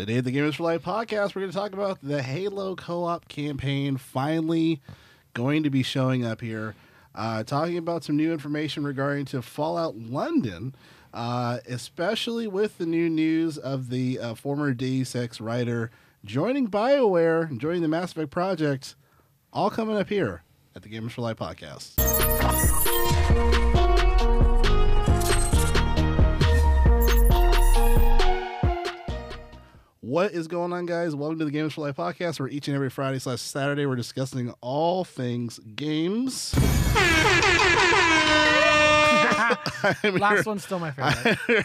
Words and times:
Today 0.00 0.16
at 0.16 0.24
the 0.24 0.32
Gamers 0.32 0.54
for 0.54 0.62
Life 0.62 0.82
podcast, 0.82 1.34
we're 1.34 1.42
going 1.42 1.52
to 1.52 1.58
talk 1.58 1.74
about 1.74 1.98
the 2.02 2.22
Halo 2.22 2.74
co 2.74 3.04
op 3.04 3.28
campaign 3.28 3.98
finally 3.98 4.80
going 5.34 5.62
to 5.62 5.68
be 5.68 5.82
showing 5.82 6.24
up 6.24 6.40
here. 6.40 6.74
Uh, 7.14 7.42
talking 7.44 7.76
about 7.76 8.02
some 8.02 8.16
new 8.16 8.32
information 8.32 8.82
regarding 8.82 9.26
to 9.26 9.42
Fallout 9.42 9.98
London, 9.98 10.74
uh, 11.12 11.58
especially 11.68 12.46
with 12.46 12.78
the 12.78 12.86
new 12.86 13.10
news 13.10 13.58
of 13.58 13.90
the 13.90 14.18
uh, 14.18 14.34
former 14.34 14.72
Deus 14.72 15.14
Ex 15.14 15.38
writer 15.38 15.90
joining 16.24 16.68
BioWare, 16.68 17.50
and 17.50 17.60
joining 17.60 17.82
the 17.82 17.88
Mass 17.88 18.12
Effect 18.12 18.30
project, 18.30 18.94
all 19.52 19.68
coming 19.68 19.98
up 19.98 20.08
here 20.08 20.44
at 20.74 20.80
the 20.80 20.88
Gamers 20.88 21.10
for 21.10 21.20
Life 21.20 21.36
podcast. 21.36 22.89
What 30.10 30.32
is 30.32 30.48
going 30.48 30.72
on, 30.72 30.86
guys? 30.86 31.14
Welcome 31.14 31.38
to 31.38 31.44
the 31.44 31.52
Games 31.52 31.74
for 31.74 31.82
Life 31.82 31.94
podcast, 31.94 32.40
where 32.40 32.48
each 32.48 32.66
and 32.66 32.74
every 32.74 32.90
Friday 32.90 33.20
slash 33.20 33.40
Saturday 33.40 33.86
we're 33.86 33.94
discussing 33.94 34.52
all 34.60 35.04
things 35.04 35.60
games. 35.76 36.52
Last 40.02 40.46
one's 40.46 40.64
still 40.64 40.80
my 40.80 40.90
favorite. 40.90 41.64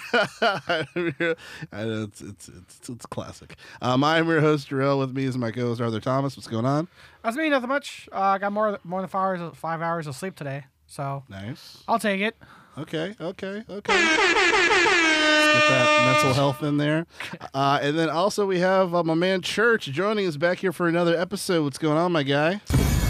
I 1.71 1.85
know 1.85 2.03
it's, 2.03 2.21
it's 2.21 2.47
it's 2.49 2.89
it's 2.89 3.05
classic. 3.07 3.55
Um, 3.81 4.03
I'm 4.03 4.29
your 4.29 4.41
host 4.41 4.69
Jerrell. 4.69 4.99
With 4.99 5.15
me 5.15 5.23
is 5.23 5.39
my 5.39 5.49
co-host 5.49 5.81
Arthur 5.81 5.99
Thomas. 5.99 6.37
What's 6.37 6.45
going 6.45 6.67
on? 6.67 6.87
That's 7.23 7.37
me. 7.37 7.49
Nothing 7.49 7.69
much. 7.69 8.07
Uh, 8.13 8.19
I 8.19 8.37
got 8.37 8.53
more 8.53 8.79
more 8.83 9.01
than 9.01 9.09
five 9.09 9.39
hours 9.39 9.57
five 9.57 9.81
hours 9.81 10.05
of 10.05 10.15
sleep 10.15 10.35
today, 10.35 10.65
so 10.85 11.23
Nice. 11.29 11.83
I'll 11.87 11.97
take 11.97 12.21
it. 12.21 12.35
Okay. 12.77 13.15
Okay. 13.19 13.63
Okay. 13.69 13.93
Let's 13.93 15.53
get 15.53 15.69
that 15.69 16.13
mental 16.13 16.33
health 16.33 16.61
in 16.63 16.77
there. 16.77 17.05
Uh, 17.53 17.79
and 17.81 17.97
then 17.97 18.09
also 18.09 18.45
we 18.45 18.59
have 18.59 18.93
uh, 18.93 19.03
my 19.03 19.13
man 19.13 19.41
Church 19.41 19.85
joining 19.85 20.27
us 20.27 20.35
back 20.37 20.57
here 20.59 20.73
for 20.73 20.87
another 20.87 21.15
episode. 21.17 21.63
What's 21.63 21.77
going 21.77 21.97
on, 21.97 22.11
my 22.11 22.23
guy? 22.23 22.53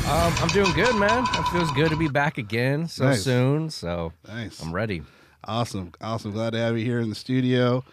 Um, 0.08 0.34
I'm 0.38 0.48
doing 0.50 0.72
good, 0.74 0.96
man. 0.98 1.24
It 1.34 1.44
feels 1.52 1.72
good 1.72 1.90
to 1.90 1.98
be 1.98 2.08
back 2.08 2.38
again 2.38 2.88
so 2.88 3.06
Nice. 3.06 3.24
soon. 3.24 3.70
So 3.72 4.14
Nice. 4.28 4.62
I'm 4.62 4.72
ready. 4.72 5.02
Awesome. 5.46 5.94
Awesome. 6.00 6.32
Glad 6.32 6.52
to 6.52 6.60
have 6.60 6.78
you 6.78 6.86
here 6.86 7.00
in 7.00 7.10
the 7.10 7.16
studio. 7.16 7.84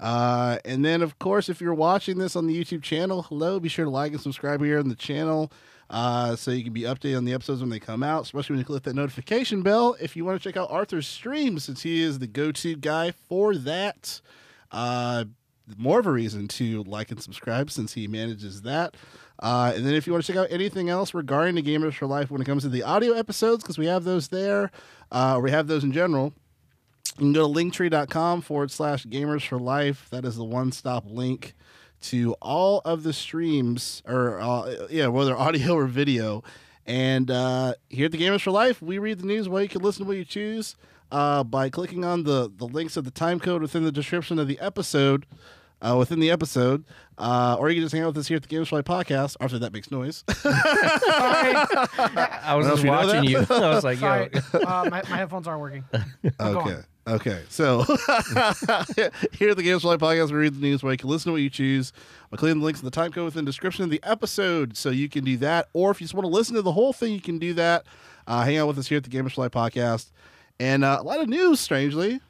Uh, 0.00 0.58
and 0.64 0.84
then, 0.84 1.02
of 1.02 1.18
course, 1.20 1.48
if 1.48 1.60
you're 1.60 1.74
watching 1.74 2.18
this 2.18 2.34
on 2.34 2.46
the 2.48 2.58
YouTube 2.64 2.82
channel, 2.82 3.22
hello, 3.22 3.60
be 3.60 3.68
sure 3.68 3.84
to 3.84 3.90
like 3.90 4.12
and 4.12 4.20
subscribe 4.20 4.62
here 4.64 4.78
on 4.80 4.88
the 4.88 4.94
channel 4.96 5.52
uh, 5.90 6.36
so 6.36 6.52
you 6.52 6.62
can 6.62 6.72
be 6.72 6.82
updated 6.82 7.16
on 7.16 7.24
the 7.24 7.32
episodes 7.34 7.60
when 7.60 7.68
they 7.68 7.80
come 7.80 8.04
out, 8.04 8.22
especially 8.22 8.54
when 8.54 8.60
you 8.60 8.64
click 8.64 8.84
that 8.84 8.94
notification 8.94 9.60
bell. 9.62 9.96
If 10.00 10.16
you 10.16 10.24
want 10.24 10.40
to 10.40 10.48
check 10.48 10.56
out 10.56 10.70
Arthur's 10.70 11.08
stream, 11.08 11.58
since 11.58 11.82
he 11.82 12.00
is 12.00 12.20
the 12.20 12.28
go 12.28 12.52
to 12.52 12.76
guy 12.76 13.10
for 13.10 13.56
that, 13.56 14.20
uh, 14.70 15.24
more 15.76 15.98
of 15.98 16.06
a 16.06 16.12
reason 16.12 16.46
to 16.46 16.84
like 16.84 17.10
and 17.10 17.20
subscribe 17.20 17.72
since 17.72 17.92
he 17.92 18.06
manages 18.06 18.62
that. 18.62 18.96
Uh, 19.40 19.72
and 19.74 19.84
then 19.84 19.94
if 19.94 20.06
you 20.06 20.12
want 20.12 20.24
to 20.24 20.32
check 20.32 20.40
out 20.40 20.46
anything 20.50 20.88
else 20.88 21.12
regarding 21.12 21.56
the 21.56 21.62
Gamers 21.62 21.94
for 21.94 22.06
Life 22.06 22.30
when 22.30 22.40
it 22.40 22.44
comes 22.44 22.62
to 22.62 22.68
the 22.68 22.84
audio 22.84 23.14
episodes, 23.14 23.64
because 23.64 23.78
we 23.78 23.86
have 23.86 24.04
those 24.04 24.28
there, 24.28 24.70
uh, 25.10 25.34
or 25.36 25.40
we 25.40 25.50
have 25.50 25.66
those 25.66 25.82
in 25.82 25.90
general, 25.90 26.32
you 27.18 27.24
can 27.24 27.32
go 27.32 27.52
to 27.52 27.60
linktree.com 27.60 28.42
forward 28.42 28.70
slash 28.70 29.06
gamers 29.06 29.44
for 29.46 29.58
life. 29.58 30.08
That 30.10 30.24
is 30.24 30.36
the 30.36 30.44
one 30.44 30.70
stop 30.70 31.04
link 31.06 31.54
to 32.02 32.34
all 32.40 32.80
of 32.84 33.02
the 33.02 33.12
streams, 33.12 34.02
or 34.06 34.40
uh, 34.40 34.86
yeah, 34.90 35.08
whether 35.08 35.36
audio 35.36 35.74
or 35.74 35.86
video. 35.86 36.42
And 36.86 37.30
uh, 37.30 37.74
here 37.88 38.06
at 38.06 38.12
the 38.12 38.18
Gamers 38.18 38.40
for 38.42 38.50
Life, 38.50 38.82
we 38.82 38.98
read 38.98 39.20
the 39.20 39.26
news 39.26 39.48
while 39.48 39.62
you 39.62 39.68
can 39.68 39.82
listen 39.82 40.04
to 40.04 40.08
what 40.08 40.16
you 40.16 40.24
choose 40.24 40.76
uh, 41.12 41.44
by 41.44 41.68
clicking 41.70 42.04
on 42.04 42.24
the, 42.24 42.50
the 42.56 42.66
links 42.66 42.96
of 42.96 43.04
the 43.04 43.10
time 43.10 43.38
code 43.38 43.62
within 43.62 43.84
the 43.84 43.92
description 43.92 44.38
of 44.38 44.48
the 44.48 44.58
episode. 44.60 45.26
Uh, 45.82 45.96
within 45.96 46.20
the 46.20 46.30
episode, 46.30 46.84
uh, 47.16 47.56
or 47.58 47.70
you 47.70 47.76
can 47.76 47.82
just 47.84 47.94
hang 47.94 48.02
out 48.02 48.08
with 48.08 48.18
us 48.18 48.28
here 48.28 48.36
at 48.36 48.42
the 48.42 48.54
Gamers 48.54 48.68
for 48.68 48.76
Life 48.76 48.84
podcast. 48.84 49.34
After 49.40 49.58
that 49.60 49.72
makes 49.72 49.90
noise. 49.90 50.24
I 50.44 52.52
was 52.54 52.66
just 52.66 52.84
watching 52.84 53.24
you. 53.24 53.38
I 53.38 53.74
was 53.74 53.82
like, 53.84 53.96
sorry. 53.96 54.28
yo, 54.52 54.60
Uh, 54.60 54.88
my, 54.90 55.00
my 55.08 55.16
headphones 55.16 55.48
aren't 55.48 55.62
working. 55.62 55.84
Go 56.38 56.60
Okay. 56.60 56.80
On. 57.06 57.14
Okay. 57.14 57.42
So 57.48 57.82
here 59.32 59.50
at 59.50 59.56
the 59.56 59.62
Games 59.62 59.82
for 59.82 59.88
Life 59.88 60.00
podcast, 60.00 60.30
we 60.30 60.38
read 60.38 60.54
the 60.54 60.60
news 60.60 60.82
where 60.82 60.92
you 60.92 60.98
can 60.98 61.08
listen 61.10 61.30
to 61.30 61.32
what 61.32 61.42
you 61.42 61.50
choose 61.50 61.92
by 62.30 62.36
clicking 62.36 62.58
the 62.60 62.64
links 62.64 62.80
in 62.80 62.84
the 62.84 62.90
time 62.90 63.12
code 63.12 63.24
within 63.24 63.44
the 63.44 63.48
description 63.50 63.84
of 63.84 63.90
the 63.90 64.00
episode. 64.02 64.76
So 64.76 64.90
you 64.90 65.08
can 65.08 65.24
do 65.24 65.36
that. 65.38 65.68
Or 65.72 65.90
if 65.90 66.00
you 66.00 66.04
just 66.04 66.14
want 66.14 66.24
to 66.24 66.30
listen 66.30 66.54
to 66.56 66.62
the 66.62 66.72
whole 66.72 66.92
thing, 66.92 67.12
you 67.12 67.20
can 67.20 67.38
do 67.38 67.54
that. 67.54 67.84
Uh, 68.26 68.44
hang 68.44 68.58
out 68.58 68.68
with 68.68 68.78
us 68.78 68.86
here 68.88 68.98
at 68.98 69.04
the 69.04 69.10
Gamers 69.10 69.32
for 69.32 69.42
Life 69.42 69.52
podcast. 69.52 70.10
And 70.58 70.84
uh, 70.84 70.98
a 71.00 71.02
lot 71.02 71.20
of 71.20 71.28
news, 71.28 71.58
strangely, 71.60 72.20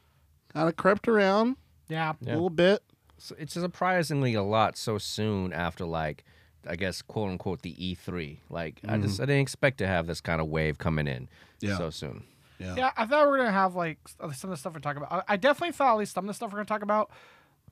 kind 0.52 0.68
of 0.68 0.76
crept 0.76 1.08
around 1.08 1.56
Yeah. 1.88 2.12
a 2.22 2.24
little 2.26 2.50
bit. 2.50 2.82
So 3.18 3.34
it's 3.38 3.52
surprisingly 3.54 4.34
a 4.34 4.42
lot 4.42 4.78
so 4.78 4.96
soon 4.98 5.52
after 5.52 5.84
like 5.84 6.24
I 6.66 6.76
guess 6.76 7.02
quote 7.02 7.30
unquote 7.30 7.62
the 7.62 7.74
E3. 7.74 8.38
Like 8.48 8.80
I 8.88 8.96
just 8.98 9.20
I 9.20 9.24
didn't 9.26 9.42
expect 9.42 9.78
to 9.78 9.86
have 9.86 10.06
this 10.06 10.20
kind 10.22 10.40
of 10.40 10.46
wave 10.48 10.78
coming 10.78 11.06
in 11.06 11.28
Yeah. 11.60 11.76
so 11.76 11.90
soon. 11.90 12.24
Yeah. 12.60 12.74
Yeah, 12.76 12.90
I 12.96 13.06
thought 13.06 13.24
we 13.24 13.30
were 13.30 13.38
gonna 13.38 13.50
have 13.52 13.74
like 13.74 13.98
some 14.06 14.28
of 14.30 14.50
the 14.50 14.56
stuff 14.56 14.74
we're 14.74 14.80
talking 14.80 15.02
about. 15.02 15.24
I, 15.26 15.36
definitely 15.36 15.72
thought 15.72 15.94
at 15.94 15.98
least 15.98 16.14
some 16.14 16.24
of 16.24 16.28
the 16.28 16.34
stuff 16.34 16.52
we're 16.52 16.58
gonna 16.58 16.66
talk 16.66 16.82
about 16.82 17.10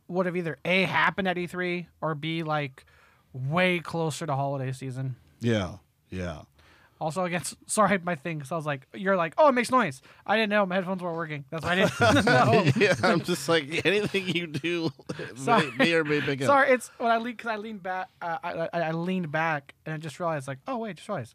would 0.09 0.25
have 0.25 0.35
either 0.35 0.57
a 0.65 0.85
happened 0.85 1.29
at 1.29 1.37
E3 1.37 1.87
or 2.01 2.15
b 2.15 2.43
like 2.43 2.87
way 3.35 3.81
closer 3.81 4.27
to 4.27 4.35
holiday 4.35 4.73
season. 4.73 5.17
Yeah. 5.41 5.77
Yeah. 6.11 6.43
Also, 7.01 7.25
against 7.25 7.55
sorry, 7.71 7.99
my 7.99 8.15
thing. 8.15 8.43
So 8.45 8.57
I 8.57 8.59
was 8.59 8.65
like, 8.67 8.87
you're 8.95 9.15
like, 9.15 9.35
oh, 9.37 9.49
it 9.49 9.53
makes 9.53 9.71
noise. 9.71 10.01
I 10.27 10.37
didn't 10.37 10.51
know 10.51 10.65
my 10.65 10.77
headphones 10.77 11.03
weren't 11.03 11.17
working. 11.17 11.45
That's 11.51 11.65
why 11.65 11.73
I 11.73 11.75
didn't 11.77 12.01
know. 12.25 12.65
yeah. 12.77 12.95
I'm 13.03 13.21
just 13.21 13.47
like, 13.49 13.85
anything 13.87 14.27
you 14.29 14.47
do 14.47 14.91
may, 15.19 15.27
Sorry. 15.37 15.71
may 15.79 15.93
or 15.93 16.03
may 16.03 16.23
pick 16.23 16.41
up. 16.41 16.47
Sorry, 16.47 16.71
it's 16.71 16.91
when 16.97 17.11
I 17.13 17.19
leaned 17.19 17.37
because 17.37 17.51
I 17.51 17.57
leaned 17.57 17.83
back. 17.83 18.09
Uh, 18.23 18.39
I, 18.43 18.53
I 18.73 18.81
I 18.89 18.91
leaned 18.93 19.31
back 19.31 19.75
and 19.85 19.95
I 19.95 19.99
just 19.99 20.19
realized 20.19 20.49
like, 20.49 20.59
oh 20.67 20.79
wait, 20.79 20.97
just 20.97 21.09
realized 21.09 21.35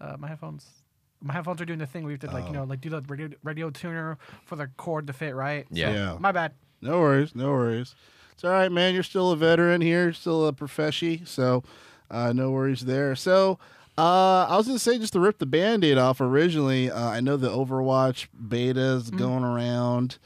uh, 0.00 0.16
my 0.18 0.28
headphones. 0.28 0.66
My 1.20 1.34
headphones 1.34 1.60
are 1.60 1.64
doing 1.64 1.78
the 1.80 1.86
thing 1.86 2.04
we 2.04 2.12
have 2.12 2.20
to 2.20 2.30
like 2.30 2.46
you 2.46 2.52
know 2.52 2.64
like 2.64 2.80
do 2.80 2.90
the 2.90 3.02
radio, 3.08 3.28
radio 3.42 3.70
tuner 3.70 4.18
for 4.44 4.56
the 4.56 4.68
cord 4.76 5.06
to 5.08 5.12
fit 5.12 5.34
right. 5.34 5.66
Yeah. 5.70 5.92
Yeah. 5.92 6.16
My 6.20 6.32
bad. 6.32 6.52
No 6.80 7.00
worries, 7.00 7.34
no 7.34 7.50
worries. 7.50 7.94
It's 8.32 8.44
all 8.44 8.50
right, 8.52 8.70
man. 8.70 8.94
You're 8.94 9.02
still 9.02 9.32
a 9.32 9.36
veteran 9.36 9.80
here, 9.80 10.04
You're 10.04 10.12
still 10.12 10.46
a 10.46 10.52
professional, 10.52 11.18
so 11.26 11.64
uh, 12.10 12.32
no 12.32 12.50
worries 12.52 12.82
there. 12.82 13.16
So 13.16 13.58
uh, 13.98 14.46
I 14.48 14.56
was 14.56 14.68
gonna 14.68 14.78
say 14.78 14.96
just 14.98 15.12
to 15.14 15.20
rip 15.20 15.38
the 15.38 15.46
band-aid 15.46 15.98
off. 15.98 16.20
Originally, 16.20 16.88
uh, 16.88 17.08
I 17.08 17.20
know 17.20 17.36
the 17.36 17.50
Overwatch 17.50 18.28
betas 18.40 19.06
Mm-hmm. 19.06 19.16
going 19.16 19.42
around, 19.42 20.18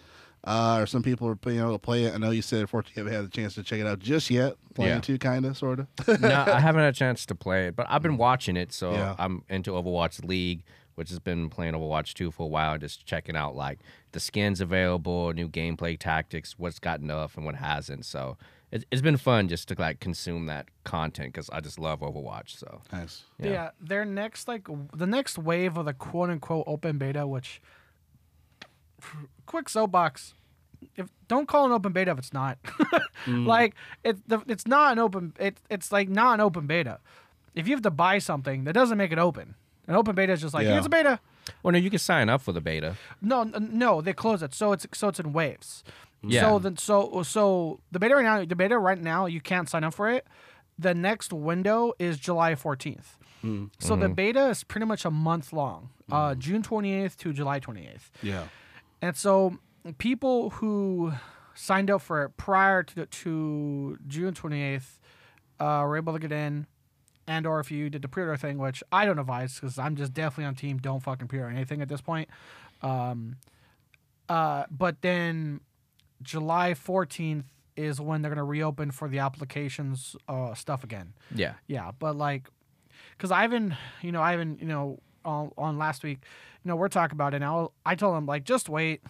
uh, 0.44 0.76
or 0.80 0.86
some 0.86 1.02
people 1.02 1.26
are 1.26 1.38
you 1.50 1.56
know 1.58 1.78
play 1.78 2.04
it. 2.04 2.12
I 2.14 2.18
know 2.18 2.30
you 2.32 2.42
said 2.42 2.60
unfortunately 2.60 3.00
you 3.00 3.06
haven't 3.06 3.22
had 3.22 3.32
the 3.32 3.34
chance 3.34 3.54
to 3.54 3.62
check 3.62 3.80
it 3.80 3.86
out 3.86 3.98
just 3.98 4.28
yet. 4.28 4.56
Playing 4.74 4.96
Yeah. 4.96 5.00
too, 5.00 5.18
kind 5.18 5.46
of, 5.46 5.56
sort 5.56 5.80
of. 5.80 6.20
no, 6.20 6.28
I 6.30 6.60
haven't 6.60 6.82
had 6.82 6.94
a 6.94 6.96
chance 6.96 7.24
to 7.26 7.34
play 7.34 7.68
it, 7.68 7.76
but 7.76 7.86
I've 7.88 8.02
been 8.02 8.18
watching 8.18 8.56
it, 8.58 8.72
so 8.74 8.92
Yeah. 8.92 9.14
I'm 9.18 9.42
into 9.48 9.70
Overwatch 9.72 10.22
League, 10.26 10.64
which 10.94 11.08
has 11.10 11.18
been 11.18 11.48
playing 11.48 11.74
Overwatch 11.74 12.14
2 12.14 12.30
for 12.30 12.44
a 12.44 12.46
while, 12.46 12.78
just 12.78 13.04
checking 13.06 13.36
out 13.36 13.54
like 13.54 13.80
the 14.12 14.20
skins 14.20 14.60
available, 14.60 15.32
new 15.32 15.48
gameplay 15.48 15.98
tactics, 15.98 16.58
what's 16.58 16.78
got 16.78 17.00
enough 17.00 17.36
and 17.36 17.46
what 17.46 17.56
hasn't. 17.56 18.04
So 18.04 18.36
it, 18.70 18.84
it's 18.90 19.02
been 19.02 19.16
fun 19.16 19.48
just 19.48 19.68
to 19.68 19.76
like 19.78 20.00
consume 20.00 20.46
that 20.46 20.66
content 20.84 21.32
because 21.32 21.48
I 21.50 21.60
just 21.60 21.78
love 21.78 22.00
Overwatch. 22.00 22.58
So 22.58 22.80
nice. 22.92 23.24
Yeah. 23.38 23.70
their 23.80 24.04
next 24.04 24.48
like 24.48 24.66
the 24.94 25.06
next 25.06 25.38
wave 25.38 25.76
of 25.76 25.84
the 25.86 25.94
quote 25.94 26.30
unquote 26.30 26.64
open 26.66 26.98
beta, 26.98 27.26
which 27.26 27.60
quick 29.46 29.68
soapbox. 29.68 30.34
If 30.96 31.08
don't 31.28 31.46
call 31.46 31.66
an 31.66 31.72
open 31.72 31.92
beta 31.92 32.10
if 32.10 32.18
it's 32.18 32.32
not. 32.32 32.58
Mm. 33.26 33.46
Like 33.46 33.76
it's 34.02 34.20
the, 34.26 34.42
it's 34.48 34.66
not 34.66 34.90
an 34.92 34.98
open. 34.98 35.32
It, 35.38 35.58
it's 35.70 35.92
like 35.92 36.08
not 36.08 36.34
an 36.34 36.40
open 36.40 36.66
beta. 36.66 36.98
If 37.54 37.68
you 37.68 37.74
have 37.74 37.82
to 37.82 37.90
buy 37.90 38.18
something, 38.18 38.64
that 38.64 38.72
doesn't 38.72 38.98
make 38.98 39.12
it 39.12 39.18
open. 39.18 39.54
An 39.88 39.94
open 39.94 40.14
beta 40.14 40.32
is 40.32 40.40
just 40.40 40.54
like 40.54 40.64
Yeah. 40.64 40.72
here's 40.74 40.86
a 40.86 40.90
beta. 40.90 41.18
Well, 41.62 41.72
no, 41.72 41.78
you 41.78 41.90
can 41.90 41.98
sign 41.98 42.28
up 42.28 42.40
for 42.40 42.52
the 42.52 42.60
beta. 42.60 42.96
No, 43.20 43.40
n- 43.42 43.70
no, 43.72 44.00
they 44.00 44.12
close 44.12 44.42
it. 44.42 44.54
So 44.54 44.72
it's 44.72 44.86
so 44.94 45.08
it's 45.08 45.18
in 45.20 45.32
waves. 45.32 45.82
Yeah. 46.22 46.42
So 46.42 46.58
then 46.60 46.76
so 46.76 47.22
so 47.24 47.80
the 47.90 47.98
beta 47.98 48.14
right 48.14 48.24
now, 48.24 48.44
the 48.44 48.54
beta 48.56 48.78
right 48.78 49.00
now, 49.00 49.26
you 49.26 49.40
can't 49.40 49.68
sign 49.68 49.82
up 49.84 49.94
for 49.94 50.08
it. 50.08 50.26
The 50.78 50.94
next 50.94 51.32
window 51.32 51.92
is 51.98 52.18
July 52.18 52.54
14th. 52.54 53.16
So 53.80 53.96
the 53.96 54.08
beta 54.08 54.50
is 54.50 54.62
pretty 54.62 54.86
much 54.86 55.04
a 55.04 55.10
month 55.10 55.52
long, 55.52 55.90
uh, 56.12 56.36
June 56.36 56.62
28th 56.62 57.16
to 57.16 57.32
July 57.32 57.58
28th. 57.58 58.10
Yeah. 58.22 58.44
And 59.00 59.16
so 59.16 59.58
people 59.98 60.50
who 60.50 61.12
signed 61.54 61.90
up 61.90 62.02
for 62.02 62.22
it 62.22 62.36
prior 62.36 62.84
to, 62.84 63.04
to 63.06 63.98
June 64.06 64.32
28th 64.32 65.00
uh, 65.58 65.82
were 65.84 65.96
able 65.96 66.12
to 66.12 66.20
get 66.20 66.30
in. 66.30 66.66
And 67.26 67.46
or 67.46 67.60
if 67.60 67.70
you 67.70 67.88
did 67.88 68.02
the 68.02 68.08
pre-order 68.08 68.36
thing, 68.36 68.58
which 68.58 68.82
I 68.90 69.06
don't 69.06 69.18
advise 69.18 69.54
because 69.54 69.78
I'm 69.78 69.96
just 69.96 70.12
definitely 70.12 70.46
on 70.46 70.54
team 70.54 70.78
don't 70.78 71.00
fucking 71.00 71.28
pre-order 71.28 71.54
anything 71.54 71.80
at 71.80 71.88
this 71.88 72.00
point. 72.00 72.28
Um, 72.82 73.36
uh, 74.28 74.64
but 74.70 75.02
then 75.02 75.60
July 76.22 76.74
14th 76.74 77.44
is 77.76 78.00
when 78.00 78.22
they're 78.22 78.30
gonna 78.30 78.44
reopen 78.44 78.90
for 78.90 79.08
the 79.08 79.20
applications 79.20 80.16
uh, 80.28 80.54
stuff 80.54 80.84
again. 80.84 81.14
Yeah. 81.34 81.54
Yeah, 81.66 81.92
but 81.98 82.16
like, 82.16 82.48
because 83.16 83.30
I 83.30 83.44
Ivan, 83.44 83.76
you 84.02 84.12
know, 84.12 84.20
I 84.20 84.32
Ivan, 84.32 84.58
you 84.60 84.66
know, 84.66 84.98
on, 85.24 85.52
on 85.56 85.78
last 85.78 86.02
week, 86.02 86.18
you 86.64 86.68
know, 86.68 86.76
we're 86.76 86.88
talking 86.88 87.14
about 87.14 87.34
it 87.34 87.38
now. 87.38 87.72
I 87.86 87.94
told 87.94 88.16
him 88.16 88.26
like, 88.26 88.44
just 88.44 88.68
wait, 88.68 89.02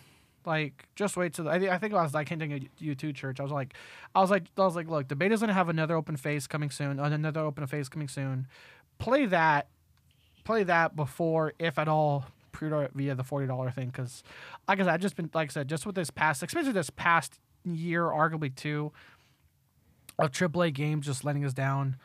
Like, 0.45 0.87
just 0.97 1.17
wait 1.17 1.35
till 1.35 1.45
the, 1.45 1.51
I, 1.51 1.59
thi- 1.59 1.71
I 1.71 1.79
think 1.79 1.95
I 1.95 2.03
was 2.03 2.15
like 2.15 2.29
hinting 2.29 2.53
at 2.53 2.63
you 2.79 2.95
too, 2.95 3.13
church. 3.13 3.41
I 3.41 3.43
was 3.43 3.53
like, 3.53 3.75
I 4.15 4.21
was 4.21 4.31
like, 4.31 4.45
I 4.57 4.63
was 4.63 4.77
like, 4.77 4.89
look, 4.89 5.09
the 5.09 5.17
beta's 5.17 5.41
gonna 5.41 5.53
have 5.53 5.69
another 5.69 5.97
open 5.97 6.17
phase 6.17 6.47
coming 6.47 6.71
soon, 6.71 6.99
another 6.99 7.41
open 7.41 7.67
phase 7.67 7.89
coming 7.89 8.09
soon. 8.09 8.47
Play 8.99 9.27
that, 9.27 9.69
play 10.45 10.63
that 10.65 10.97
before, 10.97 11.53
if 11.59 11.79
at 11.79 11.89
all, 11.89 12.27
pre-order 12.53 12.91
via 12.95 13.15
the 13.15 13.25
forty 13.25 13.47
dollar 13.47 13.71
thing. 13.71 13.87
Because, 13.89 14.23
like 14.69 14.79
I 14.81 14.85
said, 14.85 14.95
I've 14.95 15.01
just 15.01 15.17
been 15.17 15.31
like 15.35 15.51
I 15.51 15.53
said, 15.53 15.69
just 15.69 15.87
with 15.87 15.95
this 15.95 16.11
past, 16.11 16.43
especially 16.43 16.73
this 16.73 16.91
past 16.91 17.39
year, 17.65 18.05
arguably 18.05 18.55
two, 18.55 18.93
of 20.19 20.31
AAA 20.31 20.73
games 20.75 21.07
just 21.07 21.25
letting 21.25 21.45
us 21.45 21.53
down. 21.53 21.97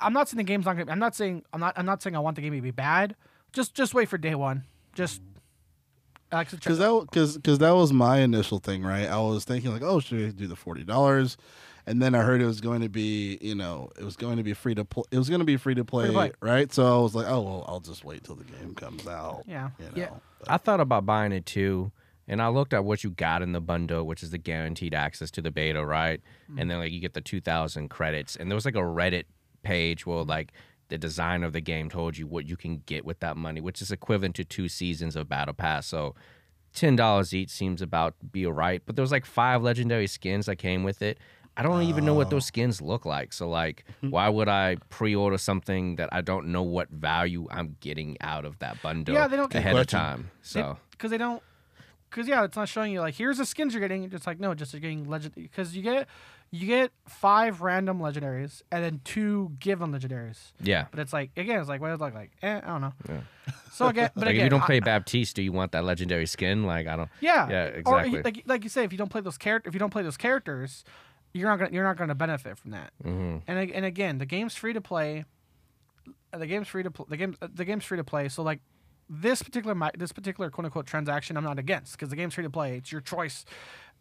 I'm 0.00 0.12
not 0.12 0.28
saying 0.28 0.38
the 0.38 0.44
game's 0.44 0.66
not 0.66 0.76
gonna. 0.76 0.90
I'm 0.90 0.98
not 0.98 1.14
saying 1.14 1.44
I'm 1.52 1.60
not. 1.60 1.74
I'm 1.78 1.86
not 1.86 2.02
saying 2.02 2.16
I 2.16 2.20
want 2.20 2.36
the 2.36 2.42
game 2.42 2.52
to 2.54 2.60
be 2.60 2.70
bad. 2.70 3.16
Just 3.52 3.74
just 3.74 3.94
wait 3.94 4.08
for 4.08 4.18
day 4.18 4.34
one. 4.34 4.64
Just 4.94 5.20
like 6.32 6.50
Because 6.50 6.78
that 6.78 7.06
because 7.10 7.36
because 7.36 7.58
that 7.58 7.72
was 7.72 7.92
my 7.92 8.18
initial 8.18 8.58
thing, 8.58 8.82
right? 8.82 9.08
I 9.08 9.18
was 9.20 9.44
thinking 9.44 9.72
like, 9.72 9.82
oh, 9.82 10.00
should 10.00 10.26
I 10.26 10.30
do 10.30 10.46
the 10.46 10.56
forty 10.56 10.84
dollars? 10.84 11.36
And 11.86 12.00
then 12.00 12.14
I 12.14 12.22
heard 12.22 12.40
it 12.40 12.46
was 12.46 12.62
going 12.62 12.80
to 12.80 12.88
be, 12.88 13.38
you 13.42 13.54
know, 13.54 13.90
it 13.98 14.04
was 14.04 14.16
going 14.16 14.38
to 14.38 14.42
be 14.42 14.54
free 14.54 14.74
to 14.74 14.86
play. 14.86 15.04
It 15.10 15.18
was 15.18 15.28
going 15.28 15.40
to 15.40 15.44
be 15.44 15.58
free 15.58 15.74
to 15.74 15.84
play, 15.84 16.10
play. 16.10 16.32
right? 16.40 16.72
So 16.72 16.86
I 16.86 17.02
was 17.02 17.14
like, 17.14 17.26
oh 17.28 17.42
well, 17.42 17.64
I'll 17.68 17.80
just 17.80 18.04
wait 18.04 18.24
till 18.24 18.36
the 18.36 18.44
game 18.44 18.74
comes 18.74 19.06
out. 19.06 19.42
Yeah. 19.46 19.70
you 19.78 19.84
know. 19.86 19.92
Yeah. 19.94 20.10
I 20.48 20.56
thought 20.56 20.80
about 20.80 21.04
buying 21.04 21.32
it 21.32 21.44
too, 21.44 21.92
and 22.26 22.40
I 22.40 22.48
looked 22.48 22.72
at 22.72 22.84
what 22.84 23.04
you 23.04 23.10
got 23.10 23.42
in 23.42 23.52
the 23.52 23.60
bundle, 23.60 24.06
which 24.06 24.22
is 24.22 24.30
the 24.30 24.38
guaranteed 24.38 24.94
access 24.94 25.30
to 25.32 25.42
the 25.42 25.50
beta, 25.50 25.84
right? 25.84 26.20
Hmm. 26.46 26.58
And 26.58 26.70
then 26.70 26.78
like 26.78 26.92
you 26.92 27.00
get 27.00 27.12
the 27.12 27.20
two 27.20 27.40
thousand 27.40 27.88
credits, 27.88 28.36
and 28.36 28.50
there 28.50 28.56
was 28.56 28.64
like 28.64 28.76
a 28.76 28.78
Reddit 28.78 29.24
page 29.62 30.06
where 30.06 30.22
hmm. 30.22 30.28
like 30.28 30.52
the 30.94 30.98
designer 30.98 31.46
of 31.46 31.52
the 31.52 31.60
game 31.60 31.90
told 31.90 32.16
you 32.16 32.26
what 32.26 32.46
you 32.46 32.56
can 32.56 32.82
get 32.86 33.04
with 33.04 33.18
that 33.18 33.36
money, 33.36 33.60
which 33.60 33.82
is 33.82 33.90
equivalent 33.90 34.36
to 34.36 34.44
two 34.44 34.68
seasons 34.68 35.16
of 35.16 35.28
Battle 35.28 35.52
Pass. 35.52 35.88
So 35.88 36.14
ten 36.72 36.94
dollars 36.94 37.34
each 37.34 37.50
seems 37.50 37.82
about 37.82 38.18
to 38.20 38.26
be 38.26 38.46
alright. 38.46 38.82
But 38.86 38.94
there 38.94 39.02
was 39.02 39.10
like 39.10 39.26
five 39.26 39.60
legendary 39.62 40.06
skins 40.06 40.46
that 40.46 40.56
came 40.56 40.84
with 40.84 41.02
it. 41.02 41.18
I 41.56 41.62
don't 41.62 41.82
even 41.82 42.04
know 42.04 42.14
what 42.14 42.30
those 42.30 42.44
oh. 42.44 42.46
skins 42.46 42.80
look 42.80 43.04
like. 43.04 43.32
So 43.32 43.48
like, 43.48 43.84
hmm. 44.00 44.10
why 44.10 44.28
would 44.28 44.48
I 44.48 44.76
pre-order 44.88 45.38
something 45.38 45.96
that 45.96 46.08
I 46.12 46.20
don't 46.20 46.48
know 46.48 46.62
what 46.62 46.90
value 46.90 47.46
I'm 47.50 47.76
getting 47.80 48.16
out 48.20 48.44
of 48.44 48.58
that 48.60 48.80
bundle 48.82 49.14
Yeah, 49.14 49.28
they 49.28 49.36
don't- 49.36 49.54
ahead 49.54 49.76
of 49.76 49.86
time? 49.86 50.30
So 50.42 50.78
because 50.92 51.10
they 51.10 51.18
don't. 51.18 51.42
Because 52.08 52.28
yeah, 52.28 52.44
it's 52.44 52.56
not 52.56 52.68
showing 52.68 52.92
you 52.92 53.00
like 53.00 53.14
here's 53.14 53.38
the 53.38 53.46
skins 53.46 53.74
you're 53.74 53.80
getting. 53.80 54.04
It's 54.04 54.28
like 54.28 54.38
no, 54.38 54.54
just 54.54 54.72
you're 54.72 54.80
getting 54.80 55.08
legend. 55.08 55.34
Because 55.34 55.74
you 55.74 55.82
get 55.82 56.06
you 56.56 56.66
get 56.68 56.92
five 57.08 57.62
random 57.62 57.98
legendaries 57.98 58.62
and 58.70 58.84
then 58.84 59.00
two 59.04 59.50
given 59.58 59.90
legendaries. 59.92 60.52
yeah. 60.60 60.86
But 60.90 61.00
it's 61.00 61.12
like 61.12 61.30
again, 61.36 61.58
it's 61.58 61.68
like 61.68 61.80
what 61.80 61.88
does 61.88 61.98
it 62.00 62.04
look 62.04 62.14
like? 62.14 62.30
Eh, 62.42 62.60
I 62.62 62.66
don't 62.66 62.80
know. 62.80 62.92
So 63.72 63.88
again, 63.88 64.10
but 64.14 64.26
like 64.26 64.30
again, 64.34 64.40
if 64.42 64.44
you 64.44 64.50
don't 64.50 64.62
I- 64.62 64.66
play 64.66 64.80
Baptiste, 64.80 65.34
do 65.34 65.42
you 65.42 65.50
want 65.52 65.72
that 65.72 65.84
legendary 65.84 66.26
skin? 66.26 66.62
Like 66.64 66.86
I 66.86 66.94
don't. 66.96 67.10
Yeah. 67.20 67.48
Yeah, 67.50 67.64
exactly. 67.64 68.10
you- 68.18 68.22
like 68.22 68.42
like 68.46 68.62
you 68.62 68.70
say, 68.70 68.84
if 68.84 68.92
you 68.92 68.98
don't 68.98 69.10
play 69.10 69.20
those 69.20 69.36
character, 69.38 69.68
if 69.68 69.74
you 69.74 69.80
don't 69.80 69.90
play 69.90 70.02
those 70.04 70.16
characters, 70.16 70.84
you're 71.32 71.48
not 71.48 71.58
gonna 71.58 71.70
you're 71.72 71.82
not 71.84 71.96
gonna 71.96 72.14
benefit 72.14 72.56
from 72.56 72.70
that. 72.70 72.92
Mhm. 73.04 73.42
And 73.48 73.70
and 73.72 73.84
again, 73.84 74.18
the 74.18 74.26
game's 74.26 74.54
free 74.54 74.72
to 74.74 74.80
play. 74.80 75.24
uh, 76.32 76.38
The 76.38 76.46
game's 76.46 76.68
free 76.68 76.84
to 76.84 76.90
pl- 76.92 77.06
the 77.08 77.16
game 77.16 77.36
uh, 77.42 77.48
the 77.52 77.64
game's 77.64 77.84
free 77.84 77.98
to 77.98 78.04
play. 78.04 78.28
So 78.28 78.42
like 78.44 78.60
this 79.10 79.42
particular 79.42 79.74
this 79.98 80.12
particular 80.12 80.50
quote 80.50 80.66
unquote 80.66 80.86
transaction, 80.86 81.36
I'm 81.36 81.44
not 81.44 81.58
against 81.58 81.92
because 81.92 82.10
the 82.10 82.16
game's 82.16 82.34
free 82.34 82.44
to 82.44 82.50
play. 82.50 82.76
It's 82.76 82.92
your 82.92 83.00
choice. 83.00 83.44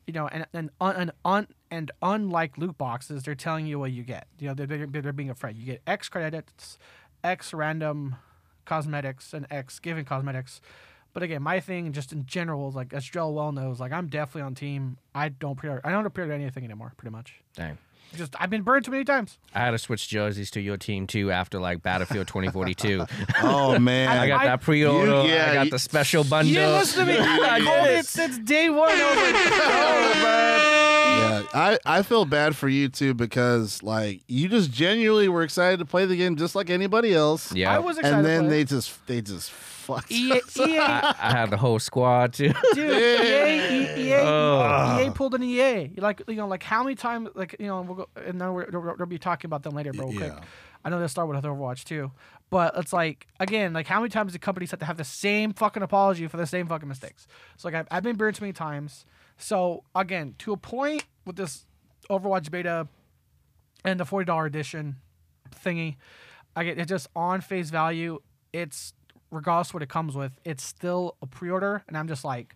You 0.06 0.12
know, 0.14 0.28
and 0.28 0.46
and 0.54 0.70
un, 0.82 1.48
and 1.74 1.90
unlike 2.04 2.56
loot 2.60 2.78
boxes, 2.78 3.24
they're 3.24 3.34
telling 3.34 3.66
you 3.66 3.80
what 3.80 3.92
you 3.92 4.04
get. 4.04 4.28
You 4.38 4.50
know, 4.50 4.54
they're, 4.54 4.68
they're, 4.68 4.86
they're 4.86 5.12
being 5.12 5.32
afraid. 5.32 5.56
You 5.58 5.66
get 5.66 5.82
X 5.88 6.08
credits, 6.08 6.78
X 7.24 7.52
random 7.52 8.18
cosmetics, 8.66 9.34
and 9.34 9.48
X 9.50 9.80
given 9.80 10.06
cosmetics. 10.06 10.62
But 11.14 11.24
again, 11.24 11.42
my 11.42 11.60
thing 11.60 11.92
just 11.92 12.12
in 12.14 12.26
general 12.28 12.70
is 12.70 12.76
like 12.76 12.94
as 12.94 13.04
Joel 13.06 13.34
well 13.34 13.52
knows, 13.52 13.80
like 13.80 13.92
I'm 13.92 14.08
definitely 14.08 14.44
on 14.44 14.54
team. 14.56 14.98
I 15.16 15.30
don't 15.30 15.56
pre 15.56 15.72
I 15.72 15.92
don't 15.92 16.08
pre-order 16.14 16.34
anything 16.34 16.64
anymore, 16.64 16.94
pretty 16.96 17.12
much. 17.12 17.42
Dang. 17.56 17.78
Just 18.16 18.36
I've 18.40 18.52
been 18.52 18.62
burned 18.62 18.86
too 18.86 18.92
many 18.92 19.04
times. 19.04 19.40
I 19.56 19.60
had 19.62 19.72
to 19.72 19.80
switch 19.80 20.08
jerseys 20.08 20.52
to 20.52 20.62
your 20.62 20.78
team 20.78 21.08
too 21.08 21.32
after 21.32 21.60
like 21.60 21.82
Battlefield 21.82 22.28
2042. 22.28 23.06
Oh 23.42 23.80
man, 23.80 24.10
I 24.10 24.28
got 24.28 24.42
I- 24.42 24.46
that 24.46 24.62
pre-order. 24.62 25.24
You- 25.24 25.30
yeah, 25.34 25.50
I 25.50 25.54
got 25.56 25.66
you- 25.66 25.72
the 25.72 25.80
special 25.80 26.24
bundle. 26.24 26.54
You 26.54 26.60
didn't 26.60 26.74
listen 26.80 27.08
to 27.08 27.12
me. 27.14 27.18
I 27.20 27.60
called 27.62 27.88
it 27.90 28.06
since 28.06 28.38
day 28.38 28.70
one. 28.70 28.90
I 28.92 28.94
was 28.94 29.18
like, 29.18 29.36
oh, 29.66 30.93
yeah, 31.06 31.44
I, 31.54 31.78
I 31.86 32.02
feel 32.02 32.26
bad 32.26 32.56
for 32.56 32.68
you 32.70 32.90
too 32.90 33.14
because 33.14 33.82
like 33.84 34.22
you 34.28 34.48
just 34.50 34.72
genuinely 34.72 35.30
were 35.30 35.44
excited 35.44 35.80
to 35.80 35.86
play 35.86 36.06
the 36.06 36.16
game 36.16 36.36
just 36.36 36.56
like 36.56 36.70
anybody 36.70 37.14
else. 37.14 37.54
Yeah. 37.54 37.74
I 37.76 37.80
was 37.80 37.98
excited. 37.98 38.16
and 38.18 38.24
to 38.24 38.28
then 38.30 38.42
play 38.44 38.50
they 38.50 38.62
it. 38.62 38.68
just 38.68 39.08
they 39.08 39.22
just 39.22 39.52
fucked. 39.52 40.12
EA, 40.12 40.40
EA, 40.58 40.78
I, 40.80 41.16
I 41.20 41.32
had 41.32 41.50
the 41.50 41.58
whole 41.58 41.80
squad 41.80 42.34
too. 42.34 42.54
dude, 42.74 42.92
EA, 42.92 44.02
EA, 44.10 44.14
Oh. 44.24 45.00
EA 45.06 45.10
pulled 45.12 45.36
an 45.36 45.44
EA. 45.44 45.92
Like 45.98 46.22
you 46.28 46.36
know, 46.36 46.48
like 46.48 46.64
how 46.64 46.84
many 46.84 46.96
times, 46.96 47.30
like 47.36 47.56
you 47.60 47.68
know, 47.68 47.82
we'll 47.82 47.96
go, 47.96 48.08
and 48.16 48.40
then 48.40 48.54
we're, 48.54 48.68
we'll, 48.72 48.96
we'll 48.98 49.06
be 49.08 49.18
talking 49.20 49.48
about 49.50 49.64
them 49.64 49.74
later, 49.74 49.92
bro. 49.94 50.08
Quick. 50.08 50.20
Yeah. 50.34 50.40
I 50.86 50.90
know 50.90 51.00
they'll 51.00 51.08
start 51.08 51.30
with 51.30 51.42
Overwatch 51.44 51.86
too, 51.86 52.12
but 52.50 52.74
it's 52.78 52.92
like 52.94 53.28
again, 53.40 53.72
like 53.74 53.88
how 53.88 54.00
many 54.00 54.10
times 54.10 54.34
do 54.34 54.40
companies 54.40 54.72
have 54.72 54.80
to 54.82 54.86
have 54.86 54.98
the 54.98 55.04
same 55.06 55.54
fucking 55.54 55.82
apology 55.84 56.28
for 56.28 56.38
the 56.38 56.46
same 56.48 56.68
fucking 56.68 56.88
mistakes? 56.90 57.28
So 57.58 57.68
like 57.70 57.76
I've, 57.76 57.88
I've 57.90 58.04
been 58.04 58.16
burned 58.18 58.36
too 58.36 58.44
many 58.44 58.54
times. 58.54 59.06
So 59.38 59.84
again, 59.96 60.36
to 60.40 60.54
a 60.54 60.58
point 60.58 61.06
with 61.26 61.36
this 61.36 61.66
Overwatch 62.10 62.52
beta 62.52 62.88
and 63.84 64.00
the 64.00 64.06
forty 64.06 64.26
dollar 64.26 64.46
edition 64.46 64.98
thingy, 65.64 65.96
I 66.56 66.64
get 66.64 66.78
it 66.78 66.88
just 66.88 67.08
on 67.16 67.42
face 67.42 67.70
value. 67.70 68.20
It's 68.52 68.94
regardless 69.32 69.74
what 69.74 69.82
it 69.84 69.90
comes 69.90 70.16
with, 70.16 70.32
it's 70.46 70.64
still 70.64 71.16
a 71.22 71.26
pre 71.26 71.50
order, 71.50 71.84
and 71.88 71.98
I'm 71.98 72.08
just 72.08 72.24
like, 72.24 72.56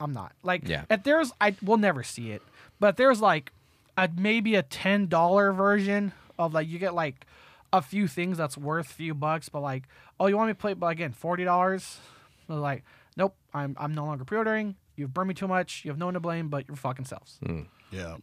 I'm 0.00 0.12
not 0.12 0.32
like 0.42 0.68
Yeah. 0.68 0.84
if 0.90 1.02
there's 1.02 1.32
I 1.40 1.56
will 1.62 1.78
never 1.78 2.02
see 2.02 2.30
it, 2.30 2.42
but 2.80 2.90
if 2.90 2.96
there's 2.96 3.20
like 3.20 3.52
a 3.96 4.08
maybe 4.16 4.54
a 4.54 4.62
ten 4.62 5.06
dollar 5.08 5.52
version 5.52 6.12
of 6.38 6.54
like 6.54 6.68
you 6.68 6.78
get 6.78 6.94
like 6.94 7.26
a 7.72 7.82
few 7.82 8.06
things 8.06 8.38
that's 8.38 8.56
worth 8.56 8.90
a 8.90 8.94
few 8.94 9.14
bucks, 9.14 9.48
but 9.48 9.60
like 9.60 9.84
oh 10.20 10.26
you 10.26 10.36
want 10.36 10.48
me 10.48 10.52
to 10.52 10.58
play 10.58 10.74
but 10.74 10.86
again 10.86 11.12
forty 11.12 11.44
dollars, 11.44 11.98
like 12.46 12.84
nope 13.16 13.34
I'm 13.52 13.74
I'm 13.78 13.94
no 13.94 14.04
longer 14.04 14.24
pre-ordering. 14.24 14.76
You've 14.96 15.12
burned 15.14 15.28
me 15.28 15.34
too 15.34 15.48
much. 15.48 15.84
You 15.84 15.90
have 15.90 15.98
no 15.98 16.06
one 16.06 16.14
to 16.14 16.20
blame 16.20 16.48
but 16.48 16.66
your 16.68 16.76
fucking 16.76 17.04
selves. 17.04 17.38
Yeah. 17.90 18.16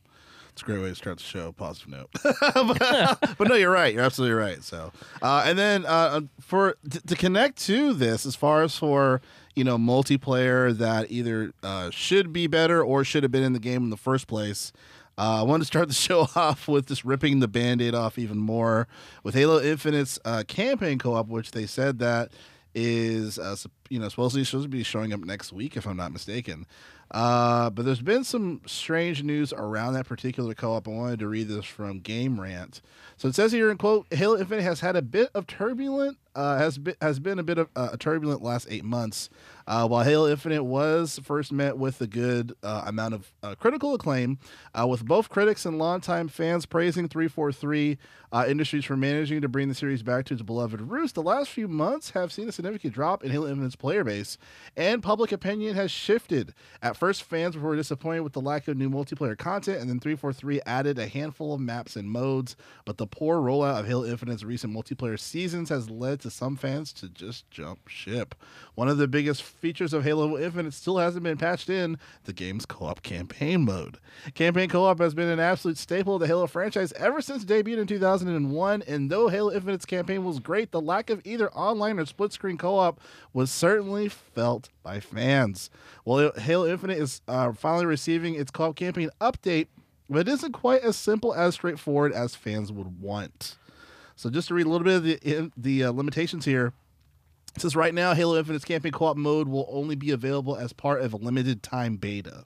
It's 0.54 0.62
a 0.62 0.66
great 0.66 0.82
way 0.84 0.90
to 0.90 0.96
start 0.96 1.18
the 1.18 1.24
show. 1.24 1.52
Positive 1.52 1.90
note, 1.90 2.10
but, 2.14 3.18
but 3.40 3.48
no, 3.48 3.56
you're 3.56 3.72
right. 3.72 3.92
You're 3.92 4.04
absolutely 4.04 4.36
right. 4.36 4.64
So, 4.64 4.92
uh, 5.20 5.44
and 5.48 5.58
then 5.58 5.84
uh, 5.88 6.22
for 6.40 6.76
t- 6.88 7.00
to 7.08 7.16
connect 7.16 7.58
to 7.66 7.92
this, 7.94 8.24
as 8.24 8.36
far 8.36 8.62
as 8.62 8.78
for 8.78 9.20
you 9.56 9.64
know 9.64 9.80
multiplayer 9.80 10.72
that 10.78 11.10
either 11.10 11.54
uh, 11.64 11.90
should 11.90 12.32
be 12.32 12.46
better 12.46 12.84
or 12.84 13.04
should 13.04 13.24
have 13.24 13.32
been 13.32 13.42
in 13.42 13.54
the 13.54 13.60
game 13.60 13.84
in 13.84 13.90
the 13.90 13.98
first 13.98 14.28
place. 14.28 14.72
Uh, 15.18 15.40
I 15.40 15.44
wanted 15.44 15.62
to 15.62 15.68
start 15.68 15.88
the 15.88 15.94
show 15.96 16.28
off 16.36 16.68
with 16.68 16.88
just 16.88 17.04
ripping 17.04 17.40
the 17.40 17.48
band-aid 17.48 17.96
off 17.96 18.20
even 18.20 18.38
more 18.38 18.88
with 19.24 19.34
Halo 19.34 19.60
Infinite's 19.60 20.20
uh, 20.24 20.44
campaign 20.48 21.00
co-op, 21.00 21.30
which 21.30 21.52
they 21.52 21.66
said 21.66 21.98
that 21.98 22.32
is 22.76 23.38
uh, 23.38 23.56
you 23.90 24.00
know 24.00 24.10
supposedly 24.10 24.44
supposed 24.44 24.66
to 24.66 24.70
be 24.70 24.84
showing 24.84 25.14
up 25.14 25.22
next 25.22 25.54
week, 25.54 25.78
if 25.78 25.86
I'm 25.86 25.98
not 25.98 26.12
mistaken. 26.12 26.66
Uh, 27.12 27.70
but 27.70 27.86
there's 27.86 28.02
been 28.02 28.24
some 28.24 28.62
strange 28.66 29.22
news 29.24 29.54
around 29.54 29.94
that 29.94 30.08
particular 30.08 30.54
co-op. 30.56 30.88
I 30.88 30.92
wanted 30.92 31.20
to 31.20 31.28
read 31.28 31.48
this 31.48 31.66
from 31.66 32.00
Game 32.00 32.42
Rant. 32.42 32.82
So 33.18 33.28
it 33.28 33.36
says 33.36 33.52
here 33.52 33.70
in 33.70 33.78
quote: 33.78 34.08
Halo 34.12 34.38
Infinite 34.38 34.64
has 34.64 34.80
had 34.80 34.96
a 34.96 35.02
bit 35.02 35.30
of 35.36 35.46
turbulent, 35.46 36.18
uh, 36.36 36.58
has 36.58 36.78
been 36.78 36.96
has 37.02 37.20
been 37.20 37.40
a 37.40 37.44
bit 37.44 37.58
of 37.58 37.70
uh, 37.76 37.90
a 37.94 37.98
turbulent 37.98 38.42
last 38.42 38.68
eight 38.70 38.84
months. 38.84 39.30
Uh, 39.66 39.88
while 39.88 40.04
Halo 40.04 40.30
Infinite 40.30 40.64
was 40.64 41.20
first 41.24 41.52
met 41.52 41.78
with 41.78 42.02
a 42.02 42.08
good 42.08 42.54
uh, 42.64 42.84
amount 42.86 43.14
of 43.14 43.32
uh, 43.42 43.56
critical 43.56 43.94
acclaim, 43.94 44.38
uh, 44.78 44.86
with 44.86 45.06
both 45.06 45.30
critics 45.30 45.66
and 45.66 45.78
longtime 45.78 46.28
fans 46.28 46.66
praising 46.66 47.08
343 47.08 47.98
uh, 48.34 48.46
Industries 48.48 48.84
for 48.84 48.98
managing 48.98 49.42
to 49.42 49.48
bring 49.48 49.70
the 49.70 49.76
series 49.76 50.02
back 50.02 50.26
to 50.26 50.34
its 50.34 50.42
beloved 50.42 50.82
roots, 50.82 51.14
the 51.14 51.22
last 51.22 51.50
few 51.50 51.68
months 51.68 52.10
have 52.10 52.34
seen 52.34 52.50
a 52.50 52.52
significant 52.52 52.94
drop 52.94 53.24
in 53.24 53.32
Halo 53.32 53.48
Infinite's 53.48 53.76
player 53.76 54.04
base, 54.04 54.38
and 54.76 55.04
public 55.04 55.32
opinion 55.32 55.76
has 55.76 55.92
shifted. 55.92 56.54
At 56.82 56.98
first, 56.98 57.24
fans 57.24 57.56
were 57.56 57.76
disappointed 57.76 58.22
with 58.22 58.34
the 58.34 58.42
lack 58.42 58.68
of 58.68 58.76
new 58.76 58.90
multiplayer 58.90 59.38
content, 59.38 59.80
and 59.80 59.90
then 59.90 60.00
343 60.00 60.62
added 60.66 60.98
a 60.98 61.08
handful 61.08 61.54
of 61.54 61.62
maps 61.62 61.96
and 61.96 62.10
modes, 62.10 62.56
but 62.86 62.98
the 62.98 63.08
poor 63.08 63.38
rollout 63.38 63.80
of 63.80 63.86
Halo 63.86 64.06
Infinite's 64.06 64.44
recent 64.44 64.74
multiplayer 64.74 65.20
seasons 65.20 65.70
has 65.70 65.90
led 65.90 66.20
to 66.24 66.30
some 66.30 66.56
fans 66.56 66.92
to 66.94 67.08
just 67.08 67.50
jump 67.52 67.88
ship. 67.88 68.36
One 68.76 68.90
of 68.90 68.98
the 68.98 69.08
biggest 69.08 69.44
features 69.44 69.94
of 69.94 70.04
Halo 70.04 70.38
Infinite 70.38 70.74
still 70.74 70.98
hasn't 70.98 71.24
been 71.24 71.38
patched 71.38 71.70
in 71.70 71.98
the 72.24 72.34
game's 72.34 72.66
co 72.66 72.86
op 72.86 73.04
campaign 73.04 73.64
mode. 73.64 74.00
Campaign 74.34 74.70
co 74.70 74.86
op 74.86 75.00
has 75.00 75.14
been 75.14 75.30
an 75.30 75.40
absolute 75.40 75.78
staple 75.78 76.16
of 76.16 76.22
the 76.22 76.28
Halo 76.28 76.48
franchise 76.48 76.92
ever 76.94 77.22
since 77.22 77.44
it 77.44 77.50
debuted 77.50 77.78
in 77.78 77.88
2001, 77.88 78.82
and 78.88 79.10
though 79.10 79.28
Halo 79.28 79.52
Infinite's 79.52 79.86
campaign 79.86 80.24
was 80.24 80.40
great, 80.40 80.72
the 80.72 80.82
lack 80.82 81.10
of 81.10 81.22
either 81.26 81.52
online 81.54 82.00
or 82.00 82.06
split 82.06 82.34
screen 82.34 82.58
co 82.58 82.78
op 82.78 83.00
was 83.34 83.52
certainly 83.52 84.10
felt 84.10 84.70
by 84.82 85.00
fans. 85.00 85.70
Well, 86.06 86.32
Halo 86.38 86.66
Infinite 86.66 86.98
is 86.98 87.22
uh, 87.28 87.54
finally 87.54 87.86
receiving 87.86 88.36
its 88.36 88.50
co 88.50 88.70
op 88.70 88.76
campaign 88.76 89.10
update, 89.22 89.68
but 90.10 90.28
it 90.28 90.32
isn't 90.32 90.54
quite 90.54 90.82
as 90.82 90.96
simple 90.96 91.34
as 91.34 91.56
straightforward 91.56 92.12
as 92.12 92.36
fans 92.36 92.72
would 92.72 93.02
want. 93.02 93.58
So, 94.16 94.30
just 94.30 94.48
to 94.50 94.54
read 94.54 94.66
a 94.66 94.70
little 94.70 94.86
bit 94.86 94.96
of 94.96 95.04
the, 95.04 95.52
the 95.58 95.84
uh, 95.86 95.92
limitations 95.92 96.46
here. 96.46 96.74
It 97.56 97.62
says 97.62 97.76
right 97.76 97.94
now, 97.94 98.14
Halo 98.14 98.38
Infinite's 98.38 98.66
campaign 98.66 98.92
co-op 98.92 99.16
mode 99.16 99.48
will 99.48 99.68
only 99.70 99.96
be 99.96 100.10
available 100.10 100.56
as 100.56 100.74
part 100.74 101.02
of 101.02 101.14
a 101.14 101.18
limited 101.18 101.62
time 101.62 101.98
beta. 101.98 102.46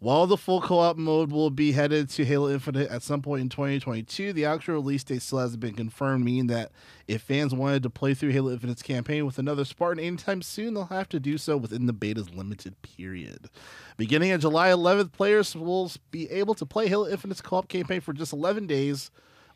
While 0.00 0.26
the 0.26 0.38
full 0.38 0.62
co-op 0.62 0.96
mode 0.96 1.30
will 1.30 1.50
be 1.50 1.72
headed 1.72 2.08
to 2.10 2.24
Halo 2.24 2.48
Infinite 2.48 2.90
at 2.90 3.02
some 3.02 3.20
point 3.20 3.42
in 3.42 3.48
2022, 3.50 4.32
the 4.32 4.46
actual 4.46 4.76
release 4.76 5.04
date 5.04 5.20
still 5.20 5.40
hasn't 5.40 5.60
been 5.60 5.74
confirmed, 5.74 6.24
meaning 6.24 6.46
that 6.46 6.72
if 7.06 7.20
fans 7.20 7.54
wanted 7.54 7.82
to 7.82 7.90
play 7.90 8.14
through 8.14 8.30
Halo 8.30 8.50
Infinite's 8.50 8.82
campaign 8.82 9.26
with 9.26 9.38
another 9.38 9.62
Spartan 9.66 10.02
anytime 10.02 10.40
soon, 10.40 10.72
they'll 10.72 10.86
have 10.86 11.10
to 11.10 11.20
do 11.20 11.36
so 11.36 11.58
within 11.58 11.84
the 11.84 11.92
beta's 11.92 12.30
limited 12.30 12.80
period. 12.80 13.50
Beginning 13.98 14.32
on 14.32 14.40
July 14.40 14.70
11th, 14.70 15.12
players 15.12 15.54
will 15.54 15.92
be 16.10 16.30
able 16.30 16.54
to 16.54 16.64
play 16.64 16.88
Halo 16.88 17.06
Infinite's 17.06 17.42
co-op 17.42 17.68
campaign 17.68 18.00
for 18.00 18.14
just 18.14 18.32
11 18.32 18.66
days, 18.66 19.10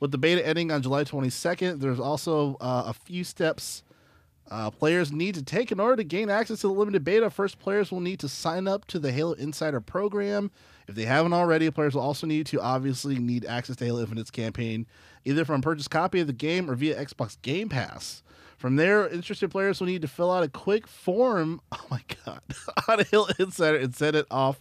with 0.04 0.10
the 0.10 0.18
beta 0.18 0.46
ending 0.46 0.70
on 0.70 0.82
July 0.82 1.02
22nd. 1.02 1.80
There's 1.80 1.98
also 1.98 2.58
uh, 2.60 2.84
a 2.88 2.92
few 2.92 3.24
steps 3.24 3.82
uh, 4.50 4.70
players 4.70 5.10
need 5.10 5.34
to 5.34 5.42
take 5.42 5.72
in 5.72 5.80
order 5.80 5.96
to 5.96 6.04
gain 6.04 6.28
access 6.28 6.60
to 6.60 6.66
the 6.66 6.74
limited 6.74 7.04
beta. 7.04 7.30
First, 7.30 7.58
players 7.58 7.90
will 7.90 8.00
need 8.00 8.20
to 8.20 8.28
sign 8.28 8.68
up 8.68 8.84
to 8.88 8.98
the 8.98 9.10
Halo 9.10 9.32
Insider 9.32 9.80
program. 9.80 10.50
If 10.86 10.94
they 10.94 11.06
haven't 11.06 11.32
already, 11.32 11.70
players 11.70 11.94
will 11.94 12.02
also 12.02 12.26
need 12.26 12.44
to 12.48 12.60
obviously 12.60 13.18
need 13.18 13.46
access 13.46 13.76
to 13.76 13.86
Halo 13.86 14.00
Infinite's 14.00 14.30
campaign, 14.30 14.86
either 15.24 15.46
from 15.46 15.62
purchase 15.62 15.88
copy 15.88 16.20
of 16.20 16.26
the 16.26 16.34
game 16.34 16.70
or 16.70 16.74
via 16.74 17.02
Xbox 17.02 17.40
Game 17.40 17.70
Pass. 17.70 18.22
From 18.58 18.76
there, 18.76 19.08
interested 19.08 19.50
players 19.50 19.80
will 19.80 19.86
need 19.86 20.02
to 20.02 20.08
fill 20.08 20.30
out 20.30 20.44
a 20.44 20.48
quick 20.48 20.86
form. 20.86 21.62
Oh 21.72 21.86
my 21.90 22.02
god, 22.26 22.40
on 22.88 23.04
Halo 23.10 23.28
Insider 23.38 23.78
and 23.78 23.94
send 23.94 24.16
it 24.16 24.26
off. 24.30 24.60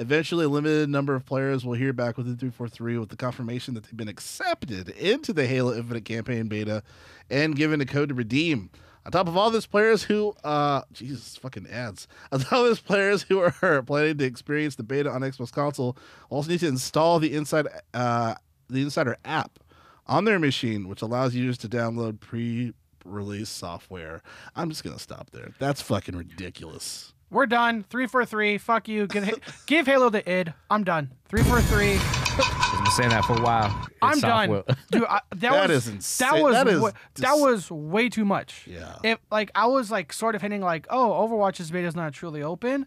Eventually, 0.00 0.46
a 0.46 0.48
limited 0.48 0.88
number 0.88 1.14
of 1.14 1.26
players 1.26 1.62
will 1.62 1.74
hear 1.74 1.92
back 1.92 2.16
within 2.16 2.34
343 2.38 2.96
with 2.96 3.10
the 3.10 3.18
confirmation 3.18 3.74
that 3.74 3.84
they've 3.84 3.96
been 3.98 4.08
accepted 4.08 4.88
into 4.88 5.34
the 5.34 5.46
Halo 5.46 5.76
Infinite 5.76 6.06
campaign 6.06 6.48
beta 6.48 6.82
and 7.28 7.54
given 7.54 7.82
a 7.82 7.84
code 7.84 8.08
to 8.08 8.14
redeem. 8.14 8.70
On 9.04 9.12
top 9.12 9.28
of 9.28 9.36
all 9.36 9.50
this, 9.50 9.66
players 9.66 10.04
who, 10.04 10.34
uh, 10.42 10.80
Jesus, 10.90 11.36
fucking 11.36 11.66
ads. 11.66 12.08
On 12.32 12.40
top 12.40 12.52
of 12.52 12.64
this, 12.64 12.80
players 12.80 13.24
who 13.24 13.40
are 13.40 13.82
planning 13.86 14.16
to 14.16 14.24
experience 14.24 14.76
the 14.76 14.82
beta 14.82 15.10
on 15.10 15.20
Xbox 15.20 15.52
console 15.52 15.98
also 16.30 16.48
need 16.48 16.60
to 16.60 16.68
install 16.68 17.18
the 17.18 17.34
inside, 17.34 17.66
uh, 17.92 18.36
the 18.70 18.80
Insider 18.80 19.18
app 19.26 19.58
on 20.06 20.24
their 20.24 20.38
machine, 20.38 20.88
which 20.88 21.02
allows 21.02 21.34
users 21.34 21.58
to 21.58 21.68
download 21.68 22.20
pre-release 22.20 23.50
software. 23.50 24.22
I'm 24.56 24.70
just 24.70 24.82
gonna 24.82 24.98
stop 24.98 25.28
there. 25.28 25.50
That's 25.58 25.82
fucking 25.82 26.16
ridiculous. 26.16 27.12
We're 27.30 27.46
done. 27.46 27.84
Three 27.88 28.06
four 28.06 28.24
three. 28.24 28.58
Fuck 28.58 28.88
you. 28.88 29.06
Give, 29.06 29.38
give 29.66 29.86
Halo 29.86 30.10
the 30.10 30.28
id. 30.30 30.52
I'm 30.70 30.82
done. 30.84 31.10
Three 31.28 31.42
four 31.42 31.60
three. 31.62 31.98
I've 32.02 32.84
been 32.84 32.92
saying 32.92 33.10
that 33.10 33.24
for 33.24 33.36
a 33.36 33.40
while. 33.42 33.66
It's 33.86 33.96
I'm 34.02 34.20
done, 34.20 34.62
dude. 34.90 35.04
I, 35.04 35.20
that, 35.30 35.40
That 35.40 35.68
was 35.68 35.86
is 35.86 35.92
insane. 35.94 36.28
that 36.32 36.42
was 36.42 36.54
That 36.54 36.68
is 36.68 36.80
wa- 36.80 36.92
that 37.16 37.34
was 37.34 37.70
way 37.70 38.08
too 38.08 38.24
much. 38.24 38.66
Yeah. 38.66 38.96
If 39.04 39.18
like 39.30 39.50
I 39.54 39.66
was 39.66 39.90
like 39.90 40.12
sort 40.12 40.34
of 40.34 40.42
hinting 40.42 40.60
like, 40.62 40.86
oh, 40.90 41.10
Overwatch's 41.28 41.70
beta 41.70 41.86
is 41.86 41.94
not 41.94 42.12
truly 42.12 42.42
open. 42.42 42.86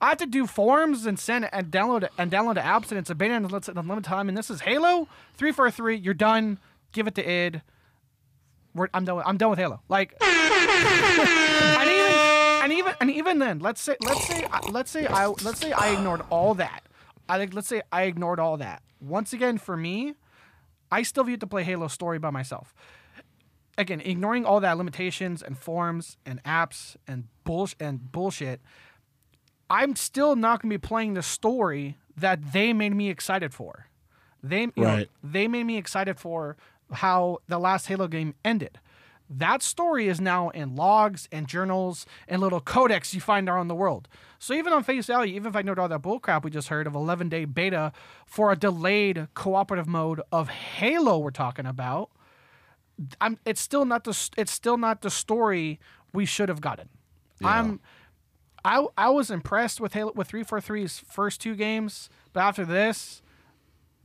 I 0.00 0.08
have 0.10 0.18
to 0.18 0.26
do 0.26 0.46
forms 0.46 1.06
and 1.06 1.18
send 1.18 1.48
and 1.52 1.70
download 1.70 2.08
and 2.18 2.30
download 2.30 2.54
the 2.54 2.60
apps, 2.60 2.90
and 2.90 2.98
it's 2.98 3.10
a 3.10 3.14
beta 3.14 3.34
and 3.34 3.50
it's 3.52 3.68
a 3.68 3.72
limited 3.72 4.04
time. 4.04 4.28
And 4.28 4.36
this 4.38 4.50
is 4.50 4.60
Halo 4.62 5.08
three 5.36 5.52
four 5.52 5.70
three. 5.70 5.96
You're 5.96 6.14
done. 6.14 6.58
Give 6.92 7.06
it 7.06 7.14
to 7.16 7.28
id. 7.28 7.62
We're, 8.74 8.88
I'm 8.94 9.04
done. 9.04 9.16
With, 9.16 9.26
I'm 9.26 9.36
done 9.36 9.50
with 9.50 9.58
Halo. 9.58 9.80
Like, 9.88 10.14
and 10.20 11.90
even 11.90 12.03
and 13.04 13.10
even 13.10 13.38
then, 13.38 13.58
let's 13.58 13.82
say 13.82 13.96
let's 14.00 14.26
say 14.26 14.46
let's 14.70 14.90
say 14.90 15.06
I 15.06 15.26
let's 15.26 15.60
say 15.60 15.72
I 15.72 15.90
ignored 15.90 16.22
all 16.30 16.54
that. 16.54 16.84
I 17.28 17.36
think 17.36 17.52
let's 17.52 17.68
say 17.68 17.82
I 17.92 18.04
ignored 18.04 18.40
all 18.40 18.56
that. 18.56 18.82
Once 18.98 19.34
again, 19.34 19.58
for 19.58 19.76
me, 19.76 20.14
I 20.90 21.02
still 21.02 21.24
view 21.24 21.34
it 21.34 21.40
to 21.40 21.46
play 21.46 21.64
Halo 21.64 21.88
story 21.88 22.18
by 22.18 22.30
myself. 22.30 22.74
Again, 23.76 24.00
ignoring 24.00 24.46
all 24.46 24.58
that 24.60 24.78
limitations 24.78 25.42
and 25.42 25.58
forms 25.58 26.16
and 26.24 26.42
apps 26.44 26.96
and 27.06 27.24
bullshit 27.44 27.76
and 27.78 28.10
bullshit, 28.10 28.62
I'm 29.68 29.96
still 29.96 30.34
not 30.34 30.62
going 30.62 30.70
to 30.70 30.78
be 30.78 30.88
playing 30.88 31.12
the 31.12 31.22
story 31.22 31.98
that 32.16 32.54
they 32.54 32.72
made 32.72 32.94
me 32.94 33.10
excited 33.10 33.52
for. 33.52 33.86
They, 34.42 34.62
you 34.62 34.70
know, 34.76 35.04
they 35.22 35.46
made 35.46 35.64
me 35.64 35.76
excited 35.76 36.18
for 36.18 36.56
how 36.90 37.40
the 37.48 37.58
last 37.58 37.84
Halo 37.86 38.08
game 38.08 38.34
ended. 38.46 38.78
That 39.36 39.62
story 39.62 40.06
is 40.08 40.20
now 40.20 40.50
in 40.50 40.76
logs 40.76 41.28
and 41.32 41.48
journals 41.48 42.06
and 42.28 42.40
little 42.40 42.60
codex 42.60 43.14
you 43.14 43.20
find 43.20 43.48
around 43.48 43.68
the 43.68 43.74
world. 43.74 44.06
So 44.38 44.54
even 44.54 44.72
on 44.72 44.84
face 44.84 45.06
value, 45.06 45.34
even 45.34 45.48
if 45.48 45.56
I 45.56 45.60
ignored 45.60 45.78
all 45.78 45.88
that 45.88 46.02
bullcrap 46.02 46.44
we 46.44 46.50
just 46.50 46.68
heard 46.68 46.86
of 46.86 46.94
11 46.94 47.28
day 47.28 47.44
beta 47.44 47.92
for 48.26 48.52
a 48.52 48.56
delayed 48.56 49.28
cooperative 49.34 49.88
mode 49.88 50.20
of 50.30 50.48
Halo 50.50 51.18
we're 51.18 51.30
talking 51.30 51.66
about, 51.66 52.10
I'm 53.20 53.38
it's 53.44 53.60
still 53.60 53.84
not 53.84 54.04
the 54.04 54.30
it's 54.36 54.52
still 54.52 54.76
not 54.76 55.02
the 55.02 55.10
story 55.10 55.80
we 56.12 56.24
should 56.26 56.48
have 56.48 56.60
gotten. 56.60 56.88
I'm 57.42 57.80
I 58.64 58.86
I 58.96 59.10
was 59.10 59.30
impressed 59.30 59.80
with 59.80 59.94
Halo 59.94 60.12
with 60.14 60.30
343's 60.30 61.00
first 61.00 61.40
two 61.40 61.56
games, 61.56 62.08
but 62.32 62.40
after 62.40 62.64
this, 62.64 63.20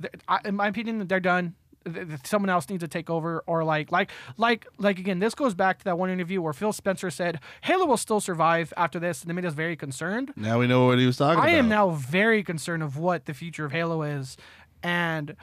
th- 0.02 0.14
I, 0.28 0.40
in 0.44 0.56
my 0.56 0.68
opinion, 0.68 1.06
they're 1.08 1.20
done. 1.20 1.54
Th- 1.86 2.08
th- 2.08 2.20
Someone 2.26 2.50
else 2.50 2.70
needs 2.70 2.82
to 2.82 2.88
take 2.88 3.10
over, 3.10 3.44
or 3.48 3.64
like, 3.64 3.92
like, 3.92 4.12
like, 4.38 4.68
like 4.78 5.00
again. 5.00 5.20
This 5.20 5.34
goes 5.34 5.54
back 5.54 5.80
to 5.80 5.86
that 5.86 5.98
one 5.98 6.10
interview 6.10 6.42
where 6.42 6.54
Phil 6.54 6.74
Spencer 6.74 7.10
said 7.10 7.40
Halo 7.62 7.86
will 7.86 7.98
still 7.98 8.20
survive 8.20 8.74
after 8.78 9.00
this, 9.00 9.22
and 9.22 9.32
it 9.32 9.34
made 9.34 9.46
us 9.46 9.54
very 9.54 9.76
concerned. 9.76 10.34
Now 10.36 10.60
we 10.60 10.68
know 10.68 10.86
what 10.88 11.00
he 11.00 11.06
was 11.06 11.18
talking 11.18 11.40
I 11.40 11.44
about. 11.44 11.56
I 11.56 11.58
am 11.58 11.70
now 11.70 11.90
very 11.92 12.44
concerned 12.44 12.84
of 12.84 12.98
what 12.98 13.26
the 13.26 13.34
future 13.34 13.66
of 13.66 13.72
Halo 13.72 14.02
is, 14.04 14.38
and 14.84 15.36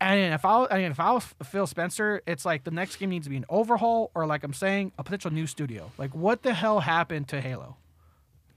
and 0.00 0.34
if 0.34 0.44
I 0.44 0.66
I 0.70 0.78
mean, 0.78 0.90
if 0.90 1.00
I 1.00 1.12
was 1.12 1.34
Phil 1.44 1.66
Spencer, 1.66 2.22
it's 2.26 2.44
like 2.44 2.64
the 2.64 2.70
next 2.70 2.96
game 2.96 3.10
needs 3.10 3.26
to 3.26 3.30
be 3.30 3.36
an 3.36 3.46
overhaul, 3.48 4.10
or 4.14 4.26
like 4.26 4.44
I'm 4.44 4.54
saying, 4.54 4.92
a 4.98 5.04
potential 5.04 5.30
new 5.30 5.46
studio. 5.46 5.90
Like, 5.98 6.14
what 6.14 6.42
the 6.42 6.54
hell 6.54 6.80
happened 6.80 7.28
to 7.28 7.40
Halo? 7.40 7.76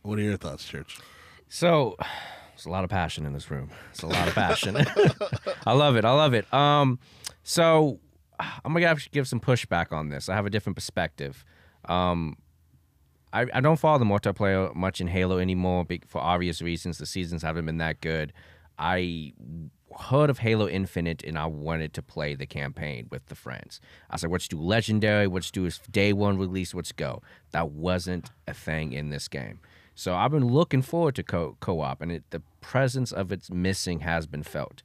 What 0.02 0.18
are 0.18 0.24
your 0.24 0.38
thoughts, 0.38 0.66
Church? 0.66 0.98
So 1.48 1.98
there's 2.62 2.70
a 2.70 2.72
lot 2.72 2.84
of 2.84 2.92
passion 2.92 3.26
in 3.26 3.34
this 3.34 3.50
room. 3.50 3.72
It's 3.90 4.04
a 4.04 4.08
lot 4.08 4.28
of 4.28 4.36
passion. 4.36 4.78
I 5.66 5.74
love 5.74 5.96
it. 5.96 6.06
I 6.06 6.12
love 6.12 6.36
it. 6.36 6.52
Um, 6.54 7.00
so 7.42 8.00
I'm 8.40 8.72
gonna 8.72 8.96
give 9.12 9.28
some 9.28 9.40
pushback 9.40 9.92
on 9.92 10.10
this. 10.10 10.30
I 10.30 10.36
have 10.36 10.46
a 10.46 10.50
different 10.52 10.76
perspective. 10.76 11.44
Um, 11.86 12.38
I, 13.34 13.48
I 13.52 13.62
don't 13.62 13.80
follow 13.80 13.98
the 13.98 14.06
multiplayer 14.06 14.76
much 14.76 15.02
in 15.02 15.08
Halo 15.08 15.40
anymore 15.40 15.88
for 16.06 16.22
obvious 16.22 16.62
reasons. 16.62 17.00
The 17.00 17.08
seasons 17.08 17.42
haven't 17.42 17.66
been 17.66 17.80
that 17.80 18.00
good. 18.00 18.32
I 18.78 19.34
heard 20.00 20.30
of 20.30 20.38
Halo 20.38 20.70
Infinite 20.70 21.24
and 21.24 21.40
I 21.40 21.48
wanted 21.48 21.96
to 21.96 22.04
play 22.04 22.36
the 22.36 22.46
campaign 22.46 23.08
with 23.10 23.26
the 23.26 23.36
friends. 23.36 23.82
I 24.12 24.18
said, 24.18 24.30
let's 24.30 24.48
do 24.48 24.60
Legendary, 24.60 25.26
let's 25.26 25.50
do 25.50 25.68
day 25.92 26.14
one 26.14 26.38
release, 26.38 26.76
let's 26.76 26.92
go. 26.92 27.24
That 27.54 27.72
wasn't 27.72 28.30
a 28.48 28.54
thing 28.54 28.94
in 28.94 29.10
this 29.10 29.28
game. 29.28 29.62
So 30.02 30.16
I've 30.16 30.32
been 30.32 30.48
looking 30.48 30.82
forward 30.82 31.14
to 31.18 31.22
co- 31.22 31.58
co-op, 31.60 32.02
and 32.02 32.12
it, 32.12 32.24
the 32.32 32.42
presence 32.60 33.12
of 33.12 33.32
its 33.32 33.52
missing 33.52 34.00
has 34.00 34.26
been 34.26 34.42
felt. 34.42 34.82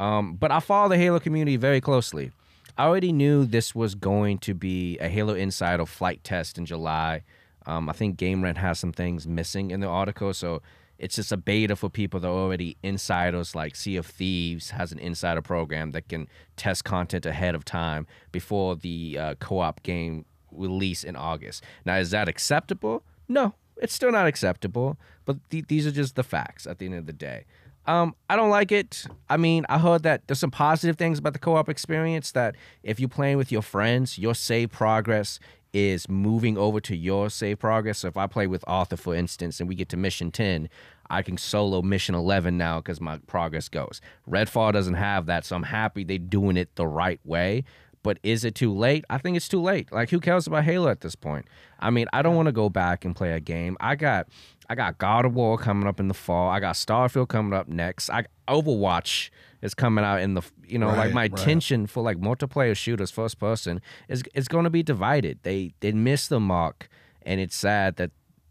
Um, 0.00 0.34
but 0.34 0.50
I 0.50 0.58
follow 0.58 0.88
the 0.88 0.98
Halo 0.98 1.20
community 1.20 1.56
very 1.56 1.80
closely. 1.80 2.32
I 2.76 2.86
already 2.86 3.12
knew 3.12 3.44
this 3.44 3.72
was 3.72 3.94
going 3.94 4.38
to 4.38 4.54
be 4.54 4.98
a 4.98 5.08
Halo 5.08 5.34
Insider 5.34 5.86
flight 5.86 6.24
test 6.24 6.58
in 6.58 6.66
July. 6.66 7.22
Um, 7.66 7.88
I 7.88 7.92
think 7.92 8.16
Game 8.16 8.42
Rant 8.42 8.58
has 8.58 8.80
some 8.80 8.90
things 8.90 9.28
missing 9.28 9.70
in 9.70 9.78
the 9.78 9.86
article, 9.86 10.34
so 10.34 10.60
it's 10.98 11.14
just 11.14 11.30
a 11.30 11.36
beta 11.36 11.76
for 11.76 11.88
people 11.88 12.18
that 12.18 12.26
are 12.26 12.32
already 12.32 12.76
insiders. 12.82 13.54
Like 13.54 13.76
Sea 13.76 13.94
of 13.94 14.06
Thieves 14.06 14.70
has 14.70 14.90
an 14.90 14.98
insider 14.98 15.40
program 15.40 15.92
that 15.92 16.08
can 16.08 16.26
test 16.56 16.82
content 16.82 17.26
ahead 17.26 17.54
of 17.54 17.64
time 17.64 18.08
before 18.32 18.74
the 18.74 19.18
uh, 19.20 19.34
co-op 19.38 19.84
game 19.84 20.24
release 20.50 21.04
in 21.04 21.14
August. 21.14 21.62
Now, 21.84 21.98
is 21.98 22.10
that 22.10 22.28
acceptable? 22.28 23.04
No, 23.28 23.54
it's 23.80 23.94
still 23.94 24.12
not 24.12 24.26
acceptable. 24.26 24.98
But 25.24 25.38
th- 25.50 25.66
these 25.68 25.86
are 25.86 25.90
just 25.92 26.16
the 26.16 26.22
facts 26.22 26.66
at 26.66 26.78
the 26.78 26.86
end 26.86 26.94
of 26.94 27.06
the 27.06 27.12
day. 27.12 27.44
Um, 27.86 28.14
I 28.28 28.36
don't 28.36 28.50
like 28.50 28.70
it. 28.70 29.06
I 29.30 29.38
mean, 29.38 29.64
I 29.68 29.78
heard 29.78 30.02
that 30.02 30.26
there's 30.26 30.38
some 30.38 30.50
positive 30.50 30.96
things 30.96 31.18
about 31.18 31.32
the 31.32 31.38
co-op 31.38 31.68
experience. 31.68 32.32
That 32.32 32.54
if 32.82 33.00
you're 33.00 33.08
playing 33.08 33.38
with 33.38 33.50
your 33.50 33.62
friends, 33.62 34.18
your 34.18 34.34
save 34.34 34.70
progress 34.70 35.40
is 35.72 36.08
moving 36.08 36.56
over 36.56 36.80
to 36.80 36.96
your 36.96 37.30
save 37.30 37.58
progress. 37.58 37.98
So 37.98 38.08
if 38.08 38.16
I 38.16 38.26
play 38.26 38.46
with 38.46 38.64
Arthur, 38.66 38.96
for 38.96 39.14
instance, 39.14 39.60
and 39.60 39.68
we 39.68 39.74
get 39.74 39.88
to 39.90 39.96
mission 39.96 40.30
10, 40.30 40.68
I 41.10 41.22
can 41.22 41.38
solo 41.38 41.82
mission 41.82 42.14
11 42.14 42.56
now 42.56 42.80
because 42.80 43.00
my 43.00 43.18
progress 43.26 43.68
goes. 43.68 44.00
Redfall 44.28 44.72
doesn't 44.72 44.94
have 44.94 45.26
that, 45.26 45.44
so 45.44 45.56
I'm 45.56 45.62
happy 45.64 46.04
they're 46.04 46.18
doing 46.18 46.56
it 46.56 46.74
the 46.76 46.86
right 46.86 47.20
way. 47.24 47.64
But 48.08 48.18
is 48.22 48.42
it 48.42 48.54
too 48.54 48.72
late? 48.72 49.04
I 49.10 49.18
think 49.18 49.36
it's 49.36 49.48
too 49.48 49.60
late. 49.60 49.92
Like 49.92 50.08
who 50.08 50.18
cares 50.18 50.46
about 50.46 50.64
Halo 50.64 50.88
at 50.88 51.02
this 51.02 51.14
point? 51.14 51.44
I 51.78 51.90
mean, 51.90 52.06
I 52.10 52.22
don't 52.22 52.36
want 52.36 52.46
to 52.46 52.52
go 52.52 52.70
back 52.70 53.04
and 53.04 53.14
play 53.14 53.32
a 53.32 53.38
game. 53.38 53.76
I 53.80 53.96
got 53.96 54.28
I 54.70 54.74
got 54.76 54.96
God 54.96 55.26
of 55.26 55.34
War 55.34 55.58
coming 55.58 55.86
up 55.86 56.00
in 56.00 56.08
the 56.08 56.14
fall. 56.14 56.48
I 56.48 56.58
got 56.58 56.76
Starfield 56.76 57.28
coming 57.28 57.52
up 57.52 57.68
next. 57.68 58.08
I 58.08 58.24
Overwatch 58.48 59.28
is 59.60 59.74
coming 59.74 60.06
out 60.06 60.22
in 60.22 60.32
the 60.32 60.42
you 60.66 60.78
know 60.78 60.88
like 60.88 61.12
my 61.12 61.24
right. 61.24 61.38
attention 61.38 61.86
for 61.86 62.02
like 62.02 62.16
multiplayer 62.16 62.74
shooters 62.74 63.10
first 63.10 63.38
person 63.38 63.82
is 64.08 64.22
is 64.32 64.48
going 64.48 64.64
to 64.64 64.70
be 64.70 64.82
divided. 64.82 65.40
They 65.42 65.74
they 65.80 65.92
missed 65.92 66.30
the 66.30 66.40
mark 66.40 66.88
and 67.20 67.42
it's 67.42 67.56
sad 67.56 67.96
that 67.96 68.10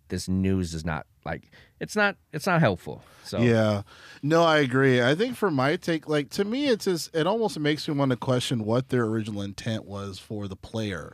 this 0.10 0.30
news 0.30 0.76
is 0.76 0.86
not 0.86 1.08
like 1.26 1.50
it's 1.80 1.96
not 1.96 2.16
it's 2.34 2.46
not 2.48 2.60
helpful. 2.60 3.04
So 3.24 3.40
Yeah. 3.40 3.82
No, 4.24 4.44
I 4.44 4.60
agree. 4.60 5.02
I 5.02 5.16
think 5.16 5.36
for 5.36 5.52
my 5.52 5.76
take, 5.76 6.08
like 6.08 6.30
to 6.32 6.46
me, 6.46 6.68
it's 6.68 6.86
just 6.86 7.16
it 7.16 7.28
almost 7.28 7.60
makes 7.60 7.88
me 7.88 7.94
want 7.94 8.12
to 8.12 8.18
question 8.18 8.64
what 8.66 8.90
their 8.90 9.04
original 9.06 9.42
intent 9.42 9.86
was 9.86 10.18
for 10.20 10.48
the 10.48 10.56
player 10.56 11.14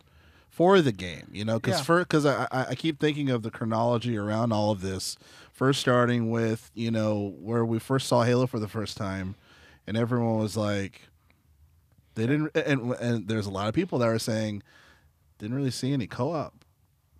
for 0.49 0.81
the 0.81 0.91
game. 0.91 1.27
You 1.31 1.43
know, 1.45 1.59
because 1.59 1.79
Yeah. 1.79 1.83
for 1.83 1.99
because 1.99 2.25
I, 2.25 2.47
I 2.51 2.65
I 2.69 2.75
keep 2.75 2.99
thinking 2.99 3.29
of 3.29 3.41
the 3.43 3.51
chronology 3.51 4.17
around 4.17 4.51
all 4.51 4.71
of 4.71 4.81
this. 4.81 5.17
First, 5.51 5.79
starting 5.81 6.29
with 6.31 6.71
you 6.73 6.91
know 6.91 7.33
where 7.39 7.65
we 7.65 7.79
first 7.79 8.07
saw 8.07 8.23
Halo 8.23 8.47
for 8.47 8.59
the 8.59 8.67
first 8.67 8.95
time, 8.97 9.35
and 9.85 9.95
everyone 9.97 10.39
was 10.39 10.55
like, 10.57 11.01
they 12.15 12.25
didn't, 12.27 12.55
and 12.55 12.91
and 12.93 13.27
there's 13.27 13.45
a 13.45 13.51
lot 13.51 13.67
of 13.67 13.73
people 13.73 13.99
that 13.99 14.07
were 14.07 14.19
saying 14.19 14.63
didn't 15.39 15.55
really 15.55 15.71
see 15.71 15.93
any 15.93 16.07
co-op 16.07 16.53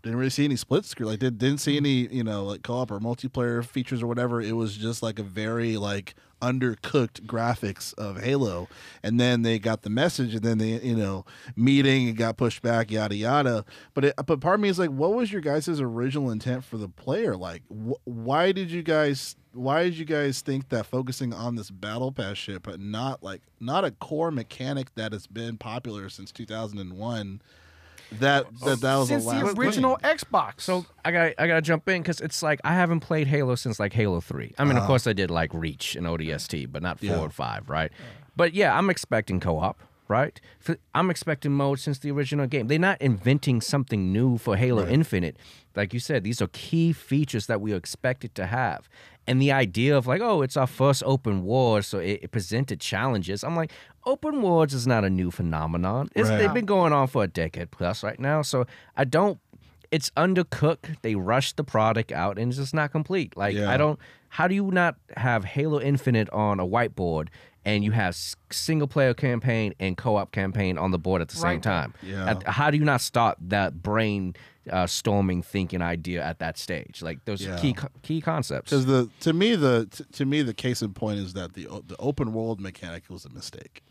didn't 0.03 0.19
really 0.19 0.29
see 0.29 0.43
any 0.43 0.57
split 0.57 0.83
screen 0.83 1.09
like 1.09 1.19
did, 1.19 1.37
didn't 1.37 1.59
see 1.59 1.77
mm-hmm. 1.77 1.85
any 1.85 2.15
you 2.15 2.23
know 2.23 2.43
like 2.43 2.61
co-op 2.61 2.91
or 2.91 2.99
multiplayer 2.99 3.65
features 3.65 4.03
or 4.03 4.07
whatever. 4.07 4.41
It 4.41 4.51
was 4.53 4.77
just 4.77 5.01
like 5.01 5.17
a 5.17 5.23
very 5.23 5.77
like 5.77 6.13
undercooked 6.41 7.21
graphics 7.21 7.93
of 7.93 8.21
halo. 8.21 8.67
And 9.01 9.17
then 9.17 9.43
they 9.43 9.59
got 9.59 9.83
the 9.83 9.89
message 9.89 10.35
and 10.35 10.43
then 10.43 10.57
they 10.57 10.79
you 10.81 10.95
know 10.95 11.25
meeting 11.55 12.09
and 12.09 12.17
got 12.17 12.35
pushed 12.35 12.61
back 12.61 12.91
yada 12.91 13.15
yada. 13.15 13.63
But 13.93 14.05
it, 14.05 14.13
but 14.25 14.41
part 14.41 14.55
of 14.55 14.59
me 14.59 14.69
is 14.69 14.77
like 14.77 14.89
what 14.89 15.13
was 15.13 15.31
your 15.31 15.41
guys' 15.41 15.79
original 15.79 16.29
intent 16.29 16.65
for 16.65 16.77
the 16.77 16.89
player? 16.89 17.37
Like 17.37 17.63
wh- 17.69 18.05
why 18.05 18.51
did 18.51 18.71
you 18.71 18.83
guys 18.83 19.37
why 19.53 19.83
did 19.83 19.97
you 19.97 20.05
guys 20.05 20.41
think 20.41 20.67
that 20.69 20.85
focusing 20.85 21.33
on 21.33 21.55
this 21.55 21.71
battle 21.71 22.11
pass 22.11 22.37
ship 22.37 22.63
but 22.63 22.79
not 22.79 23.23
like 23.23 23.41
not 23.59 23.85
a 23.85 23.91
core 23.91 24.31
mechanic 24.31 24.93
that 24.95 25.13
has 25.13 25.27
been 25.27 25.57
popular 25.57 26.09
since 26.09 26.31
2001 26.31 27.39
that 28.19 28.45
that, 28.59 28.81
that 28.81 28.95
was 28.97 29.07
Since 29.07 29.25
the 29.25 29.31
the 29.31 29.53
original 29.59 29.95
thing. 29.97 30.15
Xbox. 30.17 30.61
So 30.61 30.85
I 31.03 31.11
got 31.11 31.33
I 31.37 31.47
got 31.47 31.55
to 31.55 31.61
jump 31.61 31.87
in 31.89 32.01
because 32.01 32.21
it's 32.21 32.41
like 32.43 32.59
I 32.63 32.73
haven't 32.73 33.01
played 33.01 33.27
Halo 33.27 33.55
since 33.55 33.79
like 33.79 33.93
Halo 33.93 34.19
Three. 34.21 34.53
I 34.57 34.63
mean, 34.63 34.71
of 34.71 34.77
uh-huh. 34.79 34.87
course 34.87 35.07
I 35.07 35.13
did 35.13 35.31
like 35.31 35.53
Reach 35.53 35.95
and 35.95 36.05
ODST, 36.05 36.71
but 36.71 36.81
not 36.81 36.99
four 36.99 37.09
Yeah. 37.09 37.23
and 37.23 37.33
five, 37.33 37.69
right? 37.69 37.91
But 38.35 38.53
yeah, 38.53 38.75
I'm 38.77 38.89
expecting 38.89 39.39
co-op, 39.39 39.79
right? 40.07 40.39
I'm 40.95 41.09
expecting 41.09 41.51
mode 41.51 41.79
since 41.79 41.99
the 41.99 42.11
original 42.11 42.47
game. 42.47 42.67
They're 42.67 42.79
not 42.79 43.01
inventing 43.01 43.61
something 43.61 44.11
new 44.11 44.37
for 44.37 44.55
Halo 44.57 44.87
Infinite. 44.87 45.37
Like 45.75 45.93
you 45.93 45.99
said, 45.99 46.23
these 46.23 46.41
are 46.41 46.47
key 46.47 46.93
features 46.93 47.47
that 47.47 47.61
we 47.61 47.73
are 47.73 47.77
expected 47.77 48.33
to 48.35 48.45
have. 48.47 48.89
And 49.27 49.41
the 49.41 49.51
idea 49.51 49.97
of 49.97 50.05
like, 50.05 50.21
oh, 50.21 50.41
it's 50.41 50.57
our 50.57 50.67
first 50.67 51.01
open 51.05 51.45
world, 51.45 51.85
so 51.85 51.99
it, 51.99 52.19
it 52.23 52.31
presented 52.31 52.81
challenges. 52.81 53.43
I'm 53.43 53.55
like, 53.55 53.71
open 54.05 54.41
worlds 54.41 54.73
is 54.73 54.85
not 54.85 55.05
a 55.05 55.09
new 55.09 55.31
phenomenon. 55.31 56.09
It's, 56.15 56.29
Right. 56.29 56.39
They've 56.39 56.53
been 56.53 56.65
going 56.65 56.91
on 56.91 57.07
for 57.07 57.23
a 57.23 57.27
decade 57.27 57.71
plus 57.71 58.03
right 58.03 58.19
now. 58.19 58.41
So 58.41 58.65
I 58.97 59.05
don't 59.05 59.39
it's 59.91 60.09
undercooked. 60.17 60.97
They 61.03 61.13
rushed 61.13 61.55
the 61.55 61.63
product 61.63 62.11
out 62.11 62.39
and 62.39 62.49
it's 62.49 62.57
just 62.57 62.73
not 62.73 62.91
complete. 62.91 63.37
Like 63.37 63.55
Yeah. 63.55 63.69
I 63.69 63.77
don't. 63.77 63.99
How 64.29 64.47
do 64.47 64.55
you 64.55 64.71
not 64.71 64.95
have 65.15 65.45
Halo 65.45 65.79
Infinite 65.79 66.27
on 66.31 66.59
a 66.59 66.65
whiteboard 66.65 67.27
and 67.63 67.83
you 67.83 67.91
have 67.91 68.17
single 68.49 68.87
player 68.87 69.13
campaign 69.13 69.75
and 69.79 69.95
co 69.95 70.15
op 70.15 70.31
campaign 70.31 70.79
on 70.79 70.89
the 70.89 70.97
board 70.97 71.21
at 71.21 71.29
the 71.29 71.35
same 71.35 71.61
time? 71.61 71.93
Yeah. 72.01 72.39
How 72.47 72.71
do 72.71 72.77
you 72.77 72.83
not 72.83 73.01
start 73.01 73.37
that 73.39 73.83
brain 73.83 74.35
uh, 74.71 74.87
storming 74.87 75.41
thinking 75.41 75.81
idea 75.81 76.23
at 76.23 76.39
that 76.39 76.57
stage? 76.57 77.01
Like 77.01 77.25
those 77.25 77.41
Yeah. 77.41 77.57
key 77.59 77.73
co- 77.73 77.89
key 78.01 78.21
concepts. 78.21 78.69
Because 78.71 78.85
the 78.85 79.09
to 79.21 79.33
me 79.33 79.55
the 79.55 79.87
t- 79.91 80.05
to 80.13 80.25
me 80.25 80.41
the 80.41 80.53
case 80.53 80.81
in 80.81 80.93
point 80.93 81.19
is 81.19 81.33
that 81.33 81.53
the 81.53 81.67
the 81.87 81.95
open 81.99 82.33
world 82.33 82.59
mechanic 82.61 83.03
was 83.09 83.25
a 83.25 83.29
mistake, 83.29 83.83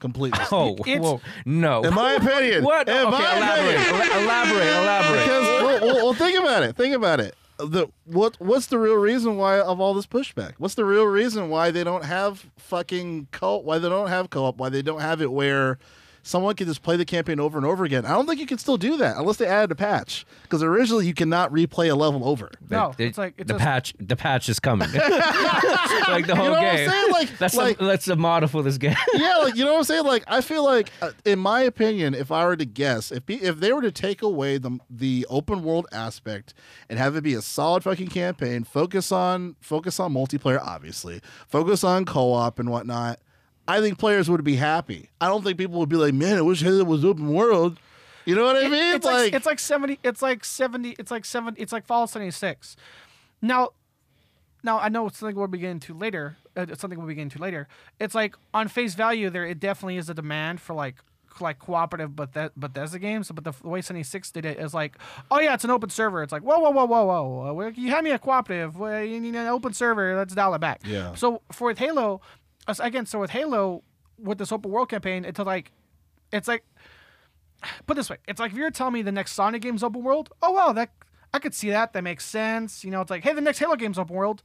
complete. 0.00 0.32
mistake. 0.38 0.52
Oh 0.52 0.74
It's- 0.86 1.00
well, 1.00 1.20
no. 1.44 1.82
in 1.82 1.94
my 1.94 2.12
opinion. 2.20 2.64
what? 2.64 2.88
In 2.88 2.94
okay, 2.96 3.10
my 3.10 3.36
elaborate, 3.36 3.80
opinion. 3.80 4.22
Elaborate, 4.24 4.66
elaborate. 4.68 5.20
Because 5.26 5.42
well, 5.62 5.80
well, 5.80 5.96
well, 6.04 6.14
think 6.14 6.38
about 6.38 6.62
it. 6.62 6.76
Think 6.76 6.94
about 6.94 7.20
it. 7.20 7.34
The 7.58 7.86
what 8.04 8.36
what's 8.38 8.66
the 8.66 8.78
real 8.78 8.96
reason 8.96 9.38
why 9.38 9.58
of 9.60 9.80
all 9.80 9.94
this 9.94 10.06
pushback? 10.06 10.52
What's 10.58 10.74
the 10.74 10.84
real 10.84 11.06
reason 11.06 11.48
why 11.48 11.70
they 11.70 11.84
don't 11.84 12.04
have 12.04 12.44
fucking 12.58 13.28
co 13.32 13.56
why 13.58 13.78
they 13.78 13.88
don't 13.88 14.08
have 14.08 14.28
co-op? 14.28 14.58
Why 14.58 14.68
they 14.68 14.82
don't 14.82 15.00
have 15.00 15.22
it 15.22 15.32
where 15.32 15.78
someone 16.26 16.54
can 16.56 16.66
just 16.66 16.82
play 16.82 16.96
the 16.96 17.04
campaign 17.04 17.38
over 17.40 17.56
and 17.56 17.66
over 17.66 17.84
again? 17.84 18.04
I 18.04 18.10
don't 18.10 18.26
think 18.26 18.40
you 18.40 18.46
can 18.46 18.58
still 18.58 18.76
do 18.76 18.96
that 18.98 19.16
unless 19.16 19.36
they 19.36 19.46
added 19.46 19.70
a 19.72 19.74
patch. 19.74 20.26
Because 20.42 20.62
originally 20.62 21.06
you 21.06 21.14
cannot 21.14 21.52
replay 21.52 21.90
a 21.90 21.94
level 21.94 22.26
over. 22.28 22.50
No, 22.68 22.92
The- 22.96 23.04
it's 23.04 23.18
like- 23.18 23.34
it's 23.38 23.48
the 23.48 23.56
a- 23.56 23.58
patch. 23.58 23.94
The 24.00 24.16
patch 24.16 24.48
is 24.48 24.58
coming. 24.60 24.88
like 24.92 26.26
the 26.26 26.34
whole 26.36 26.46
You 26.46 26.50
know 26.52 26.56
what 26.58 26.66
I'm 26.66 26.76
game. 26.76 26.90
saying? 26.90 27.10
Like- 27.12 27.38
that's 27.38 27.54
like- 27.54 27.78
the, 27.78 27.84
that's 27.84 28.04
the 28.04 28.16
model 28.16 28.48
for 28.48 28.62
this 28.62 28.78
game. 28.78 28.94
yeah, 29.14 29.36
like 29.38 29.56
you 29.56 29.64
know 29.64 29.72
what 29.72 29.78
I'm 29.78 29.84
saying. 29.84 30.04
Like 30.04 30.24
I 30.26 30.40
feel 30.40 30.64
like, 30.64 30.90
uh, 31.02 31.12
in 31.24 31.38
my 31.38 31.60
opinion, 31.62 32.14
if 32.14 32.30
I 32.32 32.44
were 32.46 32.56
to 32.56 32.64
guess, 32.64 33.10
if 33.12 33.24
pe- 33.26 33.34
if 33.36 33.58
they 33.60 33.72
were 33.72 33.82
to 33.82 33.92
take 33.92 34.22
away 34.22 34.58
the 34.58 34.78
the 34.90 35.26
open 35.30 35.62
world 35.62 35.86
aspect 35.92 36.54
and 36.88 36.98
have 36.98 37.16
it 37.16 37.22
be 37.22 37.34
a 37.34 37.42
solid 37.42 37.82
fucking 37.84 38.08
campaign, 38.08 38.64
focus 38.64 39.12
on 39.12 39.56
focus 39.60 39.98
on 40.00 40.12
multiplayer, 40.12 40.60
obviously, 40.62 41.20
focus 41.48 41.84
on 41.84 42.04
co-op 42.04 42.58
and 42.58 42.70
whatnot, 42.70 43.18
I 43.68 43.80
think 43.80 43.98
players 43.98 44.30
would 44.30 44.44
be 44.44 44.56
happy. 44.56 45.10
I 45.20 45.26
don't 45.28 45.42
think 45.42 45.58
people 45.58 45.78
would 45.80 45.88
be 45.88 45.96
like, 45.96 46.14
man, 46.14 46.38
I 46.38 46.42
wish 46.42 46.62
Halo 46.62 46.84
was 46.84 47.04
open 47.04 47.32
world. 47.32 47.78
You 48.24 48.34
know 48.34 48.44
what 48.44 48.56
I 48.56 48.66
It- 48.66 48.70
mean? 48.70 48.94
it's 48.94 49.04
like, 49.06 49.32
it's 49.32 49.46
like 49.46 49.58
seventy. 49.60 49.98
It's 50.02 50.22
like 50.22 50.44
seventy. 50.44 50.96
It's 50.98 51.10
like 51.10 51.24
seventy. 51.24 51.60
It's 51.60 51.72
like 51.72 51.84
Fallout 51.86 52.10
seventy 52.10 52.30
six. 52.32 52.76
Now, 53.42 53.70
now 54.62 54.78
I 54.78 54.88
know 54.88 55.06
it's 55.06 55.18
something 55.18 55.36
we'll 55.36 55.46
be 55.46 55.58
getting 55.58 55.80
to 55.80 55.94
later. 55.94 56.36
Uh, 56.56 56.66
it's 56.68 56.80
something 56.80 56.98
we'll 56.98 57.06
be 57.08 57.14
getting 57.14 57.28
to 57.30 57.38
later. 57.38 57.68
It's 58.00 58.14
like 58.14 58.34
on 58.54 58.68
face 58.68 58.94
value, 58.94 59.30
there 59.30 59.46
it 59.46 59.60
definitely 59.60 59.96
is 59.96 60.08
a 60.08 60.14
demand 60.14 60.60
for 60.60 60.74
like 60.74 60.96
like 61.38 61.58
cooperative, 61.58 62.16
but 62.16 62.32
that 62.32 62.58
Bethesda 62.58 62.98
games. 62.98 63.30
But 63.30 63.44
the, 63.44 63.52
the 63.62 63.68
way 63.68 63.82
seventy 63.82 64.02
six 64.02 64.30
did 64.30 64.44
it 64.46 64.58
is 64.58 64.72
like, 64.74 64.96
oh 65.30 65.38
yeah, 65.38 65.54
it's 65.54 65.64
an 65.64 65.70
open 65.70 65.90
server. 65.90 66.22
It's 66.22 66.32
like 66.32 66.42
whoa 66.42 66.58
whoa 66.58 66.70
whoa 66.70 66.84
whoa 66.86 67.52
whoa. 67.54 67.68
You 67.76 67.90
had 67.90 68.02
me 68.02 68.10
a 68.10 68.18
cooperative. 68.18 68.76
Well, 68.76 69.04
you 69.04 69.20
need 69.20 69.34
an 69.36 69.46
open 69.46 69.72
server. 69.74 70.16
Let's 70.16 70.34
dial 70.34 70.54
it 70.54 70.60
back. 70.60 70.80
Yeah. 70.84 71.14
So 71.14 71.42
for 71.52 71.72
Halo, 71.74 72.22
again, 72.80 73.06
so 73.06 73.20
with 73.20 73.30
Halo, 73.30 73.82
with 74.18 74.38
this 74.38 74.52
open 74.52 74.70
world 74.70 74.88
campaign, 74.88 75.24
it's 75.24 75.38
like, 75.38 75.72
it's 76.32 76.48
like 76.48 76.64
put 77.86 77.96
this 77.96 78.10
way, 78.10 78.16
it's 78.28 78.40
like 78.40 78.52
if 78.52 78.58
you're 78.58 78.70
telling 78.70 78.94
me 78.94 79.02
the 79.02 79.12
next 79.12 79.32
Sonic 79.32 79.62
game's 79.62 79.82
open 79.82 80.02
world, 80.02 80.30
oh 80.42 80.52
wow, 80.52 80.72
that 80.72 80.90
I 81.32 81.38
could 81.38 81.54
see 81.54 81.70
that. 81.70 81.92
That 81.92 82.02
makes 82.02 82.24
sense. 82.24 82.84
You 82.84 82.90
know, 82.90 83.00
it's 83.00 83.10
like, 83.10 83.22
hey, 83.22 83.32
the 83.32 83.40
next 83.40 83.58
Halo 83.58 83.76
game's 83.76 83.98
open 83.98 84.14
world. 84.16 84.42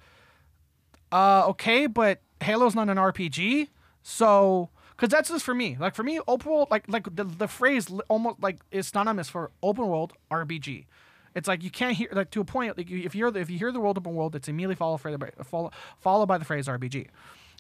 Uh, 1.12 1.46
okay, 1.48 1.88
but 1.88 2.22
Halo's 2.42 2.76
not 2.76 2.90
an 2.90 2.98
RPG, 2.98 3.68
so 4.02 4.70
because 4.92 5.10
that's 5.10 5.30
just 5.30 5.44
for 5.44 5.54
me. 5.54 5.78
Like 5.80 5.96
for 5.96 6.04
me, 6.04 6.20
open 6.28 6.52
world, 6.52 6.68
like 6.72 6.86
like 6.88 7.16
the 7.16 7.24
the 7.24 7.48
phrase 7.48 7.88
almost 8.08 8.42
like 8.42 8.60
is 8.72 8.88
synonymous 8.88 9.30
for 9.30 9.52
open 9.62 9.88
world 9.88 10.14
RPG. 10.32 10.86
It's 11.34 11.48
like 11.48 11.64
you 11.64 11.72
can't 11.72 11.96
hear 11.96 12.10
like 12.12 12.32
to 12.32 12.42
a 12.42 12.46
point. 12.46 12.78
Like 12.78 12.90
if 12.90 13.16
you're 13.16 13.36
if 13.36 13.50
you 13.50 13.58
hear 13.58 13.72
the 13.72 13.80
word 13.80 13.98
open 13.98 14.14
world, 14.16 14.36
it's 14.36 14.48
immediately 14.48 14.76
followed 14.76 15.02
by 15.20 15.32
follow, 15.44 15.72
followed 16.00 16.28
by 16.28 16.38
the 16.38 16.46
phrase 16.46 16.68
RPG. 16.68 17.08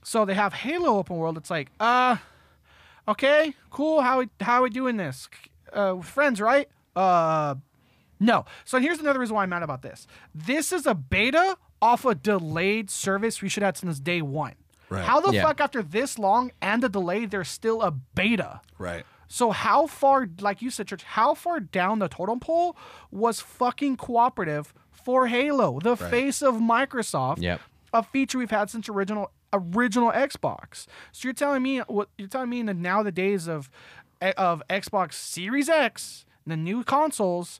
So 0.03 0.25
they 0.25 0.33
have 0.33 0.53
Halo 0.53 0.97
open 0.97 1.17
world. 1.17 1.37
It's 1.37 1.49
like 1.49 1.69
uh 1.79 2.17
okay, 3.07 3.53
cool. 3.69 4.01
How 4.01 4.19
we 4.19 4.29
how 4.39 4.59
are 4.59 4.63
we 4.63 4.69
doing 4.69 4.97
this? 4.97 5.29
Uh, 5.73 6.01
friends, 6.01 6.41
right? 6.41 6.67
Uh, 6.95 7.55
no. 8.19 8.45
So 8.65 8.79
here's 8.79 8.99
another 8.99 9.19
reason 9.19 9.35
why 9.35 9.43
I'm 9.43 9.49
mad 9.49 9.63
about 9.63 9.81
this. 9.81 10.05
This 10.35 10.73
is 10.73 10.85
a 10.85 10.93
beta 10.93 11.57
off 11.81 12.03
a 12.05 12.13
delayed 12.13 12.89
service 12.89 13.41
we 13.41 13.47
should 13.49 13.63
have 13.63 13.77
since 13.77 13.99
day 13.99 14.21
one. 14.21 14.55
Right. 14.89 15.03
How 15.05 15.21
the 15.21 15.31
Yeah. 15.33 15.43
fuck 15.43 15.61
after 15.61 15.81
this 15.81 16.19
long 16.19 16.51
and 16.61 16.83
a 16.83 16.89
delay, 16.89 17.25
there's 17.25 17.47
still 17.49 17.81
a 17.81 17.91
beta? 17.91 18.61
right. 18.77 19.05
So 19.29 19.51
how 19.51 19.87
far, 19.87 20.27
like 20.41 20.61
you 20.61 20.69
said, 20.69 20.87
Church, 20.87 21.03
how 21.03 21.33
far 21.35 21.61
down 21.61 21.99
the 21.99 22.09
totem 22.09 22.41
pole 22.41 22.75
was 23.11 23.39
fucking 23.39 23.95
cooperative 23.95 24.73
for 24.91 25.27
Halo, 25.27 25.79
the 25.79 25.95
face 25.95 26.41
of 26.41 26.55
Microsoft? 26.55 27.37
Yep. 27.41 27.61
A 27.93 28.03
feature 28.03 28.37
we've 28.37 28.51
had 28.51 28.69
since 28.69 28.89
original 28.89 29.31
original 29.53 30.11
Xbox. 30.11 30.85
So 31.11 31.27
you're 31.27 31.33
telling 31.33 31.63
me 31.63 31.79
what 31.79 32.09
you're 32.17 32.27
telling 32.27 32.49
me 32.49 32.59
in 32.59 32.65
the 32.67 32.73
now 32.73 33.03
the 33.03 33.11
days 33.11 33.47
of 33.47 33.69
of 34.37 34.61
Xbox 34.69 35.13
Series 35.13 35.67
X, 35.69 36.25
the 36.45 36.55
new 36.57 36.83
consoles, 36.83 37.59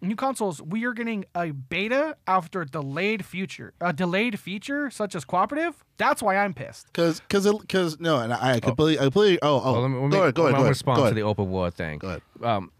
new 0.00 0.16
consoles, 0.16 0.60
we 0.60 0.84
are 0.84 0.92
getting 0.92 1.24
a 1.34 1.52
beta 1.52 2.16
after 2.26 2.62
a 2.62 2.66
delayed 2.66 3.24
future, 3.24 3.72
a 3.80 3.92
delayed 3.92 4.38
feature 4.38 4.90
such 4.90 5.14
as 5.14 5.24
cooperative. 5.24 5.84
That's 5.98 6.22
why 6.22 6.36
I'm 6.36 6.54
pissed. 6.54 6.86
Because 6.86 7.20
because 7.20 7.46
because 7.60 8.00
no, 8.00 8.18
and 8.18 8.32
I 8.32 8.60
completely 8.60 8.98
I 8.98 9.04
completely 9.04 9.38
oh 9.42 9.60
oh 9.62 9.72
Well, 9.72 9.82
let 9.82 9.88
me, 9.88 9.96
let 9.96 10.04
me, 10.04 10.10
go 10.10 10.22
ahead 10.22 10.34
go 10.34 10.42
ahead 10.42 10.52
let 10.52 10.52
go 10.52 10.52
me 10.52 10.54
ahead 10.62 10.68
respond 10.70 10.96
go 10.98 11.08
to 11.08 11.14
the 11.14 11.22
open 11.22 11.50
world 11.50 11.74
thing. 11.74 11.98
Go 11.98 12.08
ahead. 12.08 12.22
Um, 12.42 12.72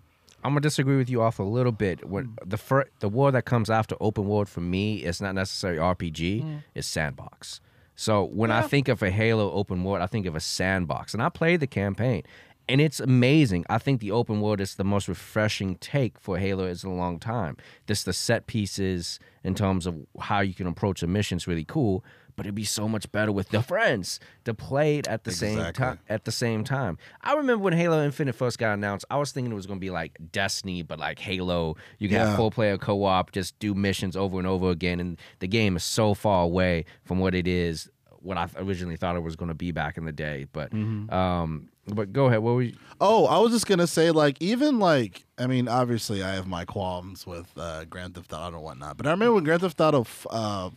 I'm 0.45 0.51
gonna 0.53 0.61
disagree 0.61 0.97
with 0.97 1.09
you 1.09 1.23
off 1.23 1.38
a 1.38 1.45
little 1.45 1.71
bit. 1.73 2.09
When 2.09 2.37
the 2.45 2.57
fir- 2.57 2.88
the 2.99 3.09
world 3.09 3.35
that 3.35 3.45
comes 3.45 3.71
after 3.71 3.95
open 4.01 4.27
world 4.27 4.49
for 4.49 4.61
me 4.61 4.97
is 5.05 5.21
not 5.21 5.35
necessarily 5.35 5.79
RPG. 5.79 6.62
It's 6.75 6.88
sandbox. 6.88 7.61
So 8.03 8.25
when 8.25 8.51
I 8.51 8.62
think 8.62 8.88
of 8.88 9.01
a 9.01 9.11
Halo 9.12 9.53
open 9.53 9.85
world, 9.85 10.03
I 10.03 10.07
think 10.07 10.27
of 10.27 10.35
a 10.35 10.41
sandbox, 10.41 11.15
and 11.15 11.23
I 11.23 11.29
played 11.29 11.61
the 11.61 11.69
campaign, 11.69 12.25
and 12.69 12.81
it's 12.81 12.99
amazing. 12.99 13.65
I 13.71 13.79
think 13.79 14.01
the 14.01 14.11
open 14.11 14.41
world 14.41 14.61
is 14.61 14.75
the 14.75 14.83
most 14.83 15.07
refreshing 15.07 15.77
take 15.77 16.19
for 16.19 16.37
Halo 16.37 16.65
is 16.65 16.83
in 16.83 16.91
a 16.91 16.97
long 16.97 17.21
time. 17.21 17.57
Just 17.87 18.05
the 18.05 18.12
set 18.12 18.49
pieces 18.49 19.21
in 19.45 19.55
terms 19.55 19.87
of 19.87 19.95
how 20.19 20.41
you 20.41 20.53
can 20.53 20.67
approach 20.67 21.05
a 21.05 21.07
mission 21.07 21.37
is 21.37 21.47
really 21.47 21.65
cool. 21.65 22.05
But 22.35 22.47
it'd 22.47 22.55
be 22.55 22.65
so 22.65 22.88
much 22.88 23.12
better 23.12 23.31
with 23.31 23.51
the 23.51 23.62
friends 23.62 24.19
to 24.47 24.55
play 24.55 24.97
it 24.97 25.07
at 25.07 25.25
the 25.25 25.33
same 25.33 25.71
time 25.75 25.99
at 26.09 26.25
the 26.25 26.33
same 26.33 26.65
time. 26.65 26.97
I 27.21 27.35
remember 27.35 27.62
when 27.62 27.75
Halo 27.75 28.03
Infinite 28.03 28.35
first 28.35 28.59
got 28.59 28.73
announced, 28.73 29.05
I 29.11 29.19
was 29.19 29.33
thinking 29.33 29.53
it 29.53 29.55
was 29.55 29.67
going 29.67 29.79
to 29.79 29.85
be 29.85 29.91
like 29.91 30.17
Destiny, 30.33 30.81
but 30.83 30.99
like 30.99 31.19
Halo. 31.19 31.77
You 31.99 32.09
can 32.09 32.17
Yeah. 32.17 32.29
have 32.29 32.37
full 32.37 32.51
player 32.51 32.79
co 32.79 33.05
op, 33.05 33.33
just 33.33 33.59
do 33.59 33.75
missions 33.75 34.17
over 34.17 34.38
and 34.38 34.47
over 34.47 34.71
again. 34.71 34.99
And 34.99 35.19
the 35.41 35.47
game 35.47 35.77
is 35.77 35.85
so 35.85 36.15
far 36.15 36.43
away 36.43 36.87
from 37.05 37.19
what 37.19 37.35
it 37.35 37.47
is 37.47 37.91
what 38.23 38.37
I 38.39 38.49
originally 38.57 38.97
thought 38.97 39.17
it 39.17 39.23
was 39.23 39.37
going 39.37 39.49
to 39.49 39.55
be 39.55 39.73
back 39.73 39.97
in 39.99 40.05
the 40.05 40.13
day. 40.13 40.47
But 40.53 40.71
Mm-hmm. 40.73 41.13
um, 41.13 41.69
but 41.89 42.13
go 42.13 42.27
ahead. 42.27 42.39
What 42.41 42.55
were 42.55 42.63
you? 42.63 42.77
Oh, 43.01 43.27
I 43.27 43.39
was 43.39 43.51
just 43.53 43.67
gonna 43.67 43.89
say, 43.89 44.13
like, 44.13 44.37
even 44.41 44.79
like, 44.79 45.25
I 45.37 45.49
mean, 45.49 45.67
obviously, 45.67 46.23
I 46.23 46.35
have 46.35 46.47
my 46.47 46.65
qualms 46.65 47.27
with 47.27 47.51
uh, 47.57 47.85
Grand 47.87 48.15
Theft 48.15 48.33
Auto 48.33 48.57
and 48.57 48.65
whatnot, 48.65 48.97
but 48.97 49.07
I 49.07 49.11
remember 49.11 49.35
when 49.35 49.43
Grand 49.45 49.63
Theft 49.63 49.81
Auto, 49.81 50.03
f- 50.03 50.27
uh, 50.31 50.71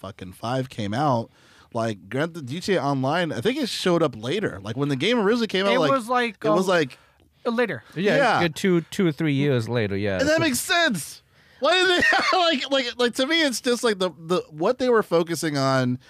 fucking 0.00 0.32
five 0.32 0.68
came 0.68 0.92
out, 0.92 1.30
like 1.72 2.08
Grand 2.08 2.34
Theft 2.34 2.46
GTA 2.46 2.82
Online, 2.82 3.32
I 3.32 3.40
think 3.40 3.56
it 3.58 3.68
showed 3.68 4.02
up 4.02 4.16
later. 4.20 4.58
Like 4.60 4.76
when 4.76 4.88
the 4.88 4.96
game 4.96 5.20
originally 5.20 5.46
came 5.46 5.64
out, 5.66 5.74
It 5.74 5.78
like 5.78 5.92
was 5.92 6.08
like 6.08 6.44
it 6.44 6.48
was 6.50 6.68
uh, 6.68 6.72
like, 6.72 6.98
later. 7.44 7.84
Yeah, 7.94 8.16
Yeah. 8.16 8.42
good 8.42 8.56
two 8.56 8.80
two 8.90 9.06
or 9.06 9.12
three 9.12 9.34
years 9.34 9.68
later. 9.68 9.96
Yeah, 9.96 10.18
and 10.18 10.28
that 10.28 10.40
makes 10.40 10.58
sense. 10.58 11.22
Why 11.60 11.72
did 11.74 11.88
they 12.02 12.36
like 12.38 12.70
like 12.72 12.98
like 12.98 13.14
to 13.14 13.26
me? 13.28 13.42
It's 13.42 13.60
just 13.60 13.84
like 13.84 13.98
the 14.00 14.10
the 14.18 14.42
what 14.50 14.78
they 14.78 14.88
were 14.88 15.04
focusing 15.04 15.56
on, 15.56 16.00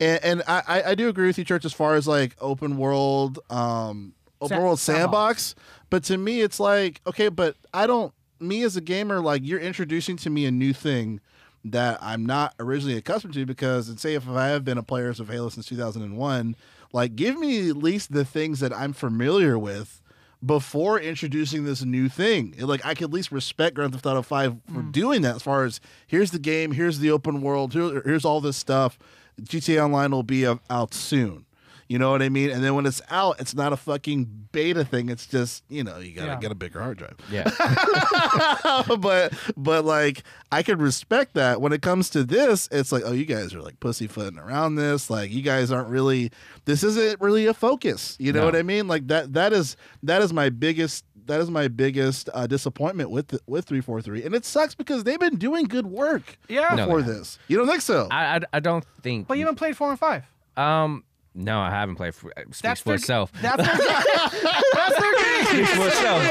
and, 0.00 0.24
and 0.24 0.42
I 0.46 0.82
I- 0.86 0.94
do 0.94 1.08
agree 1.08 1.26
with 1.26 1.38
you, 1.38 1.44
Church, 1.44 1.64
as 1.64 1.72
far 1.72 1.94
as 1.94 2.06
like 2.06 2.36
open 2.40 2.76
world, 2.76 3.38
um, 3.50 4.12
open 4.40 4.56
Sa- 4.56 4.62
world 4.62 4.78
sandbox. 4.78 5.42
sandbox. 5.42 5.54
But 5.90 6.04
to 6.04 6.16
me, 6.18 6.40
it's 6.40 6.58
like 6.60 7.00
okay, 7.06 7.28
but 7.28 7.56
I 7.72 7.86
don't. 7.86 8.12
Me 8.38 8.62
as 8.64 8.76
a 8.76 8.82
gamer, 8.82 9.20
like 9.20 9.42
you're 9.44 9.60
introducing 9.60 10.16
to 10.18 10.28
me 10.30 10.44
a 10.44 10.50
new 10.50 10.72
thing 10.74 11.20
that 11.64 11.98
I'm 12.02 12.26
not 12.26 12.54
originally 12.60 12.96
accustomed 12.96 13.32
to 13.34 13.46
because, 13.46 13.88
and 13.88 13.98
say 13.98 14.14
if 14.14 14.28
I 14.28 14.48
have 14.48 14.64
been 14.64 14.78
a 14.78 14.82
player 14.82 15.08
of 15.08 15.28
Halo 15.28 15.48
since 15.48 15.66
2001, 15.66 16.54
like 16.92 17.16
give 17.16 17.38
me 17.38 17.70
at 17.70 17.76
least 17.78 18.12
the 18.12 18.24
things 18.26 18.60
that 18.60 18.72
I'm 18.74 18.92
familiar 18.92 19.58
with 19.58 20.02
before 20.44 21.00
introducing 21.00 21.64
this 21.64 21.82
new 21.82 22.08
thing. 22.10 22.54
Like 22.58 22.84
I 22.84 22.94
could 22.94 23.04
at 23.04 23.10
least 23.10 23.32
respect 23.32 23.74
Grand 23.74 23.92
Theft 23.92 24.04
Auto 24.06 24.22
5 24.22 24.56
for 24.72 24.82
doing 24.82 25.22
that 25.22 25.36
as 25.36 25.42
far 25.42 25.64
as 25.64 25.80
here's 26.06 26.30
the 26.30 26.38
game, 26.38 26.72
here's 26.72 26.98
the 26.98 27.10
open 27.10 27.40
world, 27.40 27.72
here, 27.72 28.02
here's 28.04 28.24
all 28.24 28.40
this 28.42 28.56
stuff. 28.58 28.98
GTA 29.42 29.84
Online 29.84 30.10
will 30.10 30.22
be 30.22 30.46
uh, 30.46 30.56
out 30.70 30.94
soon. 30.94 31.44
You 31.88 32.00
know 32.00 32.10
what 32.10 32.20
I 32.20 32.28
mean? 32.28 32.50
And 32.50 32.64
then 32.64 32.74
when 32.74 32.84
it's 32.84 33.00
out, 33.10 33.38
it's 33.38 33.54
not 33.54 33.72
a 33.72 33.76
fucking 33.76 34.48
beta 34.50 34.84
thing. 34.84 35.08
It's 35.08 35.24
just, 35.24 35.62
you 35.68 35.84
know, 35.84 35.98
you 35.98 36.14
got 36.16 36.22
to 36.22 36.26
Yeah. 36.32 36.38
get 36.40 36.50
a 36.50 36.54
bigger 36.56 36.80
hard 36.80 36.98
drive. 36.98 37.14
yeah. 37.30 37.48
but 38.98 39.32
but 39.56 39.84
like 39.84 40.24
I 40.50 40.64
could 40.64 40.80
respect 40.80 41.34
that. 41.34 41.60
When 41.60 41.72
it 41.72 41.82
comes 41.82 42.10
to 42.10 42.24
this, 42.24 42.68
it's 42.72 42.90
like, 42.90 43.02
oh, 43.06 43.12
you 43.12 43.24
guys 43.24 43.54
are 43.54 43.62
like 43.62 43.78
pussyfooting 43.78 44.38
around 44.38 44.74
this. 44.76 45.10
Like 45.10 45.30
you 45.30 45.42
guys 45.42 45.70
aren't 45.70 45.88
really. 45.88 46.32
This 46.64 46.82
isn't 46.82 47.20
really 47.20 47.46
a 47.46 47.54
focus. 47.54 48.16
You 48.18 48.32
know 48.32 48.40
No. 48.40 48.46
what 48.46 48.56
I 48.56 48.62
mean? 48.64 48.88
Like 48.88 49.06
that. 49.06 49.32
That 49.34 49.52
is 49.52 49.76
that 50.02 50.22
is 50.22 50.32
my 50.32 50.48
biggest. 50.48 51.04
That 51.26 51.40
is 51.40 51.50
my 51.50 51.68
biggest 51.68 52.28
uh, 52.32 52.46
disappointment 52.46 53.10
with 53.10 53.28
the, 53.28 53.40
with 53.46 53.64
three 53.66 53.80
four 53.80 54.00
three, 54.00 54.22
and 54.24 54.34
it 54.34 54.44
sucks 54.44 54.74
because 54.74 55.04
they've 55.04 55.18
been 55.20 55.36
doing 55.36 55.64
good 55.64 55.86
work 55.86 56.38
Yeah. 56.48 56.74
No. 56.74 56.86
before 56.86 57.02
this. 57.02 57.38
You 57.48 57.56
don't 57.58 57.66
think 57.68 57.82
so? 57.82 58.08
I, 58.10 58.36
I 58.36 58.40
I 58.54 58.60
don't 58.60 58.84
think. 59.02 59.26
But 59.26 59.38
you 59.38 59.44
haven't 59.44 59.56
played 59.56 59.76
four 59.76 59.90
and 59.90 59.98
five. 59.98 60.24
um. 60.56 61.04
No, 61.36 61.60
I 61.60 61.70
haven't 61.70 61.96
played. 61.96 62.14
For, 62.14 62.30
it 62.30 62.38
uh, 62.38 62.40
speaks 62.44 62.60
That's 62.62 62.80
for 62.80 62.88
their, 62.90 62.94
itself. 62.96 63.32
That's 63.42 63.56
their, 63.56 63.66
that's 64.72 65.00
their 65.00 65.12
game. 65.12 65.44
speaks 65.46 65.70
for 65.74 65.86
itself. 65.88 66.22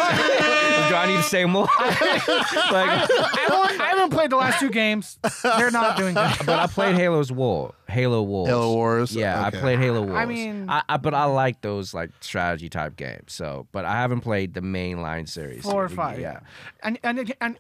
Do 0.90 0.96
I 0.96 1.06
need 1.08 1.18
to 1.18 1.24
say 1.24 1.46
more? 1.46 1.64
like, 1.80 1.80
I, 1.82 3.46
haven't, 3.48 3.82
I 3.82 3.88
haven't 3.90 4.10
played 4.12 4.30
the 4.32 4.36
last 4.38 4.60
two 4.60 4.70
games. 4.70 5.18
They're 5.44 5.72
not 5.72 5.98
doing 5.98 6.16
good. 6.16 6.32
but 6.46 6.60
I 6.60 6.68
played 6.68 6.96
Halo's 6.96 7.32
War. 7.32 7.74
Halo 7.88 8.24
Wars. 8.24 8.50
Halo 8.50 8.74
Wars? 8.74 9.16
Yeah, 9.16 9.48
Okay. 9.48 9.58
I 9.58 9.62
played 9.62 9.80
Halo 9.80 10.02
Wars. 10.02 10.28
mean- 10.28 10.70
I, 10.70 10.82
I, 10.90 10.98
but 10.98 11.14
I 11.14 11.26
like 11.26 11.62
those 11.62 11.94
like 11.94 12.12
strategy 12.22 12.70
type 12.70 12.96
games. 12.96 13.34
So, 13.34 13.68
but 13.72 13.86
I 13.86 13.94
haven't 13.94 14.22
played 14.22 14.54
the 14.54 14.62
mainline 14.62 15.30
series. 15.30 15.64
Four 15.64 15.84
or 15.86 15.90
five. 15.90 16.20
Yeah. 16.20 16.40
And 16.82 17.00
and 17.04 17.34
and. 17.42 17.60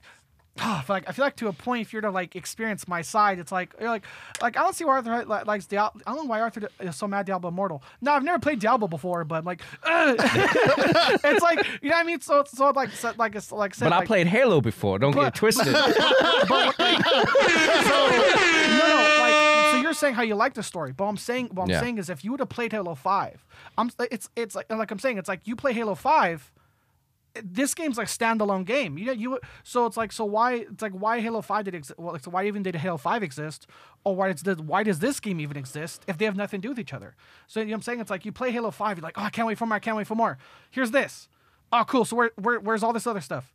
Oh, 0.58 0.78
I 0.80 0.82
feel 0.84 0.96
like 0.96 1.10
I 1.10 1.12
feel 1.12 1.26
like 1.26 1.36
to 1.38 1.50
a 1.50 1.54
point, 1.54 1.82
if 1.82 1.92
you're 1.92 2.02
to 2.02 2.10
like 2.10 2.38
experience 2.38 2.88
my 2.88 3.02
side, 3.02 3.40
it's 3.40 3.52
like 3.52 3.74
you're 3.78 3.90
like 3.90 4.04
like 4.42 4.56
I 4.56 4.62
don't 4.64 4.74
see 4.74 4.86
why 4.86 4.94
Arthur 4.96 5.26
li- 5.26 5.44
likes 5.46 5.66
Diablo. 5.66 6.02
I 6.08 6.12
don't 6.14 6.24
know 6.24 6.30
why 6.30 6.40
Arthur 6.40 6.70
is 6.80 6.96
so 6.96 7.08
mad 7.10 7.26
Diablo 7.26 7.50
Immortal. 7.50 7.84
No, 8.00 8.14
I've 8.14 8.24
never 8.24 8.40
played 8.40 8.60
Diablo 8.60 8.88
before, 8.88 9.26
but 9.26 9.44
like 9.44 9.62
ugh. 9.84 10.16
it's 10.20 11.44
like 11.44 11.68
you 11.82 11.90
know 11.90 11.98
what 11.98 12.04
I 12.04 12.04
mean. 12.04 12.22
So 12.22 12.40
it's 12.40 12.52
so 12.58 12.70
like 12.70 12.90
so, 12.92 13.12
like 13.18 13.36
it's 13.36 13.52
like 13.52 13.76
said, 13.76 13.86
But 13.90 13.94
I 13.94 13.98
like, 14.00 14.08
played 14.08 14.28
Halo 14.28 14.62
before. 14.62 14.98
Don't 14.98 15.12
But- 15.14 15.22
get 15.24 15.28
it 15.36 15.40
twisted. 15.40 15.66
so 15.76 15.76
no, 15.76 15.88
no, 18.88 19.18
like 19.20 19.72
so 19.72 19.78
you're 19.82 19.94
saying 19.94 20.14
how 20.16 20.22
you 20.24 20.36
like 20.36 20.54
the 20.54 20.64
story, 20.64 20.92
but 20.94 21.04
I'm 21.06 21.18
saying 21.18 21.50
what 21.52 21.64
I'm 21.66 21.70
Yeah. 21.70 21.82
saying 21.82 21.98
is 21.98 22.10
if 22.10 22.24
you 22.24 22.32
would 22.32 22.40
have 22.40 22.50
played 22.50 22.72
Halo 22.72 22.96
Five, 22.96 23.46
I'm 23.78 23.92
it's 24.12 24.30
it's 24.36 24.56
like 24.56 24.70
like 24.72 24.92
I'm 24.92 25.00
saying 25.00 25.18
it's 25.18 25.28
like 25.30 25.42
you 25.46 25.56
play 25.58 25.74
Halo 25.74 25.96
Five. 25.96 26.52
This 27.44 27.74
game's 27.74 27.98
like 27.98 28.08
standalone 28.08 28.66
game. 28.66 28.98
You 28.98 29.08
know, 29.08 29.12
you 29.12 29.40
so 29.64 29.86
it's 29.86 29.98
like 29.98 30.12
so 30.12 30.26
why 30.26 30.54
it's 30.54 30.82
like 30.82 30.94
why 30.94 31.20
Halo 31.20 31.42
Five 31.42 31.66
did 31.66 31.76
exist? 31.76 32.00
Well, 32.00 32.14
like, 32.14 32.24
so 32.24 32.32
why 32.32 32.46
even 32.46 32.64
did 32.64 32.76
Halo 32.76 32.98
Five 32.98 33.24
exist, 33.24 33.68
or 34.04 34.16
why 34.16 34.32
does 34.32 34.44
the, 34.44 34.56
why 34.56 34.84
does 34.84 35.00
this 35.00 35.20
game 35.20 35.40
even 35.40 35.58
exist 35.58 36.04
if 36.08 36.18
they 36.18 36.26
have 36.26 36.36
nothing 36.36 36.62
to 36.62 36.66
do 36.68 36.70
with 36.70 36.80
each 36.80 36.94
other? 36.94 37.16
So 37.48 37.60
you 37.60 37.66
know 37.66 37.72
what 37.72 37.76
I'm 37.76 37.82
saying 37.82 38.00
it's 38.00 38.10
like 38.10 38.26
you 38.26 38.32
play 38.32 38.52
Halo 38.52 38.72
Five, 38.72 38.98
you're 38.98 39.04
like, 39.04 39.18
oh, 39.18 39.24
I 39.24 39.30
can't 39.30 39.48
wait 39.48 39.58
for 39.58 39.66
more, 39.66 39.76
I 39.76 39.80
can't 39.80 39.98
wait 39.98 40.08
for 40.08 40.16
more. 40.16 40.38
Here's 40.72 40.92
this. 40.92 41.28
Oh, 41.72 41.84
cool. 41.86 42.06
So 42.06 42.16
where, 42.16 42.32
where 42.36 42.60
where's 42.60 42.84
all 42.84 42.94
this 42.94 43.08
other 43.08 43.22
stuff? 43.22 43.54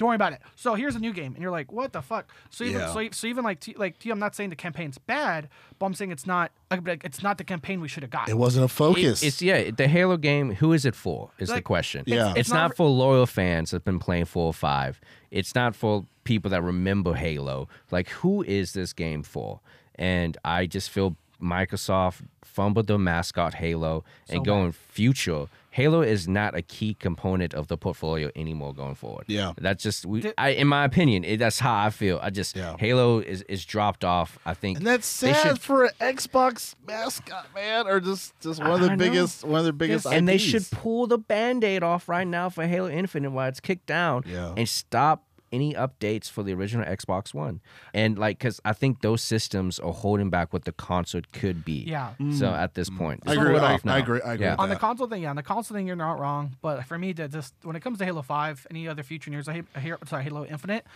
Don't 0.00 0.06
worry 0.08 0.16
about 0.16 0.32
it. 0.32 0.40
So 0.56 0.74
here's 0.76 0.96
a 0.96 0.98
new 0.98 1.12
game, 1.12 1.34
and 1.34 1.42
you're 1.42 1.50
like, 1.50 1.70
what 1.70 1.92
the 1.92 2.00
fuck? 2.00 2.32
So 2.48 2.64
even 2.64 2.80
Yeah. 2.80 2.92
so, 2.94 3.06
so 3.12 3.26
even 3.26 3.44
like 3.44 3.60
T, 3.60 3.74
like 3.76 3.98
T, 3.98 4.08
I'm 4.08 4.18
not 4.18 4.34
saying 4.34 4.48
the 4.48 4.56
campaign's 4.56 4.96
bad, 4.96 5.50
but 5.78 5.84
I'm 5.84 5.92
saying 5.92 6.10
it's 6.10 6.26
not 6.26 6.52
like, 6.70 6.88
like, 6.88 7.04
it's 7.04 7.22
not 7.22 7.36
the 7.36 7.44
campaign 7.44 7.82
we 7.82 7.88
should 7.88 8.02
have 8.02 8.10
got. 8.10 8.30
it 8.30 8.38
wasn't 8.38 8.62
a 8.62 8.64
It- 8.64 8.68
focus. 8.70 9.22
it's 9.22 9.42
yeah, 9.42 9.70
the 9.70 9.86
Halo 9.88 10.16
game. 10.16 10.54
Who 10.54 10.72
is 10.72 10.86
it 10.86 10.94
for? 10.94 11.30
Is 11.38 11.48
the 11.48 11.56
Like, 11.56 11.64
question. 11.64 12.04
Yeah. 12.06 12.30
it's, 12.30 12.40
it's 12.40 12.48
not 12.48 12.56
not 12.62 12.70
for- 12.70 12.76
for 12.76 12.88
loyal 12.88 13.26
fans 13.26 13.72
that've 13.72 13.84
been 13.84 13.98
playing 13.98 14.24
four 14.24 14.46
or 14.46 14.54
five. 14.54 14.98
It's 15.30 15.54
not 15.54 15.76
for 15.76 16.06
people 16.24 16.50
that 16.50 16.62
remember 16.62 17.12
Halo. 17.12 17.68
Like, 17.90 18.08
who 18.08 18.42
is 18.44 18.72
this 18.72 18.94
game 18.94 19.22
for? 19.22 19.60
And 19.96 20.38
I 20.46 20.64
just 20.64 20.88
feel 20.88 21.14
Microsoft 21.40 22.22
fumbled 22.44 22.86
the 22.86 22.98
mascot 22.98 23.54
Halo 23.54 24.04
and 24.28 24.38
So 24.38 24.42
going 24.42 24.72
future. 24.72 25.46
Halo 25.72 26.02
is 26.02 26.26
not 26.26 26.56
a 26.56 26.62
key 26.62 26.94
component 26.94 27.54
of 27.54 27.68
the 27.68 27.76
portfolio 27.76 28.28
anymore 28.34 28.74
going 28.74 28.96
forward. 28.96 29.26
Yeah. 29.28 29.52
that's 29.56 29.80
just 29.84 30.04
we. 30.04 30.20
Did- 30.20 30.34
I, 30.36 30.48
in 30.48 30.66
my 30.66 30.84
opinion, 30.84 31.22
it, 31.22 31.36
that's 31.36 31.60
how 31.60 31.84
I 31.84 31.90
feel. 31.90 32.18
I 32.20 32.30
just 32.30 32.56
Yeah. 32.56 32.74
Halo 32.76 33.20
is 33.20 33.42
is 33.42 33.64
dropped 33.64 34.04
off. 34.04 34.36
I 34.44 34.54
think, 34.54 34.78
and 34.78 34.86
that's 34.86 35.06
sad 35.06 35.36
should- 35.36 35.60
for 35.60 35.84
an 35.84 35.90
Xbox 36.00 36.74
mascot, 36.88 37.46
man, 37.54 37.86
or 37.86 38.00
just 38.00 38.34
just 38.40 38.58
one 38.60 38.72
of 38.72 38.78
I 38.82 38.82
the 38.82 38.88
know. 38.90 38.96
biggest 38.96 39.44
one 39.44 39.58
of 39.60 39.64
their 39.64 39.72
biggest. 39.72 40.06
and 40.06 40.28
they 40.28 40.38
should 40.38 40.68
pull 40.72 41.06
the 41.06 41.18
band-aid 41.18 41.84
off 41.84 42.08
right 42.08 42.26
now 42.26 42.48
for 42.48 42.66
Halo 42.66 42.88
Infinite 42.90 43.30
while 43.30 43.48
it's 43.48 43.60
kicked 43.60 43.86
down 43.86 44.24
Yeah. 44.26 44.54
and 44.56 44.68
stop 44.68 45.22
any 45.52 45.74
updates 45.74 46.30
for 46.30 46.42
the 46.42 46.52
original 46.54 46.86
Xbox 46.86 47.34
One. 47.34 47.60
And 47.92 48.18
like 48.18 48.38
cuz 48.38 48.60
I 48.64 48.72
think 48.72 49.00
those 49.00 49.22
systems 49.22 49.78
are 49.78 49.92
holding 49.92 50.30
back 50.30 50.52
what 50.52 50.64
the 50.64 50.72
console 50.72 51.22
could 51.32 51.64
be. 51.64 51.84
Yeah. 51.88 52.12
So 52.18 52.46
mm. 52.46 52.58
at 52.58 52.74
this 52.74 52.90
mm. 52.90 52.98
point, 52.98 53.22
I 53.26 53.34
agree- 53.34 53.54
pull 53.54 53.64
I- 53.64 53.74
off. 53.74 53.86
I 53.86 53.98
agree- 53.98 54.22
I 54.22 54.34
agree 54.34 54.46
Yeah. 54.46 54.52
with 54.52 54.60
on 54.60 54.68
the 54.68 54.76
console 54.76 55.06
thing, 55.08 55.22
yeah, 55.22 55.30
on 55.30 55.36
the 55.36 55.42
console 55.42 55.76
thing, 55.76 55.86
you're 55.86 55.96
not 55.96 56.18
wrong. 56.18 56.56
But 56.62 56.84
for 56.84 56.98
me, 56.98 57.12
to 57.14 57.28
just 57.28 57.54
when 57.62 57.76
it 57.76 57.80
comes 57.80 57.98
to 57.98 58.04
Halo 58.04 58.22
Five, 58.22 58.66
any 58.70 58.86
other 58.88 59.02
future 59.02 59.30
news, 59.30 59.48
I 59.48 59.62
hear, 59.78 59.98
sorry, 60.06 60.24
Halo 60.24 60.44
Infinite, 60.44 60.86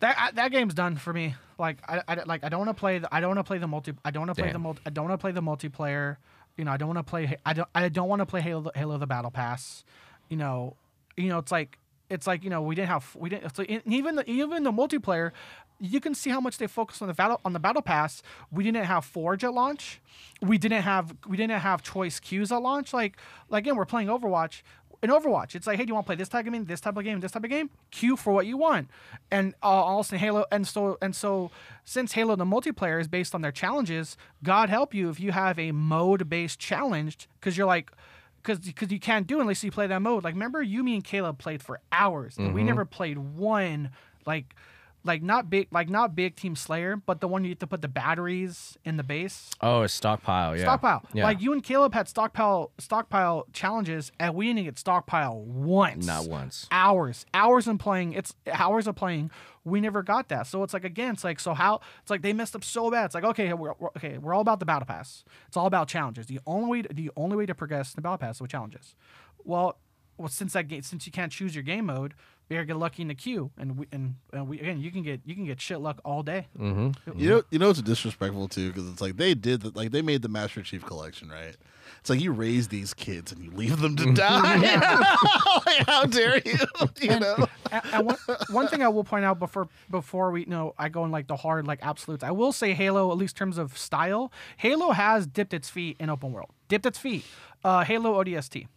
that 0.00 0.16
I- 0.18 0.30
that 0.32 0.50
game's 0.50 0.74
done 0.74 0.96
for 0.96 1.12
me. 1.12 1.34
Like 1.58 1.78
I, 1.88 2.02
I 2.08 2.14
like 2.24 2.44
I 2.44 2.48
don't 2.48 2.60
want 2.64 2.70
to 2.76 2.80
play 2.80 2.98
the 2.98 3.12
I 3.14 3.20
don't 3.20 3.30
want 3.30 3.40
to 3.40 3.44
play 3.44 3.58
the 3.58 3.66
multi 3.66 3.92
I 4.04 4.10
don't 4.10 4.26
want 4.26 4.36
to 4.36 4.42
play 4.42 4.52
the 4.52 4.58
multi 4.58 4.80
I 4.86 4.90
don't 4.90 5.08
want 5.08 5.18
to 5.18 5.22
play 5.22 5.32
the 5.32 5.42
multiplayer. 5.42 6.16
You 6.56 6.64
know, 6.64 6.72
I 6.72 6.76
don't 6.76 6.88
want 6.88 6.98
to 6.98 7.10
play 7.10 7.36
I 7.44 7.52
don't 7.52 7.68
I 7.74 7.88
don't 7.88 8.08
want 8.08 8.20
to 8.20 8.26
play 8.26 8.40
Halo 8.40 8.70
Halo 8.74 8.96
the 8.98 9.06
Battle 9.06 9.30
Pass. 9.30 9.84
You 10.28 10.36
know, 10.36 10.76
you 11.16 11.28
know 11.28 11.38
it's 11.38 11.52
like 11.52 11.78
it's 12.10 12.26
like 12.26 12.44
you 12.44 12.50
know 12.50 12.62
we 12.62 12.74
didn't 12.74 12.88
have 12.88 13.14
we 13.16 13.28
didn't 13.28 13.54
so 13.54 13.64
even 13.68 14.16
the, 14.16 14.30
even 14.30 14.62
the 14.62 14.72
multiplayer. 14.72 15.32
You 15.80 16.00
can 16.00 16.14
see 16.14 16.30
how 16.30 16.40
much 16.40 16.58
they 16.58 16.66
focused 16.66 17.02
on 17.02 17.08
the 17.08 17.14
battle 17.14 17.40
on 17.44 17.52
the 17.52 17.60
battle 17.60 17.82
pass. 17.82 18.22
We 18.50 18.64
didn't 18.64 18.84
have 18.84 19.04
Forge 19.04 19.44
at 19.44 19.54
launch. 19.54 20.00
We 20.42 20.58
didn't 20.58 20.82
have 20.82 21.14
we 21.26 21.36
didn't 21.36 21.60
have 21.60 21.82
choice 21.82 22.18
queues 22.18 22.50
at 22.50 22.62
launch. 22.62 22.92
Like, 22.92 23.16
like 23.48 23.64
again, 23.64 23.76
we're 23.76 23.84
playing 23.84 24.08
Overwatch 24.08 24.62
in 25.02 25.10
Overwatch, 25.10 25.54
it's 25.54 25.66
like, 25.66 25.76
hey, 25.76 25.84
do 25.84 25.88
you 25.88 25.94
want 25.94 26.06
to 26.06 26.08
play 26.08 26.16
this 26.16 26.28
type 26.28 26.46
of 26.46 26.52
game, 26.52 26.64
this 26.64 26.80
type 26.80 26.96
of 26.96 27.04
game, 27.04 27.20
this 27.20 27.30
type 27.30 27.44
of 27.44 27.50
game? 27.50 27.70
Queue 27.90 28.16
for 28.16 28.32
what 28.32 28.46
you 28.46 28.56
want. 28.56 28.88
And 29.30 29.54
uh, 29.62 29.66
also 29.66 30.16
Halo, 30.16 30.44
and 30.50 30.66
so 30.66 30.98
and 31.00 31.14
so, 31.14 31.50
since 31.84 32.12
Halo 32.12 32.34
the 32.34 32.44
multiplayer 32.44 33.00
is 33.00 33.06
based 33.06 33.34
on 33.34 33.42
their 33.42 33.52
challenges, 33.52 34.16
God 34.42 34.68
help 34.68 34.94
you 34.94 35.08
if 35.08 35.20
you 35.20 35.32
have 35.32 35.58
a 35.58 35.70
mode-based 35.70 36.58
challenge, 36.58 37.28
because 37.38 37.56
you're 37.56 37.66
like, 37.66 37.92
because 38.42 38.58
because 38.60 38.90
you 38.90 39.00
can't 39.00 39.26
do 39.26 39.38
it 39.38 39.42
unless 39.42 39.62
you 39.62 39.70
play 39.70 39.86
that 39.86 40.02
mode. 40.02 40.24
Like, 40.24 40.34
remember, 40.34 40.62
you, 40.62 40.82
me, 40.82 40.94
and 40.94 41.04
Caleb 41.04 41.38
played 41.38 41.62
for 41.62 41.80
hours, 41.92 42.38
and 42.38 42.54
we 42.54 42.60
mm-hmm. 42.60 42.68
never 42.68 42.84
played 42.84 43.18
one 43.18 43.90
like. 44.26 44.54
Like 45.04 45.22
not 45.22 45.48
big, 45.48 45.68
like 45.70 45.88
not 45.88 46.14
big 46.16 46.34
Team 46.36 46.54
Slayer, 46.56 46.96
but 46.96 47.20
the 47.20 47.28
one 47.28 47.44
you 47.44 47.50
have 47.50 47.60
to 47.60 47.66
put 47.66 47.80
the 47.82 47.88
batteries 47.88 48.76
in 48.84 48.96
the 48.96 49.02
base 49.04 49.50
Oh, 49.62 49.82
it's 49.82 49.94
stockpile, 49.94 50.56
yeah. 50.56 50.62
stockpile. 50.64 51.02
Yeah. 51.14 51.22
Like 51.24 51.40
you 51.40 51.52
and 51.52 51.62
Caleb 51.62 51.94
had 51.94 52.08
stockpile 52.08 52.72
stockpile 52.78 53.46
challenges, 53.52 54.10
and 54.18 54.34
we 54.34 54.48
didn't 54.48 54.64
get 54.64 54.78
stockpile 54.78 55.40
once. 55.40 56.04
Not 56.06 56.26
once. 56.26 56.66
Hours, 56.72 57.24
hours 57.32 57.68
in 57.68 57.78
playing. 57.78 58.12
It's 58.12 58.34
hours 58.52 58.86
of 58.86 58.96
playing. 58.96 59.30
We 59.64 59.80
never 59.80 60.02
got 60.02 60.28
that. 60.30 60.46
So 60.46 60.62
it's 60.62 60.74
like 60.74 60.84
again, 60.84 61.14
it's 61.14 61.24
like 61.24 61.38
so 61.40 61.54
how 61.54 61.80
it's 62.02 62.10
like 62.10 62.22
they 62.22 62.32
messed 62.32 62.56
up 62.56 62.64
so 62.64 62.90
bad. 62.90 63.06
It's 63.06 63.14
like 63.14 63.24
okay, 63.24 63.52
we're, 63.52 63.74
we're- 63.78 63.92
okay, 63.96 64.18
we're 64.18 64.34
all 64.34 64.40
about 64.42 64.58
the 64.58 64.66
battle 64.66 64.86
pass. 64.86 65.24
It's 65.46 65.56
all 65.56 65.66
about 65.66 65.88
challenges. 65.88 66.26
The 66.26 66.40
only 66.46 66.68
way 66.70 66.82
to, 66.82 66.92
the 66.92 67.10
only 67.16 67.36
way 67.36 67.46
to 67.46 67.54
progress 67.54 67.92
in 67.92 67.96
the 67.96 68.02
battle 68.02 68.18
pass 68.18 68.36
is 68.36 68.40
with 68.42 68.50
challenges. 68.50 68.94
Well, 69.44 69.78
well 70.18 70.28
since 70.28 70.52
that 70.54 70.66
game 70.68 70.82
since 70.82 71.06
you 71.06 71.12
can't 71.12 71.30
choose 71.32 71.54
your 71.54 71.62
game 71.64 71.86
mode, 71.86 72.14
You 72.48 72.56
gotta 72.56 72.66
get 72.66 72.76
lucky 72.78 73.02
in 73.02 73.08
the 73.08 73.14
queue, 73.14 73.50
and 73.58 73.76
we 73.76 73.86
and, 73.92 74.14
and 74.32 74.48
we 74.48 74.58
again 74.58 74.80
you 74.80 74.90
can 74.90 75.02
get 75.02 75.20
you 75.26 75.34
can 75.34 75.44
get 75.44 75.60
shit 75.60 75.80
luck 75.80 76.00
all 76.02 76.22
day. 76.22 76.46
Mm-hmm. 76.58 77.18
You 77.18 77.28
know, 77.28 77.42
you 77.50 77.58
know, 77.58 77.68
it's 77.68 77.82
disrespectful 77.82 78.48
too 78.48 78.68
because 78.68 78.88
it's 78.88 79.02
like 79.02 79.18
they 79.18 79.34
did 79.34 79.60
the, 79.60 79.70
like 79.74 79.90
they 79.90 80.00
made 80.00 80.22
the 80.22 80.30
Master 80.30 80.62
Chief 80.62 80.82
collection, 80.84 81.28
right? 81.28 81.56
It's 82.00 82.08
like 82.08 82.22
you 82.22 82.32
raise 82.32 82.68
these 82.68 82.94
kids 82.94 83.32
and 83.32 83.44
you 83.44 83.50
leave 83.50 83.80
them 83.80 83.96
to 83.96 84.12
die. 84.14 84.56
like, 85.66 85.86
how 85.86 86.04
dare 86.04 86.40
you? 86.44 86.58
You 87.00 87.20
know, 87.20 87.46
and, 87.70 87.82
and 87.92 88.06
one, 88.06 88.16
one 88.50 88.68
thing 88.68 88.82
I 88.82 88.88
will 88.88 89.04
point 89.04 89.24
out 89.24 89.38
before 89.38 89.68
before 89.90 90.30
we 90.30 90.40
you 90.40 90.46
know 90.46 90.74
I 90.78 90.88
go 90.88 91.04
in 91.04 91.10
like 91.10 91.26
the 91.26 91.36
hard 91.36 91.66
like 91.66 91.80
absolutes, 91.82 92.24
I 92.24 92.30
will 92.30 92.52
say 92.52 92.72
Halo, 92.72 93.10
at 93.10 93.18
least 93.18 93.36
in 93.36 93.38
terms 93.38 93.58
of 93.58 93.76
style, 93.76 94.32
Halo 94.56 94.92
has 94.92 95.26
dipped 95.26 95.52
its 95.52 95.68
feet 95.68 95.96
in 96.00 96.08
open 96.08 96.32
world. 96.32 96.50
Dipped 96.68 96.86
its 96.86 96.98
feet. 96.98 97.24
Uh, 97.62 97.84
Halo 97.84 98.22
ODST. 98.22 98.68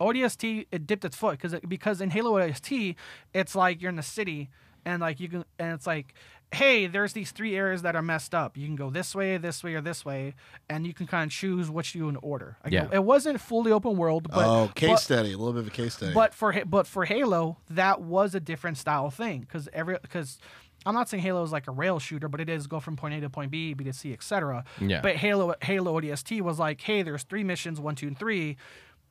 ODST 0.00 0.66
it 0.70 0.86
dipped 0.86 1.04
its 1.04 1.16
foot 1.16 1.38
because 1.40 1.58
because 1.68 2.00
in 2.00 2.10
Halo 2.10 2.32
ODST 2.38 2.94
it's 3.34 3.54
like 3.54 3.80
you're 3.80 3.90
in 3.90 3.96
the 3.96 4.02
city 4.02 4.48
and 4.84 5.00
like 5.00 5.20
you 5.20 5.28
can 5.28 5.44
and 5.58 5.72
it's 5.72 5.86
like 5.86 6.14
hey 6.52 6.86
there's 6.86 7.12
these 7.12 7.32
three 7.32 7.56
areas 7.56 7.82
that 7.82 7.96
are 7.96 8.02
messed 8.02 8.32
up 8.34 8.56
you 8.56 8.66
can 8.66 8.76
go 8.76 8.88
this 8.88 9.14
way 9.16 9.36
this 9.36 9.64
way 9.64 9.74
or 9.74 9.80
this 9.80 10.04
way 10.04 10.32
and 10.70 10.86
you 10.86 10.94
can 10.94 11.06
kind 11.06 11.28
of 11.28 11.32
choose 11.32 11.68
which 11.68 11.94
you 11.94 12.08
in 12.08 12.16
order 12.16 12.56
Like, 12.62 12.72
Yeah. 12.72 12.88
it 12.92 13.02
wasn't 13.02 13.40
fully 13.40 13.72
open 13.72 13.96
world 13.96 14.28
but 14.30 14.46
oh, 14.46 14.68
case 14.74 14.90
but- 14.90 14.96
study, 15.00 15.32
a 15.32 15.36
little 15.38 15.52
bit 15.54 15.60
of 15.62 15.66
a 15.66 15.70
case 15.70 15.94
study. 15.94 16.14
but 16.14 16.32
for 16.34 16.54
but 16.64 16.86
for 16.86 17.04
Halo, 17.04 17.58
that 17.70 18.00
was 18.00 18.34
a 18.36 18.40
different 18.40 18.78
style 18.78 19.10
thing 19.10 19.40
because 19.40 19.68
every 19.72 19.98
because 20.00 20.38
I'm 20.84 20.94
not 20.94 21.08
saying 21.08 21.24
Halo 21.24 21.42
is 21.42 21.50
like 21.50 21.66
a 21.66 21.72
rail 21.72 21.98
shooter, 21.98 22.28
but 22.28 22.40
it 22.40 22.48
is 22.48 22.68
go 22.68 22.78
from 22.78 22.94
point 22.94 23.14
A 23.14 23.20
to 23.22 23.28
point 23.28 23.50
B, 23.50 23.74
B 23.74 23.82
to 23.82 23.92
C, 23.92 24.12
etc. 24.12 24.62
Yeah. 24.80 25.00
But 25.00 25.16
Halo 25.16 25.56
Halo 25.60 26.00
ODST 26.00 26.42
was 26.42 26.60
like, 26.60 26.80
hey, 26.80 27.02
there's 27.02 27.24
three 27.24 27.42
missions, 27.42 27.80
one, 27.80 27.96
two, 27.96 28.06
and 28.06 28.16
three. 28.16 28.56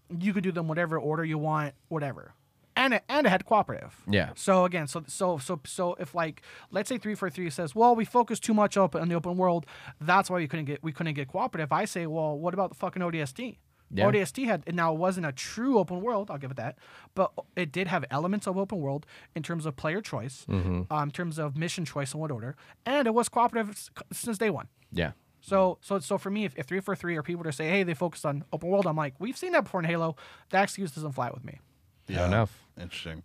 You 0.09 0.33
could 0.33 0.43
do 0.43 0.51
them 0.51 0.67
whatever 0.67 0.97
order 0.97 1.23
you 1.25 1.37
want, 1.37 1.73
whatever. 1.87 2.33
And 2.77 2.95
it, 2.95 3.03
and 3.07 3.25
it 3.25 3.29
had 3.29 3.45
cooperative. 3.45 4.01
Yeah. 4.07 4.31
So 4.35 4.65
again, 4.65 4.87
so 4.87 5.03
so 5.07 5.37
so 5.37 5.61
so 5.65 5.95
if 5.95 6.13
like 6.13 6.41
let's 6.71 6.89
say 6.89 6.97
three 6.97 7.15
four 7.15 7.29
three 7.29 7.49
says, 7.49 7.73
well, 7.73 7.95
we 7.95 8.03
focus 8.03 8.39
too 8.39 8.53
much 8.53 8.75
up 8.75 8.95
on 8.95 9.07
the 9.07 9.15
open 9.15 9.37
world, 9.37 9.65
that's 10.01 10.29
why 10.29 10.37
we 10.37 10.47
couldn't 10.47 10.65
get 10.65 10.83
we 10.83 10.91
couldn't 10.91 11.13
get 11.13 11.29
cooperative. 11.29 11.71
I 11.71 11.85
say, 11.85 12.05
well, 12.05 12.37
what 12.37 12.53
about 12.53 12.69
the 12.69 12.75
fucking 12.75 13.01
ODST? 13.01 13.57
Yeah. 13.91 14.05
ODST 14.05 14.45
had 14.45 14.75
now 14.75 14.93
it 14.93 14.97
wasn't 14.97 15.25
a 15.25 15.31
true 15.31 15.77
open 15.79 16.01
world, 16.01 16.29
I'll 16.29 16.37
give 16.37 16.51
it 16.51 16.57
that, 16.57 16.77
but 17.13 17.31
it 17.55 17.71
did 17.71 17.87
have 17.87 18.03
elements 18.11 18.45
of 18.47 18.57
open 18.57 18.79
world 18.79 19.05
in 19.35 19.43
terms 19.43 19.65
of 19.65 19.75
player 19.77 20.01
choice, 20.01 20.45
um, 20.49 20.87
in 20.91 21.11
terms 21.11 21.37
of 21.39 21.55
mission 21.55 21.85
choice 21.85 22.11
and 22.11 22.19
what 22.19 22.31
order, 22.31 22.57
and 22.85 23.07
it 23.07 23.13
was 23.13 23.29
cooperative 23.29 23.89
since 24.11 24.37
day 24.37 24.49
one. 24.49 24.67
Yeah. 24.91 25.11
So, 25.45 25.77
so, 25.81 25.99
so 25.99 26.17
for 26.17 26.31
me, 26.31 26.45
if, 26.45 26.57
if 26.57 26.65
three 26.65 26.79
four 26.79 26.95
three 26.95 27.15
are 27.17 27.23
people 27.23 27.43
to 27.43 27.51
say, 27.51 27.69
hey, 27.69 27.83
they 27.83 27.93
focused 27.93 28.25
on 28.25 28.43
open 28.51 28.67
world, 28.67 28.87
I'm 28.87 28.95
like, 28.95 29.13
we've 29.19 29.37
seen 29.37 29.51
that 29.51 29.65
before 29.65 29.79
in 29.79 29.85
Halo. 29.85 30.15
That 30.49 30.63
excuse 30.63 30.91
doesn't 30.91 31.11
fly 31.11 31.29
with 31.31 31.45
me. 31.45 31.59
Fair 32.07 32.25
enough. 32.25 32.65
Interesting. 32.81 33.21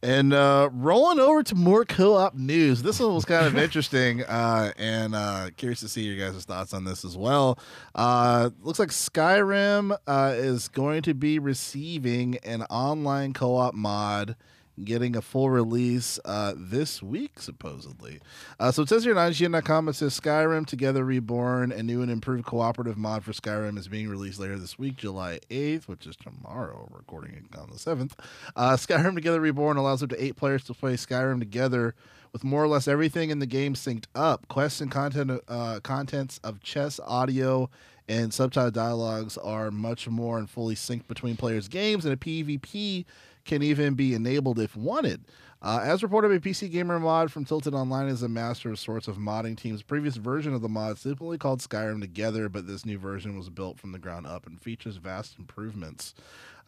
And 0.00 0.32
uh, 0.32 0.70
rolling 0.72 1.18
over 1.18 1.42
to 1.42 1.56
more 1.56 1.84
co-op 1.84 2.34
news. 2.36 2.82
This 2.82 3.00
one 3.00 3.12
was 3.12 3.24
kind 3.24 3.44
of 3.44 3.58
interesting, 3.58 4.22
uh, 4.22 4.72
and 4.76 5.16
uh, 5.16 5.50
curious 5.56 5.80
to 5.80 5.88
see 5.88 6.02
your 6.02 6.30
guys' 6.30 6.44
thoughts 6.44 6.72
on 6.72 6.84
this 6.84 7.04
as 7.04 7.16
well. 7.16 7.58
Uh, 7.96 8.50
looks 8.62 8.78
like 8.78 8.90
Skyrim 8.90 9.96
uh, 10.06 10.34
is 10.36 10.68
going 10.68 11.02
to 11.02 11.14
be 11.14 11.40
receiving 11.40 12.36
an 12.44 12.62
online 12.70 13.32
co-op 13.32 13.74
mod, 13.74 14.36
getting 14.84 15.16
a 15.16 15.22
full 15.22 15.50
release 15.50 16.18
uh, 16.24 16.54
this 16.56 17.02
week, 17.02 17.40
supposedly. 17.40 18.20
Uh, 18.58 18.70
so 18.70 18.82
it 18.82 18.88
says 18.88 19.04
here 19.04 19.18
on 19.18 19.32
IGN.com, 19.32 19.88
it 19.88 19.94
says 19.94 20.18
Skyrim 20.18 20.66
Together 20.66 21.04
Reborn, 21.04 21.72
a 21.72 21.82
new 21.82 22.02
and 22.02 22.10
improved 22.10 22.44
cooperative 22.44 22.96
mod 22.96 23.24
for 23.24 23.32
Skyrim 23.32 23.78
is 23.78 23.88
being 23.88 24.08
released 24.08 24.38
later 24.38 24.58
this 24.58 24.78
week, 24.78 24.96
July 24.96 25.40
8th, 25.50 25.88
which 25.88 26.06
is 26.06 26.16
tomorrow, 26.16 26.88
recording 26.92 27.34
it 27.34 27.58
on 27.58 27.70
the 27.70 27.76
7th. 27.76 28.12
Uh, 28.56 28.72
Skyrim 28.72 29.14
Together 29.14 29.40
Reborn 29.40 29.76
allows 29.76 30.02
up 30.02 30.10
to 30.10 30.24
eight 30.24 30.36
players 30.36 30.64
to 30.64 30.74
play 30.74 30.94
Skyrim 30.94 31.38
together 31.38 31.94
with 32.32 32.44
more 32.44 32.62
or 32.62 32.68
less 32.68 32.86
everything 32.86 33.30
in 33.30 33.38
the 33.38 33.46
game 33.46 33.74
synced 33.74 34.06
up. 34.14 34.46
Quests 34.48 34.80
and 34.80 34.90
content, 34.90 35.40
uh, 35.48 35.80
contents 35.80 36.38
of 36.44 36.60
chess, 36.60 37.00
audio, 37.06 37.70
and 38.08 38.32
subtitle 38.32 38.70
dialogues 38.70 39.36
are 39.36 39.70
much 39.70 40.08
more 40.08 40.38
and 40.38 40.48
fully 40.48 40.74
synced 40.74 41.06
between 41.08 41.36
players' 41.36 41.68
games, 41.68 42.04
and 42.04 42.14
a 42.14 42.16
PvP 42.16 43.04
can 43.48 43.62
even 43.62 43.94
be 43.94 44.14
enabled 44.14 44.60
if 44.60 44.76
wanted. 44.76 45.24
Uh, 45.60 45.80
as 45.82 46.04
reported 46.04 46.28
by 46.28 46.38
PC 46.38 46.70
Gamer 46.70 47.00
Mod 47.00 47.32
from 47.32 47.44
Tilted 47.44 47.74
Online 47.74 48.06
is 48.06 48.22
a 48.22 48.28
master 48.28 48.70
of 48.70 48.78
sorts 48.78 49.08
of 49.08 49.16
modding 49.16 49.56
team's 49.56 49.82
previous 49.82 50.14
version 50.14 50.54
of 50.54 50.60
the 50.60 50.68
mod 50.68 50.98
simply 50.98 51.36
called 51.36 51.58
Skyrim 51.58 52.00
Together, 52.00 52.48
but 52.48 52.68
this 52.68 52.86
new 52.86 52.96
version 52.96 53.36
was 53.36 53.50
built 53.50 53.76
from 53.76 53.90
the 53.90 53.98
ground 53.98 54.24
up 54.24 54.46
and 54.46 54.60
features 54.60 54.98
vast 54.98 55.36
improvements. 55.36 56.14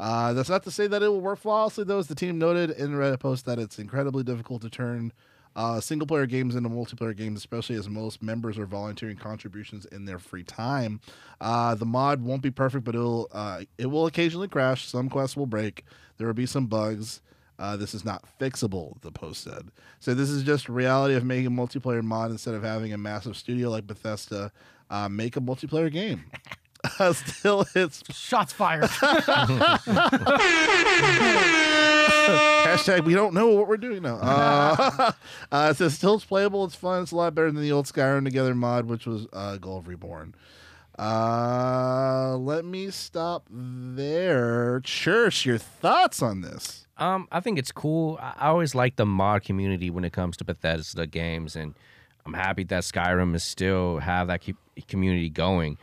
Uh, 0.00 0.32
that's 0.32 0.48
not 0.48 0.64
to 0.64 0.72
say 0.72 0.88
that 0.88 1.04
it 1.04 1.08
will 1.08 1.20
work 1.20 1.38
flawlessly, 1.38 1.84
though, 1.84 1.98
as 1.98 2.08
the 2.08 2.16
team 2.16 2.38
noted 2.38 2.70
in 2.70 2.92
a 2.92 2.96
Reddit 2.96 3.20
post 3.20 3.44
that 3.44 3.60
it's 3.60 3.78
incredibly 3.78 4.24
difficult 4.24 4.62
to 4.62 4.70
turn 4.70 5.12
uh, 5.56 5.80
single 5.80 6.06
player 6.06 6.26
games 6.26 6.54
into 6.54 6.68
multiplayer 6.68 7.16
games, 7.16 7.38
especially 7.38 7.76
as 7.76 7.88
most 7.88 8.22
members 8.22 8.58
are 8.58 8.66
volunteering 8.66 9.16
contributions 9.16 9.84
in 9.86 10.04
their 10.04 10.18
free 10.18 10.44
time. 10.44 11.00
Uh, 11.40 11.74
the 11.74 11.86
mod 11.86 12.22
won't 12.22 12.42
be 12.42 12.50
perfect, 12.50 12.84
but 12.84 12.94
it'll 12.94 13.28
uh, 13.32 13.62
it 13.78 13.86
will 13.86 14.06
occasionally 14.06 14.48
crash. 14.48 14.86
Some 14.86 15.08
quests 15.08 15.36
will 15.36 15.46
break. 15.46 15.84
There 16.18 16.26
will 16.26 16.34
be 16.34 16.46
some 16.46 16.66
bugs. 16.66 17.20
Uh, 17.58 17.76
this 17.76 17.92
is 17.92 18.06
not 18.06 18.24
fixable, 18.40 19.00
the 19.02 19.12
post 19.12 19.42
said. 19.44 19.70
So 19.98 20.14
this 20.14 20.30
is 20.30 20.42
just 20.42 20.68
reality 20.68 21.14
of 21.14 21.24
making 21.24 21.46
a 21.46 21.50
multiplayer 21.50 22.02
mod 22.02 22.30
instead 22.30 22.54
of 22.54 22.62
having 22.62 22.94
a 22.94 22.98
massive 22.98 23.36
studio 23.36 23.68
like 23.68 23.86
Bethesda 23.86 24.50
uh, 24.88 25.10
make 25.10 25.36
a 25.36 25.40
multiplayer 25.40 25.92
game. 25.92 26.24
Uh, 26.98 27.12
still, 27.14 27.64
it's 27.74 28.02
Shots 28.14 28.52
fired. 28.52 28.84
Hashtag 32.64 33.04
we 33.04 33.14
don't 33.14 33.34
know 33.34 33.48
what 33.48 33.68
we're 33.68 33.76
doing 33.76 34.02
now. 34.02 34.16
Uh, 34.16 35.12
uh, 35.52 35.68
it 35.70 35.76
says 35.76 35.94
still 35.94 36.14
it's 36.14 36.24
playable, 36.24 36.64
it's 36.64 36.74
fun, 36.74 37.02
it's 37.02 37.12
a 37.12 37.16
lot 37.16 37.34
better 37.34 37.50
than 37.50 37.62
the 37.62 37.72
old 37.72 37.86
Skyrim 37.86 38.24
Together 38.24 38.54
mod, 38.54 38.86
which 38.86 39.06
was 39.06 39.26
uh, 39.32 39.56
Goal 39.56 39.78
of 39.78 39.88
Reborn. 39.88 40.34
Uh, 40.98 42.36
let 42.38 42.64
me 42.64 42.90
stop 42.90 43.46
there. 43.50 44.80
Church, 44.80 45.46
your 45.46 45.58
thoughts 45.58 46.20
on 46.22 46.42
this? 46.42 46.86
Um, 46.98 47.26
I 47.32 47.40
think 47.40 47.58
it's 47.58 47.72
cool. 47.72 48.18
I 48.20 48.34
I 48.38 48.48
always 48.48 48.74
like 48.74 48.96
the 48.96 49.06
mod 49.06 49.42
community 49.42 49.88
when 49.88 50.04
it 50.04 50.12
comes 50.12 50.36
to 50.38 50.44
Bethesda 50.44 51.06
games, 51.06 51.56
and 51.56 51.74
I'm 52.26 52.34
happy 52.34 52.64
that 52.64 52.82
Skyrim 52.82 53.34
is 53.34 53.42
still 53.42 53.98
have 53.98 54.26
that 54.26 54.44
co- 54.44 54.52
community 54.88 55.30
going. 55.30 55.78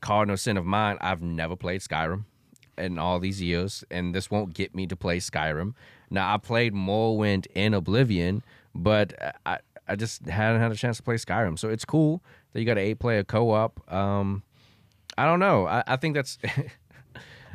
Cardinal 0.00 0.36
sin 0.36 0.56
of 0.56 0.64
mine, 0.64 0.96
I've 1.00 1.22
never 1.22 1.56
played 1.56 1.80
Skyrim 1.80 2.24
in 2.78 2.98
all 2.98 3.18
these 3.20 3.42
years, 3.42 3.84
and 3.90 4.14
this 4.14 4.30
won't 4.30 4.54
get 4.54 4.74
me 4.74 4.86
to 4.86 4.96
play 4.96 5.18
Skyrim. 5.18 5.74
Now 6.10 6.34
I 6.34 6.38
played 6.38 6.74
Morrowind 6.74 7.46
and 7.54 7.74
Oblivion, 7.74 8.42
but 8.74 9.14
I 9.44 9.58
I 9.86 9.96
just 9.96 10.26
hadn't 10.26 10.60
had 10.60 10.70
a 10.70 10.76
chance 10.76 10.98
to 10.98 11.02
play 11.02 11.16
Skyrim, 11.16 11.58
so 11.58 11.68
it's 11.68 11.84
cool 11.84 12.22
that 12.52 12.60
you 12.60 12.66
got 12.66 12.78
an 12.78 12.84
eight 12.84 13.00
player 13.00 13.24
co 13.24 13.50
op. 13.50 13.80
Um, 13.92 14.42
I 15.18 15.26
don't 15.26 15.40
know. 15.40 15.66
I, 15.66 15.82
I 15.86 15.96
think 15.96 16.14
that's. 16.14 16.38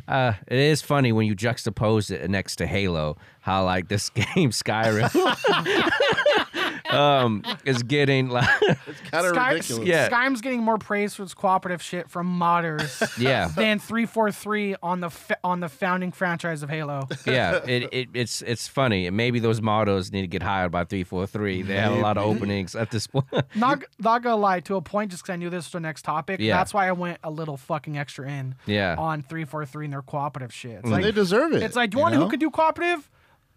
Uh, 0.08 0.34
it 0.48 0.60
is 0.60 0.84
funny 0.84 1.12
when 1.12 1.26
you 1.26 1.36
juxtapose 1.36 2.12
it 2.12 2.30
next 2.30 2.58
to 2.58 2.68
Halo, 2.68 3.18
how 3.42 3.66
like 3.66 3.88
this 3.88 4.10
game 4.36 4.52
Skyrim 4.52 5.10
um, 6.92 7.44
is 7.66 7.84
getting 7.84 8.30
like 8.30 8.48
It's 8.62 9.02
kind 9.12 9.26
of 9.26 9.34
Sky- 9.36 9.52
ridiculous. 9.54 9.88
Yeah. 9.88 10.10
Skyrim's 10.10 10.42
getting 10.42 10.62
more 10.64 10.78
praise 10.78 11.16
for 11.16 11.24
its 11.24 11.34
cooperative 11.34 11.82
shit 11.82 12.10
from 12.10 12.40
modders 12.40 13.18
yeah 13.20 13.48
than 13.48 13.80
343 13.80 14.76
on 14.84 15.00
the 15.02 15.10
fa- 15.10 15.38
on 15.44 15.60
the 15.60 15.70
founding 15.70 16.12
franchise 16.12 16.64
of 16.64 16.70
Halo. 16.70 17.08
yeah 17.26 17.58
it, 17.66 17.90
it 17.94 18.10
it's 18.14 18.42
it's 18.42 18.68
funny 18.68 19.08
and 19.08 19.16
maybe 19.18 19.40
those 19.40 19.62
models 19.62 20.12
need 20.12 20.22
to 20.22 20.28
get 20.28 20.44
hired 20.44 20.72
by 20.72 20.84
343 20.84 21.62
they 21.64 21.76
have 21.76 21.94
a 21.94 21.96
lot 22.00 22.18
of 22.18 22.24
openings 22.26 22.76
at 22.76 22.92
this 22.92 23.08
point 23.08 23.26
not, 23.56 23.84
not 24.00 24.22
gonna 24.22 24.36
lie, 24.36 24.60
to 24.62 24.76
a 24.76 24.82
point, 24.82 25.12
just 25.12 25.24
because 25.24 25.34
I 25.34 25.36
knew 25.38 25.50
this 25.50 25.66
was 25.66 25.72
the 25.72 25.80
next 25.80 26.04
topic. 26.04 26.40
Yeah. 26.40 26.58
That's 26.58 26.74
why 26.74 26.88
I 26.88 26.92
went 26.92 27.20
a 27.24 27.30
little 27.32 27.58
fucking 27.58 27.98
extra 27.98 28.30
in 28.30 28.56
Yeah. 28.66 28.96
on 28.98 29.22
343 29.22 29.86
and 29.86 29.94
their 29.94 30.02
cooperative 30.02 30.54
shit. 30.54 30.80
It's 30.80 30.88
like, 30.90 31.04
they 31.04 31.12
deserve 31.12 31.54
it. 31.54 31.64
It's 31.64 31.76
like, 31.76 31.92
do 31.92 31.98
you 31.98 32.02
want 32.02 32.14
to 32.14 32.20
know? 32.20 32.26
who 32.26 32.32
could 32.32 32.40
do 32.40 32.50
cooperative? 32.50 33.10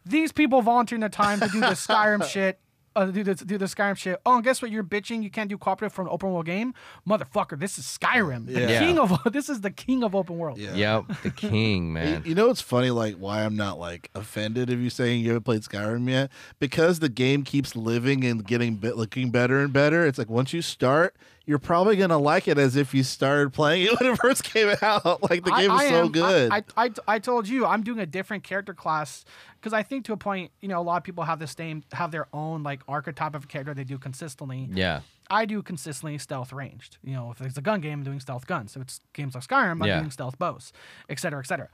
These 0.06 0.32
people 0.32 0.62
volunteering 0.62 1.00
their 1.00 1.08
time 1.08 1.40
to 1.40 1.48
do 1.48 1.60
the 1.60 1.66
Skyrim 1.68 2.24
shit. 2.24 2.58
Uh, 2.98 3.06
do 3.06 3.22
the 3.22 3.34
do 3.34 3.56
the 3.58 3.66
Skyrim 3.66 3.96
shit. 3.96 4.20
Oh, 4.26 4.34
and 4.36 4.44
guess 4.44 4.60
what? 4.60 4.70
You're 4.70 4.82
bitching. 4.84 5.22
You 5.22 5.30
can't 5.30 5.48
do 5.48 5.56
cooperative 5.56 5.92
for 5.92 6.02
an 6.02 6.08
open 6.10 6.32
world 6.32 6.46
game, 6.46 6.74
motherfucker. 7.08 7.58
This 7.58 7.78
is 7.78 7.84
Skyrim. 7.84 8.46
The 8.46 8.60
Yeah. 8.60 8.80
king 8.80 8.98
of 8.98 9.16
this 9.32 9.48
is 9.48 9.60
the 9.60 9.70
king 9.70 10.02
of 10.02 10.14
open 10.14 10.36
world. 10.38 10.58
Yeah. 10.58 10.74
yep 10.74 11.04
the 11.22 11.30
king 11.30 11.86
You, 11.86 11.92
man 11.92 12.22
you 12.26 12.34
know 12.34 12.48
what's 12.48 12.60
funny? 12.60 12.90
Like 12.90 13.14
why 13.16 13.44
I'm 13.44 13.56
not 13.56 13.78
like 13.78 14.10
offended 14.14 14.68
if 14.70 14.78
you 14.80 14.90
saying 14.90 15.20
you 15.20 15.28
haven't 15.28 15.44
played 15.44 15.62
Skyrim 15.62 16.08
yet? 16.10 16.30
Because 16.58 16.98
the 16.98 17.08
game 17.08 17.42
keeps 17.44 17.76
living 17.76 18.24
and 18.24 18.44
getting 18.46 18.76
bit, 18.76 18.96
looking 18.96 19.30
better 19.30 19.60
and 19.60 19.72
better. 19.72 20.04
It's 20.06 20.18
like 20.18 20.28
once 20.30 20.52
you 20.52 20.60
start, 20.62 21.14
you're 21.48 21.58
probably 21.58 21.96
gonna 21.96 22.18
like 22.18 22.46
it 22.46 22.58
as 22.58 22.76
if 22.76 22.92
you 22.94 23.02
started 23.02 23.52
playing 23.52 23.86
it 23.86 23.92
when 24.00 24.12
it 24.12 24.18
first 24.18 24.44
came 24.44 24.68
out. 24.82 25.22
Like 25.30 25.44
the 25.44 25.52
I- 25.52 25.62
game 25.62 25.70
is 25.72 25.80
so 25.88 26.04
am- 26.04 26.12
good. 26.12 26.52
I, 26.52 26.58
I, 26.76 26.84
I, 26.84 26.90
I 27.08 27.18
told 27.18 27.48
you 27.48 27.64
I'm 27.66 27.82
doing 27.82 27.98
a 27.98 28.06
different 28.06 28.44
character 28.44 28.74
class 28.74 29.24
because 29.58 29.72
I 29.72 29.82
think 29.82 30.04
to 30.04 30.12
a 30.12 30.16
point, 30.16 30.52
you 30.60 30.68
know, 30.68 30.78
a 30.80 30.82
lot 30.82 30.98
of 30.98 31.04
people 31.04 31.24
have 31.24 31.38
the 31.38 31.46
same 31.46 31.82
have 31.92 32.10
their 32.10 32.28
own 32.32 32.62
like 32.62 32.82
archetype 32.86 33.34
of 33.34 33.48
character 33.48 33.72
they 33.74 33.84
do 33.84 33.98
consistently. 33.98 34.68
yeah 34.72 35.00
I 35.30 35.44
do 35.44 35.62
consistently 35.62 36.16
stealth 36.18 36.52
ranged. 36.52 36.96
You 37.02 37.12
know, 37.14 37.30
if 37.30 37.40
it's 37.42 37.58
a 37.58 37.62
gun 37.62 37.80
game, 37.82 37.98
I'm 37.98 38.04
doing 38.04 38.20
stealth 38.20 38.46
guns. 38.46 38.76
If 38.76 38.82
it's 38.82 39.00
games 39.12 39.34
like 39.34 39.44
Skyrim, 39.46 39.72
I'm 39.72 39.84
Yeah. 39.84 39.98
doing 39.98 40.10
stealth 40.10 40.38
bows, 40.38 40.72
et 41.10 41.18
cetera, 41.18 41.40
et 41.40 41.46
cetera. 41.46 41.68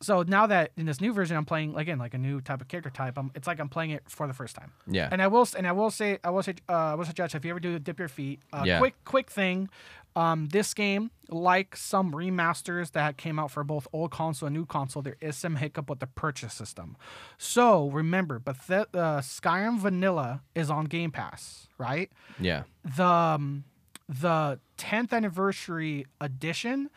So 0.00 0.22
now 0.22 0.46
that 0.46 0.70
in 0.76 0.86
this 0.86 1.00
new 1.00 1.12
version 1.12 1.36
I'm 1.36 1.44
playing 1.44 1.76
again 1.76 1.98
like 1.98 2.14
a 2.14 2.18
new 2.18 2.40
type 2.40 2.60
of 2.60 2.68
character 2.68 2.90
type, 2.90 3.18
I'm, 3.18 3.30
it's 3.34 3.46
like 3.46 3.58
I'm 3.60 3.68
playing 3.68 3.90
it 3.90 4.02
for 4.08 4.26
the 4.26 4.32
first 4.34 4.54
time. 4.54 4.72
Yeah. 4.86 5.08
And 5.10 5.20
I 5.20 5.26
will 5.26 5.46
and 5.56 5.66
I 5.66 5.72
will 5.72 5.90
say 5.90 6.18
I 6.22 6.30
will 6.30 6.42
say 6.42 6.54
uh, 6.68 6.72
I 6.72 6.94
will 6.94 7.04
suggest 7.04 7.34
if 7.34 7.44
you 7.44 7.50
ever 7.50 7.60
do 7.60 7.78
dip 7.78 7.98
your 7.98 8.08
feet, 8.08 8.40
uh, 8.52 8.62
Yeah. 8.64 8.78
quick 8.78 8.94
quick 9.04 9.30
thing, 9.30 9.68
um, 10.16 10.48
this 10.48 10.72
game 10.74 11.10
like 11.30 11.76
some 11.76 12.12
remasters 12.12 12.92
that 12.92 13.16
came 13.18 13.38
out 13.38 13.50
for 13.50 13.62
both 13.64 13.86
old 13.92 14.10
console 14.10 14.46
and 14.46 14.56
new 14.56 14.64
console, 14.66 15.02
there 15.02 15.16
is 15.20 15.36
some 15.36 15.56
hiccup 15.56 15.90
with 15.90 15.98
the 16.00 16.06
purchase 16.06 16.54
system. 16.54 16.96
So 17.36 17.88
remember, 17.90 18.38
but 18.38 18.56
uh, 18.70 19.20
Skyrim 19.20 19.78
Vanilla 19.78 20.42
is 20.54 20.70
on 20.70 20.84
Game 20.86 21.10
Pass, 21.10 21.68
right? 21.76 22.10
Yeah. 22.40 22.62
the 22.96 23.04
um, 23.04 23.64
the 24.08 24.58
10th 24.78 25.12
anniversary 25.12 26.06
edition 26.20 26.88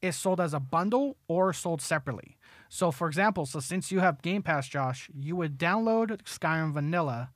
is 0.00 0.16
sold 0.16 0.40
as 0.40 0.54
a 0.54 0.60
bundle 0.60 1.16
or 1.28 1.52
sold 1.52 1.82
separately. 1.82 2.36
So 2.74 2.90
for 2.90 3.06
example, 3.06 3.46
so 3.46 3.60
since 3.60 3.92
you 3.92 4.00
have 4.00 4.20
Game 4.20 4.42
Pass, 4.42 4.66
Josh, 4.66 5.08
you 5.16 5.36
would 5.36 5.58
download 5.58 6.20
Skyrim 6.24 6.72
Vanilla 6.72 7.30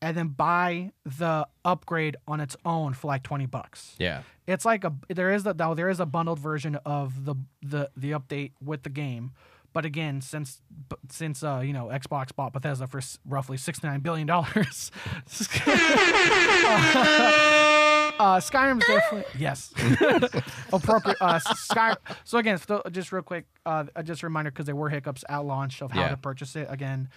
and 0.00 0.16
then 0.16 0.28
buy 0.28 0.92
the 1.04 1.46
upgrade 1.66 2.16
on 2.26 2.40
its 2.40 2.56
own 2.64 2.94
for 2.94 3.08
like 3.08 3.22
20 3.22 3.44
bucks. 3.44 3.94
Yeah. 3.98 4.22
It's 4.46 4.64
like 4.64 4.84
a 4.84 4.94
there 5.08 5.32
is 5.32 5.44
a 5.44 5.52
now 5.52 5.74
there 5.74 5.90
is 5.90 6.00
a 6.00 6.06
bundled 6.06 6.38
version 6.38 6.76
of 6.86 7.26
the 7.26 7.34
the 7.60 7.90
the 7.94 8.12
update 8.12 8.52
with 8.64 8.82
the 8.82 8.88
game. 8.88 9.32
But 9.74 9.84
again, 9.84 10.22
since 10.22 10.62
since 11.10 11.44
uh, 11.44 11.60
you 11.62 11.74
know 11.74 11.90
Xbox 11.92 12.34
bought 12.34 12.54
Bethesda 12.54 12.86
for 12.86 12.98
s- 12.98 13.18
roughly 13.26 13.58
sixty 13.58 13.86
nine 13.86 14.00
billion 14.00 14.26
dollars, 14.26 14.90
uh, 18.20 18.38
Skyrim's 18.38 18.86
definitely 18.86 19.24
yes 19.40 19.72
appropriate. 20.72 21.16
Uh, 21.20 21.38
Sky. 21.38 21.96
So 22.24 22.38
again, 22.38 22.58
so 22.58 22.82
just 22.90 23.12
real 23.12 23.22
quick, 23.22 23.46
uh, 23.66 23.84
uh, 23.96 24.02
just 24.02 24.22
a 24.22 24.26
reminder 24.26 24.50
because 24.50 24.66
there 24.66 24.76
were 24.76 24.88
hiccups 24.90 25.24
at 25.28 25.38
launch 25.38 25.82
of 25.82 25.90
how 25.92 26.00
Yeah. 26.02 26.08
to 26.08 26.16
purchase 26.16 26.54
it. 26.56 26.66
Again, 26.70 27.08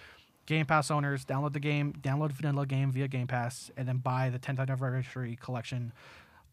Game 0.46 0.66
Pass 0.66 0.90
owners 0.90 1.24
download 1.24 1.52
the 1.52 1.60
game, 1.60 1.92
download 2.00 2.32
vanilla 2.32 2.66
game 2.66 2.90
via 2.92 3.08
Game 3.08 3.26
Pass, 3.26 3.70
and 3.76 3.88
then 3.88 3.98
buy 3.98 4.30
the 4.30 4.38
10th 4.38 4.58
anniversary 4.60 5.38
collection 5.40 5.92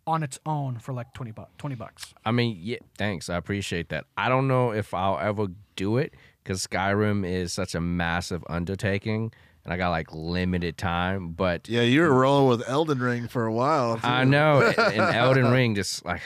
on 0.08 0.24
its 0.24 0.40
own 0.46 0.80
for 0.80 0.94
like 0.94 1.14
20 1.14 1.32
bucks. 1.32 1.52
20 1.58 1.76
bucks. 1.76 2.14
I 2.26 2.32
mean, 2.32 2.58
yeah, 2.60 2.78
thanks. 2.98 3.30
I 3.30 3.36
appreciate 3.38 3.90
that. 3.90 4.06
I 4.18 4.30
don't 4.30 4.48
know 4.48 4.72
if 4.72 4.94
I'll 4.94 5.20
ever 5.20 5.48
do 5.76 5.98
it 5.98 6.14
because 6.44 6.66
Skyrim 6.66 7.26
is 7.30 7.54
such 7.54 7.76
a 7.76 7.82
massive 7.82 8.44
undertaking 8.50 9.32
and 9.66 9.74
I 9.74 9.78
got 9.78 9.90
like 9.90 10.14
limited 10.14 10.78
time. 10.78 11.30
But 11.34 11.68
Yeah, 11.70 11.82
you 11.82 12.02
were 12.02 12.14
rolling 12.14 12.50
with 12.58 12.68
Elden 12.68 13.00
Ring 13.00 13.28
for 13.28 13.46
a 13.46 13.54
while. 13.54 13.96
too. 13.98 14.02
I 14.08 14.24
know, 14.24 14.62
and 14.78 15.16
Elden 15.16 15.52
Ring 15.52 15.76
just 15.76 16.04
like, 16.06 16.22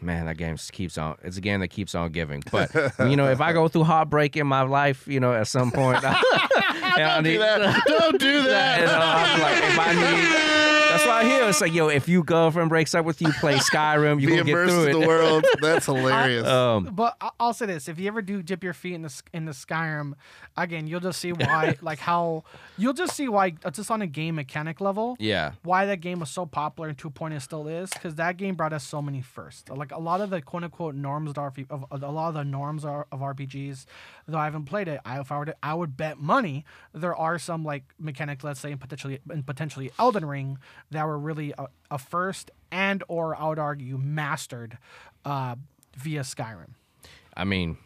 man, 0.00 0.26
that 0.26 0.36
game 0.36 0.56
just 0.56 0.72
keeps 0.72 0.96
on. 0.98 1.16
It's 1.22 1.36
a 1.36 1.40
game 1.40 1.60
that 1.60 1.68
keeps 1.68 1.94
on 1.94 2.12
giving. 2.12 2.42
But 2.50 2.74
you 3.00 3.16
know, 3.16 3.30
if 3.30 3.40
I 3.40 3.52
go 3.52 3.68
through 3.68 3.84
heartbreak 3.84 4.36
in 4.36 4.46
my 4.46 4.62
life, 4.62 5.06
you 5.08 5.20
know, 5.20 5.32
at 5.32 5.48
some 5.48 5.70
point, 5.70 6.02
don't 6.02 7.24
do 7.24 7.38
that. 7.38 7.82
Don't 7.86 8.18
do 8.18 8.42
that. 8.44 8.80
You 8.80 8.86
know, 8.86 9.00
I'm 9.00 9.40
like, 9.40 9.64
if 9.64 9.78
I 9.78 9.92
need, 9.94 10.67
that's 10.90 11.06
why 11.06 11.20
I 11.20 11.24
hear 11.24 11.48
it's 11.48 11.60
like, 11.60 11.72
yo, 11.72 11.88
if 11.88 12.08
your 12.08 12.22
girlfriend 12.24 12.68
breaks 12.68 12.94
up 12.94 13.04
with 13.04 13.20
you, 13.22 13.32
play 13.34 13.54
Skyrim, 13.72 14.20
you 14.20 14.28
Be 14.28 14.32
gonna 14.36 14.44
get 14.44 14.52
immersed 14.52 14.74
through 14.74 14.82
in 14.84 14.88
it. 14.96 15.00
the 15.00 15.06
world. 15.06 15.44
That's 15.60 15.86
hilarious. 15.86 16.46
Um, 16.46 16.84
But 16.92 17.16
I- 17.20 17.30
I'll 17.40 17.52
say 17.54 17.66
this: 17.66 17.88
if 17.88 17.98
you 17.98 18.08
ever 18.08 18.22
do 18.22 18.42
dip 18.42 18.62
your 18.64 18.72
feet 18.72 18.94
in 18.94 19.02
the 19.02 19.06
s- 19.06 19.22
in 19.32 19.44
the 19.44 19.52
Skyrim, 19.52 20.14
again, 20.56 20.86
you'll 20.86 21.00
just 21.00 21.20
see 21.20 21.32
why, 21.32 21.76
like 21.82 21.98
how 21.98 22.44
you'll 22.76 22.92
just 22.92 23.14
see 23.14 23.28
why, 23.28 23.54
uh, 23.64 23.70
just 23.70 23.90
on 23.90 24.02
a 24.02 24.06
game 24.06 24.34
mechanic 24.36 24.80
level, 24.80 25.16
yeah, 25.20 25.52
why 25.62 25.86
that 25.86 26.00
game 26.00 26.20
was 26.20 26.30
so 26.30 26.46
popular 26.46 26.88
and 26.88 26.98
2.0 26.98 27.34
it 27.36 27.40
still 27.40 27.68
is 27.68 27.90
because 27.90 28.14
that 28.16 28.36
game 28.36 28.54
brought 28.54 28.72
us 28.72 28.84
so 28.84 29.00
many 29.02 29.20
firsts. 29.22 29.68
Like 29.70 29.92
a 29.92 29.98
lot 30.00 30.20
of 30.20 30.30
the 30.30 30.40
quote 30.42 30.64
unquote 30.64 30.94
norms 30.94 31.30
of, 31.30 31.36
RP, 31.36 31.66
of 31.70 31.84
of- 31.90 32.02
a 32.02 32.08
lot 32.10 32.28
of 32.28 32.34
the 32.34 32.44
norms 32.44 32.84
are, 32.84 33.06
of 33.12 33.20
RPGs, 33.20 33.84
though 34.26 34.38
I 34.38 34.44
haven't 34.44 34.64
played 34.64 34.88
it. 34.88 35.00
I, 35.04 35.20
if 35.20 35.30
I 35.32 35.38
were 35.38 35.44
to, 35.46 35.56
I 35.62 35.74
would 35.74 35.96
bet 35.96 36.18
money 36.18 36.64
there 36.94 37.14
are 37.14 37.38
some 37.38 37.64
like 37.64 37.84
mechanics, 37.98 38.42
let's 38.44 38.60
say, 38.60 38.72
and 38.72 38.80
potentially 38.80 39.20
and 39.30 39.44
potentially 39.46 39.90
Elden 39.98 40.24
Ring 40.24 40.58
that 40.90 41.06
were 41.06 41.18
really 41.18 41.52
a, 41.58 41.66
a 41.90 41.98
first 41.98 42.50
and 42.70 43.02
or 43.08 43.34
I 43.34 43.48
would 43.48 43.58
argue 43.58 43.98
mastered 43.98 44.78
uh, 45.24 45.56
via 45.96 46.20
Skyrim. 46.20 46.74
I 47.36 47.44
mean, 47.44 47.78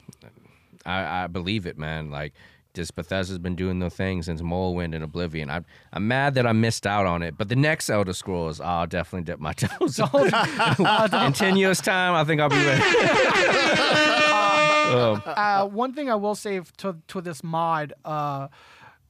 I, 0.86 1.24
I 1.24 1.26
believe 1.26 1.66
it, 1.66 1.78
man. 1.78 2.10
Like, 2.10 2.32
just 2.74 2.94
Bethesda's 2.94 3.38
been 3.38 3.54
doing 3.54 3.80
their 3.80 3.90
thing 3.90 4.22
since 4.22 4.40
Morrowind 4.40 4.94
and 4.94 5.04
Oblivion. 5.04 5.50
I'm 5.50 5.66
I'm 5.92 6.08
mad 6.08 6.34
that 6.34 6.46
I 6.46 6.52
missed 6.52 6.86
out 6.86 7.04
on 7.06 7.22
it, 7.22 7.36
but 7.36 7.50
the 7.50 7.56
next 7.56 7.90
Elder 7.90 8.14
Scrolls, 8.14 8.60
I'll 8.60 8.86
definitely 8.86 9.24
dip 9.24 9.40
my 9.40 9.52
toes. 9.56 9.98
in. 9.98 10.06
in 11.26 11.32
ten 11.34 11.56
years' 11.56 11.80
time, 11.80 12.14
I 12.14 12.24
think 12.24 12.40
I'll 12.40 12.48
be 12.48 12.56
ready. 12.56 12.82
um, 14.94 15.22
uh, 15.26 15.66
one 15.66 15.92
thing 15.92 16.10
I 16.10 16.14
will 16.14 16.34
say 16.34 16.62
to 16.78 16.96
to 17.08 17.20
this 17.20 17.44
mod, 17.44 17.92
uh, 18.04 18.48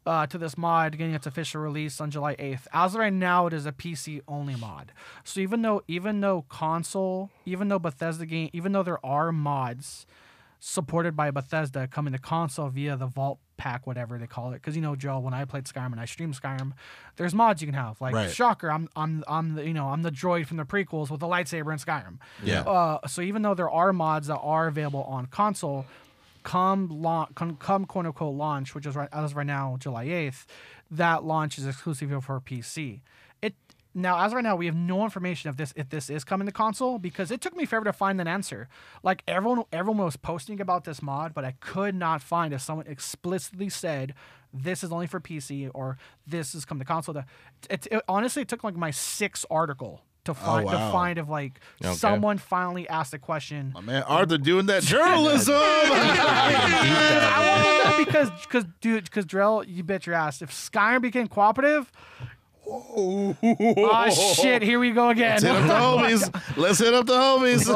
uh, 0.07 0.27
to 0.27 0.38
this 0.38 0.59
mod 0.59 0.93
getting 0.99 1.15
its 1.15 1.27
official 1.27 1.61
release 1.61 2.01
on 2.01 2.11
July 2.11 2.35
eighth. 2.38 2.67
As 2.73 2.95
of 2.95 3.01
right 3.01 3.12
now, 3.12 3.47
it 3.47 3.53
is 3.53 3.67
a 3.67 3.73
PC 3.73 4.21
only 4.27 4.57
mod. 4.57 4.93
So 5.25 5.41
even 5.41 5.62
though 5.62 5.83
even 5.88 6.21
though 6.21 6.45
console, 6.49 7.31
even 7.47 7.69
though 7.69 7.79
Bethesda 7.79 8.27
game, 8.27 8.51
even 8.53 8.73
though 8.73 8.83
there 8.83 9.05
are 9.05 9.33
mods 9.33 10.07
supported 10.65 11.17
by 11.17 11.29
Bethesda 11.31 11.88
coming 11.88 12.12
to 12.12 12.19
console 12.21 12.69
via 12.69 12.97
the 12.97 13.07
Vault 13.07 13.41
Pack, 13.57 13.85
whatever 13.87 14.17
they 14.17 14.27
call 14.29 14.51
it. 14.53 14.55
Because 14.55 14.77
you 14.77 14.83
know, 14.83 14.95
Joe, 14.97 15.19
when 15.19 15.35
I 15.35 15.45
played 15.45 15.65
Skyrim 15.65 15.93
and 15.93 16.01
I 16.01 16.05
streamed 16.05 16.35
Skyrim, 16.41 16.73
there's 17.17 17.35
mods 17.35 17.61
you 17.62 17.67
can 17.67 17.75
have. 17.75 18.01
Like 18.01 18.15
Right. 18.15 18.31
Shocker, 18.31 18.71
I'm 18.71 18.88
I'm 18.97 19.23
I'm 19.29 19.55
the 19.55 19.67
you 19.67 19.75
know 19.75 19.88
I'm 19.88 20.03
the 20.03 20.11
droid 20.12 20.47
from 20.47 20.57
the 20.57 20.65
prequels 20.65 21.11
with 21.11 21.21
the 21.21 21.27
lightsaber 21.27 21.73
in 21.73 21.79
Skyrim. 21.79 22.19
Yeah. 22.43 22.62
Uh, 22.62 23.07
so 23.07 23.23
even 23.23 23.43
though 23.43 23.55
there 23.55 23.71
are 23.71 23.93
mods 23.93 24.27
that 24.29 24.38
are 24.38 24.67
available 24.67 25.05
on 25.05 25.27
console, 25.27 25.87
come 26.42 26.88
launch, 26.88 27.35
come, 27.35 27.57
quote 27.87 28.07
unquote 28.07 28.35
launch, 28.35 28.74
which 28.74 28.87
is 28.87 28.94
right 28.94 29.09
as 29.12 29.33
of 29.33 29.37
right 29.37 29.46
now, 29.46 29.76
July 29.78 30.05
eighth, 30.05 30.46
that 30.90 31.24
launch 31.24 31.59
is 31.59 31.66
exclusive 31.66 32.24
for 32.24 32.40
PC. 32.40 33.00
It 33.40 33.55
now 33.94 34.24
as 34.24 34.33
of 34.33 34.37
right 34.37 34.44
now 34.44 34.57
we 34.57 34.66
have 34.66 34.74
no 34.74 35.05
information 35.05 35.50
if 35.50 35.57
this 35.57 35.72
if 35.76 35.88
this 35.90 36.11
is 36.11 36.24
coming 36.24 36.46
to 36.46 36.52
console 36.52 36.98
because 36.98 37.31
it 37.31 37.40
took 37.40 37.57
me 37.57 37.64
forever 37.64 37.85
to 37.85 37.92
find 37.92 38.20
an 38.20 38.28
answer. 38.28 38.68
Like 39.02 39.22
everyone 39.26 39.64
everyone 39.72 40.05
was 40.05 40.16
posting 40.16 40.61
about 40.61 40.85
this 40.85 41.02
mod, 41.02 41.35
but 41.35 41.44
I 41.44 41.52
could 41.61 41.94
not 41.94 42.22
find 42.22 42.52
if 42.52 42.61
someone 42.61 42.87
explicitly 42.87 43.68
said 43.68 44.14
this 44.52 44.85
is 44.85 44.92
only 44.92 45.07
for 45.07 45.20
PC 45.20 45.70
or 45.72 45.96
this 46.26 46.55
is 46.55 46.64
coming 46.64 46.81
to 46.81 46.87
console. 46.87 47.14
To, 47.14 47.24
it, 47.70 47.87
it 47.90 48.02
honestly 48.09 48.42
it 48.42 48.48
took 48.48 48.64
like 48.64 48.76
my 48.76 48.90
sixth 48.90 49.46
article 49.50 50.02
to 50.25 50.35
find 50.35 50.67
wow. 50.67 50.73
to 50.73 50.93
find 50.93 51.19
if 51.19 51.29
like 51.29 51.59
Okay. 51.85 51.95
someone 51.95 52.39
finally 52.39 52.89
asked 52.89 53.13
a 53.15 53.19
question. 53.19 53.73
My 53.75 53.81
man 53.81 54.03
Arthur 54.05 54.39
doing 54.39 54.67
that 54.67 54.83
journalism. 54.95 55.55
I 55.61 57.45
want 57.47 57.65
to 57.65 57.91
know 57.91 58.05
because, 58.05 58.31
because, 58.43 58.65
dude, 58.81 59.05
because 59.05 59.27
Jerrell, 59.27 59.65
you 59.67 59.83
bet 59.83 60.07
your 60.07 60.15
ass. 60.15 60.43
If 60.43 60.51
Skyrim 60.53 61.03
became 61.03 61.27
cooperative, 61.29 61.91
oh 62.67 63.35
shit, 64.41 64.63
here 64.63 64.79
we 64.79 64.93
go 64.93 65.09
again. 65.11 65.41
Let's 65.43 65.45
hit 65.45 65.55
up 65.55 65.67
the 65.67 65.75
homies. 65.75 66.57
Let's 66.57 66.79
hit 66.79 66.95
up 66.95 67.07
the 67.07 67.15
homies. 67.15 67.69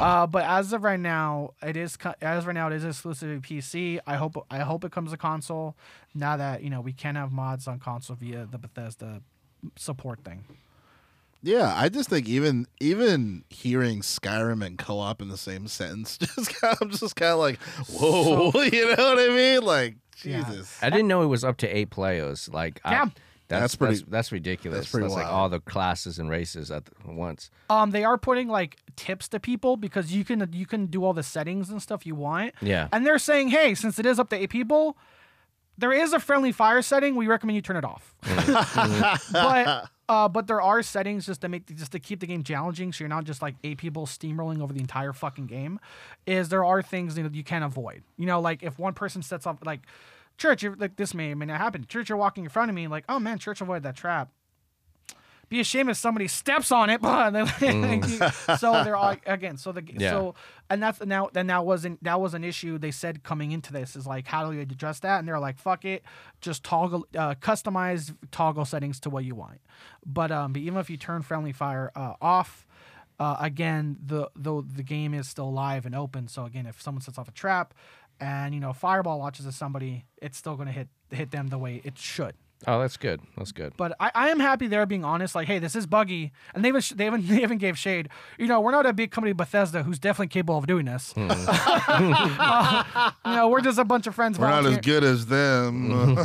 uh, 0.00 0.26
but 0.26 0.44
as 0.44 0.72
of 0.72 0.84
right 0.84 1.00
now, 1.00 1.50
it 1.62 1.76
is 1.76 1.96
as 2.20 2.38
of 2.42 2.46
right 2.46 2.54
now 2.54 2.68
it 2.68 2.74
is 2.74 2.84
exclusive 2.84 3.42
to 3.42 3.48
PC. 3.54 3.98
I 4.06 4.16
hope 4.16 4.46
I 4.50 4.58
hope 4.60 4.84
it 4.84 4.92
comes 4.92 5.10
to 5.10 5.16
console. 5.16 5.76
Now 6.14 6.36
that 6.36 6.62
you 6.62 6.70
know 6.70 6.80
we 6.80 6.92
can 6.92 7.16
have 7.16 7.32
mods 7.32 7.66
on 7.66 7.78
console 7.80 8.16
via 8.16 8.46
the 8.50 8.58
Bethesda 8.58 9.22
support 9.76 10.24
thing. 10.24 10.44
Yeah, 11.42 11.74
I 11.76 11.90
just 11.90 12.08
think 12.08 12.26
even 12.26 12.66
even 12.80 13.44
hearing 13.50 14.00
Skyrim 14.00 14.64
and 14.64 14.78
co-op 14.78 15.20
in 15.20 15.28
the 15.28 15.36
same 15.36 15.66
sentence, 15.68 16.16
just 16.18 16.54
kind 16.58 16.72
of, 16.72 16.78
I'm 16.80 16.90
just 16.90 17.16
kind 17.16 17.32
of 17.32 17.38
like, 17.38 17.58
whoa, 17.90 18.50
you 18.62 18.86
know 18.96 19.14
what 19.14 19.18
I 19.18 19.28
mean? 19.28 19.62
Like, 19.62 19.96
Yeah. 20.22 20.42
Jesus. 20.44 20.78
I 20.80 20.88
didn't 20.88 21.08
know 21.08 21.22
it 21.22 21.26
was 21.26 21.44
up 21.44 21.58
to 21.58 21.68
eight 21.68 21.90
players. 21.90 22.48
Like, 22.48 22.80
Yeah. 22.84 23.04
that's, 23.04 23.10
That's 23.48 23.60
that's 23.60 23.76
pretty- 23.76 23.94
That's, 23.96 24.10
that's 24.10 24.32
ridiculous. 24.32 24.78
that's 24.80 24.90
pretty 24.90 25.08
like 25.08 25.24
wild. 25.24 25.34
all 25.34 25.48
the 25.50 25.60
classes 25.60 26.18
and 26.18 26.30
races 26.30 26.70
at 26.70 26.84
once. 27.06 27.50
Um, 27.68 27.90
they 27.90 28.04
are 28.04 28.16
putting 28.16 28.48
like 28.48 28.78
tips 28.96 29.28
to 29.28 29.38
people 29.38 29.76
because 29.76 30.12
you 30.12 30.24
can 30.24 30.48
you 30.52 30.64
can 30.64 30.86
do 30.86 31.04
all 31.04 31.12
the 31.12 31.22
settings 31.22 31.68
and 31.68 31.82
stuff 31.82 32.06
you 32.06 32.14
want. 32.14 32.54
Yeah. 32.62 32.88
And 32.90 33.04
they're 33.04 33.18
saying, 33.18 33.48
hey, 33.48 33.74
since 33.74 33.98
it 33.98 34.06
is 34.06 34.18
up 34.18 34.30
to 34.30 34.36
eight 34.36 34.48
people, 34.50 34.96
there 35.78 35.92
is 35.92 36.12
a 36.12 36.20
friendly 36.20 36.52
fire 36.52 36.82
setting. 36.82 37.16
We 37.16 37.26
recommend 37.26 37.56
you 37.56 37.62
turn 37.62 37.76
it 37.76 37.84
off. 37.84 38.14
but 39.32 39.88
uh, 40.08 40.28
but 40.28 40.46
there 40.46 40.60
are 40.60 40.82
settings 40.82 41.26
just 41.26 41.40
to 41.40 41.48
make 41.48 41.66
just 41.74 41.92
to 41.92 41.98
keep 41.98 42.20
the 42.20 42.26
game 42.26 42.44
challenging, 42.44 42.92
so 42.92 43.04
you're 43.04 43.08
not 43.08 43.24
just 43.24 43.42
like 43.42 43.56
eight 43.64 43.78
people 43.78 44.06
steamrolling 44.06 44.62
over 44.62 44.72
the 44.72 44.80
entire 44.80 45.12
fucking 45.12 45.46
game. 45.46 45.80
Is 46.26 46.48
there 46.48 46.64
are 46.64 46.82
things 46.82 47.14
that 47.14 47.34
you 47.34 47.44
can't 47.44 47.64
avoid. 47.64 48.02
You 48.16 48.26
know, 48.26 48.40
like 48.40 48.62
if 48.62 48.78
one 48.78 48.94
person 48.94 49.22
sets 49.22 49.46
up 49.46 49.64
like 49.64 49.80
church, 50.36 50.62
you're, 50.62 50.76
like 50.76 50.96
this 50.96 51.14
may 51.14 51.32
or 51.32 51.36
may 51.36 51.46
not 51.46 51.60
happen. 51.60 51.86
Church, 51.86 52.08
you're 52.08 52.18
walking 52.18 52.44
in 52.44 52.50
front 52.50 52.70
of 52.70 52.74
me, 52.74 52.86
like 52.86 53.04
oh 53.08 53.18
man, 53.18 53.38
church 53.38 53.60
avoided 53.60 53.82
that 53.84 53.96
trap 53.96 54.30
be 55.48 55.60
ashamed 55.60 55.90
if 55.90 55.96
somebody 55.96 56.28
steps 56.28 56.72
on 56.72 56.90
it. 56.90 57.00
But 57.02 57.32
so 58.58 58.84
they're 58.84 58.96
all, 58.96 59.16
again. 59.26 59.56
So 59.56 59.72
the 59.72 59.82
Yeah. 59.86 60.10
so 60.10 60.34
and 60.70 60.82
that's 60.82 61.04
now 61.04 61.28
then 61.32 61.46
that 61.48 61.64
wasn't 61.64 62.02
that 62.04 62.20
was 62.20 62.34
an 62.34 62.44
issue. 62.44 62.78
They 62.78 62.90
said 62.90 63.22
coming 63.22 63.52
into 63.52 63.72
this 63.72 63.96
is 63.96 64.06
like 64.06 64.26
how 64.26 64.48
do 64.50 64.56
you 64.56 64.62
address 64.62 65.00
that? 65.00 65.18
And 65.18 65.28
they're 65.28 65.38
like 65.38 65.58
fuck 65.58 65.84
it, 65.84 66.02
just 66.40 66.64
toggle 66.64 67.06
uh, 67.16 67.34
customize 67.36 68.14
toggle 68.30 68.64
settings 68.64 69.00
to 69.00 69.10
what 69.10 69.24
you 69.24 69.34
want. 69.34 69.60
But 70.04 70.30
um, 70.32 70.52
but 70.52 70.62
even 70.62 70.78
if 70.78 70.90
you 70.90 70.96
turn 70.96 71.22
friendly 71.22 71.52
fire 71.52 71.90
uh, 71.94 72.14
off. 72.20 72.66
Uh, 73.20 73.36
again, 73.38 73.96
the 74.04 74.28
though 74.34 74.60
the 74.60 74.82
game 74.82 75.14
is 75.14 75.28
still 75.28 75.52
live 75.52 75.86
and 75.86 75.94
open, 75.94 76.26
so 76.26 76.46
again, 76.46 76.66
if 76.66 76.82
someone 76.82 77.00
sets 77.00 77.16
off 77.16 77.28
a 77.28 77.30
trap, 77.30 77.72
and 78.18 78.52
you 78.52 78.60
know 78.60 78.72
fireball 78.72 79.18
launches 79.18 79.46
at 79.46 79.54
somebody, 79.54 80.04
it's 80.20 80.36
still 80.36 80.56
going 80.56 80.66
to 80.66 80.72
hit 80.72 80.88
hit 81.12 81.30
them 81.30 81.46
the 81.46 81.56
way 81.58 81.80
it 81.84 81.96
should. 81.96 82.34
Oh, 82.66 82.80
that's 82.80 82.96
good. 82.96 83.20
That's 83.36 83.52
good. 83.52 83.74
But 83.76 83.94
I, 84.00 84.10
I 84.14 84.28
am 84.30 84.40
happy 84.40 84.66
they're 84.68 84.86
being 84.86 85.04
honest. 85.04 85.34
Like, 85.34 85.46
hey, 85.46 85.58
this 85.58 85.76
is 85.76 85.86
buggy, 85.86 86.32
and 86.54 86.64
they 86.64 86.68
even 86.68 86.82
they 86.94 87.06
even 87.06 87.26
they 87.26 87.42
even 87.42 87.58
gave 87.58 87.78
shade. 87.78 88.08
You 88.38 88.46
know, 88.46 88.60
we're 88.60 88.70
not 88.70 88.86
a 88.86 88.92
big 88.92 89.10
company, 89.10 89.32
Bethesda, 89.32 89.82
who's 89.82 89.98
definitely 89.98 90.28
capable 90.28 90.58
of 90.58 90.66
doing 90.66 90.86
this. 90.86 91.14
Uh, 91.96 93.10
you 93.24 93.32
know, 93.32 93.48
we're 93.48 93.60
just 93.60 93.78
a 93.78 93.84
bunch 93.84 94.06
of 94.06 94.14
friends. 94.14 94.38
We're 94.38 94.48
not 94.48 94.66
as 94.66 94.78
good 94.78 95.04
as 95.04 95.26
them. 95.26 96.18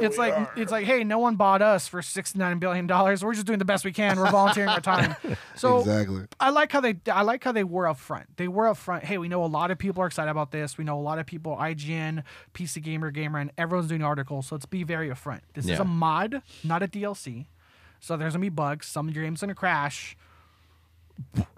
It's 0.00 0.16
like 0.18 0.34
are. 0.34 0.52
it's 0.56 0.72
like, 0.72 0.86
hey, 0.86 1.04
no 1.04 1.18
one 1.18 1.36
bought 1.36 1.62
us 1.62 1.86
for 1.86 2.02
sixty 2.02 2.38
nine 2.38 2.58
billion 2.58 2.86
dollars. 2.86 3.24
We're 3.24 3.34
just 3.34 3.46
doing 3.46 3.58
the 3.58 3.64
best 3.64 3.84
we 3.84 3.92
can. 3.92 4.18
We're 4.18 4.30
volunteering 4.30 4.68
our 4.70 4.80
time. 4.80 5.14
So 5.54 5.78
exactly. 5.78 6.24
I 6.38 6.50
like 6.50 6.72
how 6.72 6.80
they 6.80 6.96
I 7.10 7.22
like 7.22 7.44
how 7.44 7.52
they 7.52 7.64
were 7.64 7.84
upfront. 7.84 8.24
They 8.36 8.48
were 8.48 8.64
upfront. 8.64 9.04
Hey, 9.04 9.18
we 9.18 9.28
know 9.28 9.44
a 9.44 9.46
lot 9.46 9.70
of 9.70 9.78
people 9.78 10.02
are 10.02 10.06
excited 10.06 10.30
about 10.30 10.50
this. 10.50 10.78
We 10.78 10.84
know 10.84 10.98
a 10.98 11.02
lot 11.02 11.18
of 11.18 11.26
people, 11.26 11.56
IGN, 11.56 12.22
PC 12.54 12.82
Gamer, 12.82 13.10
Gamer, 13.10 13.38
and 13.38 13.52
everyone's 13.58 13.88
doing 13.88 14.02
articles. 14.02 14.48
So 14.48 14.54
let's 14.54 14.66
be 14.66 14.82
very 14.82 15.08
upfront. 15.08 15.40
This 15.54 15.64
is 15.64 15.78
a 15.80 15.84
mod, 15.84 16.42
not 16.64 16.82
a 16.82 16.88
DLC. 16.88 17.46
So 18.00 18.16
there's 18.16 18.32
gonna 18.32 18.40
be 18.42 18.48
bugs. 18.48 18.86
Some 18.86 19.08
of 19.08 19.14
your 19.14 19.24
game's 19.24 19.40
gonna 19.40 19.54
crash. 19.54 20.16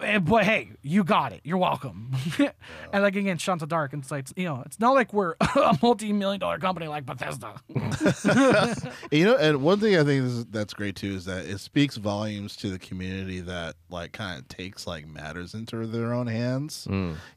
Eh, 0.01 0.19
But 0.19 0.43
hey, 0.43 0.71
you 0.81 1.05
got 1.05 1.31
it. 1.31 1.39
You're 1.45 1.57
welcome. 1.57 2.11
and 2.91 3.01
like 3.03 3.15
again, 3.15 3.37
Shanta 3.37 3.61
the 3.61 3.67
Dark, 3.67 3.93
and 3.93 4.01
it's 4.03 4.11
like 4.11 4.27
you 4.35 4.43
know, 4.43 4.61
it's 4.65 4.77
not 4.77 4.91
like 4.93 5.13
we're 5.13 5.35
a 5.55 5.77
multi-million 5.81 6.41
dollar 6.41 6.57
company 6.59 6.87
like 6.87 7.05
Bethesda. 7.05 7.53
You 9.11 9.25
know, 9.25 9.37
and 9.37 9.61
one 9.61 9.79
thing 9.79 9.95
I 9.95 10.03
think 10.03 10.25
is, 10.25 10.45
that's 10.47 10.73
great 10.73 10.95
too 10.97 11.13
is 11.15 11.25
that 11.25 11.45
it 11.45 11.59
speaks 11.59 11.95
volumes 11.95 12.55
to 12.57 12.69
the 12.71 12.79
community 12.79 13.39
that 13.41 13.75
like 13.89 14.11
kind 14.11 14.37
of 14.39 14.47
takes 14.49 14.85
like 14.85 15.07
matters 15.07 15.53
into 15.53 15.85
their 15.87 16.13
own 16.13 16.27
hands. 16.27 16.85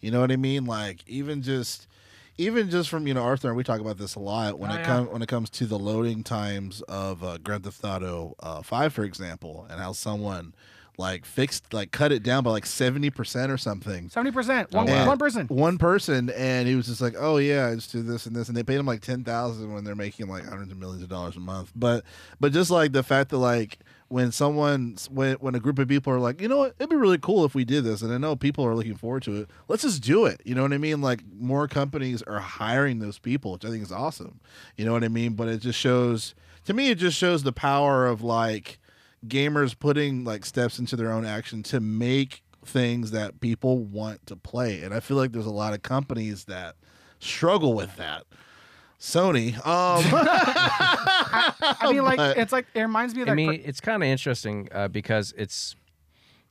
You 0.00 0.10
know 0.10 0.20
what 0.20 0.32
I 0.32 0.36
mean? 0.36 0.64
Like 0.64 1.04
even 1.06 1.42
just 1.42 1.86
even 2.38 2.70
just 2.70 2.88
from 2.88 3.06
you 3.06 3.14
know 3.14 3.22
Arthur 3.22 3.48
and 3.48 3.56
we 3.56 3.64
talk 3.64 3.80
about 3.80 3.98
this 3.98 4.14
a 4.14 4.20
lot 4.20 4.58
when 4.58 4.70
Oh, 4.70 4.74
it 4.74 4.78
yeah. 4.78 4.84
comes 4.84 5.08
when 5.10 5.22
it 5.22 5.28
comes 5.28 5.50
to 5.50 5.66
the 5.66 5.78
loading 5.78 6.22
times 6.22 6.82
of 6.82 7.22
uh, 7.24 7.38
Grand 7.38 7.64
Theft 7.64 7.84
Auto 7.84 8.34
uh, 8.40 8.62
Five, 8.62 8.92
for 8.92 9.04
example, 9.04 9.66
and 9.70 9.80
how 9.80 9.92
someone 9.92 10.54
like 10.98 11.26
fixed 11.26 11.74
like 11.74 11.90
cut 11.90 12.10
it 12.10 12.22
down 12.22 12.42
by 12.42 12.50
like 12.50 12.64
seventy 12.66 13.10
percent 13.10 13.52
or 13.52 13.58
something. 13.58 14.08
Seventy 14.08 14.30
percent. 14.32 14.72
One 14.72 14.86
wow. 14.86 15.06
one 15.06 15.18
person. 15.18 15.46
One 15.48 15.76
person, 15.78 16.30
and 16.30 16.66
he 16.66 16.74
was 16.74 16.86
just 16.86 17.00
like, 17.02 17.14
"Oh 17.18 17.36
yeah, 17.36 17.68
I 17.68 17.74
just 17.74 17.92
do 17.92 18.02
this 18.02 18.24
and 18.26 18.34
this," 18.34 18.48
and 18.48 18.56
they 18.56 18.62
paid 18.62 18.76
him 18.76 18.86
like 18.86 19.02
ten 19.02 19.22
thousand 19.22 19.72
when 19.74 19.84
they're 19.84 19.94
making 19.94 20.28
like 20.28 20.44
hundreds 20.46 20.72
of 20.72 20.78
millions 20.78 21.02
of 21.02 21.08
dollars 21.10 21.36
a 21.36 21.40
month. 21.40 21.70
But, 21.76 22.04
but 22.40 22.52
just 22.52 22.70
like 22.70 22.92
the 22.92 23.02
fact 23.02 23.28
that 23.30 23.38
like 23.38 23.78
when 24.08 24.30
someone 24.30 24.96
when 25.10 25.34
when 25.36 25.54
a 25.54 25.60
group 25.60 25.78
of 25.78 25.88
people 25.88 26.12
are 26.12 26.20
like, 26.20 26.40
you 26.40 26.48
know 26.48 26.58
what, 26.58 26.74
it'd 26.78 26.90
be 26.90 26.96
really 26.96 27.18
cool 27.18 27.44
if 27.44 27.54
we 27.54 27.64
did 27.64 27.84
this, 27.84 28.02
and 28.02 28.12
I 28.12 28.18
know 28.18 28.36
people 28.36 28.64
are 28.64 28.74
looking 28.74 28.96
forward 28.96 29.22
to 29.24 29.42
it. 29.42 29.50
Let's 29.68 29.82
just 29.82 30.02
do 30.02 30.26
it. 30.26 30.40
You 30.44 30.54
know 30.54 30.62
what 30.62 30.72
I 30.72 30.78
mean? 30.78 31.00
Like 31.00 31.22
more 31.38 31.66
companies 31.68 32.22
are 32.22 32.38
hiring 32.38 32.98
those 32.98 33.18
people, 33.18 33.52
which 33.52 33.64
I 33.64 33.70
think 33.70 33.82
is 33.82 33.92
awesome. 33.92 34.40
You 34.76 34.84
know 34.84 34.92
what 34.92 35.04
I 35.04 35.08
mean? 35.08 35.34
But 35.34 35.48
it 35.48 35.58
just 35.58 35.78
shows 35.78 36.34
to 36.66 36.74
me, 36.74 36.90
it 36.90 36.98
just 36.98 37.16
shows 37.16 37.42
the 37.42 37.52
power 37.52 38.06
of 38.06 38.22
like 38.22 38.78
gamers 39.26 39.76
putting 39.78 40.24
like 40.24 40.44
steps 40.44 40.78
into 40.78 40.96
their 40.96 41.10
own 41.10 41.24
action 41.24 41.62
to 41.64 41.80
make 41.80 42.42
things 42.64 43.12
that 43.12 43.40
people 43.40 43.78
want 43.78 44.26
to 44.26 44.36
play. 44.36 44.82
And 44.82 44.92
I 44.92 45.00
feel 45.00 45.16
like 45.16 45.32
there's 45.32 45.46
a 45.46 45.50
lot 45.50 45.74
of 45.74 45.82
companies 45.82 46.44
that 46.44 46.76
struggle 47.18 47.74
with 47.74 47.96
that. 47.96 48.24
Sony, 49.06 49.54
um, 49.64 50.02
I 51.80 51.88
mean, 51.92 52.02
like 52.04 52.16
But- 52.16 52.36
it's 52.38 52.52
like 52.52 52.66
it 52.74 52.80
reminds 52.80 53.14
me 53.14 53.22
of 53.22 53.26
that. 53.26 53.32
I 53.32 53.36
mean, 53.36 53.48
cr- 53.62 53.68
it's 53.68 53.80
kind 53.80 54.02
of 54.02 54.08
interesting 54.08 54.68
uh, 54.72 54.88
because 54.88 55.32
it's 55.36 55.76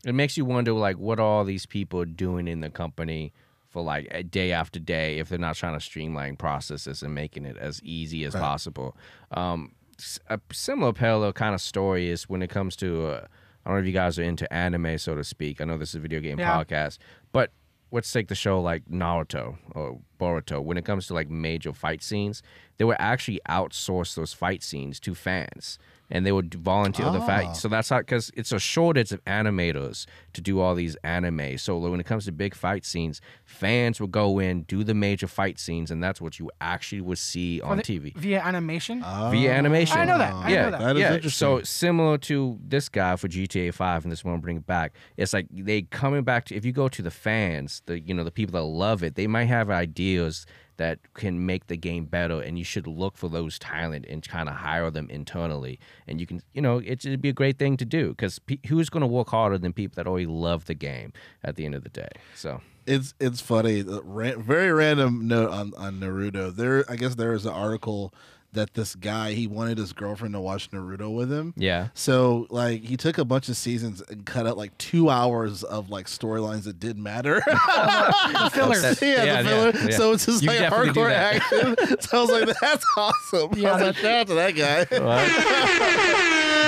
it 0.05 0.15
makes 0.15 0.37
you 0.37 0.45
wonder 0.45 0.71
like 0.73 0.97
what 0.97 1.19
are 1.19 1.23
all 1.25 1.43
these 1.43 1.65
people 1.65 2.05
doing 2.05 2.47
in 2.47 2.61
the 2.61 2.69
company 2.69 3.33
for 3.67 3.81
like 3.83 4.31
day 4.31 4.51
after 4.53 4.79
day 4.79 5.19
if 5.19 5.27
they're 5.29 5.37
not 5.39 5.55
trying 5.55 5.73
to 5.73 5.79
streamline 5.81 6.37
processes 6.37 7.03
and 7.03 7.13
making 7.13 7.45
it 7.45 7.57
as 7.57 7.81
easy 7.83 8.23
as 8.23 8.33
possible. 8.33 8.95
Um, 9.31 9.73
s- 9.99 10.19
a 10.29 10.39
similar 10.51 10.93
parallel 10.93 11.33
kind 11.33 11.53
of 11.53 11.59
story 11.61 12.09
is 12.09 12.29
when 12.29 12.41
it 12.41 12.49
comes 12.49 12.75
to 12.77 13.07
uh, 13.07 13.27
I 13.65 13.69
don't 13.69 13.77
know 13.77 13.81
if 13.81 13.87
you 13.87 13.93
guys 13.93 14.17
are 14.19 14.23
into 14.23 14.51
anime, 14.53 14.97
so 14.97 15.15
to 15.15 15.23
speak. 15.23 15.59
I 15.59 15.65
know 15.65 15.77
this 15.77 15.89
is 15.89 15.95
a 15.95 15.99
video 15.99 16.19
game 16.21 16.39
Yeah. 16.39 16.55
podcast, 16.55 16.99
but 17.33 17.51
let's 17.95 18.11
take 18.11 18.27
the 18.27 18.35
show 18.35 18.61
like 18.61 18.83
Naruto 18.89 19.55
or 19.71 19.99
Boruto. 20.19 20.61
When 20.61 20.77
it 20.77 20.83
comes 20.83 21.07
to 21.07 21.13
like 21.13 21.29
major 21.29 21.71
fight 21.71 22.03
scenes, 22.03 22.43
they 22.77 22.83
would 22.83 22.97
actually 22.99 23.39
outsource 23.47 24.15
those 24.15 24.33
fight 24.33 24.61
scenes 24.63 24.99
to 24.99 25.15
fans, 25.15 25.79
and 26.11 26.25
they 26.25 26.31
would 26.31 26.53
volunteer 26.53 27.05
the 27.11 27.19
Ah. 27.19 27.25
fight. 27.25 27.55
So 27.57 27.67
that's 27.67 27.89
how 27.89 27.99
because 27.99 28.31
it's 28.35 28.51
a 28.51 28.59
shortage 28.59 29.11
of 29.11 29.23
animators 29.25 30.05
to 30.33 30.41
do 30.41 30.59
all 30.59 30.75
these 30.75 30.95
anime. 31.03 31.57
So 31.57 31.77
when 31.77 31.99
it 31.99 32.05
comes 32.05 32.25
to 32.25 32.31
big 32.31 32.53
fight 32.55 32.85
scenes, 32.85 33.21
fans 33.43 33.99
would 33.99 34.11
go 34.11 34.39
in, 34.39 34.63
do 34.63 34.83
the 34.83 34.93
major 34.93 35.27
fight 35.27 35.59
scenes, 35.59 35.89
and 35.91 36.03
that's 36.03 36.21
what 36.21 36.39
you 36.39 36.51
actually 36.61 37.01
would 37.01 37.17
see 37.17 37.61
on 37.61 37.77
the- 37.77 37.83
TV 37.83 38.13
via 38.15 38.41
animation. 38.41 39.01
via 39.01 39.51
animation. 39.53 39.97
I 39.97 40.05
know 40.05 40.17
that. 40.17 40.33
I 40.33 40.49
yeah, 40.49 40.65
know 40.65 40.71
that. 40.71 40.79
That 40.81 40.95
is 40.95 41.01
yeah. 41.01 41.13
interesting. 41.15 41.47
So 41.59 41.61
similar 41.63 42.17
to 42.19 42.59
this 42.65 42.89
guy 42.89 43.15
for 43.15 43.27
GTA 43.27 43.71
Five, 43.73 44.03
and 44.03 44.11
this 44.11 44.23
one 44.23 44.39
bring 44.39 44.57
it 44.57 44.67
back. 44.67 44.93
It's 45.17 45.33
like 45.33 45.47
they 45.51 45.83
coming 45.83 46.23
back 46.23 46.45
to 46.45 46.55
if 46.55 46.65
you 46.65 46.71
go 46.71 46.87
to 46.89 47.01
the 47.01 47.11
fans, 47.11 47.81
the 47.85 47.99
you 47.99 48.13
know 48.13 48.23
the 48.23 48.31
people 48.31 48.53
that 48.59 48.65
love 48.65 49.03
it, 49.03 49.15
they 49.15 49.27
might 49.27 49.45
have 49.45 49.69
ideas 49.69 50.45
that 50.77 50.99
can 51.13 51.45
make 51.45 51.67
the 51.67 51.77
game 51.77 52.05
better, 52.05 52.41
and 52.41 52.57
you 52.57 52.63
should 52.63 52.87
look 52.87 53.17
for 53.17 53.29
those 53.29 53.57
talent 53.59 54.05
and 54.09 54.27
kind 54.27 54.49
of 54.49 54.55
hire 54.55 54.91
them 54.91 55.09
internally. 55.09 55.79
And 56.07 56.19
you 56.19 56.27
can, 56.27 56.41
you 56.53 56.61
know, 56.61 56.79
it, 56.79 57.05
it'd 57.05 57.21
be 57.21 57.29
a 57.29 57.33
great 57.33 57.57
thing 57.57 57.77
to 57.77 57.85
do 57.85 58.09
because 58.09 58.39
who's 58.67 58.89
going 58.89 59.01
to 59.01 59.07
work 59.07 59.29
harder 59.29 59.57
than 59.57 59.73
people 59.73 59.95
that 59.95 60.07
already 60.07 60.25
love 60.25 60.65
the 60.65 60.73
game 60.73 61.13
at 61.43 61.55
the 61.55 61.65
end 61.65 61.75
of 61.75 61.83
the 61.83 61.89
day? 61.89 62.09
So 62.35 62.61
it's 62.85 63.13
it's 63.19 63.41
funny. 63.41 63.81
Uh, 63.81 63.83
the 63.83 64.01
ra- 64.03 64.37
very 64.37 64.71
random 64.71 65.27
note 65.27 65.51
on 65.51 65.73
on 65.75 65.99
Naruto. 65.99 66.55
There, 66.55 66.85
I 66.89 66.95
guess 66.95 67.15
there 67.15 67.33
is 67.33 67.45
an 67.45 67.53
article 67.53 68.13
that 68.55 68.73
this 68.73 68.95
guy 68.95 69.31
he 69.33 69.47
wanted 69.47 69.77
his 69.77 69.93
girlfriend 69.93 70.33
to 70.33 70.39
watch 70.41 70.69
Naruto 70.71 71.13
with 71.15 71.31
him. 71.31 71.53
yeah, 71.55 71.89
So 71.93 72.47
like 72.49 72.81
he 72.83 72.97
took 72.97 73.17
a 73.17 73.23
bunch 73.25 73.47
of 73.49 73.55
seasons 73.57 74.01
and 74.09 74.25
cut 74.25 74.47
out 74.47 74.57
like 74.57 74.77
two 74.77 75.09
hours 75.09 75.63
of 75.63 75.89
like 75.89 76.07
storylines 76.07 76.63
that 76.63 76.79
didn't 76.79 77.03
matter. 77.03 77.35
the 77.45 78.49
fillers. 78.53 78.81
That's- 78.81 79.01
yeah, 79.01 79.23
Yeah, 79.23 79.41
the 79.43 79.49
yeah, 79.49 79.71
filler. 79.71 79.89
yeah. 79.91 79.97
So 79.97 80.11
it's 80.13 80.25
just 80.25 80.41
You 80.43 80.49
like 80.49 80.59
hardcore 80.71 81.11
action. 81.11 81.75
so 82.01 82.17
I 82.17 82.21
was 82.21 82.31
like, 82.47 82.59
that's 82.59 82.85
awesome. 82.97 83.53
Yeah, 83.59 83.69
I 83.69 83.73
was 83.73 83.81
like, 83.83 83.95
shout 83.97 84.11
out 84.21 84.27
to 84.27 84.33
that 84.33 84.51
guy. 84.55 84.85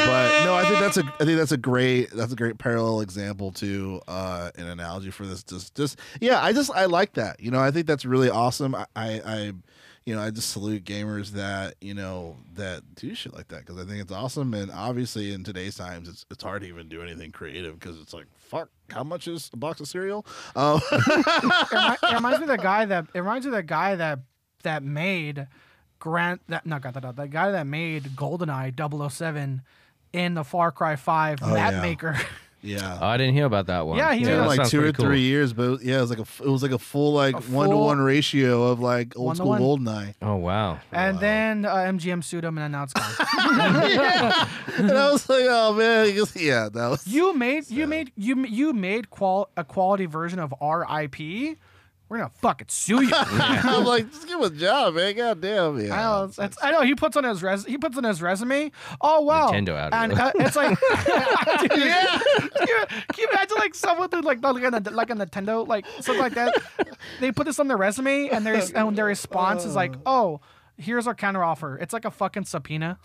but 0.08 0.46
no, 0.46 0.56
I 0.56 0.64
think 0.68 0.80
that's 0.80 0.98
a 0.98 1.04
I 1.20 1.26
think 1.26 1.38
that's 1.38 1.52
a 1.52 1.58
great 1.58 2.12
that's 2.12 2.32
a 2.32 2.36
great 2.36 2.58
parallel 2.58 3.02
example 3.02 3.52
to 3.54 4.02
uh 4.08 4.52
an 4.58 4.68
analogy 4.68 5.12
for 5.12 5.26
this. 5.26 5.44
Just 5.44 5.76
just 5.76 6.00
yeah, 6.22 6.42
I 6.44 6.54
just 6.54 6.72
I 6.72 6.86
like 6.86 7.14
that. 7.14 7.40
You 7.40 7.52
know, 7.52 7.60
I 7.60 7.72
think 7.72 7.88
that's 7.88 8.06
really 8.06 8.30
awesome. 8.30 8.76
I 8.76 8.86
I, 8.96 9.22
I 9.26 9.52
you 10.08 10.16
know, 10.16 10.22
I 10.22 10.30
just 10.32 10.52
salute 10.52 10.86
gamers 10.86 11.32
that 11.32 11.76
you 11.82 11.94
know 11.94 12.38
that 12.54 12.96
do 12.96 13.14
shit 13.14 13.34
like 13.34 13.50
that 13.50 13.66
because 13.66 13.78
I 13.78 13.84
think 13.84 14.02
it's 14.02 14.12
awesome. 14.14 14.54
And 14.54 14.72
obviously, 14.72 15.34
in 15.34 15.44
today's 15.44 15.76
times, 15.76 16.08
it's 16.08 16.26
it's 16.32 16.42
hard 16.42 16.62
to 16.62 16.68
even 16.70 16.88
do 16.88 17.02
anything 17.02 17.34
creative 17.34 17.78
because 17.78 18.00
it's 18.00 18.14
like 18.14 18.28
fuck. 18.38 18.70
How 18.90 19.04
much 19.04 19.28
is 19.28 19.50
a 19.52 19.58
box 19.58 19.82
of 19.82 19.88
cereal? 19.90 20.26
Um, 20.56 20.80
it, 20.92 22.00
reminds 22.14 22.40
me 22.40 22.44
of 22.46 22.48
the 22.48 22.58
guy 22.58 22.86
that 22.86 23.08
it 23.14 23.20
reminds 23.20 23.46
me 23.46 23.50
of 23.50 23.56
the 23.58 23.64
guy 23.64 23.96
that 23.96 24.20
that 24.64 24.82
made 24.82 25.46
Grant 26.00 26.40
that 26.48 26.66
not 26.66 26.82
got 26.82 26.94
that 26.94 27.16
the 27.18 27.28
guy 27.28 27.52
that 27.52 27.68
made 27.68 28.04
GoldenEye 28.16 29.12
007 29.12 29.62
in 30.14 30.34
the 30.36 30.46
Far 30.46 30.72
Cry 30.72 30.96
5 30.96 31.40
Oh, 31.42 31.54
map 31.54 31.74
yeah. 31.74 31.82
maker. 31.82 32.18
yeah. 32.62 32.98
oh, 33.02 33.06
I 33.06 33.18
didn't 33.18 33.34
hear 33.36 33.46
about 33.46 33.68
that 33.68 33.86
one. 33.86 33.98
Yeah, 33.98 34.14
he 34.14 34.22
yeah, 34.22 34.28
did 34.30 34.40
that 34.40 34.48
like 34.48 34.56
sounds 34.58 34.72
two 34.72 34.80
or 34.80 34.82
pretty 34.82 34.96
cool. 34.98 35.06
three 35.06 35.22
years, 35.22 35.54
but 35.54 35.82
yeah, 35.82 35.98
it 35.98 36.02
was 36.02 36.10
like 36.10 36.20
a 36.20 36.24
f- 36.24 36.42
it 36.44 36.50
was 36.50 36.64
like 36.64 36.72
a 36.72 36.80
full 36.80 37.14
like 37.14 37.36
A 37.36 37.40
one 37.52 37.70
to 37.70 37.78
one 37.78 37.98
full- 37.98 38.06
ratio 38.06 38.64
of 38.64 38.80
like 38.80 39.18
old 39.18 39.28
One 39.28 39.36
to 39.36 39.42
school 39.42 39.50
one. 39.50 39.62
Goldeneye. 39.62 40.14
Oh 40.22 40.36
wow. 40.36 40.80
and 40.92 41.20
then 41.20 41.66
uh, 41.66 41.76
MGM 41.76 42.24
sued 42.24 42.44
him 42.44 42.58
and 42.58 42.72
now 42.72 42.84
it's 42.84 42.94
gone. 42.94 43.06
and 44.78 44.92
I 44.92 45.12
was 45.12 45.30
like, 45.30 45.46
oh 45.48 45.74
man, 45.74 46.08
he 46.08 46.46
yeah, 46.48 46.70
that 46.74 46.88
was 46.90 47.08
you 47.08 47.34
made 47.34 47.70
you 47.70 47.88
made 47.88 48.12
you 48.16 48.46
you 48.46 48.74
made 48.74 49.10
qual 49.10 49.50
a 49.56 49.64
quality 49.64 50.06
version 50.06 50.40
of 50.40 50.54
RIP. 50.62 51.58
We're 52.10 52.20
gonna 52.20 52.32
fucking 52.36 52.68
sue 52.70 53.02
you. 53.04 53.12
I'm 53.14 53.84
like, 53.84 54.10
just 54.12 54.28
give 54.28 54.40
him 54.40 54.46
a 54.46 54.50
job, 54.50 54.94
man. 54.96 55.16
God 55.16 55.42
damn, 55.42 55.80
yeah. 55.80 55.94
I 55.94 56.04
know. 56.04 56.24
It's, 56.26 56.40
it's- 56.40 56.58
I 56.62 56.72
know. 56.72 56.82
He 56.82 56.96
puts 56.96 57.18
on 57.18 57.26
his 57.26 57.44
res. 57.44 57.66
He 57.66 57.78
puts 57.78 57.98
on 57.98 58.06
his 58.06 58.22
resume. 58.22 58.72
Oh 59.02 59.22
wow. 59.22 59.50
Nintendo 59.52 59.76
out 59.78 59.94
And 59.94 60.14
uh, 60.14 60.32
it's 60.36 60.56
like, 60.56 60.70
Dude, 61.60 61.78
yeah. 61.78 62.20
Can 62.56 62.68
you, 62.68 62.86
can 62.88 63.18
you 63.18 63.28
imagine 63.32 63.58
like 63.58 63.76
someone 63.76 64.10
who 64.12 64.22
like 64.22 64.42
like 64.42 64.64
a, 64.64 64.90
like 64.92 65.10
a 65.10 65.16
Nintendo 65.16 65.68
like 65.68 65.86
something 66.00 66.22
like 66.22 66.36
that? 66.36 66.56
They 67.20 67.32
put 67.32 67.46
this 67.46 67.60
on 67.60 67.68
their 67.68 67.78
resume, 67.78 68.30
and 68.30 68.46
their 68.46 68.62
and 68.76 68.96
their 68.98 69.06
response 69.06 69.66
is 69.66 69.76
like, 69.76 69.96
oh. 70.06 70.40
Here's 70.80 71.08
our 71.08 71.16
counteroffer. 71.16 71.82
It's 71.82 71.92
like 71.92 72.06
a 72.06 72.12
fucking 72.12 72.46
subpoena. 72.46 73.00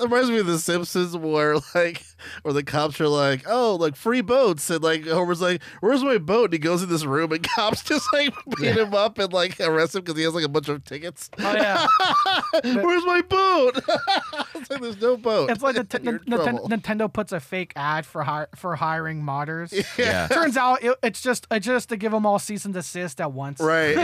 It 0.00 0.04
reminds 0.04 0.30
me 0.30 0.38
of 0.38 0.46
The 0.46 0.58
Simpsons, 0.60 1.16
where 1.16 1.56
like 1.74 2.04
where 2.42 2.54
the 2.54 2.62
cops 2.62 3.00
are 3.00 3.08
like, 3.08 3.42
"Oh, 3.48 3.74
like 3.74 3.96
free 3.96 4.20
boats," 4.20 4.70
and 4.70 4.80
like 4.82 5.04
Homer's 5.06 5.40
like, 5.40 5.60
"Where's 5.80 6.04
my 6.04 6.18
boat?" 6.18 6.44
And 6.44 6.52
he 6.52 6.58
goes 6.60 6.84
in 6.84 6.88
this 6.88 7.04
room, 7.04 7.32
and 7.32 7.42
cops 7.56 7.82
just 7.82 8.06
like 8.12 8.32
beat 8.56 8.76
him 8.76 8.94
up 8.94 9.18
and 9.18 9.32
like 9.32 9.58
arrest 9.60 9.96
him 9.96 10.02
because 10.02 10.16
he 10.16 10.22
has 10.22 10.34
like 10.34 10.44
a 10.44 10.48
bunch 10.48 10.68
of 10.68 10.84
tickets. 10.84 11.28
Oh 11.40 11.52
yeah, 11.52 11.86
Where's 12.62 13.04
my 13.06 13.22
boat? 13.22 13.76
it's 14.54 14.70
like 14.70 14.80
there's 14.80 15.00
no 15.00 15.16
boat. 15.16 15.50
it's 15.50 15.62
like 15.62 15.74
the, 15.74 16.00
You're 16.02 16.20
Nintendo. 16.20 16.68
Nintendo 16.68 17.12
puts 17.12 17.32
a 17.32 17.40
fake 17.40 17.72
ad 17.74 18.06
for 18.06 18.22
hi- 18.22 18.46
for 18.54 18.76
hiring 18.76 19.20
modders. 19.22 19.72
Yeah. 19.98 20.28
Turns 20.28 20.56
out 20.56 20.82
it, 20.84 20.96
it's 21.02 21.20
just 21.20 21.48
it's 21.50 21.66
just 21.66 21.88
to 21.88 21.96
give 21.96 22.12
them 22.12 22.24
all 22.24 22.38
cease 22.38 22.64
and 22.64 22.72
desist 22.72 23.20
at 23.20 23.32
once. 23.32 23.60
Right. 23.60 23.96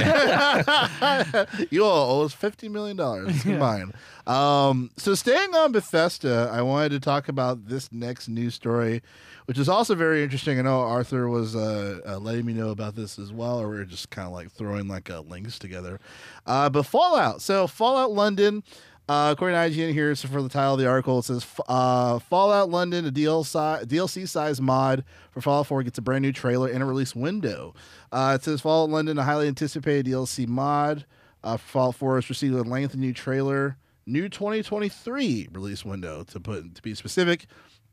you 1.70 1.84
all 1.84 2.20
owe 2.20 2.24
us 2.24 2.32
fifty 2.32 2.68
million 2.68 2.96
dollars 2.96 3.42
combined. 3.42 3.94
Um, 4.26 4.90
so 4.96 5.14
staying 5.14 5.54
on 5.54 5.72
Bethesda, 5.84 6.48
I 6.50 6.62
wanted 6.62 6.92
to 6.92 7.00
talk 7.00 7.28
about 7.28 7.68
this 7.68 7.92
next 7.92 8.26
news 8.26 8.54
story, 8.54 9.02
which 9.44 9.58
is 9.58 9.68
also 9.68 9.94
very 9.94 10.22
interesting. 10.22 10.58
I 10.58 10.62
know 10.62 10.80
Arthur 10.80 11.28
was 11.28 11.54
uh, 11.54 12.00
uh, 12.06 12.18
letting 12.18 12.46
me 12.46 12.54
know 12.54 12.70
about 12.70 12.96
this 12.96 13.18
as 13.18 13.34
well, 13.34 13.60
or 13.60 13.68
we 13.68 13.76
are 13.76 13.84
just 13.84 14.08
kind 14.08 14.26
of 14.26 14.32
like 14.32 14.50
throwing 14.50 14.88
like 14.88 15.10
uh, 15.10 15.20
links 15.20 15.58
together. 15.58 16.00
Uh, 16.46 16.70
but 16.70 16.84
Fallout. 16.84 17.42
So 17.42 17.66
Fallout 17.66 18.12
London. 18.12 18.62
Uh, 19.06 19.34
according 19.36 19.54
to 19.54 19.78
IGN 19.78 19.92
here, 19.92 20.14
so 20.14 20.26
for 20.26 20.40
the 20.40 20.48
title 20.48 20.72
of 20.72 20.80
the 20.80 20.88
article, 20.88 21.18
it 21.18 21.26
says 21.26 21.44
uh, 21.68 22.18
Fallout 22.18 22.70
London, 22.70 23.04
a 23.04 23.12
DLC, 23.12 23.84
DLC 23.84 24.26
size 24.26 24.62
mod 24.62 25.04
for 25.30 25.42
Fallout 25.42 25.66
4 25.66 25.82
gets 25.82 25.98
a 25.98 26.00
brand 26.00 26.22
new 26.22 26.32
trailer 26.32 26.68
and 26.70 26.82
a 26.82 26.86
release 26.86 27.14
window. 27.14 27.74
Uh, 28.10 28.38
it 28.40 28.42
says 28.42 28.62
Fallout 28.62 28.88
London, 28.88 29.18
a 29.18 29.22
highly 29.22 29.46
anticipated 29.46 30.06
DLC 30.06 30.48
mod 30.48 31.04
uh, 31.44 31.58
Fallout 31.58 31.94
4 31.96 32.14
has 32.16 32.30
received 32.30 32.54
a 32.54 32.62
lengthy 32.62 32.98
new 32.98 33.12
trailer, 33.12 33.76
new 34.06 34.28
2023 34.28 35.48
release 35.52 35.84
window 35.84 36.24
to 36.24 36.40
put 36.40 36.74
to 36.74 36.82
be 36.82 36.94
specific. 36.94 37.46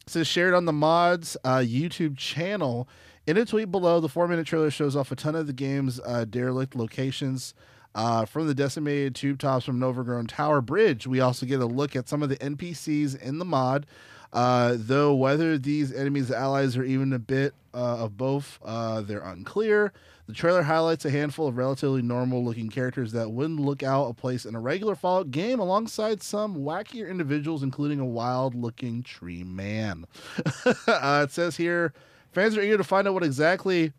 Says 0.08 0.28
shared 0.28 0.54
on 0.54 0.66
the 0.66 0.74
mods 0.74 1.38
uh, 1.44 1.58
YouTube 1.58 2.18
channel. 2.18 2.88
In 3.28 3.38
a 3.38 3.46
tweet 3.46 3.72
below, 3.72 4.00
the 4.00 4.10
four 4.10 4.28
minute 4.28 4.48
trailer 4.48 4.72
shows 4.72 4.96
off 4.96 5.12
a 5.12 5.16
ton 5.16 5.36
of 5.36 5.48
the 5.48 5.54
game's 5.54 6.00
uh, 6.06 6.26
derelict 6.26 6.76
locations. 6.76 7.54
Uh, 7.94 8.24
from 8.26 8.48
the 8.48 8.56
decimated 8.56 9.14
tube 9.14 9.38
tops 9.38 9.66
from 9.66 9.76
an 9.76 9.84
overgrown 9.84 10.26
tower 10.26 10.62
bridge, 10.62 11.06
we 11.06 11.20
also 11.20 11.46
get 11.46 11.60
a 11.60 11.66
look 11.66 11.94
at 11.94 12.08
some 12.08 12.24
of 12.24 12.30
the 12.30 12.38
NPCs 12.38 13.22
in 13.22 13.38
the 13.38 13.46
mod. 13.46 13.86
Uh, 14.34 14.76
though 14.78 15.14
whether 15.14 15.58
these 15.58 15.92
enemies 15.92 16.32
allies 16.32 16.78
are 16.78 16.86
even 16.86 17.12
a 17.12 17.20
bit 17.20 17.54
uh, 17.74 18.04
of 18.04 18.18
both, 18.18 18.60
uh, 18.64 19.02
they're 19.02 19.20
unclear. 19.20 19.92
The 20.32 20.38
trailer 20.38 20.64
highlights 20.64 21.04
a 21.04 21.10
handful 21.10 21.50
of 21.50 21.58
relatively 21.58 22.02
normal 22.02 22.42
looking 22.42 22.70
characters 22.70 23.12
that 23.12 23.34
wouldn't 23.34 23.60
look 23.60 23.84
out 23.84 24.06
of 24.06 24.16
place 24.16 24.46
in 24.46 24.56
a 24.56 24.62
regular 24.62 24.96
Fallout 24.96 25.30
game, 25.30 25.60
alongside 25.60 26.24
some 26.24 26.56
wackier 26.56 27.10
individuals, 27.10 27.64
including 27.64 28.00
a 28.00 28.06
wild 28.06 28.56
looking 28.56 29.04
tree 29.04 29.44
man. 29.44 30.06
uh, 30.88 31.26
it 31.28 31.34
says 31.34 31.58
here 31.58 31.92
fans 32.32 32.56
are 32.56 32.62
eager 32.62 32.78
to 32.78 32.84
find 32.86 33.10
out 33.10 33.14
what 33.14 33.24
exactly 33.24 33.92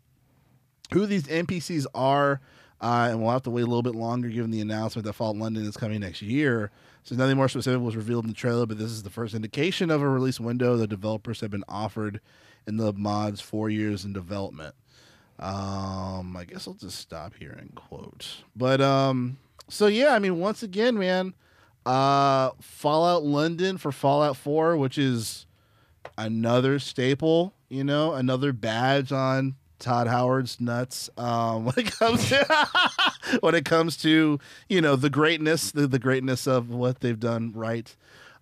who 0.91 1.05
these 1.05 1.27
NPCs 1.27 1.85
are, 1.93 2.41
uh, 2.81 3.09
and 3.11 3.21
we'll 3.21 3.29
have 3.29 3.43
to 3.43 3.51
wait 3.51 3.61
a 3.61 3.67
little 3.67 3.83
bit 3.83 3.93
longer 3.93 4.27
given 4.27 4.49
the 4.49 4.61
announcement 4.61 5.05
that 5.05 5.13
Fallout 5.13 5.35
London 5.35 5.63
is 5.65 5.77
coming 5.77 5.99
next 5.99 6.23
year. 6.23 6.71
So 7.03 7.13
nothing 7.13 7.37
more 7.37 7.47
specific 7.47 7.79
was 7.79 7.95
revealed 7.95 8.25
in 8.25 8.31
the 8.31 8.35
trailer, 8.35 8.65
but 8.65 8.79
this 8.79 8.89
is 8.89 9.03
the 9.03 9.11
first 9.11 9.35
indication 9.35 9.91
of 9.91 10.01
a 10.01 10.09
release 10.09 10.39
window 10.39 10.77
the 10.77 10.87
developers 10.87 11.41
have 11.41 11.51
been 11.51 11.65
offered 11.69 12.21
in 12.65 12.77
the 12.77 12.91
mod's 12.91 13.39
four 13.39 13.69
years 13.69 14.03
in 14.03 14.13
development. 14.13 14.73
Um, 15.43 16.37
I 16.37 16.45
guess 16.45 16.67
I'll 16.67 16.73
just 16.73 16.97
stop 16.99 17.33
here 17.37 17.51
and 17.51 17.75
quote. 17.75 18.43
But 18.55 18.79
um, 18.79 19.37
so 19.67 19.87
yeah, 19.87 20.13
I 20.13 20.19
mean, 20.19 20.39
once 20.39 20.63
again, 20.63 20.97
man, 20.97 21.33
uh, 21.85 22.51
Fallout 22.61 23.23
London 23.23 23.77
for 23.77 23.91
Fallout 23.91 24.37
Four, 24.37 24.77
which 24.77 24.97
is 24.97 25.45
another 26.17 26.79
staple, 26.79 27.53
you 27.67 27.83
know, 27.83 28.13
another 28.13 28.53
badge 28.53 29.11
on 29.11 29.55
Todd 29.79 30.07
Howard's 30.07 30.61
nuts 30.61 31.09
um, 31.17 31.65
when 31.65 31.75
it 31.77 31.91
comes 31.91 32.29
to 32.29 32.69
when 33.41 33.53
it 33.53 33.65
comes 33.65 33.97
to 33.97 34.39
you 34.69 34.81
know 34.81 34.95
the 34.95 35.09
greatness 35.09 35.71
the, 35.71 35.87
the 35.87 35.99
greatness 35.99 36.47
of 36.47 36.69
what 36.69 37.01
they've 37.01 37.19
done 37.19 37.51
right. 37.53 37.93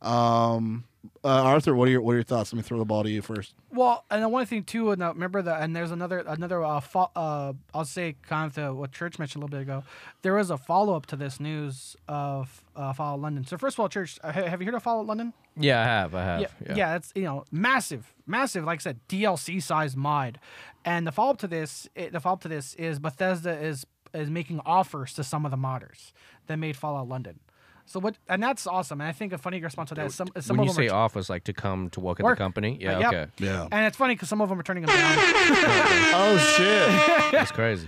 Um, 0.04 0.84
uh, 1.24 1.28
Arthur, 1.28 1.76
what 1.76 1.88
are 1.88 1.91
your 1.91 2.02
what 2.02 2.12
are 2.12 2.16
your 2.16 2.24
thoughts? 2.24 2.54
Let 2.54 2.58
me 2.58 2.64
throw 2.64 2.78
the 2.78 2.86
ball 2.86 3.04
to 3.04 3.10
you 3.10 3.22
first. 3.22 3.54
Well, 3.72 4.06
and 4.12 4.22
the 4.24 4.30
one 4.30 4.45
thing 4.45 4.64
too, 4.64 4.91
and 4.91 5.02
uh, 5.02 5.14
remember 5.14 5.41
that, 5.41 5.62
and 5.62 5.76
there's 5.76 5.91
another 5.91 6.20
another 6.20 6.64
uh, 6.64 6.80
fo- 6.80 7.12
uh 7.16 7.54
I'll 7.74 7.86
say 7.86 8.16
kind 8.28 8.47
of 8.47 8.56
to 8.56 8.74
what 8.74 8.91
Church 8.91 9.18
mentioned 9.18 9.41
a 9.41 9.45
little 9.45 9.58
bit 9.60 9.64
ago. 9.64 9.84
There 10.22 10.34
was 10.36 10.52
a 10.52 10.58
follow 10.58 10.95
up 10.95 11.06
to 11.08 11.16
this 11.16 11.39
news 11.39 11.95
of 12.08 12.64
uh, 12.76 12.93
Fallout 12.93 13.20
London. 13.22 13.45
So 13.45 13.58
first 13.58 13.76
of 13.76 13.80
all, 13.80 13.89
Church, 13.89 14.20
uh, 14.24 14.32
have 14.32 14.62
you 14.62 14.66
heard 14.66 14.76
of 14.76 14.84
Fallout 14.84 15.08
London? 15.08 15.34
Yeah, 15.58 15.82
I 15.82 15.84
have. 15.86 16.16
I 16.16 16.24
have. 16.24 16.41
yeah, 16.41 16.47
Yeah. 16.68 16.76
yeah, 16.76 16.95
it's 16.95 17.12
you 17.16 17.24
know 17.24 17.45
massive, 17.52 18.14
massive. 18.28 18.64
Like 18.66 18.80
I 18.82 18.84
said, 18.84 18.99
DLC 19.10 19.62
size 19.62 19.95
mod, 19.97 20.39
and 20.86 21.08
the 21.08 21.12
follow 21.12 21.32
up 21.32 21.38
to 21.39 21.47
this, 21.47 21.88
it, 21.95 22.12
the 22.14 22.20
follow 22.20 22.34
up 22.36 22.41
to 22.41 22.47
this 22.47 22.74
is 22.76 22.99
Bethesda 22.99 23.52
is 23.60 23.86
is 24.14 24.30
making 24.30 24.60
offers 24.66 25.14
to 25.14 25.24
some 25.24 25.45
of 25.45 25.52
the 25.52 25.58
modders 25.58 26.12
that 26.47 26.58
made 26.58 26.76
Fallout 26.76 27.08
London. 27.08 27.39
So 27.86 28.00
what, 28.00 28.18
and 28.30 28.42
that's 28.42 28.66
awesome. 28.68 29.02
And 29.02 29.08
I 29.08 29.12
think 29.12 29.34
a 29.34 29.38
funny 29.38 29.60
response 29.62 29.90
to 29.90 29.96
that 29.96 30.06
is 30.08 30.16
some 30.16 30.28
is 30.36 30.46
some 30.46 30.58
when 30.58 30.68
you 30.68 30.74
them 30.74 30.84
say 30.84 30.90
are, 30.90 30.96
office, 31.04 31.30
like 31.30 31.44
to 31.46 31.54
come 31.54 31.90
to 31.92 32.00
work 32.00 32.20
at 32.20 32.26
the 32.26 32.36
company. 32.36 32.78
Yeah. 32.80 32.96
Uh, 32.96 33.00
yep. 33.00 33.14
Okay. 33.14 33.26
Yeah. 33.40 33.68
and 33.72 33.86
it's 33.86 33.98
funny 33.98 34.16
because 34.16 34.30
some 34.30 34.42
of 34.42 34.50
them 34.50 34.60
are 34.60 34.64
turning 34.64 34.86
them 34.86 34.96
down. 34.96 35.18
Oh 36.14 36.38
shit. 36.58 37.32
That's 37.32 37.52
crazy. 37.52 37.88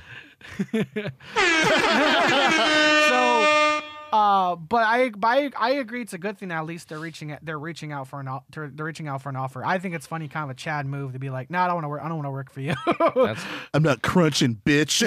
so 3.08 3.82
uh 4.12 4.56
but 4.56 4.84
I, 4.84 5.10
but 5.10 5.28
I 5.28 5.50
I 5.58 5.70
agree 5.72 6.02
it's 6.02 6.14
a 6.14 6.18
good 6.18 6.38
thing 6.38 6.50
that 6.50 6.58
at 6.60 6.66
least 6.66 6.90
they're 6.90 7.00
reaching 7.00 7.32
at 7.32 7.44
they're 7.46 7.58
reaching 7.58 7.92
out 7.92 8.08
for 8.08 8.20
an 8.20 8.28
o- 8.28 8.44
they're 8.52 8.68
they're 8.70 8.86
reaching 8.86 9.08
out 9.08 9.22
for 9.24 9.30
an 9.30 9.36
offer. 9.36 9.66
I 9.66 9.80
think 9.80 9.96
it's 9.96 10.06
funny 10.06 10.28
kind 10.28 10.44
of 10.44 10.50
a 10.52 10.54
Chad 10.54 10.86
move 10.86 11.14
to 11.14 11.20
be 11.20 11.30
like, 11.32 11.50
"No, 11.50 11.58
nah, 11.60 11.64
I 11.66 11.68
don't 11.68 11.76
want 11.78 11.86
to 11.86 11.90
work 11.90 12.02
I 12.04 12.08
don't 12.10 12.18
want 12.18 12.28
to 12.28 12.32
work 12.32 12.52
for 12.52 12.62
you." 12.62 12.76
That's 13.16 13.44
I'm 13.74 13.82
not 13.84 14.02
crunching, 14.04 14.60
bitch. 14.66 15.02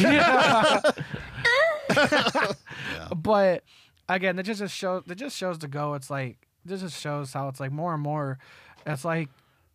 but 3.16 3.62
again, 4.08 4.36
that 4.36 4.44
just 4.44 4.60
just 4.60 4.74
shows 4.74 5.04
that 5.06 5.16
just 5.16 5.36
shows 5.36 5.58
the 5.58 5.68
go. 5.68 5.94
It's 5.94 6.10
like 6.10 6.38
this 6.64 6.80
just 6.80 7.00
shows 7.00 7.32
how 7.32 7.48
it's 7.48 7.60
like 7.60 7.72
more 7.72 7.94
and 7.94 8.02
more 8.02 8.38
it's 8.86 9.04
like 9.04 9.28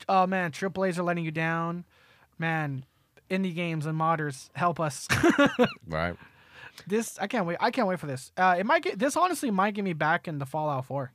oh 0.07 0.25
man, 0.25 0.51
triple 0.51 0.85
A's 0.85 0.97
are 0.97 1.03
letting 1.03 1.25
you 1.25 1.31
down. 1.31 1.85
Man, 2.39 2.85
indie 3.29 3.53
games 3.53 3.85
and 3.85 3.99
modders 3.99 4.49
help 4.55 4.79
us. 4.79 5.07
right. 5.87 6.15
this 6.87 7.19
I 7.19 7.27
can't 7.27 7.45
wait. 7.45 7.57
I 7.59 7.71
can't 7.71 7.87
wait 7.87 7.99
for 7.99 8.07
this. 8.07 8.31
Uh, 8.37 8.55
it 8.57 8.65
might 8.65 8.83
get 8.83 8.97
this 8.97 9.15
honestly 9.15 9.51
might 9.51 9.73
get 9.73 9.83
me 9.83 9.93
back 9.93 10.27
into 10.27 10.45
Fallout 10.45 10.85
Four. 10.85 11.11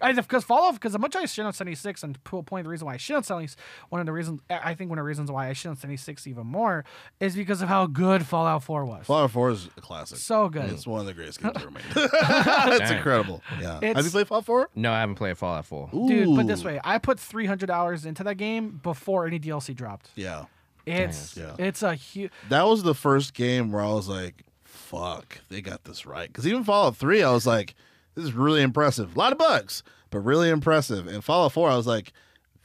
Because 0.00 0.44
Fallout, 0.44 0.74
because 0.74 0.94
as 0.94 1.00
much 1.00 1.16
as 1.16 1.22
I 1.22 1.26
shit 1.26 1.44
on 1.46 1.52
seventy 1.52 1.74
six, 1.74 2.02
and 2.02 2.18
to 2.26 2.38
a 2.38 2.42
point, 2.42 2.64
the 2.64 2.70
reason 2.70 2.86
why 2.86 2.94
I 2.94 2.96
shit 2.96 3.16
on 3.16 3.22
seventy 3.22 3.46
six 3.46 3.56
one 3.88 4.00
of 4.00 4.06
the 4.06 4.12
reasons 4.12 4.40
I 4.50 4.74
think 4.74 4.90
one 4.90 4.98
of 4.98 5.02
the 5.02 5.06
reasons 5.06 5.30
why 5.30 5.48
I 5.48 5.52
shit 5.52 5.70
on 5.70 5.76
seventy 5.76 5.96
six 5.96 6.26
even 6.26 6.46
more 6.46 6.84
is 7.20 7.34
because 7.34 7.62
of 7.62 7.68
how 7.68 7.86
good 7.86 8.26
Fallout 8.26 8.62
Four 8.62 8.84
was. 8.84 9.06
Fallout 9.06 9.30
4 9.30 9.50
is 9.50 9.68
a 9.76 9.80
classic. 9.80 10.18
So 10.18 10.48
good. 10.48 10.70
It's 10.70 10.86
one 10.86 11.00
of 11.00 11.06
the 11.06 11.14
greatest 11.14 11.40
games 11.40 11.54
ever 11.56 11.70
made. 11.70 11.82
it's 11.96 12.78
Dang. 12.88 12.96
incredible. 12.98 13.42
Yeah. 13.60 13.80
Have 13.82 14.04
you 14.04 14.10
played 14.10 14.28
Fallout 14.28 14.44
4? 14.44 14.70
No, 14.74 14.92
I 14.92 15.00
haven't 15.00 15.14
played 15.16 15.38
Fallout 15.38 15.64
4. 15.66 15.90
Dude, 16.08 16.36
put 16.36 16.46
this 16.46 16.64
way, 16.64 16.80
I 16.84 16.98
put 16.98 17.18
three 17.18 17.46
hundred 17.46 17.70
hours 17.70 18.04
into 18.04 18.24
that 18.24 18.36
game 18.36 18.80
before 18.82 19.26
any 19.26 19.38
DLC 19.38 19.74
dropped. 19.74 20.10
Yeah. 20.14 20.46
It's 20.86 21.36
Yeah. 21.36 21.54
it's 21.58 21.82
a 21.82 21.94
huge. 21.94 22.30
That 22.48 22.66
was 22.66 22.82
the 22.82 22.94
first 22.94 23.34
game 23.34 23.72
where 23.72 23.82
I 23.82 23.88
was 23.92 24.08
like, 24.08 24.44
fuck, 24.64 25.38
they 25.48 25.60
got 25.60 25.84
this 25.84 26.06
right. 26.06 26.28
Because 26.28 26.46
even 26.46 26.62
Fallout 26.64 26.96
3, 26.96 27.22
I 27.22 27.30
was 27.32 27.46
like, 27.46 27.74
this 28.16 28.24
is 28.24 28.32
really 28.32 28.62
impressive. 28.62 29.14
A 29.14 29.18
lot 29.18 29.30
of 29.30 29.38
bugs, 29.38 29.84
but 30.10 30.18
really 30.20 30.48
impressive. 30.50 31.06
And 31.06 31.22
Fallout 31.22 31.52
4, 31.52 31.70
I 31.70 31.76
was 31.76 31.86
like, 31.86 32.12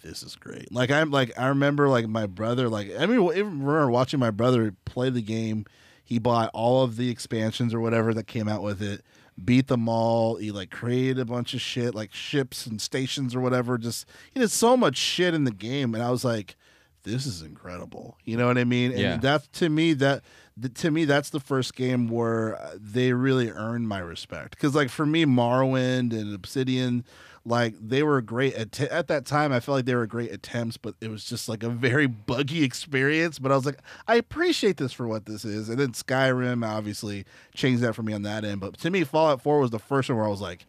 this 0.03 0.23
is 0.23 0.35
great. 0.35 0.71
Like 0.71 0.89
I'm 0.89 1.11
like 1.11 1.31
I 1.37 1.45
remember 1.47 1.87
like 1.87 2.07
my 2.07 2.25
brother 2.25 2.67
like 2.67 2.89
I 2.97 3.05
mean 3.05 3.21
even 3.21 3.59
remember 3.63 3.91
watching 3.91 4.19
my 4.19 4.31
brother 4.31 4.73
play 4.85 5.11
the 5.11 5.21
game. 5.21 5.65
He 6.03 6.17
bought 6.17 6.49
all 6.55 6.83
of 6.83 6.97
the 6.97 7.11
expansions 7.11 7.71
or 7.71 7.79
whatever 7.79 8.11
that 8.15 8.25
came 8.25 8.47
out 8.49 8.63
with 8.63 8.81
it, 8.81 9.03
beat 9.45 9.67
them 9.67 9.87
all. 9.87 10.37
He 10.37 10.49
like 10.51 10.71
created 10.71 11.19
a 11.19 11.25
bunch 11.25 11.53
of 11.53 11.61
shit 11.61 11.93
like 11.93 12.13
ships 12.15 12.65
and 12.65 12.81
stations 12.81 13.35
or 13.35 13.41
whatever. 13.41 13.77
Just 13.77 14.07
he 14.33 14.39
did 14.39 14.49
so 14.49 14.75
much 14.75 14.97
shit 14.97 15.35
in 15.35 15.43
the 15.43 15.51
game, 15.51 15.93
and 15.93 16.03
I 16.03 16.09
was 16.09 16.25
like, 16.25 16.55
this 17.03 17.27
is 17.27 17.43
incredible. 17.43 18.17
You 18.25 18.37
know 18.37 18.47
what 18.47 18.57
I 18.57 18.63
mean? 18.63 18.91
And 18.91 18.99
Yeah. 18.99 19.17
that 19.17 19.53
to 19.53 19.69
me 19.69 19.93
that 19.93 20.23
th- 20.59 20.73
to 20.75 20.91
me 20.91 21.05
that's 21.05 21.29
the 21.29 21.39
first 21.39 21.75
game 21.75 22.07
where 22.09 22.55
uh, 22.61 22.71
they 22.79 23.13
really 23.13 23.49
earned 23.49 23.87
my 23.87 23.99
respect. 23.99 24.51
Because 24.51 24.73
like 24.75 24.89
for 24.89 25.05
me 25.05 25.25
Morrowind 25.25 26.11
and 26.13 26.33
Obsidian 26.33 27.03
like 27.43 27.73
they 27.81 28.03
were 28.03 28.21
great 28.21 28.53
at, 28.53 28.79
at 28.81 29.07
that 29.07 29.25
time 29.25 29.51
i 29.51 29.59
felt 29.59 29.77
like 29.77 29.85
they 29.85 29.95
were 29.95 30.05
great 30.05 30.31
attempts 30.31 30.77
but 30.77 30.93
it 31.01 31.09
was 31.09 31.25
just 31.25 31.49
like 31.49 31.63
a 31.63 31.69
very 31.69 32.05
buggy 32.27 32.63
experience. 32.63 33.39
But 33.39 33.51
i 33.51 33.55
was 33.55 33.65
like 33.65 33.79
i 34.07 34.15
appreciate 34.15 34.77
this 34.77 34.93
for 34.93 35.07
what 35.07 35.25
this 35.25 35.43
is. 35.43 35.67
And 35.69 35.79
then 35.79 35.93
skyrim 35.93 36.63
obviously 36.67 37.25
changed 37.55 37.81
that 37.83 37.93
for 37.95 38.03
me 38.03 38.13
on 38.13 38.21
that 38.23 38.43
end. 38.45 38.59
But 38.61 38.77
to 38.79 38.91
me 38.91 39.03
fallout 39.03 39.41
4 39.41 39.59
was 39.59 39.71
the 39.71 39.79
first 39.79 40.09
one 40.09 40.17
where 40.17 40.27
i 40.27 40.29
was 40.29 40.41
like 40.41 40.65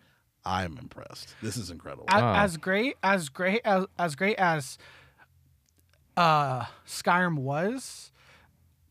i'm 0.47 0.79
impressed. 0.79 1.35
This 1.43 1.57
is 1.59 1.71
incredible. 1.71 2.05
As, 2.09 2.23
Wow. 2.23 2.35
as 2.43 2.57
great 2.57 2.97
as 3.03 3.29
great 3.29 3.61
as 3.65 3.85
as 3.99 4.15
great 4.17 4.39
as 4.39 4.79
uh 6.17 6.65
Skyrim 6.87 7.37
was 7.39 8.12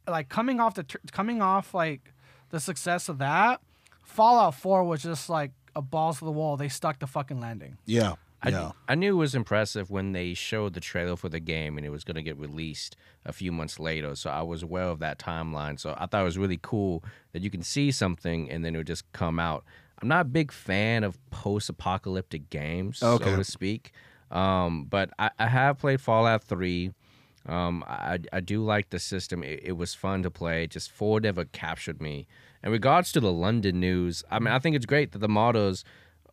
like 0.08 0.30
coming 0.30 0.60
off 0.60 0.76
the 0.76 0.86
coming 1.12 1.42
off 1.42 1.74
like 1.74 2.14
the 2.50 2.60
success 2.60 3.08
of 3.10 3.18
that 3.20 3.62
Fallout 4.04 4.56
4 4.56 4.84
was 4.84 5.02
just 5.02 5.30
like 5.30 5.52
a 5.76 5.82
balls 5.82 6.20
to 6.20 6.26
the 6.26 6.32
wall 6.32 6.58
they 6.58 6.68
stuck 6.70 7.00
the 7.00 7.08
fucking 7.08 7.40
landing 7.40 7.78
yeah 7.86 8.14
I, 8.44 8.50
Yeah. 8.50 8.72
I 8.90 8.96
knew 8.96 9.14
it 9.14 9.20
was 9.20 9.36
impressive 9.36 9.92
when 9.92 10.14
they 10.14 10.34
showed 10.34 10.74
the 10.74 10.80
trailer 10.80 11.16
for 11.16 11.30
the 11.30 11.40
game 11.40 11.78
and 11.78 11.86
it 11.86 11.92
was 11.92 12.04
going 12.04 12.16
to 12.16 12.24
get 12.24 12.38
released 12.40 12.96
a 13.24 13.32
few 13.32 13.52
months 13.52 13.80
later. 13.80 14.16
So 14.16 14.32
I 14.32 14.42
was 14.42 14.64
aware 14.64 14.86
of 14.86 14.98
that 14.98 15.20
timeline. 15.20 15.80
So 15.80 15.94
I 15.96 16.08
thought 16.08 16.22
it 16.22 16.26
was 16.26 16.40
really 16.40 16.58
cool 16.60 17.04
that 17.34 17.44
you 17.44 17.52
can 17.52 17.62
see 17.62 17.92
something 17.92 18.50
and 18.50 18.66
then 18.66 18.74
it 18.74 18.80
would 18.80 18.88
just 18.88 19.10
come 19.12 19.40
out. 19.40 19.64
I'm 20.02 20.08
not 20.08 20.22
a 20.22 20.28
big 20.28 20.52
fan 20.52 21.04
of 21.04 21.20
post 21.30 21.70
apocalyptic 21.70 22.50
games, 22.50 23.04
Okay. 23.04 23.26
so 23.26 23.36
to 23.36 23.44
speak. 23.44 23.92
Um, 24.32 24.86
but 24.86 25.12
I, 25.20 25.30
I 25.38 25.46
have 25.46 25.78
played 25.78 26.02
Fallout 26.02 26.44
3. 26.44 26.92
Um, 27.48 27.84
I, 27.88 28.20
I 28.32 28.40
do 28.40 28.64
like 28.64 28.90
the 28.92 29.00
system. 29.00 29.44
It, 29.44 29.62
it 29.64 29.72
was 29.74 29.94
fun 29.94 30.24
to 30.24 30.32
play. 30.32 30.68
Just 30.68 30.92
Ford 30.92 31.24
never 31.24 31.46
captured 31.46 32.02
me. 32.02 32.28
In 32.64 32.72
regards 32.72 33.12
to 33.14 33.20
the 33.20 33.32
London 33.32 33.80
news, 33.80 34.24
I 34.30 34.40
mean, 34.40 34.54
I 34.54 34.60
think 34.60 34.76
it's 34.76 34.86
great 34.86 35.12
that 35.14 35.20
the 35.20 35.28
modders 35.28 35.84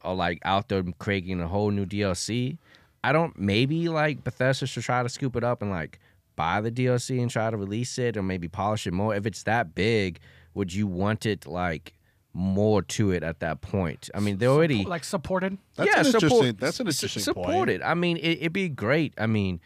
are 0.02 0.14
like 0.14 0.38
out 0.44 0.68
there 0.68 0.82
creating 0.98 1.40
a 1.40 1.48
whole 1.48 1.70
new 1.70 1.86
DLC. 1.86 2.58
I 3.02 3.12
don't 3.12 3.38
maybe 3.38 3.88
like 3.88 4.24
Bethesda 4.24 4.66
should 4.66 4.82
try 4.82 5.02
to 5.02 5.08
scoop 5.08 5.36
it 5.36 5.44
up 5.44 5.62
and 5.62 5.70
like 5.70 5.98
buy 6.36 6.60
the 6.60 6.70
DLC 6.70 7.20
and 7.20 7.30
try 7.30 7.50
to 7.50 7.56
release 7.56 7.98
it 7.98 8.16
or 8.16 8.22
maybe 8.22 8.46
polish 8.48 8.86
it 8.86 8.92
more. 8.92 9.14
If 9.14 9.24
it's 9.24 9.44
that 9.44 9.74
big, 9.74 10.20
would 10.54 10.74
you 10.74 10.86
want 10.86 11.24
it 11.24 11.46
like 11.46 11.94
more 12.34 12.82
to 12.82 13.10
it 13.12 13.22
at 13.22 13.40
that 13.40 13.60
point? 13.62 14.10
I 14.14 14.20
mean, 14.20 14.36
they're 14.38 14.50
already 14.50 14.84
like 14.84 15.04
supported. 15.04 15.56
That's 15.76 15.90
yeah, 15.90 16.00
an 16.00 16.04
support- 16.04 16.22
interesting. 16.24 16.56
That's 16.60 16.80
an 16.80 16.88
s- 16.88 16.96
interesting 17.02 17.22
support 17.22 17.46
point. 17.48 17.70
it. 17.70 17.80
I 17.82 17.94
mean, 17.94 18.18
it, 18.18 18.38
it'd 18.38 18.52
be 18.52 18.68
great. 18.68 19.14
I 19.16 19.26
mean, 19.26 19.60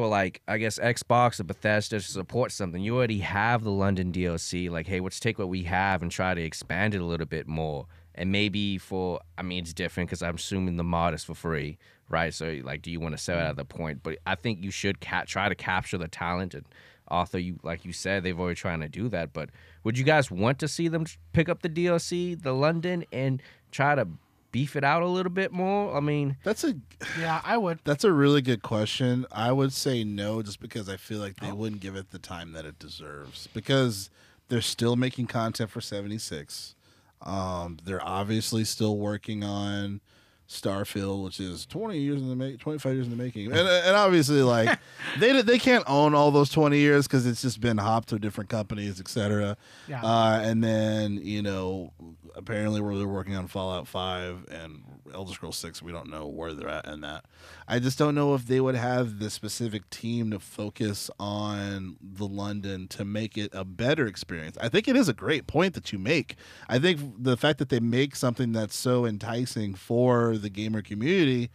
for 0.00 0.06
like 0.06 0.40
I 0.48 0.56
guess 0.56 0.78
Xbox 0.78 1.40
or 1.40 1.44
Bethesda 1.44 2.00
to 2.00 2.06
support 2.06 2.52
something, 2.52 2.82
you 2.82 2.96
already 2.96 3.18
have 3.18 3.62
the 3.62 3.70
London 3.70 4.12
DLC. 4.12 4.70
Like, 4.70 4.86
hey, 4.86 4.98
let's 4.98 5.20
take 5.20 5.38
what 5.38 5.50
we 5.50 5.64
have 5.64 6.00
and 6.00 6.10
try 6.10 6.32
to 6.32 6.40
expand 6.40 6.94
it 6.94 7.02
a 7.02 7.04
little 7.04 7.26
bit 7.26 7.46
more. 7.46 7.86
And 8.14 8.32
maybe 8.32 8.78
for 8.78 9.20
I 9.36 9.42
mean, 9.42 9.62
it's 9.62 9.74
different 9.74 10.08
because 10.08 10.22
I'm 10.22 10.36
assuming 10.36 10.78
the 10.78 10.84
mod 10.84 11.12
is 11.12 11.22
for 11.22 11.34
free, 11.34 11.76
right? 12.08 12.32
So 12.32 12.60
like, 12.64 12.80
do 12.80 12.90
you 12.90 12.98
want 12.98 13.14
to 13.14 13.22
sell 13.22 13.36
it 13.36 13.42
at 13.42 13.48
mm-hmm. 13.48 13.56
the 13.56 13.64
point? 13.66 14.02
But 14.02 14.18
I 14.26 14.36
think 14.36 14.64
you 14.64 14.70
should 14.70 15.02
ca- 15.02 15.24
try 15.26 15.50
to 15.50 15.54
capture 15.54 15.98
the 15.98 16.08
talent 16.08 16.54
and 16.54 16.64
author. 17.10 17.38
You 17.38 17.58
like 17.62 17.84
you 17.84 17.92
said, 17.92 18.22
they've 18.22 18.40
already 18.40 18.56
trying 18.56 18.80
to 18.80 18.88
do 18.88 19.10
that. 19.10 19.34
But 19.34 19.50
would 19.84 19.98
you 19.98 20.04
guys 20.04 20.30
want 20.30 20.58
to 20.60 20.68
see 20.68 20.88
them 20.88 21.04
pick 21.34 21.50
up 21.50 21.60
the 21.60 21.68
DLC, 21.68 22.42
the 22.42 22.54
London, 22.54 23.04
and 23.12 23.42
try 23.70 23.94
to 23.94 24.08
beef 24.52 24.76
it 24.76 24.84
out 24.84 25.02
a 25.02 25.06
little 25.06 25.32
bit 25.32 25.52
more? 25.52 25.96
I 25.96 26.00
mean, 26.00 26.36
That's 26.44 26.64
a 26.64 26.74
Yeah, 27.18 27.40
I 27.44 27.56
would. 27.56 27.78
that's 27.84 28.04
a 28.04 28.12
really 28.12 28.42
good 28.42 28.62
question. 28.62 29.26
I 29.32 29.52
would 29.52 29.72
say 29.72 30.04
no, 30.04 30.42
just 30.42 30.60
because 30.60 30.88
I 30.88 30.96
feel 30.96 31.18
like 31.20 31.36
Oh. 31.42 31.46
they 31.46 31.52
wouldn't 31.52 31.80
give 31.80 31.96
it 31.96 32.10
the 32.10 32.18
time 32.18 32.52
that 32.52 32.64
it 32.64 32.78
deserves. 32.78 33.48
Because 33.54 34.10
they're 34.48 34.60
still 34.60 34.96
making 34.96 35.26
content 35.28 35.70
for 35.70 35.80
seventy 35.80 36.18
six. 36.18 36.74
Um, 37.22 37.78
they're 37.84 38.04
obviously 38.04 38.64
still 38.64 38.96
working 38.96 39.44
on 39.44 40.00
Starfield, 40.50 41.22
which 41.22 41.38
is 41.38 41.64
twenty 41.64 42.00
years 42.00 42.20
in 42.20 42.28
the 42.28 42.34
make, 42.34 42.58
twenty 42.58 42.80
five 42.80 42.94
years 42.94 43.06
in 43.06 43.16
the 43.16 43.22
making, 43.22 43.46
and 43.52 43.68
and 43.68 43.96
obviously 43.96 44.42
like 44.42 44.80
they 45.20 45.40
they 45.42 45.60
can't 45.60 45.84
own 45.86 46.12
all 46.12 46.32
those 46.32 46.50
twenty 46.50 46.78
years 46.78 47.06
because 47.06 47.24
it's 47.24 47.40
just 47.40 47.60
been 47.60 47.78
hopped 47.78 48.08
to 48.08 48.18
different 48.18 48.50
companies, 48.50 49.00
etc. 49.00 49.56
Yeah. 49.86 50.02
Uh, 50.02 50.40
and 50.42 50.62
then 50.62 51.20
you 51.22 51.40
know, 51.40 51.92
apparently 52.34 52.80
we're 52.80 52.96
they're 52.98 53.06
working 53.06 53.36
on 53.36 53.46
Fallout 53.46 53.86
Five 53.86 54.44
and 54.50 54.82
Elder 55.14 55.32
Scrolls 55.32 55.56
Six. 55.56 55.82
We 55.82 55.92
don't 55.92 56.10
know 56.10 56.26
where 56.26 56.52
they're 56.52 56.68
at 56.68 56.86
in 56.86 57.02
that. 57.02 57.26
I 57.72 57.78
just 57.78 57.98
don't 57.98 58.16
know 58.16 58.34
if 58.34 58.46
they 58.46 58.60
would 58.60 58.74
have 58.74 59.20
the 59.20 59.30
specific 59.30 59.88
team 59.90 60.32
to 60.32 60.40
focus 60.40 61.08
on 61.20 61.96
the 62.02 62.26
London 62.26 62.88
to 62.88 63.04
make 63.04 63.38
it 63.38 63.50
a 63.54 63.64
better 63.64 64.06
experience. 64.08 64.58
I 64.60 64.68
think 64.68 64.88
it 64.88 64.96
is 64.96 65.08
a 65.08 65.12
great 65.12 65.46
point 65.46 65.74
that 65.74 65.92
you 65.92 65.98
make. 66.00 66.34
I 66.68 66.80
think 66.80 67.00
the 67.16 67.36
fact 67.36 67.58
that 67.60 67.68
they 67.68 67.78
make 67.78 68.16
something 68.16 68.50
that's 68.50 68.74
so 68.74 69.06
enticing 69.06 69.74
for 69.76 70.36
the 70.36 70.50
gamer 70.50 70.82
community, 70.82 71.48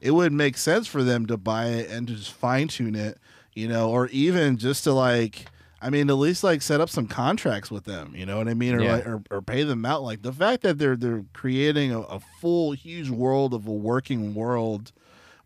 it 0.00 0.12
would 0.12 0.32
make 0.32 0.56
sense 0.56 0.86
for 0.86 1.02
them 1.02 1.26
to 1.26 1.36
buy 1.36 1.66
it 1.66 1.90
and 1.90 2.08
to 2.08 2.14
just 2.14 2.32
fine 2.32 2.68
tune 2.68 2.94
it, 2.94 3.18
you 3.52 3.68
know, 3.68 3.90
or 3.90 4.06
even 4.08 4.56
just 4.56 4.84
to 4.84 4.92
like. 4.94 5.46
I 5.80 5.90
mean, 5.90 6.10
at 6.10 6.14
least 6.14 6.42
like 6.42 6.60
set 6.62 6.80
up 6.80 6.88
some 6.90 7.06
contracts 7.06 7.70
with 7.70 7.84
them. 7.84 8.12
You 8.16 8.26
know 8.26 8.38
what 8.38 8.48
I 8.48 8.54
mean, 8.54 8.74
or 8.74 8.82
Yeah. 8.82 8.92
like, 8.94 9.06
or, 9.06 9.22
or 9.30 9.42
pay 9.42 9.62
them 9.62 9.84
out. 9.84 10.02
Like 10.02 10.22
the 10.22 10.32
fact 10.32 10.62
that 10.62 10.78
they're 10.78 10.96
they're 10.96 11.24
creating 11.34 11.92
a, 11.92 12.00
a 12.00 12.20
full 12.40 12.72
huge 12.72 13.10
world 13.10 13.54
of 13.54 13.66
a 13.68 13.72
working 13.72 14.34
world 14.34 14.90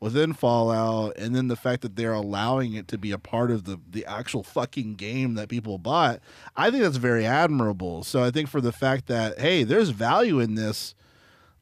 within 0.02 0.32
Fallout, 0.32 1.16
and 1.16 1.32
then 1.32 1.46
the 1.46 1.54
fact 1.54 1.80
that 1.82 1.94
they're 1.94 2.12
allowing 2.12 2.74
it 2.74 2.88
to 2.88 2.98
be 2.98 3.12
a 3.12 3.18
part 3.18 3.52
of 3.52 3.62
the 3.64 3.78
the 3.88 4.04
actual 4.04 4.42
fucking 4.42 4.96
game 4.96 5.34
that 5.34 5.48
people 5.48 5.78
bought, 5.78 6.18
I 6.56 6.72
think 6.72 6.82
that's 6.82 6.96
very 6.96 7.24
admirable. 7.24 8.02
So 8.02 8.20
I 8.24 8.32
think 8.32 8.48
for 8.48 8.60
the 8.60 8.72
fact 8.72 9.06
that 9.06 9.38
hey, 9.38 9.62
there's 9.62 9.90
value 9.90 10.40
in 10.40 10.56
this, 10.56 10.96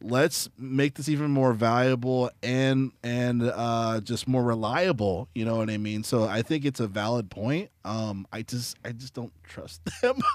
let's 0.03 0.49
make 0.59 0.95
this 0.95 1.09
even 1.09 1.31
more 1.31 1.53
valuable 1.53 2.31
and 2.43 2.93
and 3.03 3.43
uh, 3.43 4.01
just 4.03 4.27
more 4.27 4.43
reliable. 4.43 5.29
You 5.35 5.45
know 5.45 5.57
what 5.57 5.69
I 5.71 5.77
mean? 5.77 6.03
So 6.05 6.25
I 6.25 6.43
think 6.43 6.65
it's 6.65 6.81
a 6.81 6.87
valid 6.87 7.31
point. 7.31 7.71
Um, 7.85 8.27
I 8.33 8.43
just 8.43 8.77
I 8.85 8.93
just 8.93 9.15
don't 9.15 9.33
trust 9.45 9.81
them. 10.03 10.17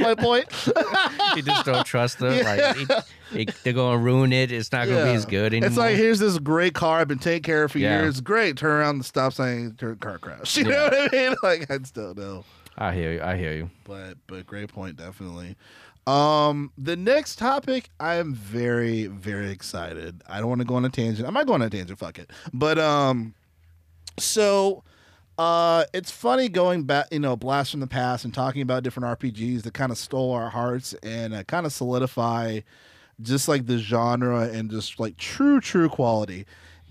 My 0.00 0.14
point. 0.14 0.46
you 1.36 1.42
just 1.42 1.64
don't 1.64 1.84
trust 1.84 2.18
them. 2.18 2.44
Like 2.44 2.76
it, 2.76 3.04
it, 3.32 3.54
they're 3.64 3.72
gonna 3.72 3.98
ruin 3.98 4.32
it. 4.32 4.50
It's 4.52 4.72
not 4.72 4.86
gonna 4.88 5.04
be 5.04 5.10
as 5.14 5.24
good 5.26 5.52
anymore. 5.52 5.68
It's 5.68 5.76
like 5.76 5.96
here's 5.96 6.18
this 6.18 6.38
great 6.38 6.74
car 6.74 7.00
I've 7.00 7.08
been 7.08 7.18
taking 7.18 7.42
care 7.42 7.64
of 7.64 7.72
for 7.72 7.78
Yeah. 7.78 8.00
years. 8.02 8.20
Great, 8.20 8.56
turn 8.56 8.70
around 8.80 8.98
the 8.98 9.04
stop 9.04 9.32
sign, 9.32 9.74
turn 9.78 9.96
car 9.96 10.18
crash. 10.18 10.56
You 10.58 10.64
know 10.64 10.84
what 10.84 10.94
I 10.94 11.16
mean? 11.16 11.34
Like 11.42 11.70
I 11.70 11.78
still 11.84 12.14
know, 12.14 12.44
I 12.76 12.94
hear 12.94 13.12
you. 13.12 13.22
I 13.22 13.36
hear 13.36 13.52
you. 13.52 13.70
but 13.84 14.14
but 14.26 14.46
great 14.46 14.68
point, 14.72 14.96
definitely. 14.96 15.56
Um, 16.08 16.72
the 16.78 16.96
next 16.96 17.36
topic, 17.36 17.90
I 18.00 18.14
am 18.14 18.34
very 18.34 19.06
very 19.06 19.50
excited. 19.50 20.22
I 20.26 20.40
don't 20.40 20.48
want 20.48 20.60
to 20.60 20.66
go 20.66 20.76
on 20.76 20.84
a 20.84 20.88
tangent. 20.88 21.28
I 21.28 21.30
might 21.30 21.46
go 21.46 21.52
on 21.52 21.62
a 21.62 21.68
tangent. 21.68 21.98
Fuck 21.98 22.18
it. 22.18 22.30
But 22.52 22.78
um, 22.78 23.34
so. 24.18 24.84
Uh, 25.36 25.84
it's 25.94 26.10
funny 26.10 26.48
going 26.48 26.82
back, 26.82 27.06
you 27.12 27.20
know, 27.20 27.36
blast 27.36 27.70
from 27.70 27.78
the 27.78 27.86
past 27.86 28.24
and 28.24 28.34
talking 28.34 28.60
about 28.60 28.82
different 28.82 29.20
RPGs 29.20 29.62
that 29.62 29.72
kind 29.72 29.92
of 29.92 29.96
stole 29.96 30.32
our 30.32 30.50
hearts 30.50 30.94
and 30.94 31.32
uh, 31.32 31.44
kind 31.44 31.64
of 31.64 31.72
solidify 31.72 32.58
just 33.22 33.46
like 33.46 33.66
the 33.66 33.78
genre 33.78 34.48
and 34.48 34.68
just 34.68 34.98
like 34.98 35.16
true 35.16 35.60
true 35.60 35.88
quality 35.88 36.44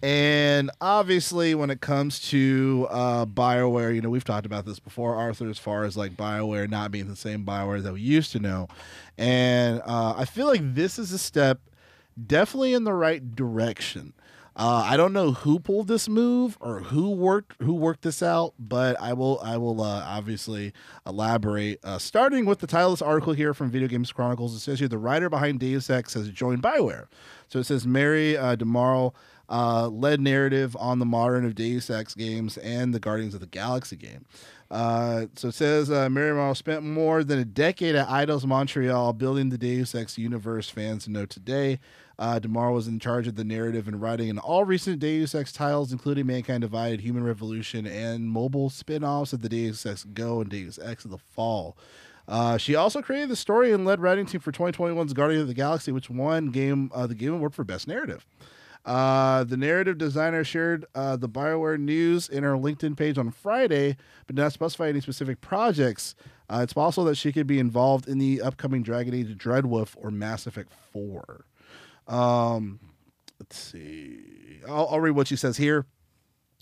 and 0.04 0.70
obviously 0.80 1.56
when 1.56 1.70
it 1.70 1.82
comes 1.82 2.20
to 2.20 2.88
uh 2.90 3.26
bioware 3.26 3.94
you 3.94 4.02
know 4.02 4.10
we've 4.10 4.24
talked 4.24 4.46
about 4.46 4.66
this 4.66 4.80
before 4.80 5.16
arthur 5.16 5.50
as 5.50 5.58
far 5.58 5.84
as 5.86 5.98
like 5.98 6.14
bioware 6.14 6.70
not 6.70 6.92
being 6.92 7.08
the 7.08 7.16
same 7.16 7.44
bioware 7.44 7.82
that 7.82 7.94
we 7.94 8.02
used 8.02 8.32
to 8.32 8.40
know 8.40 8.68
and 9.18 9.82
uh 9.86 10.14
i 10.16 10.26
feel 10.26 10.46
like 10.46 10.62
this 10.76 11.00
is 11.00 11.12
a 11.12 11.18
step 11.18 11.62
definitely 12.28 12.74
in 12.74 12.84
the 12.84 12.94
right 12.94 13.36
direction 13.36 14.14
uh, 14.60 14.84
I 14.88 14.98
don't 14.98 15.14
know 15.14 15.34
who 15.34 15.60
pulled 15.60 15.88
this 15.88 16.10
move 16.10 16.58
or 16.60 16.80
who 16.80 17.12
worked 17.12 17.62
who 17.62 17.76
worked 17.76 18.02
this 18.02 18.24
out, 18.24 18.56
but 18.58 19.00
I 19.00 19.14
will 19.14 19.40
I 19.44 19.56
will 19.58 19.84
uh, 19.84 20.04
obviously 20.04 20.74
elaborate. 21.06 21.80
Uh, 21.84 22.00
starting 22.00 22.44
with 22.48 22.58
the 22.58 22.66
title 22.66 22.92
of 22.92 22.98
this 22.98 23.08
article 23.08 23.34
here 23.34 23.54
from 23.54 23.70
Video 23.70 23.88
Games 23.88 24.12
Chronicles, 24.12 24.56
it 24.56 24.60
says 24.62 24.80
here 24.80 24.88
the 24.88 24.98
writer 24.98 25.30
behind 25.30 25.60
Deus 25.60 25.92
Ex 25.92 26.16
has 26.16 26.32
joined 26.32 26.64
Bioware. 26.64 27.06
So 27.50 27.60
it 27.60 27.66
says 27.66 27.86
Mary 27.86 28.36
uh, 28.36 28.56
DeMarle 28.56 29.14
uh, 29.50 29.88
led 29.88 30.20
narrative 30.20 30.76
on 30.80 31.00
the 31.00 31.06
modern 31.06 31.46
of 31.46 31.56
Deus 31.56 31.90
Ex 31.90 32.14
games 32.14 32.58
and 32.58 32.94
the 32.94 33.00
Guardians 33.00 33.34
of 33.34 33.40
the 33.40 33.48
Galaxy 33.48 33.96
game. 33.96 34.26
Uh, 34.70 35.28
so 35.36 35.48
it 35.48 35.54
says 35.54 35.90
uh, 35.90 36.10
Mary 36.10 36.32
DeMarle 36.32 36.58
spent 36.58 36.84
more 36.84 37.24
than 37.24 37.40
a 37.40 37.46
decade 37.46 37.96
at 37.96 38.08
Eidos 38.10 38.46
Montreal 38.46 39.14
building 39.14 39.50
the 39.50 39.58
Deus 39.58 39.96
Ex 39.96 40.18
universe 40.18 40.70
fans 40.70 41.08
know 41.08 41.26
today. 41.26 41.80
Uh, 42.20 42.40
DeMar 42.40 42.72
was 42.72 42.88
in 42.88 43.00
charge 43.00 43.28
of 43.28 43.36
the 43.36 43.44
narrative 43.44 43.88
and 43.88 44.02
writing 44.02 44.28
in 44.28 44.40
all 44.40 44.66
recent 44.66 45.00
Deus 45.00 45.36
Ex 45.36 45.54
titles, 45.54 45.92
including 45.92 46.26
Mankind 46.26 46.62
Divided, 46.62 47.02
Human 47.02 47.24
Revolution, 47.24 47.86
and 47.86 48.30
mobile 48.30 48.70
spin 48.70 49.04
offs 49.04 49.34
of 49.34 49.42
the 49.42 49.50
Deus 49.50 49.86
Ex 49.86 50.04
Go 50.04 50.42
and 50.42 50.50
Deus 50.50 50.80
Ex 50.82 51.06
of 51.06 51.12
the 51.12 51.18
Fall. 51.18 51.78
Uh, 52.28 52.58
she 52.58 52.76
also 52.76 53.02
created 53.02 53.30
the 53.30 53.36
story 53.36 53.72
and 53.72 53.86
led 53.86 54.02
writing 54.02 54.26
team 54.26 54.42
for 54.42 54.52
2021's 54.52 55.14
Guardian 55.14 55.42
of 55.42 55.48
the 55.48 55.54
Galaxy, 55.54 55.92
which 55.92 56.10
won 56.10 56.48
game 56.48 56.92
uh, 56.94 57.08
the 57.08 57.16
Game 57.16 57.34
Award 57.34 57.54
for 57.54 57.64
Best 57.64 57.88
Narrative. 57.88 58.26
Uh, 58.88 59.44
the 59.44 59.58
narrative 59.58 59.98
designer 59.98 60.46
shared 60.46 60.86
uh, 60.96 61.18
the 61.18 61.28
Bioware 61.28 61.78
news 61.78 62.30
in 62.30 62.44
her 62.44 62.54
LinkedIn 62.54 62.96
page 62.96 63.18
on 63.18 63.32
Friday, 63.32 63.98
but 64.26 64.38
did 64.38 64.42
not 64.42 64.54
specify 64.54 64.88
any 64.88 65.02
specific 65.02 65.42
projects. 65.42 66.16
Uh, 66.50 66.62
it's 66.64 66.72
possible 66.72 67.04
that 67.04 67.16
she 67.16 67.34
could 67.34 67.48
be 67.48 67.60
involved 67.60 68.08
in 68.08 68.18
the 68.18 68.42
upcoming 68.42 68.84
Dragon 68.84 69.14
Age 69.14 69.38
Dreadwolf 69.38 69.96
or 69.98 70.10
Mass 70.10 70.48
Effect 70.48 70.72
4. 70.94 71.46
Um, 72.08 72.80
let's 73.42 73.58
see. 73.58 74.22
I'll, 74.66 74.88
I'll 74.90 75.02
read 75.02 75.18
what 75.18 75.28
she 75.28 75.36
says 75.36 75.58
here. 75.58 75.86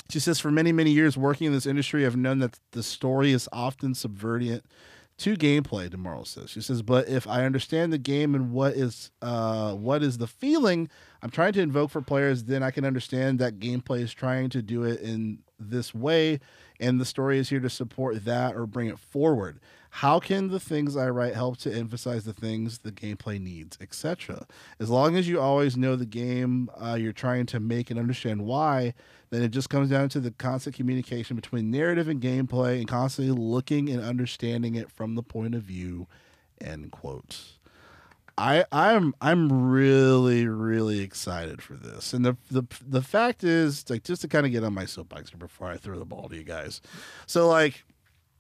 She 0.09 0.19
says, 0.19 0.39
For 0.39 0.49
many, 0.49 0.71
many 0.71 0.89
years 0.89 1.15
working 1.15 1.45
in 1.45 1.53
this 1.53 1.67
industry, 1.67 2.07
I've 2.07 2.17
known 2.17 2.39
that 2.39 2.59
the 2.71 2.81
story 2.81 3.33
is 3.33 3.47
often 3.51 3.93
subverting 3.93 4.61
to 5.17 5.35
gameplay, 5.35 5.89
DeMarle 5.89 6.27
says. 6.27 6.49
She 6.49 6.61
says, 6.61 6.81
But 6.81 7.07
if 7.07 7.27
I 7.27 7.45
understand 7.45 7.93
the 7.93 7.97
game 7.97 8.35
and 8.35 8.51
what 8.51 8.73
is 8.73 9.11
uh, 9.21 9.73
what 9.73 10.03
is 10.03 10.17
the 10.17 10.27
feeling 10.27 10.89
I'm 11.21 11.29
trying 11.29 11.53
to 11.53 11.61
invoke 11.61 11.91
for 11.91 12.01
players, 12.01 12.43
then 12.43 12.63
I 12.63 12.71
can 12.71 12.85
understand 12.85 13.39
that 13.39 13.59
gameplay 13.59 14.01
is 14.01 14.13
trying 14.13 14.49
to 14.49 14.61
do 14.61 14.83
it 14.83 14.99
in 14.99 15.39
this 15.59 15.93
way, 15.93 16.39
and 16.79 16.99
the 16.99 17.05
story 17.05 17.39
is 17.39 17.49
here 17.49 17.59
to 17.59 17.69
support 17.69 18.25
that 18.25 18.55
or 18.55 18.65
bring 18.65 18.87
it 18.87 18.99
forward. 18.99 19.59
How 19.89 20.19
can 20.19 20.49
the 20.49 20.59
things 20.59 20.97
I 20.97 21.09
write 21.09 21.35
help 21.35 21.55
to 21.59 21.73
emphasize 21.73 22.25
the 22.25 22.33
things 22.33 22.79
the 22.79 22.91
gameplay 22.91 23.39
needs, 23.39 23.77
etc.? 23.79 24.45
As 24.77 24.89
long 24.89 25.15
as 25.15 25.29
you 25.29 25.39
always 25.39 25.77
know 25.77 25.95
the 25.95 26.05
game 26.05 26.69
uh, 26.75 26.95
you're 26.95 27.13
trying 27.13 27.45
to 27.47 27.61
make 27.61 27.89
and 27.89 27.97
understand 27.97 28.41
why, 28.41 28.93
then 29.29 29.41
it 29.41 29.51
just 29.51 29.69
comes 29.69 29.89
down 29.89 30.09
to 30.09 30.19
the 30.19 30.31
constant 30.31 30.75
communication 30.75 31.37
between 31.37 31.71
narrative 31.71 32.09
and 32.09 32.21
gameplay 32.21 32.79
and 32.79 32.89
constantly 32.89 33.33
looking 33.33 33.89
and 33.89 34.03
understanding 34.03 34.75
it 34.75 34.91
from 34.91 35.15
the 35.15 35.23
point 35.23 35.55
of 35.55 35.61
view. 35.61 36.07
End 36.59 36.91
quote. 36.91 37.54
I 38.37 38.65
I'm 38.71 39.15
I'm 39.21 39.71
really 39.71 40.47
really 40.47 40.99
excited 40.99 41.61
for 41.61 41.73
this, 41.73 42.13
and 42.13 42.25
the 42.25 42.37
the 42.51 42.63
the 42.85 43.01
fact 43.01 43.43
is 43.43 43.89
like 43.89 44.03
just 44.03 44.21
to 44.23 44.27
kind 44.27 44.45
of 44.45 44.51
get 44.51 44.63
on 44.63 44.73
my 44.73 44.85
soapbox 44.85 45.31
before 45.31 45.67
I 45.67 45.77
throw 45.77 45.97
the 45.97 46.05
ball 46.05 46.27
to 46.29 46.35
you 46.35 46.43
guys. 46.43 46.81
So 47.27 47.47
like 47.47 47.85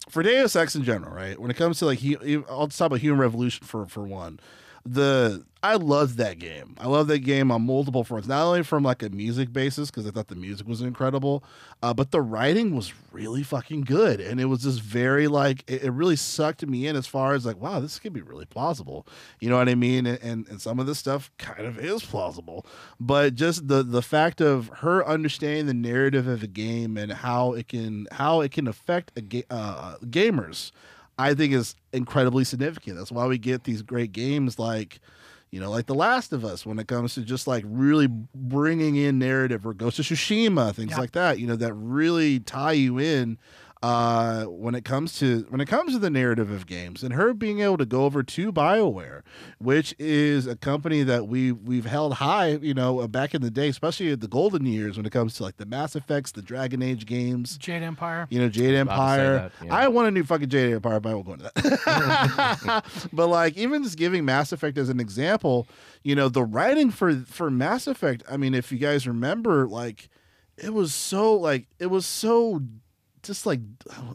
for 0.09 0.21
Deus 0.21 0.55
Ex 0.55 0.75
in 0.75 0.83
general, 0.83 1.13
right? 1.13 1.39
When 1.39 1.49
it 1.49 1.57
comes 1.57 1.79
to 1.79 1.85
like 1.85 1.99
he, 1.99 2.17
I'll 2.49 2.67
just 2.67 2.77
talk 2.77 2.87
about 2.87 2.99
Human 2.99 3.19
Revolution 3.19 3.65
for 3.65 3.85
for 3.85 4.03
one. 4.03 4.39
The 4.85 5.43
I 5.65 5.77
loved 5.77 6.17
that 6.17 6.37
game. 6.37 6.75
I 6.79 6.87
love 6.87 7.07
that 7.07 7.19
game 7.19 7.51
on 7.51 7.65
multiple 7.65 8.03
fronts. 8.03 8.27
Not 8.27 8.45
only 8.45 8.61
from 8.61 8.83
like 8.83 9.01
a 9.01 9.09
music 9.09 9.51
basis 9.51 9.89
because 9.89 10.05
I 10.05 10.11
thought 10.11 10.27
the 10.27 10.35
music 10.35 10.67
was 10.67 10.79
incredible, 10.79 11.43
uh, 11.81 11.91
but 11.91 12.11
the 12.11 12.21
writing 12.21 12.75
was 12.75 12.93
really 13.11 13.41
fucking 13.41 13.81
good, 13.81 14.21
and 14.21 14.39
it 14.39 14.45
was 14.45 14.61
just 14.61 14.79
very 14.79 15.27
like 15.27 15.63
it, 15.65 15.85
it, 15.85 15.89
really 15.89 16.15
sucked 16.15 16.63
me 16.67 16.85
in 16.85 16.95
as 16.95 17.07
far 17.07 17.33
as 17.33 17.47
like 17.47 17.59
wow, 17.59 17.79
this 17.79 17.97
could 17.97 18.13
be 18.13 18.21
really 18.21 18.45
plausible. 18.45 19.07
You 19.39 19.49
know 19.49 19.57
what 19.57 19.67
I 19.67 19.73
mean? 19.73 20.05
And, 20.05 20.19
and 20.21 20.47
and 20.49 20.61
some 20.61 20.79
of 20.79 20.85
this 20.85 20.99
stuff 20.99 21.31
kind 21.39 21.65
of 21.65 21.79
is 21.79 22.03
plausible, 22.03 22.63
but 22.99 23.33
just 23.33 23.67
the 23.67 23.81
the 23.81 24.03
fact 24.03 24.41
of 24.41 24.69
her 24.81 25.03
understanding 25.03 25.65
the 25.65 25.73
narrative 25.73 26.27
of 26.27 26.43
a 26.43 26.47
game 26.47 26.95
and 26.95 27.11
how 27.11 27.53
it 27.53 27.69
can 27.69 28.05
how 28.11 28.41
it 28.41 28.51
can 28.51 28.67
affect 28.67 29.13
a 29.15 29.21
ga- 29.21 29.47
uh, 29.49 29.95
gamers 30.03 30.71
I 31.17 31.33
think 31.33 31.53
is 31.53 31.75
incredibly 31.93 32.43
significant. 32.43 32.97
That's 32.97 33.11
why 33.11 33.25
we 33.27 33.37
get 33.37 33.63
these 33.63 33.81
great 33.81 34.11
games 34.11 34.59
like, 34.59 34.99
you 35.51 35.59
know, 35.59 35.69
like 35.71 35.85
The 35.85 35.95
Last 35.95 36.33
of 36.33 36.43
Us 36.43 36.65
when 36.65 36.77
it 36.79 36.87
comes 36.87 37.13
to 37.15 37.21
just 37.21 37.47
like 37.47 37.63
really 37.67 38.07
bringing 38.07 38.95
in 38.97 39.17
narrative 39.19 39.65
or 39.65 39.73
Ghost 39.73 39.99
of 39.99 40.05
Tsushima, 40.05 40.73
things 40.75 40.91
Yeah. 40.91 40.97
like 40.99 41.11
that, 41.13 41.39
you 41.39 41.47
know, 41.47 41.55
that 41.55 41.73
really 41.73 42.39
tie 42.39 42.73
you 42.73 42.99
in 42.99 43.37
uh, 43.83 44.45
when 44.45 44.73
it 44.73 44.85
comes 44.85 45.19
to 45.19 45.45
when 45.49 45.61
it 45.61 45.67
comes 45.67 45.93
to 45.93 45.99
the 45.99 46.09
narrative 46.09 46.49
of 46.49 46.65
games 46.65 47.03
and 47.03 47.13
her 47.13 47.33
being 47.33 47.59
able 47.59 47.77
to 47.77 47.85
go 47.85 48.05
over 48.05 48.23
to 48.23 48.51
BioWare, 48.51 49.21
which 49.59 49.93
is 49.99 50.47
a 50.47 50.55
company 50.55 51.03
that 51.03 51.27
we 51.27 51.51
we've 51.51 51.85
held 51.85 52.15
high, 52.15 52.51
you 52.55 52.73
know, 52.73 52.99
uh, 53.01 53.07
back 53.07 53.35
in 53.35 53.41
the 53.41 53.51
day, 53.51 53.67
especially 53.67 54.11
at 54.11 54.21
the 54.21 54.27
golden 54.27 54.65
years 54.65 54.97
when 54.97 55.05
it 55.05 55.11
comes 55.11 55.35
to 55.35 55.43
like 55.43 55.57
the 55.57 55.65
Mass 55.65 55.95
Effects, 55.95 56.31
the 56.31 56.41
Dragon 56.41 56.81
Age 56.81 57.05
games, 57.05 57.57
Jade 57.57 57.83
Empire. 57.83 58.27
you 58.29 58.39
know, 58.39 58.49
Jade 58.49 58.75
about 58.75 58.93
Empire. 58.93 59.33
that, 59.33 59.51
yeah. 59.63 59.75
I 59.75 59.87
want 59.89 60.07
a 60.07 60.11
new 60.11 60.23
fucking 60.23 60.49
Jade 60.49 60.73
Empire, 60.73 60.99
but 60.99 61.09
I 61.09 61.13
won't 61.13 61.27
go 61.27 61.33
into 61.33 61.51
that. 61.53 62.85
but 63.13 63.27
like, 63.27 63.57
even 63.57 63.83
just 63.83 63.97
giving 63.97 64.25
Mass 64.25 64.51
Effect 64.51 64.77
as 64.77 64.89
an 64.89 64.99
example, 64.99 65.67
you 66.03 66.15
know, 66.15 66.29
the 66.29 66.43
writing 66.43 66.91
for 66.91 67.13
for 67.13 67.51
Mass 67.51 67.87
Effect. 67.87 68.23
I 68.29 68.37
mean, 68.37 68.53
if 68.53 68.71
you 68.71 68.77
guys 68.77 69.07
remember, 69.07 69.67
like, 69.67 70.09
it 70.57 70.73
was 70.73 70.93
so 70.93 71.35
like 71.35 71.67
it 71.77 71.87
was 71.87 72.05
so 72.05 72.61
just 73.27 73.45
like 73.45 73.59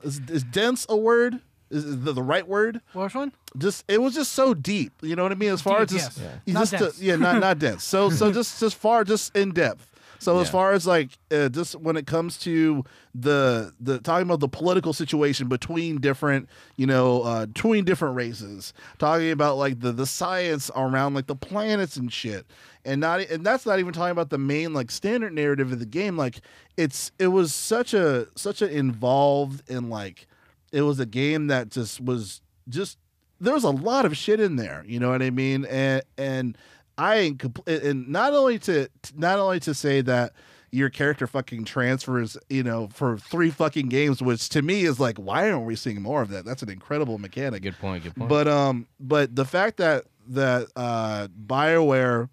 is, 0.03 0.21
is 0.29 0.43
dense 0.45 0.87
a 0.89 0.97
word? 0.97 1.41
Is 1.71 1.85
is 1.85 2.03
the, 2.05 2.13
the 2.13 2.23
right 2.23 2.47
word? 2.49 2.81
Which 2.95 3.15
one? 3.15 3.33
Just 3.57 3.85
it 3.89 4.01
was 4.03 4.15
just 4.15 4.33
so 4.33 4.55
deep. 4.55 4.93
You 5.03 5.15
know 5.17 5.23
what 5.23 5.33
I 5.33 5.37
mean? 5.37 5.51
As 5.51 5.63
far 5.63 5.85
Deep, 5.85 5.99
as 5.99 6.05
just, 6.07 6.19
yes. 6.19 6.31
you 6.47 6.55
Not 6.55 6.61
just 6.61 6.75
uh, 6.75 6.79
dense. 6.79 7.01
yeah, 7.01 7.17
not 7.17 7.39
not 7.41 7.59
dense. 7.59 7.85
So 7.85 8.11
so 8.11 8.33
just 8.39 8.59
just 8.61 8.77
far 8.77 9.05
just 9.05 9.37
in 9.37 9.53
depth. 9.53 9.87
So 10.21 10.39
as 10.39 10.51
far 10.51 10.73
as 10.73 10.87
like 10.87 11.19
uh, 11.31 11.49
just 11.49 11.75
when 11.77 11.97
it 11.97 12.07
comes 12.07 12.37
to 12.41 12.85
the 13.15 13.73
the 13.81 13.99
talking 14.01 14.27
about 14.27 14.41
the 14.41 14.49
political 14.49 14.93
situation 14.93 15.49
between 15.49 15.99
different 15.99 16.49
you 16.77 16.87
know 16.87 17.23
uh, 17.23 17.47
between 17.47 17.85
different 17.85 18.17
races, 18.17 18.75
talking 18.99 19.31
about 19.31 19.57
like 19.57 19.81
the 19.81 19.93
the 19.93 20.07
science 20.07 20.71
around 20.77 21.15
like 21.15 21.27
the 21.27 21.35
planets 21.35 21.97
and 21.97 22.13
shit, 22.13 22.47
and 22.85 23.01
not 23.01 23.21
and 23.21 23.47
that's 23.47 23.65
not 23.65 23.79
even 23.79 23.95
talking 23.95 24.13
about 24.13 24.29
the 24.29 24.39
main 24.39 24.75
like 24.75 24.91
standard 24.91 25.33
narrative 25.33 25.73
of 25.73 25.79
the 25.79 25.87
game. 25.87 26.19
Like 26.19 26.43
it's 26.77 27.13
it 27.19 27.29
was 27.29 27.55
such 27.55 27.95
a 27.95 28.27
such 28.37 28.61
an 28.61 28.69
involved 28.69 29.69
and 29.71 29.89
like 29.89 30.27
it 30.71 30.83
was 30.83 31.01
a 31.01 31.07
game 31.07 31.47
that 31.47 31.71
just 31.71 31.99
was 31.99 32.43
just 32.69 32.99
there 33.41 33.55
was 33.55 33.65
a 33.65 33.71
lot 33.71 34.05
of 34.05 34.17
shit 34.17 34.39
in 34.39 34.57
there 34.57 34.85
you 34.87 35.01
know 35.01 35.11
what 35.11 35.23
i 35.23 35.31
mean 35.31 35.65
and 35.65 36.03
and 36.17 36.59
i 37.01 37.17
am 37.17 37.37
compl- 37.37 37.67
and 37.89 38.09
not 38.09 38.33
only 38.35 38.59
to 38.59 38.89
not 39.17 39.39
only 39.39 39.59
to 39.59 39.75
say 39.75 40.01
that 40.01 40.33
your 40.73 40.89
character 40.89 41.27
fucking 41.27 41.65
transfers 41.65 42.37
you 42.49 42.63
know 42.63 42.89
for 42.93 43.19
three 43.19 43.51
fucking 43.51 43.89
games 43.89 44.23
which 44.23 44.49
to 44.49 44.63
me 44.63 44.83
is 44.85 45.01
like 45.01 45.17
why 45.19 45.51
aren't 45.51 45.67
we 45.67 45.75
seeing 45.75 46.01
more 46.01 46.23
of 46.23 46.29
that 46.29 46.45
that's 46.45 46.63
an 46.63 46.71
incredible 46.71 47.19
mechanic 47.19 47.63
Good 47.63 47.79
point. 47.79 48.05
Good 48.05 48.15
point. 48.15 48.29
but 48.29 48.47
um, 48.47 48.87
but 49.01 49.35
the 49.35 49.45
fact 49.45 49.79
that 49.79 50.05
that 50.29 50.69
uh, 50.77 51.27
Bioware 51.45 52.29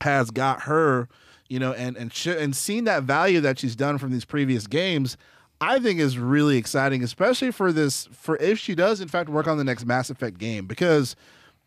has 0.00 0.30
got 0.30 0.62
her, 0.62 1.08
you 1.48 1.58
know, 1.58 1.72
and 1.72 1.96
and 1.96 2.12
sh- 2.12 2.28
and 2.28 2.56
seen 2.56 2.84
that 2.84 3.02
value 3.02 3.40
that 3.42 3.58
she's 3.58 3.76
done 3.76 3.98
from 3.98 4.10
these 4.10 4.24
previous 4.24 4.66
games, 4.66 5.16
I 5.60 5.78
think 5.78 6.00
is 6.00 6.16
really 6.18 6.56
exciting, 6.56 7.02
especially 7.02 7.50
for 7.50 7.72
this 7.72 8.08
for 8.12 8.36
if 8.36 8.58
she 8.58 8.74
does 8.74 9.00
in 9.02 9.08
fact 9.08 9.28
work 9.28 9.46
on 9.46 9.58
the 9.58 9.64
next 9.64 9.84
Mass 9.84 10.08
Effect 10.08 10.38
game 10.38 10.66
because. 10.66 11.14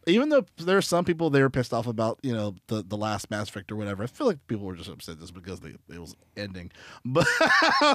Even 0.08 0.30
though 0.30 0.45
there 0.58 0.78
are 0.78 0.82
some 0.82 1.05
people 1.05 1.30
they 1.30 1.41
were 1.41 1.49
pissed 1.49 1.74
off 1.74 1.86
about, 1.86 2.18
you 2.24 2.34
know, 2.34 2.55
the, 2.68 2.82
the 2.82 2.97
last 2.97 3.30
Mass 3.30 3.49
Effect 3.49 3.72
or 3.72 3.76
whatever, 3.76 4.03
I 4.03 4.08
feel 4.08 4.26
like 4.26 4.45
people 4.47 4.66
were 4.66 4.76
just 4.76 4.89
upset 4.89 5.20
just 5.20 5.34
because 5.34 5.60
they, 5.60 5.76
it 5.89 5.99
was 5.99 6.16
ending. 6.36 6.72
But 7.05 7.28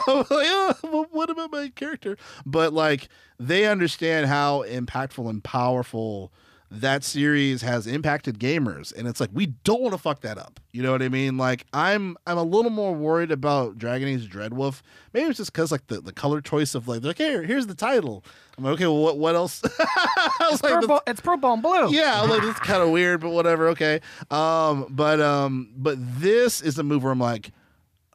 like, 0.06 0.26
oh, 0.30 1.06
what 1.10 1.30
about 1.30 1.50
my 1.50 1.70
character? 1.74 2.16
But 2.46 2.72
like 2.72 3.08
they 3.38 3.66
understand 3.66 4.26
how 4.26 4.62
impactful 4.64 5.28
and 5.28 5.42
powerful 5.42 6.32
that 6.74 7.04
series 7.04 7.60
has 7.60 7.86
impacted 7.86 8.38
gamers 8.38 8.96
and 8.96 9.06
it's 9.06 9.20
like 9.20 9.28
we 9.34 9.46
don't 9.62 9.82
want 9.82 9.92
to 9.92 9.98
fuck 9.98 10.22
that 10.22 10.38
up 10.38 10.58
you 10.72 10.82
know 10.82 10.90
what 10.90 11.02
i 11.02 11.08
mean 11.08 11.36
like 11.36 11.66
i'm 11.74 12.16
i'm 12.26 12.38
a 12.38 12.42
little 12.42 12.70
more 12.70 12.94
worried 12.94 13.30
about 13.30 13.76
dragon 13.76 14.08
age 14.08 14.30
dreadwolf 14.30 14.80
maybe 15.12 15.28
it's 15.28 15.36
just 15.36 15.52
because 15.52 15.70
like 15.70 15.86
the, 15.88 16.00
the 16.00 16.12
color 16.14 16.40
choice 16.40 16.74
of 16.74 16.88
like, 16.88 17.04
like 17.04 17.18
here 17.18 17.42
here's 17.42 17.66
the 17.66 17.74
title 17.74 18.24
i'm 18.56 18.64
like 18.64 18.72
okay 18.74 18.86
well 18.86 19.02
what, 19.02 19.18
what 19.18 19.34
else 19.34 19.60
I 19.78 20.48
was 20.50 20.62
like, 20.62 20.72
Purple, 20.72 21.02
it's 21.06 21.20
purple 21.20 21.52
and 21.52 21.62
blue. 21.62 21.90
yeah, 21.92 22.22
I'm 22.22 22.30
like 22.30 22.42
it's 22.42 22.58
kind 22.60 22.82
of 22.82 22.90
weird, 22.90 23.20
but 23.20 23.30
whatever. 23.30 23.68
Okay, 23.68 24.00
um, 24.30 24.86
but 24.90 25.20
um, 25.20 25.72
but 25.76 25.96
this 26.20 26.60
is 26.60 26.78
a 26.78 26.82
move 26.82 27.02
where 27.02 27.12
I'm 27.12 27.18
like, 27.20 27.50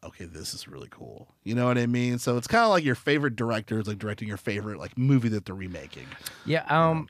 okay, 0.03 0.25
this 0.25 0.53
is 0.53 0.67
really 0.67 0.87
cool. 0.89 1.27
You 1.43 1.55
know 1.55 1.65
what 1.65 1.77
I 1.77 1.85
mean? 1.85 2.19
So 2.19 2.37
it's 2.37 2.47
kind 2.47 2.63
of 2.63 2.69
like 2.69 2.83
your 2.83 2.95
favorite 2.95 3.35
director 3.35 3.79
is 3.79 3.87
like 3.87 3.97
directing 3.99 4.27
your 4.27 4.37
favorite 4.37 4.79
like 4.79 4.97
movie 4.97 5.29
that 5.29 5.45
they're 5.45 5.55
remaking. 5.55 6.07
yeah. 6.45 6.63
Um, 6.69 7.07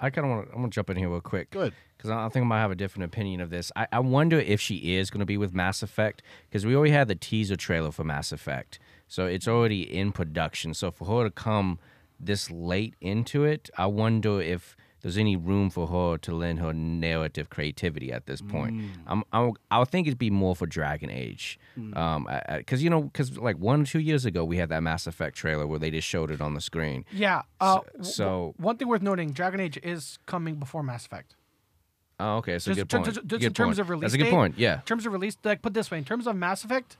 I 0.00 0.10
kind 0.10 0.24
of 0.26 0.30
want 0.30 0.46
to. 0.46 0.52
I'm 0.52 0.60
gonna 0.62 0.70
jump 0.70 0.90
in 0.90 0.96
here 0.96 1.08
real 1.08 1.20
quick. 1.20 1.50
Good. 1.50 1.74
because 1.96 2.10
I 2.10 2.24
I 2.24 2.28
think 2.30 2.44
I 2.44 2.48
might 2.48 2.60
have 2.60 2.70
a 2.70 2.74
different 2.76 3.04
opinion 3.04 3.40
of 3.40 3.50
this. 3.50 3.70
I, 3.76 3.86
I 3.92 4.00
wonder 4.00 4.38
if 4.38 4.60
she 4.60 4.96
is 4.96 5.10
going 5.10 5.20
to 5.20 5.26
be 5.26 5.36
with 5.36 5.52
Mass 5.54 5.82
Effect 5.82 6.22
because 6.48 6.64
we 6.64 6.74
already 6.74 6.92
had 6.92 7.08
the 7.08 7.14
teaser 7.14 7.56
trailer 7.56 7.90
for 7.92 8.04
Mass 8.04 8.32
Effect, 8.32 8.78
so 9.06 9.26
it's 9.26 9.46
already 9.46 9.82
in 9.82 10.12
production. 10.12 10.72
So 10.74 10.90
for 10.90 11.04
her 11.06 11.24
to 11.24 11.30
come 11.30 11.78
this 12.18 12.50
late 12.50 12.94
into 13.00 13.44
it, 13.44 13.70
I 13.76 13.86
wonder 13.86 14.40
if 14.40 14.76
there's 15.02 15.16
any 15.18 15.36
room 15.36 15.70
for 15.70 15.86
her 15.86 16.18
to 16.18 16.34
lend 16.34 16.58
her 16.60 16.72
narrative 16.72 17.48
creativity 17.50 18.12
at 18.12 18.26
this 18.26 18.40
point. 18.42 18.82
I'm, 19.06 19.22
I'm, 19.32 19.52
I 19.70 19.84
think 19.84 20.06
it'd 20.06 20.18
be 20.18 20.30
more 20.30 20.54
for 20.54 20.66
Dragon 20.66 21.10
Age, 21.10 21.58
um, 21.94 22.28
because 22.58 22.82
you 22.82 22.90
know, 22.90 23.02
because 23.02 23.36
like 23.38 23.56
one 23.56 23.82
or 23.82 23.84
two 23.84 24.00
years 24.00 24.24
ago 24.24 24.44
we 24.44 24.56
had 24.58 24.68
that 24.68 24.82
Mass 24.82 25.06
Effect 25.06 25.36
trailer 25.36 25.66
where 25.66 25.78
they 25.78 25.90
just 25.90 26.06
showed 26.06 26.30
it 26.30 26.40
on 26.40 26.54
the 26.54 26.60
screen. 26.60 27.04
Yeah. 27.12 27.42
Uh, 27.60 27.76
w- 27.76 28.04
so- 28.04 28.54
one 28.58 28.76
thing 28.76 28.88
worth 28.88 29.02
noting: 29.02 29.32
Dragon 29.32 29.60
Age 29.60 29.78
is 29.82 30.18
coming 30.26 30.56
before 30.56 30.82
Mass 30.82 31.06
Effect. 31.06 31.34
Oh, 32.22 32.36
okay, 32.36 32.58
So 32.58 32.72
Just, 32.74 32.80
good 32.80 32.88
point. 32.90 33.04
just- 33.06 33.16
just 33.26 33.28
Good 33.40 33.42
in 33.44 33.52
terms 33.54 33.68
point. 33.76 33.78
of 33.78 33.88
release 33.88 34.02
that's 34.02 34.14
a 34.14 34.18
good 34.18 34.24
date, 34.24 34.30
point. 34.30 34.58
Yeah. 34.58 34.74
In 34.74 34.82
terms 34.82 35.06
of 35.06 35.12
release, 35.14 35.38
like 35.42 35.62
put 35.62 35.72
this 35.72 35.90
way, 35.90 35.96
in 35.96 36.04
terms 36.04 36.26
of 36.26 36.36
Mass 36.36 36.64
Effect, 36.64 36.98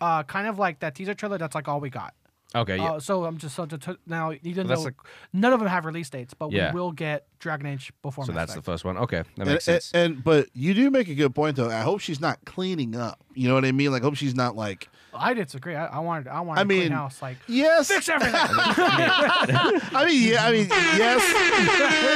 uh, 0.00 0.22
kind 0.22 0.46
of 0.46 0.58
like 0.60 0.78
that 0.78 0.94
teaser 0.94 1.12
trailer. 1.14 1.38
That's 1.38 1.56
like 1.56 1.66
all 1.66 1.80
we 1.80 1.90
got. 1.90 2.14
Okay. 2.54 2.76
Yeah. 2.78 2.92
Uh, 2.94 3.00
so 3.00 3.24
I'm 3.24 3.38
just 3.38 3.54
so 3.54 3.64
to, 3.66 3.78
to, 3.78 3.98
now 4.06 4.32
even 4.42 4.66
that's 4.66 4.80
though 4.80 4.86
like- 4.86 4.94
none 5.32 5.52
of 5.52 5.60
them 5.60 5.68
have 5.68 5.84
release 5.84 6.10
dates, 6.10 6.34
but 6.34 6.50
Yeah. 6.50 6.72
we 6.72 6.80
will 6.80 6.90
get 6.92 7.26
Dragon 7.38 7.66
Age 7.66 7.92
before. 8.02 8.24
so 8.26 8.32
Mass 8.32 8.40
that's 8.48 8.54
the 8.54 8.62
first 8.62 8.84
one. 8.84 8.96
Okay, 8.98 9.18
that 9.18 9.28
And, 9.38 9.48
makes 9.48 9.68
and, 9.68 9.82
sense. 9.82 9.92
and 9.94 10.24
but 10.24 10.48
you 10.52 10.74
do 10.74 10.90
make 10.90 11.08
a 11.08 11.14
good 11.14 11.34
point 11.34 11.56
though. 11.56 11.70
I 11.70 11.82
hope 11.82 12.00
she's 12.00 12.20
not 12.20 12.38
cleaning 12.44 12.96
up. 12.96 13.20
You 13.34 13.48
know 13.48 13.54
what 13.54 13.64
I 13.64 13.70
mean? 13.72 13.92
Like, 13.92 14.02
I 14.02 14.04
hope 14.06 14.16
she's 14.16 14.34
not 14.34 14.56
like. 14.56 14.88
I 15.14 15.32
disagree. 15.34 15.74
I, 15.74 15.86
I 15.86 15.98
wanted. 16.00 16.28
I 16.28 16.40
wanted 16.40 16.60
I 16.60 16.62
a 16.62 16.66
clean 16.66 16.78
mean, 16.80 16.92
house. 16.92 17.22
Like 17.22 17.36
Yes, 17.46 17.88
fix 17.88 18.08
everything. 18.08 18.34
I 18.34 20.04
mean, 20.06 20.28
yeah, 20.32 20.44
I 20.44 20.52
mean, 20.52 20.66
yes. 20.68 21.22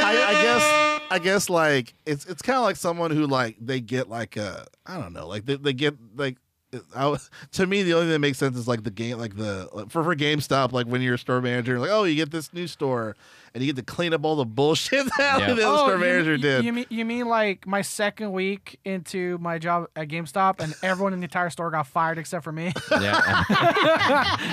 I, 0.05 0.25
I 0.29 0.43
guess, 0.43 1.03
I 1.11 1.19
guess, 1.19 1.51
like 1.51 1.95
it's 2.07 2.27
it's 2.27 2.43
kind 2.43 2.57
of 2.59 2.65
like 2.65 2.77
someone 2.77 3.11
who 3.11 3.27
like 3.27 3.57
they 3.61 3.81
get 3.81 4.09
like 4.09 4.37
a 4.37 4.67
I 4.87 5.01
don't 5.01 5.13
know, 5.13 5.27
like 5.29 5.45
they, 5.47 5.57
they 5.57 5.73
get 5.73 5.95
like 6.17 6.37
I, 6.95 7.17
to 7.53 7.67
me, 7.67 7.83
the 7.83 7.95
only 7.95 8.07
thing 8.07 8.13
that 8.13 8.19
makes 8.21 8.39
sense 8.39 8.57
is 8.57 8.69
like 8.69 8.83
the 8.85 8.91
game, 8.91 9.19
like 9.19 9.37
the 9.37 9.69
for 9.89 10.03
for 10.05 10.15
GameStop, 10.17 10.73
like 10.73 10.87
when 10.87 11.03
you're 11.03 11.15
a 11.15 11.19
store 11.19 11.41
manager, 11.41 11.79
like 11.79 11.91
oh, 11.91 12.05
you 12.05 12.15
get 12.17 12.31
this 12.31 12.53
new 12.53 12.67
store, 12.67 13.17
and 13.55 13.63
you 13.63 13.73
get 13.73 13.77
to 13.87 13.93
clean 13.95 14.13
up 14.15 14.25
all 14.25 14.37
the 14.37 14.45
bullshit 14.45 15.07
that 15.19 15.41
Yeah. 15.41 15.55
the 15.55 15.63
Oh, 15.63 15.77
store 15.79 15.93
you- 15.95 15.99
manager 15.99 16.33
you, 16.37 16.43
did. 16.43 16.65
You 16.65 16.73
mean 16.73 16.87
you 16.89 17.05
mean 17.05 17.27
like 17.27 17.67
my 17.67 17.83
second 17.83 18.33
week 18.33 18.79
into 18.85 19.39
my 19.39 19.59
job 19.59 19.89
at 19.97 20.09
GameStop, 20.09 20.61
and 20.61 20.75
everyone 20.83 21.13
in 21.13 21.21
the 21.21 21.25
entire 21.25 21.51
store 21.51 21.71
got 21.71 21.87
fired 21.87 22.19
except 22.19 22.45
for 22.45 22.53
me? 22.53 22.73
Yeah. 22.91 23.45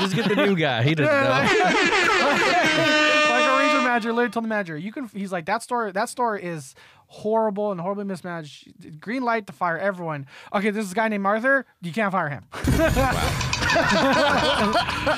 Just 0.02 0.16
get 0.16 0.28
the 0.30 0.36
new 0.36 0.56
guy. 0.56 0.84
He 0.84 0.96
doesn't 0.96 1.14
know. 1.14 1.30
like 1.30 1.50
a 3.50 3.60
regional 3.64 3.84
manager 3.84 4.14
literally 4.14 4.32
told 4.32 4.46
the 4.46 4.50
manager, 4.50 4.78
"You 4.78 4.92
can." 4.92 5.10
He's 5.14 5.32
like, 5.32 5.46
"That 5.46 5.64
store, 5.64 5.92
that 5.92 6.10
store 6.10 6.38
is 6.38 6.76
horrible 7.14 7.72
and 7.72 7.82
horribly 7.82 8.06
mismanaged. 8.06 9.00
Green 9.02 9.22
light 9.24 9.46
to 9.48 9.54
fire 9.54 9.78
everyone. 9.78 10.26
Okay, 10.54 10.70
this 10.70 10.86
is 10.86 10.94
a 10.94 10.96
guy 10.96 11.08
named 11.10 11.26
Arthur. 11.26 11.66
You 11.82 11.92
can't 11.92 12.12
fire 12.12 12.30
him." 12.30 12.46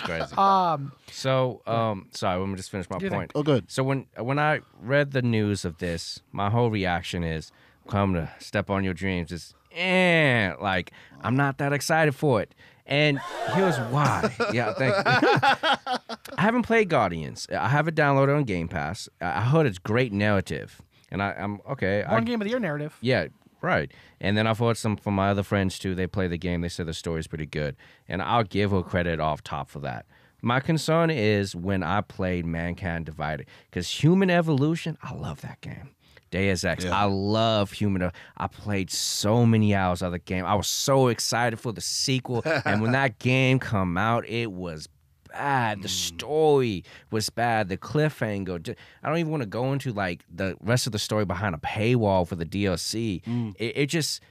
Crazy. 0.03 0.35
Um, 0.37 0.91
So, 1.11 1.61
um, 1.67 2.07
sorry, 2.11 2.39
let 2.39 2.49
me 2.49 2.55
just 2.55 2.69
finish 2.71 2.89
my 2.89 2.97
Do 2.97 3.05
your 3.05 3.09
thing. 3.11 3.19
point. 3.19 3.31
oh, 3.35 3.43
good. 3.43 3.69
So 3.71 3.83
when 3.83 4.07
when 4.17 4.39
I 4.39 4.61
read 4.81 5.11
the 5.11 5.21
news 5.21 5.65
of 5.65 5.77
this, 5.77 6.21
my 6.31 6.49
whole 6.49 6.69
reaction 6.71 7.23
is, 7.23 7.51
"Come 7.87 8.13
to 8.15 8.29
step 8.39 8.69
on 8.69 8.83
your 8.83 8.93
dreams." 8.93 9.31
Is 9.31 9.53
eh, 9.71 10.53
like 10.59 10.91
I'm 11.21 11.35
not 11.35 11.57
that 11.59 11.73
excited 11.73 12.15
for 12.15 12.41
it, 12.41 12.53
and 12.85 13.19
here's 13.53 13.77
why. 13.91 14.35
Yeah, 14.53 14.73
thank 14.73 14.95
you. 14.95 15.03
I 16.37 16.41
haven't 16.41 16.63
played 16.63 16.89
Guardians. 16.89 17.47
I 17.51 17.69
have 17.69 17.87
it 17.87 17.95
downloaded 17.95 18.35
on 18.35 18.43
Game 18.43 18.67
Pass. 18.67 19.07
I 19.21 19.25
I 19.39 19.41
heard 19.41 19.65
it's 19.67 19.77
great 19.79 20.11
narrative, 20.13 20.81
and 21.13 21.23
I, 21.23 21.31
I'm 21.31 21.61
okay. 21.69 22.03
I, 22.03 22.11
one 22.11 22.25
game 22.25 22.41
of 22.41 22.45
the 22.45 22.49
year 22.49 22.59
narrative. 22.59 22.97
yeah, 22.99 23.27
right. 23.61 23.89
And 24.19 24.35
then 24.37 24.45
I've 24.47 24.59
heard 24.59 24.75
some 24.75 24.97
from 24.97 25.13
my 25.15 25.29
other 25.29 25.43
friends 25.43 25.79
too. 25.79 25.95
They 25.95 26.07
play 26.07 26.27
the 26.27 26.37
game. 26.37 26.59
They 26.59 26.67
said 26.69 26.85
the 26.87 26.93
story's 26.93 27.27
pretty 27.27 27.45
good, 27.45 27.77
and 28.09 28.21
I'll 28.21 28.43
give 28.43 28.71
her 28.71 28.81
credit 28.81 29.21
off 29.21 29.41
top 29.43 29.69
for 29.69 29.79
that. 29.79 30.05
My 30.41 30.59
concern 30.59 31.09
is 31.09 31.55
when 31.55 31.83
I 31.83 32.01
played 32.01 32.45
Mankind 32.45 33.05
Divided, 33.05 33.47
because 33.69 33.89
Human 33.89 34.27
Revolution, 34.27 34.97
I 35.01 35.13
love 35.13 35.39
that 35.39 35.61
game. 35.61 35.91
Deus 36.31 36.63
Ex, 36.65 36.83
Yeah. 36.83 36.97
I 36.97 37.03
love 37.05 37.71
Human. 37.73 38.11
I 38.35 38.47
played 38.47 38.89
so 38.91 39.45
many 39.45 39.73
hours 39.75 40.01
of 40.01 40.11
the 40.11 40.19
game. 40.19 40.45
I 40.45 40.55
was 40.55 40.67
so 40.67 41.07
excited 41.07 41.59
for 41.59 41.71
the 41.71 41.79
sequel, 41.79 42.41
and 42.65 42.81
when 42.81 42.91
that 42.93 43.19
game 43.19 43.59
come 43.59 43.97
out, 43.97 44.27
it 44.27 44.51
was 44.51 44.89
bad. 45.33 45.81
The 45.81 45.89
story 45.89 46.83
was 47.11 47.29
bad. 47.29 47.67
The 47.69 47.77
cliffhanger. 47.77 48.75
I 49.03 49.09
don't 49.09 49.17
even 49.17 49.31
want 49.31 49.43
to 49.43 49.49
go 49.49 49.73
into 49.73 49.91
like 49.91 50.23
the 50.33 50.55
rest 50.61 50.85
of 50.85 50.91
the 50.93 50.99
story 50.99 51.25
behind 51.25 51.55
a 51.55 51.57
paywall 51.57 52.27
for 52.27 52.35
the 52.35 52.45
DLC. 52.45 53.21
It, 53.57 53.77
it 53.77 53.85
just 53.87 54.21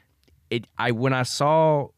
it. 0.50 0.66
I 0.78 0.92
when 0.92 1.12
I 1.12 1.24
saw 1.24 1.88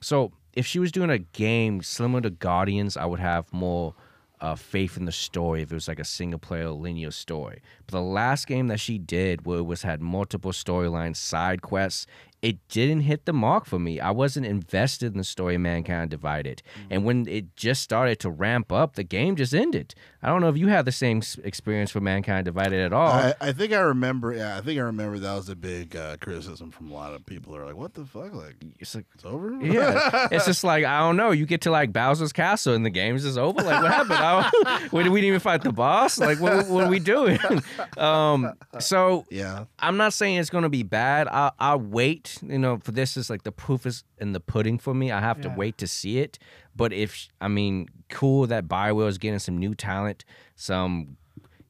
so 0.00 0.32
if 0.54 0.66
she 0.66 0.78
was 0.78 0.92
doing 0.92 1.10
a 1.10 1.18
game 1.18 1.82
similar 1.82 2.20
to 2.22 2.30
Guardians, 2.30 2.96
I 2.96 3.04
would 3.06 3.20
have 3.20 3.52
more 3.52 3.94
uh, 4.40 4.56
faith 4.56 4.96
in 4.96 5.04
the 5.04 5.12
story 5.12 5.62
if 5.62 5.70
it 5.70 5.74
was 5.74 5.86
like 5.88 6.00
a 6.00 6.04
single 6.04 6.38
player 6.38 6.70
linear 6.70 7.12
story. 7.12 7.62
But 7.86 7.92
the 7.92 8.02
last 8.02 8.46
game 8.48 8.66
that 8.68 8.80
she 8.80 8.98
did, 8.98 9.46
where 9.46 9.58
it 9.58 9.62
was 9.62 9.82
had 9.82 10.02
multiple 10.02 10.50
storylines, 10.50 11.16
side 11.16 11.62
quests, 11.62 12.06
it 12.42 12.58
didn't 12.68 13.02
hit 13.02 13.24
the 13.24 13.32
mark 13.32 13.64
for 13.66 13.78
me. 13.78 14.00
I 14.00 14.10
wasn't 14.10 14.46
invested 14.46 15.12
in 15.12 15.18
the 15.18 15.24
story 15.24 15.54
of 15.54 15.60
Mankind 15.60 16.10
Divided. 16.10 16.60
And 16.90 17.04
when 17.04 17.28
it 17.28 17.54
just 17.54 17.82
started 17.82 18.18
to 18.20 18.30
ramp 18.30 18.72
up, 18.72 18.96
the 18.96 19.04
game 19.04 19.36
just 19.36 19.54
ended. 19.54 19.94
I 20.24 20.28
don't 20.28 20.40
know 20.40 20.48
if 20.48 20.56
you 20.56 20.68
had 20.68 20.84
the 20.84 20.92
same 20.92 21.22
experience 21.42 21.90
for 21.90 22.00
Mankind 22.00 22.44
Divided 22.44 22.80
at 22.80 22.92
all. 22.92 23.08
I, 23.08 23.34
I 23.40 23.52
think 23.52 23.72
I 23.72 23.80
remember. 23.80 24.32
Yeah, 24.32 24.56
I 24.56 24.60
think 24.60 24.78
I 24.78 24.82
remember 24.82 25.18
that 25.18 25.34
was 25.34 25.48
a 25.48 25.56
big 25.56 25.96
uh, 25.96 26.16
criticism 26.20 26.70
from 26.70 26.90
a 26.90 26.94
lot 26.94 27.12
of 27.12 27.26
people. 27.26 27.52
They're 27.54 27.66
like, 27.66 27.76
"What 27.76 27.94
the 27.94 28.04
fuck? 28.04 28.32
Like, 28.32 28.54
it's 28.78 28.94
like 28.94 29.06
it's 29.14 29.24
over?" 29.24 29.52
Yeah, 29.60 30.28
it's 30.32 30.46
just 30.46 30.62
like 30.62 30.84
I 30.84 31.00
don't 31.00 31.16
know. 31.16 31.32
You 31.32 31.44
get 31.44 31.62
to 31.62 31.72
like 31.72 31.92
Bowser's 31.92 32.32
castle 32.32 32.74
and 32.74 32.86
the 32.86 32.90
game's 32.90 33.24
just 33.24 33.36
over. 33.36 33.62
Like 33.62 33.82
what 33.82 33.92
happened? 33.92 34.12
I, 34.66 34.88
we 34.92 35.08
we 35.08 35.20
didn't 35.20 35.28
even 35.28 35.40
fight 35.40 35.62
the 35.62 35.72
boss. 35.72 36.18
Like 36.18 36.40
what, 36.40 36.68
what 36.68 36.84
are 36.84 36.90
we 36.90 37.00
doing? 37.00 37.40
um, 37.96 38.52
so 38.78 39.26
yeah. 39.28 39.64
I'm 39.80 39.96
not 39.96 40.12
saying 40.12 40.36
it's 40.36 40.50
gonna 40.50 40.68
be 40.68 40.84
bad. 40.84 41.26
I 41.26 41.50
I'll 41.58 41.80
wait. 41.80 42.31
You 42.40 42.58
know, 42.58 42.78
for 42.78 42.92
this 42.92 43.16
is 43.16 43.28
like 43.28 43.42
the 43.42 43.52
proof 43.52 43.84
is 43.86 44.04
in 44.18 44.32
the 44.32 44.40
pudding 44.40 44.78
for 44.78 44.94
me. 44.94 45.10
I 45.10 45.20
have 45.20 45.40
to 45.42 45.48
wait 45.48 45.78
to 45.78 45.86
see 45.86 46.18
it. 46.18 46.38
But 46.74 46.92
if 46.92 47.28
I 47.40 47.48
mean, 47.48 47.88
cool 48.08 48.46
that 48.46 48.68
Bioware 48.68 49.08
is 49.08 49.18
getting 49.18 49.38
some 49.38 49.58
new 49.58 49.74
talent, 49.74 50.24
some 50.54 51.16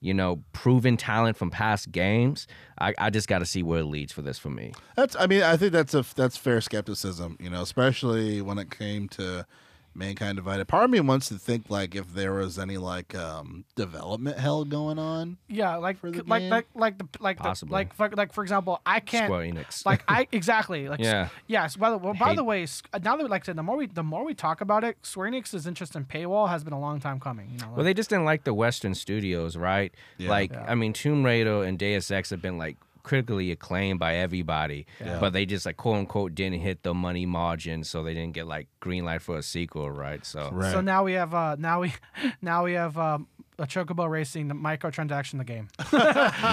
you 0.00 0.12
know 0.12 0.42
proven 0.52 0.96
talent 0.96 1.36
from 1.36 1.50
past 1.50 1.90
games. 1.90 2.46
I 2.78 2.94
I 2.98 3.10
just 3.10 3.28
got 3.28 3.38
to 3.38 3.46
see 3.46 3.62
where 3.62 3.80
it 3.80 3.86
leads 3.86 4.12
for 4.12 4.22
this 4.22 4.38
for 4.38 4.50
me. 4.50 4.72
That's. 4.96 5.16
I 5.18 5.26
mean, 5.26 5.42
I 5.42 5.56
think 5.56 5.72
that's 5.72 5.94
a 5.94 6.04
that's 6.14 6.36
fair 6.36 6.60
skepticism. 6.60 7.36
You 7.40 7.50
know, 7.50 7.62
especially 7.62 8.42
when 8.42 8.58
it 8.58 8.70
came 8.70 9.08
to 9.10 9.46
mankind 9.94 10.36
divided. 10.36 10.66
Part 10.68 10.84
of 10.84 10.90
me 10.90 11.00
wants 11.00 11.28
to 11.28 11.34
think 11.38 11.68
like 11.68 11.94
if 11.94 12.12
there 12.14 12.32
was 12.32 12.58
any 12.58 12.76
like 12.78 13.14
um 13.14 13.64
development 13.76 14.38
hell 14.38 14.64
going 14.64 14.98
on. 14.98 15.36
Yeah, 15.48 15.76
like 15.76 15.98
For 15.98 16.10
the 16.10 16.22
like 16.24 16.42
game? 16.42 16.50
like 16.50 16.66
like 16.74 16.98
the 16.98 17.06
like 17.20 17.36
the, 17.38 17.42
Possibly. 17.44 17.72
like 17.72 17.94
for, 17.94 18.08
like 18.10 18.32
for 18.32 18.42
example, 18.42 18.80
I 18.86 19.00
can't 19.00 19.26
Square 19.26 19.46
Enix. 19.46 19.84
like 19.86 20.02
I 20.08 20.26
exactly 20.32 20.88
like 20.88 21.00
Yeah. 21.00 21.28
yes. 21.46 21.76
By 21.76 21.90
the 21.90 21.98
well, 21.98 22.14
by 22.14 22.28
hate- 22.30 22.36
the 22.36 22.44
way, 22.44 22.66
now 23.02 23.16
that 23.16 23.28
like 23.30 23.44
I 23.44 23.46
said, 23.46 23.56
the 23.56 23.62
more 23.62 23.76
we 23.76 23.86
the 23.86 24.02
more 24.02 24.24
we 24.24 24.34
talk 24.34 24.60
about 24.60 24.84
it, 24.84 24.96
Square 25.02 25.30
Enix's 25.32 25.66
interest 25.66 25.94
in 25.96 26.04
paywall 26.04 26.48
has 26.48 26.64
been 26.64 26.72
a 26.72 26.80
long 26.80 27.00
time 27.00 27.20
coming. 27.20 27.50
You 27.52 27.58
know, 27.58 27.72
Well, 27.76 27.84
they 27.84 27.94
just 27.94 28.10
didn't 28.10 28.24
like 28.24 28.44
the 28.44 28.54
Western 28.54 28.94
studios, 28.94 29.56
right? 29.56 29.92
Yeah. 30.18 30.30
Like, 30.30 30.52
Yeah. 30.52 30.64
I 30.68 30.74
mean, 30.74 30.92
Tomb 30.92 31.24
Raider 31.24 31.62
and 31.64 31.78
Deus 31.78 32.10
Ex 32.10 32.30
have 32.30 32.40
been 32.42 32.58
like 32.58 32.76
critically 33.02 33.50
acclaimed 33.50 33.98
by 33.98 34.16
everybody, 34.16 34.86
Yeah. 35.00 35.18
but 35.18 35.32
they 35.32 35.44
just 35.46 35.66
like 35.66 35.76
quote 35.76 35.96
unquote 35.96 36.34
didn't 36.34 36.60
hit 36.60 36.82
the 36.82 36.94
money 36.94 37.26
margin, 37.26 37.84
so 37.84 38.02
they 38.02 38.14
didn't 38.14 38.32
get 38.34 38.46
like 38.46 38.68
green 38.80 39.04
light 39.04 39.22
for 39.22 39.36
a 39.38 39.42
sequel, 39.42 39.90
right? 39.90 40.24
So 40.24 40.50
Right. 40.52 40.72
So 40.72 40.80
now 40.80 41.04
we 41.04 41.12
have 41.14 41.34
uh 41.34 41.56
now 41.58 41.80
we 41.80 41.92
now 42.42 42.64
we 42.64 42.74
have 42.74 42.96
um, 42.98 43.26
a 43.58 43.66
chocobo 43.66 44.08
racing 44.08 44.48
the 44.48 44.54
microtransaction 44.54 45.38
the 45.38 45.44
game. 45.44 45.68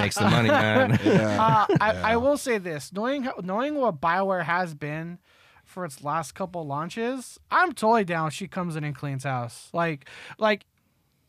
makes 0.02 0.16
the 0.16 0.28
money, 0.30 0.50
man. 0.64 1.00
Yeah. 1.04 1.44
Uh, 1.44 1.76
I, 1.80 2.14
I 2.14 2.18
will 2.18 2.38
say 2.38 2.58
this: 2.58 2.92
knowing 2.94 3.24
how, 3.24 3.36
knowing 3.44 3.76
what 3.76 4.02
Bioware 4.02 4.44
has 4.44 4.74
been 4.74 5.20
for 5.64 5.86
its 5.86 6.04
last 6.04 6.34
couple 6.34 6.66
launches, 6.66 7.40
I'm 7.52 7.74
totally 7.74 8.04
down. 8.04 8.32
She 8.32 8.48
comes 8.48 8.76
in 8.76 8.84
and 8.84 8.96
cleans 8.96 9.24
house, 9.24 9.70
like 9.72 10.10
like 10.40 10.66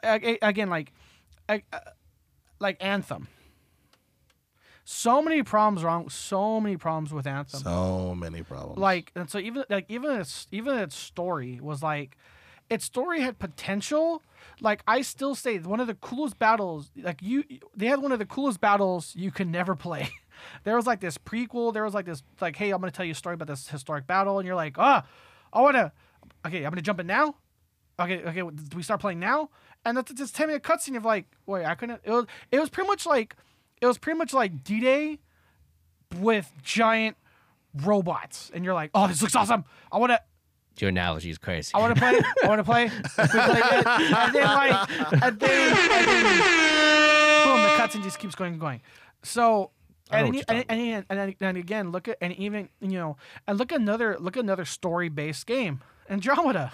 a- 0.03 0.31
a- 0.43 0.49
again, 0.49 0.71
like 0.71 0.93
a- 1.49 1.63
a- 1.73 1.93
like 2.59 2.77
Anthem. 2.81 3.29
So 4.93 5.23
many 5.23 5.45
problems 5.45 5.85
wrong. 5.85 6.09
So 6.09 6.61
many 6.61 6.77
problems 6.77 7.13
with 7.13 7.25
Anthem. 7.25 7.61
So 7.61 8.13
many 8.13 8.43
problems. 8.43 8.77
like 8.77 9.13
and 9.15 9.31
so 9.31 9.39
even 9.39 9.63
like 9.71 9.87
even 9.89 10.11
its 10.21 10.49
even 10.51 10.77
its 10.79 10.97
story 10.97 11.61
was 11.63 11.81
like 11.81 12.17
its 12.69 12.87
story 12.87 13.21
had 13.21 13.39
potential. 13.39 14.21
Like 14.61 14.83
i 14.89 15.01
still 15.03 15.37
say 15.37 15.59
one 15.59 15.79
of 15.79 15.87
the 15.87 15.95
coolest 15.95 16.41
battles 16.41 16.91
like 16.97 17.23
you 17.23 17.45
they 17.77 17.87
had 17.87 18.03
one 18.03 18.11
of 18.11 18.19
the 18.19 18.27
coolest 18.27 18.61
battles 18.61 19.15
you 19.15 19.31
can 19.31 19.53
never 19.53 19.77
play. 19.77 20.09
There 20.65 20.75
was 20.75 20.87
like 20.87 21.01
this 21.01 21.19
prequel. 21.19 21.73
There 21.73 21.85
was 21.85 21.95
like 21.95 22.07
this 22.07 22.25
like 22.41 22.57
hey 22.57 22.71
i'm 22.71 22.81
gonna 22.81 22.91
tell 22.91 23.05
you 23.07 23.13
a 23.13 23.15
story 23.15 23.35
about 23.35 23.47
this 23.47 23.69
historic 23.69 24.09
battle. 24.09 24.39
And 24.41 24.47
you're 24.47 24.57
like 24.57 24.77
ah 24.77 25.07
i 25.53 25.61
wanna 25.61 25.93
okay 26.45 26.65
i'm 26.65 26.71
gonna 26.71 26.83
jump 26.83 26.99
in 26.99 27.07
now. 27.07 27.37
Okay 28.01 28.25
okay 28.25 28.41
do 28.41 28.77
we 28.77 28.83
start 28.83 29.01
playing 29.01 29.21
now? 29.21 29.51
And 29.85 29.97
that's 29.97 30.13
this 30.13 30.33
10 30.33 30.49
minute 30.49 30.65
cutscene 30.65 30.97
of 30.97 31.05
like 31.05 31.27
wait 31.47 31.65
i 31.65 31.77
couldn't 31.77 32.01
it 32.03 32.11
was 32.11 32.27
it 32.51 32.59
was 32.59 32.71
pretty 32.71 32.89
much 32.89 33.07
like 33.07 33.37
it 33.81 33.87
was 33.87 33.99
pretty 33.99 34.19
much 34.19 34.33
like 34.33 34.63
d-day 34.65 35.19
with 36.19 36.51
giant 36.63 37.17
robots, 37.75 38.51
and 38.55 38.65
you're 38.65 38.75
like, 38.75 38.91
"Oh, 38.95 39.07
this 39.07 39.23
looks 39.23 39.35
awesome! 39.37 39.65
I 39.93 39.99
want 39.99 40.11
to, 40.11 40.21
Your 40.79 40.89
analogy 40.91 41.31
is 41.31 41.39
crazy. 41.39 41.73
I 41.75 41.79
want 41.79 41.95
to 41.95 42.01
play, 42.01 42.21
I 42.45 42.49
want 42.49 42.59
to 42.59 42.65
play." 42.65 42.85
We 43.19 43.27
play 43.27 43.61
it, 43.61 43.87
and 43.87 44.35
then 44.35 44.45
like, 44.45 44.91
and 45.23 45.41
then, 45.41 45.77
and 45.77 46.07
then 46.09 46.39
boom, 47.45 47.63
the 47.63 47.69
cutscene 47.79 48.03
just 48.03 48.19
keeps 48.19 48.35
going 48.35 48.53
and 48.53 48.61
going. 48.61 48.81
So. 49.23 49.71
And, 50.13 50.35
what 50.35 50.45
and, 50.49 50.65
and, 50.69 50.81
and, 50.81 51.05
and, 51.09 51.21
and, 51.21 51.37
and 51.41 51.57
again, 51.57 51.93
look 51.93 52.09
at 52.09 52.17
and 52.21 52.33
even 52.33 52.69
you 52.81 52.99
know, 52.99 53.17
and 53.47 53.57
look 53.57 53.71
at 53.71 53.81
another 53.81 54.17
look 54.19 54.37
at 54.37 54.43
another 54.43 54.65
story 54.65 55.09
based 55.09 55.47
game, 55.47 55.83
Andromeda. 56.09 56.73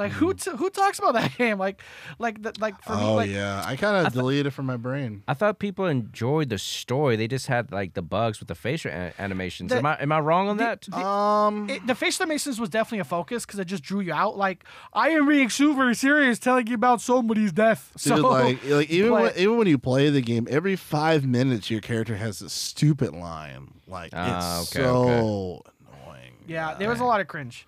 Like 0.00 0.12
who 0.12 0.34
t- 0.34 0.50
who 0.56 0.70
talks 0.70 0.98
about 0.98 1.12
that 1.14 1.36
game? 1.38 1.58
Like 1.58 1.80
like 2.18 2.42
the, 2.42 2.52
like 2.58 2.82
for 2.82 2.96
me, 2.96 3.02
oh 3.02 3.14
like 3.14 3.30
yeah, 3.30 3.62
I 3.64 3.76
kind 3.76 4.06
of 4.06 4.12
deleted 4.12 4.46
it 4.46 4.50
from 4.50 4.66
my 4.66 4.76
brain. 4.76 5.22
I 5.28 5.34
thought 5.34 5.58
people 5.58 5.86
enjoyed 5.86 6.48
the 6.48 6.58
story. 6.58 7.16
They 7.16 7.28
just 7.28 7.46
had 7.46 7.70
like 7.70 7.92
the 7.94 8.02
bugs 8.02 8.40
with 8.40 8.48
the 8.48 8.54
facial 8.54 8.90
a- 8.90 9.12
animations. 9.18 9.68
The- 9.70 9.76
am 9.78 9.86
I 9.86 9.94
am 10.00 10.10
I 10.10 10.20
wrong 10.20 10.48
on 10.48 10.56
that? 10.56 10.92
Um, 10.92 11.68
it, 11.68 11.86
the 11.86 11.94
facial 11.94 12.22
animations 12.24 12.58
was 12.58 12.70
definitely 12.70 13.00
a 13.00 13.04
focus 13.04 13.44
because 13.44 13.60
it 13.60 13.66
just 13.66 13.82
drew 13.82 14.00
you 14.00 14.12
out. 14.12 14.36
Like 14.38 14.64
I 14.94 15.10
am 15.10 15.28
being 15.28 15.50
super 15.50 15.92
serious, 15.94 16.38
telling 16.38 16.66
you 16.66 16.74
about 16.74 17.00
somebody's 17.00 17.52
death. 17.52 17.92
Dude, 17.92 18.00
so 18.02 18.28
like, 18.28 18.64
like 18.66 18.90
even 18.90 19.10
but- 19.12 19.22
when, 19.22 19.32
even 19.36 19.56
when 19.58 19.66
you 19.68 19.78
play 19.78 20.08
the 20.10 20.22
game, 20.22 20.48
every 20.50 20.76
five 20.76 21.26
minutes 21.26 21.70
your 21.70 21.80
character 21.80 22.16
has 22.16 22.40
a 22.42 22.48
stupid 22.48 23.14
line. 23.14 23.74
Like 23.86 24.12
Ah, 24.14 24.62
it's 24.62 24.74
okay, 24.74 24.84
so 24.84 24.96
okay. 24.96 25.70
annoying. 26.06 26.32
yeah, 26.46 26.74
there 26.74 26.88
was 26.88 27.00
a 27.00 27.04
lot 27.04 27.20
of 27.20 27.28
cringe, 27.28 27.66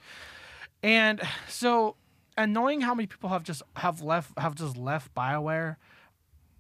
and 0.82 1.20
so 1.48 1.96
and 2.36 2.52
knowing 2.52 2.80
how 2.80 2.94
many 2.94 3.06
people 3.06 3.28
have 3.30 3.42
just 3.44 3.62
have 3.76 4.00
left 4.02 4.38
have 4.38 4.54
just 4.54 4.76
left 4.76 5.14
Bioware, 5.14 5.76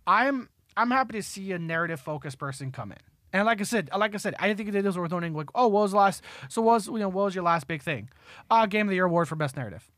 I'm 0.06 0.48
I'm 0.76 0.90
happy 0.90 1.14
to 1.14 1.22
see 1.22 1.52
a 1.52 1.58
narrative 1.58 2.00
focused 2.00 2.38
person 2.38 2.72
come 2.72 2.92
in. 2.92 2.98
And 3.34 3.46
like 3.46 3.60
I 3.60 3.64
said, 3.64 3.88
like 3.96 4.14
I 4.14 4.18
said, 4.18 4.34
I 4.38 4.46
didn't 4.46 4.58
think 4.58 4.74
it 4.74 4.84
was 4.84 4.98
worth 4.98 5.10
noting. 5.10 5.32
Like, 5.32 5.48
oh, 5.54 5.68
what 5.68 5.82
was 5.82 5.92
the 5.92 5.96
last? 5.96 6.22
So 6.50 6.60
what 6.60 6.74
was 6.74 6.86
you 6.88 6.98
know 6.98 7.08
what 7.08 7.24
was 7.26 7.34
your 7.34 7.44
last 7.44 7.66
big 7.66 7.82
thing? 7.82 8.10
Uh, 8.50 8.66
Game 8.66 8.86
of 8.86 8.90
the 8.90 8.96
Year 8.96 9.06
award 9.06 9.28
for 9.28 9.36
best 9.36 9.56
narrative. 9.56 9.90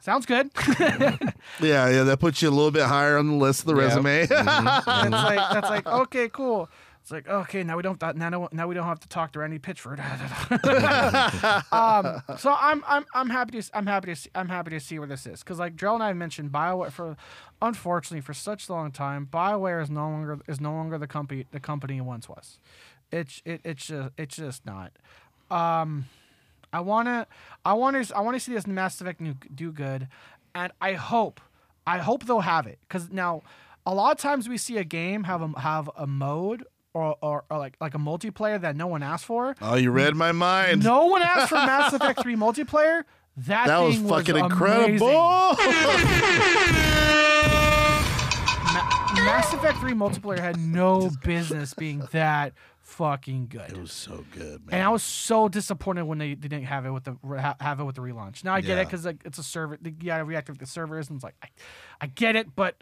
Sounds 0.00 0.26
good. 0.26 0.50
Yeah, 1.60 1.88
yeah, 1.90 2.02
that 2.04 2.18
puts 2.18 2.42
you 2.42 2.48
a 2.48 2.50
little 2.50 2.70
bit 2.72 2.82
higher 2.84 3.18
on 3.18 3.28
the 3.28 3.34
list 3.34 3.60
of 3.60 3.66
the 3.66 3.74
Yep. 3.76 3.84
resume. 3.84 4.26
that's 4.26 4.86
like 4.86 5.52
that's 5.52 5.70
like 5.70 5.86
okay, 5.86 6.28
cool. 6.28 6.68
It's 7.02 7.10
like 7.10 7.28
okay, 7.28 7.64
now 7.64 7.76
we 7.76 7.82
don't 7.82 8.00
now 8.14 8.48
now 8.52 8.68
we 8.68 8.76
don't 8.76 8.86
have 8.86 9.00
to 9.00 9.08
talk 9.08 9.32
to 9.32 9.40
Randy 9.40 9.58
Pitchford. 9.58 9.98
um, 11.72 12.38
so 12.38 12.54
I'm 12.56 12.84
I'm 12.86 13.04
I'm 13.12 13.28
happy 13.28 13.60
to 13.60 13.70
I'm 13.74 13.88
happy 13.88 14.06
to 14.06 14.16
see, 14.16 14.30
I'm 14.36 14.48
happy 14.48 14.70
to 14.70 14.78
see 14.78 15.00
where 15.00 15.08
this 15.08 15.26
is 15.26 15.40
because 15.40 15.58
like 15.58 15.74
Joe 15.74 15.94
and 15.94 16.02
I 16.02 16.12
mentioned 16.12 16.52
Bioware 16.52 16.92
for 16.92 17.16
unfortunately 17.60 18.20
for 18.20 18.32
such 18.32 18.68
a 18.68 18.72
long 18.72 18.92
time 18.92 19.26
Bioware 19.26 19.82
is 19.82 19.90
no 19.90 20.02
longer 20.02 20.38
is 20.46 20.60
no 20.60 20.70
longer 20.74 20.96
the 20.96 21.08
company 21.08 21.44
the 21.50 21.58
company 21.58 21.96
it 21.96 22.02
once 22.02 22.28
was. 22.28 22.60
It's 23.10 23.42
it, 23.44 23.62
it's 23.64 23.86
just 23.86 24.10
it's 24.16 24.36
just 24.36 24.64
not. 24.64 24.92
Um, 25.50 26.06
I 26.72 26.78
wanna 26.82 27.26
I 27.64 27.72
wanna 27.72 28.04
I 28.14 28.20
wanna 28.20 28.38
see 28.38 28.52
this 28.52 28.68
Mass 28.68 29.00
Effect 29.00 29.20
do 29.56 29.72
good, 29.72 30.06
and 30.54 30.70
I 30.80 30.92
hope 30.92 31.40
I 31.84 31.98
hope 31.98 32.26
they'll 32.26 32.40
have 32.40 32.68
it 32.68 32.78
because 32.88 33.10
now 33.10 33.42
a 33.84 33.92
lot 33.92 34.12
of 34.12 34.18
times 34.18 34.48
we 34.48 34.56
see 34.56 34.76
a 34.76 34.84
game 34.84 35.24
have 35.24 35.42
a 35.42 35.58
have 35.58 35.90
a 35.96 36.06
mode 36.06 36.64
or, 36.94 37.16
or, 37.22 37.44
or 37.50 37.58
like 37.58 37.76
like 37.80 37.94
a 37.94 37.98
multiplayer 37.98 38.60
that 38.60 38.76
no 38.76 38.86
one 38.86 39.02
asked 39.02 39.24
for. 39.26 39.54
oh, 39.62 39.76
you 39.76 39.90
read 39.90 40.14
my 40.14 40.32
mind. 40.32 40.84
No 40.84 41.06
one 41.06 41.22
asked 41.22 41.48
for 41.48 41.54
Mass 41.56 41.92
Effect 41.92 42.22
3 42.22 42.36
multiplayer. 42.36 43.04
That, 43.36 43.66
that 43.68 43.78
was 43.78 43.96
fucking 43.96 44.36
amazing. 44.36 44.44
incredible. 44.50 45.06
Ma- 48.72 49.24
Mass 49.24 49.52
Effect 49.52 49.78
3 49.78 49.92
multiplayer 49.92 50.38
had 50.38 50.58
no 50.58 51.10
business 51.24 51.74
being 51.74 52.02
that 52.12 52.52
fucking 52.80 53.46
good. 53.48 53.70
it 53.70 53.78
was 53.78 53.92
so 53.92 54.24
good, 54.32 54.66
man. 54.66 54.74
And 54.74 54.82
I 54.82 54.88
was 54.88 55.02
so 55.02 55.48
disappointed 55.48 56.02
when 56.04 56.18
they 56.18 56.34
didn't 56.34 56.64
have 56.64 56.84
it 56.86 56.90
with 56.90 57.04
the 57.04 57.16
ha- 57.40 57.56
have 57.60 57.80
it 57.80 57.84
with 57.84 57.96
the 57.96 58.02
relaunch. 58.02 58.44
Now 58.44 58.54
I 58.54 58.60
get 58.60 58.76
Yeah. 58.76 58.82
it 58.82 58.84
because 58.86 59.04
like 59.06 59.22
it's 59.24 59.38
a 59.38 59.42
server. 59.42 59.78
You 59.82 59.90
gotta 59.92 60.24
reactivate 60.24 60.58
the 60.58 60.66
servers, 60.66 61.08
and 61.08 61.16
it's 61.16 61.24
like 61.24 61.34
I, 61.42 61.48
I 62.00 62.06
get 62.06 62.36
it, 62.36 62.54
but 62.54 62.76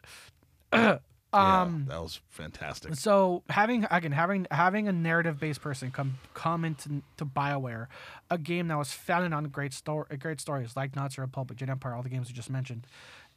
Yeah, 1.32 1.62
um, 1.62 1.86
that 1.88 2.02
was 2.02 2.20
fantastic. 2.28 2.96
so 2.96 3.44
having 3.48 3.86
again 3.90 4.10
having 4.10 4.46
having 4.50 4.88
a 4.88 4.92
narrative 4.92 5.38
based 5.38 5.60
person 5.60 5.92
come 5.92 6.18
come 6.34 6.64
into 6.64 7.02
to 7.18 7.24
Bioware, 7.24 7.86
a 8.30 8.38
game 8.38 8.68
that 8.68 8.76
was 8.76 8.92
founded 8.92 9.32
on 9.32 9.44
great 9.44 9.72
story, 9.72 10.16
great 10.16 10.40
stories 10.40 10.74
like 10.74 10.96
Knights 10.96 11.14
of 11.14 11.16
the 11.16 11.22
Republic, 11.22 11.58
Jade 11.58 11.70
Empire, 11.70 11.94
all 11.94 12.02
the 12.02 12.08
games 12.08 12.28
we 12.28 12.34
just 12.34 12.50
mentioned, 12.50 12.86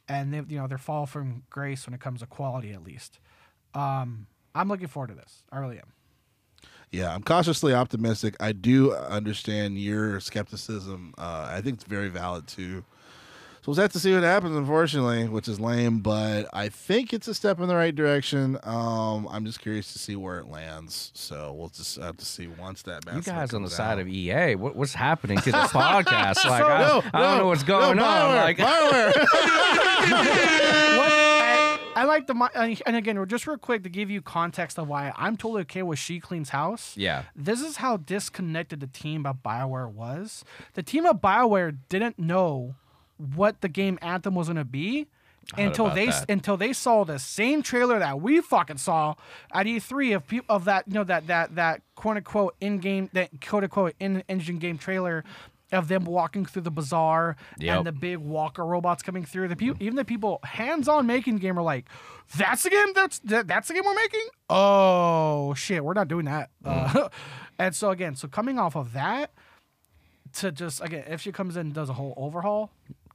and 0.08 0.34
they 0.34 0.42
you 0.48 0.58
know 0.58 0.66
they're 0.66 0.78
fall 0.78 1.06
from 1.06 1.44
grace 1.50 1.86
when 1.86 1.94
it 1.94 2.00
comes 2.00 2.20
to 2.20 2.26
quality 2.26 2.72
at 2.72 2.82
least. 2.82 3.20
Um, 3.74 4.26
I'm 4.54 4.68
looking 4.68 4.88
forward 4.88 5.08
to 5.08 5.14
this. 5.14 5.44
I 5.52 5.58
really 5.58 5.78
am. 5.78 5.92
Yeah, 6.90 7.12
I'm 7.12 7.22
cautiously 7.22 7.74
optimistic. 7.74 8.36
I 8.38 8.52
do 8.52 8.94
understand 8.94 9.78
your 9.78 10.20
skepticism. 10.20 11.12
Uh, 11.18 11.48
I 11.50 11.60
think 11.60 11.74
it's 11.74 11.84
very 11.84 12.08
valid 12.08 12.46
too. 12.46 12.84
So 13.64 13.72
we'll 13.72 13.80
have 13.80 13.92
to 13.92 13.98
see 13.98 14.12
what 14.12 14.22
happens, 14.24 14.54
unfortunately, 14.54 15.26
which 15.26 15.48
is 15.48 15.58
lame, 15.58 16.00
but 16.00 16.50
I 16.52 16.68
think 16.68 17.14
it's 17.14 17.28
a 17.28 17.34
step 17.34 17.60
in 17.60 17.68
the 17.68 17.74
right 17.74 17.94
direction. 17.94 18.58
Um, 18.62 19.26
I'm 19.30 19.46
just 19.46 19.58
curious 19.58 19.90
to 19.94 19.98
see 19.98 20.16
where 20.16 20.38
it 20.38 20.48
lands. 20.48 21.10
So 21.14 21.54
we'll 21.54 21.70
just 21.70 21.96
have 21.96 22.18
to 22.18 22.26
see 22.26 22.46
once 22.46 22.82
that. 22.82 23.06
You 23.06 23.22
guys 23.22 23.54
on 23.54 23.62
the 23.62 23.68
comes 23.68 23.74
side 23.74 23.92
out. 23.92 24.00
of 24.00 24.08
EA, 24.08 24.56
what, 24.56 24.76
what's 24.76 24.92
happening 24.92 25.38
to 25.38 25.50
this 25.50 25.54
podcast? 25.72 26.44
Like, 26.44 26.60
So- 26.60 26.66
I, 26.66 26.78
No, 26.78 27.02
I 27.14 27.20
don't 27.22 27.30
no, 27.30 27.38
know 27.38 27.46
what's 27.46 27.62
no, 27.62 27.66
going 27.68 27.98
on. 28.00 28.04
Bioware, 28.04 28.42
Like, 28.44 28.58
Bioware. 28.58 29.14
what 30.98 31.10
I, 31.10 31.78
I 31.96 32.04
like 32.04 32.26
the 32.26 32.34
mi- 32.34 32.48
and 32.54 32.82
and 32.84 32.96
again 32.96 33.24
just 33.28 33.46
real 33.46 33.56
quick 33.56 33.82
to 33.84 33.88
give 33.88 34.10
you 34.10 34.20
context 34.20 34.78
of 34.78 34.88
why 34.88 35.10
I'm 35.16 35.38
totally 35.38 35.62
okay 35.62 35.82
with 35.82 35.98
She 35.98 36.20
Cleans 36.20 36.50
House. 36.50 36.94
yeah, 36.98 37.22
This 37.34 37.62
is 37.62 37.76
how 37.76 37.96
disconnected 37.96 38.80
the 38.80 38.88
team 38.88 39.24
at 39.24 39.42
Bioware 39.42 39.90
was. 39.90 40.44
The 40.74 40.82
team 40.82 41.06
at 41.06 41.22
Bioware 41.22 41.78
didn't 41.88 42.18
know 42.18 42.74
what 43.34 43.60
the 43.60 43.68
game 43.68 43.98
Anthem 44.02 44.34
was 44.34 44.48
gonna 44.48 44.64
be 44.64 45.06
until 45.58 45.90
they 45.90 46.06
that. 46.06 46.30
until 46.30 46.56
they 46.56 46.72
saw 46.72 47.04
the 47.04 47.18
same 47.18 47.62
trailer 47.62 47.98
that 47.98 48.20
we 48.20 48.40
fucking 48.40 48.78
saw 48.78 49.14
at 49.52 49.66
E3 49.66 50.16
of 50.16 50.26
people 50.26 50.54
of 50.54 50.64
that 50.64 50.86
you 50.88 50.94
know 50.94 51.04
that 51.04 51.26
that 51.26 51.54
that 51.54 51.82
quote 51.94 52.16
unquote 52.16 52.54
in 52.60 52.78
game 52.78 53.10
that 53.12 53.28
quote 53.46 53.62
unquote 53.64 53.94
in 54.00 54.22
engine 54.28 54.58
game 54.58 54.78
trailer 54.78 55.22
of 55.72 55.88
them 55.88 56.04
walking 56.04 56.44
through 56.46 56.62
the 56.62 56.70
bazaar 56.70 57.36
Yep. 57.58 57.76
and 57.78 57.86
the 57.86 57.92
big 57.92 58.18
walker 58.18 58.64
robots 58.64 59.02
coming 59.02 59.24
through. 59.24 59.48
The 59.48 59.56
people, 59.56 59.76
even 59.82 59.96
the 59.96 60.04
people 60.04 60.38
hands-on 60.44 61.04
making 61.06 61.34
the 61.34 61.40
game 61.40 61.58
are 61.58 61.62
like, 61.62 61.86
"That's 62.36 62.62
the 62.62 62.70
game. 62.70 62.92
That's 62.94 63.18
that, 63.20 63.48
that's 63.48 63.68
the 63.68 63.74
game 63.74 63.82
we're 63.84 63.94
making." 63.94 64.26
Oh 64.48 65.52
shit, 65.54 65.84
we're 65.84 65.94
not 65.94 66.06
doing 66.06 66.26
that. 66.26 66.50
Uh, 66.64 67.08
and 67.58 67.74
so 67.74 67.90
again, 67.90 68.14
so 68.14 68.28
coming 68.28 68.56
off 68.58 68.76
of 68.76 68.92
that 68.92 69.32
to 70.34 70.52
just 70.52 70.80
again, 70.82 71.04
if 71.08 71.20
she 71.20 71.32
comes 71.32 71.56
in 71.56 71.62
and 71.66 71.74
does 71.74 71.88
a 71.90 71.94
whole 71.94 72.14
overhaul, 72.16 72.70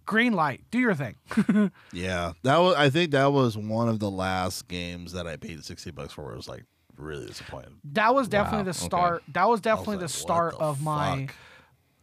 green 0.10 0.34
light, 0.34 0.64
do 0.72 0.80
your 0.80 0.96
thing. 0.96 1.16
Yeah, 1.94 2.34
that 2.42 2.58
was. 2.58 2.76
I 2.76 2.90
think 2.90 3.12
that 3.12 3.32
was 3.32 3.56
one 3.56 3.88
of 3.88 4.00
the 4.00 4.10
last 4.10 4.68
games 4.68 5.12
that 5.14 5.28
I 5.28 5.38
paid 5.38 5.64
sixty 5.64 5.92
bucks 5.92 6.14
for. 6.14 6.24
Where 6.26 6.34
it 6.34 6.38
was 6.38 6.50
like 6.50 6.64
really 6.98 7.28
disappointed. 7.28 7.74
That 7.94 8.16
was 8.16 8.28
definitely 8.28 8.60
Wow, 8.60 8.64
the 8.64 8.70
okay. 8.72 8.86
start. 8.86 9.24
That 9.34 9.48
was 9.48 9.62
definitely 9.62 9.98
like, 9.98 10.08
the 10.08 10.10
start 10.10 10.54
the 10.58 10.64
of 10.64 10.82
my. 10.82 11.28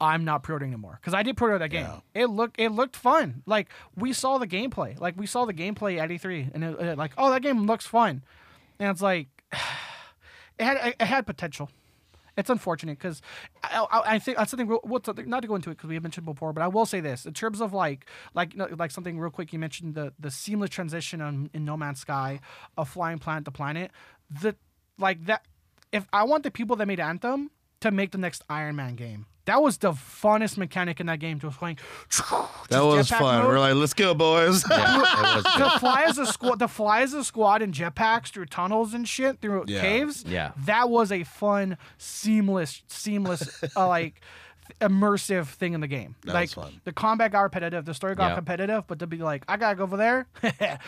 I'm 0.01 0.25
not 0.25 0.43
pre-ordering 0.43 0.73
anymore 0.73 0.99
because 1.01 1.15
I 1.15 1.23
did 1.23 1.37
pre-order 1.39 1.59
that 1.59 1.71
game. 1.71 1.89
It 2.15 2.27
looked 2.27 2.61
it 2.61 2.71
looked 2.71 2.95
fun. 2.97 3.43
Like 3.47 3.69
we 3.97 4.13
saw 4.13 4.39
the 4.39 4.47
gameplay. 4.47 4.99
Like 5.01 5.15
we 5.17 5.27
saw 5.27 5.45
the 5.47 5.55
gameplay 5.55 5.99
at 5.99 6.11
E3, 6.11 6.55
and 6.55 6.63
it, 6.65 6.81
it- 6.81 6.99
like 6.99 7.13
oh 7.19 7.31
that 7.31 7.43
game 7.43 7.67
looks 7.67 7.87
fun, 7.87 8.23
and 8.79 8.91
it's 8.91 9.03
like 9.03 9.29
it 10.59 10.65
had 10.65 10.95
it 11.01 11.03
had 11.03 11.27
potential. 11.27 11.71
It's 12.37 12.51
unfortunate 12.51 12.99
because 12.99 13.23
I, 13.63 13.87
I, 13.91 14.15
I 14.15 14.19
think 14.19 14.37
that's 14.37 14.51
something. 14.51 14.69
Real, 14.69 14.81
what's 14.83 15.09
not 15.09 15.43
to 15.43 15.49
go 15.49 15.55
into 15.55 15.71
it 15.71 15.77
because 15.77 15.89
we 15.89 15.95
have 15.95 16.03
mentioned 16.03 16.27
before, 16.27 16.53
but 16.53 16.63
I 16.63 16.69
will 16.69 16.87
say 16.87 17.01
this 17.01 17.25
in 17.25 17.33
terms 17.33 17.61
of 17.61 17.73
like 17.73 18.07
like 18.35 18.53
like 18.57 18.91
something 18.91 19.19
real 19.19 19.31
quick. 19.31 19.53
You 19.53 19.59
mentioned 19.59 19.95
the 19.95 20.13
the 20.19 20.31
seamless 20.31 20.71
transition 20.71 21.21
on, 21.21 21.51
in 21.55 21.65
No 21.65 21.77
Man's 21.77 22.01
Sky 22.01 22.41
of 22.77 22.89
flying 22.89 23.19
planet 23.19 23.45
to 23.47 23.51
planet. 23.51 23.91
The 24.43 24.57
like 24.99 25.25
that. 25.27 25.47
If 25.93 26.07
I 26.13 26.25
want 26.25 26.43
the 26.43 26.51
people 26.51 26.77
that 26.77 26.87
made 26.87 27.01
Anthem 27.01 27.51
to 27.81 27.91
make 27.91 28.11
the 28.11 28.19
next 28.19 28.43
Iron 28.51 28.77
Man 28.77 28.97
game, 28.97 29.27
that 29.47 29.63
was 29.63 29.79
the 29.79 29.93
funnest 29.93 30.57
mechanic 30.59 31.01
in 31.01 31.07
that 31.07 31.19
game. 31.19 31.41
Just 31.41 31.59
going. 31.59 31.79
That 32.69 32.81
was 32.83 33.09
fun. 33.09 33.45
We're 33.47 33.59
like, 33.59 33.75
let's 33.75 33.95
go, 33.95 34.13
boys. 34.15 34.65
yeah, 34.71 34.97
it 34.97 35.45
was 35.45 35.45
to 35.73 35.79
fly 35.81 36.03
as 36.07 36.19
a 36.19 36.27
squad, 36.27 36.59
to 36.59 36.69
fly 36.69 37.01
as 37.03 37.15
a 37.15 37.25
squad 37.25 37.63
in 37.63 37.73
jetpacks 37.73 38.29
through 38.29 38.47
tunnels 38.47 38.93
and 38.95 39.09
shit 39.09 39.41
through 39.41 39.65
Yeah. 39.67 39.81
caves. 39.81 40.25
Yeah. 40.27 40.53
that 40.67 40.91
was 40.91 41.11
a 41.11 41.23
fun, 41.25 41.79
seamless, 41.99 42.83
seamless, 42.89 43.63
uh, 43.77 43.87
like 43.89 44.21
immersive 44.81 45.47
thing 45.47 45.75
in 45.75 45.81
the 45.81 45.87
game. 45.87 46.17
That 46.25 46.35
like 46.35 46.43
was 46.49 46.55
fun. 46.55 46.81
the 46.85 46.93
combat 46.93 47.31
got 47.33 47.41
repetitive, 47.43 47.85
the 47.85 47.95
story 47.95 48.15
got 48.17 48.31
Yeah. 48.31 48.35
competitive, 48.35 48.85
but 48.87 48.99
to 48.99 49.07
be 49.07 49.19
like, 49.19 49.45
I 49.49 49.57
gotta 49.57 49.77
go 49.77 49.85
over 49.85 49.97
there. 49.97 50.27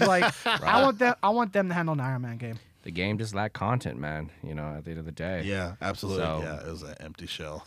like 0.00 0.32
I 0.46 0.82
want 0.82 0.98
them, 0.98 1.14
I 1.22 1.30
want 1.30 1.52
them 1.52 1.68
to 1.68 1.74
handle 1.74 1.92
an 1.94 2.00
Iron 2.00 2.22
Man 2.22 2.36
game. 2.38 2.58
The 2.82 2.90
game 2.90 3.18
just 3.18 3.34
lacked 3.34 3.54
content, 3.54 3.98
man. 3.98 4.30
You 4.42 4.54
know, 4.54 4.74
at 4.76 4.84
the 4.84 4.90
end 4.90 5.00
of 5.00 5.06
the 5.06 5.12
day. 5.12 5.42
Yeah, 5.44 5.74
absolutely. 5.80 6.24
So- 6.24 6.40
Yeah, 6.42 6.60
it 6.66 6.70
was 6.70 6.82
an 6.82 6.94
empty 7.00 7.26
shell. 7.26 7.64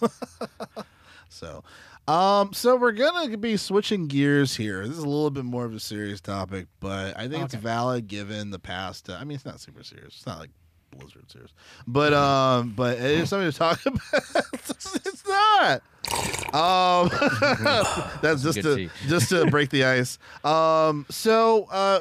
so, 1.30 1.64
um, 2.08 2.54
so 2.54 2.76
we're 2.76 2.92
gonna 2.92 3.38
be 3.38 3.58
switching 3.58 4.08
gears 4.08 4.56
here. 4.56 4.82
This 4.88 4.98
is 4.98 5.04
a 5.04 5.08
little 5.10 5.32
bit 5.32 5.46
more 5.46 5.66
of 5.66 5.74
a 5.74 5.80
serious 5.80 6.22
topic, 6.22 6.68
but 6.80 7.18
I 7.18 7.28
think 7.28 7.46
it's 7.46 7.56
valid 7.56 8.08
given 8.08 8.52
the 8.52 8.60
past. 8.60 9.10
Uh, 9.10 9.18
I 9.20 9.24
mean, 9.24 9.36
it's 9.36 9.46
not 9.46 9.60
super 9.60 9.84
serious. 9.84 10.16
It's 10.18 10.26
not 10.28 10.40
like 10.40 10.52
Blizzard 10.96 11.30
serious, 11.32 11.52
but 11.88 12.14
um, 12.14 12.74
but 12.76 12.98
it 12.98 13.04
is 13.20 13.30
something 13.30 13.52
to 13.52 13.58
talk 13.58 13.80
about. 13.86 14.02
it's 14.54 15.24
not. 15.28 15.82
Um, 16.54 17.10
that's 18.22 18.44
just 18.44 18.62
to 18.62 18.76
tea. 18.76 18.90
just 19.08 19.30
to 19.30 19.48
break 19.48 19.72
the 19.72 19.84
ice. 19.86 20.20
Um, 20.44 21.06
so 21.10 21.64
uh, 21.72 22.00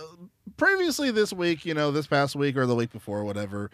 previously 0.57 1.11
this 1.11 1.33
week, 1.33 1.65
you 1.65 1.75
know, 1.75 1.91
this 1.91 2.07
past 2.07 2.37
week 2.37 2.57
or 2.57 2.67
the 2.67 2.75
week 2.75 2.93
before, 2.93 3.25
whatever. 3.25 3.71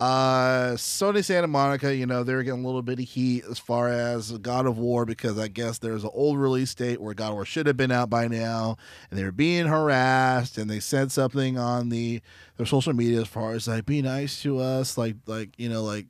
Uh, 0.00 0.72
Sony 0.76 1.22
Santa 1.22 1.46
Monica, 1.46 1.94
you 1.94 2.06
know, 2.06 2.24
they're 2.24 2.42
getting 2.42 2.64
a 2.64 2.66
little 2.66 2.80
bit 2.80 2.98
of 2.98 3.04
heat 3.04 3.44
as 3.50 3.58
far 3.58 3.90
as 3.90 4.32
God 4.38 4.64
of 4.64 4.78
War 4.78 5.04
because 5.04 5.38
I 5.38 5.48
guess 5.48 5.76
there's 5.76 6.04
an 6.04 6.10
old 6.14 6.38
release 6.38 6.74
date 6.74 7.02
where 7.02 7.12
God 7.12 7.28
of 7.28 7.34
War 7.34 7.44
should 7.44 7.66
have 7.66 7.76
been 7.76 7.92
out 7.92 8.08
by 8.08 8.26
now, 8.26 8.78
and 9.10 9.18
they 9.18 9.24
were 9.24 9.30
being 9.30 9.66
harassed, 9.66 10.56
and 10.56 10.70
they 10.70 10.80
said 10.80 11.12
something 11.12 11.58
on 11.58 11.90
the 11.90 12.22
their 12.56 12.64
social 12.64 12.94
media 12.94 13.20
as 13.20 13.28
far 13.28 13.52
as 13.52 13.68
like 13.68 13.84
be 13.84 14.00
nice 14.00 14.40
to 14.42 14.58
us, 14.58 14.96
like 14.96 15.16
like 15.26 15.50
you 15.58 15.68
know 15.68 15.82
like 15.82 16.06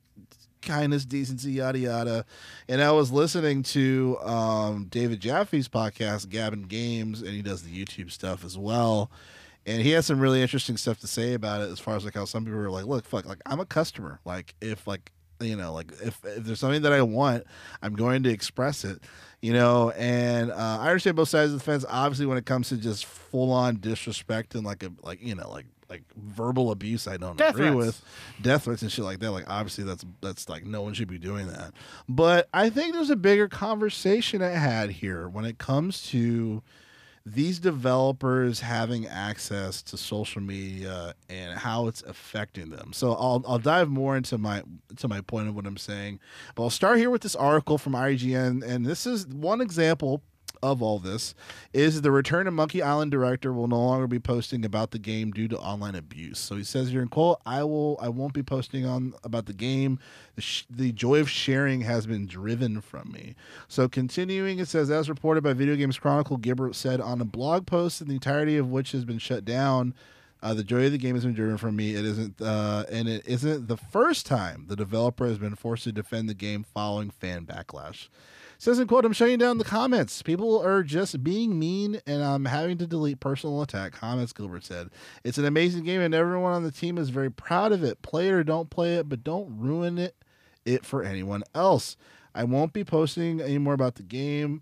kindness, 0.61 1.03
decency, 1.03 1.51
yada 1.53 1.79
yada. 1.79 2.25
And 2.69 2.81
I 2.81 2.91
was 2.91 3.11
listening 3.11 3.63
to 3.63 4.17
um, 4.21 4.87
David 4.89 5.19
Jaffe's 5.19 5.67
podcast, 5.67 6.29
Gavin 6.29 6.63
Games, 6.63 7.21
and 7.21 7.31
he 7.31 7.41
does 7.41 7.63
the 7.63 7.85
YouTube 7.85 8.11
stuff 8.11 8.45
as 8.45 8.57
well. 8.57 9.11
And 9.65 9.81
he 9.81 9.91
has 9.91 10.05
some 10.07 10.19
really 10.19 10.41
interesting 10.41 10.75
stuff 10.77 10.99
to 11.01 11.07
say 11.07 11.33
about 11.33 11.61
it, 11.61 11.69
as 11.69 11.79
far 11.79 11.95
as 11.95 12.03
like 12.03 12.15
how 12.15 12.25
some 12.25 12.45
people 12.45 12.59
are 12.59 12.71
like, 12.71 12.85
"Look, 12.85 13.05
fuck, 13.05 13.25
like 13.25 13.39
I'm 13.45 13.59
a 13.59 13.65
customer. 13.65 14.19
Like 14.25 14.55
if 14.61 14.87
like 14.87 15.11
you 15.39 15.55
know, 15.55 15.73
like 15.73 15.91
if 16.03 16.19
if 16.25 16.43
there's 16.43 16.59
something 16.59 16.81
that 16.83 16.93
I 16.93 17.01
want, 17.03 17.43
I'm 17.81 17.93
going 17.93 18.23
to 18.23 18.29
express 18.29 18.83
it." 18.83 19.01
You 19.41 19.53
know, 19.53 19.91
and 19.91 20.51
uh, 20.51 20.77
I 20.81 20.87
understand 20.89 21.15
both 21.15 21.29
sides 21.29 21.51
of 21.53 21.59
the 21.59 21.63
fence. 21.63 21.85
Obviously, 21.87 22.25
when 22.25 22.37
it 22.37 22.45
comes 22.45 22.69
to 22.69 22.77
just 22.77 23.05
full 23.05 23.51
on 23.51 23.79
disrespect 23.79 24.55
and 24.55 24.63
like 24.65 24.83
a 24.83 24.91
like 25.03 25.21
you 25.21 25.35
know 25.35 25.49
like 25.51 25.65
like 25.89 26.03
verbal 26.15 26.71
abuse 26.71 27.05
I 27.05 27.17
don't 27.17 27.37
Death 27.37 27.49
agree 27.55 27.67
threats. 27.69 27.75
with, 27.75 28.03
death 28.41 28.63
threats 28.63 28.81
and 28.81 28.91
shit 28.91 29.03
like 29.03 29.19
that. 29.19 29.31
Like 29.31 29.49
obviously 29.49 29.83
that's 29.83 30.05
that's 30.21 30.47
like 30.49 30.65
no 30.65 30.81
one 30.81 30.93
should 30.93 31.07
be 31.09 31.17
doing 31.19 31.47
that. 31.47 31.73
But 32.07 32.47
I 32.53 32.69
think 32.69 32.93
there's 32.93 33.09
a 33.09 33.15
bigger 33.15 33.47
conversation 33.47 34.41
I 34.41 34.49
had 34.49 34.89
here 34.91 35.27
when 35.27 35.43
it 35.45 35.57
comes 35.57 36.03
to 36.11 36.63
these 37.25 37.59
developers 37.59 38.59
having 38.61 39.05
access 39.07 39.81
to 39.83 39.97
social 39.97 40.41
media 40.41 41.13
and 41.29 41.57
how 41.57 41.87
it's 41.87 42.01
affecting 42.03 42.69
them. 42.69 42.93
So 42.93 43.13
I'll 43.13 43.43
I'll 43.47 43.59
dive 43.59 43.89
more 43.89 44.17
into 44.17 44.37
my 44.37 44.63
to 44.97 45.07
my 45.07 45.21
point 45.21 45.47
of 45.47 45.55
what 45.55 45.67
I'm 45.67 45.77
saying. 45.77 46.19
But 46.55 46.63
I'll 46.63 46.69
start 46.69 46.97
here 46.97 47.09
with 47.09 47.21
this 47.21 47.35
article 47.35 47.77
from 47.77 47.93
IGN 47.93 48.63
and 48.63 48.85
this 48.85 49.05
is 49.05 49.27
one 49.27 49.61
example 49.61 50.23
of 50.63 50.81
all 50.81 50.99
this 50.99 51.33
is 51.73 52.01
the 52.01 52.11
return 52.11 52.47
of 52.47 52.53
Monkey 52.53 52.81
Island 52.81 53.11
director 53.11 53.51
will 53.51 53.67
no 53.67 53.79
longer 53.79 54.07
be 54.07 54.19
posting 54.19 54.63
about 54.65 54.91
the 54.91 54.99
game 54.99 55.31
due 55.31 55.47
to 55.47 55.57
online 55.57 55.95
abuse. 55.95 56.39
So 56.39 56.55
he 56.55 56.63
says 56.63 56.89
here 56.89 57.01
in 57.01 57.07
quote, 57.07 57.39
"I 57.45 57.63
will 57.63 57.97
I 58.01 58.09
won't 58.09 58.33
be 58.33 58.43
posting 58.43 58.85
on 58.85 59.13
about 59.23 59.45
the 59.45 59.53
game. 59.53 59.99
The, 60.35 60.41
sh- 60.41 60.65
the 60.69 60.91
joy 60.91 61.19
of 61.19 61.29
sharing 61.29 61.81
has 61.81 62.05
been 62.05 62.27
driven 62.27 62.81
from 62.81 63.11
me." 63.11 63.35
So 63.67 63.87
continuing, 63.87 64.59
it 64.59 64.67
says 64.67 64.91
as 64.91 65.09
reported 65.09 65.43
by 65.43 65.53
Video 65.53 65.75
Games 65.75 65.99
Chronicle, 65.99 66.37
Gilbert 66.37 66.75
said 66.75 67.01
on 67.01 67.21
a 67.21 67.25
blog 67.25 67.65
post, 67.65 68.05
the 68.05 68.13
entirety 68.13 68.57
of 68.57 68.69
which 68.69 68.91
has 68.91 69.05
been 69.05 69.19
shut 69.19 69.45
down. 69.45 69.93
Uh, 70.43 70.55
the 70.55 70.63
joy 70.63 70.87
of 70.87 70.91
the 70.91 70.97
game 70.97 71.13
has 71.13 71.23
been 71.23 71.35
driven 71.35 71.57
from 71.57 71.75
me. 71.75 71.93
It 71.93 72.03
isn't, 72.03 72.41
uh, 72.41 72.85
and 72.89 73.07
it 73.07 73.23
isn't 73.27 73.67
the 73.67 73.77
first 73.77 74.25
time 74.25 74.65
the 74.67 74.75
developer 74.75 75.27
has 75.27 75.37
been 75.37 75.53
forced 75.55 75.83
to 75.83 75.91
defend 75.91 76.27
the 76.27 76.33
game 76.33 76.63
following 76.63 77.11
fan 77.11 77.45
backlash. 77.45 78.07
Says 78.61 78.77
in 78.77 78.85
quote, 78.85 79.05
I'm 79.05 79.11
shutting 79.11 79.39
down 79.39 79.57
the 79.57 79.63
comments. 79.63 80.21
People 80.21 80.61
are 80.61 80.83
just 80.83 81.23
being 81.23 81.57
mean, 81.57 81.99
and 82.05 82.23
I'm 82.23 82.45
having 82.45 82.77
to 82.77 82.85
delete 82.85 83.19
personal 83.19 83.63
attack 83.63 83.91
comments, 83.91 84.33
Gilbert 84.33 84.63
said. 84.63 84.91
It's 85.23 85.39
an 85.39 85.45
amazing 85.45 85.83
game, 85.83 85.99
and 85.99 86.13
everyone 86.13 86.53
on 86.53 86.61
the 86.61 86.69
team 86.69 86.99
is 86.99 87.09
very 87.09 87.31
proud 87.31 87.71
of 87.71 87.83
it. 87.83 88.03
Play 88.03 88.27
it 88.27 88.33
or 88.33 88.43
don't 88.43 88.69
play 88.69 88.97
it, 88.97 89.09
but 89.09 89.23
don't 89.23 89.57
ruin 89.57 89.97
it, 89.97 90.15
it 90.63 90.85
for 90.85 91.01
anyone 91.01 91.41
else. 91.55 91.97
I 92.35 92.43
won't 92.43 92.71
be 92.71 92.83
posting 92.83 93.41
anymore 93.41 93.73
about 93.73 93.95
the 93.95 94.03
game, 94.03 94.61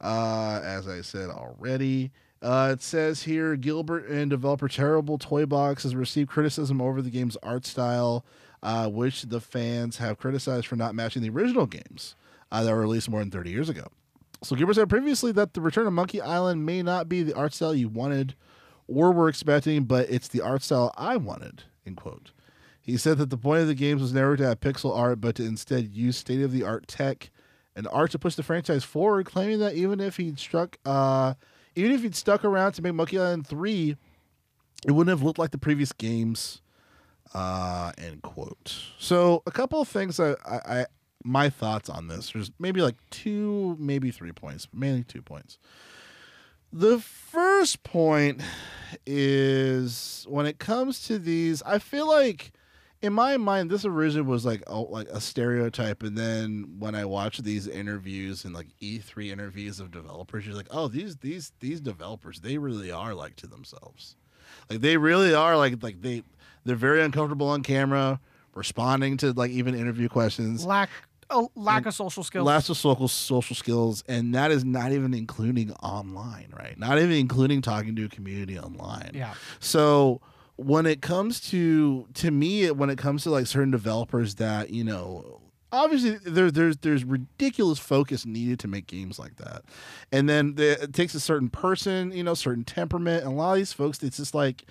uh, 0.00 0.60
as 0.62 0.86
I 0.86 1.00
said 1.00 1.28
already. 1.28 2.12
Uh, 2.40 2.74
it 2.74 2.82
says 2.82 3.24
here 3.24 3.56
Gilbert 3.56 4.06
and 4.06 4.30
developer 4.30 4.68
Terrible 4.68 5.18
Toy 5.18 5.44
Box 5.44 5.82
has 5.82 5.96
received 5.96 6.30
criticism 6.30 6.80
over 6.80 7.02
the 7.02 7.10
game's 7.10 7.36
art 7.42 7.66
style, 7.66 8.24
uh, 8.62 8.88
which 8.88 9.22
the 9.22 9.40
fans 9.40 9.96
have 9.96 10.18
criticized 10.18 10.68
for 10.68 10.76
not 10.76 10.94
matching 10.94 11.20
the 11.20 11.30
original 11.30 11.66
games 11.66 12.14
uh, 12.52 12.62
that 12.64 12.72
were 12.72 12.80
released 12.80 13.08
more 13.10 13.20
than 13.20 13.30
30 13.30 13.50
years 13.50 13.68
ago. 13.68 13.86
So 14.42 14.56
Gilbert 14.56 14.74
said 14.74 14.88
previously 14.88 15.32
that 15.32 15.54
the 15.54 15.60
return 15.60 15.86
of 15.86 15.92
Monkey 15.92 16.20
Island 16.20 16.64
may 16.64 16.82
not 16.82 17.08
be 17.08 17.22
the 17.22 17.34
art 17.34 17.52
style 17.52 17.74
you 17.74 17.88
wanted 17.88 18.34
or 18.88 19.12
were 19.12 19.28
expecting, 19.28 19.84
but 19.84 20.08
it's 20.10 20.28
the 20.28 20.40
art 20.40 20.62
style 20.62 20.92
I 20.96 21.16
wanted, 21.16 21.64
end 21.86 21.96
quote. 21.96 22.32
He 22.80 22.96
said 22.96 23.18
that 23.18 23.30
the 23.30 23.36
point 23.36 23.60
of 23.60 23.68
the 23.68 23.74
games 23.74 24.00
was 24.00 24.14
never 24.14 24.36
to 24.36 24.46
have 24.46 24.60
pixel 24.60 24.96
art, 24.96 25.20
but 25.20 25.36
to 25.36 25.44
instead 25.44 25.94
use 25.94 26.16
state 26.16 26.40
of 26.40 26.52
the 26.52 26.62
art 26.64 26.88
tech 26.88 27.30
and 27.76 27.86
art 27.92 28.10
to 28.12 28.18
push 28.18 28.34
the 28.34 28.42
franchise 28.42 28.82
forward, 28.82 29.26
claiming 29.26 29.58
that 29.60 29.74
even 29.74 30.00
if 30.00 30.16
he'd 30.16 30.38
struck 30.38 30.78
uh 30.84 31.34
even 31.76 31.92
if 31.92 32.02
he'd 32.02 32.16
stuck 32.16 32.44
around 32.44 32.72
to 32.72 32.82
make 32.82 32.94
Monkey 32.94 33.18
Island 33.18 33.46
3, 33.46 33.96
it 34.88 34.90
wouldn't 34.90 35.16
have 35.16 35.22
looked 35.22 35.38
like 35.38 35.52
the 35.52 35.58
previous 35.58 35.92
games. 35.92 36.62
Uh 37.32 37.92
end 37.98 38.22
quote. 38.22 38.74
So 38.98 39.42
a 39.46 39.52
couple 39.52 39.80
of 39.80 39.86
things 39.86 40.18
I, 40.18 40.32
I, 40.44 40.58
I 40.80 40.86
my 41.24 41.50
thoughts 41.50 41.88
on 41.88 42.08
this. 42.08 42.32
There's 42.32 42.50
maybe 42.58 42.80
like 42.80 42.96
two, 43.10 43.76
maybe 43.78 44.10
three 44.10 44.32
points, 44.32 44.68
mainly 44.72 45.04
two 45.04 45.22
points. 45.22 45.58
The 46.72 47.00
first 47.00 47.82
point 47.82 48.42
is 49.06 50.24
when 50.28 50.46
it 50.46 50.58
comes 50.58 51.06
to 51.08 51.18
these, 51.18 51.62
I 51.62 51.78
feel 51.78 52.08
like 52.08 52.52
in 53.02 53.12
my 53.12 53.36
mind 53.36 53.70
this 53.70 53.84
originally 53.84 54.28
was 54.28 54.44
like 54.44 54.62
oh, 54.66 54.82
like 54.82 55.08
a 55.08 55.20
stereotype 55.20 56.02
and 56.02 56.16
then 56.16 56.76
when 56.78 56.94
I 56.94 57.04
watch 57.06 57.38
these 57.38 57.66
interviews 57.66 58.44
and 58.44 58.54
like 58.54 58.68
E3 58.82 59.30
interviews 59.30 59.80
of 59.80 59.90
developers 59.90 60.46
you're 60.46 60.54
like 60.54 60.68
oh 60.70 60.88
these 60.88 61.16
these 61.16 61.52
these 61.60 61.80
developers 61.80 62.40
they 62.40 62.58
really 62.58 62.90
are 62.92 63.14
like 63.14 63.36
to 63.36 63.46
themselves. 63.46 64.16
Like 64.68 64.80
they 64.80 64.96
really 64.96 65.34
are 65.34 65.56
like 65.56 65.82
like 65.82 66.02
they 66.02 66.22
they're 66.64 66.76
very 66.76 67.02
uncomfortable 67.02 67.48
on 67.48 67.62
camera 67.62 68.20
responding 68.54 69.16
to 69.16 69.32
like 69.32 69.50
even 69.50 69.74
interview 69.74 70.08
questions 70.08 70.66
Lack 70.66 70.90
a 71.30 71.46
lack 71.54 71.86
of 71.86 71.94
social 71.94 72.22
skills. 72.22 72.46
Lots 72.46 72.68
of 72.68 72.76
social 72.76 73.08
social 73.08 73.56
skills, 73.56 74.04
and 74.08 74.34
that 74.34 74.50
is 74.50 74.64
not 74.64 74.92
even 74.92 75.14
including 75.14 75.72
online, 75.74 76.52
right? 76.56 76.78
Not 76.78 76.98
even 76.98 77.12
including 77.12 77.62
talking 77.62 77.96
to 77.96 78.04
a 78.04 78.08
community 78.08 78.58
online. 78.58 79.12
yeah. 79.14 79.34
So 79.58 80.20
when 80.56 80.86
it 80.86 81.00
comes 81.00 81.40
to 81.50 82.06
to 82.14 82.30
me, 82.30 82.70
when 82.70 82.90
it 82.90 82.98
comes 82.98 83.22
to 83.24 83.30
like 83.30 83.46
certain 83.46 83.70
developers 83.70 84.36
that 84.36 84.70
you 84.70 84.84
know. 84.84 85.40
Obviously, 85.72 86.18
there, 86.24 86.50
there's 86.50 86.78
there's 86.78 87.04
ridiculous 87.04 87.78
focus 87.78 88.26
needed 88.26 88.58
to 88.58 88.66
make 88.66 88.88
games 88.88 89.20
like 89.20 89.36
that, 89.36 89.62
and 90.10 90.28
then 90.28 90.56
the, 90.56 90.82
it 90.82 90.92
takes 90.92 91.14
a 91.14 91.20
certain 91.20 91.48
person, 91.48 92.10
you 92.10 92.24
know, 92.24 92.34
certain 92.34 92.64
temperament, 92.64 93.22
and 93.22 93.32
a 93.32 93.36
lot 93.36 93.52
of 93.52 93.58
these 93.58 93.72
folks, 93.72 94.02
it's 94.02 94.16
just 94.16 94.34
like 94.34 94.64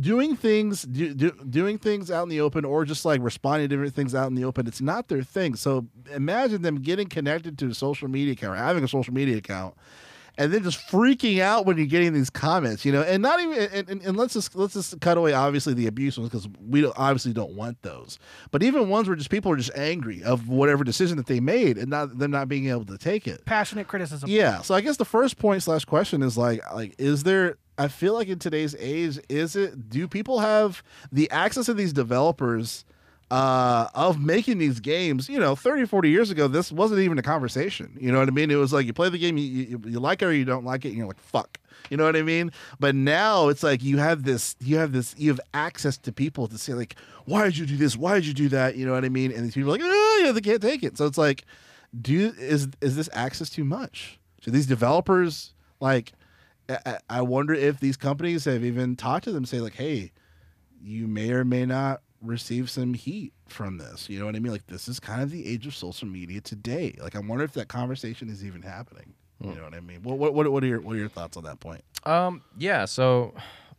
doing 0.00 0.36
things 0.36 0.82
do, 0.82 1.14
do, 1.14 1.30
doing 1.48 1.78
things 1.78 2.10
out 2.10 2.22
in 2.22 2.28
the 2.28 2.40
open 2.40 2.64
or 2.64 2.84
just 2.84 3.04
like 3.04 3.20
responding 3.22 3.68
to 3.68 3.74
different 3.74 3.94
things 3.94 4.14
out 4.14 4.28
in 4.28 4.34
the 4.34 4.44
open 4.44 4.66
it's 4.66 4.80
not 4.80 5.08
their 5.08 5.22
thing 5.22 5.54
so 5.54 5.86
imagine 6.14 6.62
them 6.62 6.76
getting 6.76 7.08
connected 7.08 7.58
to 7.58 7.68
a 7.68 7.74
social 7.74 8.08
media 8.08 8.32
account 8.32 8.54
or 8.54 8.56
having 8.56 8.84
a 8.84 8.88
social 8.88 9.14
media 9.14 9.36
account 9.36 9.74
and 10.38 10.52
then 10.52 10.62
just 10.62 10.78
freaking 10.88 11.40
out 11.40 11.64
when 11.64 11.78
you're 11.78 11.86
getting 11.86 12.12
these 12.12 12.30
comments 12.30 12.84
you 12.84 12.92
know 12.92 13.02
and 13.02 13.22
not 13.22 13.40
even 13.40 13.68
and, 13.72 13.88
and, 13.88 14.02
and 14.02 14.16
let's 14.16 14.34
just 14.34 14.54
let's 14.54 14.74
just 14.74 15.00
cut 15.00 15.16
away 15.16 15.32
obviously 15.32 15.72
the 15.72 15.86
abuse 15.86 16.18
ones 16.18 16.28
because 16.28 16.48
we 16.60 16.80
don't, 16.82 16.94
obviously 16.98 17.32
don't 17.32 17.54
want 17.54 17.80
those 17.82 18.18
but 18.50 18.62
even 18.62 18.88
ones 18.88 19.08
where 19.08 19.16
just 19.16 19.30
people 19.30 19.50
are 19.50 19.56
just 19.56 19.74
angry 19.76 20.22
of 20.22 20.48
whatever 20.48 20.84
decision 20.84 21.16
that 21.16 21.26
they 21.26 21.40
made 21.40 21.78
and 21.78 21.88
not 21.88 22.18
them 22.18 22.30
not 22.30 22.48
being 22.48 22.68
able 22.68 22.84
to 22.84 22.98
take 22.98 23.26
it 23.26 23.44
Passionate 23.44 23.88
criticism. 23.88 24.28
yeah. 24.28 24.60
So 24.60 24.74
I 24.74 24.80
guess 24.80 24.96
the 24.98 25.04
first 25.04 25.38
point 25.38 25.62
slash 25.62 25.84
question 25.84 26.22
is 26.22 26.36
like 26.36 26.60
like 26.74 26.94
is 26.98 27.22
there 27.22 27.56
I 27.78 27.88
feel 27.88 28.14
like 28.14 28.28
in 28.28 28.38
today's 28.38 28.74
age, 28.78 29.18
is 29.28 29.54
it 29.56 29.90
do 29.90 30.08
people 30.08 30.40
have 30.40 30.82
the 31.12 31.30
access 31.30 31.68
of 31.68 31.76
these 31.76 31.92
developers 31.92 32.84
uh 33.30 33.88
of 33.94 34.20
making 34.20 34.58
these 34.58 34.80
games? 34.80 35.28
You 35.28 35.38
know 35.38 35.54
30 35.54 35.86
40 35.86 36.10
years 36.10 36.30
ago 36.30 36.48
this 36.48 36.72
wasn't 36.72 37.00
even 37.00 37.18
a 37.18 37.22
conversation. 37.22 37.96
You 38.00 38.12
know 38.12 38.18
what 38.18 38.28
i 38.28 38.30
mean? 38.30 38.50
It 38.50 38.56
was 38.56 38.72
like 38.72 38.86
you 38.86 38.92
play 38.92 39.08
the 39.08 39.18
game 39.18 39.36
you, 39.36 39.44
you, 39.44 39.82
you 39.86 40.00
like 40.00 40.22
it 40.22 40.26
or 40.26 40.32
you 40.32 40.44
don't 40.44 40.64
like 40.64 40.84
it 40.84 40.88
and 40.88 40.96
you're 40.98 41.06
like 41.06 41.20
fuck. 41.20 41.58
You 41.90 41.96
know 41.96 42.04
what 42.04 42.16
i 42.16 42.22
mean? 42.22 42.50
But 42.80 42.94
now 42.94 43.48
it's 43.48 43.62
like 43.62 43.82
you 43.82 43.98
have 43.98 44.24
this 44.24 44.56
you 44.60 44.76
have 44.78 44.92
this 44.92 45.14
you 45.18 45.30
have 45.30 45.40
access 45.52 45.98
to 45.98 46.12
people 46.12 46.46
to 46.48 46.56
say 46.56 46.72
like 46.72 46.96
why 47.24 47.44
did 47.44 47.58
you 47.58 47.66
do 47.66 47.76
this? 47.76 47.96
Why 47.96 48.14
did 48.14 48.26
you 48.26 48.34
do 48.34 48.48
that? 48.50 48.76
You 48.76 48.86
know 48.86 48.92
what 48.92 49.04
i 49.04 49.08
mean? 49.08 49.32
And 49.32 49.44
these 49.44 49.54
people 49.54 49.70
are 49.70 49.72
like 49.72 49.82
oh 49.84 50.22
yeah 50.24 50.32
they 50.32 50.40
can't 50.40 50.62
take 50.62 50.82
it. 50.82 50.96
So 50.96 51.06
it's 51.06 51.18
like 51.18 51.44
do 52.00 52.32
is 52.38 52.68
is 52.80 52.96
this 52.96 53.10
access 53.12 53.50
too 53.50 53.64
much? 53.64 54.18
Should 54.40 54.52
these 54.52 54.66
developers 54.66 55.52
like 55.80 56.12
I, 56.68 56.98
I 57.08 57.22
wonder 57.22 57.54
if 57.54 57.80
these 57.80 57.96
companies 57.96 58.44
have 58.44 58.64
even 58.64 58.96
talked 58.96 59.24
to 59.24 59.32
them 59.32 59.44
say 59.44 59.60
like 59.60 59.74
hey 59.74 60.12
you 60.82 61.06
may 61.06 61.30
or 61.30 61.44
may 61.44 61.66
not 61.66 62.02
receive 62.22 62.70
some 62.70 62.94
heat 62.94 63.32
from 63.48 63.78
this. 63.78 64.08
You 64.08 64.18
know 64.18 64.26
what 64.26 64.36
i 64.36 64.38
mean? 64.38 64.52
Like 64.52 64.66
this 64.66 64.88
is 64.88 64.98
kind 65.00 65.22
of 65.22 65.30
the 65.30 65.46
age 65.46 65.66
of 65.66 65.74
social 65.74 66.08
media 66.08 66.40
today. 66.40 66.96
Like 67.00 67.16
i 67.16 67.18
wonder 67.18 67.44
if 67.44 67.52
that 67.52 67.68
conversation 67.68 68.28
is 68.28 68.44
even 68.44 68.62
happening. 68.62 69.14
You 69.40 69.54
know 69.54 69.64
what 69.64 69.74
i 69.74 69.80
mean? 69.80 70.02
What, 70.02 70.18
what, 70.18 70.34
what, 70.34 70.50
what 70.50 70.64
are 70.64 70.66
your 70.66 70.80
what 70.80 70.96
are 70.96 70.98
your 70.98 71.08
thoughts 71.08 71.36
on 71.36 71.44
that 71.44 71.60
point? 71.60 71.82
Um, 72.04 72.42
yeah. 72.58 72.84
So 72.86 73.34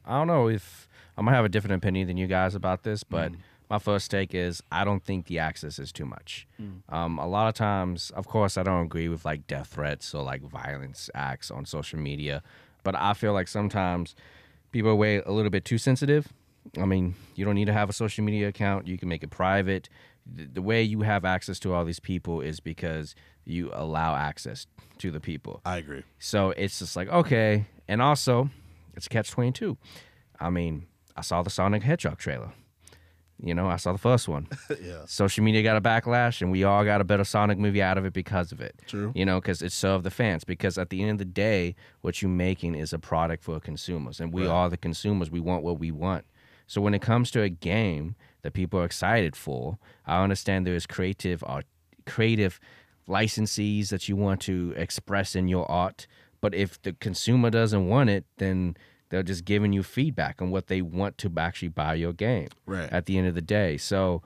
I 0.06 0.18
don't 0.18 0.28
know 0.28 0.48
if 0.50 0.88
I'm 1.18 1.26
gonna 1.26 1.36
have 1.36 1.46
a 1.46 1.50
different 1.50 1.76
opinion 1.84 2.08
than 2.08 2.18
you 2.18 2.28
guys 2.28 2.56
about 2.56 2.84
this, 2.84 3.04
but 3.04 3.32
my 3.70 3.80
first 3.80 4.10
take 4.12 4.34
is 4.34 4.62
I 4.72 4.86
don't 4.86 5.04
think 5.04 5.26
the 5.26 5.40
access 5.40 5.80
is 5.80 5.92
too 5.92 6.06
much. 6.06 6.48
Um, 6.90 7.18
a 7.18 7.28
lot 7.28 7.48
of 7.50 7.54
times, 7.56 8.12
of 8.12 8.28
course, 8.28 8.58
I 8.58 8.64
don't 8.64 8.84
agree 8.84 9.10
with 9.10 9.26
like 9.26 9.48
death 9.48 9.68
threats 9.68 10.14
or 10.14 10.24
like 10.24 10.42
violence 10.42 11.10
acts 11.14 11.52
on 11.52 11.66
social 11.66 12.00
media, 12.00 12.44
but 12.84 12.96
I 12.96 13.14
feel 13.14 13.34
like 13.34 13.48
sometimes 13.48 14.16
people 14.72 14.92
are 14.92 14.96
way 14.96 15.22
a 15.26 15.32
little 15.32 15.52
bit 15.52 15.66
too 15.66 15.78
sensitive. 15.78 16.28
I 16.78 16.86
mean, 16.86 17.16
you 17.36 17.46
don't 17.46 17.56
need 17.56 17.66
to 17.66 17.74
have 17.74 17.90
a 17.90 17.94
social 17.94 18.24
media 18.24 18.48
account. 18.48 18.88
You 18.88 18.98
can 18.98 19.08
make 19.10 19.24
it 19.24 19.30
private. 19.30 19.90
The, 20.26 20.46
the 20.46 20.62
way 20.62 20.84
you 20.84 21.02
have 21.02 21.24
access 21.24 21.60
to 21.60 21.74
all 21.74 21.86
these 21.86 22.00
people 22.00 22.42
is 22.42 22.60
because 22.60 23.16
you 23.46 23.70
allow 23.74 24.16
access 24.16 24.68
to 24.98 25.10
the 25.12 25.20
people. 25.22 25.62
i 25.64 25.78
agree 25.78 26.04
So 26.20 26.52
it's 26.52 26.80
just 26.80 26.96
like, 26.96 27.08
okay. 27.08 27.66
And 27.88 28.02
also, 28.02 28.50
it's 28.96 29.06
a 29.06 29.10
catch 29.10 29.32
22. 29.32 29.78
I 30.40 30.50
mean, 30.50 30.88
I 31.16 31.22
saw 31.22 31.42
the 31.42 31.50
Sonic 31.50 31.84
Hedgehog 31.84 32.18
trailer. 32.18 32.52
You 33.40 33.54
know, 33.54 33.68
I 33.68 33.76
saw 33.76 33.92
the 33.92 33.98
first 34.00 34.28
one. 34.28 34.48
yeah 34.82 35.04
Social 35.06 35.44
media 35.44 35.62
got 35.62 35.78
a 35.78 35.82
backlash, 35.82 36.42
and 36.42 36.52
we 36.52 36.64
all 36.64 36.84
got 36.84 37.02
a 37.02 37.04
better 37.04 37.24
Sonic 37.24 37.58
movie 37.60 37.82
out 37.82 37.98
of 37.98 38.06
it 38.06 38.14
because 38.14 38.52
of 38.52 38.60
it. 38.62 38.76
True. 38.88 39.12
You 39.14 39.26
know, 39.26 39.40
because 39.40 39.62
it 39.62 39.72
served 39.72 40.04
the 40.04 40.10
fans. 40.12 40.44
Because 40.44 40.78
at 40.78 40.90
the 40.90 41.02
end 41.04 41.12
of 41.12 41.18
the 41.20 41.26
day, 41.26 41.76
what 42.02 42.22
you're 42.22 42.32
making 42.32 42.74
is 42.76 42.94
a 42.94 43.00
product 43.00 43.44
for 43.44 43.60
consumers, 43.60 44.20
and 44.20 44.34
we 44.34 44.42
Right. 44.44 44.50
are 44.52 44.70
the 44.70 44.78
consumers. 44.78 45.30
We 45.30 45.40
want 45.40 45.64
what 45.64 45.78
we 45.80 45.92
want. 45.92 46.26
So 46.66 46.82
when 46.82 46.94
it 46.94 47.02
comes 47.02 47.30
to 47.32 47.42
a 47.44 47.50
game 47.50 48.16
that 48.42 48.54
people 48.54 48.80
are 48.80 48.86
excited 48.86 49.36
for, 49.36 49.78
I 50.06 50.24
understand 50.24 50.66
there 50.66 50.74
is 50.76 50.86
creative 50.88 51.44
art, 51.46 51.66
creative 52.06 52.60
licensees 53.08 53.90
that 53.90 54.10
you 54.10 54.16
want 54.16 54.42
to 54.42 54.74
express 54.76 55.36
in 55.36 55.48
your 55.48 55.70
art. 55.72 56.08
But 56.42 56.54
if 56.54 56.82
the 56.82 56.94
consumer 56.94 57.50
doesn't 57.50 57.88
want 57.88 58.10
it, 58.10 58.26
then 58.38 58.76
They're 59.10 59.24
just 59.24 59.46
giving 59.46 59.74
you 59.74 59.84
feedback 59.84 60.42
on 60.42 60.52
what 60.52 60.68
they 60.68 60.82
want 60.82 61.18
to 61.20 61.32
actually 61.38 61.70
buy 61.70 61.96
your 61.96 62.14
game 62.14 62.50
Right. 62.66 62.92
at 62.92 63.06
the 63.06 63.18
end 63.18 63.28
of 63.28 63.36
the 63.36 63.42
day. 63.42 63.78
So 63.78 64.22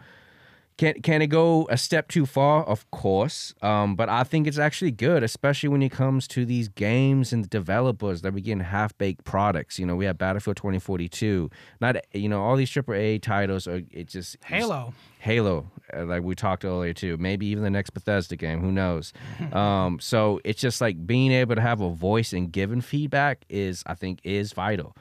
can 0.82 1.00
can 1.04 1.22
it 1.22 1.28
go 1.28 1.68
a 1.70 1.78
step 1.78 2.08
too 2.08 2.26
far? 2.26 2.64
Of 2.64 2.90
course, 2.90 3.54
um, 3.62 3.96
but 3.96 4.10
I 4.10 4.24
think 4.24 4.48
it's 4.48 4.58
actually 4.58 4.90
good, 4.90 5.22
especially 5.22 5.70
when 5.70 5.84
it 5.84 5.92
comes 5.92 6.28
to 6.30 6.44
these 6.44 6.70
games 6.70 7.32
and 7.32 7.44
the 7.44 7.48
developers 7.48 8.24
that 8.24 8.34
we 8.34 8.42
getting 8.42 8.62
half 8.62 8.98
baked 8.98 9.24
products. 9.24 9.78
You 9.78 9.86
know, 9.86 9.96
we 9.96 10.06
have 10.06 10.18
Battlefield 10.18 10.58
2042. 10.58 11.52
Not 11.82 11.98
you 12.14 12.28
know 12.28 12.42
all 12.42 12.56
these 12.56 12.72
AAA 12.72 13.22
titles 13.22 13.68
are 13.68 13.84
it 13.92 14.08
just 14.08 14.38
Halo. 14.44 14.96
Halo, 15.20 15.70
uh, 15.96 16.06
like 16.06 16.24
we 16.24 16.34
talked 16.34 16.66
earlier 16.66 16.94
too. 16.94 17.16
Maybe 17.18 17.46
even 17.46 17.64
the 17.64 17.70
next 17.70 17.92
Bethesda 17.92 18.36
game. 18.36 18.60
Who 18.60 18.72
knows? 18.72 19.14
um, 19.52 20.00
so 20.00 20.42
it's 20.44 20.60
just 20.60 20.82
like 20.82 21.06
being 21.06 21.32
able 21.32 21.54
to 21.54 21.62
have 21.62 21.82
a 21.82 21.92
voice 21.92 22.34
and 22.34 22.52
giving 22.52 22.82
feedback 22.82 23.46
is, 23.50 23.84
I 23.86 23.94
think, 23.94 24.20
is 24.24 24.52
vital. 24.54 24.96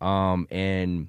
Um, 0.00 0.46
and 0.50 1.08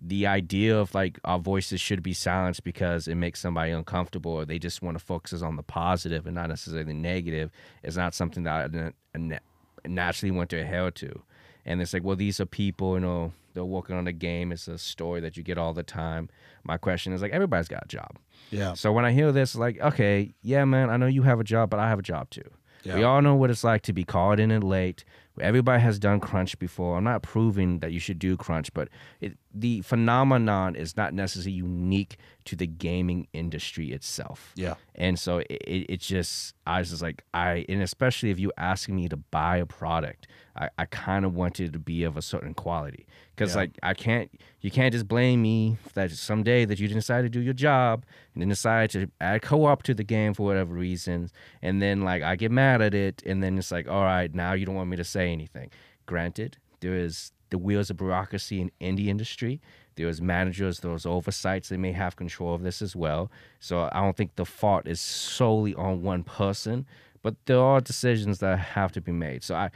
the 0.00 0.26
idea 0.26 0.78
of 0.78 0.94
like 0.94 1.18
our 1.24 1.38
voices 1.38 1.80
should 1.80 2.02
be 2.02 2.12
silenced 2.12 2.64
because 2.64 3.08
it 3.08 3.14
makes 3.14 3.40
somebody 3.40 3.72
uncomfortable 3.72 4.32
or 4.32 4.44
they 4.44 4.58
just 4.58 4.82
want 4.82 4.98
to 4.98 5.04
focus 5.04 5.42
on 5.42 5.56
the 5.56 5.62
positive 5.62 6.26
and 6.26 6.34
not 6.34 6.48
necessarily 6.48 6.84
the 6.84 6.94
negative 6.94 7.50
is 7.82 7.96
not 7.96 8.14
something 8.14 8.44
that 8.44 8.92
I, 9.14 9.40
naturally 9.88 10.30
went 10.30 10.50
to 10.50 10.64
hell 10.64 10.90
to. 10.92 11.22
And 11.64 11.82
it's 11.82 11.92
like, 11.92 12.04
well, 12.04 12.16
these 12.16 12.40
are 12.40 12.46
people, 12.46 12.94
you 12.94 13.00
know, 13.00 13.32
they're 13.54 13.64
working 13.64 13.96
on 13.96 14.06
a 14.06 14.12
game. 14.12 14.52
It's 14.52 14.68
a 14.68 14.78
story 14.78 15.20
that 15.20 15.36
you 15.36 15.42
get 15.42 15.58
all 15.58 15.72
the 15.72 15.82
time. 15.82 16.28
My 16.62 16.76
question 16.76 17.12
is 17.12 17.22
like, 17.22 17.32
everybody's 17.32 17.68
got 17.68 17.84
a 17.84 17.88
job. 17.88 18.18
Yeah. 18.50 18.74
So 18.74 18.92
when 18.92 19.04
I 19.04 19.12
hear 19.12 19.32
this, 19.32 19.56
like, 19.56 19.80
okay, 19.80 20.34
yeah, 20.42 20.64
man, 20.64 20.90
I 20.90 20.96
know 20.96 21.06
you 21.06 21.22
have 21.22 21.40
a 21.40 21.44
job, 21.44 21.70
but 21.70 21.80
I 21.80 21.88
have 21.88 21.98
a 21.98 22.02
job 22.02 22.30
too. 22.30 22.48
Yeah. 22.84 22.96
We 22.96 23.02
all 23.02 23.20
know 23.20 23.34
what 23.34 23.50
it's 23.50 23.64
like 23.64 23.82
to 23.82 23.92
be 23.92 24.04
called 24.04 24.38
in 24.38 24.52
and 24.52 24.62
late. 24.62 25.04
Everybody 25.40 25.82
has 25.82 25.98
done 25.98 26.20
crunch 26.20 26.56
before. 26.58 26.96
I'm 26.96 27.04
not 27.04 27.22
proving 27.22 27.80
that 27.80 27.92
you 27.92 27.98
should 27.98 28.18
do 28.18 28.36
crunch, 28.36 28.72
but 28.72 28.88
it, 29.20 29.36
the 29.58 29.80
phenomenon 29.80 30.76
is 30.76 30.96
not 30.96 31.14
necessarily 31.14 31.52
unique 31.52 32.18
to 32.44 32.54
the 32.56 32.66
gaming 32.66 33.26
industry 33.32 33.90
itself. 33.90 34.52
Yeah. 34.54 34.74
And 34.94 35.18
so 35.18 35.38
it, 35.38 35.86
it, 35.88 36.00
just, 36.00 36.54
I 36.66 36.78
was 36.80 36.90
just 36.90 37.02
like, 37.02 37.24
I, 37.32 37.64
and 37.68 37.82
especially 37.82 38.30
if 38.30 38.38
you 38.38 38.52
asking 38.58 38.96
me 38.96 39.08
to 39.08 39.16
buy 39.16 39.56
a 39.56 39.66
product, 39.66 40.26
I, 40.54 40.68
I 40.78 40.84
kind 40.84 41.24
of 41.24 41.34
wanted 41.34 41.68
it 41.68 41.72
to 41.72 41.78
be 41.78 42.04
of 42.04 42.16
a 42.16 42.22
certain 42.22 42.54
quality. 42.54 43.06
Cause 43.36 43.52
Yeah. 43.54 43.62
like, 43.62 43.78
I 43.82 43.94
can't, 43.94 44.30
you 44.60 44.70
can't 44.70 44.92
just 44.92 45.08
blame 45.08 45.42
me 45.42 45.78
that 45.94 46.10
someday 46.10 46.64
that 46.66 46.78
you 46.78 46.86
didn't 46.86 47.00
decide 47.00 47.22
to 47.22 47.28
do 47.28 47.40
your 47.40 47.54
job 47.54 48.04
and 48.34 48.42
then 48.42 48.48
decide 48.50 48.90
to 48.90 49.10
add 49.20 49.42
co-op 49.42 49.82
to 49.84 49.94
the 49.94 50.04
game 50.04 50.34
for 50.34 50.44
whatever 50.46 50.74
reasons. 50.74 51.32
And 51.62 51.80
then 51.80 52.02
like, 52.02 52.22
I 52.22 52.36
get 52.36 52.50
mad 52.50 52.82
at 52.82 52.94
it. 52.94 53.22
And 53.24 53.42
then 53.42 53.56
it's 53.58 53.72
like, 53.72 53.88
all 53.88 54.02
right, 54.04 54.32
now 54.34 54.52
you 54.52 54.66
don't 54.66 54.74
want 54.76 54.90
me 54.90 54.96
to 54.98 55.04
say 55.04 55.32
anything. 55.32 55.70
Granted, 56.04 56.58
there 56.80 56.94
is 56.94 57.32
the 57.50 57.58
wheels 57.58 57.90
of 57.90 57.96
bureaucracy 57.96 58.60
in 58.60 58.70
indie 58.80 59.08
industry. 59.08 59.60
There's 59.94 60.20
managers, 60.20 60.80
those 60.80 61.06
oversights, 61.06 61.68
they 61.68 61.76
may 61.76 61.92
have 61.92 62.16
control 62.16 62.54
of 62.54 62.62
this 62.62 62.82
as 62.82 62.94
well. 62.94 63.30
So 63.60 63.88
I 63.92 64.00
don't 64.00 64.16
think 64.16 64.36
the 64.36 64.44
fault 64.44 64.86
is 64.86 65.00
solely 65.00 65.74
on 65.74 66.02
one 66.02 66.22
person, 66.22 66.86
but 67.22 67.34
there 67.46 67.60
are 67.60 67.80
decisions 67.80 68.38
that 68.40 68.58
have 68.58 68.92
to 68.92 69.00
be 69.00 69.12
made. 69.12 69.42
So 69.42 69.54
I, 69.54 69.70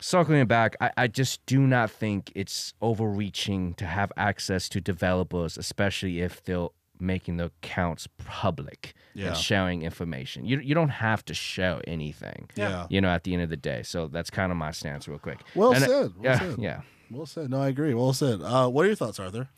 circling 0.00 0.46
back, 0.46 0.76
I, 0.80 0.90
I 0.96 1.06
just 1.06 1.44
do 1.46 1.60
not 1.60 1.90
think 1.90 2.30
it's 2.34 2.74
overreaching 2.82 3.74
to 3.74 3.86
have 3.86 4.12
access 4.16 4.68
to 4.70 4.80
developers, 4.80 5.56
especially 5.56 6.20
if 6.20 6.42
they're 6.44 6.68
making 7.00 7.36
the 7.38 7.46
accounts 7.46 8.06
public 8.18 8.94
Yeah. 9.14 9.28
and 9.28 9.36
sharing 9.36 9.82
information. 9.82 10.44
You 10.46 10.60
you 10.60 10.74
don't 10.74 10.90
have 10.90 11.24
to 11.26 11.34
show 11.34 11.80
anything. 11.86 12.48
Yeah. 12.56 12.86
You 12.88 13.00
know, 13.00 13.08
at 13.08 13.24
the 13.24 13.32
end 13.34 13.42
of 13.42 13.50
the 13.50 13.56
day. 13.56 13.82
So 13.82 14.06
that's 14.08 14.30
kind 14.30 14.50
of 14.52 14.58
my 14.58 14.70
stance, 14.70 15.08
real 15.08 15.18
quick. 15.18 15.40
Well 15.54 15.72
And, 15.72 15.84
said, 15.84 15.90
well 15.90 16.10
yeah, 16.22 16.38
said. 16.38 16.58
yeah. 16.58 16.80
Well 17.10 17.26
said. 17.26 17.50
No, 17.50 17.60
I 17.60 17.68
agree. 17.68 17.94
Well 17.94 18.12
said. 18.12 18.40
Uh, 18.42 18.68
what 18.68 18.84
are 18.84 18.86
your 18.88 18.96
thoughts, 18.96 19.18
Arthur? 19.20 19.48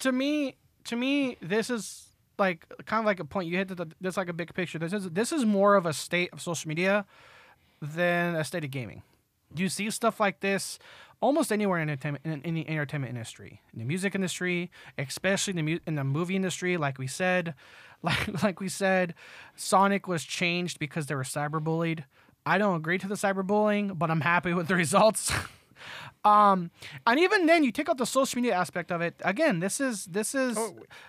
to 0.00 0.10
me, 0.12 0.56
to 0.84 0.96
me, 0.96 1.36
this 1.40 1.70
is 1.70 2.08
like 2.38 2.66
kind 2.86 2.98
of 3.00 3.06
like 3.06 3.20
a 3.20 3.24
point 3.24 3.48
you 3.48 3.56
hit. 3.56 3.68
The, 3.68 3.86
this 4.00 4.16
like 4.16 4.28
a 4.28 4.32
big 4.32 4.52
picture. 4.54 4.78
This 4.78 4.92
is 4.92 5.10
this 5.10 5.32
is 5.32 5.44
more 5.44 5.76
of 5.76 5.86
a 5.86 5.92
state 5.92 6.30
of 6.32 6.40
social 6.42 6.68
media 6.68 7.06
than 7.80 8.34
a 8.34 8.42
state 8.44 8.64
of 8.64 8.70
gaming. 8.70 9.02
You 9.56 9.68
see 9.68 9.90
stuff 9.90 10.20
like 10.20 10.40
this 10.40 10.78
almost 11.20 11.52
anywhere 11.52 11.78
in 11.78 11.88
entertainment 11.88 12.24
in, 12.24 12.42
in 12.42 12.54
the 12.54 12.68
entertainment 12.68 13.10
industry, 13.10 13.62
in 13.72 13.78
the 13.78 13.84
music 13.84 14.14
industry, 14.14 14.70
especially 14.98 15.52
in 15.52 15.56
the 15.56 15.62
mu- 15.62 15.78
in 15.86 15.94
the 15.94 16.04
movie 16.04 16.36
industry. 16.36 16.76
Like 16.76 16.98
we 16.98 17.06
said, 17.06 17.54
like 18.02 18.42
like 18.42 18.60
we 18.60 18.68
said, 18.68 19.14
Sonic 19.56 20.06
was 20.06 20.24
changed 20.24 20.78
because 20.78 21.06
they 21.06 21.14
were 21.14 21.22
cyberbullied. 21.22 22.04
I 22.44 22.58
don't 22.58 22.76
agree 22.76 22.98
to 22.98 23.06
the 23.06 23.14
cyberbullying, 23.14 23.98
but 23.98 24.10
I'm 24.10 24.20
happy 24.20 24.52
with 24.52 24.68
the 24.68 24.74
results. 24.74 25.32
Um, 26.24 26.70
and 27.06 27.18
even 27.18 27.46
then, 27.46 27.64
you 27.64 27.72
take 27.72 27.88
out 27.88 27.98
the 27.98 28.06
social 28.06 28.40
media 28.40 28.54
aspect 28.54 28.92
of 28.92 29.00
it. 29.00 29.14
Again, 29.24 29.58
this 29.60 29.80
is 29.80 30.04
this 30.06 30.34
is 30.34 30.56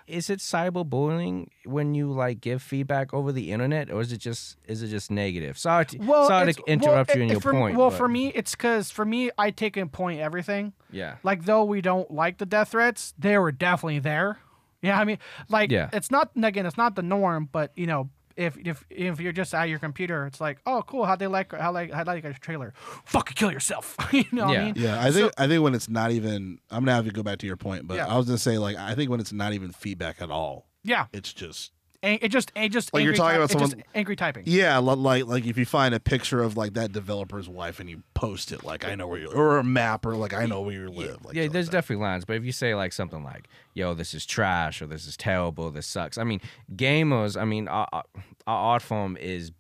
Is 0.07 0.29
it 0.29 0.39
cyberbullying 0.39 1.47
when 1.65 1.93
you 1.93 2.11
like 2.11 2.41
give 2.41 2.61
feedback 2.63 3.13
over 3.13 3.31
the 3.31 3.51
internet, 3.51 3.91
or 3.91 4.01
is 4.01 4.11
it 4.11 4.17
just 4.17 4.57
is 4.67 4.81
it 4.81 4.87
just 4.87 5.11
negative? 5.11 5.57
Sorry, 5.57 5.85
to, 5.85 5.97
well. 5.99 6.27
sorry 6.27 6.53
to 6.53 6.63
interrupt 6.67 7.09
well, 7.09 7.17
you 7.17 7.23
in 7.23 7.29
your 7.29 7.41
for, 7.41 7.51
point. 7.51 7.77
Well, 7.77 7.89
but- 7.89 7.97
for 7.97 8.07
me, 8.07 8.29
it's 8.33 8.51
because 8.55 8.89
for 8.89 9.05
me, 9.05 9.29
I 9.37 9.51
take 9.51 9.77
in 9.77 9.89
point 9.89 10.19
everything. 10.19 10.73
yeah, 10.91 11.17
Like 11.23 11.45
though 11.45 11.63
we 11.63 11.81
don't 11.81 12.09
like 12.09 12.39
the 12.39 12.45
death 12.45 12.69
threats, 12.69 13.13
they 13.17 13.37
were 13.37 13.51
definitely 13.51 13.99
there. 13.99 14.39
Yeah, 14.81 14.99
I 14.99 15.05
mean, 15.05 15.19
like 15.47 15.71
Yeah. 15.71 15.89
it's 15.93 16.09
not 16.11 16.31
again, 16.41 16.65
it's 16.65 16.77
not 16.77 16.95
the 16.95 17.03
norm, 17.03 17.49
but 17.51 17.71
you 17.75 17.87
know. 17.87 18.09
If, 18.35 18.57
if 18.57 18.83
if 18.89 19.19
you're 19.19 19.31
just 19.31 19.53
at 19.53 19.65
your 19.69 19.79
computer, 19.79 20.25
it's 20.25 20.41
like, 20.41 20.59
oh, 20.65 20.83
cool. 20.87 21.05
How 21.05 21.15
they 21.15 21.27
like 21.27 21.53
how 21.53 21.71
like 21.71 21.91
how 21.91 22.03
like 22.03 22.23
a 22.25 22.33
trailer? 22.33 22.73
Fucking 23.05 23.35
kill 23.35 23.51
yourself. 23.51 23.95
you 24.11 24.25
know 24.31 24.45
what 24.47 24.53
Yeah. 24.53 24.61
I 24.61 24.65
mean? 24.65 24.73
Yeah, 24.77 25.03
I 25.03 25.11
think 25.11 25.33
I 25.37 25.47
think 25.47 25.63
when 25.63 25.75
it's 25.75 25.89
not 25.89 26.11
even, 26.11 26.59
I'm 26.71 26.81
gonna 26.85 26.93
have 26.95 27.05
to 27.05 27.11
go 27.11 27.23
back 27.23 27.37
to 27.39 27.47
your 27.47 27.57
point, 27.57 27.87
but 27.87 27.95
Yeah. 27.97 28.07
I 28.07 28.17
was 28.17 28.25
gonna 28.25 28.37
say 28.37 28.57
like 28.57 28.75
I 28.77 28.95
think 28.95 29.09
when 29.11 29.19
it's 29.19 29.33
not 29.33 29.53
even 29.53 29.71
feedback 29.71 30.21
at 30.21 30.31
all, 30.31 30.67
Yeah. 30.83 31.05
it's 31.13 31.31
just 31.33 31.71
An- 31.71 31.77
It 32.05 32.27
just 32.29 32.51
it 32.53 32.67
just 32.69 32.93
Like 32.93 33.05
you're 33.05 33.13
talking 33.13 33.39
type- 33.39 33.49
about 33.51 33.63
it 33.63 33.69
someone- 33.71 33.83
angry 33.95 34.17
typing. 34.17 34.43
yeah, 34.45 34.77
like 34.77 35.25
like 35.25 35.45
if 35.45 35.57
you 35.57 35.65
find 35.65 35.95
a 35.95 36.01
picture 36.01 36.43
of 36.43 36.57
like 36.57 36.73
that 36.73 36.91
developer's 36.91 37.47
wife 37.47 37.79
and 37.79 37.89
you 37.89 38.03
post 38.13 38.51
it, 38.51 38.65
like 38.65 38.83
I 38.85 38.95
know 38.95 39.07
where 39.07 39.19
you, 39.21 39.27
or 39.31 39.57
a 39.57 39.63
map, 39.63 40.05
or 40.05 40.15
like 40.17 40.33
I 40.33 40.45
know 40.45 40.59
where 40.61 40.73
you 40.73 40.89
live. 40.89 41.23
Like 41.23 41.33
yeah, 41.35 41.47
there's 41.47 41.67
like 41.67 41.71
definitely 41.71 42.03
lines. 42.03 42.25
But 42.25 42.35
if 42.35 42.43
you 42.43 42.51
say 42.51 42.75
like 42.75 42.91
something 42.91 43.23
like, 43.23 43.47
"Yo, 43.73 43.93
this 43.93 44.13
is 44.13 44.25
trash," 44.25 44.81
or 44.81 44.85
"This 44.87 45.07
is 45.07 45.15
terrible," 45.15 45.71
"This 45.71 45.87
sucks," 45.87 46.17
I 46.17 46.25
mean, 46.25 46.41
gamers. 46.75 47.39
I 47.41 47.45
mean, 47.45 47.69
our, 47.69 47.87
our- 47.93 48.03
our 48.47 48.57
art 48.73 48.81
form 48.81 49.15
is 49.15 49.53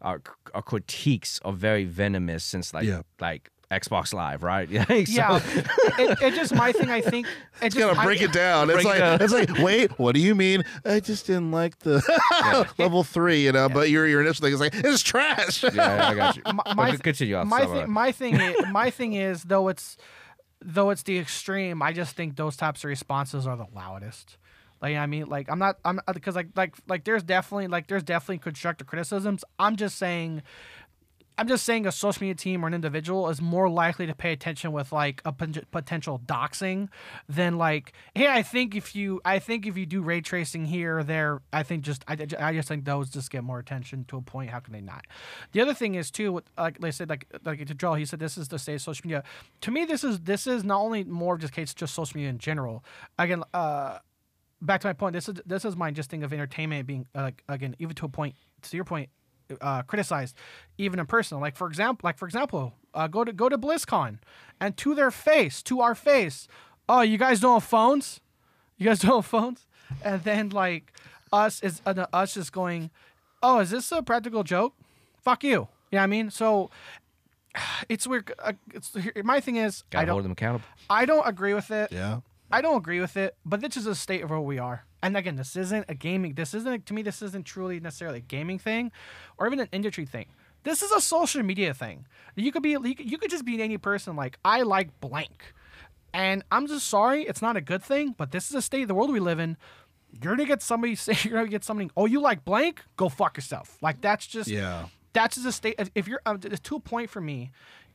our, 0.00 0.22
our 0.54 0.62
critiques 0.62 1.40
are 1.44 1.52
very 1.52 1.84
venomous 1.84 2.42
since 2.42 2.72
like 2.72 2.84
Yeah. 2.86 3.02
like 3.20 3.50
Xbox 3.72 4.12
Live, 4.14 4.42
right? 4.42 4.68
Yeah, 4.70 4.84
so- 4.86 5.02
Yeah, 5.06 5.40
it, 5.98 6.18
it's 6.22 6.36
just 6.36 6.54
my 6.54 6.72
thing. 6.72 6.90
I 6.90 7.00
think 7.00 7.26
it 7.26 7.32
It's 7.66 7.74
just, 7.74 7.78
gotta 7.86 7.98
I- 8.00 8.04
break 8.04 8.20
it 8.22 8.32
down. 8.32 8.70
It's 8.70 8.82
Break 8.82 8.86
it 8.86 8.88
like 8.88 8.98
down. 8.98 9.22
it's 9.22 9.32
like 9.32 9.58
wait, 9.64 9.98
what 9.98 10.14
do 10.14 10.20
you 10.20 10.34
mean? 10.34 10.64
I 10.84 11.00
just 11.00 11.26
didn't 11.26 11.50
like 11.52 11.78
the 11.80 12.02
level 12.78 13.02
three, 13.04 13.44
you 13.44 13.52
know. 13.52 13.68
But 13.68 13.90
your 13.90 14.06
your 14.06 14.20
initial 14.20 14.44
thing 14.44 14.52
is 14.54 14.60
like 14.60 14.74
it's 14.74 15.02
trash. 15.02 15.62
yeah, 15.64 16.08
I 16.08 16.14
got 16.14 16.36
you. 16.36 16.42
My- 16.52 16.74
my 16.74 16.96
continue. 16.96 17.42
My 17.44 17.60
sum 17.62 17.76
it 17.76 17.80
thing, 17.82 17.90
my 17.90 18.12
thing, 18.12 18.40
is, 18.40 18.66
my 18.70 18.90
thing 18.90 19.12
is 19.14 19.42
though 19.44 19.68
it's 19.68 19.96
though 20.60 20.90
it's 20.90 21.02
the 21.02 21.18
extreme. 21.18 21.82
I 21.82 21.92
just 21.92 22.14
think 22.16 22.36
those 22.36 22.56
types 22.56 22.84
of 22.84 22.88
responses 22.88 23.46
are 23.46 23.56
the 23.56 23.66
loudest. 23.74 24.36
Like 24.80 24.96
I 24.96 25.06
mean, 25.06 25.28
like 25.28 25.48
I'm 25.50 25.58
not, 25.60 25.78
I'm 25.84 26.00
uh, 26.08 26.12
because 26.12 26.34
like 26.34 26.48
like 26.56 26.74
like 26.88 27.04
there's 27.04 27.22
definitely 27.22 27.68
like 27.68 27.86
there's 27.86 28.02
definitely 28.02 28.38
constructive 28.38 28.86
criticisms. 28.86 29.44
I'm 29.58 29.76
just 29.76 29.96
saying. 29.96 30.42
I'm 31.38 31.48
just 31.48 31.64
saying 31.64 31.86
a 31.86 31.92
social 31.92 32.22
media 32.22 32.34
team 32.34 32.64
or 32.64 32.68
an 32.68 32.74
individual 32.74 33.28
is 33.28 33.40
more 33.40 33.68
likely 33.68 34.06
to 34.06 34.14
pay 34.14 34.32
attention 34.32 34.72
with 34.72 34.92
like 34.92 35.22
a 35.24 35.32
potential 35.32 36.20
doxing 36.26 36.88
than 37.28 37.58
like, 37.58 37.92
hey, 38.14 38.28
I 38.28 38.42
think 38.42 38.74
if 38.74 38.94
you, 38.94 39.20
I 39.24 39.38
think 39.38 39.66
if 39.66 39.76
you 39.76 39.86
do 39.86 40.02
ray 40.02 40.20
tracing 40.20 40.66
here 40.66 40.98
or 40.98 41.04
there, 41.04 41.42
I 41.52 41.62
think 41.62 41.82
just, 41.84 42.04
I, 42.06 42.16
I 42.38 42.52
just 42.52 42.68
think 42.68 42.84
those 42.84 43.10
just 43.10 43.30
get 43.30 43.44
more 43.44 43.58
attention 43.58 44.04
to 44.08 44.16
a 44.16 44.22
point. 44.22 44.50
How 44.50 44.60
can 44.60 44.72
they 44.72 44.80
not? 44.80 45.06
The 45.52 45.60
other 45.60 45.74
thing 45.74 45.94
is 45.94 46.10
too, 46.10 46.42
like 46.58 46.78
they 46.80 46.90
said, 46.90 47.08
like 47.08 47.26
like 47.44 47.64
to 47.66 47.74
Joel, 47.74 47.94
he 47.94 48.04
said 48.04 48.20
this 48.20 48.36
is 48.36 48.48
the 48.48 48.58
state 48.58 48.74
of 48.74 48.82
social 48.82 49.06
media. 49.06 49.22
To 49.62 49.70
me, 49.70 49.84
this 49.84 50.04
is 50.04 50.20
this 50.20 50.46
is 50.46 50.64
not 50.64 50.80
only 50.80 51.04
more 51.04 51.34
of 51.34 51.40
just 51.40 51.52
case 51.52 51.74
just 51.74 51.94
social 51.94 52.16
media 52.16 52.30
in 52.30 52.38
general. 52.38 52.84
Again, 53.18 53.42
uh, 53.54 53.98
back 54.60 54.80
to 54.82 54.86
my 54.86 54.92
point. 54.92 55.14
This 55.14 55.28
is 55.28 55.36
this 55.44 55.64
is 55.64 55.76
my 55.76 55.90
just 55.90 56.10
thing 56.10 56.22
of 56.22 56.32
entertainment 56.32 56.86
being 56.86 57.06
uh, 57.14 57.22
like 57.22 57.42
again 57.48 57.76
even 57.78 57.94
to 57.96 58.06
a 58.06 58.08
point. 58.08 58.36
To 58.62 58.76
your 58.76 58.84
point, 58.84 59.10
uh, 59.60 59.82
criticized, 59.82 60.36
even 60.78 60.98
in 60.98 61.06
person. 61.06 61.40
Like 61.40 61.56
for 61.56 61.66
example, 61.68 62.06
like 62.06 62.18
for 62.18 62.26
example, 62.26 62.74
uh, 62.94 63.06
go 63.08 63.24
to 63.24 63.32
go 63.32 63.48
to 63.48 63.58
BlizzCon, 63.58 64.18
and 64.60 64.76
to 64.78 64.94
their 64.94 65.10
face, 65.10 65.62
to 65.64 65.80
our 65.80 65.94
face, 65.94 66.48
oh, 66.88 67.00
you 67.02 67.18
guys 67.18 67.40
don't 67.40 67.54
have 67.54 67.64
phones, 67.64 68.20
you 68.76 68.86
guys 68.86 68.98
don't 69.00 69.16
have 69.16 69.26
phones, 69.26 69.66
and 70.04 70.22
then 70.24 70.50
like 70.50 70.92
us 71.32 71.62
is 71.62 71.80
uh, 71.86 72.06
us 72.12 72.34
just 72.34 72.52
going, 72.52 72.90
oh, 73.42 73.60
is 73.60 73.70
this 73.70 73.90
a 73.92 74.02
practical 74.02 74.42
joke? 74.44 74.74
Fuck 75.22 75.44
you. 75.44 75.50
You 75.50 75.56
know 75.56 75.68
what 75.98 76.02
I 76.02 76.06
mean? 76.06 76.30
So 76.30 76.70
it's 77.88 78.06
weird. 78.06 78.32
Uh, 78.38 78.52
it's, 78.74 78.96
my 79.24 79.40
thing 79.40 79.56
is, 79.56 79.84
I 79.84 79.92
Gotta 79.92 80.06
don't, 80.06 80.12
hold 80.14 80.24
them 80.24 80.32
accountable. 80.32 80.64
I 80.90 81.04
don't 81.04 81.26
agree 81.26 81.54
with 81.54 81.70
it. 81.70 81.92
yeah. 81.92 82.20
I 82.54 82.60
don't 82.60 82.76
agree 82.76 83.00
with 83.00 83.16
it, 83.16 83.34
but 83.46 83.62
this 83.62 83.78
is 83.78 83.86
a 83.86 83.94
state 83.94 84.22
of 84.22 84.28
where 84.28 84.38
we 84.38 84.58
are. 84.58 84.84
And 85.02 85.16
again, 85.16 85.36
this 85.36 85.56
isn't 85.56 85.86
a 85.88 85.94
gaming. 85.94 86.34
This 86.34 86.54
isn't 86.54 86.86
to 86.86 86.94
me. 86.94 87.02
This 87.02 87.22
isn't 87.22 87.44
truly 87.44 87.80
necessarily 87.80 88.18
a 88.18 88.22
gaming 88.22 88.58
thing, 88.58 88.92
or 89.36 89.46
even 89.46 89.58
an 89.60 89.68
industry 89.72 90.06
thing. 90.06 90.26
This 90.64 90.80
is 90.82 90.92
a 90.92 91.00
social 91.00 91.42
media 91.42 91.74
thing. 91.74 92.06
You 92.36 92.52
could 92.52 92.62
be 92.62 92.70
you 92.70 92.94
could, 92.94 93.10
you 93.10 93.18
could 93.18 93.30
just 93.30 93.44
be 93.44 93.60
any 93.60 93.78
person 93.78 94.14
like 94.14 94.38
I 94.44 94.62
like 94.62 95.00
blank. 95.00 95.52
And 96.14 96.44
I'm 96.52 96.66
just 96.66 96.86
sorry, 96.88 97.22
it's 97.22 97.40
not 97.42 97.56
a 97.56 97.60
good 97.60 97.82
thing, 97.82 98.14
but 98.16 98.32
this 98.32 98.48
is 98.48 98.54
a 98.54 98.62
state 98.62 98.82
of 98.82 98.88
the 98.88 98.94
world 98.94 99.10
we 99.10 99.18
live 99.18 99.40
in. 99.40 99.56
You're 100.22 100.36
gonna 100.36 100.46
get 100.46 100.62
somebody 100.62 100.94
say 101.06 101.16
you're 101.22 101.38
gonna 101.38 101.48
get 101.48 101.64
something. 101.64 101.90
Oh, 101.96 102.06
you 102.06 102.20
like 102.20 102.44
blank? 102.44 102.82
Go 102.96 103.08
fuck 103.08 103.36
yourself. 103.36 103.78
Like 103.82 104.00
that's 104.00 104.26
just 104.26 104.48
Yeah. 104.48 104.86
that's 105.14 105.34
just 105.34 105.46
a 105.48 105.52
state. 105.52 105.80
If 105.96 106.06
you're 106.06 106.20
uh, 106.26 106.36
to 106.36 106.76
a 106.76 106.80
point 106.80 107.10
for 107.10 107.20
me, 107.20 107.50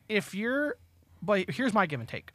if 0.08 0.34
you're, 0.34 0.76
but 1.22 1.48
here's 1.50 1.72
my 1.72 1.86
give 1.86 2.00
and 2.00 2.08
take. 2.08 2.32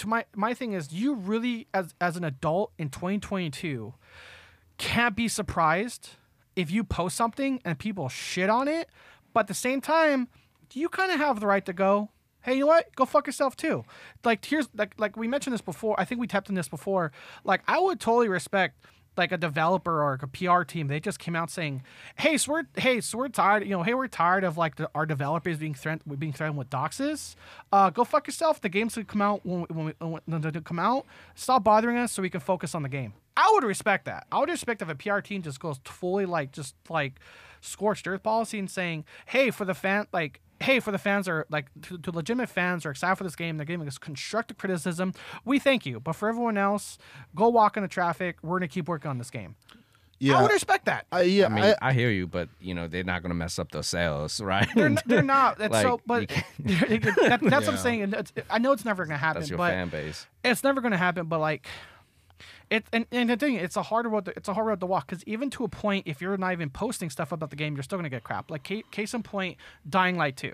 To 0.00 0.08
my 0.08 0.24
my 0.34 0.54
thing 0.54 0.72
is, 0.72 0.92
you 0.92 1.14
really 1.14 1.66
as 1.74 1.94
as 2.00 2.16
an 2.16 2.24
adult 2.24 2.72
in 2.78 2.88
2022 2.88 3.92
can't 4.78 5.14
be 5.14 5.28
surprised 5.28 6.10
if 6.56 6.70
you 6.70 6.84
post 6.84 7.16
something 7.16 7.60
and 7.66 7.78
people 7.78 8.08
shit 8.08 8.48
on 8.48 8.66
it, 8.66 8.88
but 9.34 9.40
at 9.40 9.46
the 9.48 9.54
same 9.54 9.82
time, 9.82 10.28
do 10.70 10.80
you 10.80 10.88
kind 10.88 11.12
of 11.12 11.18
have 11.18 11.38
the 11.38 11.46
right 11.46 11.66
to 11.66 11.74
go. 11.74 12.08
Hey, 12.40 12.54
you 12.54 12.60
know 12.60 12.68
what? 12.68 12.96
Go 12.96 13.04
fuck 13.04 13.26
yourself 13.26 13.56
too. 13.56 13.84
Like 14.24 14.42
here's 14.42 14.70
like 14.74 14.94
like 14.96 15.18
we 15.18 15.28
mentioned 15.28 15.52
this 15.52 15.60
before. 15.60 15.94
I 16.00 16.06
think 16.06 16.18
we 16.18 16.26
tapped 16.26 16.48
on 16.48 16.54
this 16.54 16.68
before. 16.68 17.12
Like 17.44 17.60
I 17.68 17.78
would 17.78 18.00
totally 18.00 18.28
respect 18.28 18.82
like 19.16 19.32
a 19.32 19.36
developer 19.36 20.02
or 20.02 20.18
a 20.22 20.28
PR 20.28 20.62
team. 20.62 20.88
They 20.88 21.00
just 21.00 21.18
came 21.18 21.36
out 21.36 21.50
saying, 21.50 21.82
"Hey, 22.16 22.36
so 22.36 22.52
we're 22.52 22.62
hey, 22.76 23.00
so 23.00 23.18
we're 23.18 23.28
tired. 23.28 23.64
You 23.64 23.70
know, 23.70 23.82
hey, 23.82 23.94
we're 23.94 24.08
tired 24.08 24.44
of 24.44 24.56
like 24.56 24.76
the, 24.76 24.90
our 24.94 25.06
developers 25.06 25.58
being 25.58 25.74
threatened 25.74 26.18
being 26.18 26.32
threatened 26.32 26.58
with 26.58 26.70
doxes. 26.70 27.34
Uh, 27.72 27.90
go 27.90 28.04
fuck 28.04 28.26
yourself. 28.26 28.60
The 28.60 28.68
game's 28.68 28.94
gonna 28.94 29.04
come 29.04 29.22
out 29.22 29.44
when 29.44 29.62
when, 29.64 29.86
we, 29.86 29.92
when 29.98 30.62
come 30.62 30.78
out. 30.78 31.06
Stop 31.34 31.64
bothering 31.64 31.96
us 31.96 32.12
so 32.12 32.22
we 32.22 32.30
can 32.30 32.40
focus 32.40 32.74
on 32.74 32.82
the 32.82 32.88
game. 32.88 33.12
I 33.36 33.50
would 33.54 33.64
respect 33.64 34.04
that. 34.06 34.26
I 34.30 34.38
would 34.38 34.48
respect 34.48 34.82
if 34.82 34.88
a 34.88 34.94
PR 34.94 35.20
team 35.20 35.42
just 35.42 35.60
goes 35.60 35.80
fully 35.84 36.26
like 36.26 36.52
just 36.52 36.74
like 36.88 37.20
scorched 37.60 38.06
earth 38.06 38.22
policy 38.22 38.58
and 38.58 38.70
saying, 38.70 39.04
"Hey, 39.26 39.50
for 39.50 39.64
the 39.64 39.74
fan 39.74 40.06
like." 40.12 40.40
Hey, 40.60 40.80
for 40.80 40.92
the 40.92 40.98
fans 40.98 41.26
are 41.28 41.46
like 41.50 41.66
to, 41.82 41.98
to 41.98 42.10
legitimate 42.10 42.48
fans 42.48 42.84
are 42.84 42.90
excited 42.90 43.16
for 43.16 43.24
this 43.24 43.36
game. 43.36 43.56
They're 43.56 43.66
giving 43.66 43.88
us 43.88 43.98
constructive 43.98 44.58
criticism. 44.58 45.14
We 45.44 45.58
thank 45.58 45.86
you, 45.86 46.00
but 46.00 46.14
for 46.14 46.28
everyone 46.28 46.58
else, 46.58 46.98
go 47.34 47.48
walk 47.48 47.76
in 47.76 47.82
the 47.82 47.88
traffic. 47.88 48.36
We're 48.42 48.58
gonna 48.58 48.68
keep 48.68 48.88
working 48.88 49.10
on 49.10 49.18
this 49.18 49.30
game. 49.30 49.56
Yeah, 50.22 50.38
I 50.38 50.42
would 50.42 50.52
respect 50.52 50.84
that. 50.84 51.06
I, 51.10 51.22
yeah. 51.22 51.46
I 51.46 51.48
mean, 51.48 51.64
I, 51.64 51.74
I, 51.80 51.92
hear 51.94 52.10
you, 52.10 52.26
but 52.26 52.50
you 52.60 52.74
know 52.74 52.86
they're 52.86 53.04
not 53.04 53.22
going 53.22 53.30
to 53.30 53.34
mess 53.34 53.58
up 53.58 53.72
those 53.72 53.86
sales, 53.86 54.38
right? 54.42 54.68
They're, 54.74 54.86
n- 54.86 54.98
they're 55.06 55.22
not. 55.22 55.56
That's 55.56 55.72
Like, 55.72 55.82
so. 55.82 56.00
But 56.06 56.28
that, 56.58 57.38
that's 57.42 57.66
what 57.66 57.68
I'm 57.70 57.76
saying. 57.78 58.14
I 58.50 58.58
know 58.58 58.72
it's 58.72 58.84
never 58.84 59.06
gonna 59.06 59.16
happen. 59.16 59.40
That's 59.40 59.50
your 59.50 59.56
but 59.56 59.70
fan 59.70 59.88
base. 59.88 60.26
it's 60.44 60.62
never 60.62 60.82
going 60.82 60.92
to 60.92 60.98
happen 60.98 61.26
but 61.26 61.38
like 61.38 61.66
it 62.70 62.84
and, 62.92 63.06
and 63.10 63.28
the 63.28 63.36
thing 63.36 63.56
it's 63.56 63.76
a 63.76 63.82
hard 63.82 64.06
road 64.06 64.24
to, 64.24 64.32
it's 64.36 64.48
a 64.48 64.54
hard 64.54 64.66
road 64.66 64.80
to 64.80 64.86
walk 64.86 65.08
because 65.08 65.24
even 65.26 65.50
to 65.50 65.64
a 65.64 65.68
point 65.68 66.06
if 66.06 66.20
you're 66.20 66.36
not 66.36 66.52
even 66.52 66.70
posting 66.70 67.10
stuff 67.10 67.32
about 67.32 67.50
the 67.50 67.56
game 67.56 67.74
you're 67.74 67.82
still 67.82 67.98
going 67.98 68.04
to 68.04 68.10
get 68.10 68.24
crap 68.24 68.50
like 68.50 68.62
case, 68.62 68.84
case 68.90 69.12
in 69.12 69.22
point 69.22 69.56
dying 69.88 70.16
light 70.16 70.36
2 70.36 70.52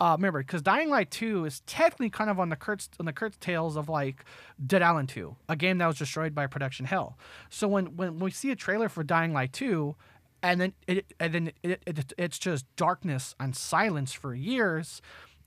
uh, 0.00 0.16
remember 0.18 0.40
because 0.40 0.62
dying 0.62 0.88
light 0.88 1.10
2 1.10 1.44
is 1.44 1.60
technically 1.60 2.10
kind 2.10 2.30
of 2.30 2.40
on 2.40 2.48
the 2.48 2.56
Kurt's 2.56 2.88
on 2.98 3.06
the 3.06 3.12
Kurt's 3.12 3.36
tails 3.38 3.76
of 3.76 3.88
like 3.88 4.24
dead 4.66 4.82
island 4.82 5.10
2 5.10 5.36
a 5.48 5.56
game 5.56 5.78
that 5.78 5.86
was 5.86 5.98
destroyed 5.98 6.34
by 6.34 6.46
production 6.46 6.86
hell 6.86 7.18
so 7.50 7.68
when 7.68 7.96
when 7.96 8.18
we 8.18 8.30
see 8.30 8.50
a 8.50 8.56
trailer 8.56 8.88
for 8.88 9.04
dying 9.04 9.32
light 9.32 9.52
2 9.52 9.94
and 10.42 10.60
then 10.60 10.72
it 10.86 11.12
and 11.20 11.34
then 11.34 11.52
it, 11.62 11.82
it, 11.86 12.12
it's 12.16 12.38
just 12.38 12.64
darkness 12.76 13.34
and 13.38 13.54
silence 13.54 14.12
for 14.12 14.34
years 14.34 15.02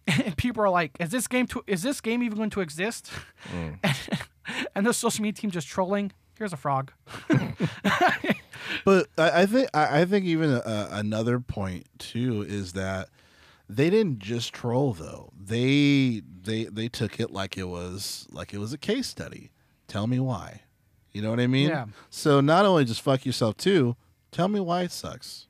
and 0.08 0.38
people 0.38 0.64
are 0.64 0.70
like, 0.70 0.92
"Is 1.00 1.10
this 1.10 1.28
game 1.28 1.48
to? 1.48 1.64
Is 1.66 1.82
this 1.82 2.00
game 2.00 2.22
even 2.22 2.38
going 2.38 2.52
to 2.52 2.62
exist?" 2.62 3.10
and, 3.84 3.96
and 4.76 4.86
the 4.86 4.94
social 4.94 5.22
media 5.24 5.40
team 5.42 5.52
just 5.52 5.68
trolling. 5.68 6.12
Here's 6.38 6.54
a 6.54 6.58
frog. 6.58 6.92
But 8.84 9.08
I, 9.18 9.42
I 9.42 9.46
think 9.46 9.70
I, 9.74 10.02
I 10.02 10.06
think 10.06 10.26
even 10.26 10.50
uh, 10.52 10.90
another 10.92 11.40
point 11.40 11.88
too 11.98 12.42
is 12.48 12.74
that 12.74 13.10
they 13.70 13.90
didn't 13.90 14.20
just 14.20 14.54
troll 14.54 14.94
though. 14.94 15.32
They 15.40 16.22
they 16.44 16.66
they 16.66 16.88
took 16.88 17.20
it 17.20 17.32
like 17.32 17.58
it 17.58 17.68
was 17.68 18.28
like 18.32 18.54
it 18.54 18.58
was 18.58 18.74
a 18.74 18.78
case 18.78 19.08
study. 19.08 19.52
Tell 19.88 20.08
me 20.08 20.20
why. 20.20 20.62
You 21.14 21.22
know 21.22 21.30
what 21.30 21.40
I 21.40 21.48
mean? 21.48 21.70
Yeah. 21.70 21.86
So 22.10 22.42
not 22.42 22.66
only 22.66 22.86
just 22.86 23.02
fuck 23.02 23.26
yourself 23.26 23.56
too. 23.58 23.96
Tell 24.32 24.48
me 24.48 24.60
why 24.60 24.82
it 24.82 24.92
sucks. 24.92 25.48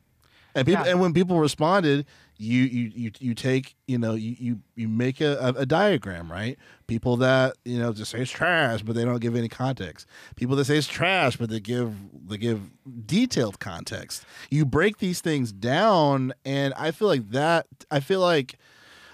And 0.54 0.66
people 0.66 0.86
Yeah. 0.86 0.92
and 0.92 1.02
when 1.02 1.14
people 1.14 1.40
responded, 1.40 2.06
you 2.38 2.64
you 2.64 2.92
you 2.96 3.12
you 3.20 3.34
take 3.34 3.76
you 3.88 3.98
know 3.98 4.14
you 4.14 4.36
you, 4.38 4.60
you 4.76 4.88
make 4.88 5.22
a, 5.22 5.54
a, 5.58 5.66
diagram 5.66 6.32
right. 6.32 6.58
People 6.88 7.18
that 7.18 7.56
you 7.64 7.80
know 7.80 7.94
just 7.94 8.12
say 8.12 8.20
it's 8.20 8.32
trash, 8.32 8.82
but 8.82 8.96
they 8.96 9.06
don't 9.06 9.20
give 9.20 9.36
any 9.36 9.48
context. 9.48 10.08
People 10.36 10.56
that 10.58 10.66
say 10.66 10.78
it's 10.78 10.88
trash, 10.88 11.38
but 11.38 11.50
they 11.50 11.60
give 11.60 11.94
they 12.28 12.38
give 12.38 12.70
detailed 13.06 13.60
context. 13.60 14.26
You 14.50 14.66
break 14.66 14.98
these 14.98 15.22
things 15.22 15.52
down, 15.52 16.34
and 16.44 16.74
I 16.76 16.92
feel 16.92 17.08
like 17.08 17.30
that. 17.32 17.68
I 17.90 18.00
feel 18.02 18.20
like 18.20 18.58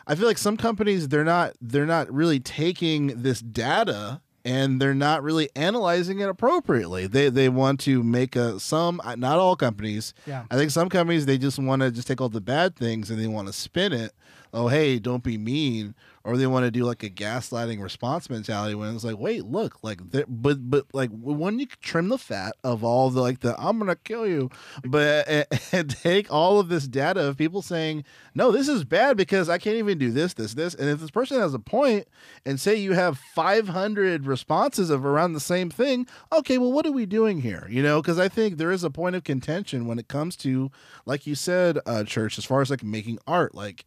I 0.08 0.16
feel 0.16 0.28
like 0.28 0.38
some 0.38 0.58
companies 0.58 1.08
they're 1.08 1.24
not 1.24 1.54
they're 1.62 1.86
not 1.86 2.12
really 2.12 2.40
taking 2.40 3.22
this 3.22 3.40
data 3.40 4.22
and 4.44 4.82
they're 4.82 4.94
not 4.94 5.24
really 5.24 5.50
analyzing 5.56 6.20
it 6.20 6.30
appropriately. 6.30 7.08
They 7.08 7.30
they 7.30 7.50
want 7.50 7.80
to 7.82 8.04
make 8.04 8.36
a 8.36 8.60
some 8.60 9.02
uh, 9.04 9.16
not 9.16 9.40
all 9.40 9.56
companies. 9.56 10.14
Yeah. 10.26 10.46
I 10.50 10.56
think 10.56 10.72
some 10.72 10.90
companies 10.90 11.26
they 11.26 11.38
just 11.38 11.60
want 11.60 11.82
to 11.82 11.92
just 11.92 12.08
take 12.08 12.22
all 12.22 12.30
the 12.30 12.42
bad 12.42 12.76
things 12.76 13.10
and 13.10 13.20
they 13.20 13.28
want 13.28 13.48
to 13.48 13.54
spin 13.54 13.94
it. 13.94 14.14
Oh 14.54 14.68
hey, 14.68 15.00
don't 15.00 15.24
be 15.24 15.38
mean, 15.38 15.96
or 16.24 16.38
they 16.38 16.46
want 16.46 16.66
to 16.66 16.72
do 16.72 16.84
like 16.84 17.04
a 17.04 17.10
gaslighting 17.10 17.82
response 17.82 18.30
mentality 18.30 18.76
when 18.76 18.94
it's 18.94 19.04
like, 19.04 19.18
wait, 19.18 19.46
look, 19.46 19.84
like, 19.84 20.00
but 20.28 20.70
but 20.70 20.86
like 20.94 21.10
when 21.12 21.58
you 21.60 21.66
trim 21.66 22.10
the 22.10 22.18
fat 22.18 22.56
of 22.64 22.84
all 22.84 23.10
the 23.10 23.22
like 23.22 23.40
the 23.40 23.56
I'm 23.58 23.80
gonna 23.80 23.96
kill 23.96 24.28
you, 24.28 24.50
but 24.84 25.28
and, 25.30 25.48
and 25.72 25.90
take 25.90 26.32
all 26.32 26.60
of 26.60 26.70
this 26.70 26.88
data 26.88 27.22
of 27.22 27.38
people 27.38 27.62
saying, 27.62 28.04
no, 28.36 28.52
this 28.52 28.68
is 28.68 28.84
bad 28.84 29.18
because 29.18 29.50
I 29.50 29.58
can't 29.58 29.78
even 29.78 29.98
do 29.98 30.12
this, 30.12 30.34
this, 30.34 30.54
this, 30.54 30.76
and 30.76 30.90
if 30.90 31.00
this 31.00 31.12
person 31.12 31.40
has 31.40 31.54
a 31.54 31.60
point, 31.60 32.08
and 32.46 32.60
say 32.60 32.76
you 32.76 32.94
have 32.94 33.18
500 33.18 34.26
responses 34.26 34.90
of 34.90 35.06
around 35.06 35.34
the 35.34 35.40
same 35.40 35.70
thing, 35.70 36.08
okay, 36.32 36.58
well, 36.58 36.72
what 36.72 36.86
are 36.86 36.92
we 36.92 37.06
doing 37.06 37.42
here? 37.42 37.68
You 37.70 37.84
know, 37.84 38.02
because 38.02 38.20
I 38.20 38.30
think 38.30 38.58
there 38.58 38.72
is 38.72 38.84
a 38.84 38.90
point 38.90 39.16
of 39.16 39.24
contention 39.24 39.86
when 39.88 40.00
it 40.00 40.08
comes 40.08 40.36
to, 40.38 40.72
like 41.06 41.26
you 41.26 41.36
said, 41.36 41.80
uh, 41.86 42.04
church, 42.04 42.38
as 42.38 42.46
far 42.46 42.62
as 42.62 42.70
like 42.70 42.84
making 42.84 43.20
art, 43.26 43.56
like 43.56 43.86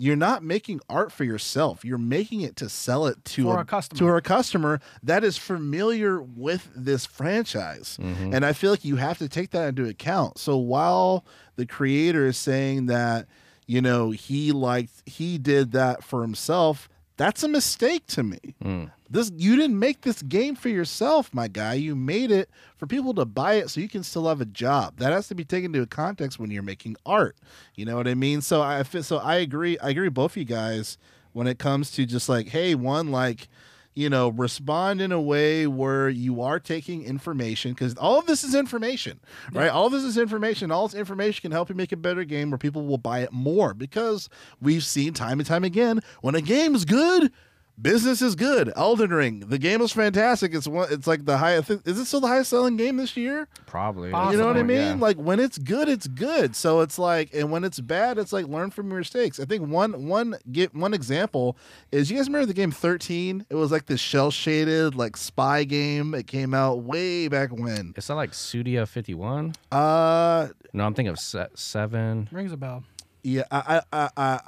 you're 0.00 0.16
not 0.16 0.42
making 0.42 0.80
art 0.88 1.12
for 1.12 1.24
yourself. 1.24 1.84
You're 1.84 1.98
making 1.98 2.40
it 2.40 2.56
to 2.56 2.70
sell 2.70 3.06
it 3.06 3.22
to 3.26 3.42
For 3.44 3.58
a, 3.58 3.60
a 3.60 3.64
customer. 3.66 3.98
to 3.98 4.16
a 4.16 4.22
customer 4.22 4.80
that 5.02 5.22
is 5.22 5.36
familiar 5.36 6.22
with 6.22 6.70
this 6.74 7.04
franchise. 7.04 7.98
Mm-hmm. 8.00 8.32
And 8.32 8.46
I 8.46 8.54
feel 8.54 8.70
like 8.70 8.82
you 8.82 8.96
have 8.96 9.18
to 9.18 9.28
take 9.28 9.50
that 9.50 9.68
into 9.68 9.86
account. 9.86 10.38
So 10.38 10.56
while 10.56 11.26
the 11.56 11.66
creator 11.66 12.26
is 12.26 12.38
saying 12.38 12.86
that, 12.86 13.26
you 13.66 13.82
know, 13.82 14.10
he 14.10 14.52
liked 14.52 15.02
he 15.04 15.36
did 15.36 15.72
that 15.72 16.02
for 16.02 16.22
himself, 16.22 16.88
that's 17.18 17.42
a 17.42 17.48
mistake 17.48 18.06
to 18.06 18.22
me. 18.22 18.38
Mm. 18.64 18.90
This 19.10 19.32
you 19.36 19.56
didn't 19.56 19.78
make 19.78 20.02
this 20.02 20.22
game 20.22 20.54
for 20.54 20.68
yourself, 20.68 21.34
my 21.34 21.48
guy. 21.48 21.74
You 21.74 21.96
made 21.96 22.30
it 22.30 22.48
for 22.76 22.86
people 22.86 23.12
to 23.14 23.24
buy 23.24 23.54
it 23.54 23.68
so 23.68 23.80
you 23.80 23.88
can 23.88 24.04
still 24.04 24.28
have 24.28 24.40
a 24.40 24.46
job. 24.46 24.98
That 24.98 25.12
has 25.12 25.28
to 25.28 25.34
be 25.34 25.44
taken 25.44 25.74
into 25.74 25.86
context 25.86 26.38
when 26.38 26.50
you're 26.50 26.62
making 26.62 26.96
art. 27.04 27.36
You 27.74 27.84
know 27.84 27.96
what 27.96 28.06
I 28.06 28.14
mean? 28.14 28.40
So 28.40 28.62
I 28.62 28.82
so 28.82 29.18
I 29.18 29.36
agree. 29.36 29.78
I 29.78 29.90
agree 29.90 30.08
both 30.08 30.32
of 30.32 30.36
you 30.36 30.44
guys 30.44 30.96
when 31.32 31.46
it 31.46 31.58
comes 31.58 31.90
to 31.92 32.06
just 32.06 32.28
like, 32.28 32.48
hey, 32.48 32.74
one 32.74 33.10
like 33.10 33.48
you 33.94 34.08
know, 34.08 34.28
respond 34.28 35.00
in 35.00 35.10
a 35.10 35.20
way 35.20 35.66
where 35.66 36.08
you 36.08 36.40
are 36.40 36.60
taking 36.60 37.04
information 37.04 37.72
because 37.72 37.96
all 37.96 38.18
of 38.18 38.26
this 38.26 38.44
is 38.44 38.54
information, 38.54 39.18
right? 39.52 39.68
All 39.68 39.86
of 39.86 39.92
this 39.92 40.04
is 40.04 40.16
information. 40.16 40.70
All 40.70 40.86
this 40.86 40.98
information 40.98 41.42
can 41.42 41.50
help 41.52 41.68
you 41.68 41.74
make 41.74 41.90
a 41.90 41.96
better 41.96 42.24
game 42.24 42.50
where 42.50 42.58
people 42.58 42.86
will 42.86 42.98
buy 42.98 43.20
it 43.20 43.32
more 43.32 43.74
because 43.74 44.28
we've 44.60 44.84
seen 44.84 45.12
time 45.12 45.40
and 45.40 45.46
time 45.46 45.64
again 45.64 46.00
when 46.20 46.36
a 46.36 46.40
game's 46.40 46.84
good, 46.84 47.32
business 47.80 48.20
is 48.22 48.34
good. 48.34 48.72
Elden 48.76 49.10
Ring, 49.10 49.40
the 49.40 49.58
game 49.58 49.80
is 49.80 49.92
fantastic. 49.92 50.54
It's 50.54 50.66
one. 50.68 50.88
It's 50.90 51.06
like 51.06 51.24
the 51.24 51.38
highest. 51.38 51.70
Is 51.70 51.98
it 51.98 52.04
still 52.06 52.20
the 52.20 52.26
highest 52.28 52.50
selling 52.50 52.76
game 52.76 52.96
this 52.96 53.16
year? 53.16 53.48
Probably. 53.66 54.10
Possibly. 54.10 54.36
You 54.36 54.40
know 54.42 54.46
what 54.48 54.56
I 54.56 54.60
Yeah. 54.60 54.90
mean? 54.90 55.00
Like 55.00 55.16
when 55.16 55.40
it's 55.40 55.58
good, 55.58 55.88
it's 55.88 56.06
good. 56.06 56.54
So 56.56 56.80
it's 56.80 56.98
like, 56.98 57.30
and 57.34 57.50
when 57.50 57.64
it's 57.64 57.80
bad, 57.80 58.18
it's 58.18 58.32
like 58.32 58.46
learn 58.46 58.70
from 58.70 58.88
your 58.90 58.98
mistakes. 58.98 59.40
I 59.40 59.44
think 59.44 59.68
one 59.68 60.06
one 60.08 60.36
get 60.52 60.74
one 60.74 60.94
example 60.94 61.56
is 61.92 62.10
you 62.10 62.16
guys 62.16 62.26
remember 62.28 62.46
the 62.46 62.54
game 62.54 62.70
Thirteen? 62.70 63.46
It 63.50 63.54
was 63.54 63.70
like 63.72 63.86
this 63.86 64.00
shell 64.00 64.30
shaded 64.30 64.94
like 64.94 65.16
spy 65.16 65.64
game. 65.64 66.14
It 66.14 66.26
came 66.26 66.54
out 66.54 66.82
way 66.82 67.28
back 67.28 67.50
when. 67.50 67.94
Is 67.96 68.06
that 68.08 68.14
like 68.14 68.34
Suda 68.34 68.86
51? 68.86 69.54
Uh, 69.72 70.48
No, 70.72 70.84
I'm 70.84 70.94
thinking 70.94 71.10
of 71.12 71.18
se- 71.18 71.48
7. 71.54 72.28
Rings 72.30 72.52
a 72.52 72.56
bell. 72.56 72.84
yeah, 73.22 73.42
I 73.50 73.82
I 73.92 74.08
I. 74.16 74.40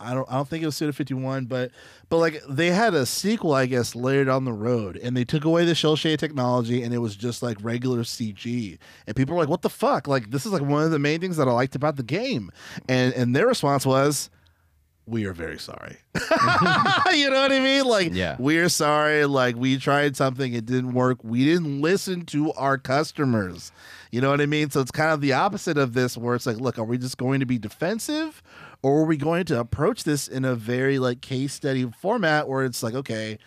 I 0.00 0.14
don't. 0.14 0.26
I 0.30 0.34
don't 0.34 0.48
think 0.48 0.62
it 0.62 0.66
was 0.66 0.76
Suda 0.76 0.92
Fifty 0.92 1.14
One, 1.14 1.44
but 1.44 1.70
but 2.08 2.18
like 2.18 2.40
they 2.48 2.68
had 2.68 2.94
a 2.94 3.04
sequel, 3.06 3.52
I 3.52 3.66
guess, 3.66 3.94
later 3.94 4.24
down 4.24 4.44
the 4.44 4.52
road, 4.52 4.96
and 4.96 5.16
they 5.16 5.24
took 5.24 5.44
away 5.44 5.64
the 5.64 5.74
shell 5.74 5.94
shade 5.96 6.18
technology, 6.18 6.82
and 6.82 6.92
it 6.94 6.98
was 6.98 7.14
just 7.16 7.42
like 7.42 7.58
regular 7.62 8.00
CG, 8.02 8.78
and 9.06 9.14
people 9.14 9.34
were 9.36 9.42
like, 9.42 9.50
"What 9.50 9.62
the 9.62 9.70
fuck?" 9.70 10.08
Like 10.08 10.30
this 10.30 10.46
is 10.46 10.52
like 10.52 10.62
one 10.62 10.82
of 10.84 10.90
the 10.90 10.98
main 10.98 11.20
things 11.20 11.36
that 11.36 11.46
I 11.48 11.52
liked 11.52 11.74
about 11.76 11.96
the 11.96 12.02
game, 12.02 12.50
and 12.88 13.12
and 13.14 13.36
their 13.36 13.46
response 13.46 13.84
was, 13.86 14.30
we 15.06 15.24
are 15.26 15.32
very 15.32 15.58
sorry. 15.58 15.96
you 16.14 17.30
know 17.30 17.40
what 17.40 17.50
I 17.50 17.58
mean? 17.60 17.84
Like, 17.84 18.14
Yeah. 18.14 18.36
we're 18.38 18.68
sorry. 18.68 19.24
Like, 19.26 19.56
we 19.56 19.76
tried 19.76 20.16
something, 20.16 20.52
it 20.52 20.66
didn't 20.66 20.92
work. 20.92 21.18
We 21.24 21.44
didn't 21.44 21.80
listen 21.80 22.24
to 22.26 22.52
our 22.52 22.78
customers. 22.78 23.72
You 24.12 24.20
know 24.20 24.30
what 24.30 24.40
I 24.40 24.46
mean? 24.46 24.70
So 24.70 24.80
it's 24.80 24.90
kind 24.92 25.10
of 25.10 25.20
the 25.20 25.32
opposite 25.32 25.78
of 25.78 25.94
this, 25.94 26.16
where 26.16 26.36
it's 26.36 26.46
like, 26.46 26.58
look, 26.58 26.78
are 26.78 26.84
we 26.84 26.96
just 26.96 27.16
going 27.18 27.40
to 27.40 27.46
be 27.46 27.58
defensive, 27.58 28.40
or 28.82 29.00
are 29.00 29.04
we 29.04 29.16
going 29.16 29.44
to 29.46 29.60
approach 29.60 30.04
this 30.04 30.28
in 30.28 30.44
a 30.44 30.54
very 30.54 30.98
like 30.98 31.20
case 31.20 31.52
study 31.54 31.90
format, 31.90 32.48
where 32.48 32.64
it's 32.64 32.82
like, 32.82 32.94
okay, 32.94 33.38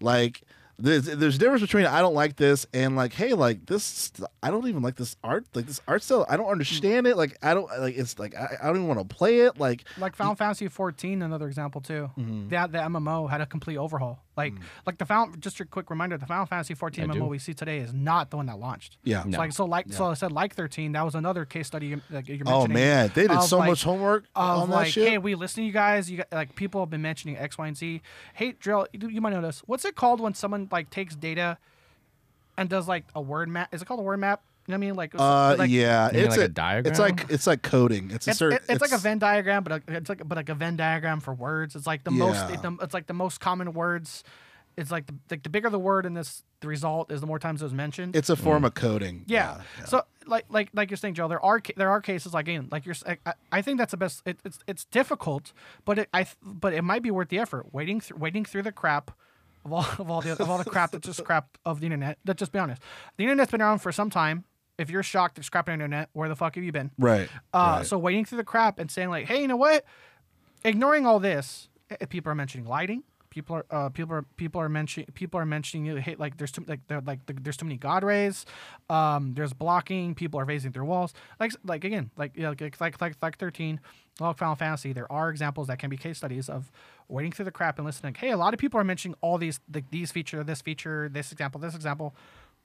like. 0.00 0.42
There's, 0.82 1.04
there's 1.04 1.36
a 1.36 1.38
difference 1.38 1.62
between 1.62 1.86
I 1.86 2.00
don't 2.00 2.14
like 2.14 2.36
this 2.36 2.66
and 2.72 2.96
like 2.96 3.12
hey 3.12 3.32
like 3.34 3.66
this 3.66 4.12
I 4.42 4.50
don't 4.50 4.66
even 4.66 4.82
like 4.82 4.96
this 4.96 5.16
art 5.22 5.46
like 5.54 5.66
this 5.66 5.80
art 5.86 6.02
style 6.02 6.24
I 6.28 6.36
don't 6.36 6.48
understand 6.48 7.06
it 7.06 7.16
like 7.16 7.36
I 7.42 7.54
don't 7.54 7.68
like 7.80 7.96
it's 7.96 8.18
like 8.18 8.34
I, 8.34 8.56
I 8.62 8.66
don't 8.66 8.76
even 8.76 8.88
want 8.88 9.00
to 9.08 9.14
play 9.14 9.40
it 9.40 9.58
like 9.58 9.84
Like 9.98 10.16
Final 10.16 10.34
Fantasy 10.34 10.68
14, 10.68 11.22
another 11.22 11.46
example 11.48 11.80
too. 11.80 12.10
Mm-hmm. 12.18 12.48
That 12.48 12.72
the 12.72 12.78
MMO 12.78 13.28
had 13.28 13.40
a 13.40 13.46
complete 13.46 13.76
overhaul. 13.76 14.22
Like 14.36 14.54
Mm. 14.54 14.60
like 14.86 14.96
the 14.96 15.04
Final 15.04 15.34
just 15.36 15.60
a 15.60 15.66
quick 15.66 15.90
reminder, 15.90 16.16
the 16.16 16.24
Final 16.24 16.46
Fantasy 16.46 16.72
14 16.74 17.04
I 17.04 17.06
MMO 17.08 17.12
do. 17.14 17.24
we 17.24 17.38
see 17.38 17.52
today 17.52 17.78
is 17.80 17.92
not 17.92 18.30
the 18.30 18.38
one 18.38 18.46
that 18.46 18.58
launched. 18.58 18.96
yeah 19.04 19.22
So 19.24 19.28
like 19.30 19.52
so 19.52 19.64
like 19.66 19.92
so 19.92 20.06
I 20.06 20.14
said 20.14 20.32
like 20.32 20.54
13, 20.54 20.92
that 20.92 21.04
was 21.04 21.14
another 21.14 21.44
case 21.44 21.66
study 21.66 21.88
you- 21.88 22.00
like 22.10 22.26
you're 22.28 22.38
Oh 22.46 22.66
man, 22.66 23.10
they 23.14 23.22
did 23.22 23.32
of, 23.32 23.44
so 23.44 23.58
like- 23.58 23.68
much 23.68 23.82
homework 23.84 24.24
of 24.34 24.62
on 24.62 24.70
that 24.70 24.88
shit. 24.88 25.08
hey, 25.08 25.18
we 25.18 25.34
listen 25.34 25.62
to 25.62 25.66
you 25.66 25.72
guys. 25.72 26.10
You 26.10 26.18
got, 26.18 26.28
like 26.32 26.54
people 26.54 26.80
have 26.80 26.88
been 26.90 27.02
mentioning 27.02 27.36
X, 27.36 27.58
Y, 27.58 27.66
and 27.68 27.76
Z. 27.76 28.00
Hey, 28.32 28.52
Jerrell, 28.54 28.86
you, 28.94 29.08
you 29.08 29.20
might 29.20 29.34
know 29.34 29.42
this. 29.42 29.62
What's 29.66 29.84
it 29.84 29.94
called 29.94 30.20
when 30.20 30.32
someone 30.32 30.68
like 30.70 30.90
takes 30.90 31.14
data 31.16 31.58
and 32.56 32.68
does 32.68 32.86
like 32.88 33.04
a 33.14 33.20
word 33.20 33.48
map? 33.48 33.72
Is 33.74 33.82
it 33.82 33.84
called 33.86 34.00
a 34.00 34.04
word 34.04 34.18
map? 34.18 34.42
You 34.66 34.72
know 34.72 34.76
what 34.76 34.84
I 34.84 34.86
mean? 34.86 34.94
Like, 34.94 35.14
uh, 35.18 35.56
like, 35.58 35.70
yeah, 35.70 36.10
it's 36.12 36.36
like 36.36 36.40
a 36.40 36.44
a, 36.44 36.48
diagram? 36.48 36.90
It's 36.90 37.00
like 37.00 37.26
it's 37.30 37.46
like 37.46 37.62
coding. 37.62 38.10
It's 38.12 38.26
a 38.26 38.30
It's, 38.30 38.38
certain. 38.38 38.58
it- 38.58 38.64
it's, 38.68 38.80
like 38.80 38.92
a 38.92 38.98
Venn 38.98 39.18
diagram, 39.18 39.64
but 39.64 39.72
a, 39.72 39.82
it's 39.96 40.08
like 40.08 40.26
but 40.28 40.36
like 40.36 40.48
a 40.48 40.54
Venn 40.54 40.76
diagram 40.76 41.20
for 41.20 41.34
words. 41.34 41.74
It's 41.74 41.86
like 41.86 42.04
the 42.04 42.10
most. 42.10 42.48
It, 42.50 42.62
the, 42.62 42.76
it's 42.82 42.94
like 42.94 43.06
the 43.06 43.14
most 43.14 43.40
common 43.40 43.72
words. 43.72 44.22
It's 44.76 44.90
like 44.90 45.06
the, 45.06 45.14
like 45.30 45.42
the 45.42 45.48
bigger 45.48 45.68
the 45.68 45.78
word 45.78 46.06
in 46.06 46.14
this, 46.14 46.42
the 46.60 46.68
result 46.68 47.10
is 47.10 47.20
the 47.20 47.26
more 47.26 47.38
times 47.38 47.60
it 47.60 47.64
was 47.64 47.74
mentioned. 47.74 48.14
It's 48.14 48.30
a 48.30 48.36
form 48.36 48.64
of 48.64 48.74
coding. 48.74 49.24
Yeah. 49.26 49.62
So 49.86 50.04
like 50.26 50.44
like 50.48 50.70
like 50.72 50.90
you're 50.90 50.96
saying, 50.96 51.14
Joe, 51.14 51.26
there 51.26 51.44
are 51.44 51.60
there 51.76 51.90
are 51.90 52.00
cases 52.00 52.32
like 52.32 52.46
again, 52.46 52.68
like 52.70 52.86
you're. 52.86 52.94
I 53.50 53.62
think 53.62 53.78
that's 53.78 53.90
the 53.90 53.96
best. 53.96 54.22
It, 54.24 54.38
it's 54.44 54.60
it's 54.66 54.84
difficult, 54.84 55.52
but 55.84 55.98
it 55.98 56.08
I 56.14 56.26
but 56.42 56.72
it 56.72 56.82
might 56.82 57.02
be 57.02 57.10
worth 57.10 57.28
the 57.28 57.38
effort. 57.38 57.72
Waiting 57.72 58.00
through 58.00 58.18
waiting 58.18 58.44
through 58.44 58.62
the 58.62 58.72
crap. 58.72 59.10
Of 59.64 59.72
all, 59.72 59.86
of 59.98 60.10
all 60.10 60.20
the 60.22 60.32
of 60.32 60.48
all 60.48 60.58
the 60.58 60.64
crap 60.64 60.92
that's 60.92 61.06
just 61.06 61.22
crap 61.24 61.58
of 61.66 61.80
the 61.80 61.86
internet. 61.86 62.18
Let's 62.26 62.38
just 62.38 62.52
be 62.52 62.58
honest. 62.58 62.80
The 63.16 63.24
internet's 63.24 63.50
been 63.50 63.60
around 63.60 63.80
for 63.80 63.92
some 63.92 64.08
time. 64.10 64.44
If 64.78 64.88
you're 64.88 65.02
shocked 65.02 65.34
there's 65.36 65.50
crap 65.50 65.68
on 65.68 65.78
the 65.78 65.84
internet, 65.84 66.08
where 66.14 66.28
the 66.28 66.36
fuck 66.36 66.54
have 66.54 66.64
you 66.64 66.72
been? 66.72 66.90
Right. 66.98 67.28
Uh, 67.52 67.76
right. 67.78 67.86
So 67.86 67.98
waiting 67.98 68.24
through 68.24 68.38
the 68.38 68.44
crap 68.44 68.78
and 68.78 68.90
saying 68.90 69.10
like, 69.10 69.26
hey, 69.26 69.42
you 69.42 69.48
know 69.48 69.56
what? 69.56 69.84
Ignoring 70.64 71.04
all 71.04 71.20
this, 71.20 71.68
eh, 71.90 72.06
people 72.06 72.32
are 72.32 72.34
mentioning 72.34 72.66
lighting. 72.66 73.02
People 73.28 73.56
are 73.56 73.66
uh, 73.70 73.88
people 73.90 74.16
are 74.16 74.22
people 74.36 74.60
are 74.60 74.68
mentioning 74.68 75.06
people 75.14 75.38
are 75.38 75.46
mentioning 75.46 75.84
you 75.86 75.96
hey, 75.96 76.16
like 76.18 76.36
there's 76.36 76.50
too 76.50 76.64
like 76.66 76.80
they're 76.88 77.00
like 77.02 77.20
there's 77.26 77.56
too 77.56 77.66
many 77.66 77.76
god 77.76 78.02
rays. 78.02 78.44
Um, 78.88 79.34
there's 79.34 79.52
blocking. 79.52 80.14
People 80.14 80.40
are 80.40 80.46
phasing 80.46 80.74
through 80.74 80.86
walls. 80.86 81.14
Like 81.38 81.52
like 81.62 81.84
again 81.84 82.10
like 82.16 82.32
yeah, 82.34 82.48
like 82.48 82.80
like 82.80 83.00
like 83.00 83.16
like 83.22 83.38
thirteen. 83.38 83.78
Like 84.18 84.36
Final 84.36 84.56
Fantasy, 84.56 84.92
there 84.92 85.10
are 85.10 85.30
examples 85.30 85.68
that 85.68 85.78
can 85.78 85.90
be 85.90 85.96
case 85.96 86.18
studies 86.18 86.48
of 86.48 86.72
waiting 87.10 87.32
through 87.32 87.46
the 87.46 87.50
crap 87.50 87.78
and 87.78 87.86
listening. 87.86 88.14
Hey, 88.14 88.30
a 88.30 88.36
lot 88.36 88.54
of 88.54 88.60
people 88.60 88.80
are 88.80 88.84
mentioning 88.84 89.16
all 89.20 89.38
these 89.38 89.60
like 89.72 89.90
these 89.90 90.12
feature, 90.12 90.42
this 90.44 90.62
feature, 90.62 91.08
this 91.08 91.32
example, 91.32 91.60
this 91.60 91.74
example. 91.74 92.14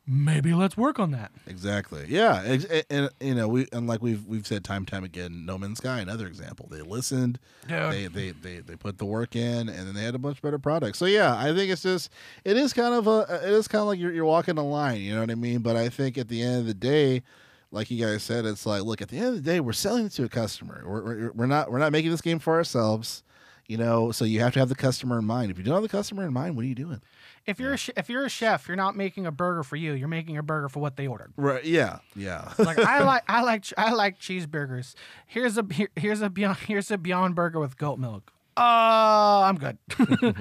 Maybe 0.07 0.53
let's 0.53 0.77
work 0.77 0.99
on 0.99 1.09
that. 1.11 1.31
Exactly. 1.47 2.05
Yeah. 2.07 2.43
And, 2.43 2.85
and, 2.91 3.09
you 3.19 3.33
know, 3.33 3.47
we 3.47 3.67
and 3.73 3.87
like 3.87 4.03
we've 4.03 4.23
we've 4.27 4.45
said 4.45 4.63
time 4.63 4.81
and 4.81 4.87
time 4.87 5.03
again, 5.03 5.47
No 5.47 5.57
Man's 5.57 5.79
Sky, 5.79 5.99
another 5.99 6.27
example. 6.27 6.67
They 6.69 6.81
listened, 6.81 7.39
Dude. 7.67 7.91
they, 7.91 8.05
they 8.05 8.29
they 8.29 8.59
they 8.59 8.75
put 8.75 8.99
the 8.99 9.05
work 9.05 9.35
in, 9.35 9.67
and 9.67 9.87
then 9.87 9.95
they 9.95 10.03
had 10.03 10.13
a 10.13 10.19
much 10.19 10.43
better 10.43 10.59
product. 10.59 10.95
So 10.97 11.07
yeah, 11.07 11.35
I 11.35 11.55
think 11.55 11.71
it's 11.71 11.81
just 11.81 12.11
it 12.43 12.55
is 12.55 12.71
kind 12.71 12.93
of 12.93 13.07
a 13.07 13.41
it 13.45 13.49
is 13.49 13.67
kind 13.67 13.81
of 13.81 13.87
like 13.87 13.97
you're 13.97 14.11
you're 14.11 14.25
walking 14.25 14.59
a 14.59 14.63
line. 14.63 15.01
You 15.01 15.15
know 15.15 15.21
what 15.21 15.31
I 15.31 15.35
mean? 15.35 15.59
But 15.59 15.75
I 15.75 15.89
think 15.89 16.19
at 16.19 16.27
the 16.27 16.41
end 16.41 16.59
of 16.59 16.67
the 16.67 16.75
day. 16.75 17.23
Like 17.71 17.91
you 17.91 18.05
guys 18.05 18.23
said, 18.23 18.45
it's 18.45 18.65
like, 18.65 18.83
look. 18.83 19.01
At 19.01 19.09
the 19.09 19.17
end 19.17 19.27
of 19.29 19.35
the 19.35 19.41
day, 19.41 19.59
we're 19.59 19.73
selling 19.73 20.05
it 20.05 20.13
to 20.13 20.23
a 20.23 20.29
customer. 20.29 20.83
We're, 20.85 21.03
we're, 21.03 21.31
we're 21.33 21.45
not 21.45 21.69
we're 21.69 21.79
not 21.79 21.91
making 21.91 22.11
this 22.11 22.21
game 22.21 22.39
for 22.39 22.53
ourselves, 22.53 23.21
you 23.67 23.77
know. 23.77 24.11
So 24.11 24.25
you 24.25 24.39
have 24.41 24.53
to 24.53 24.59
have 24.59 24.69
the 24.69 24.75
customer 24.75 25.19
in 25.19 25.25
mind. 25.25 25.51
If 25.51 25.57
you 25.57 25.63
don't 25.63 25.73
have 25.75 25.83
the 25.83 25.89
customer 25.89 26.25
in 26.25 26.33
mind, 26.33 26.55
what 26.55 26.65
are 26.65 26.67
you 26.67 26.75
doing? 26.75 27.01
If 27.45 27.59
you're 27.59 27.73
a 27.73 27.77
sh- 27.77 27.91
if 27.95 28.09
you're 28.09 28.25
a 28.25 28.29
chef, 28.29 28.67
you're 28.67 28.77
not 28.77 28.95
making 28.95 29.27
a 29.27 29.31
burger 29.31 29.63
for 29.63 29.75
you. 29.75 29.93
You're 29.93 30.07
making 30.07 30.37
a 30.37 30.43
burger 30.43 30.67
for 30.67 30.79
what 30.79 30.97
they 30.97 31.07
ordered. 31.07 31.33
Right? 31.37 31.63
Yeah. 31.63 31.99
Yeah. 32.15 32.53
Like 32.57 32.79
I 32.79 33.03
like 33.03 33.23
I 33.27 33.41
like 33.41 33.65
I 33.77 33.91
like 33.93 34.19
cheeseburgers. 34.19 34.95
Here's 35.27 35.57
a 35.57 35.65
here, 35.71 35.89
here's 35.95 36.21
a 36.21 36.29
beyond 36.29 36.57
here's 36.57 36.89
a 36.89 36.97
Beyond 36.97 37.35
Burger 37.35 37.59
with 37.59 37.77
goat 37.77 37.99
milk. 37.99 38.31
Uh, 38.57 39.43
I'm 39.43 39.57
good. 39.57 39.77
but 39.97 40.35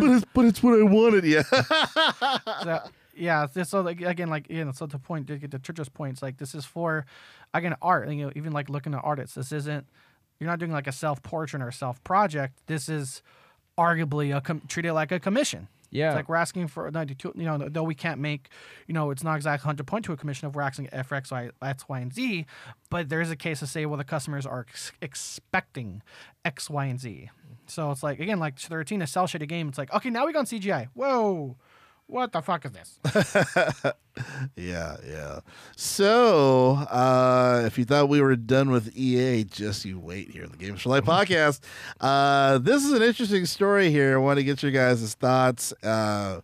it's 0.00 0.24
but 0.32 0.44
it's 0.46 0.62
what 0.62 0.80
I 0.80 0.82
wanted. 0.82 1.24
Yeah. 1.24 1.42
so, 2.62 2.80
yeah. 3.14 3.46
So 3.46 3.82
like 3.82 4.00
again, 4.00 4.28
like 4.28 4.48
you 4.48 4.64
know, 4.64 4.72
so 4.72 4.86
the 4.86 4.98
point 4.98 5.26
to 5.28 5.36
get 5.36 5.50
to 5.50 5.58
Trisha's 5.58 5.88
points, 5.90 6.22
like 6.22 6.38
this 6.38 6.54
is 6.54 6.64
for 6.64 7.04
again 7.52 7.76
art. 7.82 8.08
You 8.08 8.26
know, 8.26 8.32
even 8.34 8.52
like 8.52 8.70
looking 8.70 8.94
at 8.94 9.02
artists, 9.04 9.34
this 9.34 9.52
isn't. 9.52 9.86
You're 10.44 10.52
not 10.52 10.58
doing 10.58 10.72
like 10.72 10.86
a 10.86 10.92
self 10.92 11.22
portrait 11.22 11.62
or 11.62 11.72
self 11.72 12.04
project. 12.04 12.60
This 12.66 12.90
is 12.90 13.22
arguably 13.78 14.36
a 14.36 14.42
com- 14.42 14.60
treat 14.68 14.84
it 14.84 14.92
like 14.92 15.10
a 15.10 15.18
commission. 15.18 15.68
Yeah. 15.90 16.08
It's 16.08 16.16
like 16.16 16.28
we're 16.28 16.36
asking 16.36 16.68
for 16.68 16.90
92, 16.90 17.32
you 17.34 17.44
know, 17.44 17.56
though 17.56 17.82
we 17.82 17.94
can't 17.94 18.20
make, 18.20 18.50
you 18.86 18.92
know, 18.92 19.10
it's 19.10 19.24
not 19.24 19.36
exactly 19.36 19.64
100 19.64 19.86
point 19.86 20.04
to 20.04 20.12
a 20.12 20.18
commission 20.18 20.46
if 20.46 20.54
we're 20.54 20.60
asking 20.60 20.88
for 21.04 21.14
X, 21.14 21.30
Y, 21.30 21.48
X, 21.62 21.88
Y, 21.88 21.98
and 21.98 22.12
Z, 22.12 22.44
but 22.90 23.08
there 23.08 23.22
is 23.22 23.30
a 23.30 23.36
case 23.36 23.60
to 23.60 23.66
say, 23.66 23.86
well, 23.86 23.96
the 23.96 24.04
customers 24.04 24.44
are 24.44 24.66
ex- 24.68 24.92
expecting 25.00 26.02
X, 26.44 26.68
Y, 26.68 26.84
and 26.84 27.00
Z. 27.00 27.30
So 27.66 27.90
it's 27.90 28.02
like, 28.02 28.20
again, 28.20 28.38
like 28.38 28.58
13, 28.58 29.00
a 29.00 29.06
cell 29.06 29.26
shaded 29.26 29.48
game. 29.48 29.68
It's 29.68 29.78
like, 29.78 29.94
okay, 29.94 30.10
now 30.10 30.26
we 30.26 30.34
got 30.34 30.44
CGI. 30.44 30.88
Whoa, 30.92 31.56
what 32.06 32.32
the 32.32 32.42
fuck 32.42 32.64
is 32.64 32.72
this? 32.72 32.98
Yeah, 34.56 34.96
yeah. 35.04 35.40
So, 35.76 36.74
uh, 36.88 37.62
if 37.66 37.76
you 37.78 37.84
thought 37.84 38.08
we 38.08 38.20
were 38.20 38.36
done 38.36 38.70
with 38.70 38.96
EA, 38.96 39.42
just 39.42 39.84
you 39.84 39.98
wait 39.98 40.30
here 40.30 40.44
in 40.44 40.50
the 40.50 40.56
Games 40.56 40.82
for 40.82 40.90
Life 40.90 41.04
podcast. 41.06 41.60
Uh, 42.00 42.58
this 42.58 42.84
is 42.84 42.92
an 42.92 43.02
interesting 43.02 43.44
story 43.46 43.90
here. 43.90 44.14
I 44.14 44.18
want 44.18 44.38
to 44.38 44.44
get 44.44 44.62
your 44.62 44.70
guys' 44.70 45.14
thoughts. 45.14 45.72
Uh, 45.82 46.42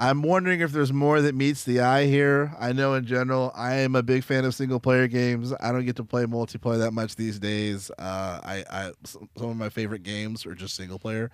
I'm 0.00 0.22
wondering 0.22 0.60
if 0.60 0.70
there's 0.70 0.92
more 0.92 1.20
that 1.20 1.34
meets 1.34 1.64
the 1.64 1.80
eye 1.80 2.06
here. 2.06 2.54
I 2.56 2.72
know 2.72 2.94
in 2.94 3.04
general, 3.04 3.50
I 3.56 3.74
am 3.74 3.96
a 3.96 4.02
big 4.02 4.22
fan 4.22 4.44
of 4.44 4.54
single 4.54 4.78
player 4.78 5.08
games. 5.08 5.52
I 5.58 5.72
don't 5.72 5.84
get 5.84 5.96
to 5.96 6.04
play 6.04 6.24
multiplayer 6.24 6.78
that 6.78 6.92
much 6.92 7.16
these 7.16 7.40
days. 7.40 7.90
Uh, 7.98 8.38
I, 8.44 8.64
I 8.70 8.92
some 9.04 9.50
of 9.50 9.56
my 9.56 9.70
favorite 9.70 10.04
games 10.04 10.46
are 10.46 10.54
just 10.54 10.76
single 10.76 11.00
player. 11.00 11.32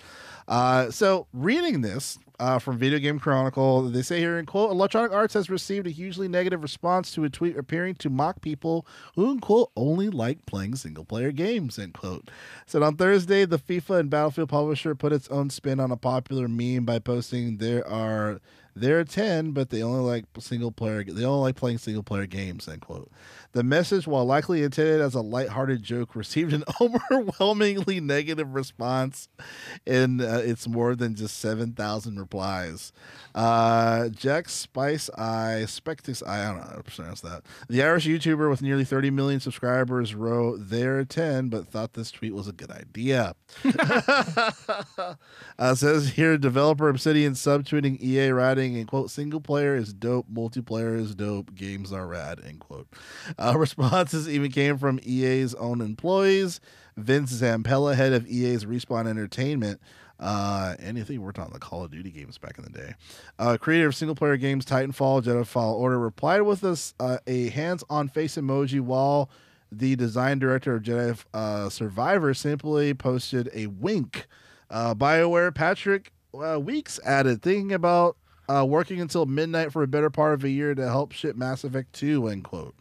Uh, 0.49 0.91
so 0.91 1.27
reading 1.35 1.83
this 1.83 2.19
uh, 2.41 2.59
from 2.59 2.79
Video 2.79 2.99
Game 2.99 3.19
Chronicle, 3.19 3.83
they 3.83 4.01
say 4.01 4.19
here 4.19 4.39
in 4.39 4.47
quote, 4.47 4.71
Electronic 4.71 5.13
Arts 5.13 5.35
has 5.35 5.51
received 5.51 5.87
a 5.87 5.91
hugely 5.91 6.27
negative 6.27 6.63
response 6.63 7.13
to 7.13 7.25
a 7.25 7.29
tweet 7.29 7.59
appearing 7.59 7.97
to 7.97 8.09
mock 8.09 8.41
people 8.41 8.87
who 9.15 9.31
in 9.31 9.41
quote 9.41 9.73
only 9.77 10.09
like 10.09 10.47
playing 10.47 10.75
single 10.77 11.05
player 11.05 11.33
games. 11.33 11.79
End 11.79 11.93
quote. 11.93 12.31
Said 12.65 12.83
on 12.83 12.97
Thursday, 12.97 13.45
the 13.45 13.59
FIFA 13.59 14.01
and 14.01 14.11
Battlefield 14.11 14.49
publisher 14.49 14.95
put 14.95 15.13
its 15.13 15.29
own 15.29 15.51
spin 15.51 15.81
on 15.81 15.91
a 15.91 15.99
popular 15.99 16.49
meme 16.49 16.87
by 16.87 16.99
posting 16.99 17.59
there 17.59 17.87
are 17.87 18.41
there 18.75 18.99
are 18.99 19.05
ten, 19.05 19.53
but 19.53 19.71
they 19.71 19.83
only 19.83 20.01
like 20.01 20.25
single 20.39 20.73
player. 20.73 21.05
They 21.05 21.25
only 21.25 21.43
like 21.43 21.57
playing 21.57 21.79
single 21.79 22.03
player 22.03 22.27
games. 22.27 22.69
End 22.69 22.81
quote. 22.81 23.11
The 23.55 23.63
message, 23.63 24.09
while 24.09 24.25
likely 24.25 24.65
intended 24.65 25.01
as 25.01 25.15
a 25.15 25.21
lighthearted 25.21 25.83
joke, 25.83 26.15
received 26.17 26.53
an 26.53 26.65
overwhelmingly 26.81 28.01
negative 28.01 28.55
response, 28.55 29.29
and 29.87 30.21
uh, 30.21 30.41
it's 30.43 30.67
more 30.67 30.97
than 30.97 31.15
just 31.15 31.39
seven 31.39 31.73
thousand 31.73 32.19
replies. 32.19 32.93
Uh, 33.35 34.09
Jack 34.11 34.49
Spice 34.49 35.11
Eye, 35.19 35.65
Spectix 35.67 36.25
Eye, 36.25 36.43
I 36.43 36.47
don't 36.47 36.59
know 36.59 36.69
how 36.69 36.77
to 36.77 36.83
pronounce 36.85 37.21
that. 37.23 37.43
The 37.69 37.83
Irish 37.83 38.07
YouTuber 38.07 38.49
with 38.49 38.63
nearly 38.63 38.85
30 38.85 39.11
million 39.11 39.41
subscribers 39.41 40.15
wrote, 40.15 40.59
There 40.61 41.01
are 41.01 41.05
10, 41.05 41.49
but 41.49 41.67
thought 41.67 41.95
this 41.95 42.13
tweet 42.13 42.33
was 42.33 42.47
a 42.47 42.53
good 42.53 42.71
idea. 42.71 43.35
uh, 45.59 45.75
says 45.75 46.11
here, 46.11 46.39
developer 46.39 46.89
Obsidian 46.89 47.33
subtweeting 47.33 48.01
EA 48.01 48.29
writing, 48.29 48.77
and 48.77 48.87
quote, 48.87 49.11
single 49.11 49.41
player 49.41 49.75
is 49.75 49.93
dope, 49.93 50.27
multiplayer 50.33 50.97
is 50.97 51.17
dope, 51.17 51.57
games 51.57 51.93
are 51.93 52.07
rad, 52.07 52.41
end 52.47 52.61
quote. 52.61 52.87
Uh, 53.37 53.44
responses 53.57 54.29
even 54.29 54.51
came 54.51 54.79
from 54.79 55.01
EA's 55.05 55.55
own 55.55 55.81
employees. 55.81 56.61
Vince 56.97 57.33
Zampella, 57.33 57.95
head 57.95 58.13
of 58.13 58.27
EA's 58.27 58.65
Respawn 58.65 59.09
Entertainment, 59.09 59.81
uh, 60.21 60.77
and 60.79 60.97
I 60.97 61.05
we 61.09 61.19
worked 61.19 61.41
on 61.41 61.51
the 61.53 61.59
Call 61.59 61.85
of 61.85 61.91
Duty 61.91 62.11
games 62.11 62.39
back 62.39 62.57
in 62.57 62.65
the 62.65 62.71
day. 62.71 62.95
Uh, 63.39 63.57
creator 63.61 63.89
of 63.89 63.97
single 63.97 64.15
player 64.15 64.37
games 64.37 64.65
Titanfall, 64.65 65.23
Jedi 65.23 65.45
Fallen 65.45 65.81
Order, 65.81 65.99
replied 65.99 66.43
with 66.43 66.63
us 66.63 66.95
uh, 67.01 67.19
a 67.27 67.49
hands 67.51 67.83
on 67.91 68.09
face 68.09 68.37
emoji 68.37 68.81
while 68.81 69.29
the 69.73 69.97
design 69.97 70.39
director 70.39 70.77
of 70.77 70.83
Jedi 70.83 71.19
uh, 71.35 71.69
Survivor 71.69 72.33
simply 72.33 72.95
posted 72.95 73.51
a 73.53 73.67
wink. 73.67 74.27
Uh, 74.71 74.95
BioWare 74.95 75.55
Patrick 75.55 76.13
uh, 76.33 76.61
Weekes 76.61 77.01
added, 77.05 77.43
thinking 77.43 77.73
about 77.73 78.17
uh, 78.49 78.65
working 78.65 79.01
until 79.01 79.27
midnight 79.27 79.73
for 79.73 79.83
a 79.83 79.89
better 79.89 80.11
part 80.11 80.35
of 80.35 80.45
a 80.45 80.49
year 80.49 80.75
to 80.75 80.87
help 80.87 81.13
ship 81.13 81.37
Mass 81.37 81.65
Effect 81.65 81.93
2, 81.93 82.29
end 82.29 82.45
quote. 82.45 82.75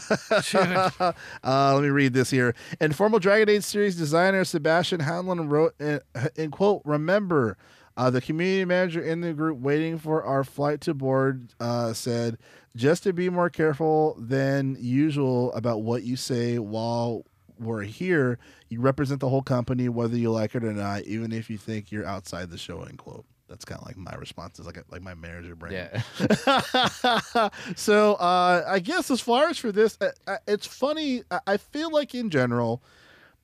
Uh, 1.44 1.74
let 1.74 1.82
me 1.82 1.88
read 1.88 2.12
this 2.12 2.30
here. 2.30 2.54
Informal 2.80 3.18
Dragon 3.18 3.48
Age 3.48 3.62
series 3.62 3.96
designer 3.96 4.44
Sebastian 4.44 5.00
Hanlon 5.00 5.48
wrote 5.48 5.74
in, 5.80 6.00
in 6.34 6.50
quote, 6.50 6.82
"Remember, 6.84 7.56
uh, 7.96 8.10
the 8.10 8.20
community 8.20 8.64
manager 8.64 9.00
in 9.00 9.20
the 9.20 9.32
group 9.32 9.58
waiting 9.58 9.98
for 9.98 10.22
our 10.22 10.44
flight 10.44 10.80
to 10.82 10.94
board 10.94 11.54
uh, 11.60 11.92
said, 11.92 12.38
just 12.74 13.02
to 13.04 13.12
be 13.12 13.30
more 13.30 13.48
careful 13.50 14.16
than 14.18 14.76
usual 14.78 15.52
about 15.52 15.82
what 15.82 16.02
you 16.02 16.16
say 16.16 16.58
while 16.58 17.24
we're 17.58 17.82
here. 17.82 18.38
You 18.68 18.80
represent 18.80 19.20
the 19.20 19.28
whole 19.28 19.42
company, 19.42 19.88
whether 19.88 20.16
you 20.16 20.30
like 20.30 20.54
it 20.54 20.64
or 20.64 20.72
not, 20.72 21.02
even 21.02 21.32
if 21.32 21.48
you 21.48 21.56
think 21.58 21.90
you're 21.92 22.06
outside 22.06 22.50
the 22.50 22.58
show." 22.58 22.82
End 22.82 22.98
quote. 22.98 23.24
That's 23.48 23.64
kind 23.64 23.80
of 23.80 23.86
like 23.86 23.96
my 23.96 24.14
response. 24.14 24.58
Is 24.58 24.66
like 24.66 24.78
like 24.90 25.02
my 25.02 25.14
manager 25.14 25.54
brain. 25.54 25.72
Yeah. 25.74 27.48
so 27.76 28.14
uh, 28.14 28.64
I 28.66 28.78
guess 28.80 29.10
as 29.10 29.20
far 29.20 29.48
as 29.48 29.58
for 29.58 29.72
this, 29.72 29.96
uh, 30.00 30.10
uh, 30.26 30.36
it's 30.46 30.66
funny. 30.66 31.22
I- 31.30 31.40
I 31.46 31.56
feel 31.56 31.90
like 31.90 32.14
in 32.14 32.30
general, 32.30 32.82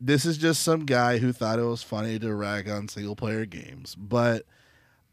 this 0.00 0.24
is 0.24 0.38
just 0.38 0.62
some 0.62 0.86
guy 0.86 1.18
who 1.18 1.32
thought 1.32 1.58
it 1.58 1.64
was 1.64 1.82
funny 1.82 2.18
to 2.18 2.34
rag 2.34 2.68
on 2.68 2.88
single 2.88 3.14
player 3.16 3.44
games, 3.46 3.94
but 3.94 4.44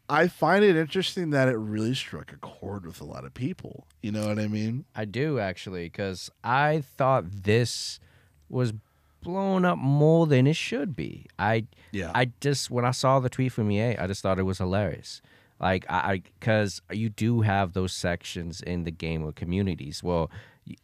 I 0.08 0.26
find 0.26 0.64
it 0.64 0.74
interesting 0.74 1.30
that 1.30 1.46
it 1.48 1.56
really 1.56 1.94
struck 1.94 2.32
a 2.32 2.36
chord 2.36 2.84
with 2.84 3.00
a 3.00 3.04
lot 3.04 3.24
of 3.24 3.32
people. 3.32 3.86
You 4.02 4.10
know 4.10 4.26
what 4.26 4.40
I 4.40 4.48
mean? 4.48 4.84
I 4.96 5.04
do 5.04 5.38
actually, 5.38 5.84
because 5.84 6.30
I 6.42 6.82
thought 6.96 7.24
this 7.44 8.00
was 8.48 8.72
blown 9.20 9.64
up 9.64 9.78
more 9.78 10.26
than 10.26 10.46
it 10.46 10.56
should 10.56 10.94
be. 10.96 11.26
I 11.38 11.66
Yeah. 11.92 12.10
I 12.14 12.32
just 12.40 12.70
when 12.70 12.84
I 12.84 12.90
saw 12.92 13.20
the 13.20 13.28
tweet 13.28 13.52
from 13.52 13.70
EA, 13.70 13.96
I 13.96 14.06
just 14.06 14.22
thought 14.22 14.38
it 14.38 14.44
was 14.44 14.58
hilarious. 14.58 15.20
Like 15.60 15.84
I, 15.90 16.22
because 16.38 16.80
you 16.90 17.10
do 17.10 17.42
have 17.42 17.74
those 17.74 17.92
sections 17.92 18.62
in 18.62 18.84
the 18.84 18.90
game 18.90 19.22
of 19.24 19.34
communities. 19.34 20.02
Well, 20.02 20.30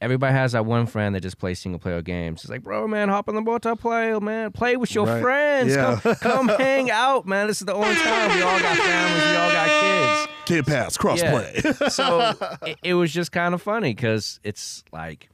everybody 0.03 0.35
has 0.35 0.53
that 0.53 0.67
one 0.67 0.85
friend 0.87 1.15
that 1.15 1.23
just 1.23 1.39
plays 1.39 1.59
single 1.61 1.79
player 1.79 2.03
games. 2.03 2.43
It's 2.43 2.51
like, 2.51 2.63
bro, 2.63 2.87
man, 2.87 3.09
hop 3.09 3.29
on 3.29 3.37
the 3.37 3.41
multiplayer, 3.41 4.21
man, 4.21 4.53
play 4.53 4.77
with 4.77 4.95
your 4.95 5.07
Right. 5.07 5.23
friends, 5.23 5.75
Yeah. 5.75 5.99
come, 6.03 6.15
come 6.17 6.49
hang 6.59 6.91
out, 6.91 7.27
man. 7.27 7.47
This 7.47 7.61
is 7.63 7.67
the 7.67 7.73
only 7.75 7.95
time 7.95 8.37
we 8.37 8.43
all 8.43 8.59
got 8.61 8.77
families, 8.77 9.23
we 9.31 9.37
all 9.37 9.51
got 9.53 9.69
kids. 9.69 10.33
Kid 10.45 10.67
Pass 10.67 10.97
Yeah. 11.03 11.73
so 11.89 12.35
it, 12.67 12.79
it 12.83 12.95
was 12.95 13.13
just 13.13 13.33
kind 13.33 13.55
of 13.55 13.63
funny 13.63 13.95
because 13.95 14.41
it's 14.45 14.85
like, 14.93 15.29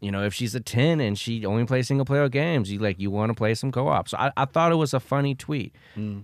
you 0.00 0.10
know, 0.10 0.24
if 0.24 0.32
she's 0.34 0.54
a 0.54 0.60
10 0.60 1.00
and 1.00 1.18
she 1.18 1.44
only 1.44 1.64
plays 1.66 1.86
single 1.88 2.06
player 2.06 2.28
games, 2.28 2.70
you 2.72 2.78
like, 2.78 2.98
you 2.98 3.10
want 3.10 3.30
to 3.30 3.34
play 3.34 3.54
some 3.54 3.70
co 3.70 3.88
op. 3.88 4.08
So 4.08 4.16
I, 4.16 4.32
I 4.36 4.44
thought 4.46 4.72
it 4.72 4.76
was 4.76 4.94
a 4.94 5.00
funny 5.00 5.34
tweet. 5.34 5.74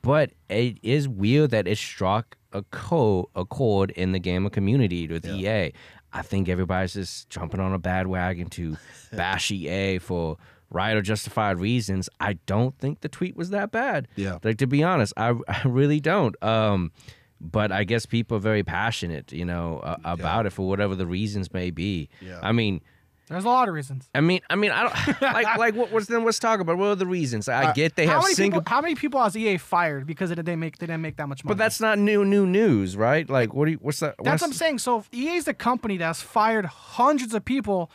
But 0.03 0.31
it 0.49 0.79
is 0.83 1.09
weird 1.09 1.51
that 1.51 1.69
it 1.69 1.77
struck 1.79 2.37
a, 2.53 2.63
co- 2.71 3.29
a 3.35 3.45
chord 3.45 3.91
in 3.91 4.13
the 4.13 4.19
gamer 4.19 4.51
community 4.51 5.07
with 5.07 5.27
EA. 5.27 5.73
I 6.13 6.23
think 6.23 6.49
everybody's 6.49 6.95
just 6.95 7.29
jumping 7.29 7.61
on 7.61 7.75
a 7.75 7.79
bad 7.79 8.07
wagon 8.07 8.49
to 8.51 8.77
bash 9.13 9.51
EA 9.51 9.99
for 9.99 10.39
right 10.71 10.97
or 10.97 11.03
justified 11.03 11.59
reasons. 11.61 12.09
I 12.19 12.35
don't 12.47 12.77
think 12.79 13.01
the 13.01 13.09
tweet 13.09 13.37
was 13.37 13.51
that 13.51 13.71
bad. 13.73 14.09
Yeah. 14.17 14.39
Like 14.43 14.57
to 14.59 14.67
be 14.67 14.83
honest, 14.83 15.13
I, 15.17 15.35
I 15.49 15.63
really 15.67 16.01
don't. 16.01 16.35
Um, 16.43 16.93
but 17.41 17.71
I 17.71 17.85
guess 17.85 18.07
people 18.07 18.39
are 18.39 18.41
very 18.41 18.63
passionate, 18.63 19.31
you 19.33 19.45
know, 19.45 19.81
uh, 19.81 19.97
about 20.05 20.47
it 20.47 20.51
for 20.55 20.67
whatever 20.67 20.95
the 20.95 21.07
reasons 21.07 21.53
may 21.53 21.71
be. 21.71 22.09
Yeah. 22.23 22.41
I 22.43 22.53
mean, 22.53 22.81
There's 23.29 23.45
a 23.45 23.49
lot 23.49 23.69
of 23.69 23.75
reasons. 23.75 24.09
I 24.15 24.21
mean, 24.21 24.41
I 24.49 24.55
mean, 24.55 24.71
I 24.71 24.83
don't 24.85 25.23
like 25.23 25.59
like 25.59 25.75
what 25.75 25.91
was 25.91 26.07
then. 26.07 26.25
Let's 26.25 26.39
talk 26.39 26.61
about 26.61 26.79
what 26.79 26.87
are 26.87 26.95
the 26.95 27.07
reasons. 27.07 27.49
I 27.49 27.73
get 27.73 27.97
they 27.97 28.07
have 28.07 28.23
single, 28.25 28.61
people? 28.61 28.71
How 28.75 28.81
many 28.81 28.95
people 28.95 29.21
has 29.23 29.37
EA 29.37 29.57
fired 29.57 30.07
because 30.07 30.31
it, 30.31 30.45
they 30.45 30.55
make 30.55 30.79
they 30.79 30.87
didn't 30.87 31.03
make 31.03 31.17
that 31.17 31.29
much 31.29 31.45
money? 31.45 31.53
but 31.55 31.59
that's 31.59 31.81
not 31.81 31.99
new 31.99 32.25
new 32.25 32.47
news, 32.47 32.97
right? 32.97 33.29
Like, 33.29 33.53
what 33.53 33.65
do 33.65 33.73
you? 33.73 33.79
What's 33.79 34.01
that? 34.01 34.15
That's 34.19 34.27
what's, 34.29 34.43
what 34.43 34.49
I'm 34.49 34.53
saying. 34.53 34.79
So 34.79 34.99
if 34.99 35.09
EA 35.13 35.35
is 35.35 35.45
the 35.47 35.55
company 35.55 35.97
that's 35.97 36.23
fired 36.23 36.67
hundreds 36.67 37.35
of 37.35 37.45
people. 37.45 37.91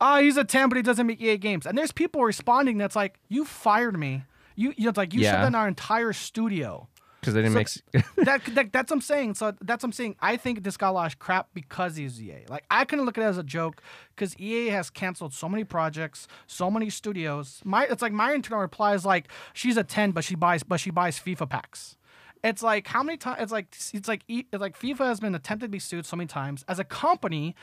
Ah, 0.00 0.18
he's 0.20 0.36
a 0.36 0.42
10, 0.42 0.68
but 0.70 0.76
he 0.76 0.82
doesn't 0.82 1.06
make 1.06 1.20
EA 1.20 1.38
games. 1.38 1.66
And 1.66 1.78
there's 1.78 1.92
people 1.92 2.24
responding 2.24 2.78
that's 2.78 2.96
like, 2.96 3.14
you 3.28 3.44
fired 3.44 3.96
me. 3.96 4.24
You, 4.56 4.74
you 4.76 4.84
know, 4.84 4.88
it's 4.90 4.98
like 4.98 5.14
you 5.14 5.20
shut 5.22 5.34
Yeah. 5.34 5.42
down 5.42 5.54
our 5.54 5.68
entire 5.68 6.12
studio. 6.12 6.88
Because 7.24 7.34
they 7.34 7.42
didn't 7.42 7.66
So- 7.68 7.80
make. 7.92 8.04
that, 8.26 8.44
that 8.54 8.72
that's 8.72 8.90
what 8.90 8.96
I'm 8.96 9.00
saying. 9.00 9.34
So 9.34 9.52
that's 9.60 9.82
what 9.82 9.88
I'm 9.88 9.92
saying. 9.92 10.16
I 10.20 10.36
think 10.36 10.62
this 10.62 10.76
got 10.76 10.90
a 10.90 10.92
lot 10.92 11.12
of 11.12 11.18
crap 11.18 11.48
because 11.54 11.96
he's 11.96 12.22
EA. 12.22 12.44
Like 12.48 12.64
I 12.70 12.84
couldn't 12.84 13.04
look 13.06 13.16
at 13.18 13.24
it 13.24 13.26
as 13.26 13.38
a 13.38 13.42
joke 13.42 13.82
because 14.14 14.38
EA 14.38 14.68
has 14.68 14.90
canceled 14.90 15.32
so 15.32 15.48
many 15.48 15.64
projects, 15.64 16.28
so 16.46 16.70
many 16.70 16.90
studios. 16.90 17.60
My 17.64 17.84
it's 17.84 18.02
like 18.02 18.12
my 18.12 18.32
internal 18.32 18.60
reply 18.60 18.94
is 18.94 19.04
like 19.04 19.28
she's 19.52 19.76
a 19.76 19.84
10, 19.84 20.10
but 20.12 20.24
she 20.24 20.34
buys 20.34 20.62
but 20.62 20.80
she 20.80 20.90
buys 20.90 21.18
FIFA 21.18 21.48
packs. 21.48 21.96
It's 22.42 22.62
like 22.62 22.86
how 22.86 23.02
many 23.02 23.16
times? 23.16 23.38
It's 23.40 23.52
like 23.52 23.74
it's 23.94 24.06
like 24.08 24.22
it's 24.28 24.60
like 24.60 24.78
FIFA 24.78 24.98
has 25.06 25.20
been 25.20 25.34
attempted 25.34 25.66
to 25.66 25.70
be 25.70 25.78
sued 25.78 26.04
so 26.04 26.16
many 26.16 26.26
times. 26.28 26.64
As 26.68 26.78
a 26.78 26.84
company, 26.84 27.54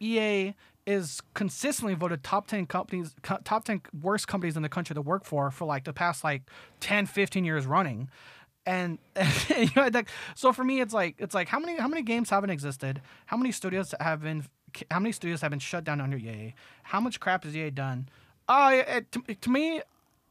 EA 0.00 0.54
is 0.84 1.20
consistently 1.34 1.94
voted 1.94 2.24
top 2.24 2.48
10 2.48 2.66
companies 2.66 3.14
top 3.22 3.64
10 3.64 3.82
worst 4.00 4.26
companies 4.26 4.56
in 4.56 4.62
the 4.62 4.68
country 4.68 4.94
to 4.94 5.00
work 5.00 5.24
for 5.24 5.48
for 5.52 5.64
like 5.64 5.84
the 5.84 5.92
past 5.92 6.24
like 6.24 6.42
10 6.80 7.06
15 7.06 7.44
years 7.44 7.66
running 7.66 8.08
and 8.66 8.98
you 9.50 9.68
know, 9.74 9.88
like, 9.92 10.08
so 10.34 10.52
for 10.52 10.64
me 10.64 10.80
it's 10.80 10.94
like 10.94 11.16
it's 11.18 11.34
like 11.34 11.48
how 11.48 11.58
many 11.58 11.76
how 11.78 11.88
many 11.88 12.02
games 12.02 12.30
haven't 12.30 12.50
existed? 12.50 13.02
How 13.26 13.36
many 13.36 13.50
studios 13.52 13.94
have 14.00 14.22
been 14.22 14.44
how 14.90 15.00
many 15.00 15.12
studios 15.12 15.40
have 15.40 15.50
been 15.50 15.58
shut 15.58 15.84
down 15.84 16.00
under 16.00 16.16
EA 16.16 16.54
how 16.84 17.00
much 17.00 17.18
crap 17.18 17.44
has 17.44 17.56
EA 17.56 17.70
done? 17.70 18.08
Uh 18.48 18.82
it, 18.86 19.12
to, 19.12 19.22
to 19.34 19.50
me 19.50 19.82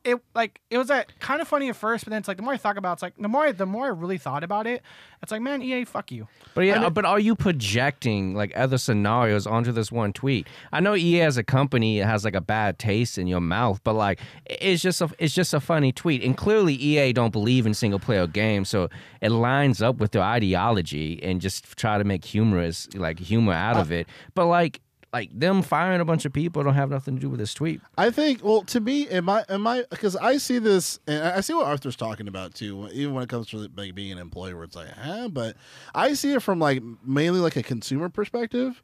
it 0.04 0.20
like 0.34 0.60
it 0.70 0.78
was 0.78 0.90
uh, 0.90 0.96
that 0.96 1.20
kind 1.20 1.42
of 1.42 1.48
funny 1.48 1.70
at 1.70 1.76
first 1.76 2.06
but 2.06 2.12
then 2.12 2.20
it's 2.20 2.28
like 2.28 2.38
the 2.38 2.44
more 2.44 2.54
I 2.54 2.58
thought 2.58 2.78
about 2.78 2.92
it, 2.92 2.94
it's 2.94 3.02
like 3.04 3.18
the 3.18 3.28
more 3.28 3.44
I, 3.44 3.52
the 3.52 3.66
more 3.66 3.86
I 3.86 3.90
really 3.90 4.18
thought 4.18 4.44
about 4.44 4.68
it 4.68 4.82
it's 5.22 5.32
like 5.32 5.42
man 5.42 5.62
EA 5.62 5.86
fuck 5.86 6.12
you 6.12 6.28
But 6.56 6.62
yeah, 6.62 6.84
uh, 6.84 6.90
but 6.90 7.06
are 7.06 7.20
you 7.20 7.36
projecting 7.36 8.34
like 8.34 8.52
other 8.56 8.78
scenarios 8.78 9.46
onto 9.46 9.72
this 9.72 9.92
one 9.92 10.14
tweet? 10.14 10.48
I 10.72 10.80
know 10.80 10.96
EA 10.96 11.22
as 11.22 11.38
a 11.38 11.44
company 11.44 12.00
has 12.00 12.26
like 12.26 12.36
a 12.36 12.42
bad 12.42 12.80
taste 12.80 13.18
in 13.18 13.28
your 13.28 13.42
mouth, 13.42 13.82
but 13.84 13.94
like 13.94 14.20
it's 14.46 14.82
just 14.82 15.02
a 15.02 15.10
it's 15.20 15.34
just 15.34 15.54
a 15.54 15.60
funny 15.60 15.92
tweet, 15.92 16.24
and 16.24 16.36
clearly 16.36 16.74
EA 16.74 17.14
don't 17.14 17.32
believe 17.32 17.66
in 17.66 17.74
single 17.74 18.00
player 18.00 18.26
games, 18.28 18.70
so 18.70 18.90
it 19.22 19.30
lines 19.30 19.82
up 19.82 19.98
with 19.98 20.12
their 20.12 20.24
ideology 20.24 21.22
and 21.22 21.40
just 21.40 21.78
try 21.78 21.98
to 21.98 22.04
make 22.04 22.26
humorous 22.26 22.88
like 22.96 23.20
humor 23.20 23.54
out 23.54 23.78
uh, 23.78 23.82
of 23.82 23.92
it. 23.92 24.08
But 24.34 24.48
like 24.48 24.82
like 25.14 25.38
them 25.38 25.62
firing 25.62 26.00
a 26.00 26.06
bunch 26.06 26.26
of 26.26 26.32
people 26.32 26.64
don't 26.64 26.74
have 26.74 26.90
nothing 26.90 27.16
to 27.16 27.22
do 27.22 27.30
with 27.30 27.40
this 27.40 27.54
tweet. 27.54 27.82
I 27.98 28.12
think, 28.12 28.44
well, 28.44 28.62
to 28.64 28.80
me, 28.80 29.10
am 29.10 29.30
I, 29.30 29.44
am 29.50 29.68
I, 29.68 29.84
because 29.90 30.16
I 30.16 30.38
see 30.38 30.58
this, 30.60 31.00
and 31.06 31.24
I 31.24 31.42
see 31.42 31.54
what 31.54 31.66
Arthur's 31.66 31.98
talking 31.98 32.28
about 32.28 32.56
too, 32.56 32.88
even 32.94 33.14
when 33.14 33.24
it 33.24 33.30
comes 33.30 33.48
to 33.48 33.70
like 33.76 33.94
being 33.94 34.12
an 34.12 34.18
employee, 34.18 34.54
where 34.54 34.64
it's 34.64 34.76
like, 34.76 34.90
huh, 34.90 35.28
but 35.28 35.58
I 35.94 36.14
see 36.14 36.34
it 36.34 36.42
from 36.42 36.60
like 36.60 36.82
mainly 37.04 37.40
like 37.40 37.58
a 37.58 37.64
consumer 37.64 38.08
perspective, 38.10 38.82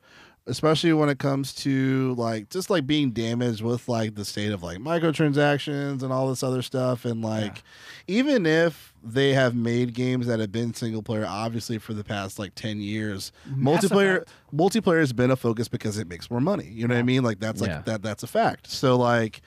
especially 0.48 0.94
when 0.94 1.10
it 1.10 1.20
comes 1.20 1.54
to 1.54 2.16
like 2.16 2.50
just 2.50 2.70
like 2.70 2.88
being 2.88 3.12
damaged 3.12 3.62
with 3.62 3.88
like 3.88 4.16
the 4.16 4.26
state 4.26 4.52
of 4.52 4.64
like 4.64 4.78
microtransactions 4.80 6.02
and 6.04 6.12
all 6.12 6.30
this 6.30 6.44
other 6.44 6.62
stuff, 6.62 7.06
and 7.06 7.22
like 7.22 7.64
even 8.08 8.46
if 8.46 8.94
they 9.04 9.34
have 9.34 9.56
made 9.56 9.94
games 9.94 10.28
that 10.28 10.40
have 10.40 10.52
been 10.52 10.74
single 10.74 11.04
player, 11.04 11.26
obviously 11.28 11.78
for 11.78 11.94
the 11.94 12.04
past 12.04 12.40
like 12.40 12.56
ten 12.56 12.80
years, 12.80 13.32
Mass 13.46 13.84
multiplayer 13.86 14.26
multiplayer 14.54 15.00
has 15.00 15.14
been 15.14 15.32
a 15.32 15.36
focus 15.36 15.68
because 15.68 15.98
it 15.98 16.08
makes 16.08 16.32
more 16.32 16.42
money. 16.42 16.66
You 16.72 16.88
know 16.88 16.96
what 16.96 17.00
I 17.00 17.04
mean? 17.04 17.24
Like 17.24 17.40
that's 17.40 17.62
like 17.62 17.70
Yeah. 17.70 17.82
that 17.86 18.02
that's 18.02 18.24
a 18.24 18.28
fact. 18.28 18.68
So 18.70 18.98
like 18.98 19.42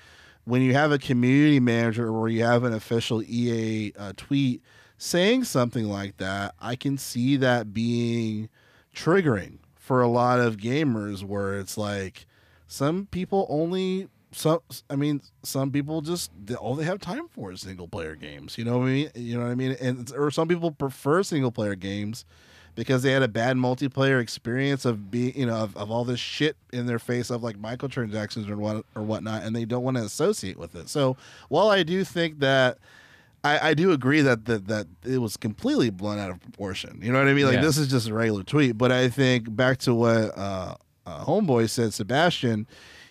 when 0.45 0.63
you 0.63 0.73
have 0.75 0.93
a 0.93 0.99
community 0.99 1.61
manager 1.61 2.09
or 2.11 2.29
you 2.29 2.45
have 2.45 2.65
an 2.65 2.73
official 2.73 3.23
EA 3.23 3.93
uh, 3.99 4.13
tweet 4.17 4.63
saying 4.99 5.45
something 5.45 5.85
like 5.87 6.17
that, 6.19 6.55
I 6.61 6.77
can 6.77 6.99
see 6.99 7.37
that 7.37 7.73
being 7.73 8.49
triggering 8.95 9.59
for 9.91 10.03
a 10.03 10.07
lot 10.07 10.39
of 10.39 10.57
gamers 10.57 11.25
where 11.25 11.59
it's 11.59 11.77
like 11.77 12.25
some 12.69 13.07
people 13.07 13.45
only 13.51 14.07
some 14.31 14.61
I 14.89 14.95
mean 14.95 15.21
some 15.43 15.73
people 15.73 16.01
just 16.01 16.31
all 16.61 16.77
they 16.77 16.85
have 16.85 17.01
time 17.01 17.27
for 17.27 17.51
is 17.51 17.62
single 17.62 17.89
player 17.89 18.15
games. 18.15 18.57
You 18.57 18.67
know 18.67 18.79
what 18.79 18.85
I 18.85 18.91
mean? 18.91 19.11
You 19.17 19.37
know 19.37 19.47
what 19.47 19.51
I 19.51 19.57
mean? 19.57 19.73
And 19.81 20.12
or 20.17 20.31
some 20.31 20.47
people 20.47 20.71
prefer 20.71 21.25
single 21.25 21.51
player 21.51 21.75
games 21.75 22.25
because 22.77 23.03
they 23.03 23.11
had 23.11 23.25
a 23.25 23.29
bad 23.29 23.57
multiplayer 23.57 24.23
experience 24.23 24.85
of 24.85 25.11
being 25.11 25.37
you 25.37 25.47
know 25.47 25.57
of, 25.57 25.77
of 25.77 25.91
all 25.91 26.05
this 26.05 26.21
shit 26.21 26.57
in 26.73 26.87
their 26.87 27.01
face 27.01 27.29
of 27.29 27.43
like 27.43 27.61
microtransactions 27.61 28.49
or 28.49 28.57
what 28.57 28.87
or 28.95 29.03
whatnot 29.03 29.43
and 29.43 29.57
they 29.57 29.65
don't 29.65 29.83
want 29.83 29.97
to 29.97 30.05
associate 30.05 30.57
with 30.57 30.77
it 30.77 30.89
so 30.89 31.17
while 31.49 31.69
i 31.69 31.83
do 31.83 32.05
think 32.05 32.39
that 32.39 32.79
I, 33.43 33.71
I 33.71 33.75
do 33.75 33.93
agree 33.93 34.21
that, 34.23 34.45
that 34.47 34.67
that 34.69 34.87
it 35.05 35.19
was 35.19 35.37
completely 35.37 35.91
blown 35.91 36.19
out 36.19 36.31
of 36.31 36.41
proportion. 36.41 37.01
You 37.03 37.12
know 37.12 37.19
what 37.19 37.29
I 37.29 37.33
mean? 37.33 37.47
Like 37.47 37.55
Yeah. 37.55 37.62
this 37.62 37.79
is 37.79 37.89
just 37.89 38.09
a 38.09 38.15
regular 38.15 38.43
tweet, 38.43 38.77
but 38.77 38.93
I 38.93 39.09
think 39.09 39.55
back 39.55 39.79
to 39.79 39.95
what 39.95 40.37
uh, 40.37 40.75
uh, 41.07 41.25
Homeboy 41.25 41.71
said, 41.71 41.95
Sebastian, 41.95 42.67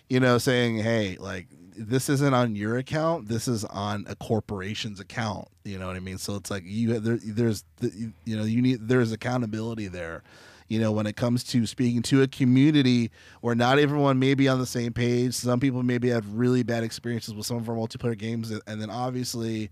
you 0.08 0.20
know, 0.20 0.38
saying, 0.38 0.78
"Hey, 0.78 1.16
like 1.18 1.48
this 1.76 2.08
isn't 2.08 2.34
on 2.34 2.54
your 2.54 2.76
account. 2.78 3.28
This 3.28 3.48
is 3.48 3.64
on 3.64 4.04
a 4.08 4.14
corporation's 4.14 5.00
account." 5.00 5.48
You 5.64 5.78
know 5.78 5.86
what 5.88 5.96
I 5.96 6.00
mean? 6.00 6.18
So 6.18 6.36
it's 6.36 6.50
like 6.50 6.62
you 6.64 7.00
there, 7.00 7.18
there's 7.22 7.64
the, 7.78 8.12
you 8.24 8.36
know 8.36 8.44
you 8.44 8.62
need 8.62 8.86
there's 8.88 9.10
accountability 9.12 9.88
there. 9.88 10.22
You 10.68 10.78
know, 10.78 10.92
when 10.92 11.08
it 11.08 11.16
comes 11.16 11.42
to 11.44 11.66
speaking 11.66 12.00
to 12.02 12.22
a 12.22 12.28
community 12.28 13.10
where 13.40 13.56
not 13.56 13.80
everyone 13.80 14.20
may 14.20 14.34
be 14.34 14.46
on 14.46 14.60
the 14.60 14.66
same 14.66 14.92
page, 14.92 15.34
some 15.34 15.58
people 15.58 15.82
maybe 15.82 16.08
have 16.10 16.32
really 16.32 16.62
bad 16.62 16.84
experiences 16.84 17.34
with 17.34 17.44
some 17.44 17.56
of 17.56 17.68
our 17.68 17.74
multiplayer 17.74 18.16
games, 18.16 18.52
and 18.52 18.80
then 18.80 18.88
obviously 18.88 19.68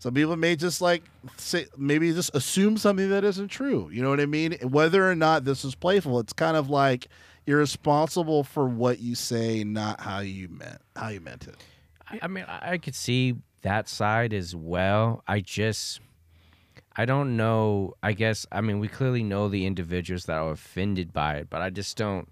some 0.00 0.14
people 0.14 0.34
may 0.34 0.56
just 0.56 0.80
like 0.80 1.04
say 1.36 1.66
maybe 1.76 2.12
just 2.12 2.34
assume 2.34 2.76
something 2.78 3.10
that 3.10 3.22
isn't 3.22 3.48
true. 3.48 3.88
You 3.92 4.02
know 4.02 4.10
what 4.10 4.18
I 4.18 4.26
mean? 4.26 4.56
Whether 4.62 5.08
or 5.08 5.14
not 5.14 5.44
this 5.44 5.64
is 5.64 5.74
playful, 5.74 6.18
it's 6.18 6.32
kind 6.32 6.56
of 6.56 6.68
like 6.70 7.06
you're 7.46 7.58
responsible 7.58 8.42
for 8.42 8.66
what 8.66 8.98
you 8.98 9.14
say, 9.14 9.62
not 9.62 10.00
how 10.00 10.20
you 10.20 10.48
meant 10.48 10.80
how 10.96 11.08
you 11.08 11.20
meant 11.20 11.46
it. 11.46 11.56
I 12.08 12.18
I 12.22 12.26
mean, 12.28 12.46
I 12.48 12.72
I 12.72 12.78
could 12.78 12.94
see 12.94 13.36
that 13.62 13.88
side 13.88 14.32
as 14.32 14.56
well. 14.56 15.22
I 15.28 15.40
just, 15.40 16.00
I 16.96 17.04
don't 17.04 17.36
know. 17.36 17.94
I 18.02 18.14
guess, 18.14 18.46
I 18.50 18.62
mean, 18.62 18.78
we 18.78 18.88
clearly 18.88 19.22
know 19.22 19.48
the 19.48 19.66
individuals 19.66 20.24
that 20.24 20.38
are 20.38 20.52
offended 20.52 21.12
by 21.12 21.36
it, 21.36 21.50
but 21.50 21.60
I 21.60 21.68
just 21.68 21.96
don't, 21.98 22.26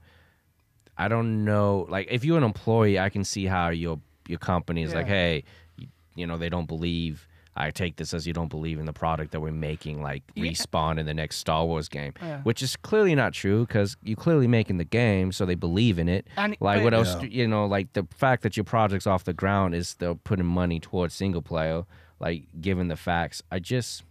I 0.96 1.08
don't 1.08 1.44
know. 1.44 1.86
Like, 1.88 2.08
if 2.10 2.24
you're 2.24 2.38
an 2.38 2.44
employee, 2.44 2.98
I 2.98 3.10
can 3.10 3.24
see 3.24 3.44
how 3.44 3.68
your 3.68 4.00
your 4.26 4.38
company 4.38 4.82
is 4.82 4.94
like, 4.94 5.06
hey, 5.06 5.44
you, 5.76 5.86
you 6.14 6.26
know, 6.26 6.38
they 6.38 6.48
don't 6.48 6.66
believe. 6.66 7.28
I 7.60 7.70
take 7.70 7.96
this 7.96 8.14
as 8.14 8.26
you 8.26 8.32
don't 8.32 8.48
believe 8.48 8.78
in 8.78 8.86
the 8.86 8.92
product 8.92 9.32
that 9.32 9.40
we're 9.40 9.50
making, 9.52 10.00
like 10.00 10.22
Yeah. 10.34 10.44
respawn 10.44 10.98
in 10.98 11.06
the 11.06 11.12
next 11.14 11.36
Star 11.38 11.66
Wars 11.66 11.88
game, 11.88 12.12
Yeah. 12.22 12.40
which 12.42 12.62
is 12.62 12.76
clearly 12.76 13.14
not 13.14 13.32
true 13.32 13.66
because 13.66 13.96
you 14.02 14.14
clearly 14.16 14.46
making 14.46 14.78
the 14.78 14.84
game, 14.84 15.32
so 15.32 15.44
they 15.44 15.56
believe 15.56 15.98
in 15.98 16.08
it. 16.08 16.26
And- 16.36 16.56
Like 16.60 16.78
but- 16.78 16.84
what 16.84 16.94
else? 16.94 17.16
Yeah. 17.22 17.28
You 17.28 17.48
know, 17.48 17.66
like 17.66 17.92
the 17.94 18.06
fact 18.14 18.42
that 18.44 18.56
your 18.56 18.64
project's 18.64 19.06
off 19.06 19.24
the 19.24 19.32
ground 19.32 19.74
is 19.74 19.94
they're 19.94 20.14
putting 20.14 20.46
money 20.46 20.78
towards 20.80 21.14
single 21.14 21.42
player. 21.42 21.82
Like 22.20 22.44
given 22.60 22.88
the 22.88 22.96
facts, 22.96 23.42
I 23.50 23.58
just, 23.58 24.04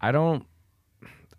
I 0.00 0.10
don't. 0.12 0.44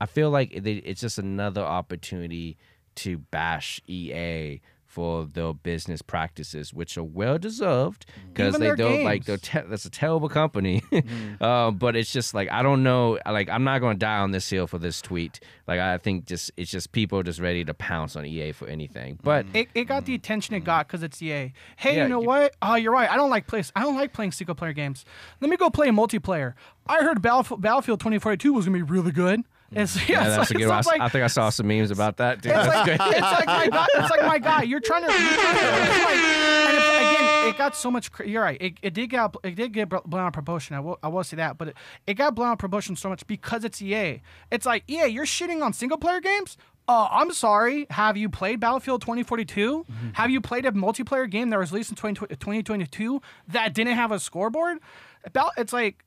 I 0.01 0.05
feel 0.05 0.29
like 0.29 0.51
it, 0.53 0.65
it's 0.67 0.99
just 1.01 1.17
another 1.17 1.61
opportunity 1.61 2.57
to 2.95 3.17
bash 3.17 3.79
EA 3.87 4.61
for 4.95 5.25
their 5.25 5.53
business 5.53 6.01
practices, 6.01 6.73
which 6.73 6.97
are 6.97 7.03
well 7.03 7.37
deserved 7.37 8.05
because 8.31 8.57
they 8.57 8.73
don't 8.75 9.03
like 9.03 9.25
they're 9.25 9.35
te- 9.35 9.67
that's 9.67 9.83
a 9.83 9.89
terrible 9.89 10.29
company. 10.29 10.81
uh, 11.41 11.69
but 11.71 11.97
it's 11.97 12.13
just 12.13 12.33
like 12.33 12.49
I 12.49 12.63
don't 12.63 12.81
know. 12.81 13.19
Like 13.25 13.49
I'm 13.49 13.65
not 13.65 13.79
going 13.79 13.97
to 13.97 13.99
die 13.99 14.19
on 14.19 14.31
this 14.31 14.49
hill 14.49 14.67
for 14.67 14.77
this 14.77 15.01
tweet. 15.01 15.41
Like 15.67 15.81
I 15.81 15.97
think 15.97 16.23
just 16.25 16.49
it's 16.55 16.71
just 16.71 16.93
people 16.93 17.21
just 17.23 17.41
ready 17.41 17.65
to 17.65 17.73
pounce 17.73 18.15
on 18.15 18.25
EA 18.25 18.53
for 18.53 18.69
anything. 18.69 19.19
But 19.21 19.45
It, 19.53 19.67
it 19.75 19.83
got 19.83 20.05
the 20.05 20.15
attention 20.15 20.55
it 20.55 20.63
got 20.63 20.87
because 20.87 21.03
it's 21.03 21.21
EA. 21.21 21.51
Hey, 21.75 21.97
Yeah, 21.97 22.03
you 22.03 22.09
know 22.09 22.21
you- 22.21 22.27
what? 22.27 22.55
Oh, 22.61 22.75
you're 22.75 22.93
right. 22.93 23.11
I 23.11 23.17
don't 23.17 23.29
like 23.29 23.47
place. 23.47 23.73
I 23.75 23.81
don't 23.81 23.95
like 23.97 24.13
playing 24.13 24.31
single 24.31 24.55
player 24.55 24.71
games. 24.71 25.03
Let 25.41 25.49
me 25.49 25.57
go 25.57 25.69
play 25.69 25.89
multiplayer. 25.89 26.53
I 26.87 27.01
heard 27.01 27.21
Battlefield, 27.21 27.59
Battlefield 27.61 27.99
2042 27.99 28.53
was 28.53 28.63
gonna 28.65 28.77
be 28.77 28.81
really 28.81 29.11
good. 29.11 29.41
It's, 29.71 29.95
yeah, 30.07 30.23
yeah, 30.23 30.29
that's 30.29 30.51
a 30.51 30.53
good 30.53 30.67
one. 30.67 30.77
I, 30.77 30.81
like- 30.81 31.01
I 31.01 31.09
think 31.09 31.23
I 31.23 31.27
saw 31.27 31.49
some 31.49 31.67
memes 31.67 31.91
about 31.91 32.17
that. 32.17 32.41
Dude. 32.41 32.51
It's 32.55 32.67
like, 32.67 32.87
it's 32.87 32.99
like 33.21 33.45
my 33.47 33.67
God. 33.67 33.87
It's 33.95 34.09
like 34.11 34.21
my 34.25 34.39
God. 34.39 34.67
You're 34.67 34.79
trying 34.79 35.05
to. 35.05 35.11
You're 35.11 35.33
trying 35.33 35.55
to 35.55 36.45
and 36.67 36.77
it, 36.77 36.81
again, 36.81 37.47
it 37.49 37.57
got 37.57 37.75
so 37.75 37.89
much. 37.91 38.09
You're 38.25 38.43
right. 38.43 38.61
It, 38.61 38.73
it 38.81 38.93
did 38.93 39.09
get 39.09 39.35
it 39.43 39.55
did 39.55 39.73
get 39.73 39.89
blown 39.89 40.21
out 40.21 40.33
promotion. 40.33 40.75
I 40.75 40.79
will 40.79 40.99
I 41.03 41.07
will 41.07 41.23
say 41.23 41.37
that, 41.37 41.57
but 41.57 41.69
it, 41.69 41.75
it 42.07 42.13
got 42.13 42.35
blown 42.35 42.49
out 42.49 42.59
promotion 42.59 42.95
so 42.95 43.09
much 43.09 43.25
because 43.27 43.63
it's 43.63 43.81
EA. 43.81 44.21
It's 44.51 44.65
like 44.65 44.83
EA. 44.89 45.07
You're 45.07 45.25
shitting 45.25 45.63
on 45.63 45.73
single 45.73 45.97
player 45.97 46.21
games. 46.21 46.57
Uh, 46.87 47.07
I'm 47.09 47.33
sorry. 47.33 47.87
Have 47.89 48.15
you 48.15 48.29
played 48.29 48.59
Battlefield 48.59 49.01
2042? 49.01 49.85
Have 50.13 50.29
you 50.29 50.39
played 50.39 50.67
a 50.67 50.71
multiplayer 50.71 51.27
game 51.27 51.49
that 51.49 51.57
was 51.57 51.71
released 51.71 51.89
in 51.89 51.95
20, 51.95 52.27
2022 52.27 53.21
that 53.47 53.73
didn't 53.73 53.95
have 53.95 54.11
a 54.11 54.19
scoreboard? 54.19 54.77
About 55.23 55.53
it's 55.57 55.73
like 55.73 56.04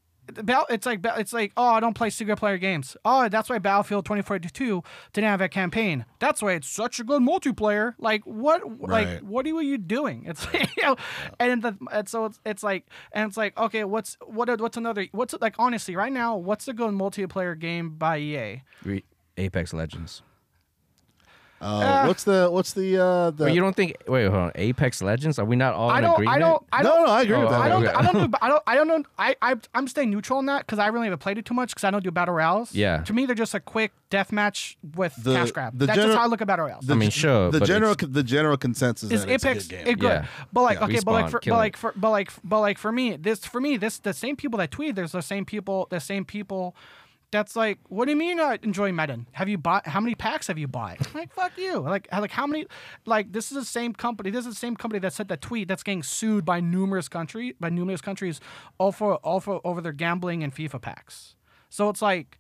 it's 0.71 0.87
like 0.87 1.01
it's 1.05 1.33
like 1.33 1.53
oh 1.57 1.69
I 1.69 1.81
don't 1.81 1.95
play 1.95 2.11
single 2.11 2.37
player 2.37 2.59
games. 2.59 2.97
Oh 3.05 3.29
that's 3.29 3.49
why 3.49 3.59
Battlefield 3.59 4.05
2042 4.05 4.83
didn't 5.13 5.29
have 5.29 5.41
a 5.41 5.49
campaign. 5.49 6.05
That's 6.19 6.43
why 6.43 6.53
it's 6.53 6.69
such 6.69 7.01
a 7.01 7.05
good 7.05 7.23
multiplayer. 7.23 7.95
Like 7.99 8.23
what 8.25 8.63
like 8.81 9.21
what 9.21 9.47
are 9.47 9.63
you 9.63 9.79
doing? 9.79 10.25
It's 10.27 10.47
you 10.53 10.83
know, 10.83 10.97
and 11.39 11.63
the 11.63 11.77
and 11.93 12.09
so 12.09 12.27
it's 12.27 12.41
it's 12.45 12.63
like 12.63 12.87
and 13.13 13.29
it's 13.29 13.37
like 13.37 13.57
okay 13.59 13.85
what's 13.85 14.17
what 14.27 14.61
what's 14.61 14.77
another 14.77 15.07
what's 15.13 15.35
like 15.41 15.55
honestly 15.59 15.97
right 15.97 16.13
now 16.13 16.37
what's 16.37 16.69
a 16.69 16.73
good 16.73 16.91
multiplayer 16.91 17.59
game 17.59 17.91
by 17.91 18.19
EA? 18.19 18.63
Apex 19.37 19.73
Legends. 19.73 20.23
Uh, 21.61 22.05
what's 22.07 22.25
the 22.25 22.49
what's 22.51 22.73
the 22.73 22.97
uh 23.03 23.31
the 23.33 23.45
But 23.47 23.53
you 23.53 23.61
don't 23.61 23.75
think? 23.75 23.97
Wait, 24.07 24.25
hold 24.27 24.35
on. 24.37 24.53
Apex 24.55 25.03
Legends? 25.03 25.39
Are 25.39 25.45
we 25.45 25.57
not 25.57 25.75
all 25.75 25.91
I 25.91 25.99
in 25.99 26.05
don't 26.05 26.13
agreement? 26.15 26.37
I 26.37 26.39
don't 26.39 26.65
I 26.73 26.83
no 26.83 26.89
don't 26.89 27.07
no 27.07 27.13
I 27.13 27.23
agree 27.23 27.35
Oh, 27.37 27.41
with 27.41 27.51
that. 27.51 27.61
I 27.61 27.69
don't, 27.69 27.85
Okay. 27.85 27.93
I 27.95 28.03
don't 28.13 28.31
do, 28.31 28.39
I 28.43 28.49
don't, 28.49 28.63
I 28.69 28.75
don't 28.77 28.89
know. 28.89 29.03
I, 29.19 29.37
I, 29.43 29.55
I'm 29.75 29.89
staying 29.89 30.11
neutral 30.11 30.39
on 30.39 30.47
that 30.47 30.67
because 30.67 30.79
I 30.79 30.87
really 30.87 31.07
haven't 31.07 31.19
played 31.19 31.37
it 31.39 31.45
too 31.45 31.55
much 31.55 31.71
because 31.71 31.85
I 31.85 31.91
don't 31.91 32.05
do 32.05 32.11
battle 32.13 32.35
royales. 32.35 32.75
Yeah. 32.75 32.99
To 33.03 33.13
me, 33.13 33.27
they're 33.27 33.35
just 33.35 33.55
a 33.55 33.61
quick 33.61 33.93
death 34.11 34.31
match 34.31 34.79
with 34.95 35.15
The- 35.23 35.35
cash 35.35 35.51
grab. 35.51 35.77
the 35.77 35.87
That's 35.87 35.97
general- 35.97 36.15
just 36.15 36.19
how 36.19 36.25
I 36.25 36.29
look 36.29 36.41
at 36.41 36.47
battle 36.47 36.67
royales. 36.67 36.89
I 36.89 36.95
mean, 36.95 37.11
sure, 37.11 37.51
the 37.51 37.59
but 37.61 37.67
general 37.67 37.95
the 37.99 38.23
general 38.23 38.57
consensus 38.57 39.11
is 39.11 39.25
that 39.25 39.31
it's 39.33 39.45
a 39.45 39.49
Apex 39.51 39.67
good 39.67 39.89
it 39.89 39.99
good? 39.99 40.07
Yeah. 40.09 40.27
But 40.53 40.63
like, 40.63 40.79
Yeah. 40.79 40.85
okay, 40.87 41.01
but 41.05 41.13
like, 41.13 41.25
Respawn, 41.27 41.31
for, 41.31 41.39
kill 41.41 41.55
but 41.55 41.57
it. 41.57 41.59
like, 41.61 41.77
for, 41.77 41.93
but 41.97 42.11
like, 42.11 42.31
but 42.45 42.61
like 42.61 42.79
for 42.79 42.93
me, 42.93 43.17
this 43.17 43.45
for 43.45 43.61
me, 43.61 43.77
this 43.77 43.99
the 43.99 44.15
same 44.15 44.37
people 44.37 44.59
that 44.59 44.71
tweet. 44.71 44.95
There's 44.95 45.13
the 45.13 45.23
same 45.23 45.45
people, 45.45 45.89
the 45.91 45.99
same 46.01 46.25
people. 46.25 46.77
That's 47.31 47.55
like, 47.55 47.79
what 47.89 48.07
do 48.07 48.13
you 48.13 48.17
mean 48.17 48.39
uh, 48.39 48.43
you're 48.43 48.51
not 48.51 48.65
enjoying 48.65 48.97
Madden? 48.97 49.27
Have 49.33 49.49
you 49.49 49.59
bought? 49.59 49.87
How 49.87 50.01
many 50.01 50.15
packs 50.15 50.47
have 50.47 50.57
you 50.59 50.67
bought? 50.67 51.15
like, 51.15 51.33
fuck 51.35 51.53
you. 51.59 51.81
Like, 51.81 52.09
like 52.11 52.31
how 52.31 52.47
many? 52.47 52.67
Like, 53.05 53.33
this 53.33 53.53
is 53.53 53.59
the 53.59 53.65
same 53.65 53.93
company. 53.93 54.31
This 54.31 54.47
is 54.47 54.55
the 54.55 54.59
same 54.59 54.77
company 54.77 54.99
that 55.01 55.13
sent 55.13 55.29
that 55.29 55.43
tweet 55.43 55.69
that's 55.69 55.83
getting 55.83 56.03
sued 56.03 56.45
by 56.45 56.61
numerous 56.61 57.09
country 57.09 57.55
by 57.61 57.69
numerous 57.69 58.01
countries, 58.01 58.41
all 58.79 58.93
for 58.93 59.17
all 59.17 59.41
for 59.41 59.61
over 59.63 59.81
their 59.81 59.93
gambling 59.93 60.43
and 60.43 60.55
FIFA 60.55 60.81
packs. 60.81 61.37
So 61.69 61.91
it's 61.91 62.01
like, 62.01 62.39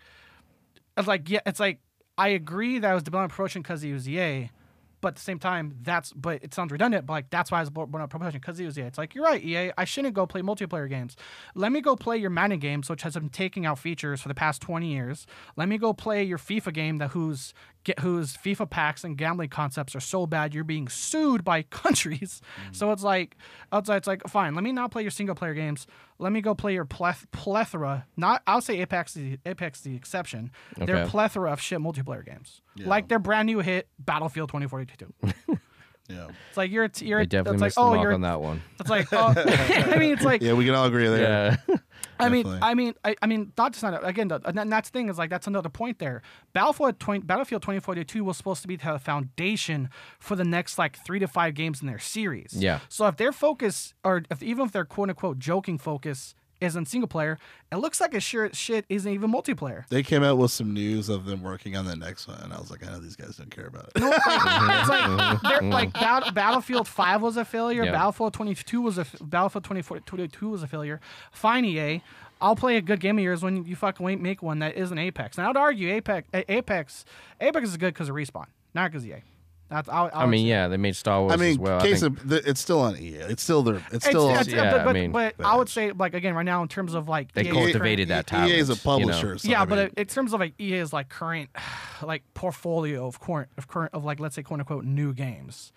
it's 0.96 1.08
like 1.08 1.28
yeah, 1.28 1.40
it's 1.44 1.60
like 1.60 1.80
I 2.16 2.28
agree 2.28 2.78
that 2.78 2.90
I 2.90 2.94
was 2.94 3.02
developing 3.02 3.34
promotion 3.34 3.62
because 3.62 3.82
he 3.82 3.92
was 3.92 4.08
EA, 4.08 4.50
but 5.00 5.08
at 5.08 5.14
the 5.16 5.20
same 5.20 5.38
time, 5.38 5.76
that's 5.82 6.12
but 6.12 6.42
it 6.42 6.54
sounds 6.54 6.72
redundant. 6.72 7.06
But 7.06 7.12
like 7.12 7.30
that's 7.30 7.50
why 7.50 7.58
I 7.58 7.60
was 7.62 7.70
born 7.70 7.94
up 8.00 8.10
promotion 8.10 8.40
because 8.40 8.58
he 8.58 8.64
was 8.64 8.78
EA. 8.78 8.82
It's 8.82 8.98
like 8.98 9.14
you're 9.14 9.24
right, 9.24 9.42
EA. 9.42 9.72
I 9.78 9.84
shouldn't 9.84 10.14
go 10.14 10.26
play 10.26 10.42
multiplayer 10.42 10.88
games. 10.88 11.16
Let 11.54 11.72
me 11.72 11.80
go 11.80 11.96
play 11.96 12.16
your 12.16 12.30
Madden 12.30 12.58
games, 12.58 12.90
which 12.90 13.02
has 13.02 13.14
been 13.14 13.28
taking 13.28 13.66
out 13.66 13.78
features 13.78 14.20
for 14.20 14.28
the 14.28 14.34
past 14.34 14.60
20 14.62 14.90
years. 14.92 15.26
Let 15.56 15.68
me 15.68 15.78
go 15.78 15.92
play 15.92 16.24
your 16.24 16.38
FIFA 16.38 16.72
game 16.72 16.96
that 16.98 17.10
whose 17.10 17.54
get 17.84 18.00
whose 18.00 18.36
FIFA 18.36 18.68
packs 18.70 19.04
and 19.04 19.16
gambling 19.16 19.48
concepts 19.48 19.94
are 19.94 20.00
so 20.00 20.26
bad 20.26 20.54
you're 20.54 20.64
being 20.64 20.88
sued 20.88 21.44
by 21.44 21.62
countries. 21.70 22.40
Mm-hmm. 22.60 22.72
So 22.72 22.92
it's 22.92 23.02
like 23.02 23.36
outside, 23.72 23.96
it's 23.98 24.08
like 24.08 24.26
fine. 24.28 24.54
Let 24.54 24.64
me 24.64 24.72
not 24.72 24.90
play 24.90 25.02
your 25.02 25.10
single 25.10 25.34
player 25.34 25.54
games. 25.54 25.86
Let 26.20 26.32
me 26.32 26.40
go 26.40 26.54
play 26.54 26.74
your 26.74 26.84
pleth- 26.84 27.30
plethora. 27.30 28.06
Not 28.16 28.42
I'll 28.46 28.60
say 28.60 28.80
Apex 28.80 29.14
the 29.14 29.38
Apex 29.46 29.80
the 29.82 29.94
exception. 29.94 30.50
Their 30.76 30.96
Okay. 30.96 31.10
plethora 31.10 31.52
of 31.52 31.60
shit 31.60 31.78
multiplayer 31.78 32.24
games, 32.26 32.60
like 32.78 33.08
their 33.08 33.18
brand 33.20 33.46
new 33.46 33.60
hit 33.60 33.88
Battlefield 33.98 34.48
2042. 34.50 35.12
Yeah. 36.10 36.28
It's 36.48 36.56
like 36.56 36.70
you're 36.70 36.88
you're 37.00 37.18
They 37.20 37.26
definitely 37.26 37.66
it's 37.66 37.76
like 37.76 37.84
oh 37.84 38.00
you're 38.00 38.14
on 38.14 38.22
that 38.22 38.40
one. 38.40 38.62
it's 38.80 38.88
like 38.88 39.12
oh 39.12 39.26
I 39.36 39.98
mean 39.98 40.14
it's 40.14 40.22
like 40.24 40.40
Yeah, 40.40 40.54
we 40.54 40.64
can 40.64 40.74
all 40.74 40.86
agree 40.86 41.06
there. 41.06 41.58
Yeah. 41.68 41.76
I 42.18 42.28
mean, 42.28 42.46
I 42.62 42.74
mean, 42.74 42.94
I, 43.04 43.16
I 43.22 43.26
mean, 43.26 43.52
not 43.56 43.72
just 43.72 43.82
not 43.82 44.06
again. 44.06 44.28
The, 44.28 44.40
and 44.44 44.72
that's 44.72 44.90
the 44.90 44.98
thing 44.98 45.08
is 45.08 45.18
like 45.18 45.30
that's 45.30 45.46
another 45.46 45.68
point 45.68 45.98
there. 45.98 46.22
Battlefield 46.52 46.98
20, 47.00 47.24
Battlefield 47.24 47.62
2042 47.62 48.24
was 48.24 48.36
supposed 48.36 48.62
to 48.62 48.68
be 48.68 48.76
the 48.76 48.98
foundation 48.98 49.90
for 50.18 50.36
the 50.36 50.44
next 50.44 50.78
like 50.78 50.98
three 51.04 51.18
to 51.18 51.28
five 51.28 51.54
games 51.54 51.80
in 51.80 51.86
their 51.86 51.98
series. 51.98 52.52
Yeah. 52.52 52.80
So 52.88 53.06
if 53.06 53.16
their 53.16 53.32
focus, 53.32 53.94
or 54.04 54.22
if 54.30 54.42
even 54.42 54.66
if 54.66 54.72
their 54.72 54.84
quote 54.84 55.10
unquote 55.10 55.38
joking 55.38 55.78
focus 55.78 56.34
isn't 56.60 56.86
single 56.86 57.08
player, 57.08 57.38
it 57.70 57.76
looks 57.76 58.00
like 58.00 58.14
a 58.14 58.20
sure 58.20 58.50
shit 58.52 58.84
isn't 58.88 59.10
even 59.12 59.30
multiplayer. 59.32 59.86
They 59.88 60.02
came 60.02 60.22
out 60.22 60.38
with 60.38 60.50
some 60.50 60.72
news 60.74 61.08
of 61.08 61.24
them 61.26 61.42
working 61.42 61.76
on 61.76 61.84
the 61.84 61.96
next 61.96 62.26
one, 62.28 62.38
and 62.42 62.52
I 62.52 62.58
was 62.58 62.70
like, 62.70 62.86
I 62.86 62.90
know 62.90 62.98
these 62.98 63.16
guys 63.16 63.36
don't 63.36 63.50
care 63.50 63.66
about 63.66 63.84
it. 63.84 63.92
it's 63.96 64.88
like 64.88 65.42
they're, 65.42 65.68
like 65.70 65.92
Bat- 65.92 66.34
Battlefield 66.34 66.88
Five 66.88 67.22
was 67.22 67.36
a 67.36 67.44
failure. 67.44 67.84
Yeah. 67.84 67.92
Battlefield 67.92 68.34
Twenty 68.34 68.54
Two 68.54 68.80
was 68.80 68.98
a 68.98 69.02
f- 69.02 69.16
Battlefield 69.20 69.64
2042 69.64 70.48
was 70.48 70.62
a 70.62 70.66
failure. 70.66 71.00
Fine, 71.32 71.64
EA. 71.64 72.02
I'll 72.40 72.56
play 72.56 72.76
a 72.76 72.80
good 72.80 73.00
game 73.00 73.18
of 73.18 73.24
yours 73.24 73.42
when 73.42 73.64
you 73.64 73.74
fucking 73.74 74.22
make 74.22 74.42
one 74.42 74.60
that 74.60 74.76
isn't 74.76 74.96
Apex. 74.96 75.38
And 75.38 75.46
I'd 75.46 75.56
argue 75.56 75.90
Apex, 75.92 76.28
Apex, 76.32 77.04
Apex 77.40 77.68
is 77.68 77.76
good 77.76 77.94
because 77.94 78.08
of 78.08 78.14
respawn, 78.14 78.46
not 78.74 78.90
because 78.92 79.04
EA. 79.04 79.22
That's 79.70 79.86
I'll, 79.90 80.10
I 80.14 80.24
mean, 80.24 80.46
yeah, 80.46 80.68
they 80.68 80.78
made 80.78 80.96
Star 80.96 81.20
Wars 81.20 81.34
I 81.34 81.36
mean, 81.36 81.50
as 81.50 81.58
well. 81.58 81.78
I 81.78 81.82
case 81.82 82.00
think- 82.00 82.18
of, 82.22 82.32
it's 82.32 82.58
still 82.60 82.80
on 82.80 82.96
EA. 82.96 83.16
It's 83.28 83.42
still 83.42 83.62
their. 83.62 83.74
It's 83.76 83.96
It's, 83.96 84.06
still. 84.06 84.30
it's, 84.34 84.48
Yeah, 84.48 84.70
but, 84.82 84.88
I 84.88 84.92
mean- 84.94 85.12
but 85.12 85.34
I 85.44 85.56
would 85.56 85.68
say 85.68 85.92
like 85.92 86.14
again 86.14 86.34
right 86.34 86.42
now 86.42 86.62
in 86.62 86.68
terms 86.68 86.94
of 86.94 87.06
like 87.06 87.32
They 87.32 87.42
EA 87.42 87.50
cultivated 87.52 88.08
current- 88.08 88.26
that 88.28 88.48
EA 88.48 88.54
is 88.58 88.70
a 88.70 88.76
talent, 88.76 89.00
you 89.00 89.06
know? 89.06 89.12
publisher. 89.12 89.38
so, 89.38 89.48
yeah, 89.48 89.60
I 89.60 89.64
but 89.66 89.78
mean, 89.78 89.90
in 89.98 90.06
terms 90.06 90.32
of 90.32 90.40
like 90.40 90.54
EA's 90.58 90.92
like 90.94 91.10
current, 91.10 91.50
like 92.02 92.22
portfolio 92.32 93.06
of 93.06 93.20
current 93.20 93.50
of 93.58 93.68
current 93.68 93.92
of 93.92 94.04
like 94.06 94.20
let's 94.20 94.36
say 94.36 94.42
quote 94.42 94.60
unquote 94.60 94.84
new 94.86 95.12
games. 95.12 95.70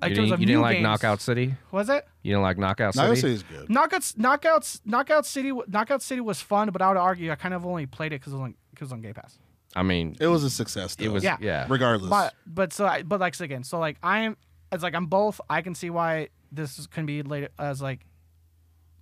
Like, 0.00 0.12
you 0.12 0.22
in 0.22 0.28
didn't, 0.30 0.40
you 0.40 0.46
didn't 0.46 0.62
like 0.62 0.76
games- 0.76 0.82
Knockout 0.84 1.20
City? 1.20 1.54
Was 1.72 1.90
it? 1.90 2.06
You 2.22 2.32
didn't 2.32 2.42
like 2.42 2.56
Knockout 2.56 2.94
City? 2.94 3.02
Knockout 3.06 3.18
City? 3.18 3.36
City 3.36 3.54
is 3.56 3.58
good. 3.66 3.68
Knockouts, 3.68 4.14
knockouts, 4.16 4.80
knockout 4.86 5.26
city, 5.26 5.52
knockout 5.68 6.00
city 6.00 6.22
was 6.22 6.40
fun, 6.40 6.70
but 6.70 6.80
I 6.80 6.88
would 6.88 6.96
argue 6.96 7.30
I 7.30 7.34
kind 7.34 7.52
of 7.52 7.66
only 7.66 7.84
played 7.84 8.14
it 8.14 8.20
because 8.20 8.32
it 8.32 8.36
was 8.36 8.42
on 8.44 8.54
because 8.70 8.84
it 8.86 8.86
was 8.86 8.92
on 8.92 9.00
Game 9.02 9.12
Pass. 9.12 9.38
I 9.76 9.82
mean, 9.82 10.16
It 10.20 10.26
was 10.26 10.42
a 10.44 10.50
success. 10.50 10.96
Though. 10.96 11.04
it 11.04 11.12
was 11.12 11.22
Yeah. 11.24 11.36
yeah. 11.40 11.66
regardless. 11.68 12.10
But 12.10 12.34
but 12.46 12.72
so 12.72 12.86
I, 12.86 13.02
but 13.02 13.20
like 13.20 13.34
so 13.34 13.44
again, 13.44 13.62
so 13.64 13.78
like 13.78 13.96
I 14.02 14.20
am 14.20 14.36
it's 14.72 14.82
like 14.82 14.94
I'm 14.94 15.06
both. 15.06 15.40
I 15.50 15.62
can 15.62 15.74
see 15.74 15.90
why 15.90 16.28
this 16.52 16.86
can 16.88 17.06
be 17.06 17.22
laid 17.22 17.48
as 17.58 17.80
like 17.82 18.00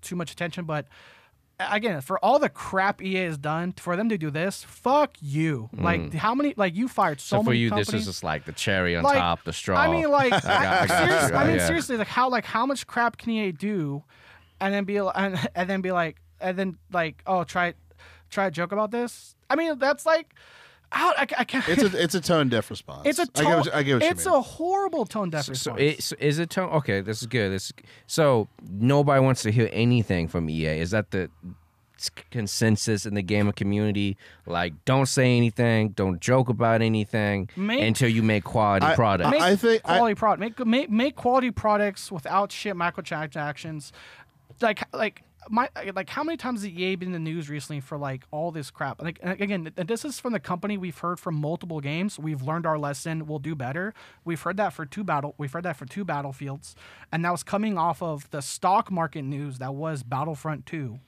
too 0.02 0.16
much 0.16 0.30
attention, 0.32 0.64
but 0.64 0.86
again, 1.60 2.00
for 2.00 2.22
all 2.24 2.38
the 2.38 2.48
crap 2.48 3.02
EA 3.02 3.24
has 3.24 3.36
done, 3.38 3.72
for 3.72 3.96
them 3.96 4.08
to 4.10 4.16
do 4.18 4.30
this, 4.30 4.62
fuck 4.64 5.16
you. 5.20 5.68
Mm. 5.76 5.82
Like 5.82 6.14
how 6.14 6.34
many 6.34 6.54
like 6.56 6.74
you 6.76 6.86
fired 6.88 7.20
so, 7.20 7.38
So 7.38 7.42
for 7.42 7.50
many 7.50 7.58
you, 7.60 7.68
companies. 7.70 7.88
this 7.88 8.00
is 8.02 8.06
just 8.06 8.22
like 8.24 8.44
the 8.44 8.52
cherry 8.52 8.94
on 8.96 9.02
Like, 9.04 9.18
top, 9.18 9.44
the 9.44 9.52
straw. 9.52 9.78
I 9.78 9.90
mean, 9.90 10.08
like, 10.08 10.32
I 10.34 10.38
got- 10.40 10.54
I 10.54 10.82
I, 10.82 10.86
got 10.86 11.08
serious- 11.08 11.32
I 11.32 11.46
mean, 11.46 11.56
Yeah. 11.56 11.66
seriously, 11.66 11.96
like 11.96 12.06
how, 12.08 12.28
like 12.30 12.44
how 12.44 12.64
much 12.66 12.86
crap 12.86 13.16
can 13.16 13.30
EA 13.32 13.52
do, 13.52 14.04
and 14.60 14.72
then 14.72 14.84
be, 14.84 14.98
and, 14.98 15.48
and 15.54 15.68
then 15.68 15.80
be 15.80 15.90
like, 15.92 16.20
and 16.40 16.56
then 16.56 16.78
like, 16.92 17.22
oh, 17.26 17.42
try, 17.44 17.74
try 18.30 18.46
a 18.46 18.50
joke 18.50 18.70
about 18.72 18.90
this. 18.92 19.34
I 19.50 19.56
mean, 19.56 19.78
that's 19.78 20.04
like, 20.06 20.34
How, 20.90 21.10
I, 21.12 21.26
I 21.38 21.44
can't. 21.44 21.68
It's 21.68 21.82
a 21.82 22.02
it's 22.04 22.14
a 22.14 22.20
tone 22.20 22.48
deaf 22.48 22.70
response. 22.70 23.02
It's 23.06 23.18
a 23.18 23.22
I 23.22 23.24
get 23.26 23.34
tone. 23.44 23.56
what, 23.58 23.74
I 23.74 23.82
get 23.82 23.94
what 23.94 24.02
it's 24.04 24.24
you 24.24 24.30
mean. 24.30 24.38
a 24.38 24.42
horrible 24.42 25.06
tone 25.06 25.30
deaf 25.30 25.44
So, 25.44 25.50
response. 25.50 25.80
it, 25.80 26.02
so 26.02 26.16
is 26.18 26.38
it 26.38 26.50
tone? 26.50 26.70
Okay, 26.70 27.00
this 27.00 27.20
is 27.22 27.26
good. 27.28 27.50
This 27.52 27.72
so 28.06 28.48
nobody 28.68 29.20
wants 29.22 29.42
to 29.42 29.50
hear 29.50 29.68
anything 29.72 30.28
from 30.28 30.48
EA. 30.48 30.78
Is 30.80 30.90
that 30.92 31.10
the 31.10 31.30
consensus 32.30 33.06
in 33.06 33.14
the 33.14 33.22
gamer 33.22 33.52
community? 33.52 34.16
Like, 34.46 34.72
don't 34.84 35.06
say 35.06 35.36
anything, 35.36 35.90
don't 35.90 36.20
joke 36.20 36.48
about 36.48 36.80
anything 36.82 37.48
Make- 37.56 37.82
until 37.82 38.08
you 38.08 38.22
make 38.22 38.44
quality 38.44 38.86
I- 38.86 38.94
product. 38.94 39.30
make 39.30 39.40
I 39.42 39.56
think- 39.56 39.82
I- 39.84 39.96
quality 39.96 40.14
product. 40.14 40.40
Make, 40.40 40.66
make 40.66 40.90
make 40.90 41.16
quality 41.16 41.50
products 41.50 42.12
without 42.12 42.52
shit 42.52 42.76
microtransactions. 42.76 43.90
Like 44.60 44.82
like 44.92 45.22
my 45.48 45.68
like 45.94 46.08
how 46.08 46.22
many 46.22 46.36
times 46.36 46.62
has 46.62 46.68
EA 46.68 46.96
been 46.96 47.08
in 47.08 47.12
the 47.12 47.18
news 47.18 47.48
recently 47.48 47.80
for 47.80 47.98
like 47.98 48.24
all 48.30 48.50
this 48.50 48.70
crap? 48.70 49.02
Like 49.02 49.18
again, 49.22 49.72
this 49.76 50.04
is 50.04 50.20
from 50.20 50.32
the 50.32 50.40
company 50.40 50.76
we've 50.78 50.98
heard 50.98 51.18
from 51.18 51.34
multiple 51.36 51.80
games. 51.80 52.18
We've 52.18 52.42
learned 52.42 52.66
our 52.66 52.78
lesson. 52.78 53.26
We'll 53.26 53.38
do 53.38 53.54
better. 53.54 53.94
We've 54.24 54.40
heard 54.40 54.56
that 54.58 54.72
for 54.72 54.86
two 54.86 55.04
battle. 55.04 55.34
We've 55.38 55.52
heard 55.52 55.64
that 55.64 55.76
for 55.76 55.86
two 55.86 56.04
battlefields, 56.04 56.74
and 57.12 57.24
that 57.24 57.32
was 57.32 57.42
coming 57.42 57.78
off 57.78 58.02
of 58.02 58.30
the 58.30 58.40
stock 58.40 58.90
market 58.90 59.22
news 59.22 59.58
that 59.58 59.74
was 59.74 60.02
Battlefront 60.02 60.66
Two. 60.66 61.00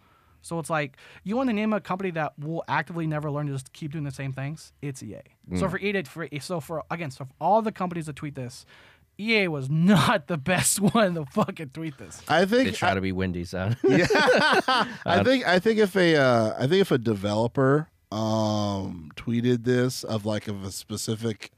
So 0.43 0.59
it's 0.59 0.71
like 0.71 0.97
you 1.25 1.37
want 1.37 1.49
to 1.51 1.53
name 1.53 1.73
a 1.73 1.81
company 1.81 2.11
that 2.13 2.39
will 2.39 2.65
actively 2.69 3.07
never 3.07 3.31
learn 3.31 3.47
to 3.47 3.53
just 3.53 3.73
keep 3.73 3.93
doing 3.93 4.05
the 4.05 4.11
same 4.11 4.33
things. 4.33 4.73
It's 4.81 5.03
EA. 5.03 5.21
So 5.57 5.67
mm. 5.67 5.71
for 5.71 5.79
EA, 5.79 6.03
for 6.05 6.29
so 6.41 6.61
for 6.61 6.85
again, 6.91 7.11
so 7.11 7.25
for 7.25 7.31
all 7.41 7.63
the 7.63 7.73
companies 7.73 8.07
that 8.07 8.17
tweet 8.17 8.35
this, 8.35 8.65
EA 9.21 9.49
was 9.49 9.69
not 9.69 10.27
the 10.27 10.37
best 10.39 10.81
one 10.95 11.15
to 11.15 11.27
fucking 11.27 11.71
tweet 11.71 11.99
this. 11.99 12.23
I 12.29 12.45
they 12.45 12.65
think 12.65 12.77
try 12.77 12.95
to 12.95 13.01
be 13.01 13.13
Wendy's 13.13 13.55
out. 13.55 13.77
I 13.85 15.23
think 15.25 15.47
I 15.47 15.59
think 15.59 15.79
if 15.79 15.97
a 15.97 16.17
uh, 16.17 16.55
I 16.59 16.67
think 16.67 16.81
if 16.81 16.91
a 16.91 16.99
developer 16.99 17.89
um 18.11 19.13
tweeted 19.15 19.65
this 19.65 20.03
of 20.03 20.27
like 20.27 20.49
of 20.49 20.65
a 20.65 20.73
specific 20.73 21.53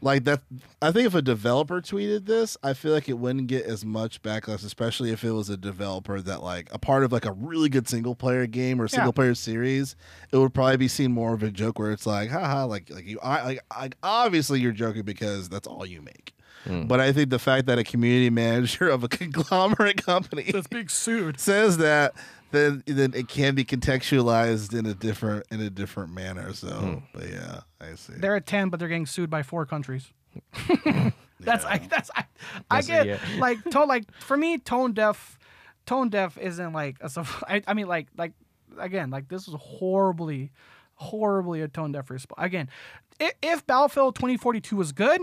like 0.00 0.24
that 0.24 0.42
I 0.80 0.90
think 0.92 1.06
if 1.06 1.14
a 1.14 1.22
developer 1.22 1.80
tweeted 1.80 2.26
this, 2.26 2.56
I 2.62 2.74
feel 2.74 2.92
like 2.92 3.08
it 3.08 3.18
wouldn't 3.18 3.46
get 3.46 3.64
as 3.64 3.84
much 3.84 4.22
backlash, 4.22 4.64
especially 4.64 5.10
if 5.10 5.24
it 5.24 5.32
was 5.32 5.50
a 5.50 5.56
developer 5.56 6.20
that 6.20 6.42
like 6.42 6.68
a 6.72 6.78
part 6.78 7.02
of 7.04 7.12
like 7.12 7.24
a 7.24 7.32
really 7.32 7.68
good 7.68 7.88
single 7.88 8.14
player 8.14 8.46
game 8.46 8.80
or 8.80 8.88
single 8.88 9.12
player 9.12 9.34
series. 9.34 9.96
It 10.32 10.36
would 10.36 10.54
probably 10.54 10.76
be 10.76 10.88
seen 10.88 11.12
more 11.12 11.34
of 11.34 11.42
a 11.42 11.50
joke 11.50 11.78
where 11.78 11.92
it's 11.92 12.06
like, 12.06 12.30
haha, 12.30 12.66
like 12.66 12.90
like 12.90 13.06
you 13.06 13.18
I 13.22 13.42
like, 13.42 13.60
like 13.76 13.96
obviously 14.02 14.60
you're 14.60 14.72
joking 14.72 15.02
because 15.02 15.48
that's 15.48 15.66
all 15.66 15.84
you 15.84 16.02
make. 16.02 16.35
Mm. 16.66 16.88
But 16.88 17.00
I 17.00 17.12
think 17.12 17.30
the 17.30 17.38
fact 17.38 17.66
that 17.66 17.78
a 17.78 17.84
community 17.84 18.30
manager 18.44 18.88
of 18.88 19.04
a 19.04 19.08
conglomerate 19.08 20.04
company 20.04 20.42
That's 20.52 20.66
being 20.66 20.88
sued. 20.88 21.40
says 21.40 21.78
that, 21.78 22.14
then 22.50 22.82
then 22.86 23.12
it 23.14 23.28
can 23.28 23.54
be 23.54 23.64
contextualized 23.64 24.76
in 24.78 24.86
a 24.86 24.94
different 24.94 25.46
in 25.50 25.60
a 25.60 25.70
different 25.70 26.12
manner. 26.12 26.52
So, 26.52 26.68
hmm. 26.68 26.94
but 27.12 27.28
yeah, 27.28 27.60
I 27.80 27.94
see. 27.94 28.14
They're 28.14 28.36
at 28.36 28.46
ten, 28.46 28.68
but 28.68 28.78
they're 28.80 28.88
getting 28.88 29.06
sued 29.06 29.30
by 29.30 29.42
four 29.42 29.66
countries. 29.66 30.12
that's 31.40 31.64
I 31.64 31.78
that's 31.78 32.10
I, 32.14 32.24
I 32.70 32.80
That's- 32.80 32.86
get 32.86 33.06
yeah. 33.06 33.18
like 33.40 33.58
tone 33.70 33.88
like 33.88 34.04
for 34.20 34.36
me 34.36 34.58
tone 34.58 34.92
deaf 34.92 35.38
tone 35.86 36.08
deaf 36.08 36.36
isn't 36.38 36.72
like 36.72 36.96
a, 37.00 37.08
suff- 37.08 37.42
I, 37.48 37.62
I 37.66 37.74
mean 37.74 37.86
like 37.86 38.08
like 38.16 38.32
again 38.78 39.10
like 39.10 39.28
this 39.28 39.46
was 39.46 39.56
horribly 39.60 40.50
horribly 40.94 41.62
a 41.62 41.68
tone 41.68 41.92
deaf 41.92 42.10
response 42.10 42.38
again 42.44 42.68
if, 43.20 43.32
if 43.42 43.66
Battlefield 43.66 44.14
2042 44.16 44.76
was 44.76 44.92
good 44.92 45.20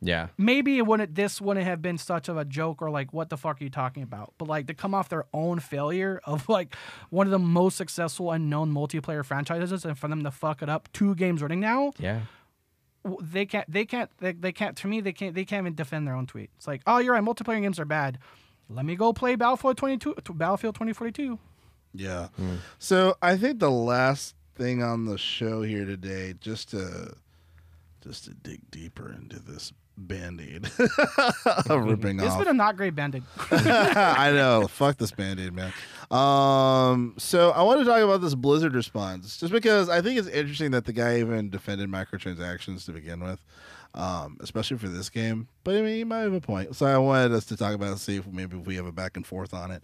yeah. 0.00 0.28
maybe 0.38 0.78
it 0.78 0.86
wouldn't 0.86 1.14
this 1.14 1.40
wouldn't 1.40 1.66
have 1.66 1.80
been 1.82 1.98
such 1.98 2.28
of 2.28 2.36
a 2.36 2.44
joke 2.44 2.82
or 2.82 2.90
like 2.90 3.12
what 3.12 3.30
the 3.30 3.36
fuck 3.36 3.60
are 3.60 3.64
you 3.64 3.70
talking 3.70 4.02
about 4.02 4.32
but 4.38 4.46
like 4.48 4.66
to 4.66 4.74
come 4.74 4.94
off 4.94 5.08
their 5.08 5.24
own 5.32 5.58
failure 5.60 6.20
of 6.24 6.48
like 6.50 6.74
one 7.10 7.26
of 7.26 7.30
the 7.30 7.38
most 7.38 7.76
successful 7.76 8.30
and 8.32 8.50
known 8.50 8.72
multiplayer 8.72 9.24
franchises 9.24 9.84
and 9.84 9.98
for 9.98 10.08
them 10.08 10.22
to 10.24 10.30
fuck 10.30 10.62
it 10.62 10.68
up 10.68 10.88
two 10.92 11.14
games 11.14 11.40
running 11.42 11.60
now 11.60 11.92
Yeah. 11.98 12.20
they 13.20 13.46
can't 13.46 13.70
they 13.70 13.84
can't 13.84 14.10
they, 14.18 14.32
they 14.32 14.52
can't 14.52 14.76
to 14.78 14.86
me 14.88 15.00
they 15.00 15.12
can't 15.12 15.34
they 15.34 15.44
can't 15.44 15.62
even 15.64 15.74
defend 15.74 16.06
their 16.06 16.14
own 16.14 16.26
tweet 16.26 16.50
it's 16.56 16.66
like 16.66 16.82
oh 16.86 16.98
you're 16.98 17.12
right 17.14 17.22
multiplayer 17.24 17.60
games 17.62 17.78
are 17.80 17.84
bad 17.84 18.18
let 18.68 18.84
me 18.84 18.96
go 18.96 19.12
play 19.12 19.36
battlefield 19.36 19.76
22 19.76 20.14
battlefield 20.34 20.74
2042 20.74 21.38
yeah. 21.98 22.28
Hmm. 22.36 22.56
So 22.78 23.16
I 23.22 23.38
think 23.38 23.58
the 23.58 23.70
last 23.70 24.34
thing 24.54 24.82
on 24.82 25.06
the 25.06 25.16
show 25.16 25.62
here 25.62 25.86
today, 25.86 26.34
just 26.38 26.68
to 26.72 27.14
just 28.02 28.24
to 28.24 28.34
dig 28.34 28.70
deeper 28.70 29.10
into 29.10 29.38
this 29.38 29.72
band-aid 29.98 30.68
ripping 31.70 32.20
it's 32.20 32.28
off. 32.28 32.38
been 32.38 32.48
a 32.48 32.52
not 32.52 32.76
great 32.76 32.94
bandit 32.94 33.22
I 33.50 34.30
know. 34.32 34.68
Fuck 34.68 34.98
this 34.98 35.10
band-aid, 35.12 35.52
man. 35.54 35.72
Um, 36.10 37.14
so 37.18 37.50
I 37.50 37.62
want 37.62 37.80
to 37.80 37.84
talk 37.86 38.02
about 38.02 38.20
this 38.20 38.34
Blizzard 38.34 38.74
response, 38.74 39.38
just 39.38 39.52
because 39.52 39.88
I 39.88 40.00
think 40.02 40.18
it's 40.18 40.28
interesting 40.28 40.70
that 40.72 40.84
the 40.84 40.92
guy 40.92 41.18
even 41.20 41.50
defended 41.50 41.88
microtransactions 41.88 42.84
to 42.84 42.92
begin 42.92 43.20
with, 43.24 43.44
um, 43.94 44.36
especially 44.40 44.78
for 44.78 44.88
this 44.88 45.08
game. 45.10 45.48
But 45.64 45.76
I 45.76 45.80
mean, 45.80 45.96
he 45.96 46.04
might 46.04 46.20
have 46.20 46.32
a 46.34 46.40
point. 46.40 46.76
So 46.76 46.86
I 46.86 46.98
wanted 46.98 47.32
us 47.32 47.44
to 47.46 47.56
talk 47.56 47.74
about 47.74 47.92
it, 47.94 47.98
see 47.98 48.16
if 48.16 48.26
maybe 48.26 48.58
if 48.58 48.66
we 48.66 48.76
have 48.76 48.86
a 48.86 48.92
back 48.92 49.16
and 49.16 49.26
forth 49.26 49.52
on 49.54 49.70
it. 49.70 49.82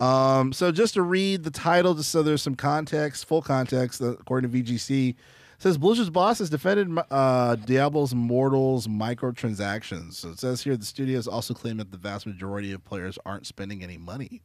Um, 0.00 0.52
so 0.52 0.70
just 0.72 0.94
to 0.94 1.02
read 1.02 1.44
the 1.44 1.50
title, 1.50 1.94
just 1.94 2.10
so 2.10 2.22
there's 2.22 2.42
some 2.42 2.54
context, 2.54 3.26
full 3.26 3.42
context, 3.42 4.00
according 4.00 4.50
to 4.50 4.62
VGC. 4.62 5.14
Says 5.58 5.78
Blizzard's 5.78 6.10
boss 6.10 6.38
has 6.38 6.50
defended 6.50 6.98
uh, 7.10 7.56
Diablo 7.56 8.06
Immortal's 8.06 8.86
microtransactions. 8.86 10.14
So 10.14 10.30
it 10.30 10.38
says 10.38 10.62
here 10.62 10.76
the 10.76 10.84
studios 10.84 11.26
also 11.26 11.54
claim 11.54 11.78
that 11.78 11.90
the 11.90 11.98
vast 11.98 12.26
majority 12.26 12.72
of 12.72 12.84
players 12.84 13.18
aren't 13.24 13.46
spending 13.46 13.82
any 13.82 13.96
money. 13.96 14.42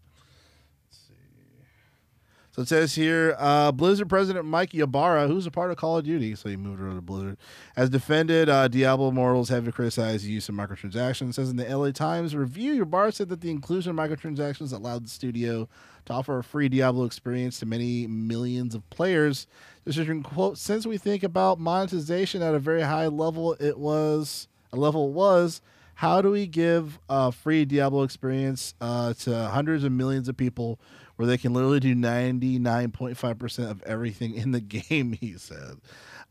So 2.60 2.64
it 2.64 2.68
says 2.68 2.96
here, 2.96 3.38
uh, 3.40 3.72
Blizzard 3.72 4.10
president 4.10 4.44
Mike 4.44 4.76
Ybarra, 4.76 5.30
who's 5.30 5.46
a 5.46 5.52
part 5.52 5.72
of 5.72 5.78
Call 5.78 5.98
of 5.98 6.04
Duty, 6.04 6.36
so 6.36 6.50
he 6.50 6.58
moved 6.58 6.82
over 6.82 6.96
to 6.96 7.02
Blizzard, 7.02 7.38
has 7.78 7.90
defended 7.90 8.50
uh, 8.50 8.68
Diablo 8.68 9.08
Immortals, 9.08 9.48
heavily 9.48 9.72
criticized 9.72 10.26
use 10.26 10.50
of 10.50 10.56
microtransactions. 10.56 11.30
It 11.30 11.34
says 11.36 11.50
in 11.50 11.56
the 11.56 11.74
LA 11.74 11.92
Times 11.92 12.36
review, 12.36 12.82
Ybarra 12.82 13.14
said 13.14 13.30
that 13.30 13.40
the 13.40 13.50
inclusion 13.50 13.92
of 13.92 13.96
microtransactions 13.96 14.74
allowed 14.74 15.06
the 15.06 15.10
studio 15.10 15.70
to 16.08 16.12
offer 16.12 16.38
a 16.38 16.44
free 16.44 16.68
Diablo 16.68 17.06
experience 17.06 17.60
to 17.60 17.66
many 17.66 18.08
millions 18.08 18.76
of 18.76 18.90
players. 18.90 19.48
Is 19.86 19.98
quote, 20.24 20.58
since 20.58 20.86
we 20.86 20.98
think 20.98 21.24
about 21.24 21.62
monetization 21.62 22.42
at 22.42 22.56
a 22.56 22.60
very 22.60 22.82
high 22.82 23.08
level, 23.08 23.54
it 23.62 23.78
was 23.78 24.50
a 24.74 24.76
level 24.76 25.14
was. 25.14 25.62
How 25.96 26.22
do 26.22 26.32
we 26.32 26.46
give 26.46 27.00
a 27.08 27.32
free 27.32 27.64
Diablo 27.64 28.04
experience 28.04 28.74
uh, 28.82 29.14
to 29.14 29.48
hundreds 29.48 29.86
of 29.86 29.94
millions 29.94 30.28
of 30.28 30.36
people 30.36 30.78
where 31.20 31.28
they 31.28 31.38
can 31.38 31.54
literally 31.54 31.82
do 31.82 31.94
99.5% 31.94 33.70
of 33.70 33.84
everything 33.84 34.36
in 34.36 34.52
the 34.54 34.62
game, 34.62 35.12
he 35.12 35.34
said. 35.34 35.82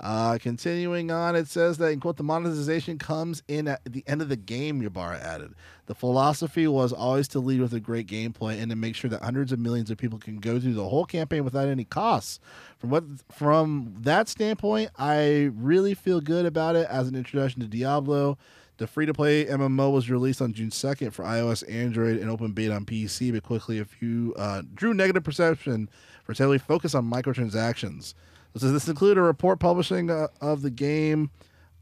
Uh, 0.01 0.39
continuing 0.41 1.11
on, 1.11 1.37
it 1.37 1.47
says 1.47 1.77
that, 1.77 1.93
in 1.93 2.01
quote, 2.01 2.17
the 2.17 2.23
monetization 2.23 2.97
comes 2.97 3.43
in 3.49 3.69
at 3.69 3.83
the 3.85 4.03
end 4.07 4.23
of 4.23 4.31
the 4.31 4.37
game, 4.37 4.81
Ybarra 4.81 5.19
added. 5.19 5.53
The 5.85 5.95
philosophy 5.95 6.67
was 6.67 6.95
always 6.95 7.29
to 7.29 7.39
lead 7.39 7.61
with 7.61 7.75
a 7.75 7.81
great 7.81 8.07
gameplay 8.07 8.63
and 8.63 8.71
to 8.71 8.77
make 8.77 8.95
sure 8.95 9.11
that 9.11 9.23
hundreds 9.23 9.53
of 9.53 9.59
millions 9.59 9.91
of 9.91 9.99
people 9.99 10.19
can 10.19 10.39
go 10.39 10.59
through 10.59 10.73
the 10.73 10.89
whole 10.89 11.05
campaign 11.05 11.45
without 11.45 11.69
any 11.69 11.85
costs. 11.85 12.41
From 12.79 12.89
what 12.89 13.05
from 13.31 13.95
that 14.01 14.31
standpoint, 14.31 14.91
I 14.97 15.51
really 15.55 15.93
feel 15.93 16.23
good 16.23 16.47
about 16.47 16.77
it 16.77 16.89
as 16.89 17.09
an 17.09 17.15
introduction 17.15 17.61
to 17.61 17.67
Diablo. 17.67 18.39
The 18.79 18.87
free 18.87 19.07
to 19.07 19.13
play 19.13 19.45
MMO 19.45 19.93
was 19.93 20.09
released 20.09 20.41
on 20.41 20.53
June 20.53 20.71
2nd 20.71 21.13
for 21.13 21.25
iOS, 21.25 21.69
Android, 21.69 22.19
and 22.19 22.31
open 22.31 22.53
beta 22.53 22.73
on 22.73 22.87
PC, 22.87 23.33
but 23.33 23.43
quickly 23.43 23.81
a 23.81 23.85
few 23.85 24.35
uh, 24.39 24.63
drew 24.73 24.95
negative 24.95 25.25
perception 25.25 25.91
for 26.25 26.31
its 26.33 26.39
heavily 26.39 26.59
focus 26.59 26.95
on 26.95 27.11
microtransactions. 27.11 28.15
So 28.57 28.71
this 28.71 28.87
included 28.87 29.19
a 29.19 29.23
report 29.23 29.59
publishing 29.59 30.11
uh, 30.11 30.29
of 30.41 30.63
the 30.63 30.71
game 30.71 31.31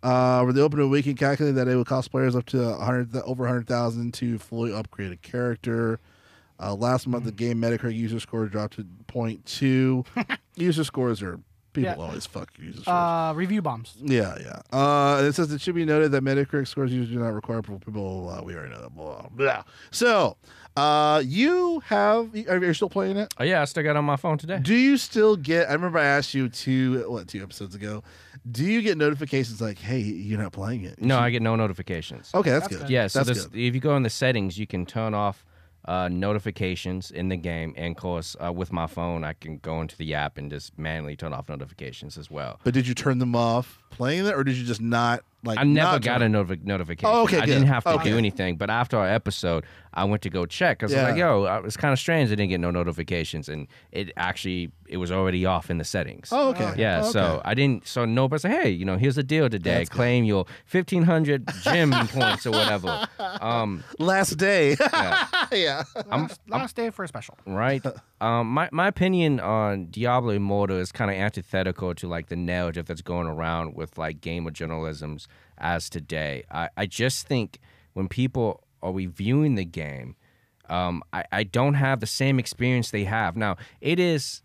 uh, 0.03 0.41
where 0.41 0.55
they 0.55 0.61
opened 0.61 0.81
a 0.81 0.89
wiki 0.89 1.13
calculating 1.13 1.55
that 1.57 1.69
it 1.69 1.77
would 1.77 1.87
cost 1.87 2.11
players 2.11 2.35
up 2.35 2.47
to 2.47 2.59
100, 2.59 3.15
over 3.25 3.45
100,000 3.45 4.15
to 4.15 4.39
fully 4.39 4.73
upgrade 4.73 5.13
a 5.13 5.17
character. 5.17 6.01
Uh, 6.59 6.75
last 6.75 7.07
month, 7.07 7.25
the 7.25 7.33
game 7.33 7.61
Metacritic 7.61 7.95
user 7.95 8.21
score 8.21 8.47
dropped 8.47 8.77
to 8.77 8.85
0.2. 9.13 10.39
user 10.55 10.85
scores 10.85 11.21
are 11.21 11.41
people 11.77 11.93
Yeah. 11.97 12.03
always 12.09 12.27
fuck 12.27 12.51
user 12.59 12.81
scores. 12.83 12.89
uh 12.89 13.33
review 13.37 13.63
bombs 13.63 13.95
Yeah, 14.03 14.37
yeah. 14.41 14.61
Uh, 14.77 15.23
it 15.23 15.33
says 15.35 15.53
it 15.53 15.61
should 15.61 15.75
be 15.77 15.85
noted 15.85 16.11
that 16.13 16.23
Metacritic 16.25 16.67
scores 16.67 16.93
usually 16.93 17.15
do 17.17 17.23
not 17.23 17.35
require 17.35 17.63
people. 17.63 18.29
Uh, 18.29 18.43
we 18.43 18.55
already 18.55 18.75
know 18.75 18.83
that. 18.83 18.95
Blah, 18.97 19.29
blah. 19.31 19.63
So, 19.91 20.37
uh, 20.77 21.23
you 21.25 21.81
have. 21.87 22.35
Are 22.49 22.59
you 22.65 22.75
still 22.75 22.91
playing 22.91 23.17
it? 23.17 23.33
Oh 23.39 23.45
yeah, 23.45 23.63
I 23.63 23.65
still 23.67 23.83
got 23.85 23.91
it 23.93 23.97
on 23.97 24.05
my 24.05 24.17
phone 24.17 24.37
today. 24.39 24.59
Do 24.61 24.75
you 24.75 24.97
still 24.97 25.37
get? 25.37 25.71
I 25.71 25.73
remember 25.75 25.99
I 25.99 26.05
asked 26.05 26.35
you 26.35 26.49
two 26.49 27.09
what 27.11 27.29
two 27.29 27.43
episodes 27.43 27.75
ago. 27.75 28.03
Do 28.51 28.65
you 28.65 28.83
get 28.83 28.97
notifications 28.99 29.61
like, 29.61 29.79
"Hey, 29.79 30.01
you're 30.01 30.41
not 30.41 30.53
playing 30.53 30.85
it"? 30.85 30.99
You 31.01 31.07
No, 31.07 31.17
should- 31.17 31.23
I 31.23 31.31
get 31.31 31.43
no 31.43 31.57
notifications. 31.57 32.31
Okay, 32.35 32.51
that's, 32.51 32.65
That's 32.65 32.77
good. 32.77 32.81
good. 32.83 32.91
Yeah, 32.91 33.07
so 33.07 33.21
that's 33.21 33.29
this, 33.39 33.47
good. 33.47 33.59
if 33.59 33.75
you 33.75 33.81
go 33.81 33.97
in 33.97 34.03
the 34.03 34.11
settings, 34.11 34.59
you 34.59 34.67
can 34.67 34.85
turn 34.87 35.15
off 35.15 35.45
uh, 35.87 36.09
notifications 36.09 37.11
in 37.11 37.29
the 37.29 37.37
game, 37.37 37.75
and 37.77 37.97
of 37.97 38.01
course, 38.01 38.37
uh, 38.45 38.53
with 38.53 38.73
my 38.73 38.87
phone, 38.87 39.25
I 39.25 39.35
can 39.35 39.59
go 39.59 39.81
into 39.81 39.97
the 39.97 40.15
app 40.15 40.39
and 40.39 40.51
just 40.51 40.79
manually 40.79 41.17
turn 41.17 41.33
off 41.33 41.49
notifications 41.49 42.19
as 42.19 42.31
well. 42.31 42.61
But 42.65 42.75
did 42.75 42.87
you 42.89 42.95
turn 42.95 43.19
them 43.19 43.35
off 43.37 43.83
playing 43.91 44.27
it, 44.27 44.35
or 44.35 44.45
did 44.45 44.57
you 44.57 44.65
just 44.65 44.81
not 44.81 45.23
Like 45.45 45.59
I 45.59 45.63
never 45.65 45.93
not 45.93 46.03
got 46.03 46.23
a 46.23 46.27
notifi- 46.27 46.65
notification. 46.65 47.09
Oh, 47.15 47.23
okay, 47.23 47.39
I 47.39 47.47
didn't 47.47 47.69
have 47.69 47.85
to 47.85 47.91
Okay. 47.91 48.11
do 48.11 48.19
anything. 48.19 48.57
But 48.57 48.69
after 48.69 48.97
our 48.99 49.09
episode, 49.09 49.65
I 49.95 50.03
went 50.05 50.23
to 50.23 50.31
go 50.31 50.45
check. 50.45 50.79
Because 50.79 50.93
I 50.93 50.97
was 50.97 51.03
Yeah. 51.03 51.09
like, 51.11 51.19
"Yo, 51.19 51.45
uh, 51.45 51.63
it's 51.65 51.77
kind 51.77 51.93
of 51.93 51.99
strange. 52.01 52.29
I 52.31 52.35
didn't 52.35 52.49
get 52.51 52.59
no 52.61 52.71
notifications, 52.73 53.49
and 53.49 53.69
it 53.93 54.11
actually 54.17 54.73
it 54.89 54.97
was 54.99 55.11
already 55.13 55.47
off 55.47 55.71
in 55.71 55.79
the 55.79 55.85
settings." 55.85 56.31
Oh, 56.33 56.51
okay. 56.51 56.73
Yeah, 56.77 57.03
Oh, 57.05 57.11
so. 57.13 57.43
I 57.45 57.55
didn't. 57.55 57.87
So 57.87 58.05
nobody 58.05 58.41
said, 58.41 58.51
"Hey, 58.61 58.71
you 58.71 58.85
know, 58.85 58.97
here's 58.97 59.15
the 59.15 59.23
deal 59.23 59.49
today. 59.49 59.79
That's 59.79 59.89
good. 59.89 59.97
Claim 59.97 60.25
your 60.25 60.47
fifteen 60.65 61.05
hundred 61.05 61.49
gym 61.63 61.91
points 62.09 62.45
or 62.47 62.51
whatever." 62.51 63.07
Um, 63.41 63.85
last 64.01 64.37
day. 64.39 64.77
yeah. 64.93 65.27
yeah. 65.53 65.83
Last, 66.09 66.41
last 66.49 66.75
day 66.77 66.91
for 66.91 67.05
a 67.05 67.09
special. 67.09 67.39
right? 67.47 67.85
um, 68.21 68.49
my 68.51 68.69
my 68.73 68.89
opinion 68.89 69.39
on 69.39 69.87
Diablo 69.91 70.31
Immortal 70.33 70.79
is 70.79 70.91
kind 70.91 71.11
of 71.11 71.17
antithetical 71.17 71.95
to 71.95 72.09
like 72.09 72.29
the 72.29 72.37
narrative 72.37 72.87
that's 72.87 73.03
going 73.03 73.29
around 73.29 73.75
with 73.77 73.99
like 73.99 74.21
game 74.21 74.47
of 74.47 74.53
journalisms 74.53 75.27
as 75.59 75.89
today. 75.89 76.45
I, 76.51 76.69
I 76.77 76.87
just 76.87 77.27
think 77.27 77.59
when 77.93 78.09
people 78.09 78.65
are 78.83 78.93
reviewing 78.93 79.55
the 79.55 79.65
game, 79.65 80.17
um, 80.69 81.03
I, 81.13 81.25
I 81.31 81.43
don't 81.45 81.75
have 81.75 82.01
the 82.01 82.07
same 82.07 82.39
experience 82.39 82.91
they 82.91 83.05
have. 83.05 83.37
Now 83.37 83.57
it 83.81 84.01
is 84.01 84.43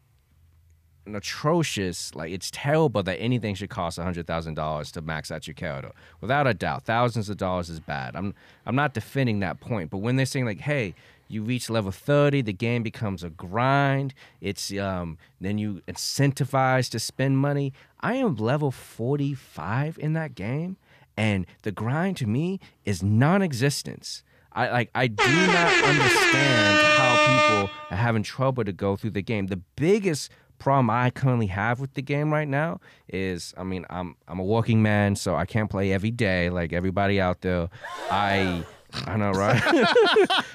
an 1.06 1.16
atrocious, 1.16 2.14
like 2.14 2.32
it's 2.32 2.52
terrible 2.52 3.02
that 3.04 3.18
anything 3.18 3.56
should 3.56 3.70
cost 3.70 3.98
hundred 3.98 4.28
thousand 4.28 4.54
dollars 4.54 4.92
to 4.92 5.02
max 5.02 5.32
out 5.32 5.48
your 5.48 5.56
character. 5.56 5.92
Without 6.20 6.48
a 6.48 6.54
doubt, 6.54 6.84
thousands 6.84 7.30
of 7.30 7.38
dollars 7.38 7.70
is 7.70 7.80
bad. 7.80 8.16
I'm 8.16 8.34
I'm 8.66 8.76
not 8.76 8.94
defending 8.94 9.40
that 9.40 9.60
point, 9.60 9.90
but 9.90 9.98
when 9.98 10.16
they're 10.16 10.26
saying 10.26 10.46
like, 10.46 10.62
hey, 10.62 10.94
you 11.32 11.44
reach 11.44 11.70
level 11.70 11.92
thirty, 11.92 12.42
the 12.42 12.54
game 12.54 12.84
becomes 12.84 13.24
a 13.24 13.30
grind. 13.30 14.14
It's 14.40 14.72
um 14.78 15.18
then 15.40 15.58
you 15.58 15.82
incentivize 15.88 16.90
to 16.92 17.00
spend 17.00 17.38
money. 17.38 17.74
I 18.02 18.16
am 18.16 18.36
level 18.36 18.72
forty 18.72 19.34
five 19.34 19.98
in 20.00 20.14
that 20.14 20.36
game, 20.36 20.78
and 21.16 21.46
the 21.64 21.72
grind 21.72 22.18
to 22.18 22.28
me 22.28 22.60
is 22.86 23.02
non-existence. 23.02 24.24
I 24.54 24.70
like 24.70 24.90
I 24.94 25.08
do 25.08 25.24
not 25.24 25.84
understand 25.84 26.88
how 26.98 27.12
people 27.26 27.76
are 27.90 27.98
having 27.98 28.24
trouble 28.24 28.64
to 28.64 28.74
go 28.74 28.96
through 28.96 29.12
the 29.12 29.22
game. 29.22 29.48
The 29.48 29.62
biggest 29.76 30.30
problem 30.60 30.92
I 30.92 31.10
currently 31.10 31.48
have 31.48 31.80
with 31.80 31.96
the 31.96 32.02
game 32.04 32.32
right 32.32 32.48
now 32.48 32.80
is 33.08 33.54
I 33.58 33.64
mean 33.64 33.86
I'm 33.90 34.16
I'm 34.28 34.40
a 34.40 34.44
working 34.44 34.82
man, 34.82 35.16
so 35.16 35.36
I 35.36 35.46
can't 35.46 35.70
play 35.70 35.94
every 35.94 36.12
day 36.12 36.50
like 36.50 36.74
everybody 36.74 37.20
out 37.20 37.42
there. 37.42 37.70
I 38.10 38.64
I 39.06 39.18
know 39.18 39.32
right. 39.32 39.62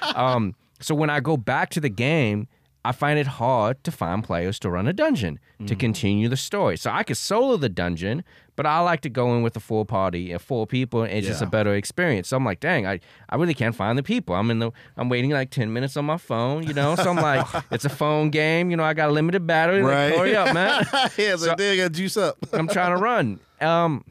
um, 0.15 0.55
so 0.79 0.93
when 0.95 1.09
I 1.09 1.19
go 1.19 1.37
back 1.37 1.69
to 1.71 1.79
the 1.79 1.89
game, 1.89 2.47
I 2.85 2.91
find 2.93 3.19
it 3.19 3.27
hard 3.27 3.83
to 3.83 3.91
find 3.91 4.23
players 4.23 4.59
to 4.59 4.69
run 4.69 4.87
a 4.87 4.93
dungeon 4.93 5.39
to 5.65 5.75
continue 5.75 6.29
the 6.29 6.37
story. 6.37 6.77
So 6.77 6.89
I 6.89 7.03
could 7.03 7.17
solo 7.17 7.57
the 7.57 7.67
dungeon, 7.67 8.23
but 8.55 8.65
I 8.65 8.79
like 8.79 9.01
to 9.01 9.09
go 9.09 9.35
in 9.35 9.41
with 9.41 9.57
a 9.57 9.59
full 9.59 9.83
party 9.83 10.31
and 10.31 10.39
four 10.41 10.65
people, 10.65 11.01
and 11.03 11.11
it's 11.11 11.27
just 11.27 11.41
a 11.41 11.45
better 11.47 11.73
experience. 11.75 12.29
So 12.29 12.37
I'm 12.37 12.45
like, 12.45 12.61
dang, 12.61 12.87
I, 12.87 13.01
I 13.29 13.35
really 13.35 13.53
can't 13.55 13.75
find 13.75 13.97
the 13.97 14.03
people. 14.03 14.35
I'm 14.35 14.49
in 14.51 14.59
the 14.59 14.71
I'm 14.95 15.09
waiting 15.09 15.31
like 15.31 15.49
ten 15.49 15.73
minutes 15.73 15.97
on 15.97 16.05
my 16.05 16.15
phone, 16.17 16.63
you 16.63 16.73
know. 16.73 16.95
So 16.95 17.09
I'm 17.09 17.17
like, 17.17 17.45
it's 17.71 17.83
a 17.83 17.89
phone 17.89 18.29
game, 18.29 18.71
you 18.71 18.77
know. 18.77 18.83
I 18.83 18.93
got 18.93 19.09
a 19.09 19.11
limited 19.11 19.45
battery. 19.45 19.81
Like, 19.83 19.91
Right. 19.91 20.15
hurry 20.15 20.35
up, 20.37 20.53
man. 20.53 20.85
yeah, 21.17 21.35
so, 21.35 21.37
So- 21.37 21.55
they 21.55 21.75
got 21.75 21.91
juice 21.91 22.15
up. 22.15 22.37
I'm 22.53 22.67
trying 22.69 22.95
to 22.95 23.01
run. 23.01 23.39
Um, 23.59 24.05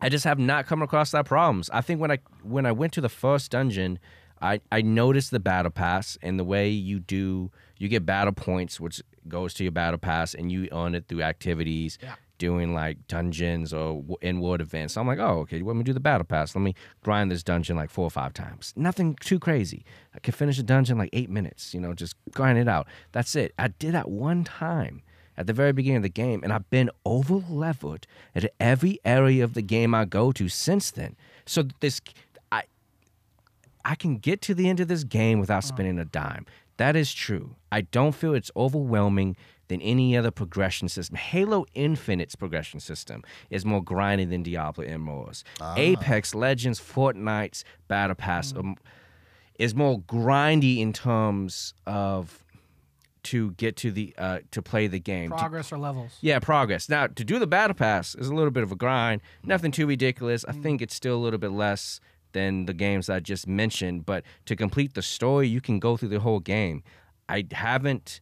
I 0.00 0.08
just 0.08 0.24
have 0.24 0.38
not 0.38 0.66
come 0.66 0.82
across 0.82 1.10
that 1.12 1.26
problems. 1.26 1.70
I 1.72 1.80
think 1.82 2.00
when 2.00 2.10
I 2.10 2.18
when 2.42 2.66
I 2.66 2.72
went 2.72 2.92
to 2.94 3.00
the 3.00 3.08
first 3.10 3.52
dungeon, 3.52 3.98
I 4.40 4.60
I 4.70 4.82
noticed 4.82 5.30
the 5.30 5.40
battle 5.40 5.70
pass 5.70 6.18
and 6.22 6.38
the 6.38 6.44
way 6.44 6.68
you 6.70 7.00
do 7.00 7.50
you 7.78 7.88
get 7.88 8.04
battle 8.06 8.32
points, 8.32 8.78
which 8.78 9.02
goes 9.28 9.54
to 9.54 9.64
your 9.64 9.72
battle 9.72 9.98
pass, 9.98 10.34
and 10.34 10.50
you 10.50 10.68
earn 10.72 10.94
it 10.94 11.08
through 11.08 11.22
activities. 11.22 11.98
Yeah. 12.02 12.14
Doing 12.38 12.72
like 12.72 13.06
dungeons 13.06 13.74
or 13.74 14.02
in 14.22 14.40
world 14.40 14.62
events. 14.62 14.94
So 14.94 15.02
I'm 15.02 15.06
like, 15.06 15.18
oh, 15.18 15.40
okay, 15.40 15.60
let 15.60 15.76
me 15.76 15.82
do 15.82 15.92
the 15.92 16.00
battle 16.00 16.24
pass. 16.24 16.54
Let 16.54 16.62
me 16.62 16.74
grind 17.02 17.30
this 17.30 17.42
dungeon 17.42 17.76
like 17.76 17.90
four 17.90 18.04
or 18.06 18.10
five 18.10 18.32
times. 18.32 18.72
Nothing 18.76 19.14
too 19.20 19.38
crazy. 19.38 19.84
I 20.14 20.20
could 20.20 20.34
finish 20.34 20.58
a 20.58 20.62
dungeon 20.62 20.96
like 20.96 21.10
eight 21.12 21.28
minutes, 21.28 21.74
you 21.74 21.80
know, 21.80 21.92
just 21.92 22.14
grind 22.32 22.58
it 22.58 22.66
out. 22.66 22.86
That's 23.12 23.36
it. 23.36 23.52
I 23.58 23.68
did 23.68 23.92
that 23.92 24.08
one 24.08 24.44
time 24.44 25.02
at 25.36 25.46
the 25.46 25.52
very 25.52 25.72
beginning 25.72 25.98
of 25.98 26.02
the 26.02 26.08
game, 26.08 26.40
and 26.42 26.50
I've 26.50 26.68
been 26.70 26.88
over 27.04 27.42
leveled 27.48 28.06
at 28.34 28.50
every 28.58 28.98
area 29.04 29.44
of 29.44 29.52
the 29.52 29.62
game 29.62 29.94
I 29.94 30.06
go 30.06 30.32
to 30.32 30.48
since 30.48 30.90
then. 30.90 31.16
So 31.44 31.64
this, 31.80 32.00
I, 33.84 33.94
can 33.94 34.16
get 34.16 34.40
to 34.42 34.54
the 34.54 34.68
end 34.68 34.80
of 34.80 34.88
this 34.88 35.04
game 35.04 35.40
without 35.40 35.64
spending 35.64 35.98
a 35.98 36.04
dime. 36.04 36.46
That 36.76 36.96
is 36.96 37.12
true. 37.12 37.56
I 37.70 37.82
don't 37.82 38.14
feel 38.14 38.34
it's 38.34 38.50
overwhelming 38.56 39.36
than 39.68 39.80
any 39.82 40.16
other 40.16 40.30
progression 40.30 40.88
system. 40.88 41.16
Halo 41.16 41.64
Infinite's 41.74 42.34
progression 42.34 42.80
system 42.80 43.22
is 43.50 43.64
more 43.64 43.82
grinding 43.82 44.30
than 44.30 44.42
Diablo 44.42 44.84
Immortals. 44.84 45.44
Apex 45.76 46.34
Legends, 46.34 46.80
Fortnite's 46.80 47.64
Battle 47.86 48.16
Pass 48.16 48.54
um, 48.56 48.76
is 49.58 49.74
more 49.74 50.00
grindy 50.00 50.78
in 50.78 50.92
terms 50.92 51.74
of 51.86 52.44
to 53.22 53.50
get 53.52 53.76
to 53.76 53.90
the 53.90 54.14
uh, 54.16 54.38
to 54.50 54.62
play 54.62 54.86
the 54.86 54.98
game. 54.98 55.30
To- 55.30 55.36
Progress 55.36 55.70
or 55.72 55.78
levels. 55.78 56.16
yeah, 56.22 56.38
progress. 56.38 56.88
Now, 56.88 57.06
to 57.06 57.24
do 57.24 57.38
the 57.38 57.46
battle 57.46 57.74
pass 57.74 58.14
is 58.14 58.28
a 58.28 58.34
little 58.34 58.50
bit 58.50 58.62
of 58.62 58.72
a 58.72 58.76
grind. 58.76 59.20
Nothing 59.44 59.70
too 59.70 59.86
ridiculous. 59.86 60.44
I 60.48 60.52
think 60.52 60.80
it's 60.80 60.94
still 60.94 61.16
a 61.16 61.20
little 61.22 61.38
bit 61.38 61.50
less 61.52 62.00
than 62.32 62.66
the 62.66 62.72
games 62.72 63.10
I 63.10 63.20
just 63.20 63.46
mentioned, 63.46 64.06
but 64.06 64.24
to 64.46 64.56
complete 64.56 64.94
the 64.94 65.02
story, 65.02 65.48
you 65.48 65.60
can 65.60 65.78
go 65.78 65.96
through 65.96 66.10
the 66.10 66.20
whole 66.20 66.40
game. 66.40 66.82
I 67.28 67.46
haven't 67.52 68.20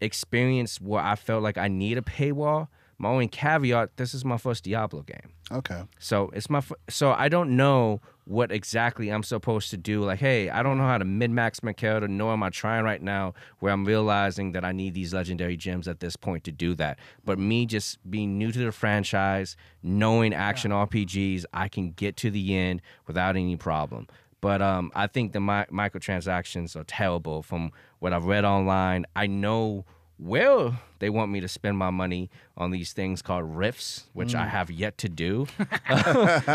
experienced 0.00 0.80
where 0.80 1.02
I 1.02 1.14
felt 1.16 1.42
like 1.42 1.58
I 1.58 1.68
need 1.68 1.98
a 1.98 2.02
paywall. 2.02 2.68
My 2.98 3.08
only 3.08 3.28
caveat: 3.28 3.96
this 3.96 4.12
is 4.14 4.24
my 4.24 4.36
first 4.36 4.64
Diablo 4.64 5.02
game. 5.02 5.32
Okay. 5.50 5.82
So 5.98 6.30
it's 6.34 6.50
my 6.50 6.58
f- 6.58 6.72
so 6.88 7.12
I 7.12 7.28
don't 7.28 7.56
know 7.56 8.00
what 8.24 8.52
exactly 8.52 9.08
I'm 9.08 9.22
supposed 9.22 9.70
to 9.70 9.78
do. 9.78 10.04
Like, 10.04 10.18
hey, 10.18 10.50
I 10.50 10.62
don't 10.62 10.76
know 10.76 10.84
how 10.84 10.98
to 10.98 11.04
min 11.04 11.34
max 11.34 11.62
my 11.62 11.72
character, 11.72 12.08
nor 12.08 12.32
am 12.34 12.42
I 12.42 12.50
trying 12.50 12.84
right 12.84 13.00
now 13.00 13.32
where 13.60 13.72
I'm 13.72 13.84
realizing 13.86 14.52
that 14.52 14.64
I 14.64 14.72
need 14.72 14.92
these 14.92 15.14
legendary 15.14 15.56
gems 15.56 15.88
at 15.88 16.00
this 16.00 16.16
point 16.16 16.44
to 16.44 16.52
do 16.52 16.74
that. 16.74 16.98
But 17.24 17.38
me 17.38 17.64
just 17.64 17.98
being 18.10 18.36
new 18.36 18.52
to 18.52 18.58
the 18.58 18.72
franchise, 18.72 19.56
knowing 19.82 20.34
action 20.34 20.72
RPGs, 20.72 21.44
I 21.54 21.68
can 21.68 21.92
get 21.92 22.16
to 22.18 22.30
the 22.30 22.54
end 22.54 22.82
without 23.06 23.36
any 23.36 23.56
problem. 23.56 24.08
But 24.40 24.60
um, 24.60 24.92
I 24.94 25.06
think 25.06 25.32
the 25.32 25.40
mi- 25.40 25.64
microtransactions 25.72 26.76
are 26.76 26.84
terrible 26.84 27.42
from 27.42 27.72
what 27.98 28.12
I've 28.12 28.26
read 28.26 28.44
online. 28.44 29.06
I 29.16 29.26
know 29.26 29.84
where 30.18 30.72
they 30.98 31.08
want 31.10 31.30
me 31.30 31.40
to 31.40 31.48
spend 31.48 31.78
my 31.78 31.90
money 31.90 32.28
on 32.56 32.70
these 32.72 32.92
things 32.92 33.22
called 33.22 33.44
rifts, 33.56 34.06
which 34.12 34.34
I 34.34 34.46
have 34.46 34.70
yet 34.70 34.98
to 34.98 35.08
do 35.08 35.46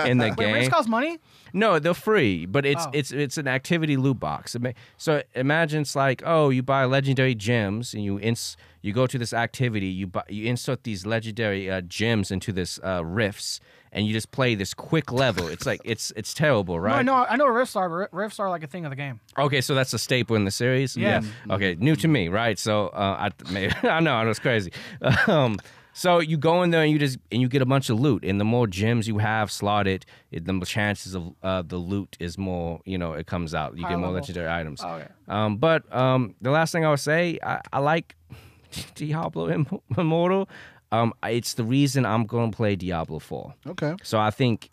in 0.05 0.17
the 0.17 0.33
Wait, 0.35 0.37
game. 0.37 0.53
Rift 0.53 0.71
cost 0.71 0.89
money? 0.89 1.17
No, 1.53 1.79
they're 1.79 1.93
free, 1.93 2.45
but 2.45 2.65
it's 2.65 2.85
Oh. 2.85 2.91
it's 2.93 3.11
it's 3.11 3.37
an 3.37 3.47
activity 3.47 3.95
loot 3.95 4.19
box. 4.19 4.55
So 4.97 5.23
imagine 5.35 5.81
it's 5.81 5.95
like, 5.95 6.21
oh, 6.25 6.49
you 6.49 6.61
buy 6.63 6.83
legendary 6.85 7.35
gems 7.35 7.93
and 7.93 8.03
you 8.03 8.19
ins 8.19 8.57
you 8.81 8.91
go 8.91 9.07
to 9.07 9.17
this 9.17 9.31
activity, 9.33 9.87
you 9.87 10.07
buy 10.07 10.23
you 10.27 10.45
insert 10.49 10.83
these 10.83 11.05
legendary 11.05 11.69
uh, 11.71 11.81
gems 11.81 12.31
into 12.31 12.51
this 12.51 12.79
uh, 12.83 13.05
rifts, 13.05 13.61
and 13.93 14.05
you 14.05 14.11
just 14.11 14.31
play 14.31 14.55
this 14.55 14.73
quick 14.73 15.11
level. 15.11 15.47
It's 15.47 15.65
like 15.65 15.79
it's 15.85 16.11
it's 16.17 16.33
terrible, 16.33 16.79
right? 16.79 17.05
No, 17.05 17.13
I 17.13 17.23
know, 17.23 17.25
I 17.29 17.35
know 17.37 17.47
rifts 17.47 17.75
are, 17.77 17.87
but 17.87 17.95
ri- 17.95 18.23
rifts 18.23 18.39
are 18.39 18.49
like 18.49 18.63
a 18.63 18.67
thing 18.67 18.85
of 18.85 18.89
the 18.89 18.95
game. 18.97 19.21
Okay, 19.37 19.61
so 19.61 19.73
that's 19.75 19.93
a 19.93 19.99
staple 19.99 20.35
in 20.35 20.43
the 20.45 20.51
series. 20.51 20.97
Yeah. 20.97 21.21
Okay, 21.49 21.75
new 21.79 21.95
to 21.95 22.07
me, 22.07 22.27
right? 22.27 22.59
So 22.59 22.87
uh, 22.87 23.29
I 23.29 23.31
maybe 23.51 23.73
I 23.83 24.01
know 24.01 24.13
I 24.15 24.25
was 24.25 24.39
crazy. 24.39 24.71
Um, 25.27 25.57
so 25.95 26.17
you 26.19 26.37
go 26.37 26.63
in 26.63 26.71
there 26.71 26.81
and 26.81 26.91
you 26.91 26.97
just 26.97 27.19
and 27.31 27.39
you 27.39 27.47
get 27.47 27.61
a 27.61 27.67
bunch 27.67 27.91
of 27.91 27.99
loot, 27.99 28.23
and 28.25 28.39
the 28.41 28.45
more 28.45 28.65
gems 28.65 29.07
you 29.07 29.19
have 29.19 29.51
slotted, 29.51 30.07
it, 30.31 30.43
the 30.45 30.59
chances 30.65 31.13
of 31.13 31.35
uh, 31.43 31.61
the 31.61 31.77
loot 31.77 32.17
is 32.19 32.35
more. 32.35 32.81
You 32.83 32.97
know, 32.97 33.13
it 33.13 33.27
comes 33.27 33.53
out. 33.53 33.77
You 33.77 33.83
High 33.83 33.89
get 33.91 33.99
more 33.99 34.07
level. 34.07 34.21
legendary 34.21 34.49
items. 34.49 34.81
Oh, 34.83 34.93
okay. 34.95 35.07
Um, 35.27 35.57
but 35.57 35.83
um, 35.95 36.33
the 36.41 36.49
last 36.49 36.71
thing 36.71 36.83
I 36.83 36.89
would 36.89 36.99
say, 36.99 37.37
I, 37.43 37.61
I 37.71 37.77
like 37.77 38.15
Diablo 38.95 39.49
Im- 39.51 39.67
Immortal. 39.97 40.49
Um, 40.93 41.13
it's 41.23 41.55
the 41.55 41.63
reason 41.63 42.05
I'm 42.05 42.25
going 42.25 42.51
to 42.51 42.55
play 42.55 42.75
Diablo 42.75 43.19
4. 43.19 43.53
Okay. 43.67 43.95
So 44.03 44.19
I 44.19 44.29
think 44.29 44.69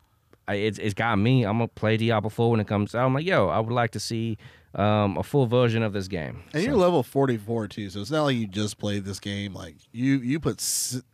I- 0.49 0.55
it's, 0.55 0.79
it's 0.79 0.95
got 0.95 1.17
me. 1.17 1.45
I'm 1.45 1.59
gonna 1.59 1.69
play 1.69 1.97
Diablo 1.97 2.29
4 2.29 2.51
when 2.51 2.61
it 2.61 2.67
comes 2.67 2.95
out. 2.95 3.07
I'm 3.07 3.15
like, 3.15 3.25
yo, 3.27 3.49
I 3.49 3.61
would 3.61 3.73
like 3.73 3.93
to 3.93 4.01
see 4.01 4.37
um, 4.75 5.17
a 5.17 5.23
full 5.23 5.47
version 5.47 5.83
of 5.83 5.93
this 5.93 6.09
game. 6.09 6.43
And 6.53 6.63
So- 6.63 6.69
you're 6.71 6.77
level 6.77 7.03
44 7.03 7.69
too, 7.69 7.89
so 7.91 8.01
it's 8.01 8.11
not 8.11 8.25
like 8.25 8.37
you 8.37 8.47
just 8.47 8.79
played 8.79 9.05
this 9.05 9.19
game. 9.21 9.55
Like 9.55 9.77
you, 9.93 10.19
you 10.19 10.39
put 10.41 10.61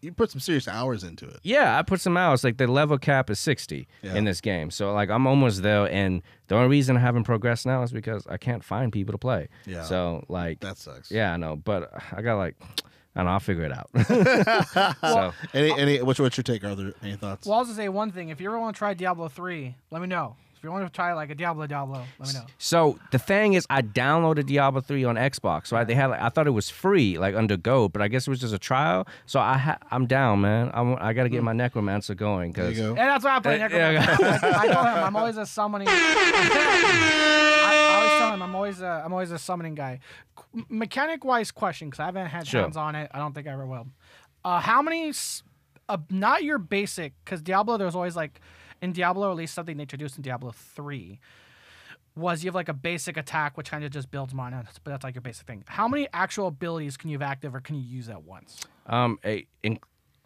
you 0.01 0.13
put 0.13 0.31
some 0.31 0.41
serious 0.41 0.67
hours 0.69 1.05
into 1.05 1.27
it. 1.29 1.39
yeah, 1.43 1.79
I 1.79 1.83
put 1.83 2.01
some 2.01 2.17
hours. 2.17 2.43
Like 2.45 2.57
the 2.57 2.67
level 2.67 2.99
cap 2.99 3.29
is 3.31 3.39
60 3.39 3.87
Yeah. 4.03 4.15
in 4.15 4.25
this 4.25 4.41
game. 4.41 4.71
So 4.71 4.93
like 4.93 5.09
I'm 5.11 5.27
almost 5.27 5.63
there. 5.63 5.89
And 5.91 6.23
the 6.49 6.55
only 6.57 6.69
reason 6.69 6.97
I 6.97 7.01
haven't 7.01 7.25
progressed 7.25 7.65
now 7.67 7.83
is 7.83 7.93
because 7.93 8.27
I 8.29 8.39
can't 8.39 8.65
find 8.65 8.93
people 8.93 9.13
to 9.13 9.19
play. 9.19 9.49
Yeah. 9.67 9.83
So 9.85 10.25
like, 10.29 10.61
That 10.61 10.79
sucks. 10.79 11.11
yeah, 11.11 11.33
I 11.33 11.37
know. 11.37 11.57
But 11.57 11.91
I 12.13 12.23
got 12.23 12.37
like, 12.39 12.57
I. 13.17 13.33
I'll 13.33 13.41
figure 13.41 13.65
it 13.65 13.73
out. 13.73 13.89
so 15.01 15.33
Any, 15.55 15.73
any, 15.79 16.03
what's, 16.03 16.19
what's 16.21 16.37
your 16.37 16.45
take? 16.45 16.65
Are 16.65 16.75
there 16.75 16.93
any 17.03 17.17
thoughts? 17.17 17.47
Well, 17.47 17.59
I'll 17.59 17.65
just 17.65 17.77
say 17.77 17.89
one 17.89 18.11
thing. 18.13 18.29
If 18.29 18.41
you 18.41 18.49
ever 18.49 18.59
want 18.59 18.77
to 18.77 18.79
try 18.79 18.95
Diablo 18.95 19.29
3, 19.29 19.75
let 19.91 20.01
me 20.03 20.07
know. 20.09 20.37
You 20.67 20.73
want 20.73 20.85
to 20.85 20.91
try 20.93 21.13
like 21.15 21.31
a 21.31 21.35
Diablo 21.35 21.67
Diablo, 21.67 22.03
let 22.19 22.29
me 22.29 22.35
know. 22.35 22.47
So 22.59 22.99
the 23.13 23.19
thing 23.19 23.55
is, 23.55 23.67
I 23.71 23.83
downloaded 23.83 24.47
Diablo 24.47 24.81
three 24.81 25.05
on 25.05 25.15
Xbox. 25.17 25.73
Right? 25.73 25.87
They 25.87 25.95
had 25.95 26.07
like 26.09 26.21
I 26.21 26.29
thought 26.29 26.47
it 26.47 26.51
was 26.51 26.69
free, 26.69 27.19
like 27.19 27.35
under 27.35 27.57
Go, 27.57 27.89
but 27.89 28.03
I 28.03 28.09
guess 28.09 28.27
it 28.27 28.31
was 28.31 28.41
just 28.41 28.53
a 28.53 28.59
trial. 28.59 29.07
So 29.27 29.41
I 29.41 29.57
ha- 29.57 29.79
I'm 29.91 30.07
down, 30.07 30.41
man. 30.41 30.71
I'm, 30.75 30.97
I 31.01 31.13
got 31.13 31.23
to 31.23 31.29
get 31.29 31.43
my 31.43 31.53
Necromancer 31.53 32.15
going 32.15 32.53
There 32.53 32.65
you 32.65 32.71
because 32.71 32.81
go. 32.85 32.89
And 32.91 32.99
that's 32.99 33.25
why 33.25 33.37
I 33.37 33.41
play 33.41 33.55
Uh, 33.63 33.69
Necromancer. 33.69 34.13
I, 34.47 34.59
I 34.59 34.67
told 34.73 34.87
him 34.87 34.95
I'm 35.05 35.17
always 35.23 35.37
a 35.37 35.47
summoning. 35.47 35.89
I, 35.91 35.93
I 37.91 37.95
always 37.97 38.13
tell 38.19 38.35
him 38.35 38.43
I'm 38.43 38.55
always 38.55 38.81
a 38.81 39.03
I'm 39.05 39.13
always 39.13 39.31
a 39.31 39.39
summoning 39.39 39.75
guy. 39.75 40.01
Mechanic 40.69 41.25
wise 41.25 41.51
question 41.51 41.89
because 41.89 42.01
I 42.01 42.07
haven't 42.07 42.27
had 42.27 42.47
Sure. 42.47 42.63
hands 42.63 42.77
on 42.77 42.95
it. 42.95 43.11
I 43.13 43.19
don't 43.19 43.35
think 43.35 43.47
I 43.47 43.53
ever 43.53 43.67
will. 43.67 43.87
Uh, 44.45 44.61
how 44.61 44.83
many? 44.83 45.09
s- 45.11 45.43
Uh, 45.89 45.99
not 46.11 46.43
your 46.43 46.59
basic 46.59 47.13
because 47.25 47.41
Diablo. 47.43 47.77
There's 47.77 47.95
always 47.95 48.17
like 48.17 48.41
in 48.83 48.93
Diablo, 48.93 49.29
or 49.29 49.31
at 49.31 49.37
least 49.37 49.55
something 49.55 49.77
they 49.77 49.83
introduced 49.83 50.17
in 50.17 50.23
Diablo 50.23 50.53
three. 50.53 51.19
Was 52.15 52.43
you 52.43 52.49
have 52.49 52.55
like 52.55 52.71
a 52.71 52.75
basic 52.75 53.19
attack 53.19 53.59
which 53.59 53.71
kind 53.71 53.85
of 53.85 53.91
just 53.91 54.11
builds 54.11 54.33
mana, 54.33 54.65
but 54.85 54.91
that's 54.91 55.05
like 55.05 55.15
your 55.15 55.21
basic 55.23 55.47
thing. 55.47 55.65
How 55.67 55.87
many 55.87 56.09
actual 56.15 56.47
abilities 56.47 56.97
can 56.97 57.11
you 57.11 57.19
have 57.19 57.23
active 57.29 57.55
or 57.55 57.61
can 57.61 57.77
you 57.77 57.83
use 57.83 58.09
at 58.09 58.23
once? 58.23 58.61
um, 58.87 59.19
a, 59.25 59.47
in, 59.63 59.79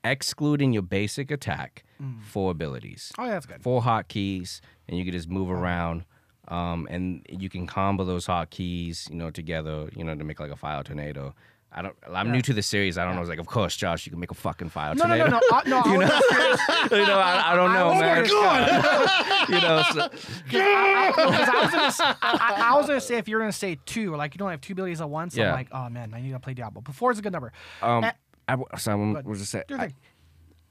excluding 0.04 0.72
your 0.72 0.82
basic 0.82 1.30
attack, 1.30 1.84
Mm. 2.00 2.22
four 2.22 2.50
abilities, 2.52 3.12
Oh 3.18 3.24
yeah, 3.24 3.32
that's 3.32 3.46
good. 3.46 3.62
four 3.62 3.82
hotkeys, 3.82 4.60
and 4.88 4.96
you 4.98 5.04
can 5.04 5.12
just 5.12 5.28
move 5.28 5.50
around. 5.50 6.04
Um, 6.48 6.88
and 6.90 7.24
you 7.28 7.48
can 7.48 7.66
combo 7.66 8.04
those 8.04 8.26
hotkeys, 8.26 9.08
you 9.10 9.16
know, 9.16 9.30
together, 9.30 9.88
you 9.94 10.02
know, 10.04 10.14
to 10.14 10.24
make 10.24 10.40
like 10.40 10.50
a 10.50 10.56
fire 10.56 10.82
tornado. 10.82 11.34
I 11.72 11.82
don't. 11.82 11.96
I'm 12.12 12.26
Yeah. 12.26 12.32
new 12.32 12.40
to 12.42 12.52
the 12.52 12.62
series. 12.62 12.98
I 12.98 13.04
don't 13.04 13.14
know. 13.14 13.20
It's 13.20 13.30
like, 13.30 13.38
of 13.38 13.46
course, 13.46 13.76
Josh, 13.76 14.04
you 14.06 14.10
can 14.10 14.18
make 14.18 14.30
a 14.32 14.34
fucking 14.34 14.70
file. 14.70 14.94
No, 14.96 15.06
no, 15.06 15.16
no, 15.16 15.26
no, 15.26 15.40
uh, 15.52 15.62
no. 15.66 15.78
I 15.84 15.96
was 15.96 16.08
just 16.08 16.28
curious. 16.28 16.60
you 16.90 17.06
know, 17.06 17.18
I, 17.18 17.52
I 17.52 17.54
don't 17.56 17.72
know, 17.72 17.90
Oh 17.90 17.94
man. 18.00 18.22
my 18.22 18.28
God. 18.28 19.48
you 19.48 19.54
know, 19.60 19.82
so, 19.92 20.00
I, 20.58 21.08
I, 21.08 21.12
'cause 21.14 21.48
I 21.48 21.62
was 21.62 21.70
gonna, 21.70 21.86
s- 21.86 22.00
I, 22.00 22.14
I- 22.22 22.70
I 22.72 22.76
was 22.76 22.86
gonna 22.88 23.00
say 23.00 23.18
if 23.18 23.28
you're 23.28 23.38
gonna 23.40 23.52
say 23.52 23.78
two, 23.86 24.16
like 24.16 24.34
you 24.34 24.38
don't 24.38 24.50
have 24.50 24.60
two 24.60 24.72
abilities 24.72 25.00
at 25.00 25.08
once, 25.08 25.36
Yeah. 25.36 25.50
I'm 25.50 25.54
like, 25.54 25.68
oh 25.72 25.88
man, 25.88 26.12
I 26.12 26.20
need 26.20 26.32
to 26.32 26.40
play 26.40 26.54
Diablo. 26.54 26.82
But 26.82 26.94
four 26.94 27.12
is 27.12 27.18
a 27.18 27.22
good 27.22 27.32
number. 27.32 27.52
um, 27.82 28.02
Eh, 28.04 28.12
I, 28.48 28.52
w- 28.52 28.66
so 28.76 28.92
I'm, 28.92 29.14
Good. 29.14 29.26
was 29.26 29.38
just 29.38 29.52
say, 29.52 29.62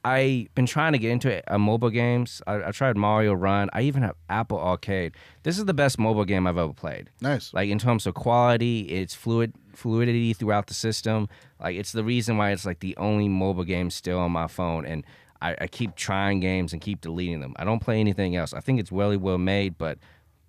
I've 0.03 0.53
been 0.55 0.65
trying 0.65 0.93
to 0.93 0.97
get 0.97 1.11
into 1.11 1.29
it, 1.29 1.43
uh, 1.47 1.57
mobile 1.57 1.89
games. 1.89 2.41
I, 2.47 2.63
I 2.63 2.71
tried 2.71 2.95
Mario 2.95 3.33
Run. 3.33 3.69
I 3.73 3.81
even 3.81 4.01
have 4.03 4.15
Apple 4.29 4.57
Arcade. 4.57 5.13
This 5.43 5.57
is 5.59 5.65
the 5.65 5.73
best 5.73 5.99
mobile 5.99 6.23
game 6.23 6.47
I've 6.47 6.57
ever 6.57 6.71
played. 6.71 7.09
Nice. 7.21 7.53
Like 7.53 7.69
in 7.69 7.79
terms 7.79 8.07
of 8.07 8.13
quality, 8.13 8.81
it's 8.83 9.13
fluid 9.13 9.53
fluidity 9.79 10.33
throughout 10.33 10.67
the 10.67 10.73
system. 10.73 11.27
Like 11.59 11.75
it's 11.75 11.91
the 11.91 12.03
reason 12.03 12.37
why 12.37 12.51
it's 12.51 12.65
like 12.65 12.79
the 12.79 12.95
only 12.97 13.27
mobile 13.27 13.63
game 13.63 13.89
still 13.89 14.19
on 14.19 14.31
my 14.31 14.47
phone, 14.47 14.85
and 14.85 15.03
I, 15.41 15.55
I 15.61 15.67
keep 15.67 15.95
trying 15.95 16.39
games 16.41 16.73
and 16.73 16.81
keep 16.81 17.01
deleting 17.01 17.39
them. 17.39 17.53
I 17.57 17.63
don't 17.63 17.79
play 17.81 17.99
anything 17.99 18.35
else. 18.35 18.53
I 18.53 18.59
think 18.59 18.79
it's 18.79 18.91
really 18.91 19.17
well 19.17 19.37
made, 19.37 19.77
but 19.77 19.97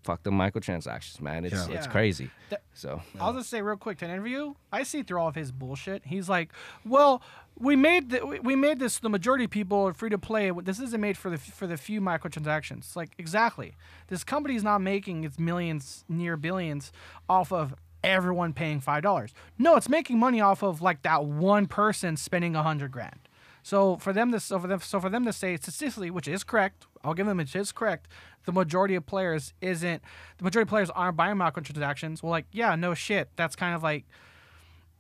fuck 0.02 0.23
the 0.23 0.31
microtransactions, 0.31 1.20
man. 1.20 1.44
It's 1.44 1.55
Yeah. 1.55 1.74
it's 1.77 1.86
Yeah. 1.86 1.93
crazy. 1.93 2.31
That- 2.48 2.62
So 2.74 3.02
I'll 3.20 3.35
just 3.35 3.51
say 3.51 3.61
real 3.62 3.77
quick 3.77 3.98
to 3.98 4.07
an 4.07 4.11
interview. 4.11 4.55
I 4.73 4.82
see 4.82 5.02
through 5.02 5.20
all 5.20 5.28
of 5.28 5.35
his 5.35 5.52
bullshit. 5.52 6.07
He's 6.07 6.28
like, 6.28 6.51
"Well, 6.86 7.23
we 7.59 7.77
made 7.77 8.09
the, 8.11 8.24
we- 8.27 8.40
we 8.40 8.57
made 8.57 8.78
this. 8.78 8.98
The 8.98 9.11
majority 9.11 9.44
of 9.44 9.51
people 9.51 9.86
are 9.86 9.93
free 9.93 10.09
to 10.11 10.19
play. 10.19 10.51
This 10.51 10.81
isn't 10.81 11.01
made 11.01 11.16
for 11.19 11.28
the 11.31 11.36
for 11.39 11.66
the 11.66 11.77
few 11.77 12.01
microtransactions." 12.01 12.78
It's 12.78 12.97
like 12.97 13.11
exactly. 13.19 13.74
This 14.09 14.24
company's 14.24 14.65
not 14.65 14.81
making 14.81 15.24
its 15.24 15.39
millions, 15.39 16.05
near 16.09 16.36
billions, 16.39 16.90
off 17.28 17.52
of 17.52 17.74
everyone 18.03 18.53
paying 18.53 18.81
five 18.81 19.03
dollars. 19.03 19.33
No, 19.59 19.77
it's 19.77 19.89
making 19.89 20.19
money 20.19 20.41
off 20.41 20.63
of 20.63 20.81
like 20.83 21.03
that 21.03 21.25
one 21.25 21.67
person 21.67 22.17
spending 22.17 22.57
a 22.57 22.63
hundred 22.63 22.93
grand. 22.93 23.29
So 23.63 23.97
for 23.97 24.13
them 24.13 24.33
to 24.33 24.41
so 24.41 24.59
for 24.59 24.67
them 24.67 24.81
so 24.81 25.01
for 25.01 25.11
them 25.11 25.25
to 25.25 25.33
say 25.33 25.57
statistically, 25.57 26.11
which 26.11 26.29
is 26.29 26.45
correct, 26.45 26.87
I'll 27.05 27.15
give 27.15 27.27
them 27.27 27.41
it 27.41 27.55
is 27.55 27.73
correct. 27.73 28.09
The 28.47 28.53
majority 28.53 28.95
of 28.95 29.07
players 29.07 29.53
isn't 29.61 30.03
the 30.39 30.45
majority 30.45 30.65
of 30.65 30.69
players 30.69 30.91
aren't 30.91 31.17
buying 31.17 31.37
microtransactions. 31.37 32.23
Well, 32.23 32.31
like 32.31 32.47
yeah, 32.53 32.75
no 32.75 32.95
shit. 32.95 33.29
That's 33.37 33.57
kind 33.57 33.75
of 33.75 33.83
like 33.83 34.07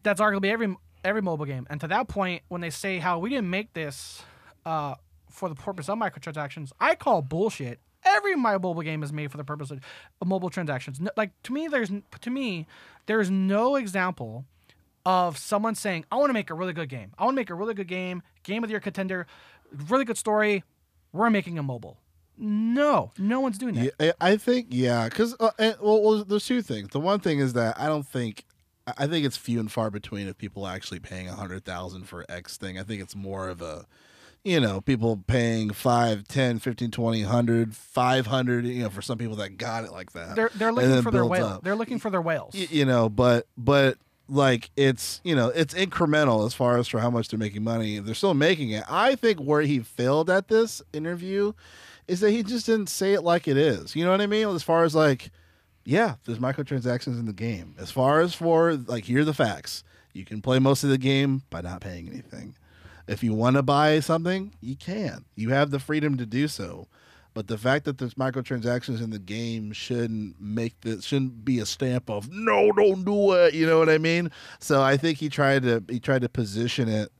that's 0.02 0.20
arguably 0.20 0.50
every 0.50 0.76
every 1.04 1.22
mobile 1.22 1.46
game. 1.46 1.66
And 1.70 1.80
to 1.80 1.88
that 1.88 2.08
point, 2.08 2.42
when 2.48 2.60
they 2.60 2.70
say 2.70 2.98
how 2.98 3.18
we 3.18 3.30
didn't 3.30 3.50
make 3.50 3.72
this 3.72 4.22
uh, 4.66 4.94
for 5.30 5.48
the 5.48 5.54
purpose 5.54 5.88
of 5.88 5.98
microtransactions, 5.98 6.72
I 6.78 6.94
call 6.94 7.22
bullshit. 7.22 7.80
Every 8.10 8.36
mobile 8.36 8.82
game 8.82 9.02
is 9.02 9.12
made 9.12 9.30
for 9.30 9.36
the 9.36 9.44
purpose 9.44 9.70
of, 9.70 9.80
mobile 10.24 10.50
transactions. 10.50 11.00
No, 11.00 11.10
like 11.16 11.30
to 11.44 11.52
me, 11.52 11.68
there's 11.68 11.90
to 12.20 12.30
me, 12.30 12.66
there's 13.06 13.30
no 13.30 13.76
example 13.76 14.44
of 15.06 15.38
someone 15.38 15.74
saying, 15.74 16.04
"I 16.10 16.16
want 16.16 16.30
to 16.30 16.34
make 16.34 16.50
a 16.50 16.54
really 16.54 16.72
good 16.72 16.88
game. 16.88 17.12
I 17.18 17.24
want 17.24 17.34
to 17.34 17.40
make 17.40 17.50
a 17.50 17.54
really 17.54 17.74
good 17.74 17.88
game, 17.88 18.22
game 18.42 18.64
of 18.64 18.70
your 18.70 18.80
contender, 18.80 19.26
really 19.88 20.04
good 20.04 20.18
story. 20.18 20.64
We're 21.12 21.30
making 21.30 21.58
a 21.58 21.62
mobile." 21.62 21.98
No, 22.42 23.12
no 23.18 23.40
one's 23.40 23.58
doing 23.58 23.74
that. 23.74 23.92
Yeah, 24.00 24.12
I 24.18 24.36
think 24.38 24.68
yeah, 24.70 25.08
because 25.08 25.36
uh, 25.38 25.50
well, 25.58 26.02
well, 26.02 26.24
there's 26.24 26.46
two 26.46 26.62
things. 26.62 26.88
The 26.88 27.00
one 27.00 27.20
thing 27.20 27.38
is 27.38 27.52
that 27.52 27.78
I 27.78 27.86
don't 27.86 28.06
think 28.06 28.46
I 28.86 29.06
think 29.06 29.26
it's 29.26 29.36
few 29.36 29.60
and 29.60 29.70
far 29.70 29.90
between 29.90 30.26
of 30.28 30.38
people 30.38 30.66
actually 30.66 31.00
paying 31.00 31.28
a 31.28 31.34
hundred 31.34 31.64
thousand 31.64 32.04
for 32.04 32.24
X 32.28 32.56
thing. 32.56 32.78
I 32.78 32.82
think 32.82 33.02
it's 33.02 33.14
more 33.14 33.48
of 33.48 33.60
a 33.60 33.86
you 34.44 34.60
know 34.60 34.80
people 34.80 35.22
paying 35.26 35.70
5 35.70 36.26
10 36.26 36.58
15 36.58 36.90
20 36.90 37.22
100 37.24 37.76
500 37.76 38.64
you 38.66 38.82
know 38.82 38.90
for 38.90 39.02
some 39.02 39.18
people 39.18 39.36
that 39.36 39.58
got 39.58 39.84
it 39.84 39.92
like 39.92 40.12
that. 40.12 40.36
They're 40.36 40.50
they're 40.54 40.72
looking 40.72 41.02
for 41.02 41.10
their 41.10 41.26
whale. 41.26 41.46
up. 41.46 41.64
They're 41.64 41.76
looking 41.76 41.98
for 41.98 42.10
their 42.10 42.22
whales. 42.22 42.54
Y- 42.54 42.68
you 42.70 42.84
know 42.84 43.08
but 43.08 43.46
but 43.56 43.98
like 44.28 44.70
it's 44.76 45.20
you 45.24 45.34
know 45.34 45.48
it's 45.48 45.74
incremental 45.74 46.46
as 46.46 46.54
far 46.54 46.78
as 46.78 46.88
for 46.88 47.00
how 47.00 47.10
much 47.10 47.28
they're 47.28 47.38
making 47.38 47.64
money. 47.64 47.98
They're 47.98 48.14
still 48.14 48.34
making 48.34 48.70
it 48.70 48.84
i 48.88 49.14
think 49.14 49.40
where 49.40 49.62
he 49.62 49.80
failed 49.80 50.30
at 50.30 50.48
this 50.48 50.80
interview 50.92 51.52
is 52.08 52.20
that 52.20 52.30
he 52.30 52.42
just 52.42 52.66
didn't 52.66 52.88
say 52.88 53.12
it 53.12 53.22
like 53.22 53.46
it 53.46 53.56
is. 53.56 53.94
You 53.94 54.04
know 54.04 54.10
what 54.10 54.20
i 54.20 54.26
mean? 54.26 54.48
As 54.48 54.62
far 54.62 54.84
as 54.84 54.94
like 54.94 55.30
yeah 55.84 56.14
there's 56.24 56.38
microtransactions 56.38 57.18
in 57.18 57.26
the 57.26 57.32
game. 57.32 57.74
As 57.78 57.90
far 57.90 58.20
as 58.20 58.34
for 58.34 58.74
like 58.74 59.04
here 59.04 59.20
are 59.20 59.24
the 59.24 59.34
facts. 59.34 59.84
You 60.12 60.24
can 60.24 60.40
play 60.42 60.58
most 60.58 60.82
of 60.82 60.90
the 60.90 60.98
game 60.98 61.42
by 61.50 61.60
not 61.60 61.80
paying 61.80 62.08
anything 62.08 62.54
if 63.10 63.22
you 63.22 63.34
want 63.34 63.56
to 63.56 63.62
buy 63.62 64.00
something 64.00 64.52
you 64.60 64.76
can 64.76 65.24
you 65.34 65.50
have 65.50 65.70
the 65.70 65.78
freedom 65.78 66.16
to 66.16 66.24
do 66.24 66.48
so 66.48 66.86
but 67.32 67.46
the 67.46 67.58
fact 67.58 67.84
that 67.84 67.98
there's 67.98 68.14
microtransactions 68.14 69.00
in 69.00 69.10
the 69.10 69.18
game 69.18 69.72
shouldn't 69.72 70.40
make 70.40 70.80
this 70.80 71.04
shouldn't 71.04 71.44
be 71.44 71.60
a 71.60 71.66
stamp 71.66 72.10
of 72.10 72.28
no, 72.30 72.72
don't 72.72 73.04
do 73.04 73.32
it. 73.32 73.54
You 73.54 73.66
know 73.66 73.78
what 73.78 73.88
I 73.88 73.98
mean? 73.98 74.30
So 74.58 74.82
I 74.82 74.96
think 74.96 75.18
he 75.18 75.28
tried 75.28 75.62
to 75.62 75.84
he 75.88 76.00
tried 76.00 76.22
to 76.22 76.28
position 76.28 76.88
it. 76.88 77.12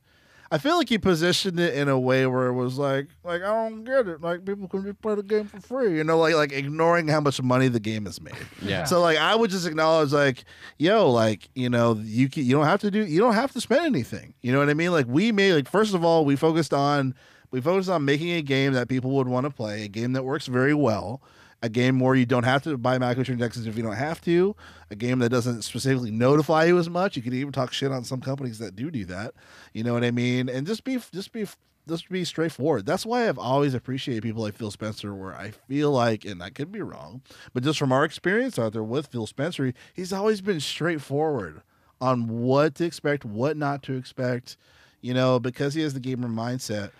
I 0.53 0.57
feel 0.57 0.75
like 0.75 0.89
he 0.89 0.97
positioned 0.97 1.57
it 1.61 1.75
in 1.75 1.87
a 1.87 1.97
way 1.97 2.27
where 2.27 2.47
it 2.47 2.53
was 2.53 2.77
like 2.77 3.07
like 3.23 3.41
I 3.41 3.47
don't 3.47 3.85
get 3.85 4.07
it. 4.07 4.19
Like 4.21 4.43
people 4.43 4.67
can 4.67 4.83
just 4.83 5.01
play 5.01 5.15
the 5.15 5.23
game 5.23 5.45
for 5.45 5.61
free. 5.61 5.95
You 5.95 6.03
know, 6.03 6.17
like 6.17 6.35
like 6.35 6.51
ignoring 6.51 7.07
how 7.07 7.21
much 7.21 7.41
money 7.41 7.69
the 7.69 7.79
game 7.79 8.05
has 8.05 8.19
made. 8.21 8.35
yeah. 8.61 8.83
So 8.83 8.99
like 8.99 9.17
I 9.17 9.33
would 9.33 9.49
just 9.49 9.65
acknowledge 9.65 10.11
like, 10.11 10.43
yo, 10.77 11.09
like 11.09 11.49
you 11.55 11.69
know 11.69 11.95
you 12.03 12.27
can, 12.27 12.43
you 12.43 12.53
don't 12.53 12.65
have 12.65 12.81
to 12.81 12.91
do 12.91 13.05
you 13.05 13.19
don't 13.19 13.33
have 13.33 13.53
to 13.53 13.61
spend 13.61 13.85
anything. 13.85 14.33
You 14.41 14.51
know 14.51 14.59
what 14.59 14.69
I 14.69 14.73
mean? 14.73 14.91
Like 14.91 15.07
we 15.07 15.31
made 15.31 15.53
like 15.53 15.69
first 15.69 15.93
of 15.93 16.03
all 16.03 16.25
we 16.25 16.35
focused 16.35 16.73
on 16.73 17.15
we 17.51 17.61
focused 17.61 17.89
on 17.89 18.03
making 18.03 18.31
a 18.31 18.41
game 18.41 18.73
that 18.73 18.89
people 18.89 19.11
would 19.11 19.27
want 19.27 19.45
to 19.45 19.51
play, 19.51 19.83
a 19.85 19.87
game 19.87 20.13
that 20.13 20.23
works 20.23 20.47
very 20.47 20.73
well, 20.73 21.21
a 21.61 21.69
game 21.69 21.99
where 21.99 22.15
you 22.15 22.25
don't 22.25 22.43
have 22.43 22.63
to 22.63 22.77
buy 22.77 22.97
microtransactions 22.97 23.67
if 23.67 23.77
you 23.77 23.83
don't 23.83 23.95
have 23.95 24.19
to, 24.21 24.55
a 24.89 24.95
game 24.95 25.19
that 25.19 25.29
doesn't 25.29 25.61
specifically 25.61 26.11
notify 26.11 26.65
you 26.65 26.77
as 26.79 26.89
much. 26.89 27.15
You 27.15 27.21
can 27.21 27.33
even 27.33 27.51
talk 27.51 27.71
shit 27.71 27.91
on 27.91 28.03
some 28.03 28.21
companies 28.21 28.59
that 28.59 28.75
do 28.75 28.89
do 28.89 29.05
that. 29.05 29.33
You 29.73 29.83
know 29.83 29.93
what 29.93 30.03
I 30.03 30.11
mean? 30.11 30.49
And 30.49 30.65
just 30.65 30.83
be 30.83 30.99
just 31.11 31.31
be 31.31 31.45
just 31.87 32.09
be 32.09 32.23
straightforward. 32.23 32.85
That's 32.85 33.05
why 33.05 33.27
I've 33.27 33.39
always 33.39 33.73
appreciated 33.73 34.23
people 34.23 34.43
like 34.43 34.55
Phil 34.55 34.71
Spencer, 34.71 35.13
where 35.13 35.33
I 35.33 35.51
feel 35.51 35.91
like, 35.91 36.25
and 36.25 36.41
I 36.41 36.49
could 36.49 36.71
be 36.71 36.81
wrong, 36.81 37.21
but 37.53 37.63
just 37.63 37.79
from 37.79 37.91
our 37.91 38.05
experience 38.05 38.59
out 38.59 38.73
there 38.73 38.83
with 38.83 39.07
Phil 39.07 39.27
Spencer, 39.27 39.73
he's 39.93 40.13
always 40.13 40.41
been 40.41 40.59
straightforward 40.59 41.61
on 41.99 42.27
what 42.27 42.75
to 42.75 42.85
expect, 42.85 43.25
what 43.25 43.57
not 43.57 43.83
to 43.83 43.95
expect, 43.95 44.57
you 45.01 45.13
know, 45.13 45.39
because 45.39 45.73
he 45.73 45.81
has 45.81 45.93
the 45.93 45.99
gamer 45.99 46.27
mindset, 46.27 46.91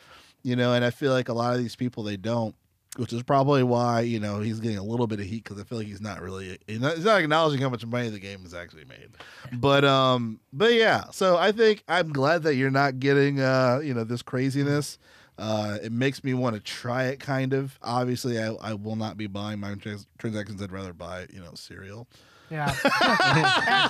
you 0.43 0.55
know, 0.55 0.73
and 0.73 0.83
I 0.83 0.89
feel 0.89 1.11
like 1.11 1.29
a 1.29 1.33
lot 1.33 1.53
of 1.53 1.59
these 1.59 1.75
people, 1.75 2.03
they 2.03 2.17
don't. 2.17 2.55
Which 2.97 3.13
is 3.13 3.23
probably 3.23 3.63
why 3.63 4.01
you 4.01 4.19
know 4.19 4.41
he's 4.41 4.59
getting 4.59 4.77
a 4.77 4.83
little 4.83 5.07
bit 5.07 5.19
of 5.21 5.25
heat 5.25 5.43
because 5.45 5.59
I 5.59 5.63
feel 5.63 5.77
like 5.77 5.87
he's 5.87 6.01
not 6.01 6.21
really 6.21 6.57
he's 6.67 6.81
not, 6.81 6.95
he's 6.97 7.05
not 7.05 7.21
acknowledging 7.21 7.61
how 7.61 7.69
much 7.69 7.85
money 7.85 8.09
the 8.09 8.19
game 8.19 8.41
has 8.41 8.53
actually 8.53 8.83
made, 8.85 9.11
but 9.53 9.85
um 9.85 10.39
but 10.51 10.73
yeah 10.73 11.05
so 11.11 11.37
I 11.37 11.53
think 11.53 11.83
I'm 11.87 12.11
glad 12.11 12.43
that 12.43 12.55
you're 12.55 12.69
not 12.69 12.99
getting 12.99 13.39
uh 13.39 13.79
you 13.81 13.93
know 13.93 14.03
this 14.03 14.21
craziness 14.21 14.97
uh, 15.37 15.77
it 15.81 15.91
makes 15.91 16.23
me 16.23 16.35
want 16.35 16.55
to 16.55 16.59
try 16.61 17.05
it, 17.05 17.19
kind 17.19 17.53
of. 17.53 17.79
Obviously, 17.81 18.37
I, 18.37 18.49
I 18.61 18.73
will 18.75 18.97
not 18.97 19.17
be 19.17 19.25
buying 19.25 19.59
my 19.59 19.73
trans- 19.73 20.05
transactions. 20.19 20.61
I'd 20.61 20.71
rather 20.71 20.93
buy, 20.93 21.25
you 21.33 21.39
know, 21.39 21.53
cereal 21.55 22.07
Yeah. 22.51 22.75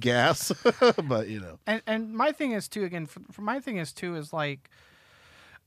gas. 0.00 0.50
but 1.04 1.28
you 1.28 1.38
know, 1.40 1.58
and 1.66 1.82
and 1.86 2.12
my 2.12 2.32
thing 2.32 2.52
is 2.52 2.66
too 2.66 2.82
again 2.84 3.06
for, 3.06 3.20
for 3.30 3.42
my 3.42 3.60
thing 3.60 3.76
is 3.76 3.92
too 3.92 4.16
is 4.16 4.32
like 4.32 4.68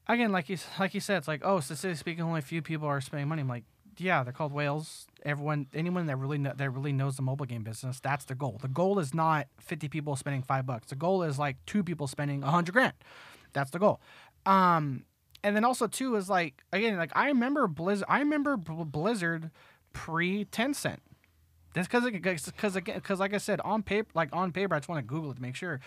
again 0.07 0.32
like 0.32 0.49
you 0.49 0.57
like 0.80 0.94
you 0.94 0.99
said 0.99 1.18
it's 1.18 1.28
like 1.28 1.41
oh 1.44 1.60
statistically 1.60 1.95
speaking 1.95 2.23
only 2.23 2.40
a 2.40 2.44
few 2.44 2.61
people 2.61 2.88
are 2.88 3.02
spending 3.02 3.28
money 3.28 3.41
I'm 3.41 3.48
like 3.48 3.64
yeah 3.98 4.23
they're 4.23 4.34
called 4.34 4.53
whales 4.53 5.07
everyone 5.23 5.68
anyone 5.73 6.06
that 6.07 6.15
really 6.15 6.38
know, 6.38 6.53
that 6.56 6.69
really 6.72 6.94
knows 6.94 7.18
the 7.18 7.22
mobile 7.22 7.45
game 7.45 7.64
business 7.64 7.99
that's 7.99 8.26
the 8.26 8.36
goal 8.36 8.57
the 8.61 8.68
goal 8.68 8.99
is 8.99 9.14
not 9.14 9.48
50 9.60 9.90
people 9.90 10.15
spending 10.15 10.41
five 10.41 10.65
bucks 10.65 10.88
the 10.88 10.95
goal 10.95 11.23
is 11.23 11.38
like 11.38 11.57
two 11.65 11.84
people 11.84 12.07
spending 12.07 12.44
a 12.44 12.49
hundred 12.49 12.72
grand 12.72 12.94
that's 13.53 13.72
the 13.72 13.80
goal 13.80 13.99
um 14.45 15.03
and 15.44 15.56
then 15.56 15.64
also 15.64 15.88
too 15.88 16.15
is 16.15 16.30
like 16.30 16.64
again 16.72 16.98
like 16.98 17.11
I 17.15 17.28
remember 17.28 17.68
Blizzard. 17.68 18.06
I 18.10 18.19
remember 18.19 18.57
Blizzard 18.57 19.52
pre 19.94 20.45
Tencent. 20.45 20.98
That's 21.73 21.88
because 21.88 22.10
because 22.52 22.76
because 22.76 23.19
like 23.19 23.34
I 23.34 23.38
said 23.38 23.61
on 23.61 23.84
paper 23.84 24.10
like 24.14 24.30
on 24.34 24.52
paper 24.52 24.76
I 24.76 24.80
just 24.80 24.90
want 24.90 24.99
to 24.99 25.07
Google 25.07 25.32
it 25.32 25.36
to 25.36 25.41
make 25.41 25.56
sure. 25.56 25.80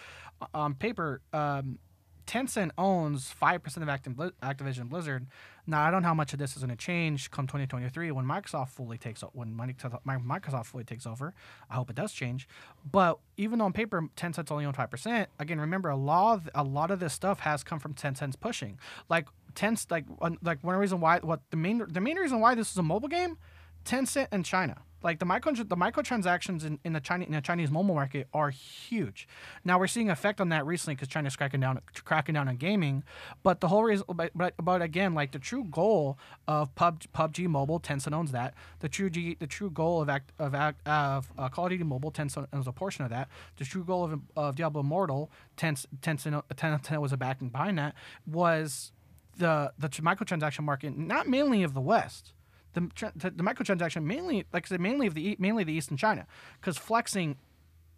On 0.52 0.74
paper, 0.74 1.20
um, 1.32 1.78
Tencent 2.26 2.70
owns 2.78 3.30
five 3.30 3.62
percent 3.62 3.88
of 3.88 4.00
Activ- 4.00 4.32
Activision 4.42 4.88
Blizzard. 4.88 5.26
Now 5.66 5.82
I 5.82 5.90
don't 5.90 6.02
know 6.02 6.08
how 6.08 6.14
much 6.14 6.32
of 6.32 6.38
this 6.38 6.56
is 6.56 6.62
going 6.62 6.70
to 6.70 6.76
change 6.76 7.30
come 7.30 7.46
2023 7.46 8.10
when 8.10 8.24
Microsoft 8.24 8.68
fully 8.70 8.98
takes 8.98 9.22
o- 9.22 9.30
when 9.34 9.54
Microsoft 9.54 10.66
fully 10.66 10.84
takes 10.84 11.06
over. 11.06 11.34
I 11.70 11.74
hope 11.74 11.90
it 11.90 11.96
does 11.96 12.12
change. 12.12 12.48
But 12.90 13.18
even 13.36 13.58
though 13.58 13.66
on 13.66 13.72
paper, 13.72 14.08
Tencent's 14.16 14.50
only 14.50 14.64
owned 14.64 14.76
five 14.76 14.90
percent. 14.90 15.28
Again, 15.38 15.60
remember 15.60 15.88
a 15.88 15.96
lot 15.96 16.34
of 16.34 16.50
a 16.54 16.62
lot 16.64 16.90
of 16.90 17.00
this 17.00 17.12
stuff 17.12 17.40
has 17.40 17.62
come 17.62 17.78
from 17.78 17.94
Tencent's 17.94 18.36
pushing. 18.36 18.78
Like 19.08 19.28
Tencent, 19.54 19.90
like 19.90 20.04
like 20.42 20.62
one 20.62 20.76
reason 20.76 21.00
why 21.00 21.20
what 21.20 21.40
the 21.50 21.56
main 21.56 21.84
the 21.88 22.00
main 22.00 22.16
reason 22.16 22.40
why 22.40 22.54
this 22.54 22.70
is 22.70 22.76
a 22.78 22.82
mobile 22.82 23.08
game, 23.08 23.38
Tencent 23.84 24.28
and 24.30 24.44
China. 24.44 24.82
Like 25.04 25.18
the 25.18 25.26
micro 25.26 25.52
the 25.52 25.76
microtransactions 25.76 26.64
in, 26.64 26.78
in 26.82 26.94
the 26.94 27.00
Chinese 27.00 27.26
in 27.26 27.34
the 27.34 27.42
Chinese 27.42 27.70
mobile 27.70 27.94
market 27.94 28.26
are 28.32 28.48
huge. 28.48 29.28
Now 29.62 29.78
we're 29.78 29.86
seeing 29.86 30.08
effect 30.08 30.40
on 30.40 30.48
that 30.48 30.64
recently 30.64 30.94
because 30.94 31.08
China's 31.08 31.36
cracking 31.36 31.60
down 31.60 31.78
cracking 32.04 32.34
down 32.34 32.48
on 32.48 32.56
gaming. 32.56 33.04
But 33.42 33.60
the 33.60 33.68
whole 33.68 33.84
reason, 33.84 34.06
but, 34.08 34.54
but 34.56 34.80
again, 34.80 35.12
like 35.12 35.32
the 35.32 35.38
true 35.38 35.64
goal 35.64 36.18
of 36.48 36.74
Pub, 36.74 37.02
PUBG 37.14 37.46
Mobile, 37.48 37.78
Tencent 37.78 38.14
owns 38.14 38.32
that. 38.32 38.54
The 38.80 38.88
true 38.88 39.10
G, 39.10 39.36
the 39.38 39.46
true 39.46 39.68
goal 39.68 40.00
of 40.00 40.08
act 40.08 40.32
of 40.38 40.54
act 40.54 40.88
of 40.88 41.30
uh, 41.36 41.50
Call 41.50 41.66
of 41.66 41.72
Duty 41.72 41.84
Mobile, 41.84 42.10
Tencent 42.10 42.48
owns 42.54 42.66
a 42.66 42.72
portion 42.72 43.04
of 43.04 43.10
that. 43.10 43.28
The 43.58 43.66
true 43.66 43.84
goal 43.84 44.04
of, 44.04 44.20
of 44.36 44.56
Diablo 44.56 44.80
Immortal, 44.80 45.30
Tencent 45.58 45.86
Tencent 46.00 46.42
Tencent 46.54 46.98
was 47.02 47.12
a 47.12 47.18
backing 47.18 47.50
behind 47.50 47.78
that 47.78 47.94
was 48.26 48.92
the 49.36 49.72
the 49.78 49.90
tr- 49.90 50.00
microtransaction 50.02 50.64
market, 50.64 50.96
not 50.96 51.28
mainly 51.28 51.62
of 51.62 51.74
the 51.74 51.80
West. 51.80 52.32
The, 52.74 53.12
the, 53.16 53.30
the 53.30 53.42
microtransaction 53.42 54.04
mainly, 54.04 54.44
like 54.52 54.66
I 54.66 54.68
said, 54.68 54.80
mainly 54.80 55.06
of 55.06 55.14
the 55.14 55.36
mainly 55.38 55.64
the 55.64 55.72
East 55.72 55.90
and 55.90 55.98
China, 55.98 56.26
because 56.60 56.76
flexing, 56.76 57.36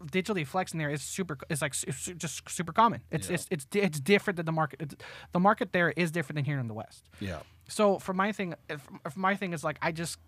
digitally 0.04 0.46
flexing 0.46 0.78
there 0.78 0.90
is 0.90 1.02
super. 1.02 1.38
It's 1.48 1.62
like 1.62 1.74
su- 1.74 2.14
just 2.14 2.48
super 2.48 2.72
common. 2.72 3.00
It's 3.10 3.30
it's 3.30 3.46
it's 3.50 3.66
it's 3.72 3.98
different 4.00 4.36
than 4.36 4.46
the 4.46 4.52
market. 4.52 4.82
It's, 4.82 4.94
the 5.32 5.40
market 5.40 5.72
there 5.72 5.90
is 5.96 6.10
different 6.10 6.36
than 6.36 6.44
here 6.44 6.58
in 6.58 6.68
the 6.68 6.74
West. 6.74 7.08
Yeah. 7.20 7.38
So 7.68 7.98
for 7.98 8.12
my 8.12 8.32
thing, 8.32 8.54
if, 8.68 8.86
if 9.04 9.16
my 9.16 9.34
thing 9.34 9.52
is 9.52 9.64
like 9.64 9.78
I 9.82 9.92
just 9.92 10.18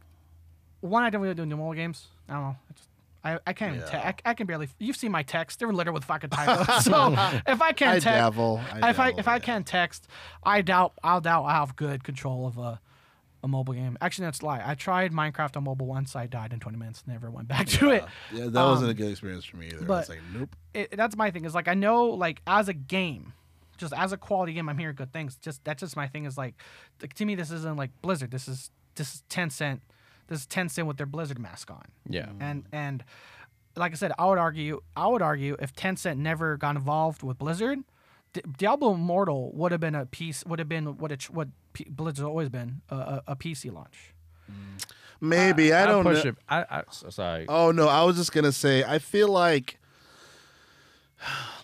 one 0.81 1.03
I 1.03 1.11
don't 1.11 1.21
really 1.21 1.35
do 1.35 1.45
new 1.47 1.57
mobile 1.57 1.75
games. 1.75 2.07
I 2.29 2.33
don't 2.33 2.43
know. 2.43 2.57
I, 2.69 2.73
just, 2.73 2.89
I, 3.25 3.39
I 3.47 3.53
can't 3.53 3.77
even. 3.77 3.89
Te- 3.89 3.97
I, 3.97 4.15
I 4.25 4.35
can 4.35 4.47
barely. 4.47 4.69
You've 4.79 4.97
seen 4.97 5.13
my 5.13 5.23
text. 5.23 5.59
They're 5.59 5.73
littered 5.73 5.93
with 5.95 6.05
fucking 6.05 6.31
typos. 6.31 6.85
so 6.85 7.13
if 7.47 7.61
I 7.61 7.73
can't 7.73 8.03
text, 8.03 8.05
dabble. 8.05 8.61
I 8.73 8.91
if 8.91 8.99
I 9.01 9.13
if 9.19 9.29
I 9.29 9.39
can't 9.41 9.67
text, 9.67 10.09
I 10.43 10.63
doubt 10.63 10.95
I'll 11.03 11.21
doubt 11.21 11.45
I'll 11.45 11.67
have 11.67 11.77
good 11.77 12.05
control 12.05 12.47
of 12.47 12.59
a 12.59 12.81
a 13.43 13.49
mobile 13.49 13.75
game. 13.75 13.97
Actually, 14.01 14.27
that's 14.27 14.41
a 14.41 14.47
lie. 14.47 14.63
I 14.65 14.75
tried 14.75 15.13
Minecraft 15.13 15.57
on 15.57 15.65
mobile 15.65 15.87
once. 15.87 16.17
I 16.17 16.27
died 16.27 16.53
in 16.53 16.61
20 16.61 16.77
minutes. 16.79 17.05
Never 17.07 17.31
went 17.31 17.49
back 17.49 17.67
to 17.79 17.91
it. 17.91 18.05
Yeah, 18.33 18.47
that 18.47 18.65
wasn't 18.65 18.89
a 18.89 18.91
um, 18.91 18.97
good 18.97 19.11
experience 19.11 19.45
for 19.45 19.57
me 19.57 19.67
either. 19.67 19.85
I 19.85 19.99
was 19.99 20.09
like, 20.09 20.21
nope. 20.35 20.57
it, 20.75 20.97
that's 20.97 21.17
my 21.17 21.31
thing 21.31 21.45
is 21.45 21.55
like 21.55 21.69
I 21.69 21.75
know 21.75 22.07
like 22.07 22.43
as 22.47 22.69
a 22.69 22.75
game, 22.75 23.33
just 23.77 23.93
as 23.93 24.13
a 24.13 24.17
quality 24.17 24.53
game, 24.53 24.69
I'm 24.69 24.79
hearing 24.79 24.97
good 24.97 25.13
things. 25.13 25.37
Just 25.37 25.65
that's 25.65 25.81
just 25.81 25.97
my 25.97 26.09
thing 26.09 26.25
is 26.25 26.37
like, 26.37 26.55
like 27.01 27.15
to 27.15 27.25
me 27.25 27.35
this 27.35 27.51
isn't 27.51 27.77
like 27.77 27.91
Blizzard. 28.03 28.31
This 28.31 28.49
is 28.49 28.71
this 28.97 29.15
is 29.15 29.23
Tencent. 29.31 29.81
This 30.27 30.41
is 30.41 30.47
Tencent 30.47 30.87
with 30.87 30.97
their 30.97 31.07
Blizzard 31.07 31.39
mask 31.39 31.71
on. 31.71 31.85
Yeah. 32.09 32.27
Mm. 32.27 32.37
And 32.41 32.65
and 32.73 33.05
like 33.77 33.93
I 33.93 33.95
said, 33.95 34.13
I 34.19 34.27
would 34.27 34.39
argue 34.39 34.81
I 34.97 35.07
would 35.07 35.23
argue 35.23 35.57
if 35.61 35.73
Tencent 35.73 36.19
never 36.19 36.57
got 36.57 36.77
involved 36.77 37.23
with 37.23 37.39
Blizzard, 37.39 37.79
Di- 37.79 37.85
Diablo 38.57 38.95
Immortal 38.95 39.53
would 39.55 39.73
have 39.73 39.81
been 39.81 39.95
a 39.95 40.07
piece 40.07 40.45
would 40.45 40.59
have 40.59 40.69
been 40.69 40.99
what 40.99 41.13
it 41.13 41.25
what 41.25 41.49
P- 41.73 41.87
Blizzard's 41.89 42.21
always 42.27 42.49
been 42.49 42.81
a, 42.91 42.97
a, 42.97 43.23
a 43.29 43.37
PC 43.37 43.73
launch. 43.73 44.15
Maybe 45.21 45.73
I 45.73 45.81
I'll 45.83 45.87
don't 46.03 46.05
push 46.05 46.25
know. 46.25 46.31
it. 46.31 46.37
I, 46.49 46.65
I 46.71 46.83
sorry. 46.91 47.47
Oh 47.49 47.71
no, 47.73 47.89
I 47.89 48.05
was 48.05 48.17
just 48.17 48.33
gonna 48.33 48.53
say 48.53 48.85
I 48.85 48.99
feel 48.99 49.29
like 49.29 49.79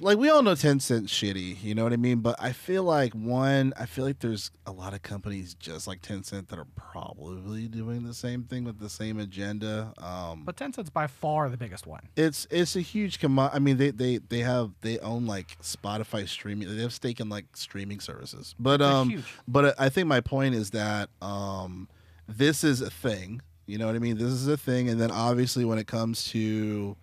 like 0.01 0.19
we 0.19 0.29
all 0.29 0.43
know 0.43 0.53
Tencent's 0.53 1.13
shitty, 1.13 1.63
you 1.63 1.75
know 1.75 1.85
what 1.85 1.93
I 1.93 1.97
mean? 1.97 2.19
But 2.19 2.37
I 2.41 2.53
feel 2.53 2.83
like 2.83 3.13
one, 3.15 3.73
I 3.79 3.87
feel 3.87 4.05
like 4.05 4.19
there's 4.19 4.51
a 4.67 4.73
lot 4.73 4.95
of 4.95 5.03
companies 5.03 5.55
just 5.55 5.87
like 5.87 6.03
Tencent 6.03 6.49
that 6.49 6.59
are 6.59 6.67
probably 6.75 7.69
doing 7.69 8.05
the 8.05 8.15
same 8.15 8.43
thing 8.45 8.65
with 8.65 8.81
the 8.81 8.89
same 8.91 9.19
agenda. 9.21 9.93
Um 9.99 10.43
But 10.45 10.57
Tencent's 10.57 10.91
by 10.91 11.07
far 11.07 11.49
the 11.49 11.57
biggest 11.57 11.87
one. 11.87 12.09
it's 12.17 12.47
it's 12.51 12.75
a 12.77 12.81
huge 12.81 13.21
commo 13.21 13.49
I 13.53 13.59
mean 13.61 13.77
they, 13.77 13.91
they 13.91 14.19
they 14.19 14.41
have 14.41 14.73
they 14.81 14.99
own 14.99 15.27
like 15.27 15.57
Spotify 15.63 16.29
streaming 16.29 16.75
they 16.75 16.83
have 16.83 16.93
stake 16.93 17.21
in 17.21 17.29
like 17.29 17.47
streaming 17.57 18.01
services. 18.01 18.55
But 18.59 18.79
They're 18.79 18.89
um 18.89 19.11
huge. 19.11 19.25
but 19.47 19.79
I 19.81 19.89
think 19.89 20.09
my 20.09 20.21
point 20.21 20.55
is 20.55 20.71
that 20.71 21.11
um, 21.23 21.89
this 22.29 22.65
is 22.65 22.81
a 22.81 22.91
thing. 22.91 23.41
You 23.67 23.79
know 23.79 23.87
what 23.87 23.95
I 23.95 23.99
mean? 23.99 24.19
This 24.19 24.29
is 24.33 24.47
a 24.49 24.57
thing, 24.59 24.89
and 24.91 25.01
then 25.01 25.11
obviously 25.11 25.65
when 25.65 25.79
it 25.79 25.87
comes 25.87 26.25
to 26.33 26.97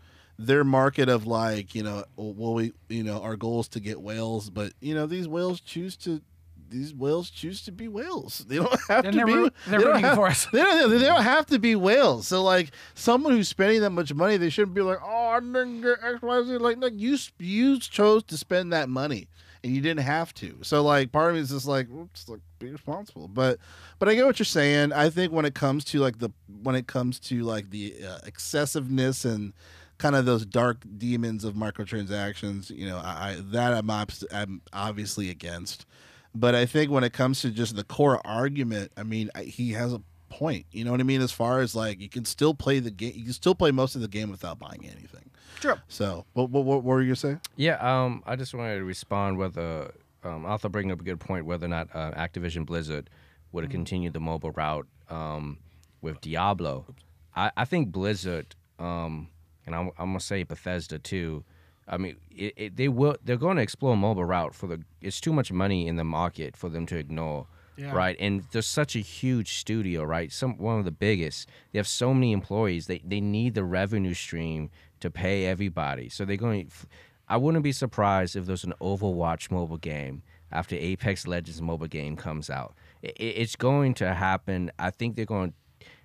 their 0.46 0.64
market 0.64 1.10
of 1.10 1.26
like, 1.28 1.74
you 1.76 1.84
know, 1.84 2.04
well, 2.16 2.54
we, 2.54 2.74
you 2.90 3.04
know, 3.04 3.22
our 3.22 3.36
goal 3.36 3.60
is 3.62 3.68
to 3.70 3.80
get 3.80 4.02
whales, 4.02 4.50
but 4.50 4.74
you 4.82 4.94
know, 4.96 5.06
these 5.06 5.28
whales 5.28 5.60
choose 5.62 5.96
to. 5.98 6.22
These 6.70 6.94
whales 6.94 7.30
choose 7.30 7.62
to 7.64 7.72
be 7.74 7.90
whales. 7.90 8.46
They 8.48 8.56
don't 8.56 8.80
have 8.88 9.04
And 9.04 9.12
to 9.20 9.26
they're 9.26 9.44
be. 9.44 9.50
they're 9.68 9.80
rooting 9.82 10.04
have- 10.04 10.16
for 10.16 10.28
us. 10.28 10.48
They 10.54 10.60
don't, 10.64 10.90
they 10.90 11.00
don't 11.00 11.22
have 11.24 11.46
to 11.48 11.60
be 11.60 11.76
whales. 11.76 12.30
So 12.30 12.42
like 12.44 12.72
someone 12.96 13.34
who's 13.34 13.50
spending 13.50 13.82
that 13.82 13.90
much 13.90 14.14
money, 14.14 14.38
they 14.38 14.50
shouldn't 14.50 14.74
be 14.74 14.82
like, 14.82 15.00
oh, 15.04 15.28
I 15.32 15.42
didn't 15.42 15.82
get 15.82 15.98
X, 16.02 16.22
Y, 16.22 16.44
Z. 16.44 16.58
Like, 16.60 16.78
like 16.78 16.94
you, 16.96 17.18
you 17.40 17.78
chose 17.78 18.24
to 18.24 18.38
spend 18.38 18.72
that 18.72 18.88
money 18.88 19.28
and 19.66 19.76
you 19.76 19.82
didn't 19.82 20.06
have 20.06 20.34
to. 20.36 20.60
So 20.62 20.82
like, 20.82 21.12
part 21.12 21.32
of 21.32 21.36
me 21.36 21.42
is 21.42 21.50
just 21.50 21.68
like, 21.68 21.90
oops, 21.92 22.30
like 22.30 22.40
be 22.60 22.72
responsible. 22.72 23.28
But, 23.28 23.58
but 24.00 24.08
I 24.08 24.16
get 24.16 24.26
what 24.26 24.40
you're 24.40 24.46
saying. 24.46 24.94
I 24.94 25.10
think 25.10 25.34
when 25.34 25.44
it 25.44 25.54
comes 25.54 25.84
to 25.86 26.00
like 26.00 26.20
the 26.20 26.30
when 26.64 26.76
it 26.76 26.88
comes 26.88 27.20
to 27.22 27.44
like 27.44 27.70
the 27.72 27.96
uh, 28.08 28.20
excessiveness 28.26 29.26
and 29.26 29.52
kind 30.02 30.16
of 30.16 30.26
those 30.26 30.46
dark 30.46 30.84
demons 30.98 31.44
of 31.44 31.54
microtransactions, 31.54 32.70
you 32.70 32.88
know, 32.88 32.98
I, 32.98 33.30
I 33.30 33.38
that 33.52 33.74
I'm, 33.74 33.90
obs- 33.90 34.26
I'm 34.34 34.62
obviously 34.74 35.30
against. 35.30 35.86
But 36.34 36.56
I 36.56 36.66
think 36.66 36.92
when 36.92 37.04
it 37.04 37.14
comes 37.14 37.42
to 37.42 37.52
just 37.52 37.76
the 37.76 37.84
core 37.84 38.26
argument, 38.26 38.92
I 38.98 39.04
mean, 39.04 39.30
I, 39.36 39.44
he 39.44 39.74
has 39.74 39.94
a 39.94 40.02
point. 40.30 40.66
You 40.72 40.86
know 40.86 40.92
what 40.92 41.02
I 41.02 41.04
mean? 41.04 41.22
As 41.22 41.32
far 41.32 41.60
as 41.60 41.76
like, 41.76 42.02
you 42.02 42.10
can 42.10 42.26
still 42.26 42.54
play 42.54 42.80
the 42.80 42.90
game, 42.90 43.14
you 43.16 43.26
can 43.26 43.34
still 43.34 43.54
play 43.54 43.72
most 43.72 43.96
of 43.96 44.02
the 44.02 44.08
game 44.08 44.32
without 44.32 44.58
buying 44.58 44.86
anything. 44.86 45.30
True. 45.60 45.76
So, 45.88 46.26
what, 46.34 46.50
what, 46.50 46.64
what 46.66 46.84
were 46.84 47.02
you 47.02 47.10
gonna 47.10 47.16
say? 47.16 47.38
Yeah, 47.56 47.76
um, 47.76 48.24
I 48.26 48.36
just 48.36 48.54
wanted 48.54 48.80
to 48.80 48.84
respond 48.84 49.38
whether 49.38 49.94
um, 50.24 50.46
also 50.46 50.70
bringing 50.70 50.92
up 50.92 51.02
a 51.02 51.04
good 51.04 51.20
point 51.20 51.46
whether 51.46 51.66
or 51.66 51.70
not 51.70 51.90
uh, 51.94 52.12
Activision 52.12 52.66
Blizzard 52.66 53.10
would 53.52 53.64
have 53.64 53.72
continued 53.72 54.14
the 54.14 54.20
mobile 54.20 54.52
route 54.52 54.88
um, 55.10 55.60
with 56.02 56.22
Diablo. 56.22 56.86
I, 57.36 57.52
I 57.56 57.66
think 57.66 57.92
Blizzard, 57.92 58.56
um, 58.80 59.28
and 59.72 59.76
I'm, 59.76 59.92
I'm 59.98 60.10
gonna 60.10 60.20
say 60.20 60.44
Bethesda 60.44 61.00
too. 61.00 61.44
I 61.88 61.98
mean, 61.98 62.18
it, 62.30 62.54
it, 62.56 62.76
they 62.78 62.88
will. 62.88 63.16
They're 63.24 63.38
going 63.38 63.58
to 63.58 63.64
explore 63.64 63.98
mobile 63.98 64.26
route 64.26 64.54
for 64.54 64.68
the. 64.68 64.82
It's 65.02 65.20
too 65.20 65.34
much 65.34 65.52
money 65.52 65.88
in 65.88 65.96
the 65.96 66.04
market 66.04 66.56
for 66.56 66.70
them 66.70 66.86
to 66.88 66.98
ignore. 66.98 67.48
Yeah. 67.78 67.94
Right, 67.94 68.16
and 68.20 68.44
there's 68.52 68.68
such 68.68 68.96
a 68.96 69.00
huge 69.00 69.56
studio, 69.56 70.04
right? 70.04 70.32
Some 70.32 70.58
one 70.58 70.78
of 70.78 70.86
the 70.86 70.92
biggest. 70.92 71.50
They 71.72 71.80
have 71.80 71.88
so 71.88 72.14
many 72.14 72.32
employees. 72.32 72.88
They 72.88 73.02
they 73.04 73.22
need 73.22 73.56
the 73.56 73.64
revenue 73.64 74.14
stream 74.14 74.70
to 75.00 75.10
pay 75.10 75.46
everybody. 75.46 76.10
So 76.10 76.26
they're 76.26 76.38
going. 76.38 76.70
I 77.28 77.38
wouldn't 77.38 77.64
be 77.64 77.72
surprised 77.72 78.36
if 78.36 78.46
there's 78.46 78.66
an 78.66 78.74
Overwatch 78.82 79.50
mobile 79.52 79.78
game 79.78 80.22
after 80.52 80.76
Apex 80.76 81.26
Legends 81.26 81.62
mobile 81.62 81.88
game 81.88 82.18
comes 82.18 82.50
out. 82.50 82.76
It, 83.02 83.16
it's 83.18 83.56
going 83.56 83.94
to 83.96 84.14
happen. 84.14 84.70
I 84.78 84.92
think 84.92 85.16
they're 85.16 85.26
going 85.26 85.54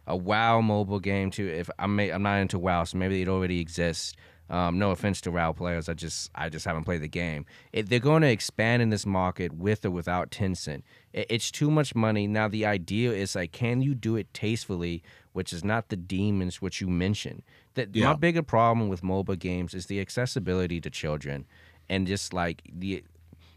a 0.07 0.17
WoW 0.17 0.61
mobile 0.61 1.01
game 1.01 1.31
too. 1.31 1.49
If 1.49 1.69
I'm 1.79 1.99
I'm 1.99 2.23
not 2.23 2.39
into 2.39 2.59
WoW, 2.59 2.85
so 2.85 2.99
maybe 2.99 3.23
it 3.23 3.29
already 3.29 3.61
exists. 3.61 4.15
Um, 4.49 4.79
no 4.79 4.93
offense 4.93 5.21
to 5.23 5.33
WoW 5.33 5.53
players, 5.53 5.89
I 5.89 5.95
just 5.95 6.31
I 6.35 6.49
just 6.49 6.65
haven't 6.65 6.85
played 6.85 7.03
the 7.03 7.09
game. 7.09 7.47
It, 7.73 7.89
they're 7.89 7.99
going 7.99 8.23
to 8.23 8.29
expand 8.31 8.81
in 8.81 8.91
this 8.91 9.05
market 9.05 9.53
with 9.53 9.85
or 9.85 9.91
without 9.91 10.31
Tencent. 10.31 10.83
It, 11.13 11.27
it's 11.29 11.51
too 11.51 11.69
much 11.69 11.97
money. 11.97 12.29
Now 12.29 12.47
the 12.47 12.65
idea 12.65 13.11
is 13.11 13.35
like, 13.35 13.51
can 13.51 13.83
you 13.83 13.93
do 13.97 14.15
it 14.15 14.33
tastefully, 14.33 15.03
which 15.33 15.53
is 15.53 15.65
not 15.65 15.89
the 15.89 15.97
demons 15.97 16.63
which 16.63 16.81
you 16.81 16.87
mentioned. 16.87 17.43
That 17.75 17.95
Yeah. 17.97 18.11
my 18.11 18.15
bigger 18.15 18.43
problem 18.43 18.89
with 18.89 19.03
mobile 19.03 19.35
games 19.35 19.75
is 19.75 19.87
the 19.87 20.01
accessibility 20.01 20.81
to 20.81 20.91
children, 20.91 21.45
and 21.89 22.07
just 22.07 22.33
like 22.33 22.63
the 22.73 23.03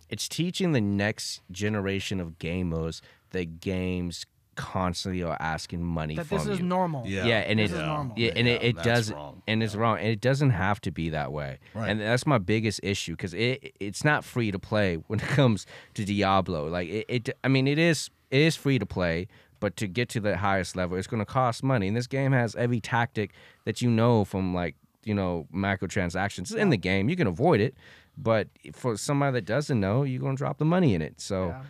it's 0.10 0.28
teaching 0.28 0.72
the 0.72 0.82
next 0.82 1.42
generation 1.52 2.20
of 2.20 2.40
gamers 2.40 3.00
that 3.30 3.60
games 3.60 4.26
constantly 4.60 5.24
are 5.24 5.38
asking 5.40 5.84
money 5.84 6.16
That 6.16 6.26
from 6.28 6.38
this 6.40 6.48
is 6.48 6.60
you. 6.60 6.66
normal. 6.66 7.06
Yeah. 7.08 7.26
Yeah, 7.26 7.38
and 7.40 7.60
This 7.60 7.72
it 7.72 7.76
is 7.76 7.80
normal. 7.82 8.14
yeah, 8.18 8.32
and 8.36 8.48
it, 8.48 8.62
Yeah, 8.62 8.68
it 8.70 8.76
that's 8.76 8.86
does 8.88 9.12
wrong. 9.14 9.42
and 9.48 9.64
it's 9.64 9.76
wrong, 9.76 9.98
and 9.98 10.08
it 10.08 10.22
doesn't 10.22 10.52
have 10.52 10.80
to 10.82 10.92
be 10.92 11.10
that 11.10 11.32
way. 11.32 11.60
Right. 11.74 11.90
And 11.90 12.00
that's 12.02 12.26
my 12.28 12.38
biggest 12.38 12.80
issue 12.84 13.14
because 13.14 13.34
it 13.34 13.74
it's 13.80 14.04
not 14.04 14.24
free 14.26 14.52
to 14.52 14.60
play 14.60 14.96
when 15.08 15.20
it 15.20 15.28
comes 15.28 15.66
to 15.96 16.04
Diablo. 16.06 16.68
Like 16.68 16.90
it, 16.90 17.06
it 17.08 17.30
I 17.44 17.48
mean, 17.48 17.68
it 17.68 17.80
is 17.80 18.10
it 18.32 18.42
is 18.42 18.56
free 18.56 18.78
to 18.80 18.86
play, 18.86 19.28
but 19.60 19.76
to 19.78 19.88
get 19.88 20.10
to 20.10 20.20
the 20.20 20.38
highest 20.38 20.76
level, 20.76 20.98
it's 20.98 21.08
going 21.08 21.20
to 21.22 21.26
cost 21.26 21.64
money. 21.64 21.88
And 21.88 21.96
this 21.98 22.08
game 22.08 22.32
has 22.32 22.56
every 22.56 22.80
tactic 22.82 23.32
that 23.66 23.82
you 23.82 23.90
know 23.90 24.26
from 24.26 24.54
like 24.54 24.76
you 25.06 25.14
know 25.16 25.48
microtransactions 25.54 26.42
It's 26.42 26.52
in 26.52 26.70
the 26.70 26.78
game. 26.78 27.10
You 27.10 27.16
can 27.16 27.28
avoid 27.28 27.60
it, 27.62 27.76
but 28.18 28.48
for 28.74 28.98
somebody 28.98 29.34
that 29.34 29.46
doesn't 29.46 29.80
know, 29.80 30.04
you're 30.04 30.20
going 30.22 30.36
to 30.36 30.40
drop 30.40 30.58
the 30.58 30.66
money 30.66 30.94
in 30.96 31.02
it. 31.02 31.20
So. 31.22 31.48
Yeah. 31.48 31.62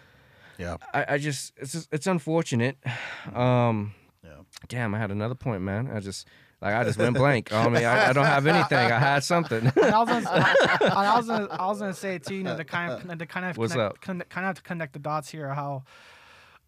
Yeah. 0.60 0.78
I, 0.94 1.06
I 1.14 1.18
just 1.18 1.54
it's 1.58 1.72
just, 1.72 1.88
it's 1.92 2.06
unfortunate. 2.08 2.78
Um, 3.34 3.94
Yeah. 4.24 4.32
damn, 4.68 4.94
I 4.94 5.00
had 5.00 5.10
another 5.12 5.36
point, 5.36 5.62
man. 5.62 5.90
I 5.92 6.00
just 6.00 6.28
like 6.62 6.74
I 6.76 6.84
just 6.84 7.00
went 7.00 7.16
blank. 7.16 7.54
I 7.54 7.70
mean, 7.70 7.86
I, 7.86 8.10
I 8.10 8.14
don't 8.14 8.26
have 8.26 8.46
anything. 8.46 8.78
I 8.78 9.00
had 9.00 9.24
something. 9.24 9.66
And 9.66 9.78
I 9.96 10.00
was 10.00 10.10
gonna, 10.10 10.30
and 10.82 10.94
I 10.94 11.16
was 11.18 11.28
gonna, 11.28 11.48
I 11.52 11.66
was 11.68 11.80
gonna 11.80 11.94
say 11.94 12.18
too, 12.20 12.36
you 12.36 12.44
know, 12.44 12.58
to 12.58 12.66
kind 12.66 12.92
of, 13.12 13.18
to 13.18 13.26
kind 13.26 13.46
of, 13.46 13.58
What's 13.58 13.72
connect, 13.74 13.94
up? 13.94 14.02
Con- 14.02 14.24
kind 14.30 14.48
of 14.48 14.56
to 14.58 14.62
connect 14.62 14.94
the 14.94 15.00
dots 15.00 15.30
here, 15.30 15.54
how 15.54 15.84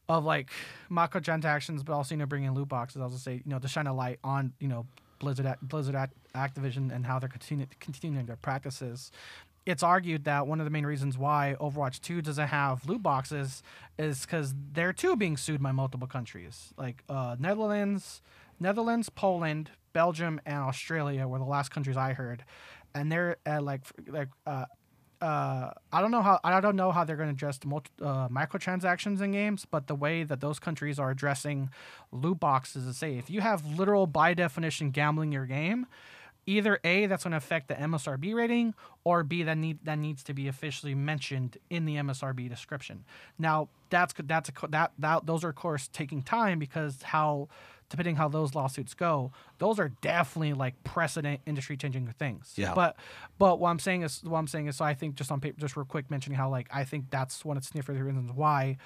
of 0.07 0.23
like 0.23 0.49
microtransactions, 0.89 1.83
but 1.83 1.93
also 1.93 2.15
you 2.15 2.19
know 2.19 2.25
bringing 2.25 2.53
loot 2.53 2.69
boxes. 2.69 3.01
I 3.01 3.05
was 3.05 3.13
gonna 3.13 3.19
say, 3.21 3.33
you 3.45 3.51
know, 3.51 3.59
to 3.59 3.67
shine 3.67 3.87
a 3.87 3.93
light 3.93 4.19
on 4.23 4.53
you 4.59 4.67
know 4.67 4.85
Blizzard, 5.19 5.45
Ac- 5.45 5.57
Blizzard 5.61 5.95
Ac- 5.95 6.11
Activision 6.35 6.93
and 6.93 7.05
how 7.05 7.19
they're 7.19 7.29
continu- 7.29 7.67
continuing 7.79 8.25
their 8.25 8.37
practices. 8.37 9.11
It's 9.65 9.83
argued 9.83 10.23
that 10.23 10.47
one 10.47 10.59
of 10.59 10.65
the 10.65 10.71
main 10.71 10.85
reasons 10.85 11.17
why 11.17 11.55
Overwatch 11.59 12.01
2 12.01 12.21
doesn't 12.21 12.47
have 12.47 12.85
loot 12.87 13.03
boxes 13.03 13.61
is 13.97 14.21
because 14.21 14.55
they're 14.73 14.93
too 14.93 15.15
being 15.15 15.37
sued 15.37 15.61
by 15.61 15.71
multiple 15.71 16.07
countries, 16.07 16.73
like 16.77 17.03
uh, 17.07 17.35
Netherlands, 17.39 18.21
Netherlands, 18.59 19.09
Poland, 19.09 19.69
Belgium, 19.93 20.41
and 20.45 20.57
Australia 20.57 21.27
were 21.27 21.37
the 21.37 21.45
last 21.45 21.69
countries 21.69 21.97
I 21.97 22.13
heard, 22.13 22.43
and 22.95 23.11
they're 23.11 23.37
uh, 23.45 23.61
like 23.61 23.81
like 24.07 24.29
uh, 24.47 24.65
uh, 25.21 25.69
I 25.93 26.01
don't 26.01 26.11
know 26.11 26.23
how 26.23 26.39
I 26.43 26.59
don't 26.61 26.75
know 26.75 26.91
how 26.91 27.03
they're 27.03 27.15
going 27.15 27.29
to 27.29 27.33
address 27.33 27.59
multi, 27.63 27.91
uh, 28.01 28.27
microtransactions 28.29 29.21
in 29.21 29.31
games, 29.31 29.65
but 29.69 29.87
the 29.87 29.95
way 29.95 30.23
that 30.23 30.41
those 30.41 30.59
countries 30.59 30.97
are 30.97 31.11
addressing 31.11 31.69
loot 32.11 32.39
boxes 32.39 32.87
is 32.87 32.97
say 32.97 33.17
if 33.17 33.29
you 33.29 33.41
have 33.41 33.65
literal 33.65 34.07
by 34.07 34.33
definition 34.33 34.89
gambling 34.89 35.31
your 35.31 35.45
game, 35.45 35.85
either 36.45 36.79
a 36.83 37.05
that's 37.05 37.23
going 37.23 37.31
to 37.31 37.37
affect 37.37 37.67
the 37.67 37.75
ESRB 37.75 38.33
rating, 38.33 38.73
or 39.03 39.23
b 39.23 39.43
that 39.43 39.57
need 39.57 39.79
that 39.83 39.97
needs 39.97 40.23
to 40.23 40.33
be 40.33 40.47
officially 40.47 40.95
mentioned 40.95 41.57
in 41.69 41.85
the 41.85 41.95
ESRB 41.95 42.49
description. 42.49 43.03
Now 43.37 43.69
that's 43.89 44.13
that's 44.17 44.49
a, 44.49 44.67
that 44.69 44.91
that 44.99 45.25
those 45.25 45.43
are 45.43 45.49
of 45.49 45.55
course 45.55 45.87
taking 45.87 46.21
time 46.21 46.59
because 46.59 47.01
how 47.03 47.47
depending 47.89 48.15
how 48.15 48.29
those 48.29 48.55
lawsuits 48.55 48.93
go, 48.93 49.31
those 49.57 49.77
are 49.77 49.89
definitely 50.01 50.53
like 50.53 50.81
precedent 50.83 51.41
industry 51.45 51.75
changing 51.75 52.07
things. 52.17 52.53
Yeah. 52.55 52.73
But 52.73 52.95
but 53.37 53.59
what 53.59 53.69
I'm 53.69 53.79
saying 53.79 54.03
is 54.03 54.23
what 54.23 54.39
I'm 54.39 54.47
saying 54.47 54.67
is 54.67 54.77
so 54.77 54.85
I 54.85 54.93
think 54.93 55.15
just 55.15 55.31
on 55.31 55.39
paper 55.41 55.59
just 55.59 55.75
real 55.75 55.85
quick 55.85 56.09
mentioning 56.09 56.37
how 56.37 56.49
like 56.49 56.67
I 56.71 56.83
think 56.85 57.05
that's 57.09 57.43
one 57.43 57.57
of 57.57 57.69
the 57.71 57.81
reasons 58.03 58.31
why 58.33 58.77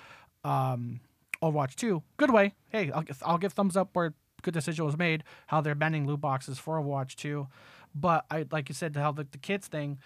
um 0.44 1.00
Overwatch 1.42 1.76
2, 1.76 2.02
good 2.18 2.32
way. 2.32 2.54
Hey, 2.70 2.92
I'll, 2.92 3.02
give- 3.02 3.22
I'll 3.26 3.38
give 3.38 3.54
thumbs 3.54 3.78
up 3.78 3.90
where 3.94 4.14
good 4.46 4.54
decision 4.54 4.86
was 4.86 4.98
made. 4.98 5.24
How 5.48 5.60
they're 5.60 5.76
bending 5.76 6.08
loot 6.08 6.22
boxes 6.22 6.58
for 6.58 6.80
Overwatch 6.80 7.16
2, 7.16 7.48
but 7.94 8.26
I 8.32 8.46
like 8.52 8.70
you 8.70 8.76
said 8.76 8.94
to 8.94 9.02
how 9.02 9.12
the, 9.12 9.28
the 9.30 9.38
kids 9.38 9.68
thing, 9.68 10.00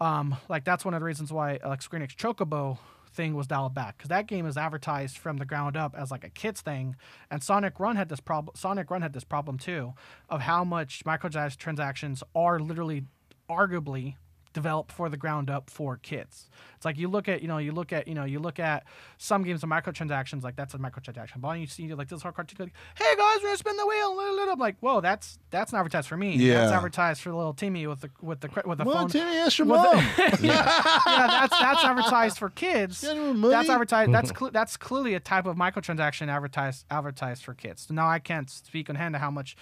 um, 0.00 0.36
like 0.48 0.64
that's 0.64 0.84
one 0.84 0.92
of 0.92 1.00
the 1.00 1.06
reasons 1.06 1.32
why 1.32 1.58
uh, 1.64 1.68
like 1.68 1.82
Square 1.82 2.02
Enix 2.02 2.14
Chocobo 2.14 2.78
thing 3.12 3.34
was 3.34 3.46
dialed 3.46 3.74
back 3.74 3.96
because 3.96 4.08
that 4.08 4.26
game 4.26 4.46
is 4.46 4.56
advertised 4.56 5.18
from 5.18 5.38
the 5.38 5.44
ground 5.44 5.76
up 5.76 5.94
as 5.96 6.10
like 6.10 6.24
a 6.24 6.28
kids 6.28 6.60
thing, 6.60 6.96
and 7.30 7.42
Sonic 7.42 7.80
Run 7.80 7.96
had 7.96 8.08
this 8.08 8.20
problem. 8.20 8.54
Sonic 8.56 8.90
Run 8.90 9.02
had 9.02 9.12
this 9.12 9.24
problem 9.24 9.56
too 9.56 9.94
of 10.28 10.42
how 10.42 10.64
much 10.64 11.04
microtransactions 11.04 12.22
are 12.34 12.58
literally, 12.58 13.04
arguably 13.48 14.16
developed 14.52 14.90
for 14.90 15.08
the 15.08 15.16
ground 15.16 15.48
up 15.48 15.70
for 15.70 15.96
kids. 15.96 16.48
It's 16.76 16.84
like 16.84 16.98
you 16.98 17.08
look 17.08 17.28
at, 17.28 17.40
you 17.42 17.48
know, 17.48 17.58
you 17.58 17.72
look 17.72 17.92
at, 17.92 18.08
you 18.08 18.14
know, 18.14 18.24
you 18.24 18.38
look 18.40 18.58
at 18.58 18.84
some 19.16 19.42
games 19.44 19.62
of 19.62 19.68
microtransactions, 19.68 20.42
like 20.42 20.56
that's 20.56 20.74
a 20.74 20.78
microtransaction. 20.78 21.40
But 21.40 21.58
you 21.60 21.66
see 21.66 21.92
like 21.94 22.08
this 22.08 22.22
hard 22.22 22.34
cartoon, 22.34 22.56
like, 22.58 22.72
hey 22.96 23.16
guys, 23.16 23.36
we're 23.42 23.48
gonna 23.48 23.56
spin 23.58 23.76
the 23.76 23.86
wheel. 23.86 24.16
I'm 24.50 24.58
like, 24.58 24.76
whoa, 24.80 25.00
that's 25.00 25.38
that's 25.50 25.72
not 25.72 25.78
advertised 25.80 26.08
for 26.08 26.16
me. 26.16 26.34
Yeah. 26.36 26.54
that's 26.62 26.72
advertised 26.72 27.20
for 27.22 27.32
little 27.32 27.54
Timmy 27.54 27.86
with 27.86 28.00
the 28.00 28.10
with 28.20 28.40
the 28.40 28.48
with 28.66 28.78
the 28.78 28.84
Well, 28.84 28.96
phone. 28.96 29.08
Timmy, 29.10 29.36
ask 29.36 29.58
your 29.58 29.66
mom. 29.68 29.84
the- 30.16 30.38
yeah, 30.42 30.62
that's 31.04 31.58
that's 31.58 31.84
advertised 31.84 32.38
for 32.38 32.50
kids. 32.50 33.00
That's 33.02 33.68
advertised. 33.68 34.12
That's 34.20 34.30
cl- 34.36 34.50
that's 34.50 34.76
clearly 34.76 35.14
a 35.14 35.20
type 35.20 35.46
of 35.46 35.56
microtransaction 35.56 36.28
advertised 36.28 36.84
advertised 36.90 37.44
for 37.44 37.54
kids. 37.54 37.86
So 37.86 37.94
now 37.94 38.08
I 38.08 38.18
can't 38.18 38.50
speak 38.50 38.90
on 38.90 38.96
hand 38.96 39.14
to 39.14 39.18
how 39.18 39.30
much, 39.30 39.56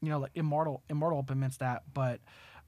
you 0.00 0.08
know, 0.08 0.18
like 0.18 0.32
Immortal 0.34 0.82
Immortal 0.88 1.20
implements 1.20 1.58
that, 1.58 1.82
but. 1.94 2.20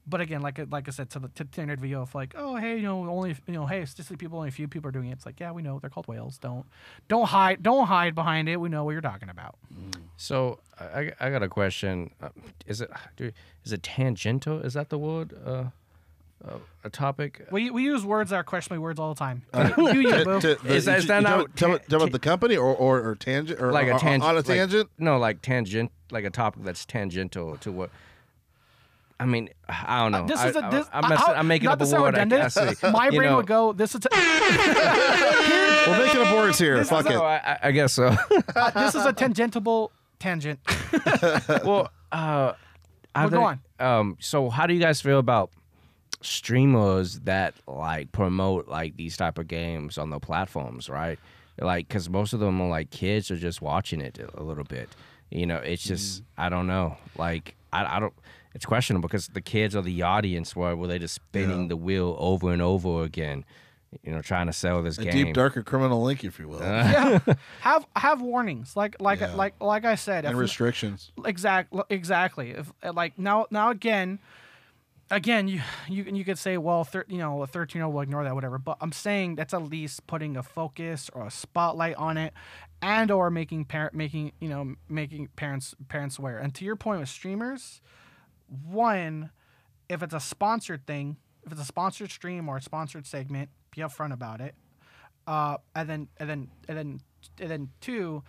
But 0.07 0.21
again, 0.21 0.41
like 0.41 0.59
I- 0.59 0.67
like 0.69 0.87
I 0.87 0.91
said 0.91 1.09
to 1.11 1.19
the 1.19 1.29
to 1.29 1.43
the 1.43 1.49
standard 1.51 1.81
video 1.81 2.01
of 2.03 2.13
like, 2.13 2.33
oh 2.37 2.55
hey, 2.57 2.75
you 2.77 2.83
know, 2.83 3.09
only 3.09 3.35
you 3.47 3.53
know, 3.53 3.65
hey, 3.65 3.83
statistically 3.85 4.17
people, 4.17 4.37
only 4.37 4.49
a 4.49 4.51
few 4.51 4.67
people 4.67 4.87
are 4.89 4.91
doing 4.91 5.09
it. 5.09 5.13
It's 5.13 5.25
like, 5.25 5.39
yeah, 5.39 5.51
we 5.51 5.61
know 5.63 5.79
they're 5.79 5.89
called 5.89 6.07
whales. 6.07 6.37
Don't 6.37 6.65
don't 7.07 7.27
hide 7.27 7.63
don't 7.63 7.87
hide 7.87 8.13
behind 8.13 8.47
it. 8.47 8.57
We 8.59 8.69
know 8.69 8.83
what 8.83 8.91
you're 8.91 9.01
talking 9.01 9.29
about. 9.29 9.55
So 10.17 10.59
I, 10.79 11.11
I 11.19 11.29
got 11.31 11.41
a 11.43 11.49
question. 11.49 12.11
Uh, 12.21 12.29
Is 12.67 12.81
it 12.81 12.91
do, 13.17 13.31
is 13.63 13.73
it 13.73 13.81
tangential? 13.83 14.59
Is 14.61 14.73
that 14.75 14.89
the 14.89 14.97
word? 14.97 15.33
Uh, 15.45 15.65
uh, 16.47 16.57
a 16.83 16.89
topic? 16.91 17.47
We, 17.49 17.71
we 17.71 17.81
use 17.83 18.05
words 18.05 18.29
that 18.29 18.35
are 18.35 18.43
questionable 18.43 18.83
words 18.83 18.99
all 18.99 19.11
the 19.13 19.17
time. 19.17 19.43
you, 19.77 19.93
you, 20.01 20.11
To- 20.11 20.25
boo. 20.25 20.41
to- 20.41 20.55
the- 20.61 20.73
Is 20.75 20.85
that- 20.85 20.91
you- 20.91 20.97
is 20.97 21.07
that 21.07 21.17
you 21.17 21.23
not 21.23 21.29
talking 21.29 21.41
about- 21.45 21.55
talking 21.57 21.73
about- 21.75 21.95
about 21.95 22.11
the 22.11 22.19
company 22.19 22.55
or, 22.57 22.75
or, 22.75 23.01
or 23.01 23.15
tangent 23.15 23.59
or 23.59 23.71
Like 23.71 23.87
a 23.87 23.93
or- 23.93 23.99
tangent? 23.99 24.23
on 24.23 24.33
a 24.35 24.37
like- 24.37 24.45
tangent? 24.45 24.89
no, 24.99 25.17
like 25.17 25.41
tangent, 25.41 25.91
like 26.11 26.23
a 26.25 26.29
topic 26.29 26.63
that's 26.63 26.85
tangential 26.85 27.57
to 27.57 27.71
what. 27.71 27.89
I 29.19 29.25
mean, 29.25 29.49
I 29.69 30.01
don't 30.03 30.11
know. 30.11 30.23
Uh, 30.23 30.27
This 30.27 30.39
I, 30.39 30.49
is 30.49 30.55
a, 30.57 30.67
this, 30.71 30.87
I, 30.91 30.97
am 30.99 31.09
messing, 31.09 31.25
how- 31.25 31.33
I'm 31.33 31.47
making 31.47 31.69
up 31.69 31.79
a 31.81 31.85
sound 31.85 32.03
word. 32.03 32.15
I, 32.15 32.19
I 32.19 32.23
redundant, 32.23 32.51
see. 32.79 32.87
My 32.91 33.05
You 33.05 33.11
brain 33.17 33.29
know, 33.29 33.37
would 33.37 33.47
go. 33.47 33.71
This 33.73 33.95
is 33.95 34.01
a, 34.05 34.09
We're 35.87 36.05
making 36.05 36.21
up 36.21 36.35
words 36.35 36.57
here. 36.57 36.77
This 36.77 36.89
Fuck 36.89 37.05
it. 37.05 37.11
So 37.13 37.23
I, 37.23 37.35
I- 37.37 37.59
I 37.63 37.71
guess 37.71 37.93
so. 37.93 38.07
uh, 38.55 38.71
this 38.71 38.95
is 38.95 39.05
a 39.05 39.13
tangentible 39.13 39.91
tangent. 40.19 40.59
well, 41.63 41.91
uh, 42.11 42.53
I 43.13 43.25
Well, 43.25 43.29
go 43.29 43.49
think- 43.49 43.61
Um, 43.81 44.17
so 44.19 44.49
how 44.49 44.67
do 44.67 44.73
you 44.73 44.79
guys 44.81 44.99
feel 45.01 45.19
about 45.19 45.51
streamers 46.21 47.19
that 47.21 47.53
like 47.67 48.11
promote 48.11 48.67
like 48.67 48.97
these 48.97 49.15
type 49.17 49.37
of 49.37 49.47
games 49.47 49.97
on 49.97 50.09
the 50.09 50.19
platforms, 50.19 50.89
right? 50.89 51.19
Like, 51.59 51.87
because 51.87 52.09
most 52.09 52.33
of 52.33 52.39
them 52.41 52.59
are 52.61 52.67
like 52.67 52.89
kids 52.89 53.31
are 53.31 53.37
just 53.37 53.61
watching 53.61 54.01
it 54.01 54.19
a 54.33 54.43
little 54.43 54.63
bit. 54.65 54.89
You 55.31 55.45
know, 55.45 55.57
it's 55.57 55.83
just 55.83 56.23
I 56.37 56.49
don't 56.49 56.67
know. 56.67 56.97
Like, 57.17 57.55
I, 57.71 57.97
I 57.97 57.99
don't. 57.99 58.13
It's 58.55 58.65
questionable 58.65 59.07
because 59.07 59.27
the 59.27 59.41
kids 59.41 59.75
are 59.75 59.81
the 59.83 60.01
audience. 60.01 60.55
Where 60.55 60.75
were 60.75 60.87
they 60.87 60.97
just 60.97 61.13
spinning 61.13 61.63
Yeah. 61.63 61.67
the 61.67 61.77
wheel 61.77 62.15
over 62.17 62.51
and 62.51 62.61
over 62.61 63.03
again? 63.03 63.45
You 64.03 64.11
know, 64.13 64.21
trying 64.21 64.47
to 64.47 64.53
sell 64.53 64.81
this 64.81 64.97
A 64.97 65.03
game. 65.03 65.11
deep, 65.25 65.33
darker 65.35 65.61
criminal 65.61 66.01
link, 66.03 66.23
if 66.23 66.39
you 66.39 66.47
will, 66.47 66.59
yeah, 66.59 67.19
have 67.61 67.85
have 67.95 68.21
warnings. 68.21 68.75
Like 68.75 68.95
like 68.99 69.19
Yeah. 69.19 69.35
like 69.35 69.53
like 69.61 69.85
I 69.85 69.95
said. 69.95 70.25
and 70.25 70.33
if- 70.33 70.39
restrictions. 70.39 71.11
Exactly. 71.23 71.83
Exactly. 71.89 72.49
If 72.51 72.73
uh, 72.83 72.91
like 72.93 73.17
now, 73.19 73.45
now 73.51 73.69
again, 73.69 74.19
again, 75.11 75.47
you 75.47 75.61
you 75.87 76.03
you 76.03 76.25
could 76.25 76.37
say, 76.39 76.57
well, 76.57 76.83
thir- 76.83 77.05
you 77.07 77.17
know, 77.19 77.41
a 77.43 77.47
thirteen 77.47 77.79
year 77.79 77.85
old 77.85 77.93
will 77.95 78.01
ignore 78.01 78.23
that, 78.23 78.35
whatever. 78.35 78.57
But 78.57 78.77
I'm 78.81 78.91
saying 78.91 79.35
that's 79.35 79.53
at 79.53 79.63
least 79.63 80.07
putting 80.07 80.35
a 80.37 80.43
focus 80.43 81.09
or 81.13 81.25
a 81.27 81.31
spotlight 81.31 81.95
on 81.95 82.17
it, 82.17 82.33
and 82.81 83.11
or 83.11 83.29
making 83.29 83.65
parent 83.65 83.93
making 83.93 84.31
you 84.39 84.49
know 84.49 84.75
making 84.89 85.27
parents 85.35 85.75
parents 85.87 86.17
aware. 86.19 86.37
And 86.37 86.53
to 86.55 86.65
your 86.65 86.75
point 86.75 86.99
with 86.99 87.09
streamers, 87.09 87.81
one, 88.63 89.31
if 89.89 90.01
it's 90.03 90.13
a 90.13 90.19
sponsored 90.19 90.85
thing, 90.85 91.17
if 91.45 91.51
it's 91.51 91.61
a 91.61 91.65
sponsored 91.65 92.11
stream 92.11 92.49
or 92.49 92.57
a 92.57 92.61
sponsored 92.61 93.05
segment, 93.05 93.49
be 93.71 93.81
upfront 93.81 94.13
about 94.13 94.41
it. 94.41 94.55
Uh, 95.27 95.57
and 95.75 95.89
then 95.89 96.07
and 96.17 96.29
then 96.29 96.47
and 96.67 96.77
then 96.77 97.01
and 97.39 97.49
then 97.49 97.69
two, 97.81 98.23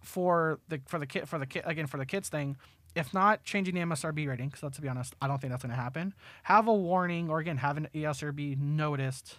for 0.00 0.60
the 0.68 0.80
for 0.86 0.98
the 0.98 1.06
kid 1.06 1.28
for 1.28 1.38
the 1.38 1.46
kid 1.46 1.62
again 1.66 1.86
for 1.86 1.98
the 1.98 2.06
kids 2.06 2.28
thing, 2.28 2.56
if 2.94 3.14
not 3.14 3.44
changing 3.44 3.74
the 3.74 3.80
ESRB 3.80 4.28
rating, 4.28 4.48
because 4.48 4.62
let's 4.62 4.78
be 4.78 4.88
honest, 4.88 5.14
I 5.20 5.28
don't 5.28 5.40
think 5.40 5.52
that's 5.52 5.62
going 5.62 5.74
to 5.74 5.80
happen. 5.80 6.14
Have 6.44 6.68
a 6.68 6.74
warning 6.74 7.30
or 7.30 7.38
again 7.38 7.58
have 7.58 7.76
an 7.76 7.88
ESRB 7.94 8.58
noticed 8.58 9.36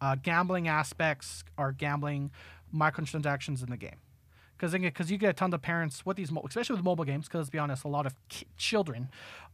uh, 0.00 0.16
gambling 0.16 0.68
aspects 0.68 1.44
or 1.56 1.72
gambling 1.72 2.30
microtransactions 2.74 3.62
in 3.62 3.70
the 3.70 3.76
game. 3.76 3.96
Because 4.56 4.72
because 4.72 5.10
you 5.10 5.18
get 5.18 5.30
a 5.30 5.32
ton 5.34 5.52
of 5.52 5.60
parents 5.60 6.06
with 6.06 6.16
these, 6.16 6.30
especially 6.46 6.76
with 6.76 6.84
mobile 6.84 7.04
games. 7.04 7.26
Because 7.26 7.40
let's 7.40 7.50
be 7.50 7.58
honest, 7.58 7.84
a 7.84 7.88
lot 7.88 8.06
of 8.06 8.14
ki- 8.28 8.46
children 8.56 9.08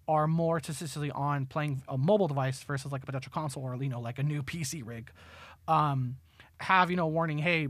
are 0.09 0.27
more 0.27 0.61
statistically 0.61 1.11
on 1.11 1.47
playing 1.47 1.83
a 1.89 1.97
mobile 1.97 2.29
device 2.29 2.63
versus 2.63 2.93
like 2.93 3.03
a 3.03 3.07
potential 3.07 3.33
console 3.33 3.63
or 3.65 3.77
you 3.83 3.89
know 3.89 4.01
like 4.01 4.19
a 4.19 4.23
new 4.23 4.43
PC 4.43 4.83
rig. 4.85 5.11
Um, 5.69 6.17
have 6.59 6.91
you 6.91 6.97
know 6.97 7.07
warning, 7.07 7.39
hey, 7.39 7.69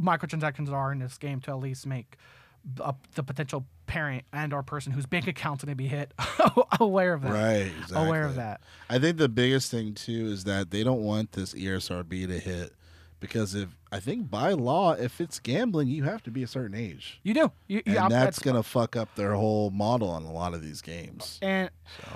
microtransactions 0.00 0.70
are 0.70 0.92
in 0.92 0.98
this 0.98 1.18
game 1.18 1.40
to 1.40 1.50
at 1.50 1.58
least 1.58 1.86
make 1.86 2.16
uh, 2.80 2.92
the 3.14 3.22
potential 3.22 3.66
parent 3.86 4.24
and 4.32 4.52
or 4.52 4.62
person 4.62 4.92
whose 4.92 5.06
bank 5.06 5.26
account's 5.26 5.64
going 5.64 5.72
to 5.72 5.76
be 5.76 5.88
hit 5.88 6.14
aware 6.80 7.12
of 7.12 7.22
that. 7.22 7.32
Right, 7.32 7.72
exactly. 7.80 8.06
Aware 8.06 8.24
of 8.24 8.36
that. 8.36 8.60
I 8.88 8.98
think 8.98 9.18
the 9.18 9.28
biggest 9.28 9.70
thing 9.70 9.94
too 9.94 10.26
is 10.26 10.44
that 10.44 10.70
they 10.70 10.84
don't 10.84 11.02
want 11.02 11.32
this 11.32 11.54
ESRB 11.54 12.28
to 12.28 12.38
hit 12.38 12.72
because 13.22 13.54
if 13.54 13.70
I 13.90 14.00
think 14.00 14.30
by 14.30 14.52
law, 14.52 14.92
if 14.92 15.18
it's 15.20 15.38
gambling, 15.38 15.88
you 15.88 16.02
have 16.04 16.22
to 16.24 16.30
be 16.30 16.42
a 16.42 16.46
certain 16.46 16.76
age, 16.76 17.18
You 17.22 17.32
do. 17.32 17.52
You, 17.68 17.80
and 17.86 17.94
yeah, 17.94 18.08
that's 18.08 18.38
gonna 18.40 18.62
fuck 18.62 18.94
up 18.96 19.14
their 19.14 19.32
whole 19.32 19.70
model 19.70 20.10
on 20.10 20.24
a 20.24 20.32
lot 20.32 20.52
of 20.52 20.60
these 20.62 20.82
games. 20.82 21.38
and 21.40 21.70
So 22.02 22.08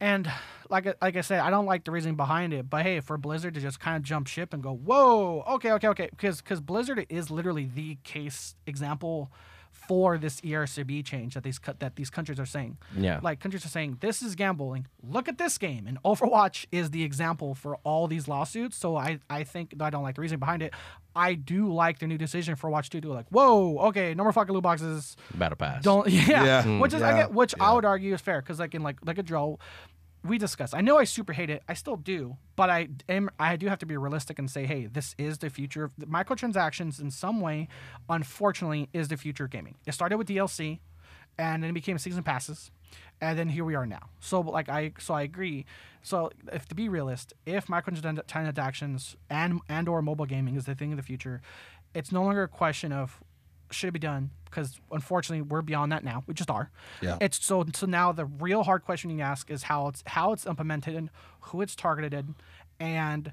And 0.00 0.30
like 0.70 0.86
I- 0.86 0.94
like 1.02 1.16
I 1.16 1.20
said, 1.20 1.40
I 1.40 1.50
don't 1.50 1.66
like 1.66 1.84
the 1.84 1.90
reasoning 1.90 2.16
behind 2.16 2.52
it. 2.54 2.68
But 2.70 2.82
hey, 2.84 3.00
for 3.00 3.18
Blizzard 3.18 3.54
to 3.54 3.60
just 3.60 3.78
kind 3.78 3.96
of 3.96 4.02
jump 4.02 4.26
ship 4.26 4.52
and 4.54 4.62
go, 4.62 4.72
whoa, 4.72 5.42
okay, 5.48 5.72
okay, 5.72 5.88
okay, 5.88 6.08
because 6.10 6.38
because 6.40 6.60
Blizzard 6.60 7.04
is 7.08 7.30
literally 7.30 7.66
the 7.72 7.98
case 8.02 8.54
example 8.66 9.30
for 9.88 10.18
this 10.18 10.40
ESRB 10.40 11.04
change 11.04 11.34
that 11.34 11.42
these 11.42 11.58
cut 11.58 11.80
that 11.80 11.96
these 11.96 12.10
countries 12.10 12.38
are 12.40 12.46
saying. 12.46 12.78
Yeah. 12.96 13.20
Like 13.22 13.40
countries 13.40 13.64
are 13.64 13.68
saying 13.68 13.98
this 14.00 14.22
is 14.22 14.34
gambling. 14.34 14.86
Look 15.02 15.28
at 15.28 15.38
this 15.38 15.58
game, 15.58 15.86
and 15.86 16.02
Overwatch 16.02 16.66
is 16.72 16.90
the 16.90 17.02
example 17.02 17.54
for 17.54 17.76
all 17.84 18.06
these 18.06 18.28
lawsuits. 18.28 18.76
So 18.76 18.96
I 18.96 19.18
I 19.28 19.44
think 19.44 19.74
I 19.80 19.90
don't 19.90 20.02
like 20.02 20.14
the 20.16 20.20
reason 20.22 20.38
behind 20.38 20.62
it. 20.62 20.72
I 21.14 21.34
do 21.34 21.70
like 21.70 21.98
the 21.98 22.06
new 22.06 22.16
decision 22.16 22.56
for 22.56 22.70
Watch 22.70 22.88
Two 22.88 23.00
to 23.02 23.12
like, 23.12 23.26
whoa, 23.28 23.76
okay, 23.88 24.14
no 24.14 24.22
more 24.22 24.32
fucking 24.32 24.54
loot 24.54 24.62
boxes. 24.62 25.14
Battle 25.34 25.56
pass. 25.56 25.82
Don't 25.82 26.08
yeah, 26.10 26.44
Yeah. 26.64 26.78
which 26.78 26.94
is 26.94 27.02
I 27.02 27.12
get 27.14 27.32
which 27.34 27.54
I 27.60 27.72
would 27.74 27.84
argue 27.84 28.14
is 28.14 28.20
fair 28.20 28.40
because 28.40 28.58
like 28.58 28.74
in 28.74 28.82
like 28.82 28.96
like 29.04 29.18
a 29.18 29.22
Joe, 29.22 29.58
we 30.24 30.38
discussed. 30.38 30.74
I 30.74 30.80
know 30.80 30.98
I 30.98 31.04
super 31.04 31.32
hate 31.32 31.50
it. 31.50 31.62
I 31.68 31.74
still 31.74 31.96
do, 31.96 32.36
but 32.54 32.70
I 32.70 32.88
am 33.08 33.30
I 33.38 33.56
do 33.56 33.68
have 33.68 33.78
to 33.80 33.86
be 33.86 33.96
realistic 33.96 34.38
and 34.38 34.50
say, 34.50 34.66
hey, 34.66 34.86
this 34.86 35.14
is 35.18 35.38
the 35.38 35.50
future 35.50 35.84
of 35.84 35.92
microtransactions 35.96 37.00
in 37.00 37.10
some 37.10 37.40
way. 37.40 37.68
Unfortunately, 38.08 38.88
is 38.92 39.08
the 39.08 39.16
future 39.16 39.44
of 39.44 39.50
gaming. 39.50 39.76
It 39.86 39.92
started 39.92 40.18
with 40.18 40.28
DLC, 40.28 40.78
and 41.38 41.62
then 41.62 41.70
it 41.70 41.74
became 41.74 41.98
season 41.98 42.22
passes, 42.22 42.70
and 43.20 43.38
then 43.38 43.48
here 43.48 43.64
we 43.64 43.74
are 43.74 43.86
now. 43.86 44.10
So 44.20 44.40
like 44.40 44.68
I 44.68 44.92
so 44.98 45.14
I 45.14 45.22
agree. 45.22 45.64
So 46.02 46.30
if 46.52 46.68
to 46.68 46.74
be 46.74 46.88
realist, 46.88 47.32
if 47.44 47.66
microtransactions 47.66 49.16
and 49.28 49.60
and 49.68 49.88
or 49.88 50.02
mobile 50.02 50.26
gaming 50.26 50.56
is 50.56 50.66
the 50.66 50.74
thing 50.74 50.92
of 50.92 50.96
the 50.96 51.02
future, 51.02 51.40
it's 51.94 52.12
no 52.12 52.22
longer 52.22 52.44
a 52.44 52.48
question 52.48 52.92
of 52.92 53.22
should 53.72 53.88
it 53.88 53.92
be 53.92 53.98
done 53.98 54.30
because 54.44 54.80
unfortunately 54.90 55.42
we're 55.42 55.62
beyond 55.62 55.90
that 55.92 56.04
now. 56.04 56.22
We 56.26 56.34
just 56.34 56.50
are. 56.50 56.70
Yeah. 57.00 57.18
it's 57.20 57.44
so 57.44 57.64
so 57.74 57.86
now 57.86 58.12
the 58.12 58.26
real 58.26 58.62
hard 58.64 58.84
question 58.84 59.10
you 59.10 59.20
ask 59.20 59.50
is 59.50 59.64
how 59.64 59.88
it's 59.88 60.02
how 60.06 60.32
it's 60.32 60.46
implemented 60.46 60.94
and 60.94 61.10
who 61.40 61.62
it's 61.62 61.74
targeted 61.74 62.34
and 62.78 63.32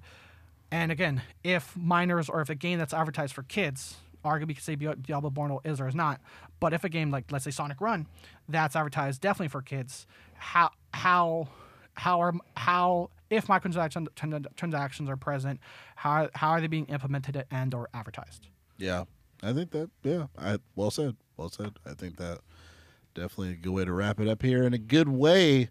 and 0.71 0.91
again 0.91 1.21
if 1.43 1.75
minors 1.75 2.29
or 2.29 2.41
if 2.41 2.49
a 2.49 2.55
game 2.55 2.79
that's 2.79 2.93
advertised 2.93 3.33
for 3.33 3.43
kids 3.43 3.97
arguably 4.23 4.55
could 4.55 4.63
say 4.63 4.75
Di- 4.75 4.95
Diablo 5.01 5.29
Immortal 5.29 5.61
is 5.63 5.79
or 5.79 5.87
is 5.87 5.95
not 5.95 6.19
but 6.59 6.73
if 6.73 6.83
a 6.83 6.89
game 6.89 7.09
like 7.11 7.31
let's 7.31 7.45
say 7.45 7.51
Sonic 7.51 7.81
Run 7.81 8.07
that's 8.47 8.75
advertised 8.75 9.21
definitely 9.21 9.47
for 9.49 9.61
kids 9.61 10.05
how 10.35 10.71
how 10.93 11.47
how 11.93 12.21
are 12.21 12.33
how 12.55 13.09
if 13.29 13.47
microtransaction 13.47 14.07
tran- 14.15 14.45
transactions 14.55 15.09
are 15.09 15.17
present 15.17 15.59
how 15.95 16.29
how 16.33 16.49
are 16.49 16.61
they 16.61 16.67
being 16.67 16.85
implemented 16.85 17.45
and 17.51 17.73
or 17.73 17.89
advertised? 17.93 18.47
Yeah, 18.77 19.03
I 19.41 19.53
think 19.53 19.71
that. 19.71 19.89
Yeah, 20.03 20.27
I 20.37 20.59
well 20.75 20.91
said. 20.91 21.15
Well 21.37 21.49
said. 21.49 21.73
I 21.85 21.93
think 21.93 22.17
that 22.17 22.39
definitely 23.13 23.53
a 23.53 23.55
good 23.55 23.71
way 23.71 23.85
to 23.85 23.91
wrap 23.93 24.19
it 24.19 24.27
up 24.27 24.41
here, 24.41 24.63
and 24.63 24.75
a 24.75 24.79
good 24.79 25.09
way 25.09 25.69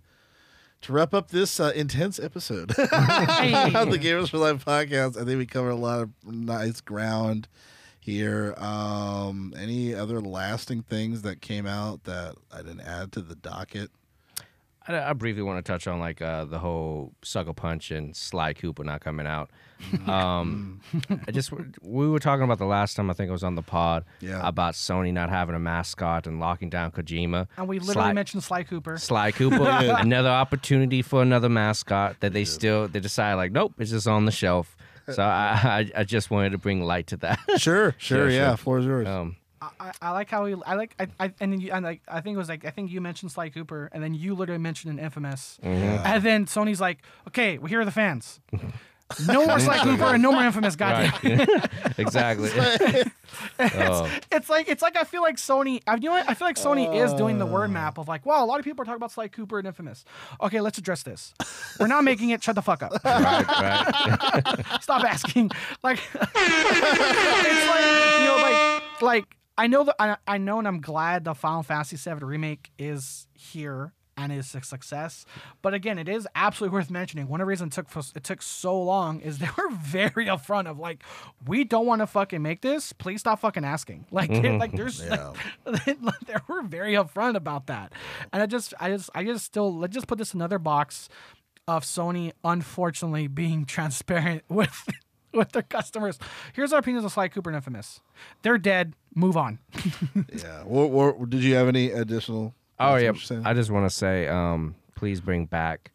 to 0.82 0.92
wrap 0.92 1.12
up 1.12 1.30
this 1.30 1.58
uh, 1.60 1.72
intense 1.74 2.18
episode 2.18 2.70
of 2.78 2.86
the 2.86 3.98
Gamers 4.00 4.30
for 4.30 4.38
Life 4.38 4.64
podcast. 4.64 5.20
I 5.20 5.24
think 5.24 5.38
we 5.38 5.46
covered 5.46 5.70
a 5.70 5.74
lot 5.76 6.00
of 6.00 6.10
nice 6.24 6.80
ground 6.80 7.48
here. 8.00 8.54
Um, 8.58 9.52
any 9.58 9.94
other 9.94 10.20
lasting 10.20 10.82
things 10.82 11.22
that 11.22 11.40
came 11.40 11.66
out 11.66 12.04
that 12.04 12.36
I 12.52 12.58
didn't 12.58 12.82
add 12.82 13.12
to 13.12 13.20
the 13.20 13.34
docket? 13.34 13.90
I, 14.88 15.10
I 15.10 15.12
briefly 15.12 15.42
want 15.42 15.64
to 15.64 15.72
touch 15.72 15.86
on 15.86 16.00
like 16.00 16.20
uh, 16.22 16.44
the 16.46 16.58
whole 16.58 17.12
Sucker 17.22 17.52
Punch 17.52 17.90
and 17.90 18.16
Sly 18.16 18.54
Cooper 18.54 18.82
not 18.84 19.00
coming 19.00 19.26
out. 19.26 19.50
Um, 20.08 20.80
I 21.28 21.30
just 21.30 21.52
we 21.82 22.08
were 22.08 22.18
talking 22.18 22.42
about 22.42 22.58
the 22.58 22.64
last 22.66 22.94
time 22.94 23.10
I 23.10 23.12
think 23.12 23.28
it 23.28 23.32
was 23.32 23.44
on 23.44 23.54
the 23.54 23.62
pod 23.62 24.04
Yeah. 24.20 24.40
about 24.46 24.74
Sony 24.74 25.12
not 25.12 25.28
having 25.30 25.54
a 25.54 25.58
mascot 25.60 26.26
and 26.26 26.40
locking 26.40 26.68
down 26.70 26.90
Kojima. 26.90 27.46
and 27.56 27.68
we 27.68 27.78
literally 27.78 27.92
Sly, 27.94 28.12
mentioned 28.12 28.42
Sly 28.42 28.64
Cooper 28.64 28.96
Sly 28.98 29.30
Cooper, 29.32 29.68
another 29.98 30.30
opportunity 30.30 31.02
for 31.02 31.22
another 31.22 31.48
mascot 31.48 32.16
that 32.20 32.32
they 32.32 32.44
still 32.44 32.88
they 32.88 32.98
decide 33.00 33.34
like 33.34 33.52
nope, 33.52 33.74
it's 33.78 33.90
just 33.92 34.08
on 34.08 34.24
the 34.24 34.32
shelf. 34.32 34.76
So 35.12 35.22
I, 35.22 35.88
I 35.96 36.00
I 36.00 36.04
just 36.04 36.30
wanted 36.30 36.50
to 36.50 36.58
bring 36.58 36.82
light 36.82 37.06
to 37.08 37.16
that. 37.18 37.38
Sure, 37.58 37.94
sure, 37.98 38.18
Sure, 38.18 38.30
yeah. 38.30 38.48
sure. 38.48 38.56
Floor 38.56 38.78
is 38.80 38.84
yours. 38.86 39.06
um, 39.08 39.36
I, 39.60 39.92
I- 40.00 40.10
like 40.12 40.30
how 40.30 40.44
he. 40.46 40.54
I 40.66 40.74
like. 40.74 40.94
I, 40.98 41.06
I 41.20 41.32
and 41.40 41.52
then 41.52 41.60
you, 41.60 41.72
and 41.72 41.84
like 41.84 42.02
I 42.08 42.20
think 42.20 42.34
it 42.34 42.38
was 42.38 42.48
like 42.48 42.64
I 42.64 42.70
think 42.70 42.90
you 42.90 43.00
mentioned 43.00 43.32
Sly 43.32 43.48
Cooper, 43.50 43.88
and 43.92 44.02
then 44.02 44.14
you 44.14 44.34
literally 44.34 44.60
mentioned 44.60 44.98
an 44.98 45.04
Infamous, 45.04 45.58
and 45.62 46.22
then 46.22 46.46
Sony's 46.46 46.80
like, 46.80 46.98
okay, 47.28 47.58
well 47.58 47.66
here 47.68 47.80
are 47.80 47.84
the 47.84 47.90
fans. 47.90 48.40
No 49.26 49.46
more 49.46 49.58
Sly 49.58 49.78
Cooper 49.84 50.04
and 50.04 50.22
no 50.22 50.32
more 50.32 50.42
Infamous. 50.44 50.76
Goddamn. 50.76 51.38
right, 51.38 51.70
exactly. 51.98 52.50
oh, 53.58 54.10
It's 54.30 54.50
like 54.50 54.68
it's 54.68 54.82
like 54.82 54.98
I 54.98 55.04
feel 55.04 55.22
like 55.22 55.36
Sony. 55.36 55.80
I 55.86 55.94
you 55.94 56.00
know 56.02 56.10
what? 56.10 56.28
I 56.28 56.34
feel 56.34 56.46
like 56.46 56.56
Sony 56.56 56.94
is 56.94 57.14
doing 57.14 57.38
the 57.38 57.46
word 57.46 57.70
map 57.70 57.96
of 57.96 58.06
like, 58.06 58.26
wow, 58.26 58.44
a 58.44 58.46
lot 58.46 58.58
of 58.58 58.66
people 58.66 58.82
are 58.82 58.84
talking 58.84 58.96
about 58.96 59.10
Sly 59.10 59.28
Cooper 59.28 59.58
and 59.58 59.66
Infamous. 59.66 60.04
Okay, 60.42 60.60
let's 60.60 60.76
address 60.76 61.04
this. 61.04 61.32
We're 61.80 61.86
not 61.86 62.04
making 62.04 62.28
it. 62.30 62.42
Shut 62.42 62.54
the 62.54 62.60
fuck 62.60 62.82
up. 62.82 62.92
right, 63.02 63.46
right. 63.46 64.82
Stop 64.82 65.02
asking. 65.04 65.52
Like, 65.82 66.00
it's 66.14 67.68
like 67.70 68.20
you 68.20 68.26
know, 68.26 68.38
like, 68.42 69.02
like 69.02 69.36
I 69.58 69.66
know 69.66 69.84
that 69.84 69.96
I, 69.98 70.16
I 70.26 70.38
know, 70.38 70.58
and 70.58 70.68
I'm 70.68 70.80
glad 70.80 71.24
the 71.24 71.34
Final 71.34 71.62
Fantasy 71.62 71.96
VII 71.96 72.24
remake 72.24 72.70
is 72.78 73.26
here 73.34 73.92
and 74.16 74.32
is 74.32 74.54
a 74.54 74.62
success. 74.62 75.24
But 75.62 75.74
again, 75.74 75.98
it 75.98 76.08
is 76.08 76.26
absolutely 76.34 76.76
worth 76.76 76.90
mentioning. 76.90 77.28
One 77.28 77.40
of 77.40 77.46
the 77.46 77.48
reasons 77.48 77.72
it 77.72 77.74
took 77.74 77.88
for- 77.88 78.16
it 78.16 78.24
took 78.24 78.42
so 78.42 78.80
long 78.80 79.20
is 79.20 79.38
they 79.38 79.48
were 79.56 79.70
very 79.70 80.26
upfront 80.26 80.68
of 80.68 80.78
like, 80.78 81.02
we 81.46 81.64
don't 81.64 81.86
want 81.86 82.02
to 82.02 82.06
fucking 82.06 82.42
make 82.42 82.60
this. 82.60 82.92
Please 82.92 83.20
stop 83.20 83.40
fucking 83.40 83.64
asking. 83.64 84.06
Like, 84.18 84.30
like 84.30 84.42
mm-hmm. 84.42 84.76
there's 84.76 85.00
Yeah. 85.04 85.32
like, 85.66 86.20
they 86.26 86.34
were 86.48 86.62
very 86.62 86.94
upfront 86.94 87.36
about 87.36 87.66
that. 87.66 87.92
And 88.32 88.42
I 88.42 88.46
just, 88.46 88.74
I 88.80 88.90
just, 88.90 89.10
I 89.14 89.22
just 89.22 89.44
still 89.44 89.76
let's 89.76 89.94
just 89.94 90.08
put 90.08 90.18
this 90.18 90.34
in 90.34 90.40
another 90.40 90.58
box 90.58 91.08
of 91.68 91.84
Sony 91.84 92.32
unfortunately 92.42 93.28
being 93.28 93.64
transparent 93.64 94.42
with 94.48 94.88
with 95.32 95.52
their 95.52 95.62
customers. 95.62 96.18
Here's 96.52 96.72
our 96.72 96.78
opinions 96.78 97.04
of 97.04 97.12
Sly 97.12 97.28
Cooper 97.28 97.50
and 97.50 97.56
Infamous. 97.56 98.00
They're 98.42 98.58
dead. 98.58 98.94
Move 99.14 99.36
on. 99.36 99.58
yeah. 100.32 100.62
What, 100.64 100.90
what, 100.90 101.30
did 101.30 101.42
you 101.42 101.54
have 101.54 101.68
any 101.68 101.90
additional? 101.90 102.54
Oh 102.80 102.96
yeah, 102.96 103.10
what 103.10 103.16
you're 103.16 103.16
saying? 103.16 103.42
I 103.44 103.54
just 103.54 103.70
want 103.70 103.88
to 103.88 103.94
say, 103.94 104.28
um, 104.28 104.76
please 104.94 105.20
bring 105.20 105.46
back 105.46 105.90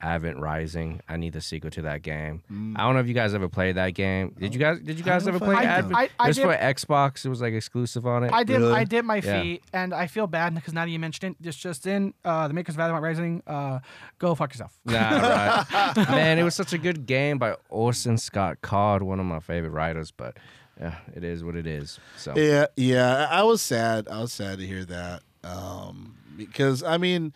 Advent 0.00 0.38
Rising. 0.38 1.00
I 1.08 1.16
need 1.16 1.32
the 1.32 1.40
sequel 1.40 1.70
to 1.72 1.82
that 1.82 2.02
game. 2.02 2.42
I 2.76 2.82
don't 2.84 2.94
know 2.94 3.00
if 3.00 3.08
you 3.08 3.14
guys 3.14 3.34
ever 3.34 3.48
played 3.48 3.76
that 3.76 3.90
game. 3.94 4.34
Did 4.38 4.54
you 4.54 4.60
guys? 4.60 4.78
Did 4.80 4.96
you 4.98 5.04
guys 5.04 5.26
ever 5.26 5.38
play 5.38 5.56
I. 5.56 5.64
Advent? 5.64 5.96
I- 5.96 6.08
I 6.20 6.24
it 6.26 6.28
was 6.28 6.36
did- 6.36 6.42
for 6.44 6.54
Xbox. 6.56 7.24
It 7.24 7.28
was 7.28 7.40
like 7.40 7.52
exclusive 7.52 8.06
on 8.06 8.22
it. 8.24 8.32
I 8.32 8.44
did. 8.44 8.60
Really? 8.60 8.72
I 8.74 8.84
did 8.84 9.04
my 9.04 9.16
Yeah. 9.16 9.42
feet, 9.42 9.62
and 9.72 9.92
I 9.92 10.06
feel 10.06 10.26
bad 10.26 10.54
because 10.54 10.72
now 10.72 10.84
that 10.84 10.90
you 10.90 10.98
mentioned 10.98 11.34
it, 11.38 11.42
just 11.42 11.58
just 11.58 11.86
in 11.86 12.14
uh, 12.24 12.46
the 12.48 12.54
makers 12.54 12.76
of 12.76 12.80
Advent 12.80 13.02
Rising, 13.02 13.42
uh, 13.46 13.80
go 14.18 14.34
fuck 14.34 14.52
yourself. 14.52 14.78
Nah, 14.84 15.64
right. 15.74 15.96
Man, 16.10 16.38
it 16.38 16.44
was 16.44 16.54
such 16.54 16.72
a 16.72 16.78
good 16.78 17.04
game 17.06 17.38
by 17.38 17.56
Orson 17.68 18.18
Scott 18.18 18.60
Card, 18.62 19.02
one 19.02 19.18
of 19.18 19.26
my 19.26 19.40
favorite 19.40 19.70
writers. 19.70 20.10
But 20.12 20.36
yeah, 20.80 20.94
it 21.16 21.24
is 21.24 21.42
what 21.42 21.56
it 21.56 21.66
is. 21.66 21.98
So 22.16 22.34
Yeah, 22.36 22.66
yeah. 22.76 23.26
I 23.30 23.40
I 23.40 23.42
was 23.42 23.60
sad. 23.62 24.06
I 24.08 24.20
was 24.20 24.32
sad 24.32 24.58
to 24.58 24.66
hear 24.66 24.84
that. 24.84 25.22
Um, 25.42 26.14
because 26.36 26.82
I 26.84 26.98
mean, 26.98 27.32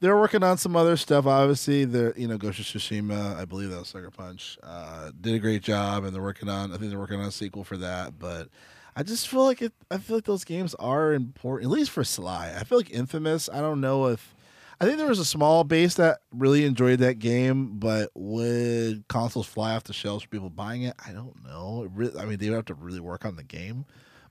they're 0.00 0.16
working 0.16 0.42
on 0.42 0.58
some 0.58 0.76
other 0.76 0.96
stuff. 0.96 1.26
Obviously, 1.26 1.84
they're 1.84 2.14
you 2.16 2.26
know 2.26 2.38
Ghost 2.38 2.58
of 2.58 2.66
Tsushima. 2.66 3.36
I 3.36 3.44
believe 3.44 3.70
that 3.70 3.78
was 3.78 3.88
Sucker 3.88 4.10
Punch. 4.10 4.58
Uh, 4.62 5.10
did 5.20 5.34
a 5.34 5.38
great 5.38 5.62
job, 5.62 6.04
and 6.04 6.14
they're 6.14 6.22
working 6.22 6.48
on. 6.48 6.72
I 6.72 6.78
think 6.78 6.90
they're 6.90 6.98
working 6.98 7.20
on 7.20 7.26
a 7.26 7.32
sequel 7.32 7.64
for 7.64 7.76
that. 7.76 8.18
But 8.18 8.48
I 8.96 9.02
just 9.02 9.28
feel 9.28 9.44
like 9.44 9.62
it. 9.62 9.72
I 9.90 9.98
feel 9.98 10.16
like 10.16 10.24
those 10.24 10.44
games 10.44 10.74
are 10.76 11.12
important, 11.12 11.70
at 11.70 11.76
least 11.76 11.90
for 11.90 12.02
Sly. 12.02 12.54
I 12.58 12.64
feel 12.64 12.78
like 12.78 12.90
Infamous. 12.90 13.48
I 13.52 13.60
don't 13.60 13.80
know 13.80 14.06
if. 14.06 14.34
I 14.82 14.86
think 14.86 14.96
there 14.96 15.08
was 15.08 15.18
a 15.18 15.26
small 15.26 15.62
base 15.62 15.96
that 15.96 16.20
really 16.32 16.64
enjoyed 16.64 17.00
that 17.00 17.18
game, 17.18 17.78
but 17.78 18.08
would 18.14 19.04
consoles 19.08 19.46
fly 19.46 19.74
off 19.76 19.84
the 19.84 19.92
shelves 19.92 20.22
for 20.24 20.30
people 20.30 20.48
buying 20.48 20.84
it? 20.84 20.94
I 21.06 21.12
don't 21.12 21.44
know. 21.44 21.86
Really, 21.94 22.18
I 22.18 22.24
mean, 22.24 22.38
they 22.38 22.48
would 22.48 22.56
have 22.56 22.64
to 22.64 22.74
really 22.74 22.98
work 23.00 23.26
on 23.26 23.36
the 23.36 23.42
game. 23.42 23.84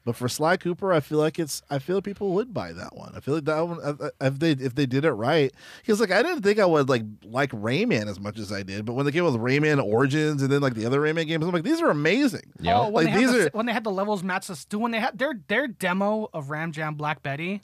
But 0.06 0.16
for 0.16 0.30
Sly 0.30 0.58
Cooper, 0.58 0.94
I 0.94 1.02
feel 1.02 1.18
like 1.18 1.38
it's. 1.40 1.62
I 1.70 1.78
feel 1.80 1.98
like 1.98 2.06
people 2.06 2.32
would 2.34 2.54
buy 2.54 2.72
that 2.74 2.96
one. 2.96 3.14
I 3.16 3.20
feel 3.20 3.36
like 3.36 3.46
that 3.46 3.60
one 3.68 3.80
uh, 3.84 3.94
uh, 4.00 4.10
if 4.22 4.40
they 4.40 4.52
if 4.52 4.74
they 4.74 4.86
did 4.86 5.06
it 5.06 5.12
right. 5.12 5.54
Because 5.82 6.00
like 6.00 6.10
I 6.12 6.24
didn't 6.24 6.42
think 6.42 6.58
I 6.58 6.66
would 6.66 6.88
like 6.90 7.04
like 7.26 7.52
Rayman 7.52 8.08
as 8.08 8.20
much 8.20 8.40
as 8.40 8.52
I 8.52 8.64
did, 8.64 8.86
but 8.86 8.94
when 8.94 9.06
they 9.06 9.12
came 9.12 9.26
with 9.26 9.36
Rayman 9.36 9.84
Origins 9.84 10.42
and 10.42 10.52
then 10.52 10.62
like 10.62 10.74
the 10.74 10.86
other 10.86 11.02
Rayman 11.02 11.28
games, 11.28 11.46
I'm 11.46 11.52
like 11.52 11.64
these 11.64 11.82
are 11.82 11.90
amazing. 11.90 12.54
Yeah, 12.62 12.80
Oh, 12.80 12.90
when 12.90 13.06
Like, 13.06 13.06
they 13.06 13.12
had 13.12 13.20
these 13.20 13.32
the, 13.32 13.48
are- 13.48 13.50
when 13.52 13.66
they 13.66 13.74
had 13.74 13.84
the 13.84 13.92
levels 13.92 14.24
match 14.24 14.50
us, 14.50 14.64
do 14.66 14.80
when 14.80 14.92
they 14.92 15.00
had 15.00 15.18
their 15.20 15.34
their 15.48 15.68
demo 15.68 16.30
of 16.34 16.50
Ram 16.50 16.72
Jam 16.72 16.96
Black 16.96 17.22
Betty, 17.22 17.62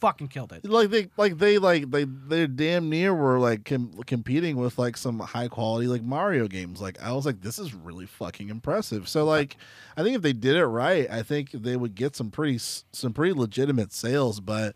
fucking 0.00 0.28
killed 0.28 0.52
it. 0.52 0.64
Like 0.64 0.90
they 0.90 1.08
like 1.16 1.38
they 1.38 1.58
like 1.58 1.90
they 1.90 2.04
they 2.04 2.46
damn 2.46 2.88
near 2.88 3.14
were 3.14 3.38
like 3.38 3.64
com- 3.64 3.92
competing 4.06 4.56
with 4.56 4.78
like 4.78 4.96
some 4.96 5.18
high 5.18 5.48
quality 5.48 5.86
like 5.86 6.02
Mario 6.02 6.48
games. 6.48 6.80
Like 6.80 7.00
I 7.02 7.12
was 7.12 7.26
like 7.26 7.40
this 7.40 7.58
is 7.58 7.74
really 7.74 8.06
fucking 8.06 8.48
impressive. 8.48 9.08
So 9.08 9.24
like 9.24 9.56
I 9.96 10.02
think 10.02 10.16
if 10.16 10.22
they 10.22 10.32
did 10.32 10.56
it 10.56 10.66
right, 10.66 11.10
I 11.10 11.22
think 11.22 11.50
they 11.50 11.76
would 11.76 11.94
get 11.94 12.16
some 12.16 12.30
pretty 12.30 12.58
some 12.58 13.12
pretty 13.12 13.32
legitimate 13.32 13.92
sales, 13.92 14.40
but 14.40 14.74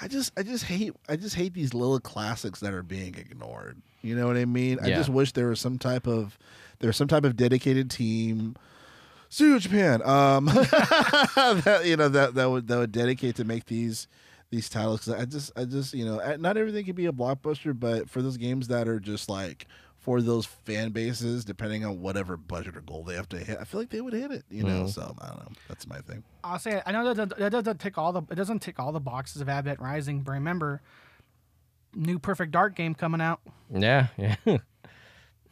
I 0.00 0.08
just 0.08 0.32
I 0.36 0.42
just 0.42 0.64
hate 0.64 0.94
I 1.08 1.16
just 1.16 1.34
hate 1.34 1.54
these 1.54 1.74
little 1.74 2.00
classics 2.00 2.60
that 2.60 2.72
are 2.72 2.82
being 2.82 3.14
ignored. 3.16 3.80
You 4.02 4.14
know 4.14 4.26
what 4.26 4.36
I 4.36 4.44
mean? 4.44 4.78
I 4.80 4.90
just 4.90 5.08
wish 5.08 5.32
there 5.32 5.48
was 5.48 5.60
some 5.60 5.78
type 5.78 6.06
of 6.06 6.38
there 6.78 6.88
was 6.88 6.96
some 6.96 7.08
type 7.08 7.24
of 7.24 7.36
dedicated 7.36 7.90
team 7.90 8.56
Sue 9.30 9.58
Japan. 9.58 10.00
Um, 10.02 10.46
that 10.46 11.82
you 11.84 11.96
know 11.96 12.08
that 12.08 12.34
that 12.34 12.50
would 12.50 12.68
that 12.68 12.78
would 12.78 12.92
dedicate 12.92 13.36
to 13.36 13.44
make 13.44 13.66
these 13.66 14.08
these 14.50 14.68
titles 14.68 15.00
because 15.04 15.20
I 15.20 15.24
just 15.26 15.52
I 15.56 15.64
just 15.64 15.92
you 15.94 16.04
know 16.04 16.20
uh, 16.20 16.36
not 16.38 16.56
everything 16.56 16.84
can 16.84 16.94
be 16.94 17.06
a 17.06 17.12
blockbuster, 17.12 17.78
but 17.78 18.08
for 18.08 18.22
those 18.22 18.36
games 18.36 18.68
that 18.68 18.88
are 18.88 18.98
just 19.00 19.28
like 19.28 19.66
for 19.98 20.22
those 20.22 20.46
fan 20.46 20.90
bases, 20.90 21.44
depending 21.44 21.84
on 21.84 22.00
whatever 22.00 22.36
budget 22.36 22.76
or 22.76 22.80
goal 22.80 23.02
they 23.04 23.14
have 23.14 23.28
to 23.28 23.38
hit, 23.38 23.58
I 23.60 23.64
feel 23.64 23.80
like 23.80 23.90
they 23.90 24.00
would 24.00 24.14
hit 24.14 24.30
it. 24.30 24.44
You 24.50 24.62
know, 24.62 24.84
Mhm. 24.84 24.90
so 24.90 25.14
I 25.20 25.26
don't 25.28 25.38
know. 25.40 25.52
That's 25.68 25.86
my 25.86 25.98
thing. 25.98 26.22
I'll 26.44 26.58
say. 26.58 26.80
I 26.86 26.92
know 26.92 27.12
that 27.12 27.36
that 27.38 27.50
doesn't 27.52 27.78
tick 27.80 27.98
all 27.98 28.12
the 28.12 28.22
it 28.30 28.36
doesn't 28.36 28.60
tick 28.60 28.78
all 28.78 28.92
the 28.92 29.00
boxes 29.00 29.42
of 29.42 29.48
Advent 29.48 29.80
Rising, 29.80 30.20
but 30.22 30.32
remember, 30.32 30.80
new 31.94 32.18
Perfect 32.18 32.52
Dark 32.52 32.74
game 32.74 32.94
coming 32.94 33.20
out. 33.20 33.40
Yeah, 33.74 34.06
yeah. 34.16 34.36
Not 34.46 34.56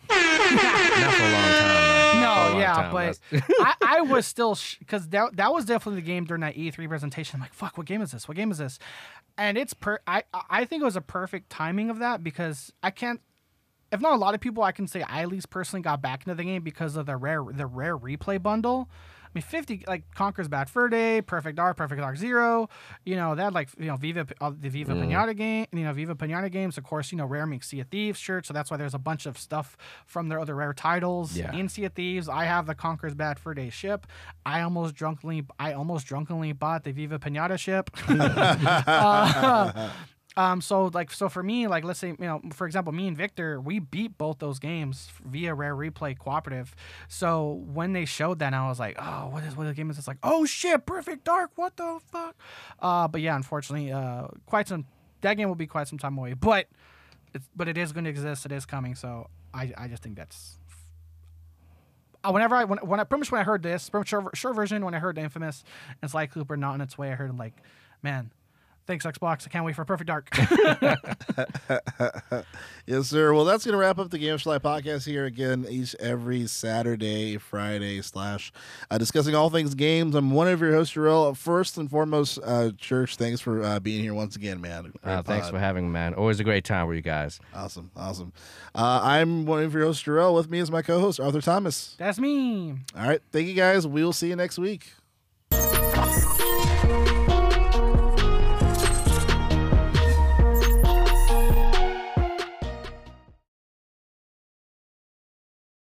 for 0.08 1.22
a 1.24 1.32
long 1.32 1.50
time. 1.52 1.95
Man. 2.14 2.20
Not 2.22 2.46
for 2.50 2.52
a 2.52 2.54
No, 2.54 2.58
yeah, 2.58 2.92
but 2.92 3.18
I, 3.60 3.74
I 3.80 4.00
was 4.02 4.26
still 4.26 4.56
because 4.78 5.08
that 5.08 5.36
that 5.36 5.52
was 5.52 5.64
definitely 5.64 6.00
the 6.00 6.06
game 6.06 6.24
during 6.24 6.40
that 6.42 6.54
E3 6.56 6.88
presentation. 6.88 7.36
I'm 7.36 7.40
like, 7.40 7.54
fuck, 7.54 7.76
what 7.76 7.86
game 7.86 8.02
is 8.02 8.12
this? 8.12 8.28
What 8.28 8.36
game 8.36 8.50
is 8.50 8.58
this? 8.58 8.78
And 9.38 9.58
it's 9.58 9.74
per. 9.74 9.98
I 10.06 10.22
I 10.50 10.64
think 10.64 10.82
it 10.82 10.84
was 10.84 10.96
a 10.96 11.00
perfect 11.00 11.50
timing 11.50 11.90
of 11.90 11.98
that 11.98 12.22
because 12.22 12.72
I 12.82 12.90
can't. 12.90 13.20
If 13.92 14.00
not 14.00 14.14
a 14.14 14.16
lot 14.16 14.34
of 14.34 14.40
people, 14.40 14.62
I 14.62 14.72
can 14.72 14.88
say 14.88 15.02
I 15.02 15.22
at 15.22 15.28
least 15.28 15.48
personally 15.48 15.82
got 15.82 16.02
back 16.02 16.22
into 16.26 16.34
the 16.34 16.42
game 16.44 16.62
because 16.62 16.96
of 16.96 17.06
the 17.06 17.16
rare 17.16 17.44
the 17.48 17.66
rare 17.66 17.96
replay 17.96 18.42
bundle. 18.42 18.88
I 19.36 19.38
mean, 19.38 19.42
fifty 19.42 19.84
like 19.86 20.02
Conker's 20.14 20.48
Bad 20.48 20.70
Fur 20.70 20.88
Day, 20.88 21.20
Perfect 21.20 21.56
Dark, 21.56 21.76
Perfect 21.76 22.00
Dark 22.00 22.16
Zero. 22.16 22.70
You 23.04 23.16
know 23.16 23.34
that 23.34 23.52
like 23.52 23.68
you 23.78 23.84
know 23.84 23.96
Viva 23.96 24.26
uh, 24.40 24.50
the 24.58 24.70
Viva 24.70 24.94
Pinata 24.94 25.36
game. 25.36 25.66
You 25.72 25.84
know 25.84 25.92
Viva 25.92 26.14
Pinata 26.14 26.50
games. 26.50 26.78
Of 26.78 26.84
course, 26.84 27.12
you 27.12 27.18
know 27.18 27.26
Rare 27.26 27.44
makes 27.46 27.68
Sea 27.68 27.80
of 27.80 27.88
Thieves 27.88 28.18
shirts, 28.18 28.48
so 28.48 28.54
that's 28.54 28.70
why 28.70 28.78
there's 28.78 28.94
a 28.94 28.98
bunch 28.98 29.26
of 29.26 29.36
stuff 29.36 29.76
from 30.06 30.30
their 30.30 30.40
other 30.40 30.54
rare 30.54 30.72
titles 30.72 31.36
Yeah. 31.36 31.54
in 31.54 31.68
Sea 31.68 31.84
of 31.84 31.92
Thieves. 31.92 32.30
I 32.30 32.44
have 32.46 32.64
the 32.64 32.74
Conker's 32.74 33.14
Bad 33.14 33.38
Fur 33.38 33.52
Day 33.52 33.68
ship. 33.68 34.06
I 34.46 34.62
almost 34.62 34.94
drunkenly 34.94 35.44
I 35.58 35.74
almost 35.74 36.06
drunkenly 36.06 36.52
bought 36.52 36.84
the 36.84 36.92
Viva 36.92 37.18
Pinata 37.18 37.58
ship. 37.58 37.90
Uh, 38.86 39.90
um, 40.36 40.60
so 40.60 40.90
like 40.92 41.10
so 41.10 41.28
for 41.28 41.42
me, 41.42 41.66
like 41.66 41.84
let's 41.84 41.98
say 41.98 42.08
you 42.08 42.16
know, 42.18 42.42
for 42.52 42.66
example, 42.66 42.92
me 42.92 43.08
and 43.08 43.16
Victor, 43.16 43.60
we 43.60 43.78
beat 43.78 44.18
both 44.18 44.38
those 44.38 44.58
games 44.58 45.08
via 45.24 45.54
Rare 45.54 45.74
Replay 45.74 46.18
Cooperative. 46.18 46.74
So 47.08 47.64
when 47.72 47.94
they 47.94 48.04
showed 48.04 48.40
that, 48.40 48.52
I 48.52 48.68
was 48.68 48.78
like, 48.78 48.96
oh, 48.98 49.28
what 49.28 49.44
is 49.44 49.56
what 49.56 49.64
the 49.64 49.74
game 49.74 49.88
is 49.88 49.96
this? 49.96 50.06
Like, 50.06 50.18
oh 50.22 50.44
shit, 50.44 50.84
Perfect 50.84 51.24
Dark, 51.24 51.52
what 51.56 51.76
the 51.76 51.98
fuck? 52.12 52.36
Uh, 52.80 53.08
but 53.08 53.22
yeah, 53.22 53.34
unfortunately, 53.34 53.90
uh, 53.90 54.28
quite 54.44 54.68
some 54.68 54.84
that 55.22 55.34
game 55.34 55.48
will 55.48 55.54
be 55.54 55.66
quite 55.66 55.88
some 55.88 55.98
time 55.98 56.18
away, 56.18 56.34
but 56.34 56.66
it's 57.34 57.48
but 57.56 57.68
it 57.68 57.78
is 57.78 57.92
going 57.92 58.04
to 58.04 58.10
exist. 58.10 58.44
It 58.44 58.52
is 58.52 58.66
coming. 58.66 58.94
So 58.94 59.28
I 59.54 59.72
I 59.76 59.88
just 59.88 60.02
think 60.02 60.16
that's. 60.16 60.58
Uh, 62.22 62.32
whenever 62.32 62.56
I 62.56 62.64
when, 62.64 62.78
when 62.78 63.00
I 63.00 63.04
pretty 63.04 63.20
much 63.20 63.32
when 63.32 63.40
I 63.40 63.44
heard 63.44 63.62
this, 63.62 63.88
pretty 63.88 64.06
sure, 64.06 64.28
sure 64.34 64.52
version 64.52 64.84
when 64.84 64.94
I 64.94 64.98
heard 64.98 65.16
the 65.16 65.22
infamous 65.22 65.64
and 66.02 66.10
Sly 66.10 66.26
Cooper 66.26 66.56
not 66.56 66.74
on 66.74 66.80
its 66.80 66.98
way, 66.98 67.10
I 67.10 67.14
heard 67.14 67.36
like, 67.38 67.54
man, 68.02 68.32
thanks 68.86 69.04
Xbox. 69.04 69.46
I 69.46 69.50
can't 69.50 69.64
wait 69.64 69.76
for 69.76 69.84
Perfect 69.84 70.08
Dark. 70.08 70.30
Yes, 72.88 73.08
sir. 73.08 73.34
Well, 73.34 73.44
that's 73.44 73.64
going 73.64 73.72
to 73.72 73.78
wrap 73.78 73.98
up 73.98 74.10
the 74.10 74.18
Game 74.18 74.34
of 74.34 74.40
Schly 74.40 74.60
podcast 74.60 75.04
here 75.04 75.24
again 75.24 75.66
each 75.68 75.96
every 75.98 76.46
Saturday, 76.46 77.36
Friday 77.36 78.00
slash 78.00 78.52
uh, 78.92 78.96
discussing 78.96 79.34
all 79.34 79.50
things 79.50 79.74
games. 79.74 80.14
I'm 80.14 80.30
one 80.30 80.46
of 80.46 80.60
your 80.60 80.72
hosts, 80.72 80.94
Jerrell. 80.94 81.36
First 81.36 81.78
and 81.78 81.90
foremost, 81.90 82.38
uh, 82.44 82.70
Church, 82.78 83.16
thanks 83.16 83.40
for 83.40 83.60
uh, 83.60 83.80
being 83.80 84.04
here 84.04 84.14
once 84.14 84.36
again, 84.36 84.60
man. 84.60 84.92
Uh, 85.02 85.20
thanks 85.20 85.50
for 85.50 85.58
having 85.58 85.86
me, 85.86 85.90
man. 85.90 86.14
Always 86.14 86.38
a 86.38 86.44
great 86.44 86.64
time 86.64 86.86
with 86.86 86.94
you 86.94 87.02
guys. 87.02 87.40
Awesome, 87.52 87.90
awesome. 87.96 88.32
Uh, 88.72 89.00
I'm 89.02 89.46
one 89.46 89.64
of 89.64 89.74
your 89.74 89.86
hosts, 89.86 90.04
Jerrell. 90.04 90.36
With 90.36 90.48
me 90.48 90.60
is 90.60 90.70
my 90.70 90.82
co-host, 90.82 91.18
Arthur 91.18 91.40
Thomas. 91.40 91.96
That's 91.98 92.20
me. 92.20 92.76
All 92.96 93.08
right, 93.08 93.20
thank 93.32 93.48
you 93.48 93.54
guys. 93.54 93.84
We 93.84 94.04
will 94.04 94.12
see 94.12 94.28
you 94.28 94.36
next 94.36 94.58
week. 94.58 94.92